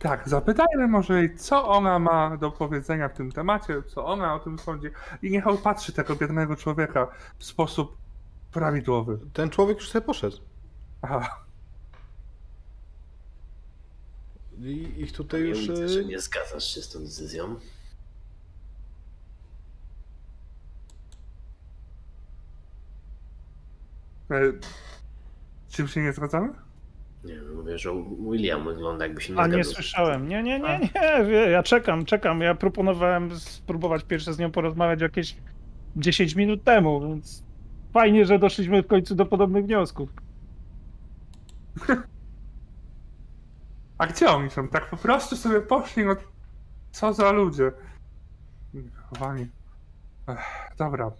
tak, 0.01 0.29
zapytajmy 0.29 0.87
może 0.87 1.17
jej, 1.17 1.35
co 1.35 1.67
ona 1.67 1.99
ma 1.99 2.37
do 2.37 2.51
powiedzenia 2.51 3.09
w 3.09 3.13
tym 3.13 3.31
temacie, 3.31 3.83
co 3.87 4.05
ona 4.05 4.35
o 4.35 4.39
tym 4.39 4.59
sądzi 4.59 4.87
i 5.21 5.31
niech 5.31 5.47
opatrzy 5.47 5.93
tego 5.93 6.15
biednego 6.15 6.55
człowieka 6.55 7.07
w 7.37 7.45
sposób 7.45 7.97
prawidłowy. 8.53 9.19
Ten 9.33 9.49
człowiek 9.49 9.77
już 9.77 9.89
sobie 9.89 10.05
poszedł. 10.05 10.37
Aha. 11.01 11.39
I 14.59 14.93
ich 14.97 15.11
tutaj 15.11 15.41
Ja 15.41 15.47
już... 15.47 15.59
widzę, 15.59 15.83
e, 15.83 15.89
że 15.89 16.05
nie 16.05 16.19
zgadzasz 16.19 16.75
się 16.75 16.81
z 16.81 16.89
tą 16.89 16.99
decyzją. 16.99 17.55
Czym 25.69 25.87
się 25.87 26.01
nie 26.01 26.13
zgadzamy? 26.13 26.49
Nie 27.23 27.35
wiem, 27.35 27.55
mówię, 27.55 27.77
że 27.77 27.91
William 28.31 28.63
wygląda 28.65 29.05
jakby 29.05 29.21
się 29.21 29.33
nie 29.33 29.39
A 29.39 29.47
nie 29.47 29.63
słyszałem. 29.63 30.27
Nie, 30.27 30.43
nie, 30.43 30.59
nie, 30.59 30.79
nie. 30.79 31.25
wie- 31.25 31.49
Ja 31.51 31.63
czekam, 31.63 32.05
czekam. 32.05 32.41
Ja 32.41 32.55
proponowałem 32.55 33.35
spróbować 33.39 34.03
pierwsze 34.03 34.33
z 34.33 34.39
nią 34.39 34.51
porozmawiać 34.51 35.01
jakieś 35.01 35.35
10 35.95 36.35
minut 36.35 36.63
temu, 36.63 37.01
więc 37.09 37.43
fajnie, 37.93 38.25
że 38.25 38.39
doszliśmy 38.39 38.83
w 38.83 38.87
końcu 38.87 39.15
do 39.15 39.25
podobnych 39.25 39.65
wniosków. 39.65 40.09
A 43.97 44.07
gdzie 44.07 44.29
oni 44.29 44.49
są? 44.49 44.67
Tak 44.67 44.89
po 44.89 44.97
prostu 44.97 45.35
sobie 45.35 45.61
poszli, 45.61 46.05
no 46.05 46.15
co 46.91 47.13
za 47.13 47.31
ludzie. 47.31 47.71
Wychowani. 48.73 49.47
Ech, 50.27 50.39
dobra. 50.77 51.11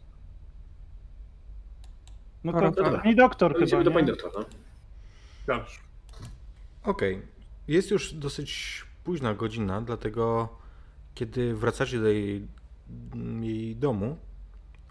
No 2.44 2.72
to 2.72 2.84
pani 3.02 3.16
doktor 3.16 3.54
chyba, 3.54 3.66
idziemy 3.66 3.84
do 3.84 3.92
pani 3.92 4.08
doktor, 4.08 4.32
no. 4.36 4.46
Dobrze. 5.48 5.80
Okej. 6.84 7.22
Jest 7.68 7.92
już 7.92 8.14
dosyć 8.14 8.82
późna 9.04 9.34
godzina, 9.34 9.82
dlatego 9.82 10.50
kiedy 11.16 11.56
wracacie 11.56 12.00
do 12.00 12.08
jej, 12.08 12.48
jej 13.42 13.76
domu, 13.76 14.18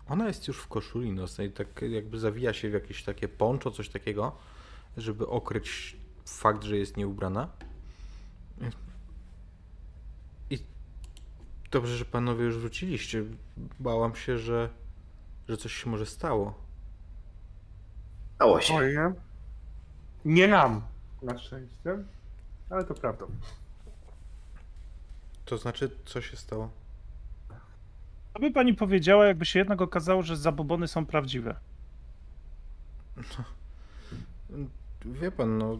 ona 0.08 0.26
jest 0.26 0.48
już 0.48 0.58
w 0.58 0.68
koszuli 0.68 1.12
nocnej, 1.12 1.52
tak 1.52 1.82
jakby 1.82 2.18
zawija 2.18 2.52
się 2.52 2.70
w 2.70 2.72
jakieś 2.72 3.04
takie 3.04 3.28
poncho, 3.28 3.70
coś 3.70 3.88
takiego, 3.88 4.36
żeby 4.96 5.26
okryć 5.26 5.96
fakt, 6.26 6.64
że 6.64 6.76
jest 6.76 6.96
nieubrana. 6.96 7.48
I 10.50 10.58
dobrze, 11.70 11.96
że 11.96 12.04
panowie 12.04 12.44
już 12.44 12.56
wróciliście. 12.56 13.24
Bałam 13.80 14.16
się, 14.16 14.38
że, 14.38 14.68
że 15.48 15.56
coś 15.56 15.72
się 15.72 15.90
może 15.90 16.06
stało. 16.06 16.69
Stało 18.40 18.60
się. 18.60 18.74
Oj, 18.74 18.94
nie? 18.94 19.12
Nie 20.24 20.48
nam, 20.48 20.82
na 21.22 21.38
szczęście. 21.38 21.98
Ale 22.70 22.84
to 22.84 22.94
prawda. 22.94 23.26
To 25.44 25.58
znaczy, 25.58 25.90
co 26.04 26.20
się 26.20 26.36
stało? 26.36 26.70
Co 28.34 28.40
by 28.40 28.50
pani 28.50 28.74
powiedziała, 28.74 29.26
jakby 29.26 29.46
się 29.46 29.58
jednak 29.58 29.80
okazało, 29.82 30.22
że 30.22 30.36
zabobony 30.36 30.88
są 30.88 31.06
prawdziwe? 31.06 31.54
Wie 35.04 35.30
pan, 35.30 35.58
no, 35.58 35.78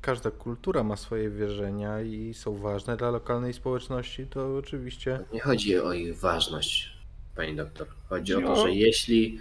każda 0.00 0.30
kultura 0.30 0.82
ma 0.84 0.96
swoje 0.96 1.30
wierzenia 1.30 2.00
i 2.00 2.34
są 2.34 2.56
ważne 2.56 2.96
dla 2.96 3.10
lokalnej 3.10 3.52
społeczności, 3.52 4.26
to 4.26 4.56
oczywiście. 4.56 5.20
Nie 5.32 5.40
chodzi 5.40 5.78
o 5.80 5.92
ich 5.92 6.18
ważność, 6.18 6.96
pani 7.36 7.56
doktor. 7.56 7.86
Chodzi 8.08 8.34
o 8.34 8.40
No. 8.40 8.54
to, 8.54 8.62
że 8.62 8.72
jeśli 8.72 9.38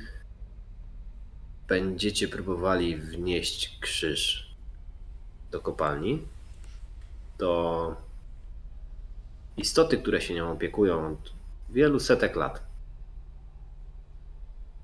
będziecie 1.68 2.28
próbowali 2.28 2.98
wnieść 2.98 3.80
krzyż 3.80 4.56
do 5.52 5.60
kopalni, 5.60 6.22
to 7.38 7.96
istoty, 9.58 9.98
które 9.98 10.22
się 10.22 10.34
nią 10.34 10.52
opiekują 10.52 11.08
od 11.08 11.34
wielu 11.70 12.00
setek 12.00 12.36
lat, 12.36 12.64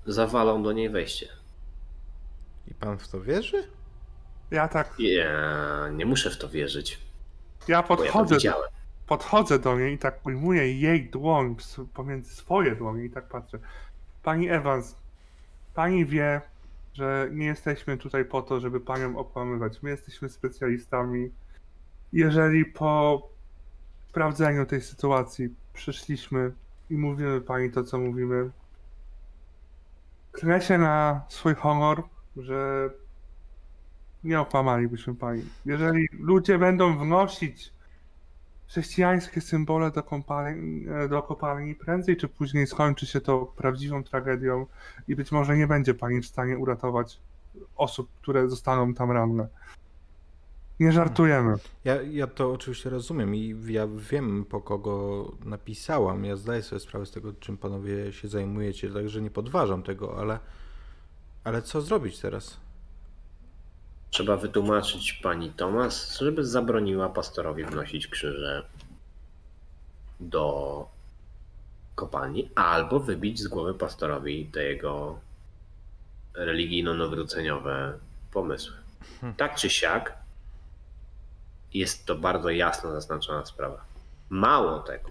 zawalą 0.06 0.62
do 0.62 0.72
niej 0.72 0.90
wejście. 0.90 1.28
I 2.68 2.74
pan 2.74 2.98
w 2.98 3.08
to 3.08 3.20
wierzy? 3.20 3.68
Ja 4.50 4.68
tak, 4.68 4.94
Ja 4.98 5.88
nie 5.92 6.06
muszę 6.06 6.30
w 6.30 6.38
to 6.38 6.48
wierzyć, 6.48 6.98
ja 7.68 7.82
bo 7.82 7.94
ja 7.94 7.96
to 7.96 7.96
podchodzę, 7.96 8.52
podchodzę 9.06 9.58
do 9.58 9.78
niej 9.78 9.94
i 9.94 9.98
tak 9.98 10.26
ujmuję 10.26 10.80
jej 10.80 11.10
dłoń 11.10 11.56
pomiędzy 11.94 12.34
swoje 12.34 12.76
dłonie 12.76 13.04
i 13.04 13.10
tak 13.10 13.28
patrzę. 13.28 13.58
Pani 14.22 14.48
Evans, 14.48 14.96
pani 15.74 16.06
wie, 16.06 16.40
że 16.94 17.28
nie 17.32 17.46
jesteśmy 17.46 17.96
tutaj 17.96 18.24
po 18.24 18.42
to, 18.42 18.60
żeby 18.60 18.80
panią 18.80 19.16
okłamywać. 19.16 19.82
My 19.82 19.90
jesteśmy 19.90 20.28
specjalistami. 20.28 21.30
Jeżeli 22.12 22.64
po 22.64 23.22
sprawdzeniu 24.08 24.66
tej 24.66 24.80
sytuacji 24.80 25.54
przyszliśmy 25.72 26.52
i 26.90 26.94
mówimy 26.94 27.40
pani 27.40 27.70
to, 27.70 27.84
co 27.84 27.98
mówimy, 27.98 28.50
klę 30.32 30.60
się 30.60 30.78
na 30.78 31.22
swój 31.28 31.54
honor, 31.54 32.02
że 32.36 32.90
nie 34.24 34.40
okłamalibyśmy 34.40 35.14
pani. 35.14 35.42
Jeżeli 35.66 36.08
ludzie 36.18 36.58
będą 36.58 36.98
wnosić 36.98 37.72
chrześcijańskie 38.72 39.40
symbole 39.40 39.90
do, 39.90 40.02
kopalni, 40.02 40.86
do 41.10 41.22
kopalni, 41.22 41.74
prędzej 41.74 42.16
czy 42.16 42.28
później 42.28 42.66
skończy 42.66 43.06
się 43.06 43.20
to 43.20 43.46
prawdziwą 43.56 44.04
tragedią 44.04 44.66
i 45.08 45.16
być 45.16 45.32
może 45.32 45.56
nie 45.56 45.66
będzie 45.66 45.94
pani 45.94 46.20
w 46.20 46.26
stanie 46.26 46.58
uratować 46.58 47.20
osób, 47.76 48.08
które 48.22 48.48
zostaną 48.48 48.94
tam 48.94 49.10
ranne. 49.10 49.48
Nie 50.80 50.92
żartujemy. 50.92 51.54
Ja, 51.84 52.02
ja 52.02 52.26
to 52.26 52.52
oczywiście 52.52 52.90
rozumiem 52.90 53.34
i 53.34 53.56
ja 53.66 53.86
wiem, 54.10 54.44
po 54.44 54.60
kogo 54.60 55.24
napisałam. 55.44 56.24
Ja 56.24 56.36
zdaję 56.36 56.62
sobie 56.62 56.80
sprawę 56.80 57.06
z 57.06 57.10
tego, 57.10 57.32
czym 57.32 57.56
panowie 57.56 58.12
się 58.12 58.28
zajmujecie, 58.28 58.90
także 58.90 59.22
nie 59.22 59.30
podważam 59.30 59.82
tego, 59.82 60.18
ale, 60.18 60.38
ale 61.44 61.62
co 61.62 61.80
zrobić 61.80 62.20
teraz? 62.20 62.60
Trzeba 64.12 64.36
wytłumaczyć 64.36 65.12
pani 65.12 65.50
Tomas, 65.50 66.18
żeby 66.18 66.44
zabroniła 66.44 67.08
pastorowi 67.08 67.64
wnosić 67.64 68.06
krzyże 68.06 68.66
do 70.20 70.88
kopalni, 71.94 72.50
albo 72.54 73.00
wybić 73.00 73.40
z 73.40 73.48
głowy 73.48 73.74
pastorowi 73.74 74.46
te 74.46 74.64
jego 74.64 75.20
religijno-nawróceniowe 76.34 77.92
pomysły. 78.32 78.76
Tak 79.36 79.56
czy 79.56 79.70
siak, 79.70 80.18
jest 81.74 82.06
to 82.06 82.14
bardzo 82.14 82.50
jasno 82.50 82.90
zaznaczona 82.90 83.46
sprawa. 83.46 83.84
Mało 84.28 84.78
tego, 84.78 85.10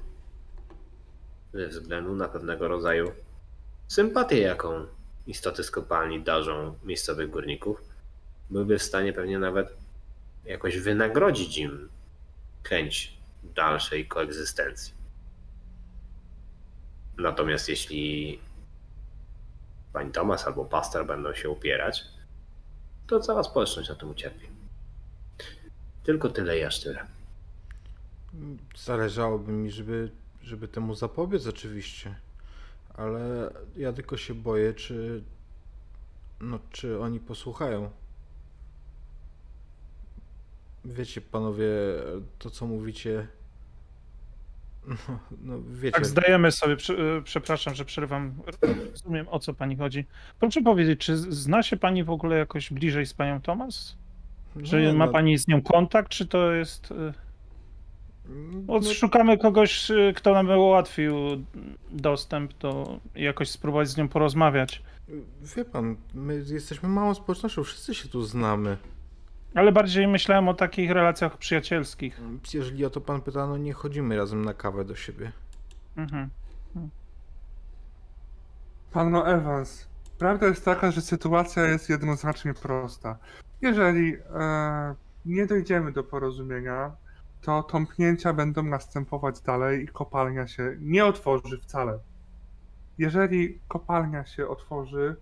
ze 1.54 1.68
względu 1.68 2.16
na 2.16 2.28
pewnego 2.28 2.68
rodzaju 2.68 3.12
sympatię, 3.88 4.40
jaką 4.40 4.86
istoty 5.28 5.64
z 5.64 5.72
kopalni 5.72 6.24
darzą 6.24 6.76
miejscowych 6.84 7.30
górników, 7.30 7.91
byłby 8.52 8.80
w 8.80 8.84
stanie 8.84 9.14
pewnie 9.14 9.40
nawet 9.40 9.78
jakoś 10.46 10.78
wynagrodzić 10.78 11.58
im 11.58 11.90
chęć 12.64 13.18
dalszej 13.44 14.08
koegzystencji. 14.08 14.94
Natomiast 17.18 17.70
jeśli 17.70 18.40
pani 19.94 20.12
Tomas 20.12 20.48
albo 20.48 20.66
pastor 20.66 21.06
będą 21.06 21.34
się 21.34 21.50
upierać, 21.50 22.04
to 23.08 23.20
cała 23.20 23.44
społeczność 23.44 23.90
na 23.90 23.96
tym 23.96 24.10
ucierpi. 24.10 24.48
Tylko 26.04 26.30
tyle 26.30 26.60
i 26.60 26.64
aż 26.64 26.80
tyle. 26.80 27.06
Zależałoby 28.76 29.52
mi, 29.52 29.72
żeby, 29.72 30.12
żeby 30.44 30.68
temu 30.68 30.96
zapobiec 30.96 31.48
oczywiście, 31.48 32.16
ale 32.94 33.52
ja 33.78 33.94
tylko 33.94 34.18
się 34.18 34.34
boję, 34.34 34.74
czy, 34.74 35.24
no, 36.42 36.60
czy 36.72 37.00
oni 37.00 37.20
posłuchają. 37.20 37.92
Wiecie, 40.86 41.22
panowie, 41.22 41.68
to 42.40 42.50
co 42.50 42.68
mówicie, 42.68 43.28
no, 44.88 45.20
no 45.42 45.60
wiecie, 45.72 45.92
Tak, 45.92 46.06
zdajemy 46.06 46.52
sobie, 46.52 46.74
e, 46.74 47.22
przepraszam, 47.24 47.76
że 47.76 47.86
przerwam, 47.86 48.34
rozumiem 48.92 49.28
o 49.30 49.40
co 49.40 49.54
pani 49.54 49.76
chodzi. 49.76 50.06
Proszę 50.40 50.62
powiedzieć, 50.62 51.00
czy 51.00 51.18
zna 51.18 51.64
się 51.64 51.78
pani 51.78 52.04
w 52.04 52.10
ogóle 52.10 52.38
jakoś 52.38 52.74
bliżej 52.74 53.06
z 53.06 53.14
panią 53.14 53.42
Tomas? 53.42 53.98
Czy 54.64 54.82
no, 54.82 54.94
ma 54.94 55.06
no, 55.06 55.12
pani 55.12 55.38
z 55.38 55.48
nią 55.48 55.62
kontakt, 55.62 56.10
czy 56.10 56.26
to 56.26 56.52
jest... 56.52 56.92
e, 56.92 57.14
No, 58.68 58.74
Odszukamy 58.74 59.38
kogoś, 59.38 59.92
y, 59.92 60.14
kto 60.16 60.34
nam 60.34 60.50
ułatwił 60.50 61.16
dostęp, 61.92 62.54
to 62.54 63.00
jakoś 63.16 63.50
spróbować 63.50 63.90
z 63.90 63.98
nią 63.98 64.08
porozmawiać. 64.08 64.82
wie 65.56 65.66
pan, 65.66 65.96
my 66.14 66.44
jesteśmy 66.50 66.90
małą 66.90 67.14
społecznością, 67.14 67.64
wszyscy 67.64 67.96
się 67.96 68.10
tu 68.10 68.24
znamy. 68.24 68.78
Ale 69.56 69.72
bardziej 69.72 70.08
myślałem 70.08 70.48
o 70.50 70.54
takich 70.54 70.92
relacjach 70.92 71.38
przyjacielskich. 71.38 72.22
Jeżeli 72.54 72.86
o 72.86 72.90
to 72.90 73.02
pan 73.02 73.22
pyta, 73.22 73.48
no 73.48 73.58
nie 73.58 73.74
chodzimy 73.74 74.18
razem 74.18 74.46
na 74.46 74.54
kawę 74.54 74.86
do 74.86 74.96
siebie. 74.96 75.32
Mhm. 75.98 76.30
Panno 78.92 79.28
Evans, 79.28 79.88
prawda 80.18 80.48
jest 80.48 80.66
taka, 80.66 80.92
że 80.92 81.02
sytuacja 81.02 81.66
jest 81.66 81.90
jednoznacznie 81.90 82.54
prosta. 82.54 83.18
Jeżeli 83.62 84.16
e, 84.16 84.96
nie 85.26 85.46
dojdziemy 85.46 85.92
do 85.92 86.04
porozumienia, 86.04 86.92
to 87.42 87.64
tąpnięcia 87.64 88.34
będą 88.34 88.64
następować 88.64 89.42
dalej 89.42 89.84
i 89.84 89.88
kopalnia 89.88 90.48
się 90.48 90.76
nie 90.80 91.06
otworzy 91.06 91.58
wcale. 91.58 92.00
Jeżeli 92.98 93.60
kopalnia 93.68 94.26
się 94.26 94.48
otworzy, 94.48 95.16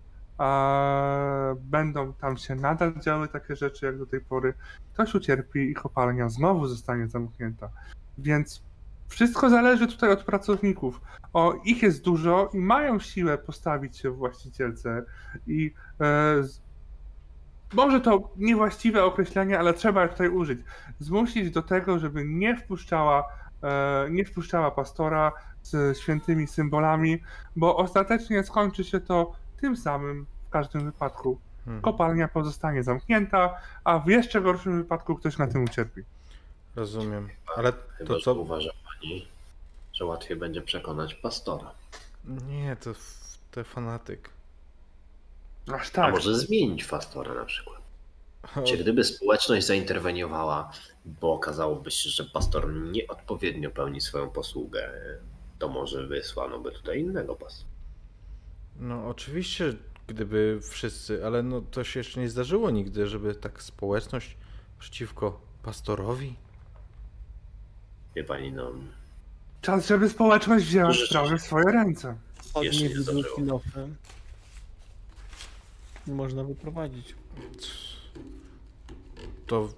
będą 1.60 2.12
tam 2.12 2.36
się 2.36 2.54
nadal 2.54 2.92
działy 3.00 3.28
takie 3.28 3.56
rzeczy 3.56 3.86
jak 3.86 3.98
do 3.98 4.06
tej 4.06 4.20
pory, 4.20 4.54
ktoś 4.92 5.14
ucierpi 5.14 5.58
i 5.58 5.74
kopalnia 5.74 6.28
znowu 6.28 6.66
zostanie 6.66 7.08
zamknięta. 7.08 7.68
Więc 8.18 8.62
wszystko 9.08 9.50
zależy 9.50 9.86
tutaj 9.86 10.10
od 10.10 10.24
pracowników. 10.24 11.00
O, 11.32 11.54
ich 11.64 11.82
jest 11.82 12.04
dużo 12.04 12.50
i 12.54 12.58
mają 12.58 12.98
siłę 12.98 13.38
postawić 13.38 13.98
się 13.98 14.10
właścicielce 14.10 15.02
i 15.46 15.74
e, 16.00 16.42
może 17.72 18.00
to 18.00 18.30
niewłaściwe 18.36 19.04
określenie, 19.04 19.58
ale 19.58 19.74
trzeba 19.74 20.08
tutaj 20.08 20.28
użyć. 20.28 20.60
Zmusić 20.98 21.50
do 21.50 21.62
tego, 21.62 21.98
żeby 21.98 22.24
nie 22.24 22.56
wpuszczała, 22.56 23.24
e, 23.62 24.06
nie 24.10 24.24
wpuszczała 24.24 24.70
pastora 24.70 25.32
z 25.62 25.98
świętymi 25.98 26.46
symbolami, 26.46 27.22
bo 27.56 27.76
ostatecznie 27.76 28.44
skończy 28.44 28.84
się 28.84 29.00
to 29.00 29.32
tym 29.60 29.76
samym 29.76 30.26
w 30.48 30.50
każdym 30.50 30.84
wypadku. 30.84 31.38
Hmm. 31.64 31.82
Kopalnia 31.82 32.28
pozostanie 32.28 32.82
zamknięta, 32.82 33.60
a 33.84 33.98
w 33.98 34.06
jeszcze 34.06 34.40
gorszym 34.40 34.82
wypadku 34.82 35.16
ktoś 35.16 35.38
na 35.38 35.46
tym 35.46 35.64
ucierpi. 35.64 36.02
Rozumiem. 36.76 37.28
Ale 37.56 37.72
to 38.06 38.20
co? 38.20 38.34
uważa 38.34 38.70
pani, 38.84 39.28
że 39.92 40.04
łatwiej 40.04 40.36
będzie 40.36 40.62
przekonać 40.62 41.14
pastora. 41.14 41.70
Nie, 42.24 42.76
to, 42.76 42.90
to 43.50 43.64
fanatyk. 43.64 44.30
Aż 45.72 45.88
A 45.88 45.92
tak. 45.92 46.14
może 46.14 46.38
zmienić 46.38 46.84
pastora 46.84 47.34
na 47.34 47.44
przykład. 47.44 47.80
Czy 48.64 48.76
gdyby 48.76 49.04
społeczność 49.04 49.66
zainterweniowała, 49.66 50.72
bo 51.04 51.32
okazałoby 51.32 51.90
się, 51.90 52.10
że 52.10 52.24
pastor 52.24 52.72
nieodpowiednio 52.72 53.70
pełni 53.70 54.00
swoją 54.00 54.30
posługę, 54.30 54.90
to 55.58 55.68
może 55.68 56.06
wysłano 56.06 56.58
by 56.58 56.72
tutaj 56.72 57.00
innego 57.00 57.36
pastora. 57.36 57.69
No 58.76 59.08
oczywiście, 59.08 59.74
gdyby 60.06 60.60
wszyscy, 60.70 61.26
ale 61.26 61.42
no 61.42 61.60
to 61.60 61.84
się 61.84 62.00
jeszcze 62.00 62.20
nie 62.20 62.28
zdarzyło 62.28 62.70
nigdy, 62.70 63.06
żeby 63.06 63.34
tak 63.34 63.62
społeczność 63.62 64.36
przeciwko 64.78 65.40
pastorowi. 65.62 66.36
Wie 68.16 68.24
pani, 68.24 68.52
no, 68.52 68.72
Czas, 69.60 69.86
żeby 69.86 70.08
społeczność 70.08 70.64
wzięła 70.64 70.94
sprawę 70.94 71.38
w 71.38 71.42
swoje 71.42 71.64
ręce. 71.64 72.16
Jeszcze 72.62 72.84
nie 72.84 73.00
zdarzyło. 73.00 73.36
kilofy. 73.36 73.88
Można 76.06 76.44
wyprowadzić. 76.44 77.14
To 79.46 79.68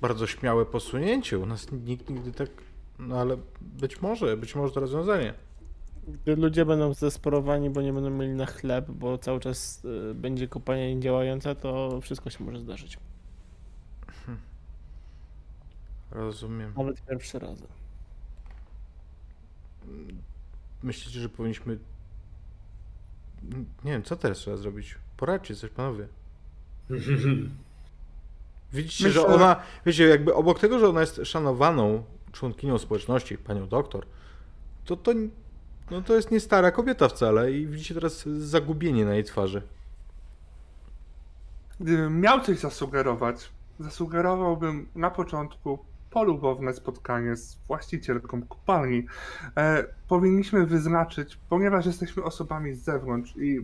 bardzo 0.00 0.26
śmiałe 0.26 0.66
posunięcie. 0.66 1.38
U 1.38 1.46
nas 1.46 1.72
nikt 1.72 2.10
nigdy 2.10 2.32
tak. 2.32 2.50
No 2.98 3.20
ale 3.20 3.36
być 3.60 4.00
może, 4.00 4.36
być 4.36 4.54
może 4.54 4.74
to 4.74 4.80
rozwiązanie. 4.80 5.34
Gdy 6.06 6.36
ludzie 6.36 6.64
będą 6.64 6.94
zdesperowani, 6.94 7.70
bo 7.70 7.82
nie 7.82 7.92
będą 7.92 8.10
mieli 8.10 8.34
na 8.34 8.46
chleb, 8.46 8.90
bo 8.90 9.18
cały 9.18 9.40
czas 9.40 9.84
y, 9.84 10.14
będzie 10.14 10.48
kopalnia 10.48 10.88
niedziałająca, 10.94 11.54
to 11.54 12.00
wszystko 12.00 12.30
się 12.30 12.44
może 12.44 12.60
zdarzyć. 12.60 12.98
Rozumiem. 16.10 16.72
Nawet 16.76 17.00
pierwszy 17.06 17.38
raz. 17.38 17.62
Myślicie, 20.82 21.20
że 21.20 21.28
powinniśmy. 21.28 21.78
Nie 23.84 23.92
wiem, 23.92 24.02
co 24.02 24.16
teraz 24.16 24.38
trzeba 24.38 24.56
zrobić? 24.56 24.98
Poradźcie 25.16 25.54
coś, 25.56 25.70
panowie. 25.70 26.08
Widzicie, 28.72 29.10
że 29.10 29.20
Myślę- 29.20 29.34
ona, 29.34 29.62
wiecie, 29.86 30.04
jakby 30.06 30.34
obok 30.34 30.58
tego, 30.58 30.78
że 30.78 30.88
ona 30.88 31.00
jest 31.00 31.20
szanowaną 31.24 32.02
członkinią 32.32 32.78
społeczności, 32.78 33.38
panią 33.38 33.68
doktor, 33.68 34.06
to 34.84 34.96
to, 34.96 35.12
no 35.90 36.02
to 36.02 36.14
jest 36.16 36.30
nie 36.30 36.40
stara 36.40 36.70
kobieta 36.70 37.08
wcale 37.08 37.52
i 37.52 37.66
widzicie 37.66 37.94
teraz 37.94 38.26
zagubienie 38.26 39.04
na 39.04 39.14
jej 39.14 39.24
twarzy. 39.24 39.62
Gdybym 41.80 42.20
miał 42.20 42.40
coś 42.40 42.58
zasugerować, 42.58 43.50
zasugerowałbym 43.80 44.88
na 44.94 45.10
początku 45.10 45.78
polubowne 46.10 46.72
spotkanie 46.72 47.36
z 47.36 47.58
właścicielką 47.66 48.42
kopalni. 48.42 49.06
E, 49.56 49.84
powinniśmy 50.08 50.66
wyznaczyć, 50.66 51.38
ponieważ 51.48 51.86
jesteśmy 51.86 52.22
osobami 52.22 52.74
z 52.74 52.84
zewnątrz 52.84 53.36
i 53.36 53.60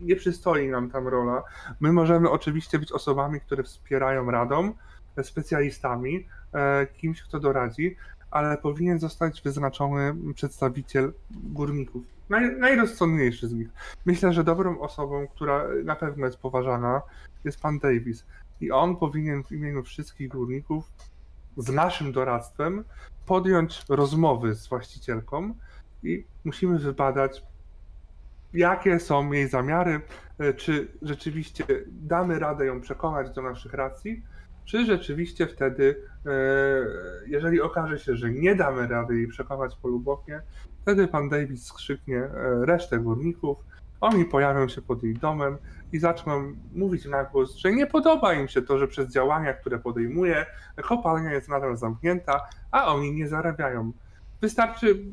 nie 0.00 0.16
przystoi 0.16 0.68
nam 0.68 0.90
tam 0.90 1.08
rola, 1.08 1.42
my 1.80 1.92
możemy 1.92 2.30
oczywiście 2.30 2.78
być 2.78 2.92
osobami, 2.92 3.40
które 3.40 3.62
wspierają 3.62 4.30
radą, 4.30 4.72
e, 5.16 5.24
specjalistami, 5.24 6.26
e, 6.54 6.86
kimś, 6.86 7.22
kto 7.22 7.40
doradzi, 7.40 7.96
ale 8.36 8.58
powinien 8.58 8.98
zostać 8.98 9.42
wyznaczony 9.42 10.14
przedstawiciel 10.34 11.12
górników. 11.30 12.02
Naj, 12.28 12.56
najrozsądniejszy 12.56 13.48
z 13.48 13.52
nich. 13.52 13.68
Myślę, 14.06 14.32
że 14.32 14.44
dobrą 14.44 14.80
osobą, 14.80 15.26
która 15.26 15.64
na 15.84 15.96
pewno 15.96 16.26
jest 16.26 16.38
poważana, 16.38 17.02
jest 17.44 17.60
pan 17.60 17.78
Davis. 17.78 18.24
I 18.60 18.70
on 18.70 18.96
powinien 18.96 19.44
w 19.44 19.52
imieniu 19.52 19.82
wszystkich 19.82 20.28
górników 20.28 20.92
z 21.56 21.72
naszym 21.72 22.12
doradztwem 22.12 22.84
podjąć 23.26 23.84
rozmowy 23.88 24.54
z 24.54 24.68
właścicielką 24.68 25.54
i 26.02 26.24
musimy 26.44 26.78
wybadać, 26.78 27.42
jakie 28.54 29.00
są 29.00 29.32
jej 29.32 29.48
zamiary, 29.48 30.00
e, 30.38 30.54
czy 30.54 30.88
rzeczywiście 31.02 31.64
damy 31.88 32.38
radę 32.38 32.66
ją 32.66 32.80
przekonać 32.80 33.34
do 33.34 33.42
naszych 33.42 33.74
racji, 33.74 34.22
czy 34.66 34.86
rzeczywiście 34.86 35.46
wtedy, 35.46 36.02
e, 36.26 36.30
jeżeli 37.26 37.60
okaże 37.60 37.98
się, 37.98 38.16
że 38.16 38.30
nie 38.30 38.54
damy 38.54 38.86
rady 38.86 39.16
jej 39.16 39.28
przekonać 39.28 39.76
polubownie, 39.76 40.42
wtedy 40.82 41.08
pan 41.08 41.28
Davis 41.28 41.66
skrzyknie 41.66 42.18
e, 42.18 42.30
resztę 42.66 42.98
górników, 42.98 43.58
oni 44.00 44.24
pojawią 44.24 44.68
się 44.68 44.82
pod 44.82 45.02
jej 45.02 45.14
domem 45.14 45.58
i 45.92 45.98
zaczną 45.98 46.52
mówić 46.74 47.04
na 47.04 47.24
głos, 47.24 47.56
że 47.56 47.72
nie 47.72 47.86
podoba 47.86 48.34
im 48.34 48.48
się 48.48 48.62
to, 48.62 48.78
że 48.78 48.88
przez 48.88 49.12
działania, 49.12 49.52
które 49.52 49.78
podejmuje, 49.78 50.46
kopalnia 50.82 51.32
jest 51.32 51.48
nadal 51.48 51.76
zamknięta, 51.76 52.40
a 52.70 52.94
oni 52.94 53.12
nie 53.12 53.28
zarabiają. 53.28 53.92
Wystarczy 54.40 55.04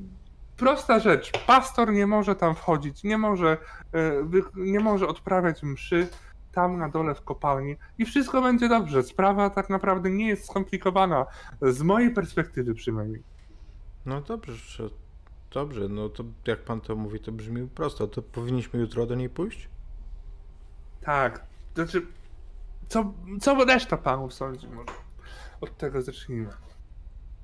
prosta 0.57 0.99
rzecz. 0.99 1.31
Pastor 1.47 1.93
nie 1.93 2.07
może 2.07 2.35
tam 2.35 2.55
wchodzić, 2.55 3.03
nie 3.03 3.17
może, 3.17 3.57
e, 3.93 4.11
nie 4.55 4.79
może 4.79 5.07
odprawiać 5.07 5.63
mszy 5.63 6.07
tam 6.53 6.77
na 6.77 6.89
dole 6.89 7.15
w 7.15 7.21
kopalni 7.21 7.75
i 7.97 8.05
wszystko 8.05 8.41
będzie 8.41 8.69
dobrze. 8.69 9.03
Sprawa 9.03 9.49
tak 9.49 9.69
naprawdę 9.69 10.09
nie 10.09 10.27
jest 10.27 10.45
skomplikowana, 10.45 11.25
z 11.61 11.81
mojej 11.81 12.11
perspektywy 12.13 12.73
przynajmniej. 12.73 13.23
No 14.05 14.21
dobrze, 14.21 14.89
dobrze, 15.51 15.89
no 15.89 16.09
to 16.09 16.23
jak 16.47 16.63
pan 16.63 16.81
to 16.81 16.95
mówi, 16.95 17.19
to 17.19 17.31
brzmi 17.31 17.67
prosto. 17.67 18.07
To 18.07 18.21
powinniśmy 18.21 18.79
jutro 18.79 19.05
do 19.05 19.15
niej 19.15 19.29
pójść? 19.29 19.69
Tak, 21.01 21.45
znaczy, 21.75 22.01
co, 22.89 23.13
co 23.41 23.65
reszta 23.65 23.97
panów 23.97 24.33
sądzi 24.33 24.67
może? 24.67 24.93
Od 25.61 25.77
tego 25.77 26.01
zacznijmy. 26.01 26.49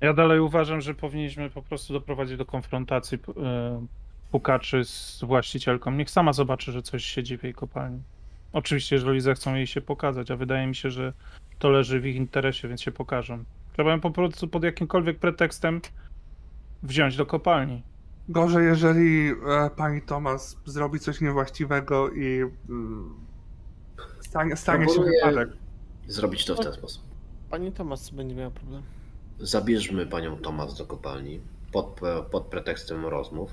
Ja 0.00 0.12
dalej 0.12 0.40
uważam, 0.40 0.80
że 0.80 0.94
powinniśmy 0.94 1.50
po 1.50 1.62
prostu 1.62 1.92
doprowadzić 1.92 2.36
do 2.36 2.46
konfrontacji 2.46 3.18
e, 3.36 3.86
pukaczy 4.30 4.84
z 4.84 5.24
właścicielką. 5.24 5.90
Niech 5.90 6.10
sama 6.10 6.32
zobaczy, 6.32 6.72
że 6.72 6.82
coś 6.82 7.04
siedzi 7.04 7.38
w 7.38 7.42
jej 7.42 7.54
kopalni. 7.54 8.02
Oczywiście, 8.52 8.96
jeżeli 8.96 9.20
zechcą 9.20 9.54
jej 9.54 9.66
się 9.66 9.80
pokazać, 9.80 10.30
a 10.30 10.36
wydaje 10.36 10.66
mi 10.66 10.74
się, 10.74 10.90
że 10.90 11.12
to 11.58 11.70
leży 11.70 12.00
w 12.00 12.06
ich 12.06 12.16
interesie, 12.16 12.68
więc 12.68 12.82
się 12.82 12.92
pokażą. 12.92 13.44
Trzeba 13.72 13.90
ją 13.90 14.00
po 14.00 14.10
prostu 14.10 14.48
pod 14.48 14.64
jakimkolwiek 14.64 15.18
pretekstem 15.18 15.80
wziąć 16.82 17.16
do 17.16 17.26
kopalni. 17.26 17.82
Gorzej, 18.28 18.66
jeżeli 18.66 19.28
e, 19.28 19.70
pani 19.76 20.02
Tomas 20.02 20.56
zrobi 20.64 21.00
coś 21.00 21.20
niewłaściwego 21.20 22.10
i 22.10 22.44
mm, 22.68 23.14
stanie, 24.20 24.56
stanie 24.56 24.88
się 24.88 25.02
wypadek. 25.02 25.48
zrobić 26.06 26.44
to 26.44 26.54
w 26.54 26.60
ten 26.60 26.72
sposób. 26.72 27.02
Pani 27.50 27.72
Tomas 27.72 28.10
będzie 28.10 28.34
miała 28.34 28.50
problem. 28.50 28.82
Zabierzmy 29.38 30.06
panią 30.06 30.36
Tomas 30.36 30.78
do 30.78 30.86
kopalni 30.86 31.40
pod, 31.72 32.00
pod 32.30 32.46
pretekstem 32.46 33.06
rozmów, 33.06 33.50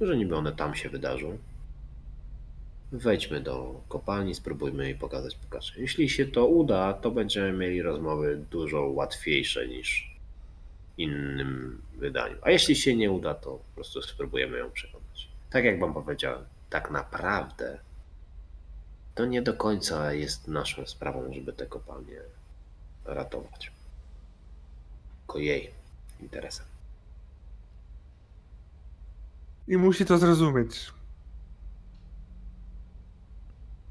że 0.00 0.16
niby 0.16 0.36
one 0.36 0.52
tam 0.52 0.74
się 0.74 0.88
wydarzą. 0.88 1.38
Wejdźmy 2.92 3.40
do 3.40 3.80
kopalni, 3.88 4.34
spróbujmy 4.34 4.84
jej 4.84 4.94
pokazać. 4.94 5.38
Jeśli 5.76 6.08
się 6.08 6.26
to 6.26 6.46
uda, 6.46 6.92
to 6.92 7.10
będziemy 7.10 7.52
mieli 7.52 7.82
rozmowy 7.82 8.44
dużo 8.50 8.82
łatwiejsze 8.82 9.68
niż 9.68 10.16
innym 10.98 11.82
wydaniu. 11.96 12.36
A 12.42 12.50
jeśli 12.50 12.76
się 12.76 12.96
nie 12.96 13.10
uda, 13.10 13.34
to 13.34 13.50
po 13.50 13.74
prostu 13.74 14.02
spróbujemy 14.02 14.58
ją 14.58 14.70
przekonać. 14.70 15.28
Tak 15.50 15.64
jak 15.64 15.80
wam 15.80 15.94
powiedziałem, 15.94 16.44
tak 16.70 16.90
naprawdę 16.90 17.78
to 19.14 19.26
nie 19.26 19.42
do 19.42 19.54
końca 19.54 20.12
jest 20.12 20.48
naszą 20.48 20.86
sprawą, 20.86 21.32
żeby 21.34 21.52
te 21.52 21.66
kopalnie 21.66 22.20
ratować. 23.04 23.72
Tylko 25.18 25.38
jej 25.38 25.70
interesem. 26.20 26.66
I 29.68 29.76
musi 29.76 30.04
to 30.04 30.18
zrozumieć. 30.18 30.95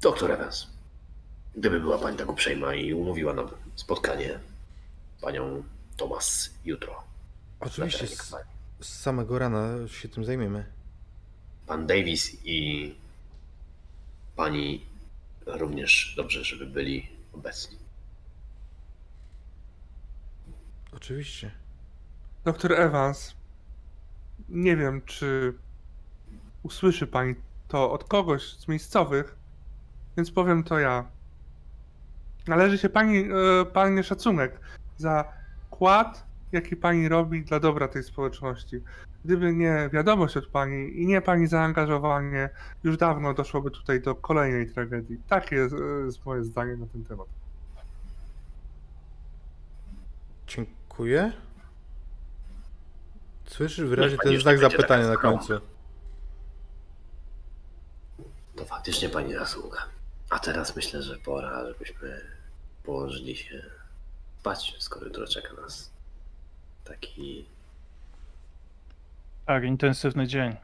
Doktor 0.06 0.30
Evans, 0.32 0.66
gdyby 1.56 1.80
była 1.80 1.98
pani 1.98 2.16
tak 2.16 2.30
uprzejma 2.30 2.74
i 2.74 2.94
umówiła 2.94 3.34
nam 3.34 3.48
spotkanie 3.74 4.40
z 5.18 5.20
panią 5.22 5.64
Thomas 5.96 6.50
jutro. 6.64 7.02
Oczywiście, 7.60 8.06
z, 8.06 8.34
z 8.80 9.00
samego 9.00 9.38
rana 9.38 9.88
się 9.88 10.08
tym 10.08 10.24
zajmiemy. 10.24 10.66
Pan 11.66 11.86
Davis 11.86 12.36
i 12.44 12.94
pani 14.36 14.86
również 15.46 16.14
dobrze, 16.16 16.44
żeby 16.44 16.66
byli 16.66 17.08
obecni. 17.32 17.78
Oczywiście. 20.92 21.50
Doktor 22.44 22.72
Evans, 22.72 23.34
nie 24.48 24.76
wiem, 24.76 25.02
czy 25.02 25.54
usłyszy 26.62 27.06
pani 27.06 27.34
to 27.68 27.92
od 27.92 28.04
kogoś 28.04 28.42
z 28.42 28.68
miejscowych, 28.68 29.45
więc 30.16 30.30
powiem 30.30 30.64
to 30.64 30.78
ja. 30.78 31.04
Należy 32.46 32.78
się 32.78 32.88
pani, 32.88 33.18
e, 33.18 33.64
pani 33.64 34.04
szacunek 34.04 34.60
za 34.96 35.24
wkład, 35.66 36.26
jaki 36.52 36.76
pani 36.76 37.08
robi 37.08 37.44
dla 37.44 37.60
dobra 37.60 37.88
tej 37.88 38.02
społeczności. 38.02 38.80
Gdyby 39.24 39.52
nie 39.52 39.90
wiadomość 39.92 40.36
od 40.36 40.46
pani 40.46 41.02
i 41.02 41.06
nie 41.06 41.20
pani 41.20 41.46
zaangażowanie, 41.46 42.50
już 42.84 42.96
dawno 42.96 43.34
doszłoby 43.34 43.70
tutaj 43.70 44.00
do 44.00 44.14
kolejnej 44.14 44.70
tragedii. 44.70 45.20
Takie 45.28 45.56
jest, 45.56 45.74
e, 45.74 46.04
jest 46.06 46.26
moje 46.26 46.44
zdanie 46.44 46.76
na 46.76 46.86
ten 46.86 47.04
temat. 47.04 47.26
Dziękuję. 50.46 51.32
Słyszysz 53.46 53.88
wyraźnie 53.88 54.18
ten 54.18 54.40
znak 54.40 54.58
zapytania 54.58 55.08
na 55.08 55.16
końcu. 55.16 55.52
To 58.56 58.64
faktycznie 58.64 59.08
pani 59.08 59.34
zasługa. 59.34 59.95
A 60.30 60.38
teraz 60.38 60.76
myślę, 60.76 61.02
że 61.02 61.16
pora, 61.16 61.66
żebyśmy 61.66 62.20
położyli 62.84 63.36
się 63.36 63.62
spać, 64.40 64.76
skoro 64.78 65.06
jutro 65.06 65.26
czeka 65.26 65.52
nas 65.52 65.90
taki 66.84 67.46
Tak, 69.46 69.64
intensywny 69.64 70.26
dzień. 70.26 70.56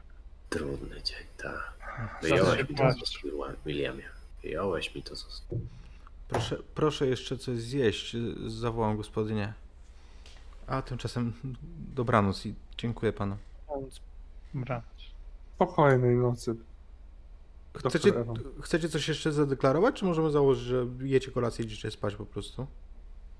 trudny 0.49 1.03
dzień. 1.03 1.17
Tak. 1.37 1.73
Wyjąłeś 2.21 2.69
mi 2.69 2.75
to 2.75 2.91
z 2.91 3.01
ust, 3.01 3.13
Williamie. 3.65 4.03
Wyjąłeś 4.43 4.95
mi 4.95 5.03
to 5.03 5.15
z 5.15 5.25
ust. 5.27 5.43
Proszę, 6.27 6.57
proszę 6.75 7.07
jeszcze 7.07 7.37
coś 7.37 7.59
zjeść. 7.59 8.15
Zawołam 8.47 8.97
gospodynię. 8.97 9.53
A 10.67 10.81
tymczasem 10.81 11.33
dobranoc 11.95 12.45
i 12.45 12.55
dziękuję 12.77 13.13
panu. 13.13 13.37
Dobra. 14.53 14.81
Spokojnej 15.55 16.15
nocy. 16.15 16.55
Chcecie, 17.77 18.13
chcecie 18.61 18.89
coś 18.89 19.07
jeszcze 19.07 19.31
zadeklarować, 19.31 19.95
czy 19.95 20.05
możemy 20.05 20.31
założyć, 20.31 20.63
że 20.63 20.85
jecie 20.99 21.31
kolację 21.31 21.65
i 21.65 21.67
idziecie 21.67 21.91
spać 21.91 22.15
po 22.15 22.25
prostu? 22.25 22.67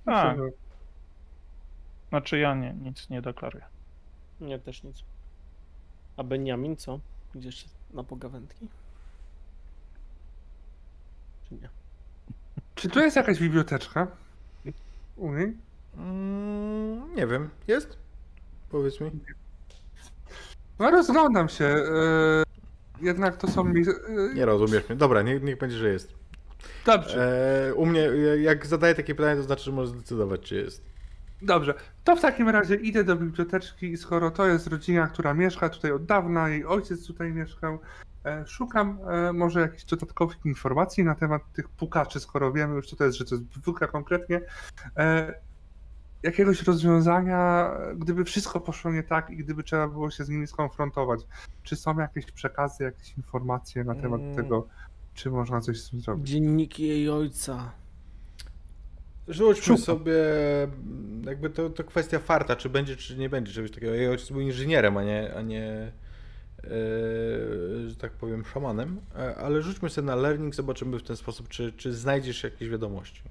Tak, 0.06 0.38
znaczy 2.10 2.38
ja 2.38 2.56
nie, 2.56 2.74
nic 2.74 3.10
nie 3.10 3.22
deklaruję. 3.22 3.66
Nie, 4.42 4.60
też 4.60 4.84
nic. 4.84 5.04
A 6.18 6.24
Benjamin 6.24 6.78
co? 6.78 7.00
Gdzieś 7.36 7.66
na 7.94 8.04
pogawędki? 8.04 8.68
Czy 11.50 11.56
nie? 11.56 11.70
Czy 12.76 12.90
tu 12.90 13.00
jest 13.00 13.16
jakaś 13.16 13.40
biblioteczka? 13.40 14.08
U 15.18 15.34
niej? 15.34 15.58
Mm, 15.98 17.16
nie 17.16 17.28
wiem. 17.28 17.50
Jest? 17.68 17.98
Powiedz 18.70 19.02
mi. 19.02 19.12
No 20.80 20.92
rozglądam 20.92 21.50
się. 21.50 21.84
E, 23.04 23.06
jednak 23.06 23.38
to 23.38 23.48
są. 23.48 23.64
mi- 23.64 23.82
e, 23.82 24.34
Nie 24.34 24.46
rozumiesz 24.46 24.90
mnie. 24.90 24.98
Dobra, 24.98 25.22
niech, 25.22 25.44
niech 25.44 25.58
będzie, 25.58 25.78
że 25.78 25.90
jest. 25.90 26.14
Dobrze, 26.86 27.38
E, 27.70 27.74
u 27.74 27.86
mnie, 27.86 28.02
jak 28.42 28.66
zadaję 28.66 28.96
takie 28.96 29.16
pytanie, 29.16 29.36
to 29.36 29.44
znaczy, 29.44 29.64
że 29.64 29.72
możesz 29.72 29.90
zdecydować, 29.96 30.42
czy 30.42 30.56
jest. 30.56 30.84
dobrze. 31.42 31.74
To 32.04 32.16
w 32.16 32.22
takim 32.22 32.50
razie 32.50 32.76
idę 32.76 33.04
do 33.04 33.16
biblioteczki 33.16 33.92
i 33.92 33.98
skoro 33.98 34.32
to 34.32 34.48
jest 34.48 34.68
rodzina, 34.68 35.08
która 35.08 35.34
mieszka 35.34 35.70
tutaj 35.70 35.92
od 35.92 36.06
dawna, 36.06 36.50
jej 36.50 36.66
ojciec 36.66 37.08
tutaj 37.08 37.32
mieszkał, 37.32 37.80
e, 38.26 38.44
szukam 38.48 39.00
e, 39.10 39.34
może 39.34 39.60
jakichś 39.62 39.84
dodatkowych 39.84 40.38
informacji 40.46 41.04
na 41.04 41.16
temat 41.16 41.42
tych 41.54 41.70
pukaczy, 41.70 42.20
skoro 42.20 42.52
wiemy 42.52 42.76
już 42.76 42.88
co 42.90 42.96
to 42.96 43.04
jest, 43.06 43.18
że 43.18 43.26
to 43.26 43.36
jest 43.36 43.48
dwójka 43.48 43.88
konkretnie. 43.88 44.42
Jakiegoś 46.24 46.64
rozwiązania, 46.64 47.72
gdyby 47.96 48.26
wszystko 48.26 48.60
poszło 48.60 48.92
nie 48.92 49.04
tak 49.04 49.30
i 49.30 49.38
gdyby 49.38 49.64
trzeba 49.64 49.88
było 49.88 50.12
się 50.12 50.24
z 50.24 50.30
nimi 50.30 50.48
skonfrontować. 50.48 51.20
Czy 51.64 51.76
są 51.76 52.00
jakieś 52.00 52.32
przekazy, 52.32 52.84
jakieś 52.84 53.18
informacje 53.18 53.84
na 53.84 53.96
temat 53.96 54.22
Mm. 54.22 54.36
tego, 54.36 54.68
czy 55.14 55.32
można 55.32 55.62
coś 55.62 55.82
z 55.82 55.90
tym 55.90 56.02
zrobić? 56.02 56.30
Dzienniki 56.30 56.88
jej 56.88 57.10
ojca. 57.10 57.72
Rzućmy 59.28 59.64
Szukam. 59.64 59.78
sobie, 59.84 60.14
jakby 61.26 61.50
to, 61.50 61.70
to 61.70 61.84
kwestia 61.84 62.20
farta, 62.20 62.56
czy 62.56 62.70
będzie, 62.70 62.96
czy 62.96 63.18
nie 63.18 63.30
będzie 63.30 63.54
czegoś 63.54 63.72
takiego. 63.72 63.94
Jej 63.94 64.08
ojciec 64.10 64.30
był 64.32 64.42
inżynierem, 64.42 64.98
a 64.98 65.04
nie, 65.04 65.34
a 65.36 65.42
nie 65.42 65.92
e, 66.64 66.70
że 67.90 67.96
tak 67.96 68.12
powiem, 68.12 68.46
szamanem. 68.46 69.02
E, 69.16 69.36
ale 69.36 69.62
rzućmy 69.62 69.90
sobie 69.90 70.06
na 70.08 70.16
learning, 70.16 70.56
zobaczymy 70.56 71.00
w 71.00 71.04
ten 71.04 71.16
sposób, 71.16 71.48
czy, 71.48 71.74
czy 71.74 71.94
znajdziesz 71.94 72.44
jakieś 72.44 72.70
wiadomości. 72.70 73.22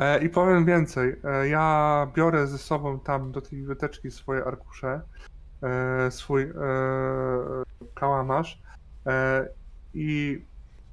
E, 0.00 0.24
I 0.24 0.28
powiem 0.28 0.64
więcej. 0.64 1.16
E, 1.24 1.48
Ja 1.48 2.06
biorę 2.14 2.46
ze 2.46 2.58
sobą 2.58 3.00
tam 3.00 3.32
do 3.32 3.40
tej 3.40 3.58
biblioteczki 3.58 4.10
swoje 4.10 4.44
arkusze, 4.44 5.00
e, 5.62 6.10
swój 6.10 6.52
kałamarz 7.94 8.62
i 9.94 10.42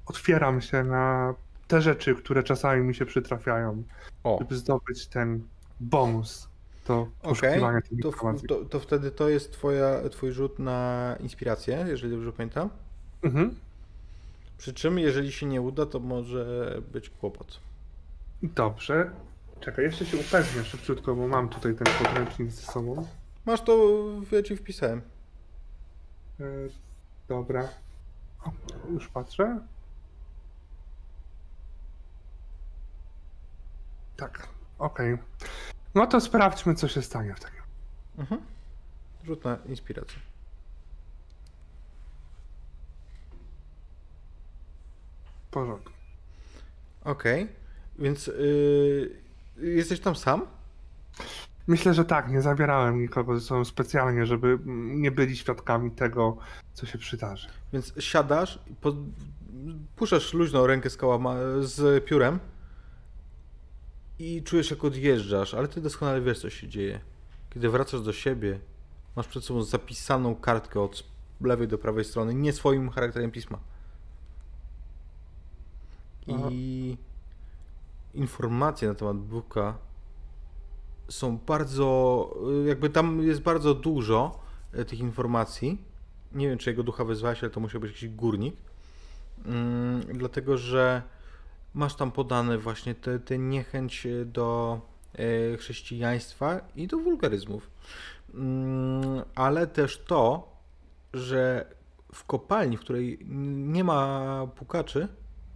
otwieram 0.05 0.61
się 0.61 0.83
na 0.83 1.33
te 1.67 1.81
rzeczy, 1.81 2.15
które 2.15 2.43
czasami 2.43 2.83
mi 2.83 2.95
się 2.95 3.05
przytrafiają, 3.05 3.83
O, 4.23 4.37
żeby 4.41 4.55
zdobyć 4.55 5.07
ten 5.07 5.43
bonus 5.79 6.49
do 6.87 7.07
poszukiwania 7.21 7.81
tych 7.81 8.01
To, 8.01 8.07
informacji. 8.07 8.47
to, 8.47 8.65
to 8.65 8.79
wtedy 8.79 9.11
to 9.11 9.29
jest 9.29 9.51
twoja, 9.51 10.09
twój 10.09 10.31
rzut 10.31 10.59
na 10.59 11.15
inspirację, 11.19 11.85
jeżeli 11.87 12.13
dobrze 12.13 12.31
pamiętam. 12.31 12.69
Mhm. 13.23 13.55
Przy 14.57 14.73
czym, 14.73 14.99
jeżeli 14.99 15.31
się 15.31 15.45
nie 15.45 15.61
uda, 15.61 15.85
to 15.85 15.99
może 15.99 16.77
być 16.93 17.09
kłopot. 17.09 17.59
Dobrze. 18.43 19.11
Czekaj, 19.59 19.85
jeszcze 19.85 20.05
się 20.05 20.17
upewnię 20.17 20.63
szybciutko, 20.63 21.15
bo 21.15 21.27
mam 21.27 21.49
tutaj 21.49 21.75
ten 21.75 21.87
podręcznik 22.03 22.51
ze 22.51 22.71
sobą. 22.71 23.07
Masz 23.45 23.61
to, 23.61 23.77
ja 24.31 24.43
ci 24.43 24.57
wpisałem. 24.57 25.01
E, 26.39 26.43
Dobra. 27.27 27.69
O, 28.45 28.51
już 28.91 29.07
patrzę. 29.07 29.59
Tak, 34.17 34.47
okej. 34.79 35.17
No 35.95 36.07
to 36.07 36.21
sprawdźmy, 36.21 36.75
co 36.75 36.87
się 36.87 37.01
stanie 37.01 37.35
w 37.35 37.39
takim. 37.39 37.61
Mhm. 38.17 38.41
Rzut 39.25 39.45
na 39.45 39.57
inspirację. 39.65 40.19
W 45.47 45.49
porządku. 45.51 45.91
Okej, 47.03 47.47
więc 47.99 48.27
yy, 48.27 49.21
jesteś 49.57 49.99
tam 49.99 50.15
sam? 50.15 50.41
Myślę, 51.67 51.93
że 51.93 52.05
tak, 52.05 52.31
nie 52.31 52.41
zabierałem 52.41 53.01
nikogo 53.01 53.39
ze 53.39 53.45
sobą 53.45 53.65
specjalnie, 53.65 54.25
żeby 54.25 54.59
nie 54.75 55.11
byli 55.11 55.37
świadkami 55.37 55.91
tego, 55.91 56.37
co 56.73 56.85
się 56.85 56.97
przydarzy. 56.97 57.47
Więc 57.73 57.93
siadasz, 57.99 58.59
po, 58.81 58.93
puszczasz 59.95 60.33
luźną 60.33 60.67
rękę 60.67 60.89
z, 60.89 60.97
kołama, 60.97 61.35
z 61.59 62.05
piórem 62.05 62.39
i 64.19 64.43
czujesz 64.43 64.71
jak 64.71 64.83
odjeżdżasz, 64.83 65.53
ale 65.53 65.67
ty 65.67 65.81
doskonale 65.81 66.21
wiesz 66.21 66.39
co 66.39 66.49
się 66.49 66.67
dzieje. 66.67 66.99
Kiedy 67.49 67.69
wracasz 67.69 68.01
do 68.01 68.13
siebie, 68.13 68.59
masz 69.15 69.27
przed 69.27 69.43
sobą 69.43 69.63
zapisaną 69.63 70.35
kartkę 70.35 70.81
od 70.81 71.03
lewej 71.41 71.67
do 71.67 71.77
prawej 71.77 72.05
strony, 72.05 72.33
nie 72.33 72.53
swoim 72.53 72.89
charakterem 72.89 73.31
pisma. 73.31 73.59
I 76.27 76.97
informacje 78.17 78.87
na 78.87 78.95
temat 78.95 79.17
Buka 79.17 79.77
są 81.09 81.37
bardzo, 81.37 82.37
jakby 82.65 82.89
tam 82.89 83.23
jest 83.23 83.41
bardzo 83.41 83.73
dużo 83.73 84.39
e, 84.73 84.85
tych 84.85 84.99
informacji. 84.99 85.81
Nie 86.31 86.49
wiem, 86.49 86.57
czy 86.57 86.69
jego 86.69 86.83
ducha 86.83 87.03
wezwałeś, 87.03 87.43
ale 87.43 87.49
to 87.49 87.59
musiał 87.59 87.81
być 87.81 87.91
jakiś 87.91 88.09
górnik. 88.09 88.55
Mm, 89.45 90.01
dlatego, 90.13 90.57
że 90.57 91.01
masz 91.73 91.95
tam 91.95 92.11
podane 92.11 92.57
właśnie 92.57 92.95
tę 92.95 93.19
tę 93.19 93.37
niechęć 93.37 94.07
do 94.25 94.79
e, 95.13 95.57
chrześcijaństwa 95.57 96.59
i 96.75 96.87
do 96.87 96.97
wulgaryzmów. 96.97 97.69
Mm, 98.33 99.21
Ale 99.35 99.67
też 99.67 100.03
to, 100.07 100.51
że 101.13 101.65
w 102.13 102.23
kopalni, 102.23 102.77
w 102.77 102.79
której 102.79 103.19
nie 103.55 103.83
ma 103.83 104.47
pukaczy, 104.55 105.07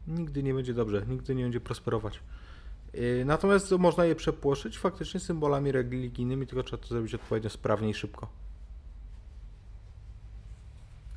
nigdy 0.07 0.43
nie 0.43 0.53
będzie 0.53 0.73
dobrze, 0.73 1.05
nigdy 1.07 1.35
nie 1.35 1.43
będzie 1.43 1.59
prosperować. 1.59 2.19
Yy, 2.93 3.25
Natomiast 3.25 3.71
można 3.71 4.05
je 4.05 4.15
przepłoszyć 4.15 4.79
faktycznie 4.79 5.19
symbolami 5.19 5.71
religijnymi, 5.71 6.47
tylko 6.47 6.63
trzeba 6.63 6.83
to 6.83 6.89
zrobić 6.89 7.15
odpowiednio 7.15 7.49
sprawnie 7.49 7.89
i 7.89 7.93
szybko. 7.93 8.27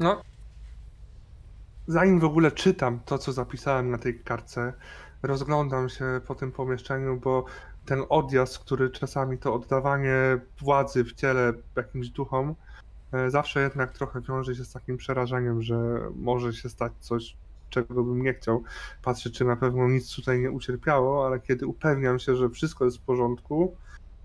No. 0.00 0.22
Zanim 1.86 2.20
w 2.20 2.24
ogóle 2.24 2.52
czytam 2.52 3.00
to, 3.04 3.18
co 3.18 3.32
zapisałem 3.32 3.90
na 3.90 3.98
tej 3.98 4.20
kartce, 4.20 4.72
rozglądam 5.22 5.88
się 5.88 6.20
po 6.26 6.34
tym 6.34 6.52
pomieszczeniu, 6.52 7.20
bo 7.20 7.44
ten 7.86 8.02
odjazd, 8.08 8.58
który 8.58 8.90
czasami 8.90 9.38
to 9.38 9.54
oddawanie 9.54 10.38
władzy 10.60 11.04
w 11.04 11.12
ciele 11.12 11.52
jakimś 11.76 12.08
duchom, 12.08 12.54
e, 13.12 13.30
zawsze 13.30 13.60
jednak 13.60 13.92
trochę 13.92 14.20
wiąże 14.20 14.54
się 14.54 14.64
z 14.64 14.72
takim 14.72 14.96
przerażeniem, 14.96 15.62
że 15.62 16.00
może 16.14 16.52
się 16.52 16.68
stać 16.68 16.92
coś, 17.00 17.36
czego 17.74 18.04
bym 18.04 18.22
nie 18.22 18.34
chciał. 18.34 18.62
Patrzę, 19.02 19.30
czy 19.30 19.44
na 19.44 19.56
pewno 19.56 19.88
nic 19.88 20.16
tutaj 20.16 20.40
nie 20.40 20.50
ucierpiało, 20.50 21.26
ale 21.26 21.40
kiedy 21.40 21.66
upewniam 21.66 22.18
się, 22.18 22.36
że 22.36 22.50
wszystko 22.50 22.84
jest 22.84 22.98
w 22.98 23.00
porządku, 23.00 23.76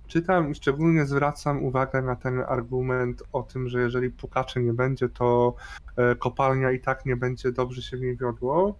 czytam 0.10 0.52
i 0.52 0.56
szczególnie 0.56 1.06
zwracam 1.06 1.64
uwagę 1.64 2.02
na 2.02 2.16
ten 2.16 2.40
argument 2.48 3.24
o 3.34 3.44
tym, 3.44 3.70
że 3.70 3.82
jeżeli 3.82 4.10
pukaczy 4.10 4.60
nie 4.60 4.74
będzie, 4.74 5.10
to 5.10 5.56
e, 5.96 6.16
kopalnia 6.16 6.72
i 6.72 6.80
tak 6.80 7.06
nie 7.06 7.16
będzie 7.16 7.52
dobrze 7.52 7.82
się 7.82 7.98
w 7.98 8.02
niej 8.02 8.18
wiodło. 8.18 8.76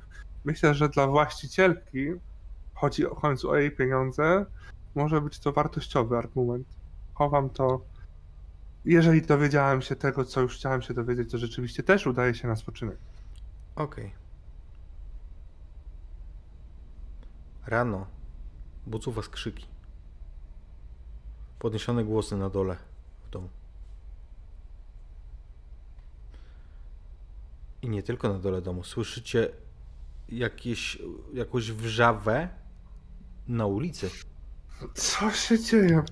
Myślę, 0.46 0.74
że 0.74 0.90
dla 0.90 1.08
właścicielki, 1.08 2.08
chodzi 2.74 3.06
o 3.06 3.16
końcu 3.16 3.50
o 3.50 3.56
jej 3.56 3.72
pieniądze, 3.72 4.46
może 4.96 5.22
być 5.22 5.40
to 5.40 5.54
wartościowy 5.54 6.18
argument. 6.18 6.68
Chowam 7.14 7.50
to. 7.50 7.82
Jeżeli 8.86 9.22
dowiedziałem 9.22 9.82
się 9.82 9.96
tego, 9.96 10.26
co 10.26 10.42
już 10.42 10.56
chciałem 10.56 10.82
się 10.82 10.94
dowiedzieć, 10.94 11.32
to 11.32 11.38
rzeczywiście 11.38 11.84
też 11.84 12.08
udaje 12.08 12.36
się 12.36 12.48
na 12.48 12.56
spoczynek. 12.56 12.98
Okej. 13.76 14.12
Rano 17.70 18.08
budzą 18.88 19.12
was 19.12 19.30
krzyki. 19.30 19.66
Podniesione 21.60 22.04
głosy 22.04 22.38
na 22.38 22.50
dole 22.50 22.78
w 23.26 23.30
domu. 23.30 23.50
I 27.82 27.90
nie 27.90 28.04
tylko 28.04 28.30
na 28.30 28.40
dole 28.40 28.62
domu. 28.62 28.84
Słyszycie 28.84 29.52
jakieś, 30.30 30.98
jakąś 31.34 31.72
wrzawę 31.72 32.50
na 33.48 33.66
ulicy. 33.66 34.10
Co 34.94 35.32
się 35.32 35.60
dzieje? 35.60 36.04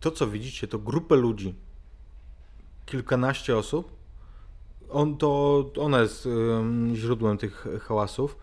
To, 0.00 0.10
co 0.10 0.26
widzicie, 0.28 0.68
to 0.68 0.78
grupę 0.78 1.16
ludzi. 1.16 1.54
Kilkanaście 2.86 3.56
osób. 3.56 3.96
On 4.90 5.16
to, 5.18 5.64
ona 5.80 6.00
jest 6.00 6.28
źródłem 6.94 7.38
tych 7.38 7.66
hałasów 7.80 8.36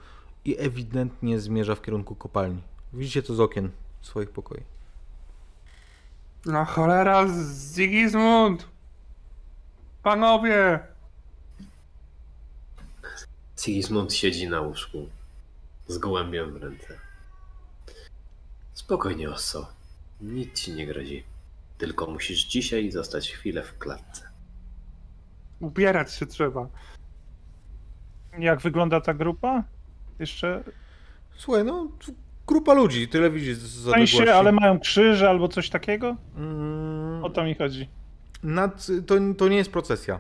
i 0.45 0.55
ewidentnie 0.59 1.39
zmierza 1.39 1.75
w 1.75 1.81
kierunku 1.81 2.15
kopalni. 2.15 2.61
Widzicie 2.93 3.23
to 3.23 3.35
z 3.35 3.39
okien 3.39 3.71
swoich 4.01 4.29
pokoi. 4.29 4.63
No 6.45 6.65
cholera, 6.65 7.27
Zigizmund! 7.73 8.67
Panowie! 10.03 10.79
Sigismund 13.59 14.13
siedzi 14.13 14.47
na 14.47 14.61
łóżku 14.61 15.09
z 15.87 15.97
gołębiem 15.97 16.53
w 16.53 16.57
ręce. 16.57 16.99
Spokojnie, 18.73 19.29
Osso. 19.29 19.67
Nic 20.21 20.61
ci 20.61 20.73
nie 20.73 20.87
grozi. 20.87 21.23
Tylko 21.77 22.07
musisz 22.07 22.45
dzisiaj 22.45 22.91
zostać 22.91 23.31
chwilę 23.31 23.63
w 23.63 23.77
klatce. 23.77 24.29
Ubierać 25.59 26.13
się 26.13 26.25
trzeba. 26.25 26.67
Jak 28.39 28.61
wygląda 28.61 29.01
ta 29.01 29.13
grupa? 29.13 29.63
Jeszcze 30.19 30.63
Słuchaj, 31.35 31.63
no, 31.63 31.87
grupa 32.47 32.73
ludzi, 32.73 33.07
tyle 33.07 33.29
widzisz 33.31 33.57
z 33.57 33.87
odległości. 33.87 34.17
sensie, 34.17 34.33
ale 34.33 34.51
mają 34.51 34.79
krzyże 34.79 35.29
albo 35.29 35.47
coś 35.47 35.69
takiego? 35.69 36.15
Mm, 36.37 37.23
O 37.23 37.29
to 37.29 37.43
mi 37.43 37.55
chodzi. 37.55 37.89
Nad, 38.43 38.87
to, 39.07 39.15
to 39.37 39.47
nie 39.47 39.57
jest 39.57 39.71
procesja, 39.71 40.19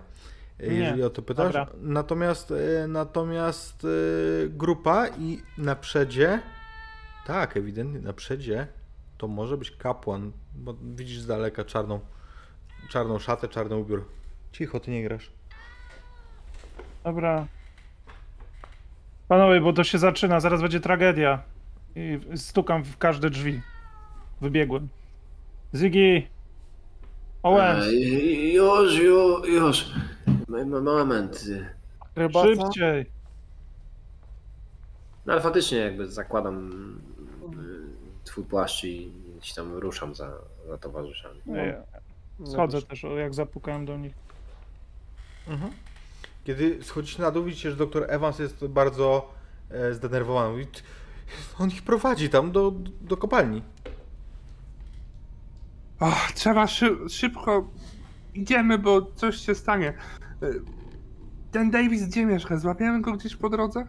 jeżeli 0.59 0.97
Nie, 0.99 1.05
o 1.05 1.09
to 1.09 1.21
pytasz. 1.21 1.45
dobra. 1.45 1.67
Natomiast, 1.81 2.51
e, 2.51 2.87
natomiast 2.87 3.85
e, 3.85 3.87
grupa 4.49 5.07
i 5.07 5.41
na 5.57 5.75
przedzie, 5.75 6.39
tak, 7.25 7.57
ewidentnie 7.57 7.99
na 7.99 8.13
przedzie 8.13 8.67
to 9.17 9.27
może 9.27 9.57
być 9.57 9.71
kapłan, 9.71 10.31
bo 10.55 10.75
widzisz 10.95 11.19
z 11.19 11.27
daleka 11.27 11.63
czarną, 11.65 11.99
czarną 12.89 13.19
szatę, 13.19 13.47
czarny 13.47 13.75
ubiór. 13.75 14.05
Cicho, 14.51 14.79
ty 14.79 14.91
nie 14.91 15.03
grasz. 15.03 15.31
Dobra. 17.03 17.47
Panowie, 19.29 19.61
bo 19.61 19.73
to 19.73 19.83
się 19.83 19.97
zaczyna, 19.97 20.39
zaraz 20.39 20.61
będzie 20.61 20.79
tragedia. 20.79 21.43
I 21.95 22.19
stukam 22.35 22.83
w 22.83 22.97
każde 22.97 23.29
drzwi. 23.29 23.61
Wybiegłem. 24.41 24.87
Ziggy! 25.75 26.27
Owens! 27.43 27.85
Ej, 27.85 28.53
już, 28.53 28.99
już, 28.99 29.47
już. 29.49 29.91
Moment. 30.83 31.45
Szybciej! 32.43 33.05
No 35.25 35.33
ale 35.33 35.41
faktycznie 35.41 35.77
jakby 35.77 36.07
zakładam 36.07 36.71
y, 37.53 38.23
twój 38.23 38.43
płaszcz 38.43 38.83
i 38.83 39.11
ci 39.41 39.55
tam 39.55 39.73
ruszam 39.73 40.15
za, 40.15 40.31
za 40.67 40.77
towarzyszami. 40.77 41.41
No 41.45 41.55
ja 41.55 41.83
Schodzę 42.45 42.81
też, 42.81 43.05
jak 43.17 43.33
zapukałem 43.33 43.85
do 43.85 43.97
nich. 43.97 44.13
Mhm. 45.47 45.71
Kiedy 46.49 46.83
schodzicie 46.83 47.21
na 47.21 47.31
dół, 47.31 47.43
widzicie, 47.43 47.69
że 47.71 47.75
doktor 47.77 48.05
Evans 48.07 48.39
jest 48.39 48.67
bardzo 48.67 49.33
e, 49.69 49.93
zdenerwowany. 49.93 50.51
Mówi, 50.51 50.65
"T- 50.67 50.81
On 51.59 51.69
ich 51.69 51.81
prowadzi 51.81 52.29
tam 52.29 52.51
do, 52.51 52.73
do 53.01 53.17
kopalni. 53.17 53.61
Och, 55.99 56.31
trzeba 56.35 56.67
szy 56.67 56.97
szybko. 57.09 57.69
Idziemy, 58.33 58.77
bo 58.77 59.01
coś 59.15 59.35
się 59.37 59.55
stanie. 59.55 59.93
Y, 60.43 60.61
Ten 61.51 61.71
Davis 61.71 62.07
gdzie 62.07 62.25
mieszka? 62.25 62.57
Złapiemy 62.57 63.01
go 63.01 63.11
gdzieś 63.13 63.35
po 63.35 63.49
drodze? 63.49 63.87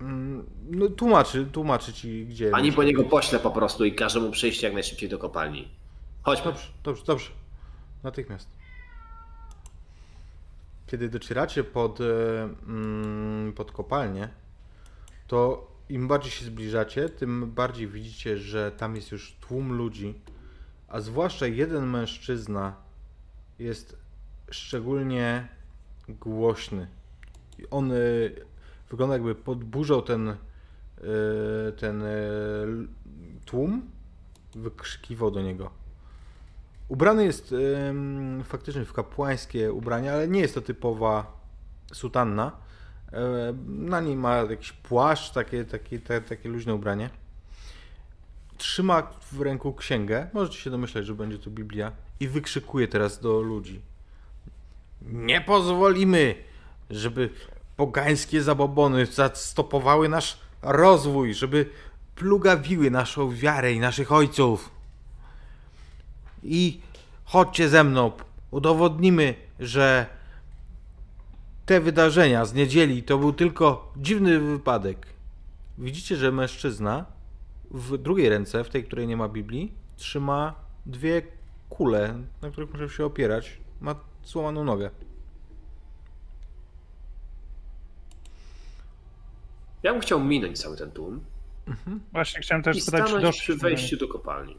Mm, 0.00 0.46
No, 0.70 0.88
tłumaczy, 0.88 1.46
tłumaczy 1.52 1.92
ci, 1.92 2.26
gdzie. 2.26 2.50
Pani 2.50 2.72
po 2.72 2.82
niego 2.84 3.04
pośle 3.04 3.38
po 3.38 3.50
prostu 3.50 3.84
i 3.84 3.94
każe 3.94 4.20
mu 4.20 4.30
przyjść 4.30 4.62
jak 4.62 4.72
najszybciej 4.72 5.08
do 5.08 5.18
kopalni. 5.18 5.68
Chodźmy. 6.22 6.44
Dobrze, 6.44 6.66
dobrze, 6.84 7.02
dobrze. 7.06 7.30
Natychmiast. 8.02 8.59
Kiedy 10.90 11.08
docieracie 11.08 11.64
pod, 11.64 12.00
e, 12.00 12.04
mm, 12.66 13.52
pod 13.52 13.72
kopalnię, 13.72 14.28
to 15.26 15.70
im 15.88 16.08
bardziej 16.08 16.30
się 16.30 16.44
zbliżacie, 16.44 17.08
tym 17.08 17.50
bardziej 17.50 17.88
widzicie, 17.88 18.38
że 18.38 18.72
tam 18.72 18.96
jest 18.96 19.12
już 19.12 19.32
tłum 19.40 19.72
ludzi, 19.72 20.20
a 20.88 21.00
zwłaszcza 21.00 21.46
jeden 21.46 21.86
mężczyzna 21.86 22.76
jest 23.58 23.96
szczególnie 24.50 25.48
głośny. 26.08 26.88
On 27.70 27.92
e, 27.92 27.96
wygląda 28.90 29.14
jakby 29.14 29.34
podburzał 29.34 30.02
ten, 30.02 30.28
e, 30.28 30.36
ten 31.76 32.02
tłum, 33.44 33.90
wykrzykiwał 34.54 35.30
do 35.30 35.42
niego. 35.42 35.79
Ubrany 36.90 37.24
jest 37.24 37.54
em, 37.88 38.44
faktycznie 38.44 38.84
w 38.84 38.92
kapłańskie 38.92 39.72
ubrania, 39.72 40.12
ale 40.12 40.28
nie 40.28 40.40
jest 40.40 40.54
to 40.54 40.60
typowa 40.60 41.40
sutanna. 41.92 42.52
E, 43.12 43.54
na 43.66 44.00
niej 44.00 44.16
ma 44.16 44.36
jakiś 44.36 44.72
płaszcz, 44.72 45.32
takie, 45.32 45.64
takie, 45.64 45.98
te, 45.98 46.20
takie 46.20 46.48
luźne 46.48 46.74
ubranie. 46.74 47.10
Trzyma 48.56 49.02
w 49.32 49.40
ręku 49.40 49.74
księgę, 49.74 50.28
możecie 50.32 50.58
się 50.58 50.70
domyśleć, 50.70 51.06
że 51.06 51.14
będzie 51.14 51.38
to 51.38 51.50
Biblia, 51.50 51.92
i 52.20 52.28
wykrzykuje 52.28 52.88
teraz 52.88 53.20
do 53.20 53.40
ludzi. 53.40 53.80
Nie 55.02 55.40
pozwolimy, 55.40 56.34
żeby 56.90 57.30
pogańskie 57.76 58.42
zabobony 58.42 59.06
zastopowały 59.06 60.08
nasz 60.08 60.40
rozwój, 60.62 61.34
żeby 61.34 61.66
plugawiły 62.14 62.90
naszą 62.90 63.30
wiarę 63.30 63.72
i 63.72 63.80
naszych 63.80 64.12
ojców. 64.12 64.79
I 66.42 66.80
chodźcie 67.24 67.68
ze 67.68 67.84
mną, 67.84 68.12
udowodnimy, 68.50 69.34
że 69.60 70.06
te 71.66 71.80
wydarzenia 71.80 72.44
z 72.44 72.54
niedzieli 72.54 73.02
to 73.02 73.18
był 73.18 73.32
tylko 73.32 73.92
dziwny 73.96 74.40
wypadek. 74.40 75.06
Widzicie, 75.78 76.16
że 76.16 76.32
mężczyzna 76.32 77.04
w 77.70 77.98
drugiej 77.98 78.28
ręce, 78.28 78.64
w 78.64 78.68
tej, 78.68 78.84
której 78.84 79.06
nie 79.06 79.16
ma 79.16 79.28
Biblii, 79.28 79.72
trzyma 79.96 80.54
dwie 80.86 81.22
kule, 81.68 82.18
na 82.42 82.50
których 82.50 82.72
może 82.72 82.88
się 82.88 83.04
opierać. 83.04 83.58
Ma 83.80 83.94
złamaną 84.24 84.64
nogę. 84.64 84.90
Ja 89.82 89.92
bym 89.92 90.00
chciał 90.00 90.20
minąć 90.20 90.58
cały 90.58 90.76
ten 90.76 90.90
tłum 90.90 91.20
Właśnie 92.12 92.40
chciałem 92.40 92.62
też 92.62 92.76
I 92.76 92.80
spytać, 92.80 93.00
czy 93.00 93.06
stanąć 93.06 93.24
doszli. 93.24 93.40
przy 93.40 93.56
wejściu 93.56 93.96
do 93.96 94.08
kopalni. 94.08 94.56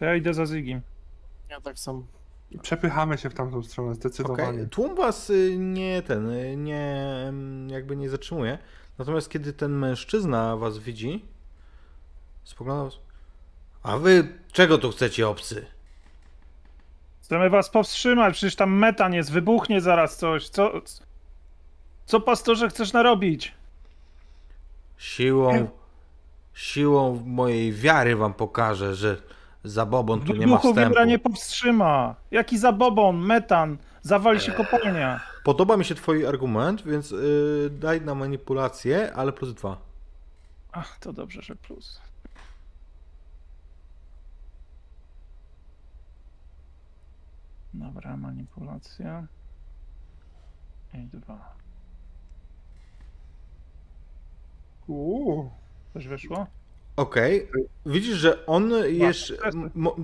To 0.00 0.04
Ja 0.04 0.14
idę 0.14 0.34
za 0.34 0.46
Zigim. 0.46 0.80
Ja 1.50 1.60
tak 1.60 1.78
sam. 1.78 2.06
Przepychamy 2.62 3.18
się 3.18 3.30
w 3.30 3.34
tamtą 3.34 3.62
stronę, 3.62 3.94
zdecydowanie. 3.94 4.66
tłum 4.66 4.94
was 4.94 5.30
y, 5.30 5.56
nie 5.58 6.02
ten, 6.02 6.30
y, 6.30 6.56
nie 6.56 7.14
mm, 7.28 7.70
jakby 7.70 7.96
nie 7.96 8.10
zatrzymuje. 8.10 8.58
Natomiast 8.98 9.30
kiedy 9.30 9.52
ten 9.52 9.72
mężczyzna 9.72 10.56
was 10.56 10.78
widzi, 10.78 11.24
spogląda 12.44 12.84
was. 12.84 12.98
A 13.82 13.98
wy 13.98 14.28
czego 14.52 14.78
tu 14.78 14.90
chcecie, 14.90 15.28
obcy? 15.28 15.66
Chcemy 17.22 17.50
was 17.50 17.70
powstrzymać, 17.70 18.34
przecież 18.34 18.56
tam 18.56 18.72
metan 18.72 19.14
jest, 19.14 19.32
wybuchnie 19.32 19.80
zaraz 19.80 20.16
coś. 20.16 20.48
Co, 20.48 20.72
co 22.06 22.20
pastorze 22.20 22.68
chcesz 22.68 22.92
narobić? 22.92 23.54
Siłą, 24.98 25.68
siłą 26.54 27.22
mojej 27.26 27.72
wiary 27.72 28.16
wam 28.16 28.34
pokażę, 28.34 28.94
że 28.94 29.22
zabobon 29.64 30.20
tu 30.20 30.32
nie 30.32 30.46
ma 30.46 30.56
wstępu. 30.58 30.80
wiadra 30.80 31.04
nie 31.04 31.18
powstrzyma. 31.18 32.14
Jaki 32.30 32.58
zabobon, 32.58 33.16
metan, 33.18 33.78
zawali 34.02 34.40
się 34.40 34.52
kopalnia. 34.52 35.20
Podoba 35.44 35.76
mi 35.76 35.84
się 35.84 35.94
twój 35.94 36.26
argument, 36.26 36.82
więc 36.82 37.12
y, 37.12 37.70
daj 37.72 38.00
na 38.00 38.14
manipulację, 38.14 39.12
ale 39.14 39.32
plus 39.32 39.54
dwa. 39.54 39.76
Ach, 40.72 40.98
to 40.98 41.12
dobrze, 41.12 41.42
że 41.42 41.56
plus. 41.56 42.00
Dobra, 47.74 48.16
manipulacja. 48.16 49.26
I 50.94 51.06
dwa. 51.06 51.54
Uuu. 54.86 55.50
Coś 55.92 56.08
wyszło? 56.08 56.46
Okej, 57.00 57.48
widzisz, 57.86 58.16
że 58.16 58.46
on 58.46 58.72
jeszcze, 58.88 59.34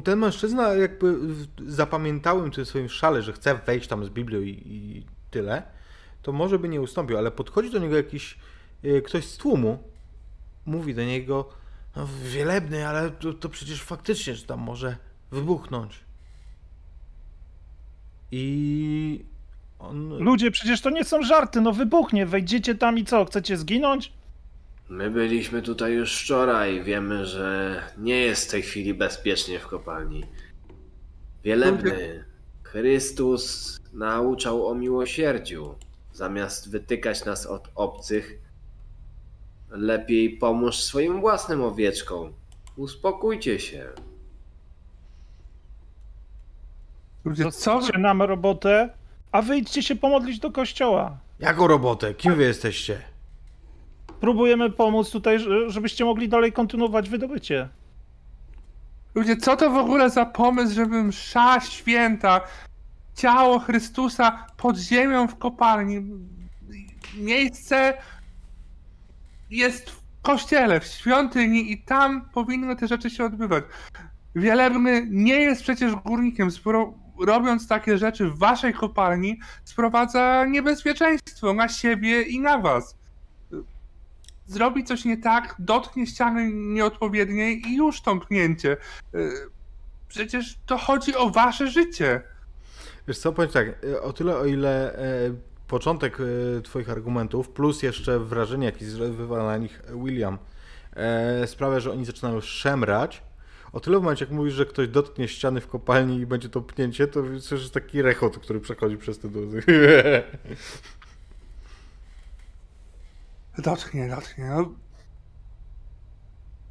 ten 0.04 0.18
mężczyzna 0.18 0.74
jakby 0.74 1.18
w 1.18 1.46
zapamiętałym 1.66 2.50
tym 2.50 2.64
swoim 2.64 2.88
szale, 2.88 3.22
że 3.22 3.32
chce 3.32 3.54
wejść 3.66 3.88
tam 3.88 4.04
z 4.04 4.08
Biblią 4.08 4.40
i, 4.40 4.62
i 4.66 5.04
tyle, 5.30 5.62
to 6.22 6.32
może 6.32 6.58
by 6.58 6.68
nie 6.68 6.80
ustąpił, 6.80 7.18
ale 7.18 7.30
podchodzi 7.30 7.70
do 7.70 7.78
niego 7.78 7.96
jakiś 7.96 8.38
y, 8.84 9.02
ktoś 9.02 9.24
z 9.24 9.36
tłumu, 9.36 9.78
mówi 10.66 10.94
do 10.94 11.04
niego, 11.04 11.48
no, 11.96 12.08
wielebny, 12.24 12.88
ale 12.88 13.10
to, 13.10 13.32
to 13.32 13.48
przecież 13.48 13.82
faktycznie, 13.82 14.34
że 14.34 14.46
tam 14.46 14.60
może 14.60 14.96
wybuchnąć. 15.30 16.00
I 18.32 19.24
on... 19.78 20.08
Ludzie, 20.18 20.50
przecież 20.50 20.80
to 20.80 20.90
nie 20.90 21.04
są 21.04 21.22
żarty, 21.22 21.60
no 21.60 21.72
wybuchnie, 21.72 22.26
wejdziecie 22.26 22.74
tam 22.74 22.98
i 22.98 23.04
co, 23.04 23.24
chcecie 23.24 23.56
zginąć? 23.56 24.12
My 24.88 25.10
byliśmy 25.10 25.62
tutaj 25.62 25.92
już 25.92 26.22
wczoraj. 26.22 26.84
Wiemy, 26.84 27.26
że 27.26 27.82
nie 27.98 28.20
jest 28.20 28.48
w 28.48 28.50
tej 28.50 28.62
chwili 28.62 28.94
bezpiecznie 28.94 29.58
w 29.58 29.66
kopalni. 29.66 30.24
Wielebny, 31.44 32.24
Chrystus 32.62 33.78
nauczał 33.92 34.66
o 34.66 34.74
miłosierdziu. 34.74 35.74
Zamiast 36.12 36.70
wytykać 36.70 37.24
nas 37.24 37.46
od 37.46 37.68
obcych, 37.74 38.38
lepiej 39.70 40.30
pomóż 40.30 40.76
swoim 40.76 41.20
własnym 41.20 41.62
owieczkom. 41.62 42.32
Uspokójcie 42.76 43.58
się. 43.60 43.88
Ludzie, 47.24 47.52
co? 47.52 47.80
Nam 47.98 48.22
robotę, 48.22 48.90
a 49.32 49.42
wyjdźcie 49.42 49.82
się 49.82 49.96
pomodlić 49.96 50.38
do 50.38 50.52
kościoła. 50.52 51.18
Jaką 51.38 51.66
robotę? 51.66 52.14
Kim 52.14 52.34
wy 52.34 52.42
jesteście? 52.42 53.15
Próbujemy 54.26 54.70
pomóc 54.70 55.10
tutaj, 55.10 55.38
że- 55.38 55.70
żebyście 55.70 56.04
mogli 56.04 56.28
dalej 56.28 56.52
kontynuować 56.52 57.08
wydobycie. 57.08 57.68
Ludzie, 59.14 59.36
co 59.36 59.56
to 59.56 59.70
w 59.70 59.76
ogóle 59.76 60.10
za 60.10 60.26
pomysł, 60.26 60.74
żeby 60.74 61.02
msza 61.02 61.60
święta, 61.60 62.40
ciało 63.14 63.58
Chrystusa 63.58 64.46
pod 64.56 64.76
ziemią 64.76 65.28
w 65.28 65.38
kopalni, 65.38 66.02
miejsce 67.16 67.94
jest 69.50 69.90
w 69.90 70.00
kościele, 70.22 70.80
w 70.80 70.84
świątyni 70.84 71.72
i 71.72 71.82
tam 71.82 72.28
powinny 72.34 72.76
te 72.76 72.88
rzeczy 72.88 73.10
się 73.10 73.24
odbywać. 73.24 73.64
Wielebny 74.36 75.06
nie 75.10 75.40
jest 75.40 75.62
przecież 75.62 75.94
górnikiem, 75.94 76.50
sporo, 76.50 76.94
robiąc 77.20 77.68
takie 77.68 77.98
rzeczy 77.98 78.30
w 78.30 78.38
waszej 78.38 78.74
kopalni 78.74 79.40
sprowadza 79.64 80.44
niebezpieczeństwo 80.46 81.54
na 81.54 81.68
siebie 81.68 82.22
i 82.22 82.40
na 82.40 82.58
was. 82.58 82.95
Zrobi 84.46 84.84
coś 84.84 85.04
nie 85.04 85.16
tak, 85.16 85.54
dotknie 85.58 86.06
ściany 86.06 86.50
nieodpowiedniej 86.52 87.62
i 87.66 87.76
już 87.76 88.00
tąpnięcie. 88.00 88.76
Y, 89.14 89.56
Przecież 90.08 90.58
to 90.66 90.78
chodzi 90.78 91.14
o 91.14 91.30
wasze 91.30 91.70
życie. 91.70 92.22
Wiesz 93.08 93.18
co, 93.18 93.32
powiem 93.32 93.50
tak, 93.50 93.66
e, 93.68 94.02
o 94.02 94.12
tyle 94.12 94.36
o 94.36 94.46
ile 94.46 94.98
e, 94.98 95.34
początek 95.68 96.18
twoich 96.64 96.90
argumentów, 96.90 97.48
plus 97.48 97.82
jeszcze 97.82 98.18
wrażenie, 98.18 98.66
jakie 98.66 98.86
wywarł 98.86 99.44
na 99.44 99.56
nich 99.56 99.82
William, 100.04 100.38
sprawia, 101.46 101.80
że 101.80 101.92
oni 101.92 102.04
zaczynają 102.04 102.40
szemrać, 102.40 103.22
o 103.72 103.80
tyle 103.80 103.98
w 103.98 104.02
momencie, 104.02 104.24
jak 104.24 104.34
mówisz, 104.34 104.54
że 104.54 104.66
ktoś 104.66 104.88
dotknie 104.88 105.28
ściany 105.28 105.60
w 105.60 105.68
kopalni 105.68 106.18
i 106.18 106.26
będzie 106.26 106.48
to 106.48 106.60
pnięcie, 106.60 107.06
to 107.06 107.22
jest 107.24 107.74
taki 107.74 108.02
rechot, 108.02 108.38
który 108.38 108.60
przechodzi 108.60 108.96
przez 108.96 109.18
te 109.18 109.28
dozy. 109.28 109.62
Dotknie, 113.58 114.08
dotknie. 114.08 114.44
No. 114.44 114.68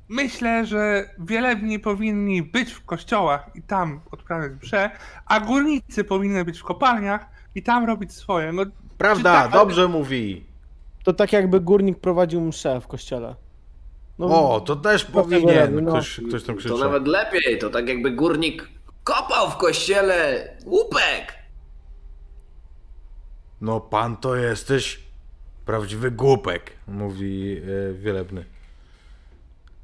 Myślę, 0.10 0.66
że 0.66 1.10
wielebni 1.20 1.80
powinni 1.80 2.44
być 2.44 2.72
w 2.72 2.86
kościołach 2.86 3.50
i 3.56 3.62
tam 3.62 4.02
odprawiać 4.12 4.52
msze, 4.62 4.90
a 5.26 5.40
górnicy 5.40 6.04
powinny 6.04 6.46
być 6.46 6.60
w 6.60 6.64
kopalniach 6.64 7.26
i 7.56 7.64
tam 7.64 7.86
robić 7.86 8.14
swoje. 8.14 8.52
No, 8.52 8.64
Prawda, 8.98 9.34
tak, 9.34 9.44
ale- 9.44 9.52
dobrze 9.52 9.88
mówi. 9.88 10.46
To 11.04 11.14
tak 11.14 11.34
jakby 11.34 11.60
górnik 11.62 12.00
prowadził 12.00 12.42
mszę 12.42 12.82
w 12.82 12.88
kościele. 12.88 13.36
No, 14.20 14.54
O, 14.54 14.60
to 14.62 14.76
też 14.76 15.06
powinien. 15.06 15.84
no. 15.86 15.92
Ktoś, 15.92 16.22
ktoś 16.28 16.44
tam 16.44 16.56
To 16.56 16.60
krzyczy. 16.60 16.78
nawet 16.78 17.08
lepiej, 17.08 17.60
to 17.60 17.70
tak 17.70 17.88
jakby 17.88 18.12
górnik 18.12 18.70
kopał 19.04 19.50
w 19.52 19.58
kościele 19.58 20.48
łupek. 20.66 21.34
No 23.62 23.80
pan 23.82 24.18
to 24.18 24.36
jesteś 24.36 25.05
prawdziwy 25.66 26.11
głupek, 26.11 26.72
mówi 26.88 27.58
e, 27.58 27.94
wielebny. 27.94 28.45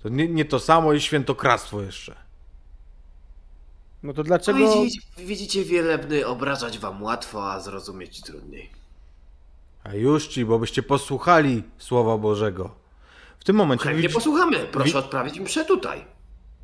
To 0.03 0.09
nie, 0.09 0.27
nie 0.27 0.45
to 0.45 0.59
samo 0.59 0.93
i 0.93 1.01
świętokradztwo 1.01 1.81
jeszcze. 1.81 2.15
no 4.03 4.13
to 4.13 4.23
dlaczego... 4.23 4.59
widzicie, 4.83 5.01
widzicie, 5.17 5.63
wielebny, 5.63 6.25
obrażać 6.27 6.79
wam 6.79 7.03
łatwo, 7.03 7.51
a 7.51 7.59
zrozumieć 7.59 8.21
trudniej. 8.21 8.69
A 9.83 9.93
już 9.93 10.27
ci, 10.27 10.45
bo 10.45 10.59
byście 10.59 10.83
posłuchali 10.83 11.63
Słowa 11.77 12.17
Bożego. 12.17 12.75
W 13.39 13.43
tym 13.43 13.55
momencie 13.55 13.85
Chętnie 13.85 14.09
posłuchamy. 14.09 14.59
Proszę 14.59 14.91
wi- 14.91 14.97
odprawić 14.97 15.39
mszę 15.39 15.65
tutaj. 15.65 16.05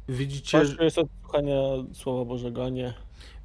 widzicie, 0.09 0.59
Kościół 0.59 0.83
jest 0.83 0.97
od 0.97 1.07
słuchania 1.21 1.55
Słowa 1.93 2.25
Bożego, 2.25 2.65
a 2.65 2.69
nie... 2.69 2.93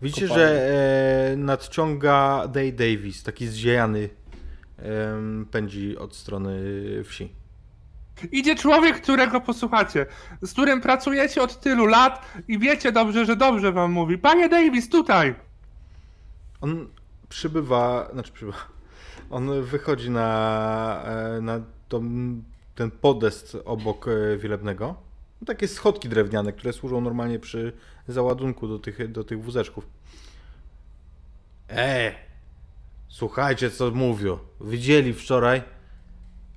widzicie 0.03 0.29
kopalni. 0.29 0.49
że 0.49 1.33
e, 1.33 1.37
nadciąga 1.37 2.49
Day 2.49 2.73
Davis, 2.73 3.23
taki 3.23 3.47
zdziejany, 3.47 3.99
em, 3.99 4.09
pędzi 5.51 5.99
od 5.99 6.17
strony 6.17 6.61
wsi. 7.05 7.33
Idzie 8.33 8.55
człowiek, 8.57 9.01
którego 9.01 9.41
posłuchacie, 9.41 10.07
z 10.43 10.53
którym 10.53 10.81
pracujecie 10.81 11.43
od 11.43 11.61
tylu 11.61 11.87
lat 11.87 12.33
i 12.49 12.59
wiecie 12.59 12.93
dobrze, 12.93 13.25
że 13.27 13.37
dobrze 13.37 13.73
wam 13.73 13.93
mówi. 13.93 14.19
Panie 14.19 14.49
Davis, 14.49 14.89
tutaj! 14.89 15.35
On 16.61 16.89
przybywa, 17.29 18.09
znaczy 18.13 18.33
przybywa, 18.33 18.59
on 19.31 19.63
wychodzi 19.63 20.11
na, 20.11 21.03
e, 21.05 21.41
na 21.41 21.61
tą- 21.89 22.43
ten 22.75 22.91
podest 22.91 23.57
obok 23.65 24.09
e, 24.09 24.37
Wielebnego. 24.37 24.95
Takie 25.47 25.69
schodki 25.69 26.09
drewniane, 26.09 26.53
które 26.53 26.73
służą 26.73 27.01
normalnie 27.01 27.39
przy 27.39 27.73
załadunku 28.09 28.69
do 28.69 28.79
tych, 28.79 29.13
do 29.13 29.25
tych 29.25 29.43
wózeczków. 29.43 29.87
E, 31.71 32.13
słuchajcie 33.13 33.71
co 33.71 33.91
mówią. 33.91 34.39
Widzieli 34.61 35.15
wczoraj, 35.15 35.63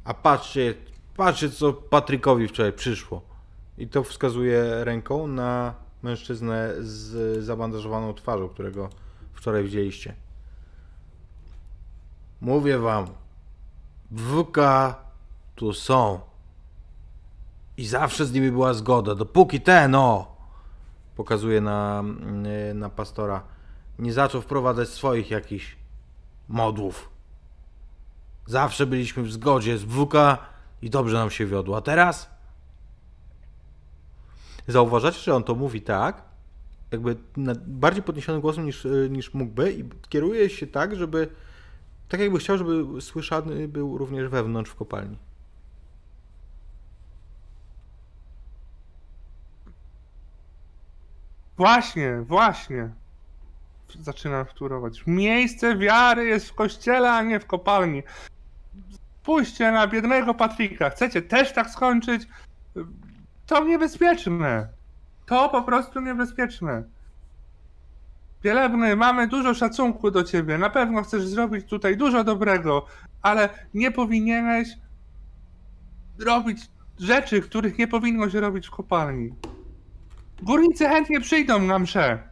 a 0.03 0.13
patrzcie, 0.13 0.73
patrzcie 1.17 1.49
co 1.49 1.73
Patrykowi 1.73 2.47
wczoraj 2.47 2.73
przyszło. 2.73 3.21
I 3.77 3.87
to 3.87 4.03
wskazuje 4.03 4.83
ręką 4.83 5.27
na 5.27 5.73
mężczyznę 6.03 6.73
z 6.79 7.43
zabandażowaną 7.43 8.13
twarzą, 8.13 8.49
którego 8.49 8.89
wczoraj 9.33 9.63
widzieliście. 9.63 10.15
Mówię 12.41 12.79
wam, 12.79 13.07
WK 14.11 14.57
tu 15.55 15.73
są. 15.73 16.19
I 17.77 17.85
zawsze 17.85 18.25
z 18.25 18.33
nimi 18.33 18.51
była 18.51 18.73
zgoda, 18.73 19.15
dopóki 19.15 19.61
ten, 19.61 19.95
o, 19.95 20.37
pokazuje 21.15 21.61
na, 21.61 22.03
na 22.73 22.89
pastora, 22.89 23.43
nie 23.99 24.13
zaczął 24.13 24.41
wprowadzać 24.41 24.89
swoich 24.89 25.31
jakichś 25.31 25.84
modłów. 26.49 27.09
Zawsze 28.45 28.85
byliśmy 28.85 29.23
w 29.23 29.31
zgodzie 29.31 29.77
z 29.77 29.83
WK 29.83 30.13
I 30.81 30.89
dobrze 30.89 31.17
nam 31.17 31.29
się 31.29 31.45
wiodło. 31.45 31.77
A 31.77 31.81
teraz? 31.81 32.29
Zauważacie, 34.67 35.19
że 35.19 35.35
on 35.35 35.43
to 35.43 35.55
mówi 35.55 35.81
tak, 35.81 36.21
jakby 36.91 37.15
bardziej 37.67 38.03
podniesionym 38.03 38.41
głosem 38.41 38.65
niż, 38.65 38.85
y, 38.85 39.07
niż 39.11 39.33
mógłby 39.33 39.73
i 39.73 39.83
kieruje 40.09 40.49
się 40.49 40.67
tak, 40.67 40.95
żeby 40.95 41.27
tak 42.09 42.19
jakby 42.19 42.39
chciał, 42.39 42.57
żeby 42.57 43.01
słyszany 43.01 43.67
był 43.67 43.97
również 43.97 44.29
wewnątrz 44.29 44.71
w 44.71 44.75
kopalni. 44.75 45.17
Właśnie, 51.57 52.21
właśnie. 52.21 52.89
Zaczynam 53.99 54.45
wtórować. 54.45 55.03
Miejsce 55.07 55.77
wiary 55.77 56.25
jest 56.25 56.49
w 56.49 56.53
kościele, 56.53 57.11
a 57.11 57.21
nie 57.21 57.39
w 57.39 57.45
kopalni. 57.45 58.03
Spójrzcie 59.21 59.71
na 59.71 59.87
biednego 59.87 60.33
Patryka. 60.33 60.89
Chcecie 60.89 61.21
też 61.21 61.53
tak 61.53 61.69
skończyć? 61.69 62.27
To 63.45 63.63
niebezpieczne. 63.63 64.67
To 65.25 65.49
po 65.49 65.61
prostu 65.61 66.01
niebezpieczne. 66.01 66.83
Wielebny, 68.43 68.95
mamy 68.95 69.27
dużo 69.27 69.53
szacunku 69.53 70.11
do 70.11 70.23
ciebie. 70.23 70.57
Na 70.57 70.69
pewno 70.69 71.03
chcesz 71.03 71.27
zrobić 71.27 71.65
tutaj 71.69 71.97
dużo 71.97 72.23
dobrego, 72.23 72.85
ale 73.21 73.49
nie 73.73 73.91
powinieneś 73.91 74.67
robić 76.19 76.61
rzeczy, 76.99 77.41
których 77.41 77.77
nie 77.77 77.87
powinno 77.87 78.29
się 78.29 78.41
robić 78.41 78.67
w 78.67 78.71
kopalni. 78.71 79.29
Górnicy 80.41 80.87
chętnie 80.87 81.21
przyjdą 81.21 81.59
na 81.59 81.79
mszę, 81.79 82.29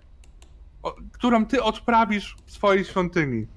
o- 0.83 0.95
którą 1.11 1.45
ty 1.45 1.63
odprawisz 1.63 2.35
w 2.45 2.51
swojej 2.51 2.85
świątyni. 2.85 3.47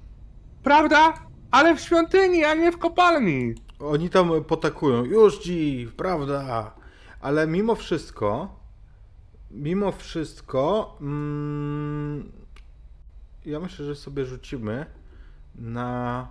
Prawda? 0.63 1.13
Ale 1.51 1.75
w 1.75 1.79
świątyni, 1.81 2.45
a 2.45 2.53
nie 2.53 2.71
w 2.71 2.77
kopalni. 2.77 3.53
Oni 3.79 4.09
tam 4.09 4.43
potakują. 4.43 5.03
Już 5.05 5.37
ci, 5.39 5.89
prawda? 5.97 6.71
Ale 7.21 7.47
mimo 7.47 7.75
wszystko, 7.75 8.59
mimo 9.51 9.91
wszystko, 9.91 10.95
mm, 11.01 12.31
ja 13.45 13.59
myślę, 13.59 13.85
że 13.85 13.95
sobie 13.95 14.25
rzucimy 14.25 14.85
na 15.55 16.27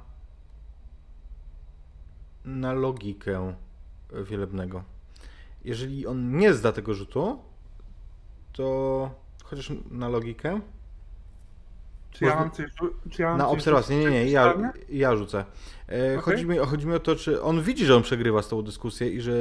na 2.44 2.72
logikę 2.72 3.54
wielebnego. 4.24 4.82
Jeżeli 5.64 6.06
on 6.06 6.36
nie 6.36 6.54
zda 6.54 6.72
tego 6.72 6.94
rzutu, 6.94 7.38
to 8.52 9.10
chociaż 9.44 9.72
na 9.90 10.08
logikę, 10.08 10.60
Czy 12.18 12.24
ja 12.24 12.34
mam 12.34 12.50
coś... 12.50 12.66
Czy 13.10 13.22
ja 13.22 13.28
mam 13.28 13.38
na 13.38 13.48
obserwację. 13.48 13.96
Nie, 13.96 14.04
nie, 14.04 14.10
nie, 14.10 14.30
ja, 14.30 14.72
ja 14.88 15.16
rzucę. 15.16 15.44
E, 15.88 15.92
Okej. 15.92 16.16
chodzi, 16.18 16.46
mi, 16.46 16.58
chodzi 16.58 16.86
mi 16.86 16.94
o 16.94 17.00
to, 17.00 17.16
czy 17.16 17.42
on 17.42 17.62
widzi, 17.62 17.86
że 17.86 17.96
on 17.96 18.02
przegrywa 18.02 18.42
z 18.42 18.48
tą 18.48 18.62
dyskusję 18.62 19.10
i 19.10 19.20
że 19.20 19.32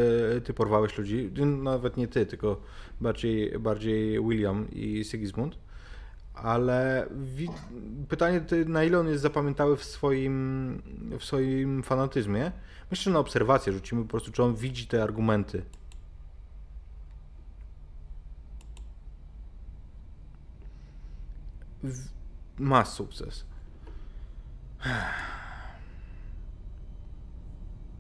ty 0.43 0.53
porwałeś 0.53 0.97
ludzi. 0.97 1.31
Nawet 1.45 1.97
nie 1.97 2.07
ty, 2.07 2.25
tylko 2.25 2.61
bardziej, 3.01 3.59
bardziej 3.59 4.21
William 4.23 4.67
i 4.71 5.03
Sigismund. 5.03 5.57
Ale 6.33 7.07
wi- 7.35 7.49
pytanie, 8.09 8.41
na 8.65 8.83
ile 8.83 8.99
on 8.99 9.07
jest 9.07 9.21
zapamiętały 9.21 9.77
w 9.77 9.83
swoim, 9.83 10.81
w 11.19 11.23
swoim 11.23 11.83
fanatyzmie. 11.83 12.51
Myślę, 12.91 13.03
że 13.03 13.11
na 13.11 13.19
obserwację 13.19 13.73
rzucimy 13.73 14.03
po 14.03 14.09
prostu, 14.09 14.31
czy 14.31 14.43
on 14.43 14.55
widzi 14.55 14.87
te 14.87 15.03
argumenty. 15.03 15.63
W- 21.83 22.14
Ma 22.59 22.85
sukces. 22.85 23.45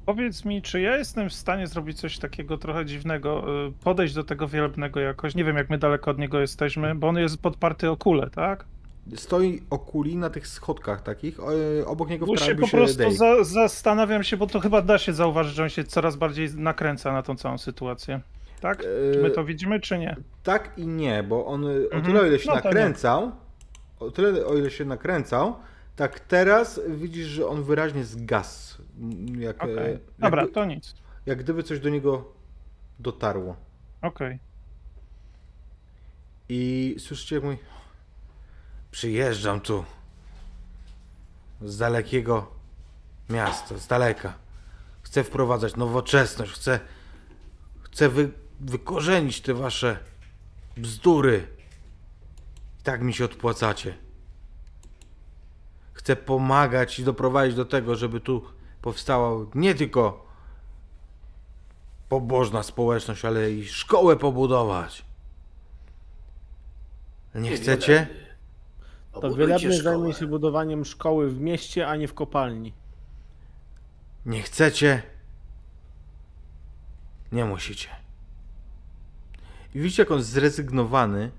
Powiedz 0.05 0.45
mi, 0.45 0.61
czy 0.61 0.81
ja 0.81 0.97
jestem 0.97 1.29
w 1.29 1.33
stanie 1.33 1.67
zrobić 1.67 1.99
coś 1.99 2.17
takiego 2.19 2.57
trochę 2.57 2.85
dziwnego, 2.85 3.45
y, 3.67 3.71
podejść 3.83 4.13
do 4.13 4.23
tego 4.23 4.47
wielebnego 4.47 4.99
jakoś, 4.99 5.35
nie 5.35 5.43
wiem 5.43 5.57
jak 5.57 5.69
my 5.69 5.77
daleko 5.77 6.11
od 6.11 6.19
niego 6.19 6.39
jesteśmy, 6.39 6.95
bo 6.95 7.07
on 7.07 7.17
jest 7.17 7.41
podparty 7.41 7.89
o 7.89 7.97
kulę, 7.97 8.29
tak? 8.29 8.65
Stoi 9.15 9.61
okuli 9.69 10.15
na 10.17 10.29
tych 10.29 10.47
schodkach 10.47 11.01
takich, 11.01 11.39
o- 11.39 11.85
obok 11.85 12.09
niego 12.09 12.25
Bo 12.25 12.37
się 12.37 12.55
po 12.55 12.67
prostu 12.67 13.11
za, 13.11 13.43
zastanawiam 13.43 14.23
się, 14.23 14.37
bo 14.37 14.47
to 14.47 14.59
chyba 14.59 14.81
da 14.81 14.97
się 14.97 15.13
zauważyć, 15.13 15.55
że 15.55 15.63
on 15.63 15.69
się 15.69 15.83
coraz 15.83 16.15
bardziej 16.15 16.49
nakręca 16.55 17.13
na 17.13 17.23
tą 17.23 17.35
całą 17.35 17.57
sytuację. 17.57 18.21
Tak? 18.61 18.81
Czy 19.13 19.19
my 19.21 19.27
E, 19.27 19.31
to 19.31 19.45
widzimy, 19.45 19.79
czy 19.79 19.97
nie? 19.99 20.15
Tak 20.43 20.71
i 20.77 20.87
nie, 20.87 21.23
bo 21.23 21.45
on 21.45 21.63
y, 21.65 21.89
o 21.89 21.95
Mhm. 21.95 22.03
tyle 22.03 22.27
ile 22.27 22.39
się 22.39 22.49
No 22.49 22.55
nakręcał, 22.55 23.31
o 23.99 24.11
tyle 24.11 24.45
o 24.45 24.55
ile 24.57 24.71
się 24.71 24.85
nakręcał, 24.85 25.55
tak 25.95 26.19
teraz 26.19 26.81
widzisz, 26.87 27.27
że 27.27 27.47
on 27.47 27.63
wyraźnie 27.63 28.03
zgasł. 28.05 28.81
m, 28.99 29.41
Jak, 29.41 29.63
e, 29.63 29.63
Okej. 29.63 29.99
Dobra, 30.19 30.41
jakby, 30.41 30.53
to 30.55 30.65
nic. 30.65 30.95
jak 31.25 31.39
gdyby 31.43 31.63
coś 31.63 31.79
do 31.79 31.89
niego 31.89 32.33
dotarło. 32.99 33.55
Okej. 34.01 34.39
I 36.49 36.95
słyszycie 36.99 37.35
jak 37.35 37.43
mówi 37.43 37.57
Przyjeżdżam 38.91 39.61
tu 39.61 39.85
z 41.61 41.77
dalekiego 41.77 42.51
miasta, 43.29 43.77
z 43.77 43.87
daleka. 43.87 44.33
Chcę 45.01 45.23
wprowadzać 45.23 45.75
nowoczesność, 45.75 46.51
chcę, 46.51 46.79
chcę 47.83 48.09
wy, 48.09 48.31
wykorzenić 48.59 49.41
te 49.41 49.53
wasze 49.53 49.97
bzdury. 50.77 51.47
I 52.85 52.91
tak 52.91 53.01
mi 53.01 53.13
się 53.13 53.25
odpłacacie. 53.25 53.97
Chcę 55.93 56.15
pomagać 56.15 56.99
i 56.99 57.03
doprowadzić 57.03 57.55
do 57.55 57.65
tego, 57.65 57.95
żeby 57.95 58.19
tu 58.19 58.43
powstała 58.81 59.45
nie 59.55 59.75
tylko 59.75 60.25
pobożna 62.09 62.63
społeczność, 62.63 63.25
ale 63.25 63.51
i 63.51 63.67
szkołę 63.67 64.15
pobudować. 64.15 65.05
Nie 67.35 67.55
chcecie? 67.55 68.07
To 69.21 69.35
wielebny 69.35 69.81
zajmie 69.81 70.13
się 70.13 70.27
budowaniem 70.27 70.85
szkoły 70.85 71.29
w 71.29 71.41
mieście, 71.41 71.87
a 71.87 71.95
nie 71.95 72.07
w 72.07 72.13
kopalni. 72.13 72.73
Nie 74.25 74.41
chcecie? 74.41 75.03
Nie 77.31 77.45
musicie. 77.45 77.89
I 79.75 79.79
widzicie, 79.79 80.01
jak 80.01 80.11
on 80.11 80.23
zrezygnowany 80.23 81.31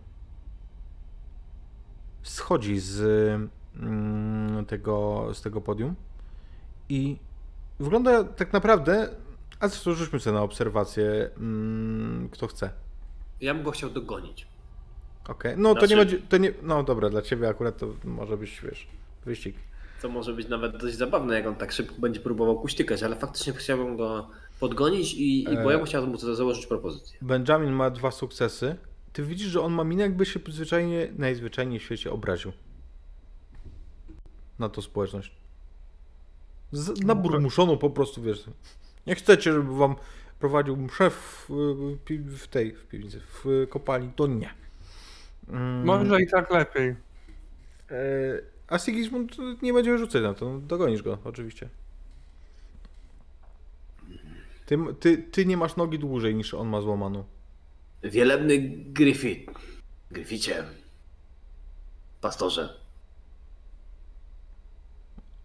schodzi 2.29 2.79
z 2.79 3.01
mm, 3.77 4.65
tego, 4.67 5.27
z 5.35 5.43
tego 5.43 5.61
podium 5.61 5.95
i 6.89 7.17
wygląda 7.81 8.25
tak 8.25 8.53
naprawdę, 8.53 9.09
a 9.61 9.69
zresztą 9.69 9.95
rzućmy 9.95 10.21
sobie 10.21 10.35
na 10.37 10.43
obserwację, 10.43 11.31
mm, 11.37 12.29
kto 12.33 12.47
chce. 12.47 12.71
Ja 13.41 13.55
bym 13.55 13.63
go 13.63 13.71
chciał 13.71 13.91
dogonić. 13.91 14.47
Okej, 15.29 15.55
no 15.57 15.75
to 15.75 15.81
nie 15.81 15.87
Znaczy- 15.87 15.97
będzie, 15.97 16.19
to 16.29 16.37
nie, 16.37 16.53
no 16.63 16.83
dobra, 16.83 17.11
dla 17.11 17.23
ciebie 17.23 17.49
akurat 17.49 17.79
to 17.79 17.87
może 18.05 18.37
być, 18.37 18.61
wiesz, 18.61 18.89
wyścig. 19.25 19.57
To 20.03 20.09
może 20.09 20.33
być 20.33 20.49
nawet 20.49 20.77
dość 20.77 20.97
zabawne, 20.97 21.35
jak 21.35 21.47
on 21.47 21.55
tak 21.55 21.73
szybko 21.73 21.95
będzie 21.99 22.21
próbował 22.21 22.61
kuśtykać, 22.61 23.03
ale 23.03 23.17
faktycznie 23.17 23.53
chciałbym 23.53 23.97
go 23.97 24.29
podgonić 24.61 25.15
i, 25.15 25.45
i 25.45 25.49
E. 25.49 25.63
bo 25.65 25.71
ja 25.71 25.77
bym 25.77 25.87
chciał 25.87 26.07
mu 26.07 26.17
założyć 26.19 26.67
propozycję. 26.67 27.19
Benjamin 27.23 27.73
ma 27.73 27.91
dwa 27.91 28.11
sukcesy. 28.11 28.77
Ty 29.17 29.23
widzisz, 29.23 29.47
że 29.49 29.61
on 29.63 29.73
ma 29.73 29.85
minę, 29.85 30.03
jakby 30.03 30.27
się 30.27 30.41
zwyczajnie, 30.49 31.09
najzwyczajniej 31.19 31.79
w 31.79 31.83
świecie 31.83 32.13
obraził. 32.13 32.53
Na 34.59 34.69
tą 34.69 34.83
społeczność. 34.83 35.33
Z, 36.73 37.01
naburmuszoną 37.05 37.79
po 37.79 37.91
prostu, 37.91 38.23
wiesz. 38.23 38.45
Nie 39.07 39.15
chcecie, 39.15 39.53
żeby 39.53 39.77
wam 39.77 39.97
prowadził 40.39 40.77
mszę 40.77 41.11
w, 41.11 41.47
w, 41.49 41.99
pi- 42.05 42.19
w 42.19 42.47
tej, 42.49 42.73
w 42.75 42.87
piwnicy, 42.87 43.21
w 43.21 43.67
kopalni, 43.71 44.11
to 44.17 44.27
nie. 44.27 44.51
Mm, 45.49 45.85
Może 45.85 46.23
i 46.23 46.27
tak 46.31 46.51
lepiej. 46.51 46.89
E, 46.89 46.95
a 48.69 48.79
Sigismund 48.79 49.37
nie 49.63 49.73
będzie 49.73 49.99
rzucać 49.99 50.23
na 50.23 50.35
to, 50.35 50.53
no, 50.53 50.59
dogonisz 50.59 51.03
go, 51.03 51.19
oczywiście. 51.25 51.69
Ty, 54.67 54.79
ty, 55.01 55.19
ty 55.19 55.47
nie 55.47 55.57
masz 55.57 55.77
nogi 55.77 55.99
dłużej 55.99 56.35
niż 56.35 56.55
on 56.55 56.69
ma 56.69 56.81
złamaną. 56.81 57.25
Wielebny 58.11 58.59
Griffith. 58.93 59.53
Grifficie. 60.11 60.65
Pastorze. 62.21 62.81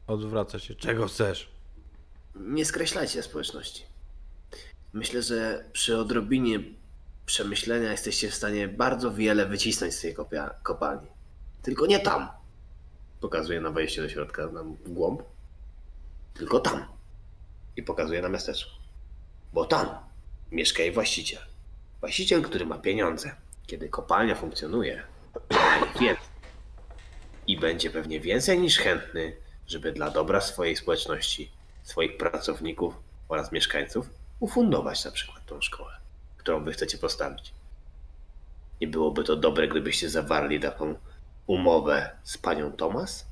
Odwraca 0.07 0.59
się. 0.59 0.75
Czego 0.75 1.07
chcesz? 1.07 1.49
Nie 2.35 2.65
skreślajcie 2.65 3.23
społeczności. 3.23 3.83
Myślę, 4.93 5.21
że 5.21 5.65
przy 5.73 5.97
odrobinie 5.97 6.59
przemyślenia 7.25 7.91
jesteście 7.91 8.29
w 8.29 8.35
stanie 8.35 8.67
bardzo 8.67 9.13
wiele 9.13 9.45
wycisnąć 9.45 9.93
z 9.93 10.01
tej 10.01 10.15
kopia- 10.15 10.53
kopalni. 10.63 11.07
Tylko 11.61 11.85
nie 11.85 11.99
tam. 11.99 12.29
Pokazuję 13.21 13.61
na 13.61 13.69
wejście 13.71 14.01
do 14.01 14.09
środka, 14.09 14.47
nam 14.47 14.75
w 14.75 14.89
głąb. 14.91 15.21
Tylko 16.33 16.59
tam. 16.59 16.85
I 17.77 17.83
pokazuję 17.83 18.21
na 18.21 18.29
miasteczko. 18.29 18.71
Bo 19.53 19.65
tam 19.65 19.87
mieszka 20.51 20.83
jej 20.83 20.91
właściciel. 20.91 21.41
Właściciel, 22.01 22.41
który 22.41 22.65
ma 22.65 22.77
pieniądze. 22.77 23.35
Kiedy 23.67 23.89
kopalnia 23.89 24.35
funkcjonuje, 24.35 25.03
więcej. 25.99 26.31
I 27.47 27.59
będzie 27.59 27.89
pewnie 27.89 28.19
więcej 28.19 28.59
niż 28.59 28.77
chętny, 28.77 29.35
żeby 29.67 29.91
dla 29.91 30.09
dobra 30.09 30.41
swojej 30.41 30.75
społeczności, 30.75 31.51
swoich 31.83 32.17
pracowników 32.17 32.95
oraz 33.29 33.51
mieszkańców 33.51 34.09
ufundować 34.39 35.05
na 35.05 35.11
przykład 35.11 35.45
tą 35.45 35.61
szkołę, 35.61 35.91
którą 36.37 36.63
wy 36.63 36.71
chcecie 36.71 36.97
postawić. 36.97 37.53
Nie 38.81 38.87
byłoby 38.87 39.23
to 39.23 39.35
dobre, 39.35 39.67
gdybyście 39.67 40.09
zawarli 40.09 40.59
taką 40.59 40.95
umowę 41.47 42.09
z 42.23 42.37
panią 42.37 42.71
Thomas? 42.71 43.25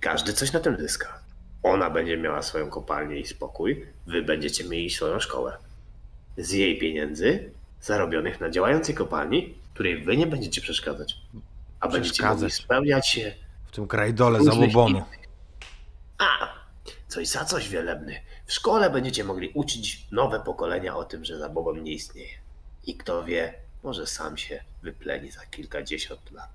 Każdy 0.00 0.32
coś 0.32 0.52
na 0.52 0.60
tym 0.60 0.76
zyska. 0.78 1.20
Ona 1.62 1.90
będzie 1.90 2.16
miała 2.16 2.42
swoją 2.42 2.70
kopalnię 2.70 3.20
i 3.20 3.26
spokój, 3.26 3.86
wy 4.06 4.22
będziecie 4.22 4.64
mieli 4.64 4.90
swoją 4.90 5.20
szkołę. 5.20 5.65
Z 6.36 6.50
jej 6.52 6.78
pieniędzy 6.78 7.50
zarobionych 7.80 8.40
na 8.40 8.50
działającej 8.50 8.94
kopalni, 8.94 9.54
której 9.74 10.04
wy 10.04 10.16
nie 10.16 10.26
będziecie 10.26 10.60
przeszkadzać. 10.60 11.16
A 11.80 11.88
będziecie 11.88 12.26
mogli 12.26 12.50
spełniać 12.50 13.08
się 13.08 13.34
W 13.66 13.72
tym 13.72 13.88
krajdole 13.88 14.44
zabobonu. 14.44 15.02
A, 16.18 16.48
coś 17.08 17.28
za 17.28 17.44
coś 17.44 17.68
wielebny. 17.68 18.20
W 18.46 18.52
szkole 18.52 18.90
będziecie 18.90 19.24
mogli 19.24 19.50
uczyć 19.54 20.06
nowe 20.12 20.40
pokolenia 20.40 20.96
o 20.96 21.04
tym, 21.04 21.24
że 21.24 21.38
zabobon 21.38 21.82
nie 21.82 21.92
istnieje. 21.92 22.34
I 22.86 22.94
kto 22.94 23.24
wie, 23.24 23.54
może 23.82 24.06
sam 24.06 24.36
się 24.36 24.64
wypleni 24.82 25.30
za 25.30 25.46
kilkadziesiąt 25.46 26.32
lat. 26.32 26.50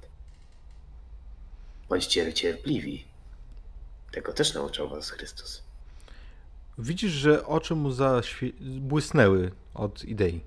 Bądźcie 1.90 2.34
cierpliwi. 2.34 3.06
Tego 4.11 4.34
też 4.34 4.53
nauczał 4.53 4.90
was 4.90 5.10
Chrystus. 5.10 5.64
Widzisz, 6.77 7.11
że 7.11 7.45
oczy 7.45 7.76
mu 7.76 7.92
zaświe... 7.92 8.51
błysnęły 8.61 9.51
od 9.74 10.06
idei. 10.06 10.43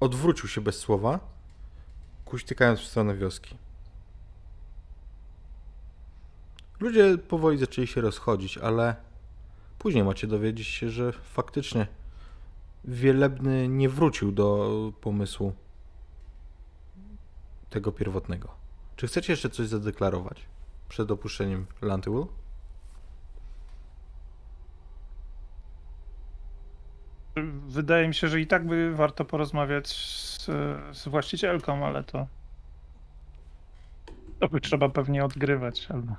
Odwrócił 0.00 0.48
się 0.48 0.60
bez 0.60 0.78
słowa, 0.78 1.20
kuśtykając 2.24 2.80
w 2.80 2.86
stronę 2.86 3.16
wioski. 3.16 3.56
Ludzie 6.80 7.18
powoli 7.18 7.58
zaczęli 7.58 7.86
się 7.86 8.00
rozchodzić, 8.00 8.58
ale 8.58 8.96
później 9.78 10.04
macie 10.04 10.26
dowiedzieć 10.26 10.66
się, 10.66 10.90
że 10.90 11.12
faktycznie 11.12 11.86
Wielebny 12.86 13.68
nie 13.68 13.88
wrócił 13.88 14.32
do 14.32 14.92
pomysłu 15.00 15.52
tego 17.70 17.92
pierwotnego. 17.92 18.48
Czy 18.96 19.06
chcecie 19.06 19.32
jeszcze 19.32 19.50
coś 19.50 19.68
zadeklarować 19.68 20.46
przed 20.88 21.10
opuszczeniem 21.10 21.66
Lantywool? 21.82 22.26
Wydaje 27.68 28.08
mi 28.08 28.14
się, 28.14 28.28
że 28.28 28.40
i 28.40 28.46
tak 28.46 28.66
by 28.66 28.94
warto 28.94 29.24
porozmawiać 29.24 29.88
z, 29.88 30.46
z 30.92 31.08
właścicielką, 31.08 31.86
ale 31.86 32.04
to. 32.04 32.26
To 34.40 34.48
by 34.48 34.60
trzeba 34.60 34.88
pewnie 34.88 35.24
odgrywać. 35.24 35.86
Albo... 35.90 36.12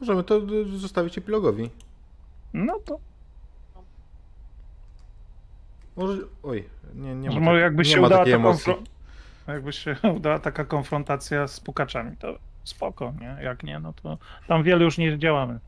Możemy 0.00 0.24
to 0.24 0.40
zostawić 0.78 1.18
epilogowi. 1.18 1.70
No 2.54 2.78
to 2.84 2.98
Może. 5.96 6.18
Oj, 6.42 6.64
nie, 6.94 7.14
nie 7.14 7.30
ma, 7.30 7.40
może 7.40 7.56
tak- 7.56 7.62
jakby 7.62 7.84
się 7.84 8.02
udała 8.02 8.24
takiej 8.24 8.42
konfro... 8.42 8.78
jakby 9.48 9.72
się 9.72 9.96
udała 10.16 10.38
taka 10.38 10.64
konfrontacja 10.64 11.48
z 11.48 11.60
pukaczami, 11.60 12.16
to 12.16 12.38
spoko, 12.64 13.14
nie? 13.20 13.44
Jak 13.44 13.62
nie, 13.62 13.80
no 13.80 13.92
to 13.92 14.18
tam 14.48 14.62
wiele 14.62 14.84
już 14.84 14.98
nie 14.98 15.18
działamy. 15.18 15.58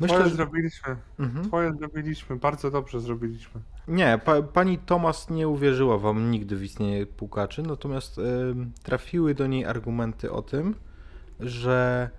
Myślę, 0.00 0.16
Twoje 0.16 0.30
że. 0.30 0.36
zrobiliśmy. 0.36 0.96
Mhm. 1.18 1.48
Twoje 1.48 1.72
zrobiliśmy. 1.72 2.36
Bardzo 2.36 2.70
dobrze 2.70 3.00
zrobiliśmy. 3.00 3.60
Nie, 3.88 4.20
pa, 4.24 4.42
pani 4.42 4.78
Thomas 4.78 5.30
nie 5.30 5.48
uwierzyła 5.48 5.98
wam 5.98 6.30
nigdy 6.30 6.56
w 6.56 6.64
istnienie 6.64 7.06
pukaczy, 7.06 7.62
natomiast 7.62 8.18
ym, 8.18 8.72
trafiły 8.82 9.34
do 9.34 9.46
niej 9.46 9.64
argumenty 9.64 10.32
o 10.32 10.42
tym, 10.42 10.74
że 11.40 12.10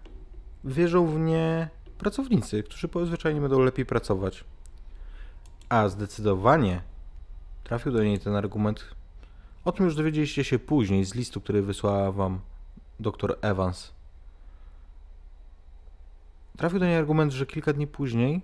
wierzą 0.63 1.07
w 1.07 1.19
nie 1.19 1.69
pracownicy, 1.97 2.63
którzy 2.63 2.89
zwyczajnie 3.05 3.41
będą 3.41 3.59
lepiej 3.59 3.85
pracować. 3.85 4.43
A 5.69 5.89
zdecydowanie 5.89 6.81
trafił 7.63 7.91
do 7.91 8.03
niej 8.03 8.19
ten 8.19 8.35
argument. 8.35 8.95
O 9.65 9.71
tym 9.71 9.85
już 9.85 9.95
dowiedzieliście 9.95 10.43
się 10.43 10.59
później 10.59 11.05
z 11.05 11.15
listu, 11.15 11.41
który 11.41 11.61
wysłała 11.61 12.11
wam 12.11 12.39
dr 12.99 13.37
Evans. 13.41 13.96
Trafił 16.57 16.79
do 16.79 16.85
niej 16.85 16.95
argument, 16.95 17.31
że 17.33 17.45
kilka 17.45 17.73
dni 17.73 17.87
później 17.87 18.41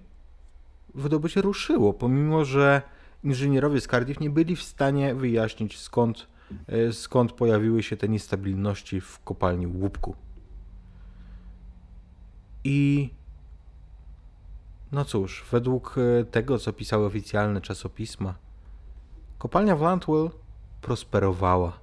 wydobycie 0.96 1.42
ruszyło, 1.42 1.94
pomimo 1.94 2.46
że 2.46 2.82
inżynierowie 3.24 3.82
z 3.82 3.88
Cardiff 3.88 4.20
nie 4.20 4.30
byli 4.30 4.56
w 4.56 4.64
stanie 4.64 5.16
wyjaśnić 5.16 5.80
skąd, 5.80 6.28
e, 6.68 6.94
skąd 6.94 7.32
pojawiły 7.32 7.84
się 7.84 7.98
te 7.98 8.10
niestabilności 8.10 9.02
w 9.02 9.20
kopalni 9.20 9.68
łupku. 9.68 10.16
I 12.64 13.10
no 14.92 15.06
cóż, 15.06 15.46
według 15.52 15.96
e, 15.98 16.26
tego, 16.26 16.60
co 16.60 16.74
pisały 16.74 17.06
oficjalne 17.06 17.62
czasopisma, 17.62 18.36
kopalnia 19.38 19.76
w 19.76 19.82
Landwell 19.82 20.30
prosperowała. 20.82 21.80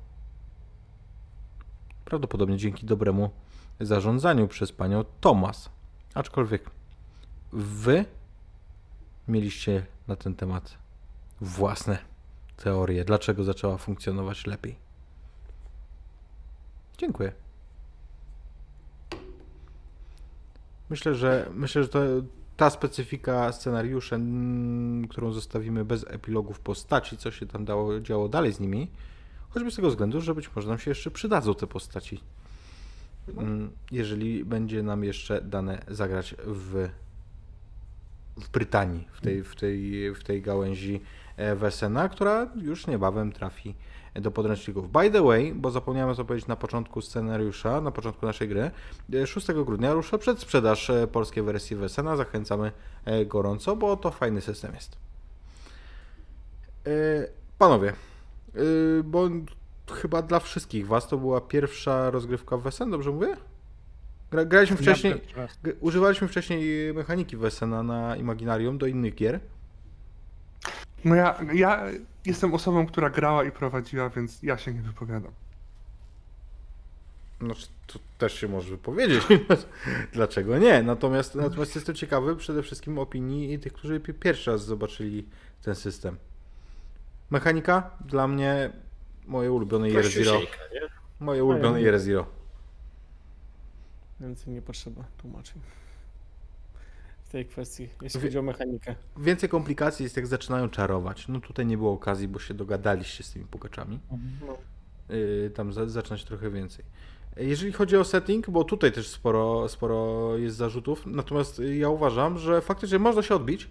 Prawdopodobnie 2.05 2.57
dzięki 2.57 2.87
dobremu 2.87 3.31
zarządzaniu 3.81 4.49
przez 4.49 4.73
panią 4.73 5.05
Thomas. 5.21 5.80
Aczkolwiek 6.15 6.71
wy 7.53 8.05
mieliście 9.29 9.87
na 10.09 10.17
ten 10.17 10.35
temat 10.35 10.79
własne 11.41 11.99
teorie, 12.57 13.05
dlaczego 13.05 13.45
zaczęła 13.45 13.79
funkcjonować 13.79 14.47
lepiej. 14.47 14.77
Dziękuję. 16.99 17.33
Myślę, 20.91 21.15
że 21.15 21.51
myślę, 21.55 21.83
że 21.83 21.89
to, 21.89 22.01
ta 22.57 22.71
specyfika 22.71 23.53
scenariuszy, 23.53 24.15
mm, 24.15 25.09
którą 25.09 25.33
zostawimy 25.33 25.85
bez 25.85 26.05
epilogów 26.09 26.61
postaci, 26.61 27.17
co 27.17 27.31
się 27.31 27.47
tam 27.47 27.65
dało, 27.65 28.01
działo 28.01 28.29
dalej 28.29 28.53
z 28.53 28.61
nimi, 28.61 28.91
choćby 29.51 29.71
z 29.71 29.77
tego 29.77 29.89
względu, 29.89 30.21
że 30.21 30.35
być 30.35 30.57
może 30.57 30.69
nam 30.69 30.79
się 30.79 30.91
jeszcze 30.91 31.11
przydadzą 31.11 31.55
te 31.55 31.67
postaci. 31.67 32.21
Mm, 33.37 33.71
Jeżeli 33.91 34.45
będzie 34.45 34.83
nam 34.83 35.05
jeszcze 35.05 35.41
dane 35.41 35.83
zagrać 35.89 36.35
w 36.47 36.89
w 38.37 38.49
Brytanii, 38.49 39.09
w 39.13 39.21
tej, 39.21 39.45
w 39.45 39.57
tej, 39.57 40.15
w 40.15 40.25
tej 40.25 40.43
gałęzi 40.43 41.01
e, 41.37 41.57
Wesena, 41.57 42.09
która 42.09 42.49
już 42.57 42.87
niebawem 42.87 43.33
trafi 43.33 43.75
do 44.15 44.31
podręczników. 44.31 44.93
By 44.93 45.11
the 45.11 45.23
way, 45.23 45.55
bo 45.55 45.71
zapomniałem 45.71 46.17
to 46.17 46.25
powiedzieć 46.25 46.49
na 46.49 46.57
początku 46.57 47.01
scenariusza, 47.01 47.81
na 47.81 47.91
początku 47.91 48.27
naszej 48.27 48.49
gry, 48.49 48.71
e, 49.15 49.27
6 49.27 49.47
grudnia 49.53 49.93
rusza 49.93 50.19
przedsprzedaż 50.19 50.91
e, 50.91 51.07
polskiej 51.07 51.43
wersji 51.43 51.77
Wesena. 51.77 52.17
Zachęcamy 52.17 52.73
e, 53.05 53.27
gorąco, 53.27 53.77
bo 53.77 53.97
to 53.97 54.11
fajny 54.11 54.41
system 54.41 54.75
jest. 54.75 54.97
E, 56.87 56.91
Panowie, 57.59 57.89
e, 57.89 57.93
bo 59.05 59.29
chyba 59.93 60.23
dla 60.23 60.41
wszystkich 60.41 60.87
Was 60.87 61.09
to 61.09 61.19
była 61.19 61.41
pierwsza 61.41 62.11
rozgrywka 62.11 62.57
w 62.57 62.63
Wesen, 62.63 62.91
dobrze 62.91 63.11
mówię? 63.11 63.37
Gra, 64.31 64.45
graliśmy 64.45 64.77
wcześniej, 64.77 65.21
Używaliśmy 65.81 66.29
wcześniej 66.29 66.95
mechaniki 66.95 67.37
Wesena 67.37 67.83
na 67.83 68.17
Imaginarium 68.17 68.79
do 68.79 68.87
innych 68.87 69.15
gier. 69.15 69.41
No 71.05 71.15
ja, 71.15 71.39
ja 71.55 71.85
jestem 72.27 72.55
osobą, 72.55 72.87
która 72.87 73.11
grała 73.11 73.45
i 73.45 73.51
prowadziła, 73.51 74.11
więc 74.11 74.43
ja 74.43 74.59
się 74.59 74.75
nie 74.75 74.83
wypowiadam. 74.83 75.33
No 77.41 77.55
to 77.87 77.99
też 78.19 78.35
się 78.35 78.49
może 78.49 78.71
wypowiedzieć. 78.71 79.23
Dlaczego 80.13 80.59
nie? 80.59 80.83
Natomiast, 80.83 81.35
natomiast 81.35 81.75
jestem 81.75 81.95
ciekawy 81.95 82.37
przede 82.37 82.63
wszystkim 82.63 82.99
opinii 82.99 83.59
tych, 83.59 83.73
którzy 83.73 84.01
pi- 84.01 84.15
pierwszy 84.15 84.51
raz 84.51 84.65
zobaczyli 84.65 85.27
ten 85.63 85.75
system. 85.75 86.17
Mechanika 87.31 87.91
dla 88.07 88.29
mnie 88.29 88.71
moje 89.31 89.53
ulubione 89.53 89.89
Year 89.89 90.09
Zero. 90.09 90.41
Moje 91.21 91.45
ulubione 91.45 91.81
Year 91.81 91.99
Zero. 91.99 92.27
Więcej 94.21 94.55
nie 94.55 94.63
potrzeba 94.63 95.05
tłumaczeń. 95.19 95.61
W 97.25 97.29
tej 97.29 97.47
kwestii, 97.47 97.89
jeśli 98.03 98.21
Wie- 98.21 98.27
chodzi 98.27 98.39
o 98.39 98.43
mechanikę. 98.43 98.95
Więcej 99.17 99.49
komplikacji 99.49 100.03
jest 100.03 100.17
jak 100.17 100.27
zaczynają 100.27 100.69
czarować. 100.69 101.29
No 101.29 101.41
tutaj 101.41 101.67
nie 101.67 101.77
było 101.77 101.93
okazji, 101.93 102.29
bo 102.29 102.39
się 102.39 102.55
dogadaliście 102.55 103.25
z 103.25 103.33
tymi 103.33 103.45
pukaczami. 103.45 104.01
Yy, 105.09 105.51
tam 105.55 105.73
za, 105.73 105.89
zaczynać 105.89 106.25
trochę 106.25 106.51
więcej. 106.51 106.85
Jeżeli 107.37 107.73
chodzi 107.73 107.97
o 107.97 108.05
setting, 108.05 108.51
bo 108.51 108.65
tutaj 108.65 108.93
też 108.93 109.09
sporo, 109.09 109.69
sporo 109.69 110.37
jest 110.37 110.57
zarzutów, 110.57 111.07
natomiast 111.07 111.63
ja 111.79 111.89
uważam, 111.89 112.39
że 112.39 112.61
faktycznie 112.61 112.99
można 112.99 113.23
się 113.23 113.35
odbić 113.35 113.69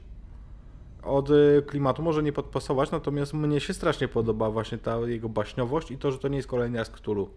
od 1.04 1.30
y, 1.30 1.64
klimatu, 1.68 2.04
może 2.04 2.24
nie 2.24 2.34
podpasować, 2.34 2.92
natomiast 2.92 3.34
mnie 3.34 3.60
się 3.60 3.74
strasznie 3.74 4.08
podoba 4.08 4.50
właśnie 4.50 4.78
ta 4.78 4.98
jego 4.98 5.30
baśniowość 5.30 5.92
i 5.92 5.98
to, 5.98 6.12
że 6.12 6.20
to 6.20 6.28
nie 6.28 6.38
jest 6.38 6.48
kolejny 6.48 6.84
Cthulhu. 6.86 7.30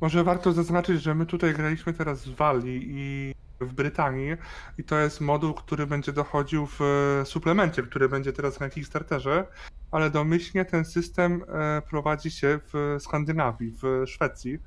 Może 0.00 0.24
warto 0.24 0.52
zaznaczyć, 0.52 1.02
że 1.02 1.14
my 1.14 1.26
tutaj 1.26 1.54
graliśmy 1.54 1.92
teraz 1.92 2.24
w 2.24 2.34
Walii 2.34 2.82
i 2.88 3.34
w 3.60 3.72
Brytanii 3.72 4.36
i 4.78 4.84
to 4.84 4.98
jest 4.98 5.20
moduł, 5.20 5.54
który 5.54 5.86
będzie 5.86 6.12
dochodził 6.12 6.66
w 6.66 6.80
e, 6.82 7.26
suplemencie, 7.26 7.82
który 7.82 8.08
będzie 8.08 8.32
teraz 8.32 8.60
na 8.60 8.70
Kickstarterze, 8.70 9.46
ale 9.90 10.10
domyślnie 10.10 10.64
ten 10.64 10.84
system 10.84 11.44
e, 11.48 11.82
prowadzi 11.90 12.30
się 12.30 12.60
w 12.72 12.96
Skandynawii, 13.00 13.74
w 13.82 14.02
Szwecji 14.06 14.58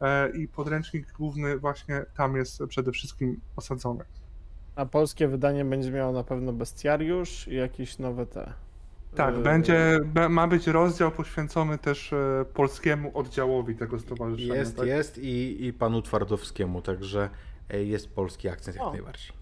e, 0.00 0.30
i 0.30 0.48
podręcznik 0.48 1.12
główny 1.12 1.58
właśnie 1.58 2.04
tam 2.16 2.36
jest 2.36 2.62
przede 2.68 2.92
wszystkim 2.92 3.40
osadzony. 3.56 4.04
A 4.76 4.86
polskie 4.86 5.28
wydanie 5.28 5.64
będzie 5.64 5.90
miało 5.90 6.12
na 6.12 6.24
pewno 6.24 6.52
bestiariusz 6.52 7.48
i 7.48 7.54
jakieś 7.54 7.98
nowe 7.98 8.26
te. 8.26 8.52
Tak, 9.14 9.36
Yy, 9.36 9.42
będzie, 9.42 9.98
ma 10.28 10.46
być 10.46 10.66
rozdział 10.66 11.10
poświęcony 11.10 11.78
też 11.78 12.12
e, 12.12 12.44
polskiemu 12.54 13.18
oddziałowi 13.18 13.74
tego 13.74 13.98
stowarzyszenia. 13.98 14.54
Jest, 14.54 14.76
tak? 14.76 14.86
jest 14.86 15.18
i, 15.18 15.66
i 15.66 15.72
panu 15.72 16.02
Twardowskiemu, 16.02 16.82
także 16.82 17.30
e, 17.70 17.84
jest 17.84 18.14
polski 18.14 18.48
akcent 18.48 18.76
jak 18.76 18.86
O. 18.86 18.92
najbardziej. 18.92 19.32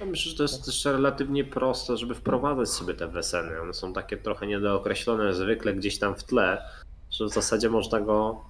Ja 0.00 0.06
myślę, 0.06 0.30
że 0.30 0.36
to 0.36 0.42
jest 0.42 0.64
też 0.64 0.84
relatywnie 0.84 1.44
proste, 1.44 1.96
żeby 1.96 2.14
wprowadzać 2.14 2.68
sobie 2.68 2.94
te 2.94 3.08
weseny. 3.08 3.60
One 3.60 3.74
są 3.74 3.92
takie 3.92 4.16
trochę 4.16 4.46
niedookreślone, 4.46 5.34
zwykle 5.34 5.74
gdzieś 5.74 5.98
tam 5.98 6.14
w 6.14 6.24
tle, 6.24 6.62
że 7.10 7.24
w 7.24 7.28
zasadzie 7.28 7.70
można 7.70 8.00
go 8.00 8.44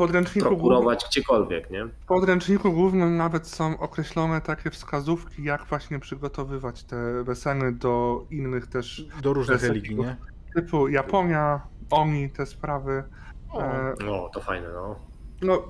Podręczniku, 0.00 0.48
głównym, 0.48 0.60
prokurować 0.68 1.04
gdziekolwiek, 1.10 1.70
nie? 1.70 1.84
w 1.86 2.06
podręczniku 2.06 2.72
głównym 2.72 3.16
nawet 3.16 3.46
są 3.48 3.78
określone 3.78 4.40
takie 4.40 4.70
wskazówki, 4.70 5.44
jak 5.44 5.64
właśnie 5.66 5.98
przygotowywać 5.98 6.84
te 6.84 7.24
weseny 7.24 7.72
do 7.72 8.24
innych 8.30 8.66
też 8.66 9.04
Do 9.22 9.32
różnych 9.32 9.62
religii, 9.62 9.96
nie? 9.96 10.16
typu 10.54 10.88
Japonia, 10.88 11.60
Oni, 11.90 12.30
te 12.30 12.46
sprawy. 12.46 13.04
O. 13.50 13.62
E, 13.62 13.94
No, 14.06 14.28
to 14.34 14.40
fajne, 14.40 14.68
no. 14.68 14.96
No, 15.42 15.68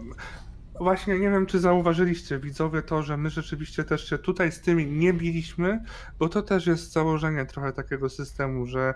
właśnie 0.81 1.19
nie 1.19 1.31
wiem, 1.31 1.47
czy 1.47 1.59
zauważyliście 1.59 2.39
widzowie 2.39 2.83
to, 2.83 3.03
że 3.03 3.17
my 3.17 3.31
rzeczywiście 3.31 3.85
też 3.85 4.09
się 4.09 4.19
tutaj 4.19 4.53
z 4.53 4.61
tymi 4.61 4.87
nie 4.87 5.13
biliśmy, 5.13 5.85
bo 6.19 6.29
to 6.29 6.43
też 6.43 6.67
jest 6.67 6.93
założenie 6.93 7.47
trochę 7.47 7.73
takiego 7.73 8.09
systemu, 8.09 8.67
że 8.67 8.95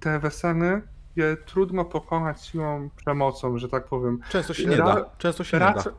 te 0.00 0.18
weseny 0.18 0.82
trudno 1.46 1.84
pokonać 1.84 2.46
siłą 2.46 2.90
przemocą, 2.96 3.58
że 3.58 3.68
tak 3.68 3.84
powiem. 3.84 4.18
Często 4.30 4.54
się 4.54 4.66
nie 4.66 4.76
Ra- 4.76 4.94
da. 4.94 5.10
Często 5.18 5.44
się 5.44 5.56
nie 5.56 5.64
Raz, 5.64 5.84
da. 5.84 5.90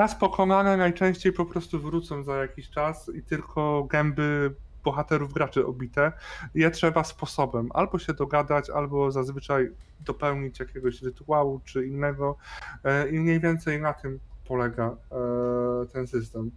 raz 0.00 0.14
pokonane 0.14 0.76
najczęściej 0.76 1.32
po 1.32 1.46
prostu 1.46 1.80
wrócą 1.80 2.22
za 2.24 2.36
jakiś 2.36 2.70
czas 2.70 3.10
i 3.14 3.22
tylko 3.22 3.84
gęby 3.84 4.54
bohaterów 4.84 5.32
graczy 5.32 5.66
obite 5.66 6.12
je 6.54 6.70
trzeba 6.70 7.04
sposobem 7.04 7.68
albo 7.74 7.98
się 7.98 8.14
dogadać, 8.14 8.70
albo 8.70 9.12
zazwyczaj 9.12 9.70
dopełnić 10.00 10.60
jakiegoś 10.60 11.02
rytuału 11.02 11.60
czy 11.64 11.86
innego 11.86 12.36
e, 12.84 13.08
i 13.08 13.18
mniej 13.18 13.40
więcej 13.40 13.80
na 13.80 13.92
tym 13.92 14.18
polega 14.48 14.96
e, 15.12 15.86
ten 15.92 16.06
system. 16.06 16.50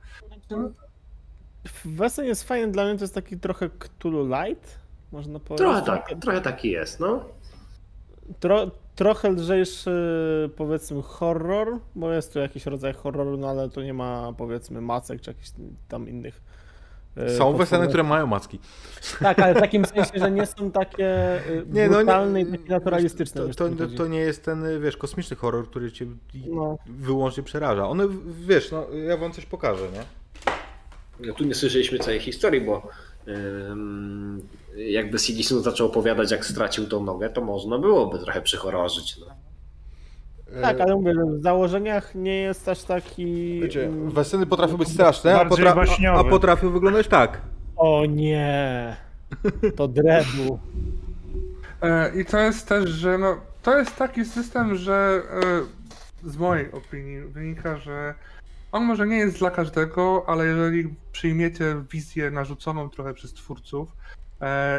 Wesen 1.85 2.25
jest 2.25 2.43
fajny 2.43 2.71
dla 2.71 2.85
mnie, 2.85 2.95
to 2.97 3.03
jest 3.03 3.15
taki 3.15 3.39
trochę 3.39 3.69
Cthulhu 3.69 4.25
Light, 4.25 4.79
można 5.11 5.39
powiedzieć. 5.39 5.67
Trochę 5.67 5.81
tak, 5.81 6.19
trochę 6.21 6.41
taki 6.41 6.71
jest, 6.71 6.99
no. 6.99 7.25
Tro, 8.39 8.71
trochę 8.95 9.29
lżejszy 9.29 9.91
powiedzmy 10.57 11.01
horror, 11.01 11.77
bo 11.95 12.11
jest 12.13 12.33
tu 12.33 12.39
jakiś 12.39 12.65
rodzaj 12.65 12.93
horroru, 12.93 13.37
no 13.37 13.49
ale 13.49 13.69
to 13.69 13.83
nie 13.83 13.93
ma 13.93 14.33
powiedzmy 14.37 14.81
macek 14.81 15.21
czy 15.21 15.29
jakichś 15.31 15.49
tam 15.87 16.09
innych. 16.09 16.41
e, 17.17 17.29
Są 17.37 17.53
potworów. 17.57 17.87
które 17.87 18.03
mają 18.03 18.27
macki. 18.27 18.59
Tak, 19.19 19.39
ale 19.39 19.53
w 19.55 19.59
takim 19.59 19.85
sensie, 19.85 20.11
że 20.19 20.31
nie 20.31 20.45
są 20.45 20.71
takie 20.71 21.07
e, 21.07 21.41
Nie, 21.73 21.89
no, 21.89 21.97
brutalne 21.97 22.43
nie- 22.43 22.49
i 22.49 22.57
takie 22.57 22.69
naturalistyczne. 22.71 23.41
To, 23.41 23.53
to, 23.53 23.69
to, 23.75 23.87
to 23.97 24.07
nie 24.07 24.19
jest 24.19 24.45
ten, 24.45 24.81
wiesz, 24.81 24.97
kosmiczny 24.97 25.35
horror, 25.35 25.69
który 25.69 25.91
cię 25.91 26.05
No. 26.47 26.77
wyłącznie 26.85 27.43
przeraża. 27.43 27.87
One, 27.87 28.03
wiesz, 28.39 28.71
no, 28.71 28.85
ja 29.07 29.17
wam 29.17 29.31
coś 29.31 29.45
pokażę, 29.45 29.83
nie? 29.93 30.03
No, 31.27 31.33
tu 31.33 31.43
nie 31.43 31.55
słyszeliśmy 31.55 31.99
całej 31.99 32.19
historii, 32.19 32.61
bo 32.61 32.87
jakby 34.75 35.19
Sigismund 35.19 35.63
zaczął 35.63 35.87
opowiadać, 35.87 36.31
jak 36.31 36.45
stracił 36.45 36.87
tą 36.87 37.03
nogę, 37.03 37.29
to 37.29 37.41
można 37.41 37.77
byłoby 37.77 38.19
trochę 38.19 38.41
przychororzyć. 38.41 39.17
No. 39.17 39.25
Tak, 40.61 40.81
ale 40.81 40.95
mówię, 40.95 41.13
że 41.13 41.25
w 41.25 41.41
założeniach 41.41 42.15
nie 42.15 42.35
jest 42.35 42.69
aż 42.69 42.83
taki... 42.83 43.59
Wiecie, 43.61 43.85
mm, 43.85 44.11
weseny 44.11 44.45
potrafią 44.45 44.77
być 44.77 44.89
straszne, 44.89 45.39
a, 45.39 45.45
potra- 45.45 46.07
a, 46.07 46.19
a 46.19 46.23
potrafią 46.23 46.71
wyglądać 46.71 47.07
tak. 47.07 47.41
O 47.77 48.05
nie, 48.05 48.95
to 49.75 49.87
dredu. 49.87 50.59
E, 51.81 52.21
I 52.21 52.25
to 52.25 52.39
jest 52.39 52.67
też, 52.67 52.89
że 52.89 53.17
no, 53.17 53.37
to 53.63 53.79
jest 53.79 53.95
taki 53.95 54.25
system, 54.25 54.75
że 54.75 55.21
e, 56.25 56.29
z 56.29 56.37
mojej 56.37 56.71
opinii 56.71 57.21
wynika, 57.21 57.77
że 57.77 58.13
on 58.71 58.83
może 58.83 59.07
nie 59.07 59.17
jest 59.17 59.39
dla 59.39 59.51
każdego, 59.51 60.23
ale 60.27 60.45
jeżeli 60.45 60.95
przyjmiecie 61.11 61.83
wizję 61.91 62.31
narzuconą 62.31 62.89
trochę 62.89 63.13
przez 63.13 63.33
twórców 63.33 63.89
e, 63.89 64.18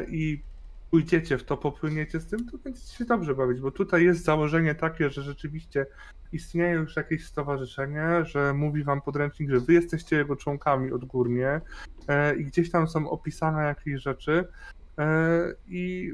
i 0.08 0.42
pójdziecie 0.90 1.38
w 1.38 1.44
to, 1.44 1.56
popłyniecie 1.56 2.20
z 2.20 2.26
tym, 2.26 2.48
to 2.48 2.58
będziecie 2.58 2.92
się 2.92 3.04
dobrze 3.04 3.34
bawić, 3.34 3.60
bo 3.60 3.70
tutaj 3.70 4.04
jest 4.04 4.24
założenie 4.24 4.74
takie, 4.74 5.10
że 5.10 5.22
rzeczywiście 5.22 5.86
istnieje 6.32 6.74
już 6.74 6.96
jakieś 6.96 7.26
stowarzyszenie, 7.26 8.24
że 8.24 8.54
mówi 8.54 8.84
wam 8.84 9.02
podręcznik, 9.02 9.50
że 9.50 9.60
wy 9.60 9.72
jesteście 9.72 10.16
jego 10.16 10.36
członkami 10.36 10.92
odgórnie 10.92 11.60
e, 12.08 12.36
i 12.36 12.44
gdzieś 12.44 12.70
tam 12.70 12.88
są 12.88 13.10
opisane 13.10 13.62
jakieś 13.62 14.02
rzeczy 14.02 14.48
e, 14.98 15.54
i 15.68 16.12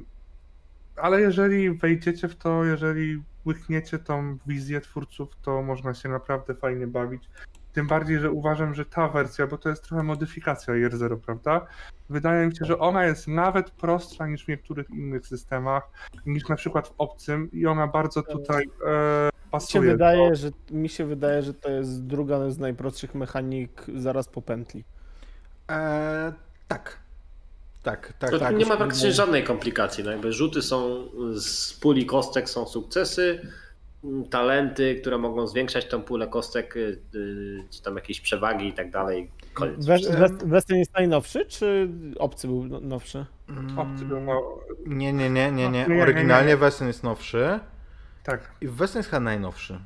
ale 0.96 1.20
jeżeli 1.20 1.70
wejdziecie 1.70 2.28
w 2.28 2.36
to, 2.36 2.64
jeżeli 2.64 3.22
łykniecie 3.46 3.98
tą 3.98 4.38
wizję 4.46 4.80
twórców, 4.80 5.36
to 5.42 5.62
można 5.62 5.94
się 5.94 6.08
naprawdę 6.08 6.54
fajnie 6.54 6.86
bawić. 6.86 7.30
Tym 7.76 7.86
bardziej, 7.86 8.18
że 8.18 8.30
uważam, 8.30 8.74
że 8.74 8.84
ta 8.84 9.08
wersja, 9.08 9.46
bo 9.46 9.58
to 9.58 9.68
jest 9.68 9.82
trochę 9.84 10.02
modyfikacja 10.02 10.74
IR0, 10.74 11.16
prawda? 11.20 11.66
Wydaje 12.10 12.46
mi 12.46 12.56
się, 12.56 12.64
że 12.64 12.78
ona 12.78 13.04
jest 13.04 13.28
nawet 13.28 13.70
prostsza 13.70 14.26
niż 14.26 14.44
w 14.44 14.48
niektórych 14.48 14.90
innych 14.90 15.26
systemach, 15.26 15.82
niż 16.26 16.48
na 16.48 16.56
przykład 16.56 16.88
w 16.88 16.94
obcym 16.98 17.50
i 17.52 17.66
ona 17.66 17.86
bardzo 17.86 18.22
tutaj 18.22 18.62
e, 18.64 18.66
Mi 18.66 18.70
się, 18.70 19.50
pasuje. 19.50 19.90
wydaje, 19.92 20.28
do- 20.30 20.36
że, 20.36 20.50
mi 20.70 20.88
się 20.88 21.04
wydaje, 21.06 21.42
że 21.42 21.54
to 21.54 21.70
jest 21.70 22.06
druga 22.06 22.50
z 22.50 22.58
najprostszych 22.58 23.14
mechanik 23.14 23.82
zaraz 23.96 24.28
po 24.28 24.42
pętli. 24.42 24.84
E, 25.70 26.32
tak. 26.68 26.98
Tak, 27.82 28.12
tak, 28.18 28.30
To 28.30 28.38
tak. 28.38 28.56
nie 28.56 28.66
ma 28.66 28.76
praktycznie 28.76 29.12
żadnej 29.12 29.44
komplikacji. 29.44 30.04
No 30.04 30.10
jakby 30.10 30.32
rzuty 30.32 30.62
są 30.62 31.04
z 31.34 31.74
puli 31.74 32.06
kostek 32.06 32.50
są 32.50 32.66
sukcesy, 32.66 33.40
talenty, 34.30 34.94
które 35.00 35.18
mogą 35.18 35.46
zwiększać 35.46 35.86
tą 35.88 36.02
pulę 36.02 36.26
kostek, 36.28 36.76
y, 36.76 36.98
y, 37.14 37.64
czy 37.70 37.82
tam 37.82 37.94
jakieś 37.96 38.20
przewagi 38.20 38.68
i 38.68 38.72
tak 38.72 38.90
dalej. 38.90 39.30
Western 40.44 40.78
jest 40.78 40.94
najnowszy, 40.94 41.46
czy 41.46 41.88
obcy 42.18 42.46
był 42.46 42.64
no- 42.64 42.80
nowszy? 42.80 43.26
Obcy 43.76 44.04
był 44.04 44.20
no, 44.20 44.58
Nie, 44.86 45.12
nie, 45.12 45.30
nie, 45.30 45.52
nie, 45.52 45.68
nie. 45.70 45.86
Nie, 45.88 46.02
Oryginalnie 46.02 46.48
nie. 46.48 46.56
Wesen 46.56 46.86
jest 46.88 47.02
nowszy. 47.02 47.60
tak. 48.24 48.50
I 48.60 48.68
Wesen 48.68 48.98
jest 48.98 49.10
chyba 49.10 49.20
najnowszy. 49.20 49.74
E, 49.74 49.78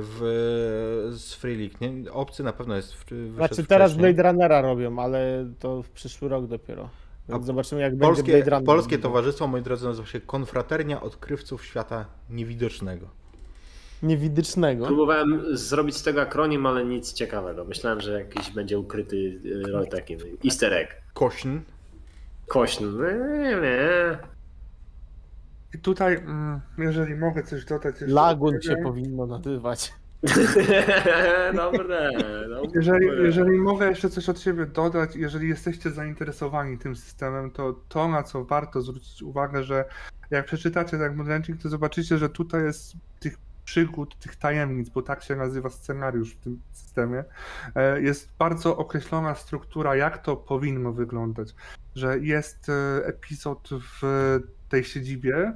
W, 0.00 0.18
z 1.12 1.34
Free 1.34 1.56
League. 1.56 1.74
Nie? 1.80 2.12
Obcy 2.12 2.42
na 2.42 2.52
pewno 2.52 2.76
jest 2.76 2.94
w, 2.94 3.04
Znaczy 3.34 3.66
teraz 3.66 3.92
wcześniej. 3.92 4.14
Blade 4.14 4.30
Runnera 4.30 4.60
robią, 4.60 4.98
ale 4.98 5.46
to 5.58 5.82
w 5.82 5.90
przyszły 5.90 6.28
rok 6.28 6.46
dopiero. 6.46 6.88
Więc 7.32 7.46
zobaczymy 7.46 7.80
jak 7.80 7.98
Polskie, 7.98 8.22
będzie 8.22 8.32
Blade 8.32 8.50
Runner. 8.50 8.66
polskie 8.66 8.98
towarzystwo, 8.98 9.46
moi 9.46 9.62
drodzy, 9.62 9.86
nazywa 9.86 10.08
się 10.08 10.20
Konfraternia 10.20 11.00
Odkrywców 11.00 11.64
Świata 11.64 12.06
Niewidocznego. 12.30 13.08
Niewidycznego. 14.02 14.86
Próbowałem 14.86 15.56
zrobić 15.56 15.96
z 15.96 16.02
tego 16.02 16.20
akronim, 16.20 16.66
ale 16.66 16.84
nic 16.84 17.12
ciekawego. 17.12 17.64
Myślałem, 17.64 18.00
że 18.00 18.12
jakiś 18.18 18.50
będzie 18.50 18.78
ukryty 18.78 19.16
y, 19.16 19.86
taki 19.90 20.16
easter 20.44 20.72
egg. 20.72 20.90
Kośń. 21.14 21.58
Kośny. 22.46 22.86
Nie, 23.38 23.56
nie. 23.56 24.18
I 25.74 25.78
tutaj, 25.78 26.14
mm, 26.14 26.60
jeżeli 26.78 27.14
mogę 27.14 27.42
coś 27.42 27.64
dodać. 27.64 27.94
Lagun 28.00 28.60
się 28.60 28.76
powinno 28.82 29.26
nazywać. 29.26 29.92
dobre, 31.54 32.10
dobre. 32.48 32.70
Jeżeli, 32.74 33.06
jeżeli 33.06 33.58
mogę 33.58 33.88
jeszcze 33.88 34.10
coś 34.10 34.28
od 34.28 34.40
siebie 34.40 34.66
dodać, 34.66 35.16
jeżeli 35.16 35.48
jesteście 35.48 35.90
zainteresowani 35.90 36.78
tym 36.78 36.96
systemem, 36.96 37.50
to 37.50 37.80
to, 37.88 38.08
na 38.08 38.22
co 38.22 38.44
warto 38.44 38.80
zwrócić 38.80 39.22
uwagę, 39.22 39.62
że 39.64 39.84
jak 40.30 40.46
przeczytacie 40.46 40.98
ten 40.98 41.16
podręcznik, 41.16 41.62
to 41.62 41.68
zobaczycie, 41.68 42.18
że 42.18 42.28
tutaj 42.28 42.64
jest 42.64 42.92
tych 43.20 43.38
przygód, 43.64 44.18
tych 44.18 44.36
tajemnic, 44.36 44.88
bo 44.88 45.02
tak 45.02 45.22
się 45.22 45.36
nazywa 45.36 45.70
scenariusz 45.70 46.34
w 46.34 46.40
tym 46.40 46.60
systemie, 46.72 47.24
e, 47.74 48.02
jest 48.02 48.30
bardzo 48.38 48.76
określona 48.76 49.34
struktura, 49.34 49.96
jak 49.96 50.18
to 50.18 50.36
powinno 50.36 50.92
wyglądać. 50.92 51.54
Że 51.94 52.18
jest 52.18 52.68
e, 52.68 53.06
epizod 53.06 53.68
w 54.00 54.38
tej 54.68 54.84
siedzibie, 54.84 55.52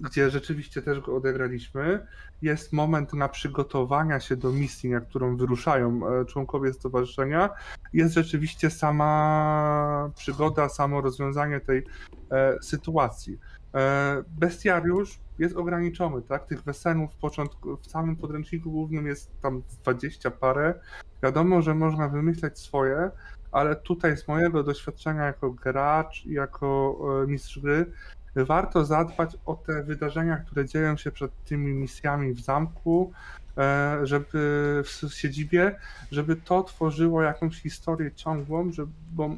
gdzie 0.00 0.30
rzeczywiście 0.30 0.82
też 0.82 1.00
go 1.00 1.16
odegraliśmy, 1.16 2.06
jest 2.42 2.72
moment 2.72 3.12
na 3.12 3.28
przygotowania 3.28 4.20
się 4.20 4.36
do 4.36 4.52
misji, 4.52 4.90
na 4.90 5.00
którą 5.00 5.36
wyruszają 5.36 6.00
e, 6.08 6.24
członkowie 6.24 6.72
stowarzyszenia. 6.72 7.50
Jest 7.92 8.14
rzeczywiście 8.14 8.70
sama 8.70 10.10
przygoda, 10.16 10.68
samo 10.68 11.00
rozwiązanie 11.00 11.60
tej 11.60 11.84
e, 12.30 12.56
sytuacji. 12.62 13.38
E, 13.74 14.22
bestiariusz 14.28 15.20
jest 15.38 15.56
ograniczony, 15.56 16.22
tak? 16.22 16.46
Tych 16.46 16.62
wesenów 16.62 17.12
w 17.12 17.16
początku, 17.16 17.76
w 17.76 17.86
samym 17.86 18.16
podręczniku 18.16 18.70
głównym 18.70 19.06
jest 19.06 19.40
tam 19.40 19.62
20 19.82 20.30
parę. 20.30 20.74
Wiadomo, 21.22 21.62
że 21.62 21.74
można 21.74 22.08
wymyśleć 22.08 22.58
swoje, 22.58 23.10
ale 23.52 23.76
tutaj 23.76 24.16
z 24.16 24.28
mojego 24.28 24.62
doświadczenia 24.62 25.24
jako 25.24 25.50
gracz 25.50 26.26
i 26.26 26.32
jako 26.32 26.98
e, 27.24 27.26
mistrz 27.26 27.58
gry 27.58 27.92
warto 28.36 28.84
zadbać 28.84 29.36
o 29.46 29.54
te 29.54 29.82
wydarzenia, 29.82 30.36
które 30.36 30.66
dzieją 30.66 30.96
się 30.96 31.10
przed 31.10 31.44
tymi 31.44 31.72
misjami 31.72 32.32
w 32.32 32.40
zamku, 32.40 33.12
e, 33.58 33.98
żeby 34.02 34.82
w 34.84 35.14
siedzibie, 35.14 35.76
żeby 36.12 36.36
to 36.36 36.62
tworzyło 36.62 37.22
jakąś 37.22 37.62
historię 37.62 38.12
ciągłą, 38.12 38.72
że, 38.72 38.86
bo 39.12 39.30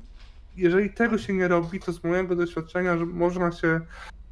jeżeli 0.57 0.91
tego 0.91 1.19
się 1.19 1.33
nie 1.33 1.49
robi, 1.49 1.81
to 1.81 1.93
z 1.93 2.05
mojego 2.05 2.37
doświadczenia, 2.37 2.99
że 2.99 3.07
można 3.07 3.53
się 3.53 3.81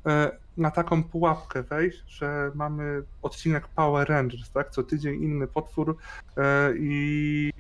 e, 0.07 0.31
na 0.57 0.71
taką 0.71 1.05
pułapkę 1.05 1.63
wejść, 1.63 2.05
że 2.09 2.51
mamy 2.55 3.03
odcinek 3.23 3.69
Power 3.69 4.09
Rangers, 4.09 4.51
tak? 4.51 4.71
Co 4.71 4.83
tydzień 4.83 5.23
inny 5.23 5.47
potwór 5.47 5.97
e, 6.37 6.73
i 6.77 7.53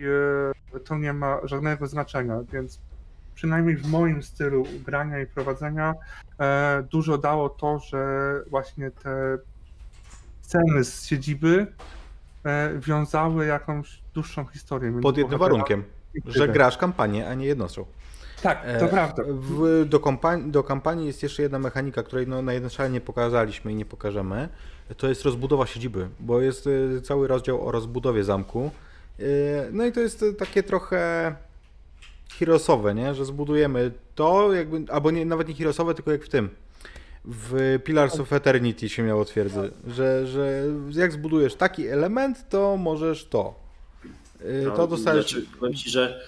to 0.84 0.98
nie 0.98 1.12
ma 1.12 1.38
żadnego 1.44 1.86
znaczenia, 1.86 2.40
więc 2.52 2.80
przynajmniej 3.40 3.76
w 3.76 3.86
moim 3.86 4.22
stylu 4.22 4.64
grania 4.86 5.20
i 5.20 5.26
prowadzenia 5.26 5.94
dużo 6.90 7.18
dało 7.18 7.48
to, 7.48 7.78
że 7.78 8.32
właśnie 8.50 8.90
te 8.90 9.38
sceny 10.42 10.84
z 10.84 11.06
siedziby 11.06 11.66
wiązały 12.78 13.46
jakąś 13.46 14.02
dłuższą 14.14 14.44
historię. 14.44 15.00
Pod 15.02 15.18
jednym 15.18 15.38
warunkiem, 15.38 15.84
że 16.26 16.48
grasz 16.48 16.76
kampanię, 16.76 17.28
a 17.28 17.34
nie 17.34 17.46
jednostronną. 17.46 17.92
Tak, 18.42 18.62
to 18.78 18.86
e, 18.86 18.88
prawda. 18.88 19.22
W, 19.28 19.84
do, 19.88 20.00
kampanii, 20.00 20.50
do 20.50 20.64
kampanii 20.64 21.06
jest 21.06 21.22
jeszcze 21.22 21.42
jedna 21.42 21.58
mechanika, 21.58 22.02
której 22.02 22.26
no, 22.26 22.42
na 22.42 22.52
jednej 22.52 22.70
strzale 22.70 22.90
nie 22.90 23.00
pokazaliśmy 23.00 23.72
i 23.72 23.74
nie 23.74 23.84
pokażemy. 23.84 24.48
To 24.96 25.08
jest 25.08 25.24
rozbudowa 25.24 25.66
siedziby, 25.66 26.08
bo 26.20 26.40
jest 26.40 26.68
e, 26.96 27.00
cały 27.00 27.28
rozdział 27.28 27.66
o 27.66 27.72
rozbudowie 27.72 28.24
zamku. 28.24 28.70
E, 29.18 29.22
no 29.72 29.86
i 29.86 29.92
to 29.92 30.00
jest 30.00 30.24
takie 30.38 30.62
trochę 30.62 31.34
Heroesowe, 32.38 32.94
nie? 32.94 33.14
Że 33.14 33.24
zbudujemy 33.24 33.92
to, 34.14 34.52
jakby, 34.52 34.92
albo 34.92 35.10
nie, 35.10 35.26
nawet 35.26 35.48
nie 35.48 35.54
Heroesowe, 35.54 35.94
tylko 35.94 36.12
jak 36.12 36.24
w 36.24 36.28
tym. 36.28 36.48
W 37.24 37.78
Pillars 37.84 38.20
of 38.20 38.32
Eternity 38.32 38.88
się 38.88 39.02
miało 39.02 39.24
twierdzę, 39.24 39.70
że, 39.86 40.26
że 40.26 40.64
jak 40.92 41.12
zbudujesz 41.12 41.54
taki 41.54 41.88
element, 41.88 42.48
to 42.48 42.76
możesz 42.76 43.24
to. 43.24 43.54
No, 44.64 44.70
to 44.70 44.86
dostajesz. 44.86 45.30
Znaczy, 45.30 45.46
powiem 45.60 45.74
ci, 45.74 45.90
że 45.90 46.24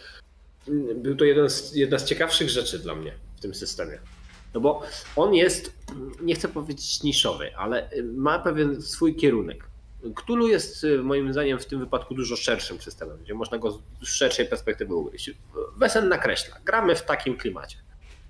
był 0.94 1.16
to 1.16 1.24
jeden 1.24 1.50
z, 1.50 1.74
jedna 1.74 1.98
z 1.98 2.04
ciekawszych 2.04 2.50
rzeczy 2.50 2.78
dla 2.78 2.94
mnie 2.94 3.14
w 3.36 3.40
tym 3.40 3.54
systemie. 3.54 3.98
No 4.54 4.60
bo 4.60 4.82
on 5.16 5.34
jest, 5.34 5.72
nie 6.22 6.34
chcę 6.34 6.48
powiedzieć 6.48 7.02
niszowy, 7.02 7.56
ale 7.56 7.90
ma 8.14 8.38
pewien 8.38 8.82
swój 8.82 9.16
kierunek. 9.16 9.64
Cthulhu 10.14 10.48
jest 10.48 10.84
y, 10.84 11.02
moim 11.02 11.32
zdaniem 11.32 11.58
w 11.58 11.66
tym 11.66 11.80
wypadku 11.80 12.14
dużo 12.14 12.36
szerszym 12.36 12.80
systemem, 12.80 13.18
gdzie 13.22 13.34
można 13.34 13.58
go 13.58 13.70
z 14.02 14.08
szerszej 14.08 14.46
perspektywy 14.46 14.94
ugryźć. 14.94 15.30
Wesen 15.76 16.08
nakreśla. 16.08 16.56
Gramy 16.64 16.94
w 16.94 17.02
takim 17.02 17.36
klimacie. 17.36 17.76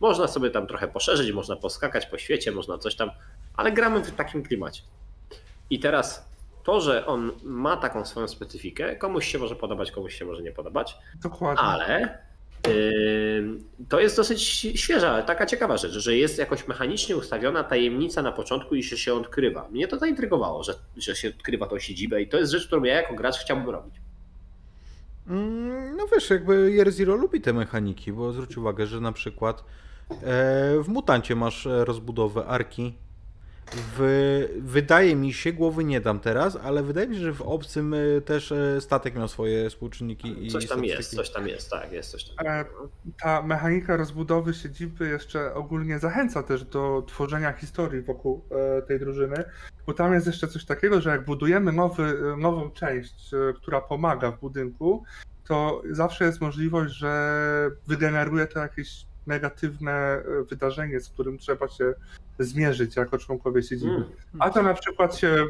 Można 0.01 0.29
sobie 0.29 0.51
tam 0.51 0.67
trochę 0.67 0.89
poszerzyć, 0.89 1.33
można 1.33 1.57
poskakać 1.57 2.07
po 2.07 2.19
świecie, 2.19 2.53
można 2.53 2.79
coś 2.79 2.95
tam, 2.95 3.11
ale 3.57 3.73
gramy 3.73 4.05
w 4.05 4.11
takim 4.11 4.43
klimacie. 4.43 4.83
I 5.71 5.81
teraz 5.81 6.29
to, 6.65 6.81
że 6.81 7.07
on 7.07 7.33
ma 7.43 7.77
taką 7.77 8.05
swoją 8.05 8.29
specyfikę, 8.29 8.97
komuś 8.97 9.27
się 9.27 9.39
może 9.39 9.57
podobać, 9.57 9.93
komuś 9.93 10.15
się 10.15 10.25
może 10.25 10.43
nie 10.43 10.53
podobać. 10.53 10.97
Dokładnie. 11.23 11.65
Ale 11.65 12.19
to 13.89 14.01
jest 14.01 14.17
dosyć 14.17 14.43
świeża, 14.81 15.23
taka 15.23 15.47
ciekawa 15.47 15.77
rzecz, 15.77 15.93
że 15.93 16.17
jest 16.17 16.39
jakoś 16.39 16.69
mechanicznie 16.69 17.17
ustawiona 17.17 17.65
tajemnica 17.65 18.23
na 18.23 18.33
początku 18.33 18.75
i 18.75 18.83
się, 18.83 18.97
się 18.97 19.15
odkrywa. 19.15 19.69
Mnie 19.69 19.89
to 19.89 19.99
zaintrygowało, 19.99 20.63
że, 20.63 20.75
że 20.97 21.17
się 21.17 21.29
odkrywa 21.29 21.67
tą 21.67 21.79
siedzibę 21.79 22.23
i 22.23 22.29
to 22.29 22.39
jest 22.39 22.53
rzecz, 22.53 22.67
którą 22.67 22.83
ja 22.85 22.95
jako 22.95 23.15
gracz 23.15 23.37
chciałbym 23.37 23.71
robić. 23.71 23.95
Mm, 25.29 25.97
no 25.97 26.07
wiesz, 26.15 26.31
jakby 26.31 26.73
Year 26.73 26.93
Zero 26.93 27.17
lubi 27.17 27.41
te 27.41 27.53
mechaniki, 27.53 28.13
bo 28.13 28.33
zwróć 28.33 28.57
uwagę, 28.57 28.87
że 28.87 29.01
na 29.01 29.13
przykład 29.13 29.65
e, 30.11 30.15
w 30.83 30.89
Mutancie 30.89 31.37
masz 31.37 31.67
e, 31.67 31.85
rozbudowę 31.85 32.47
arki 32.47 32.95
w, 33.71 34.49
wydaje 34.59 35.17
mi 35.17 35.33
się, 35.33 35.53
głowy 35.53 35.85
nie 35.85 36.01
dam 36.01 36.21
teraz, 36.21 36.59
ale 36.63 36.83
wydaje 36.83 37.09
mi 37.09 37.17
się, 37.17 37.21
że 37.23 37.33
w 37.33 37.43
obcym 37.43 37.95
e, 37.95 38.21
też 38.21 38.53
e, 38.53 38.81
statek 38.81 39.15
miał 39.15 39.29
swoje 39.29 39.71
współczynniki. 39.71 40.49
Coś 40.49 40.67
tam 40.67 40.85
jest, 40.85 41.15
coś 41.15 41.31
tam 41.31 41.49
jest, 41.49 41.71
tak, 41.71 41.93
jest 41.93 42.11
coś 42.11 42.25
tam. 42.25 42.47
E, 42.47 42.65
ta 43.23 43.43
mechanika 43.43 43.97
rozbudowy 43.97 44.55
siedziby 44.55 45.09
jeszcze 45.09 45.55
ogólnie 45.55 45.99
zachęca 45.99 46.43
też 46.43 46.65
do 46.65 47.05
tworzenia 47.07 47.53
historii 47.53 48.03
wokół 48.03 48.45
tej 48.89 48.99
drużyny, 48.99 49.45
bo 49.87 49.95
tam 49.95 50.15
jest 50.15 50.27
jeszcze 50.27 50.49
coś 50.49 50.65
takiego, 50.65 51.01
że 51.01 51.11
jak 51.11 51.25
budujemy 51.25 51.73
nowy, 51.73 52.37
nową 52.39 52.71
część, 52.71 53.31
która 53.57 53.81
pomaga 53.81 54.31
w 54.31 54.41
budynku, 54.41 55.05
to 55.45 55.83
zawsze 55.91 56.25
jest 56.25 56.41
możliwość, 56.41 56.95
że 56.95 57.71
wygeneruje 57.87 58.47
to 58.47 58.59
jakieś 58.59 59.07
negatywne 59.27 60.23
wydarzenie, 60.51 61.01
z 61.01 61.09
którym 61.09 61.39
trzeba 61.39 61.69
się 61.69 61.95
zmierzyć 62.39 62.97
jako 62.97 63.19
członkowie 63.19 63.63
siedziby. 63.63 63.95
Mm. 63.95 64.05
A 64.39 64.51
to 64.51 64.63
na 64.63 64.75
przykład 64.75 65.19
się 65.19 65.47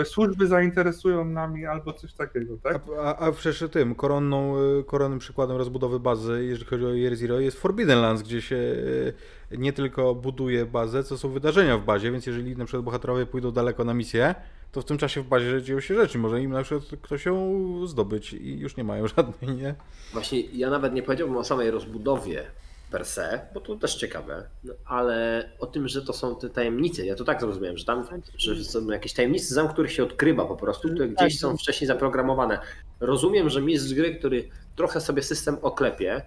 e, 0.00 0.04
służby 0.04 0.46
zainteresują 0.46 1.24
nami 1.24 1.66
albo 1.66 1.92
coś 1.92 2.12
takiego, 2.12 2.56
tak? 2.62 2.82
A, 2.98 3.02
a, 3.02 3.18
a 3.18 3.32
przecież 3.32 3.70
tym 3.70 3.94
koronną, 3.94 4.56
e, 4.56 4.82
koronnym 4.84 5.18
przykładem 5.18 5.56
rozbudowy 5.56 6.00
bazy, 6.00 6.44
jeżeli 6.44 6.70
chodzi 6.70 6.84
o 6.84 6.94
Year 6.94 7.16
Zero, 7.16 7.40
jest 7.40 7.60
Forbidden 7.60 8.00
Lands, 8.00 8.22
gdzie 8.22 8.42
się 8.42 8.56
e, 9.52 9.56
nie 9.56 9.72
tylko 9.72 10.14
buduje 10.14 10.66
bazę, 10.66 11.04
co 11.04 11.18
są 11.18 11.28
wydarzenia 11.28 11.78
w 11.78 11.84
bazie, 11.84 12.12
więc 12.12 12.26
jeżeli 12.26 12.56
na 12.56 12.64
przykład 12.64 12.84
bohaterowie 12.84 13.26
pójdą 13.26 13.50
daleko 13.50 13.84
na 13.84 13.94
misję, 13.94 14.34
to 14.72 14.82
w 14.82 14.84
tym 14.84 14.98
czasie 14.98 15.22
w 15.22 15.26
bazie 15.26 15.62
dzieją 15.62 15.80
się 15.80 15.94
rzeczy. 15.94 16.18
Może 16.18 16.42
im 16.42 16.50
na 16.50 16.62
przykład 16.62 17.00
ktoś 17.02 17.26
ją 17.26 17.86
zdobyć 17.86 18.32
i 18.32 18.58
już 18.58 18.76
nie 18.76 18.84
mają 18.84 19.08
żadnej, 19.16 19.56
nie? 19.56 19.74
Właśnie 20.12 20.40
ja 20.40 20.70
nawet 20.70 20.94
nie 20.94 21.02
powiedziałbym 21.02 21.36
o 21.36 21.44
samej 21.44 21.70
rozbudowie 21.70 22.46
per 22.94 23.04
se, 23.04 23.40
bo 23.54 23.60
to 23.60 23.76
też 23.76 23.94
ciekawe, 23.94 24.48
no, 24.64 24.74
ale 24.84 25.50
o 25.58 25.66
tym, 25.66 25.88
że 25.88 26.02
to 26.02 26.12
są 26.12 26.36
te 26.36 26.50
tajemnice, 26.50 27.06
ja 27.06 27.14
to 27.14 27.24
tak 27.24 27.40
zrozumiałem, 27.40 27.78
że 27.78 27.84
tam 27.84 28.04
że 28.36 28.64
są 28.64 28.90
jakieś 28.90 29.12
tajemnice 29.12 29.54
zam, 29.54 29.68
których 29.68 29.92
się 29.92 30.04
odkrywa 30.04 30.46
po 30.46 30.56
prostu, 30.56 30.88
które 30.88 31.08
gdzieś 31.08 31.34
tak, 31.34 31.40
są 31.40 31.50
no. 31.50 31.56
wcześniej 31.56 31.88
zaprogramowane. 31.88 32.58
Rozumiem, 33.00 33.50
że 33.50 33.60
mistrz 33.62 33.94
gry, 33.94 34.14
który 34.16 34.48
trochę 34.76 35.00
sobie 35.00 35.22
system 35.22 35.56
oklepie, 35.62 36.22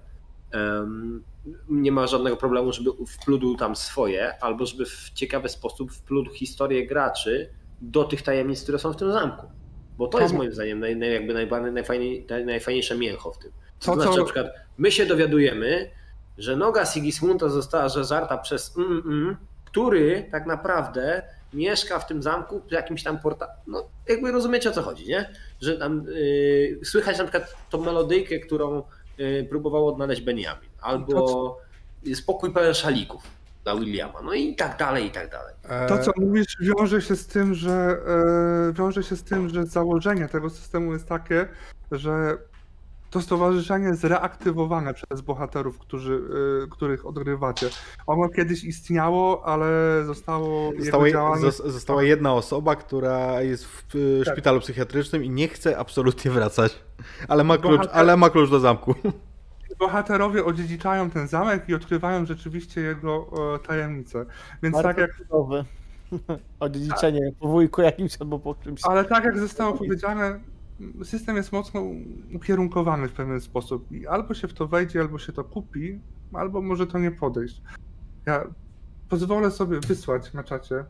um, 0.54 1.24
nie 1.70 1.92
ma 1.92 2.08
żadnego 2.08 2.38
problemu, 2.38 2.72
żeby 2.72 2.92
wpludł 3.08 3.56
tam 3.56 3.76
swoje, 3.76 4.44
albo 4.44 4.66
żeby 4.66 4.86
w 4.86 5.12
ciekawy 5.14 5.50
sposób 5.50 5.92
wpludł 5.92 6.32
historię 6.32 6.88
graczy 6.88 7.50
do 7.82 8.04
tych 8.04 8.22
tajemnic, 8.22 8.64
które 8.64 8.80
są 8.80 8.94
w 8.94 8.98
tym 8.98 9.12
zamku. 9.12 9.48
Bo 9.98 10.08
to 10.08 10.20
jest 10.20 10.34
moim 10.34 10.54
zdaniem 10.54 10.80
naj, 10.80 10.96
naj, 10.96 11.14
jakby 11.14 11.34
najfajniej, 11.72 12.28
najfajniejsze 12.46 12.98
mięcho 12.98 13.32
w 13.32 13.38
tym. 13.38 13.52
To, 13.80 13.86
to 13.86 13.94
znaczy, 13.94 14.20
na 14.20 14.26
przykład 14.26 14.48
my 14.78 14.92
się 14.92 15.06
dowiadujemy, 15.06 15.97
że 16.38 16.56
noga 16.56 16.86
Sigismunda 16.86 17.50
została 17.50 17.90
zażarta 17.90 18.38
przez 18.38 18.78
mm, 18.78 19.04
mm, 19.06 19.38
który 19.66 20.28
tak 20.32 20.46
naprawdę 20.46 21.24
mieszka 21.54 22.00
w 22.00 22.08
tym 22.08 22.24
zamku 22.24 22.62
w 22.68 22.72
jakimś 22.72 23.04
tam 23.04 23.20
portalu. 23.20 23.52
No, 23.68 23.84
jakby 24.08 24.32
rozumiecie 24.32 24.70
o 24.70 24.74
co 24.74 24.82
chodzi, 24.82 25.08
nie? 25.08 25.30
Że 25.62 25.78
tam 25.78 26.06
yy, 26.06 26.80
słychać 26.84 27.18
na 27.18 27.24
przykład 27.24 27.56
tą 27.70 27.82
melodyjkę, 27.82 28.40
którą 28.40 28.84
yy, 29.18 29.48
próbował 29.50 29.88
odnaleźć 29.88 30.22
Benjamin, 30.22 30.70
albo 30.82 31.58
spokój 32.16 32.54
pełen 32.54 32.74
szalików 32.74 33.24
dla 33.64 33.76
Williama, 33.76 34.22
no 34.22 34.34
i 34.34 34.56
tak 34.56 34.78
dalej, 34.80 35.06
i 35.06 35.12
tak 35.12 35.32
dalej. 35.32 35.56
To, 35.88 35.98
co 35.98 36.12
mówisz, 36.18 36.58
wiąże 36.62 37.02
się 37.02 37.16
z 37.16 37.28
tym, 37.28 37.56
że 37.56 37.98
yy, 38.68 38.74
wiąże 38.74 39.04
się 39.04 39.16
z 39.16 39.24
tym, 39.24 39.50
że 39.50 39.66
założenie 39.66 40.28
tego 40.28 40.50
systemu 40.50 40.94
jest 40.94 41.08
takie, 41.08 41.48
że 41.92 42.38
to 43.18 43.22
stowarzyszenie 43.22 43.88
jest 43.88 44.04
reaktywowane 44.04 44.94
przez 44.94 45.22
bohaterów, 45.22 45.80
którzy, 45.80 46.22
y, 46.66 46.70
których 46.70 47.06
odgrywacie. 47.06 47.70
Ono 48.08 48.30
kiedyś 48.30 48.64
istniało, 48.64 49.46
ale 49.46 49.68
zostało. 50.06 50.72
Została, 50.80 51.10
działanie... 51.10 51.52
została 51.52 52.04
jedna 52.04 52.34
osoba, 52.34 52.76
która 52.76 53.42
jest 53.42 53.66
w 53.66 53.96
y, 53.96 54.22
tak. 54.26 54.34
szpitalu 54.34 54.60
psychiatrycznym 54.60 55.24
i 55.24 55.30
nie 55.30 55.48
chce 55.48 55.78
absolutnie 55.78 56.32
wracać, 56.32 56.84
ale 57.28 57.44
ma 57.44 57.58
klucz, 57.58 57.78
Bohater... 57.78 58.00
ale 58.00 58.18
ma 58.18 58.30
klucz 58.30 58.50
do 58.50 58.60
zamku. 58.60 58.96
Bohaterowie 59.80 60.46
odziedziczają 60.46 61.10
ten 61.10 61.28
zamek 61.28 61.70
i 61.70 61.74
odkrywają 61.74 62.26
rzeczywiście 62.26 62.82
jego 62.82 63.28
e, 63.56 63.60
tajemnice. 63.60 64.26
Więc 64.64 64.74
Bardzo 64.74 64.90
tak 64.90 64.98
jak. 64.98 65.18
Cudowy. 65.18 65.66
Odziedziczenie 66.60 67.32
po 67.40 67.48
wujku 67.48 67.82
jakimś 67.82 68.22
albo 68.22 68.40
po 68.40 68.56
czymś. 68.56 68.82
Ale 68.84 69.06
tak 69.06 69.24
jak 69.24 69.40
zostało 69.40 69.74
powiedziane, 69.74 70.40
system 71.04 71.36
jest 71.36 71.52
mocno 71.52 71.84
ukierunkowany 72.36 73.08
w 73.08 73.14
pewien 73.14 73.42
sposób 73.42 73.92
i 73.92 74.08
albo 74.08 74.34
się 74.34 74.48
w 74.48 74.54
to 74.54 74.68
wejdzie, 74.68 75.02
albo 75.02 75.20
się 75.20 75.34
to 75.34 75.44
kupi, 75.44 76.00
albo 76.34 76.62
może 76.62 76.88
to 76.88 77.00
nie 77.00 77.12
podejść. 77.12 77.62
Ja 78.26 78.44
pozwolę 79.10 79.52
sobie 79.52 79.80
wysłać 79.80 80.34
na 80.34 80.44
czacie, 80.44 80.86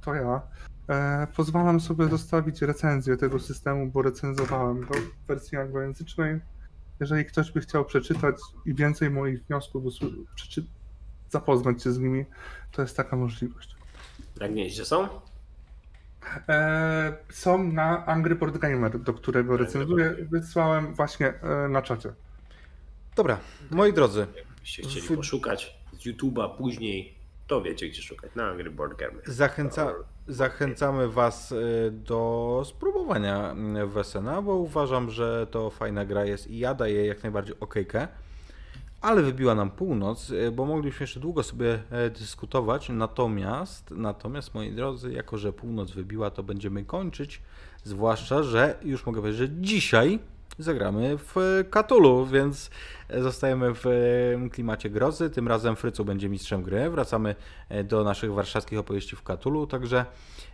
to 0.00 0.14
ja, 0.14 0.42
e, 0.88 1.26
pozwalam 1.36 1.80
sobie 1.80 2.08
zostawić 2.08 2.62
recenzję 2.62 3.16
tego 3.16 3.38
systemu, 3.38 3.90
bo 3.90 4.02
recenzowałem 4.02 4.80
go 4.80 4.94
w 4.94 5.26
wersji 5.26 5.58
anglojęzycznej. 5.58 6.40
Jeżeli 7.00 7.24
ktoś 7.24 7.52
by 7.52 7.60
chciał 7.60 7.84
przeczytać 7.84 8.36
i 8.66 8.74
więcej 8.74 9.10
moich 9.10 9.44
wniosków 9.44 9.84
zapoznać 11.30 11.82
się 11.82 11.92
z 11.92 11.98
nimi, 11.98 12.24
to 12.72 12.82
jest 12.82 12.96
taka 12.96 13.16
możliwość. 13.16 13.76
Jak 14.40 14.52
gdzie 14.52 14.84
są? 14.84 15.08
E, 16.48 17.16
są 17.28 17.72
na 17.72 18.06
Angry 18.06 18.34
Board 18.34 18.58
Gamer, 18.58 18.98
do 18.98 19.12
którego 19.14 19.56
recenzuję. 19.56 20.16
Wysłałem 20.30 20.94
właśnie 20.94 21.26
e, 21.26 21.68
na 21.68 21.82
czacie. 21.82 22.12
Dobra, 23.16 23.38
moi 23.70 23.92
drodzy. 23.92 24.26
Jakbyście 24.36 24.82
chcieli 24.82 25.16
poszukać 25.16 25.76
z 25.92 26.06
YouTube'a 26.06 26.56
później 26.56 27.16
to 27.46 27.62
wiecie 27.62 27.88
gdzie 27.88 28.02
szukać. 28.02 28.30
Na 28.34 28.48
Angry 28.48 28.70
Board 28.70 28.98
Game. 28.98 29.14
Zachęca, 29.26 29.94
zachęcamy 30.28 31.08
Was 31.08 31.52
y, 31.52 31.90
do 31.92 32.62
spróbowania 32.66 33.54
Wesena, 33.86 34.42
bo 34.42 34.54
uważam, 34.54 35.10
że 35.10 35.46
to 35.50 35.70
fajna 35.70 36.04
gra 36.04 36.24
jest 36.24 36.50
i 36.50 36.58
ja 36.58 36.74
daję 36.74 37.06
jak 37.06 37.22
najbardziej 37.22 37.60
okejkę. 37.60 38.08
Ale 39.06 39.22
wybiła 39.22 39.54
nam 39.54 39.70
północ, 39.70 40.30
y, 40.30 40.52
bo 40.52 40.66
moglibyśmy 40.66 41.04
jeszcze 41.04 41.20
długo 41.20 41.42
sobie 41.42 41.82
e, 41.90 42.10
dyskutować. 42.10 42.88
Natomiast, 42.88 43.90
natomiast 43.90 44.54
moi 44.54 44.72
drodzy, 44.72 45.12
jako 45.12 45.38
że 45.38 45.52
północ 45.52 45.90
wybiła, 45.90 46.30
to 46.30 46.42
będziemy 46.42 46.84
kończyć. 46.84 47.42
Zwłaszcza, 47.84 48.42
że 48.42 48.78
już 48.82 49.06
mogę 49.06 49.20
powiedzieć, 49.20 49.38
że 49.38 49.48
dzisiaj 49.60 50.18
zagramy 50.58 51.18
w 51.18 51.64
Katulu, 51.70 52.26
więc 52.26 52.70
zostajemy 53.18 53.74
w 53.74 53.86
e, 53.86 54.50
klimacie 54.50 54.90
grozy. 54.90 55.30
Tym 55.30 55.48
razem 55.48 55.76
Frycu 55.76 56.04
będzie 56.04 56.28
mistrzem 56.28 56.62
gry. 56.62 56.90
Wracamy 56.90 57.34
e, 57.68 57.84
do 57.84 58.04
naszych 58.04 58.32
warszawskich 58.32 58.78
opowieści 58.78 59.16
w 59.16 59.22
Katulu, 59.22 59.66
także 59.66 60.06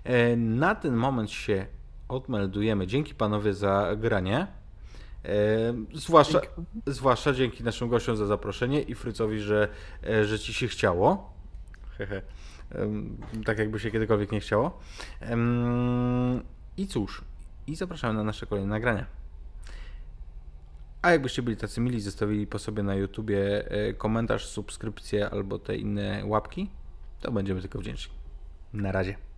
e, 0.05 0.37
na 0.37 0.75
ten 0.75 0.95
moment 0.95 1.31
się 1.31 1.67
odmeldujemy. 2.09 2.87
Dzięki 2.87 3.15
panowie 3.15 3.55
za 3.55 3.97
granie. 3.97 4.62
Zwłaszcza, 5.95 6.41
zwłaszcza 6.87 7.33
dzięki 7.33 7.65
naszym 7.65 7.89
gościom 7.89 8.17
za 8.17 8.27
zaproszenie 8.27 8.83
i 8.83 8.95
Frycowi, 8.95 9.41
że, 9.41 9.69
że 10.25 10.39
ci 10.39 10.55
się 10.55 10.69
chciało. 10.69 11.33
Hehe. 11.99 12.23
Tak 13.45 13.59
jakby 13.59 13.81
się 13.81 13.91
kiedykolwiek 13.91 14.33
nie 14.33 14.41
chciało. 14.41 14.81
I 16.77 16.87
cóż, 16.87 17.25
i 17.67 17.77
zapraszamy 17.77 18.15
na 18.15 18.25
nasze 18.25 18.47
kolejne 18.47 18.71
nagrania. 18.71 19.07
A 21.03 21.11
jakbyście 21.11 21.43
byli 21.43 21.57
tacy 21.57 21.81
mili, 21.81 22.01
zostawili 22.01 22.47
po 22.47 22.59
sobie 22.59 22.83
na 22.83 22.95
YouTubie 22.95 23.71
e, 23.71 23.95
komentarz, 23.95 24.47
subskrypcję 24.47 25.31
albo 25.31 25.59
te 25.59 25.77
inne 25.77 26.23
łapki, 26.25 26.71
to 27.21 27.33
będziemy 27.33 27.61
tylko 27.61 27.79
wdzięczni. 27.79 28.15
Na 28.73 28.93
razie. 28.93 29.32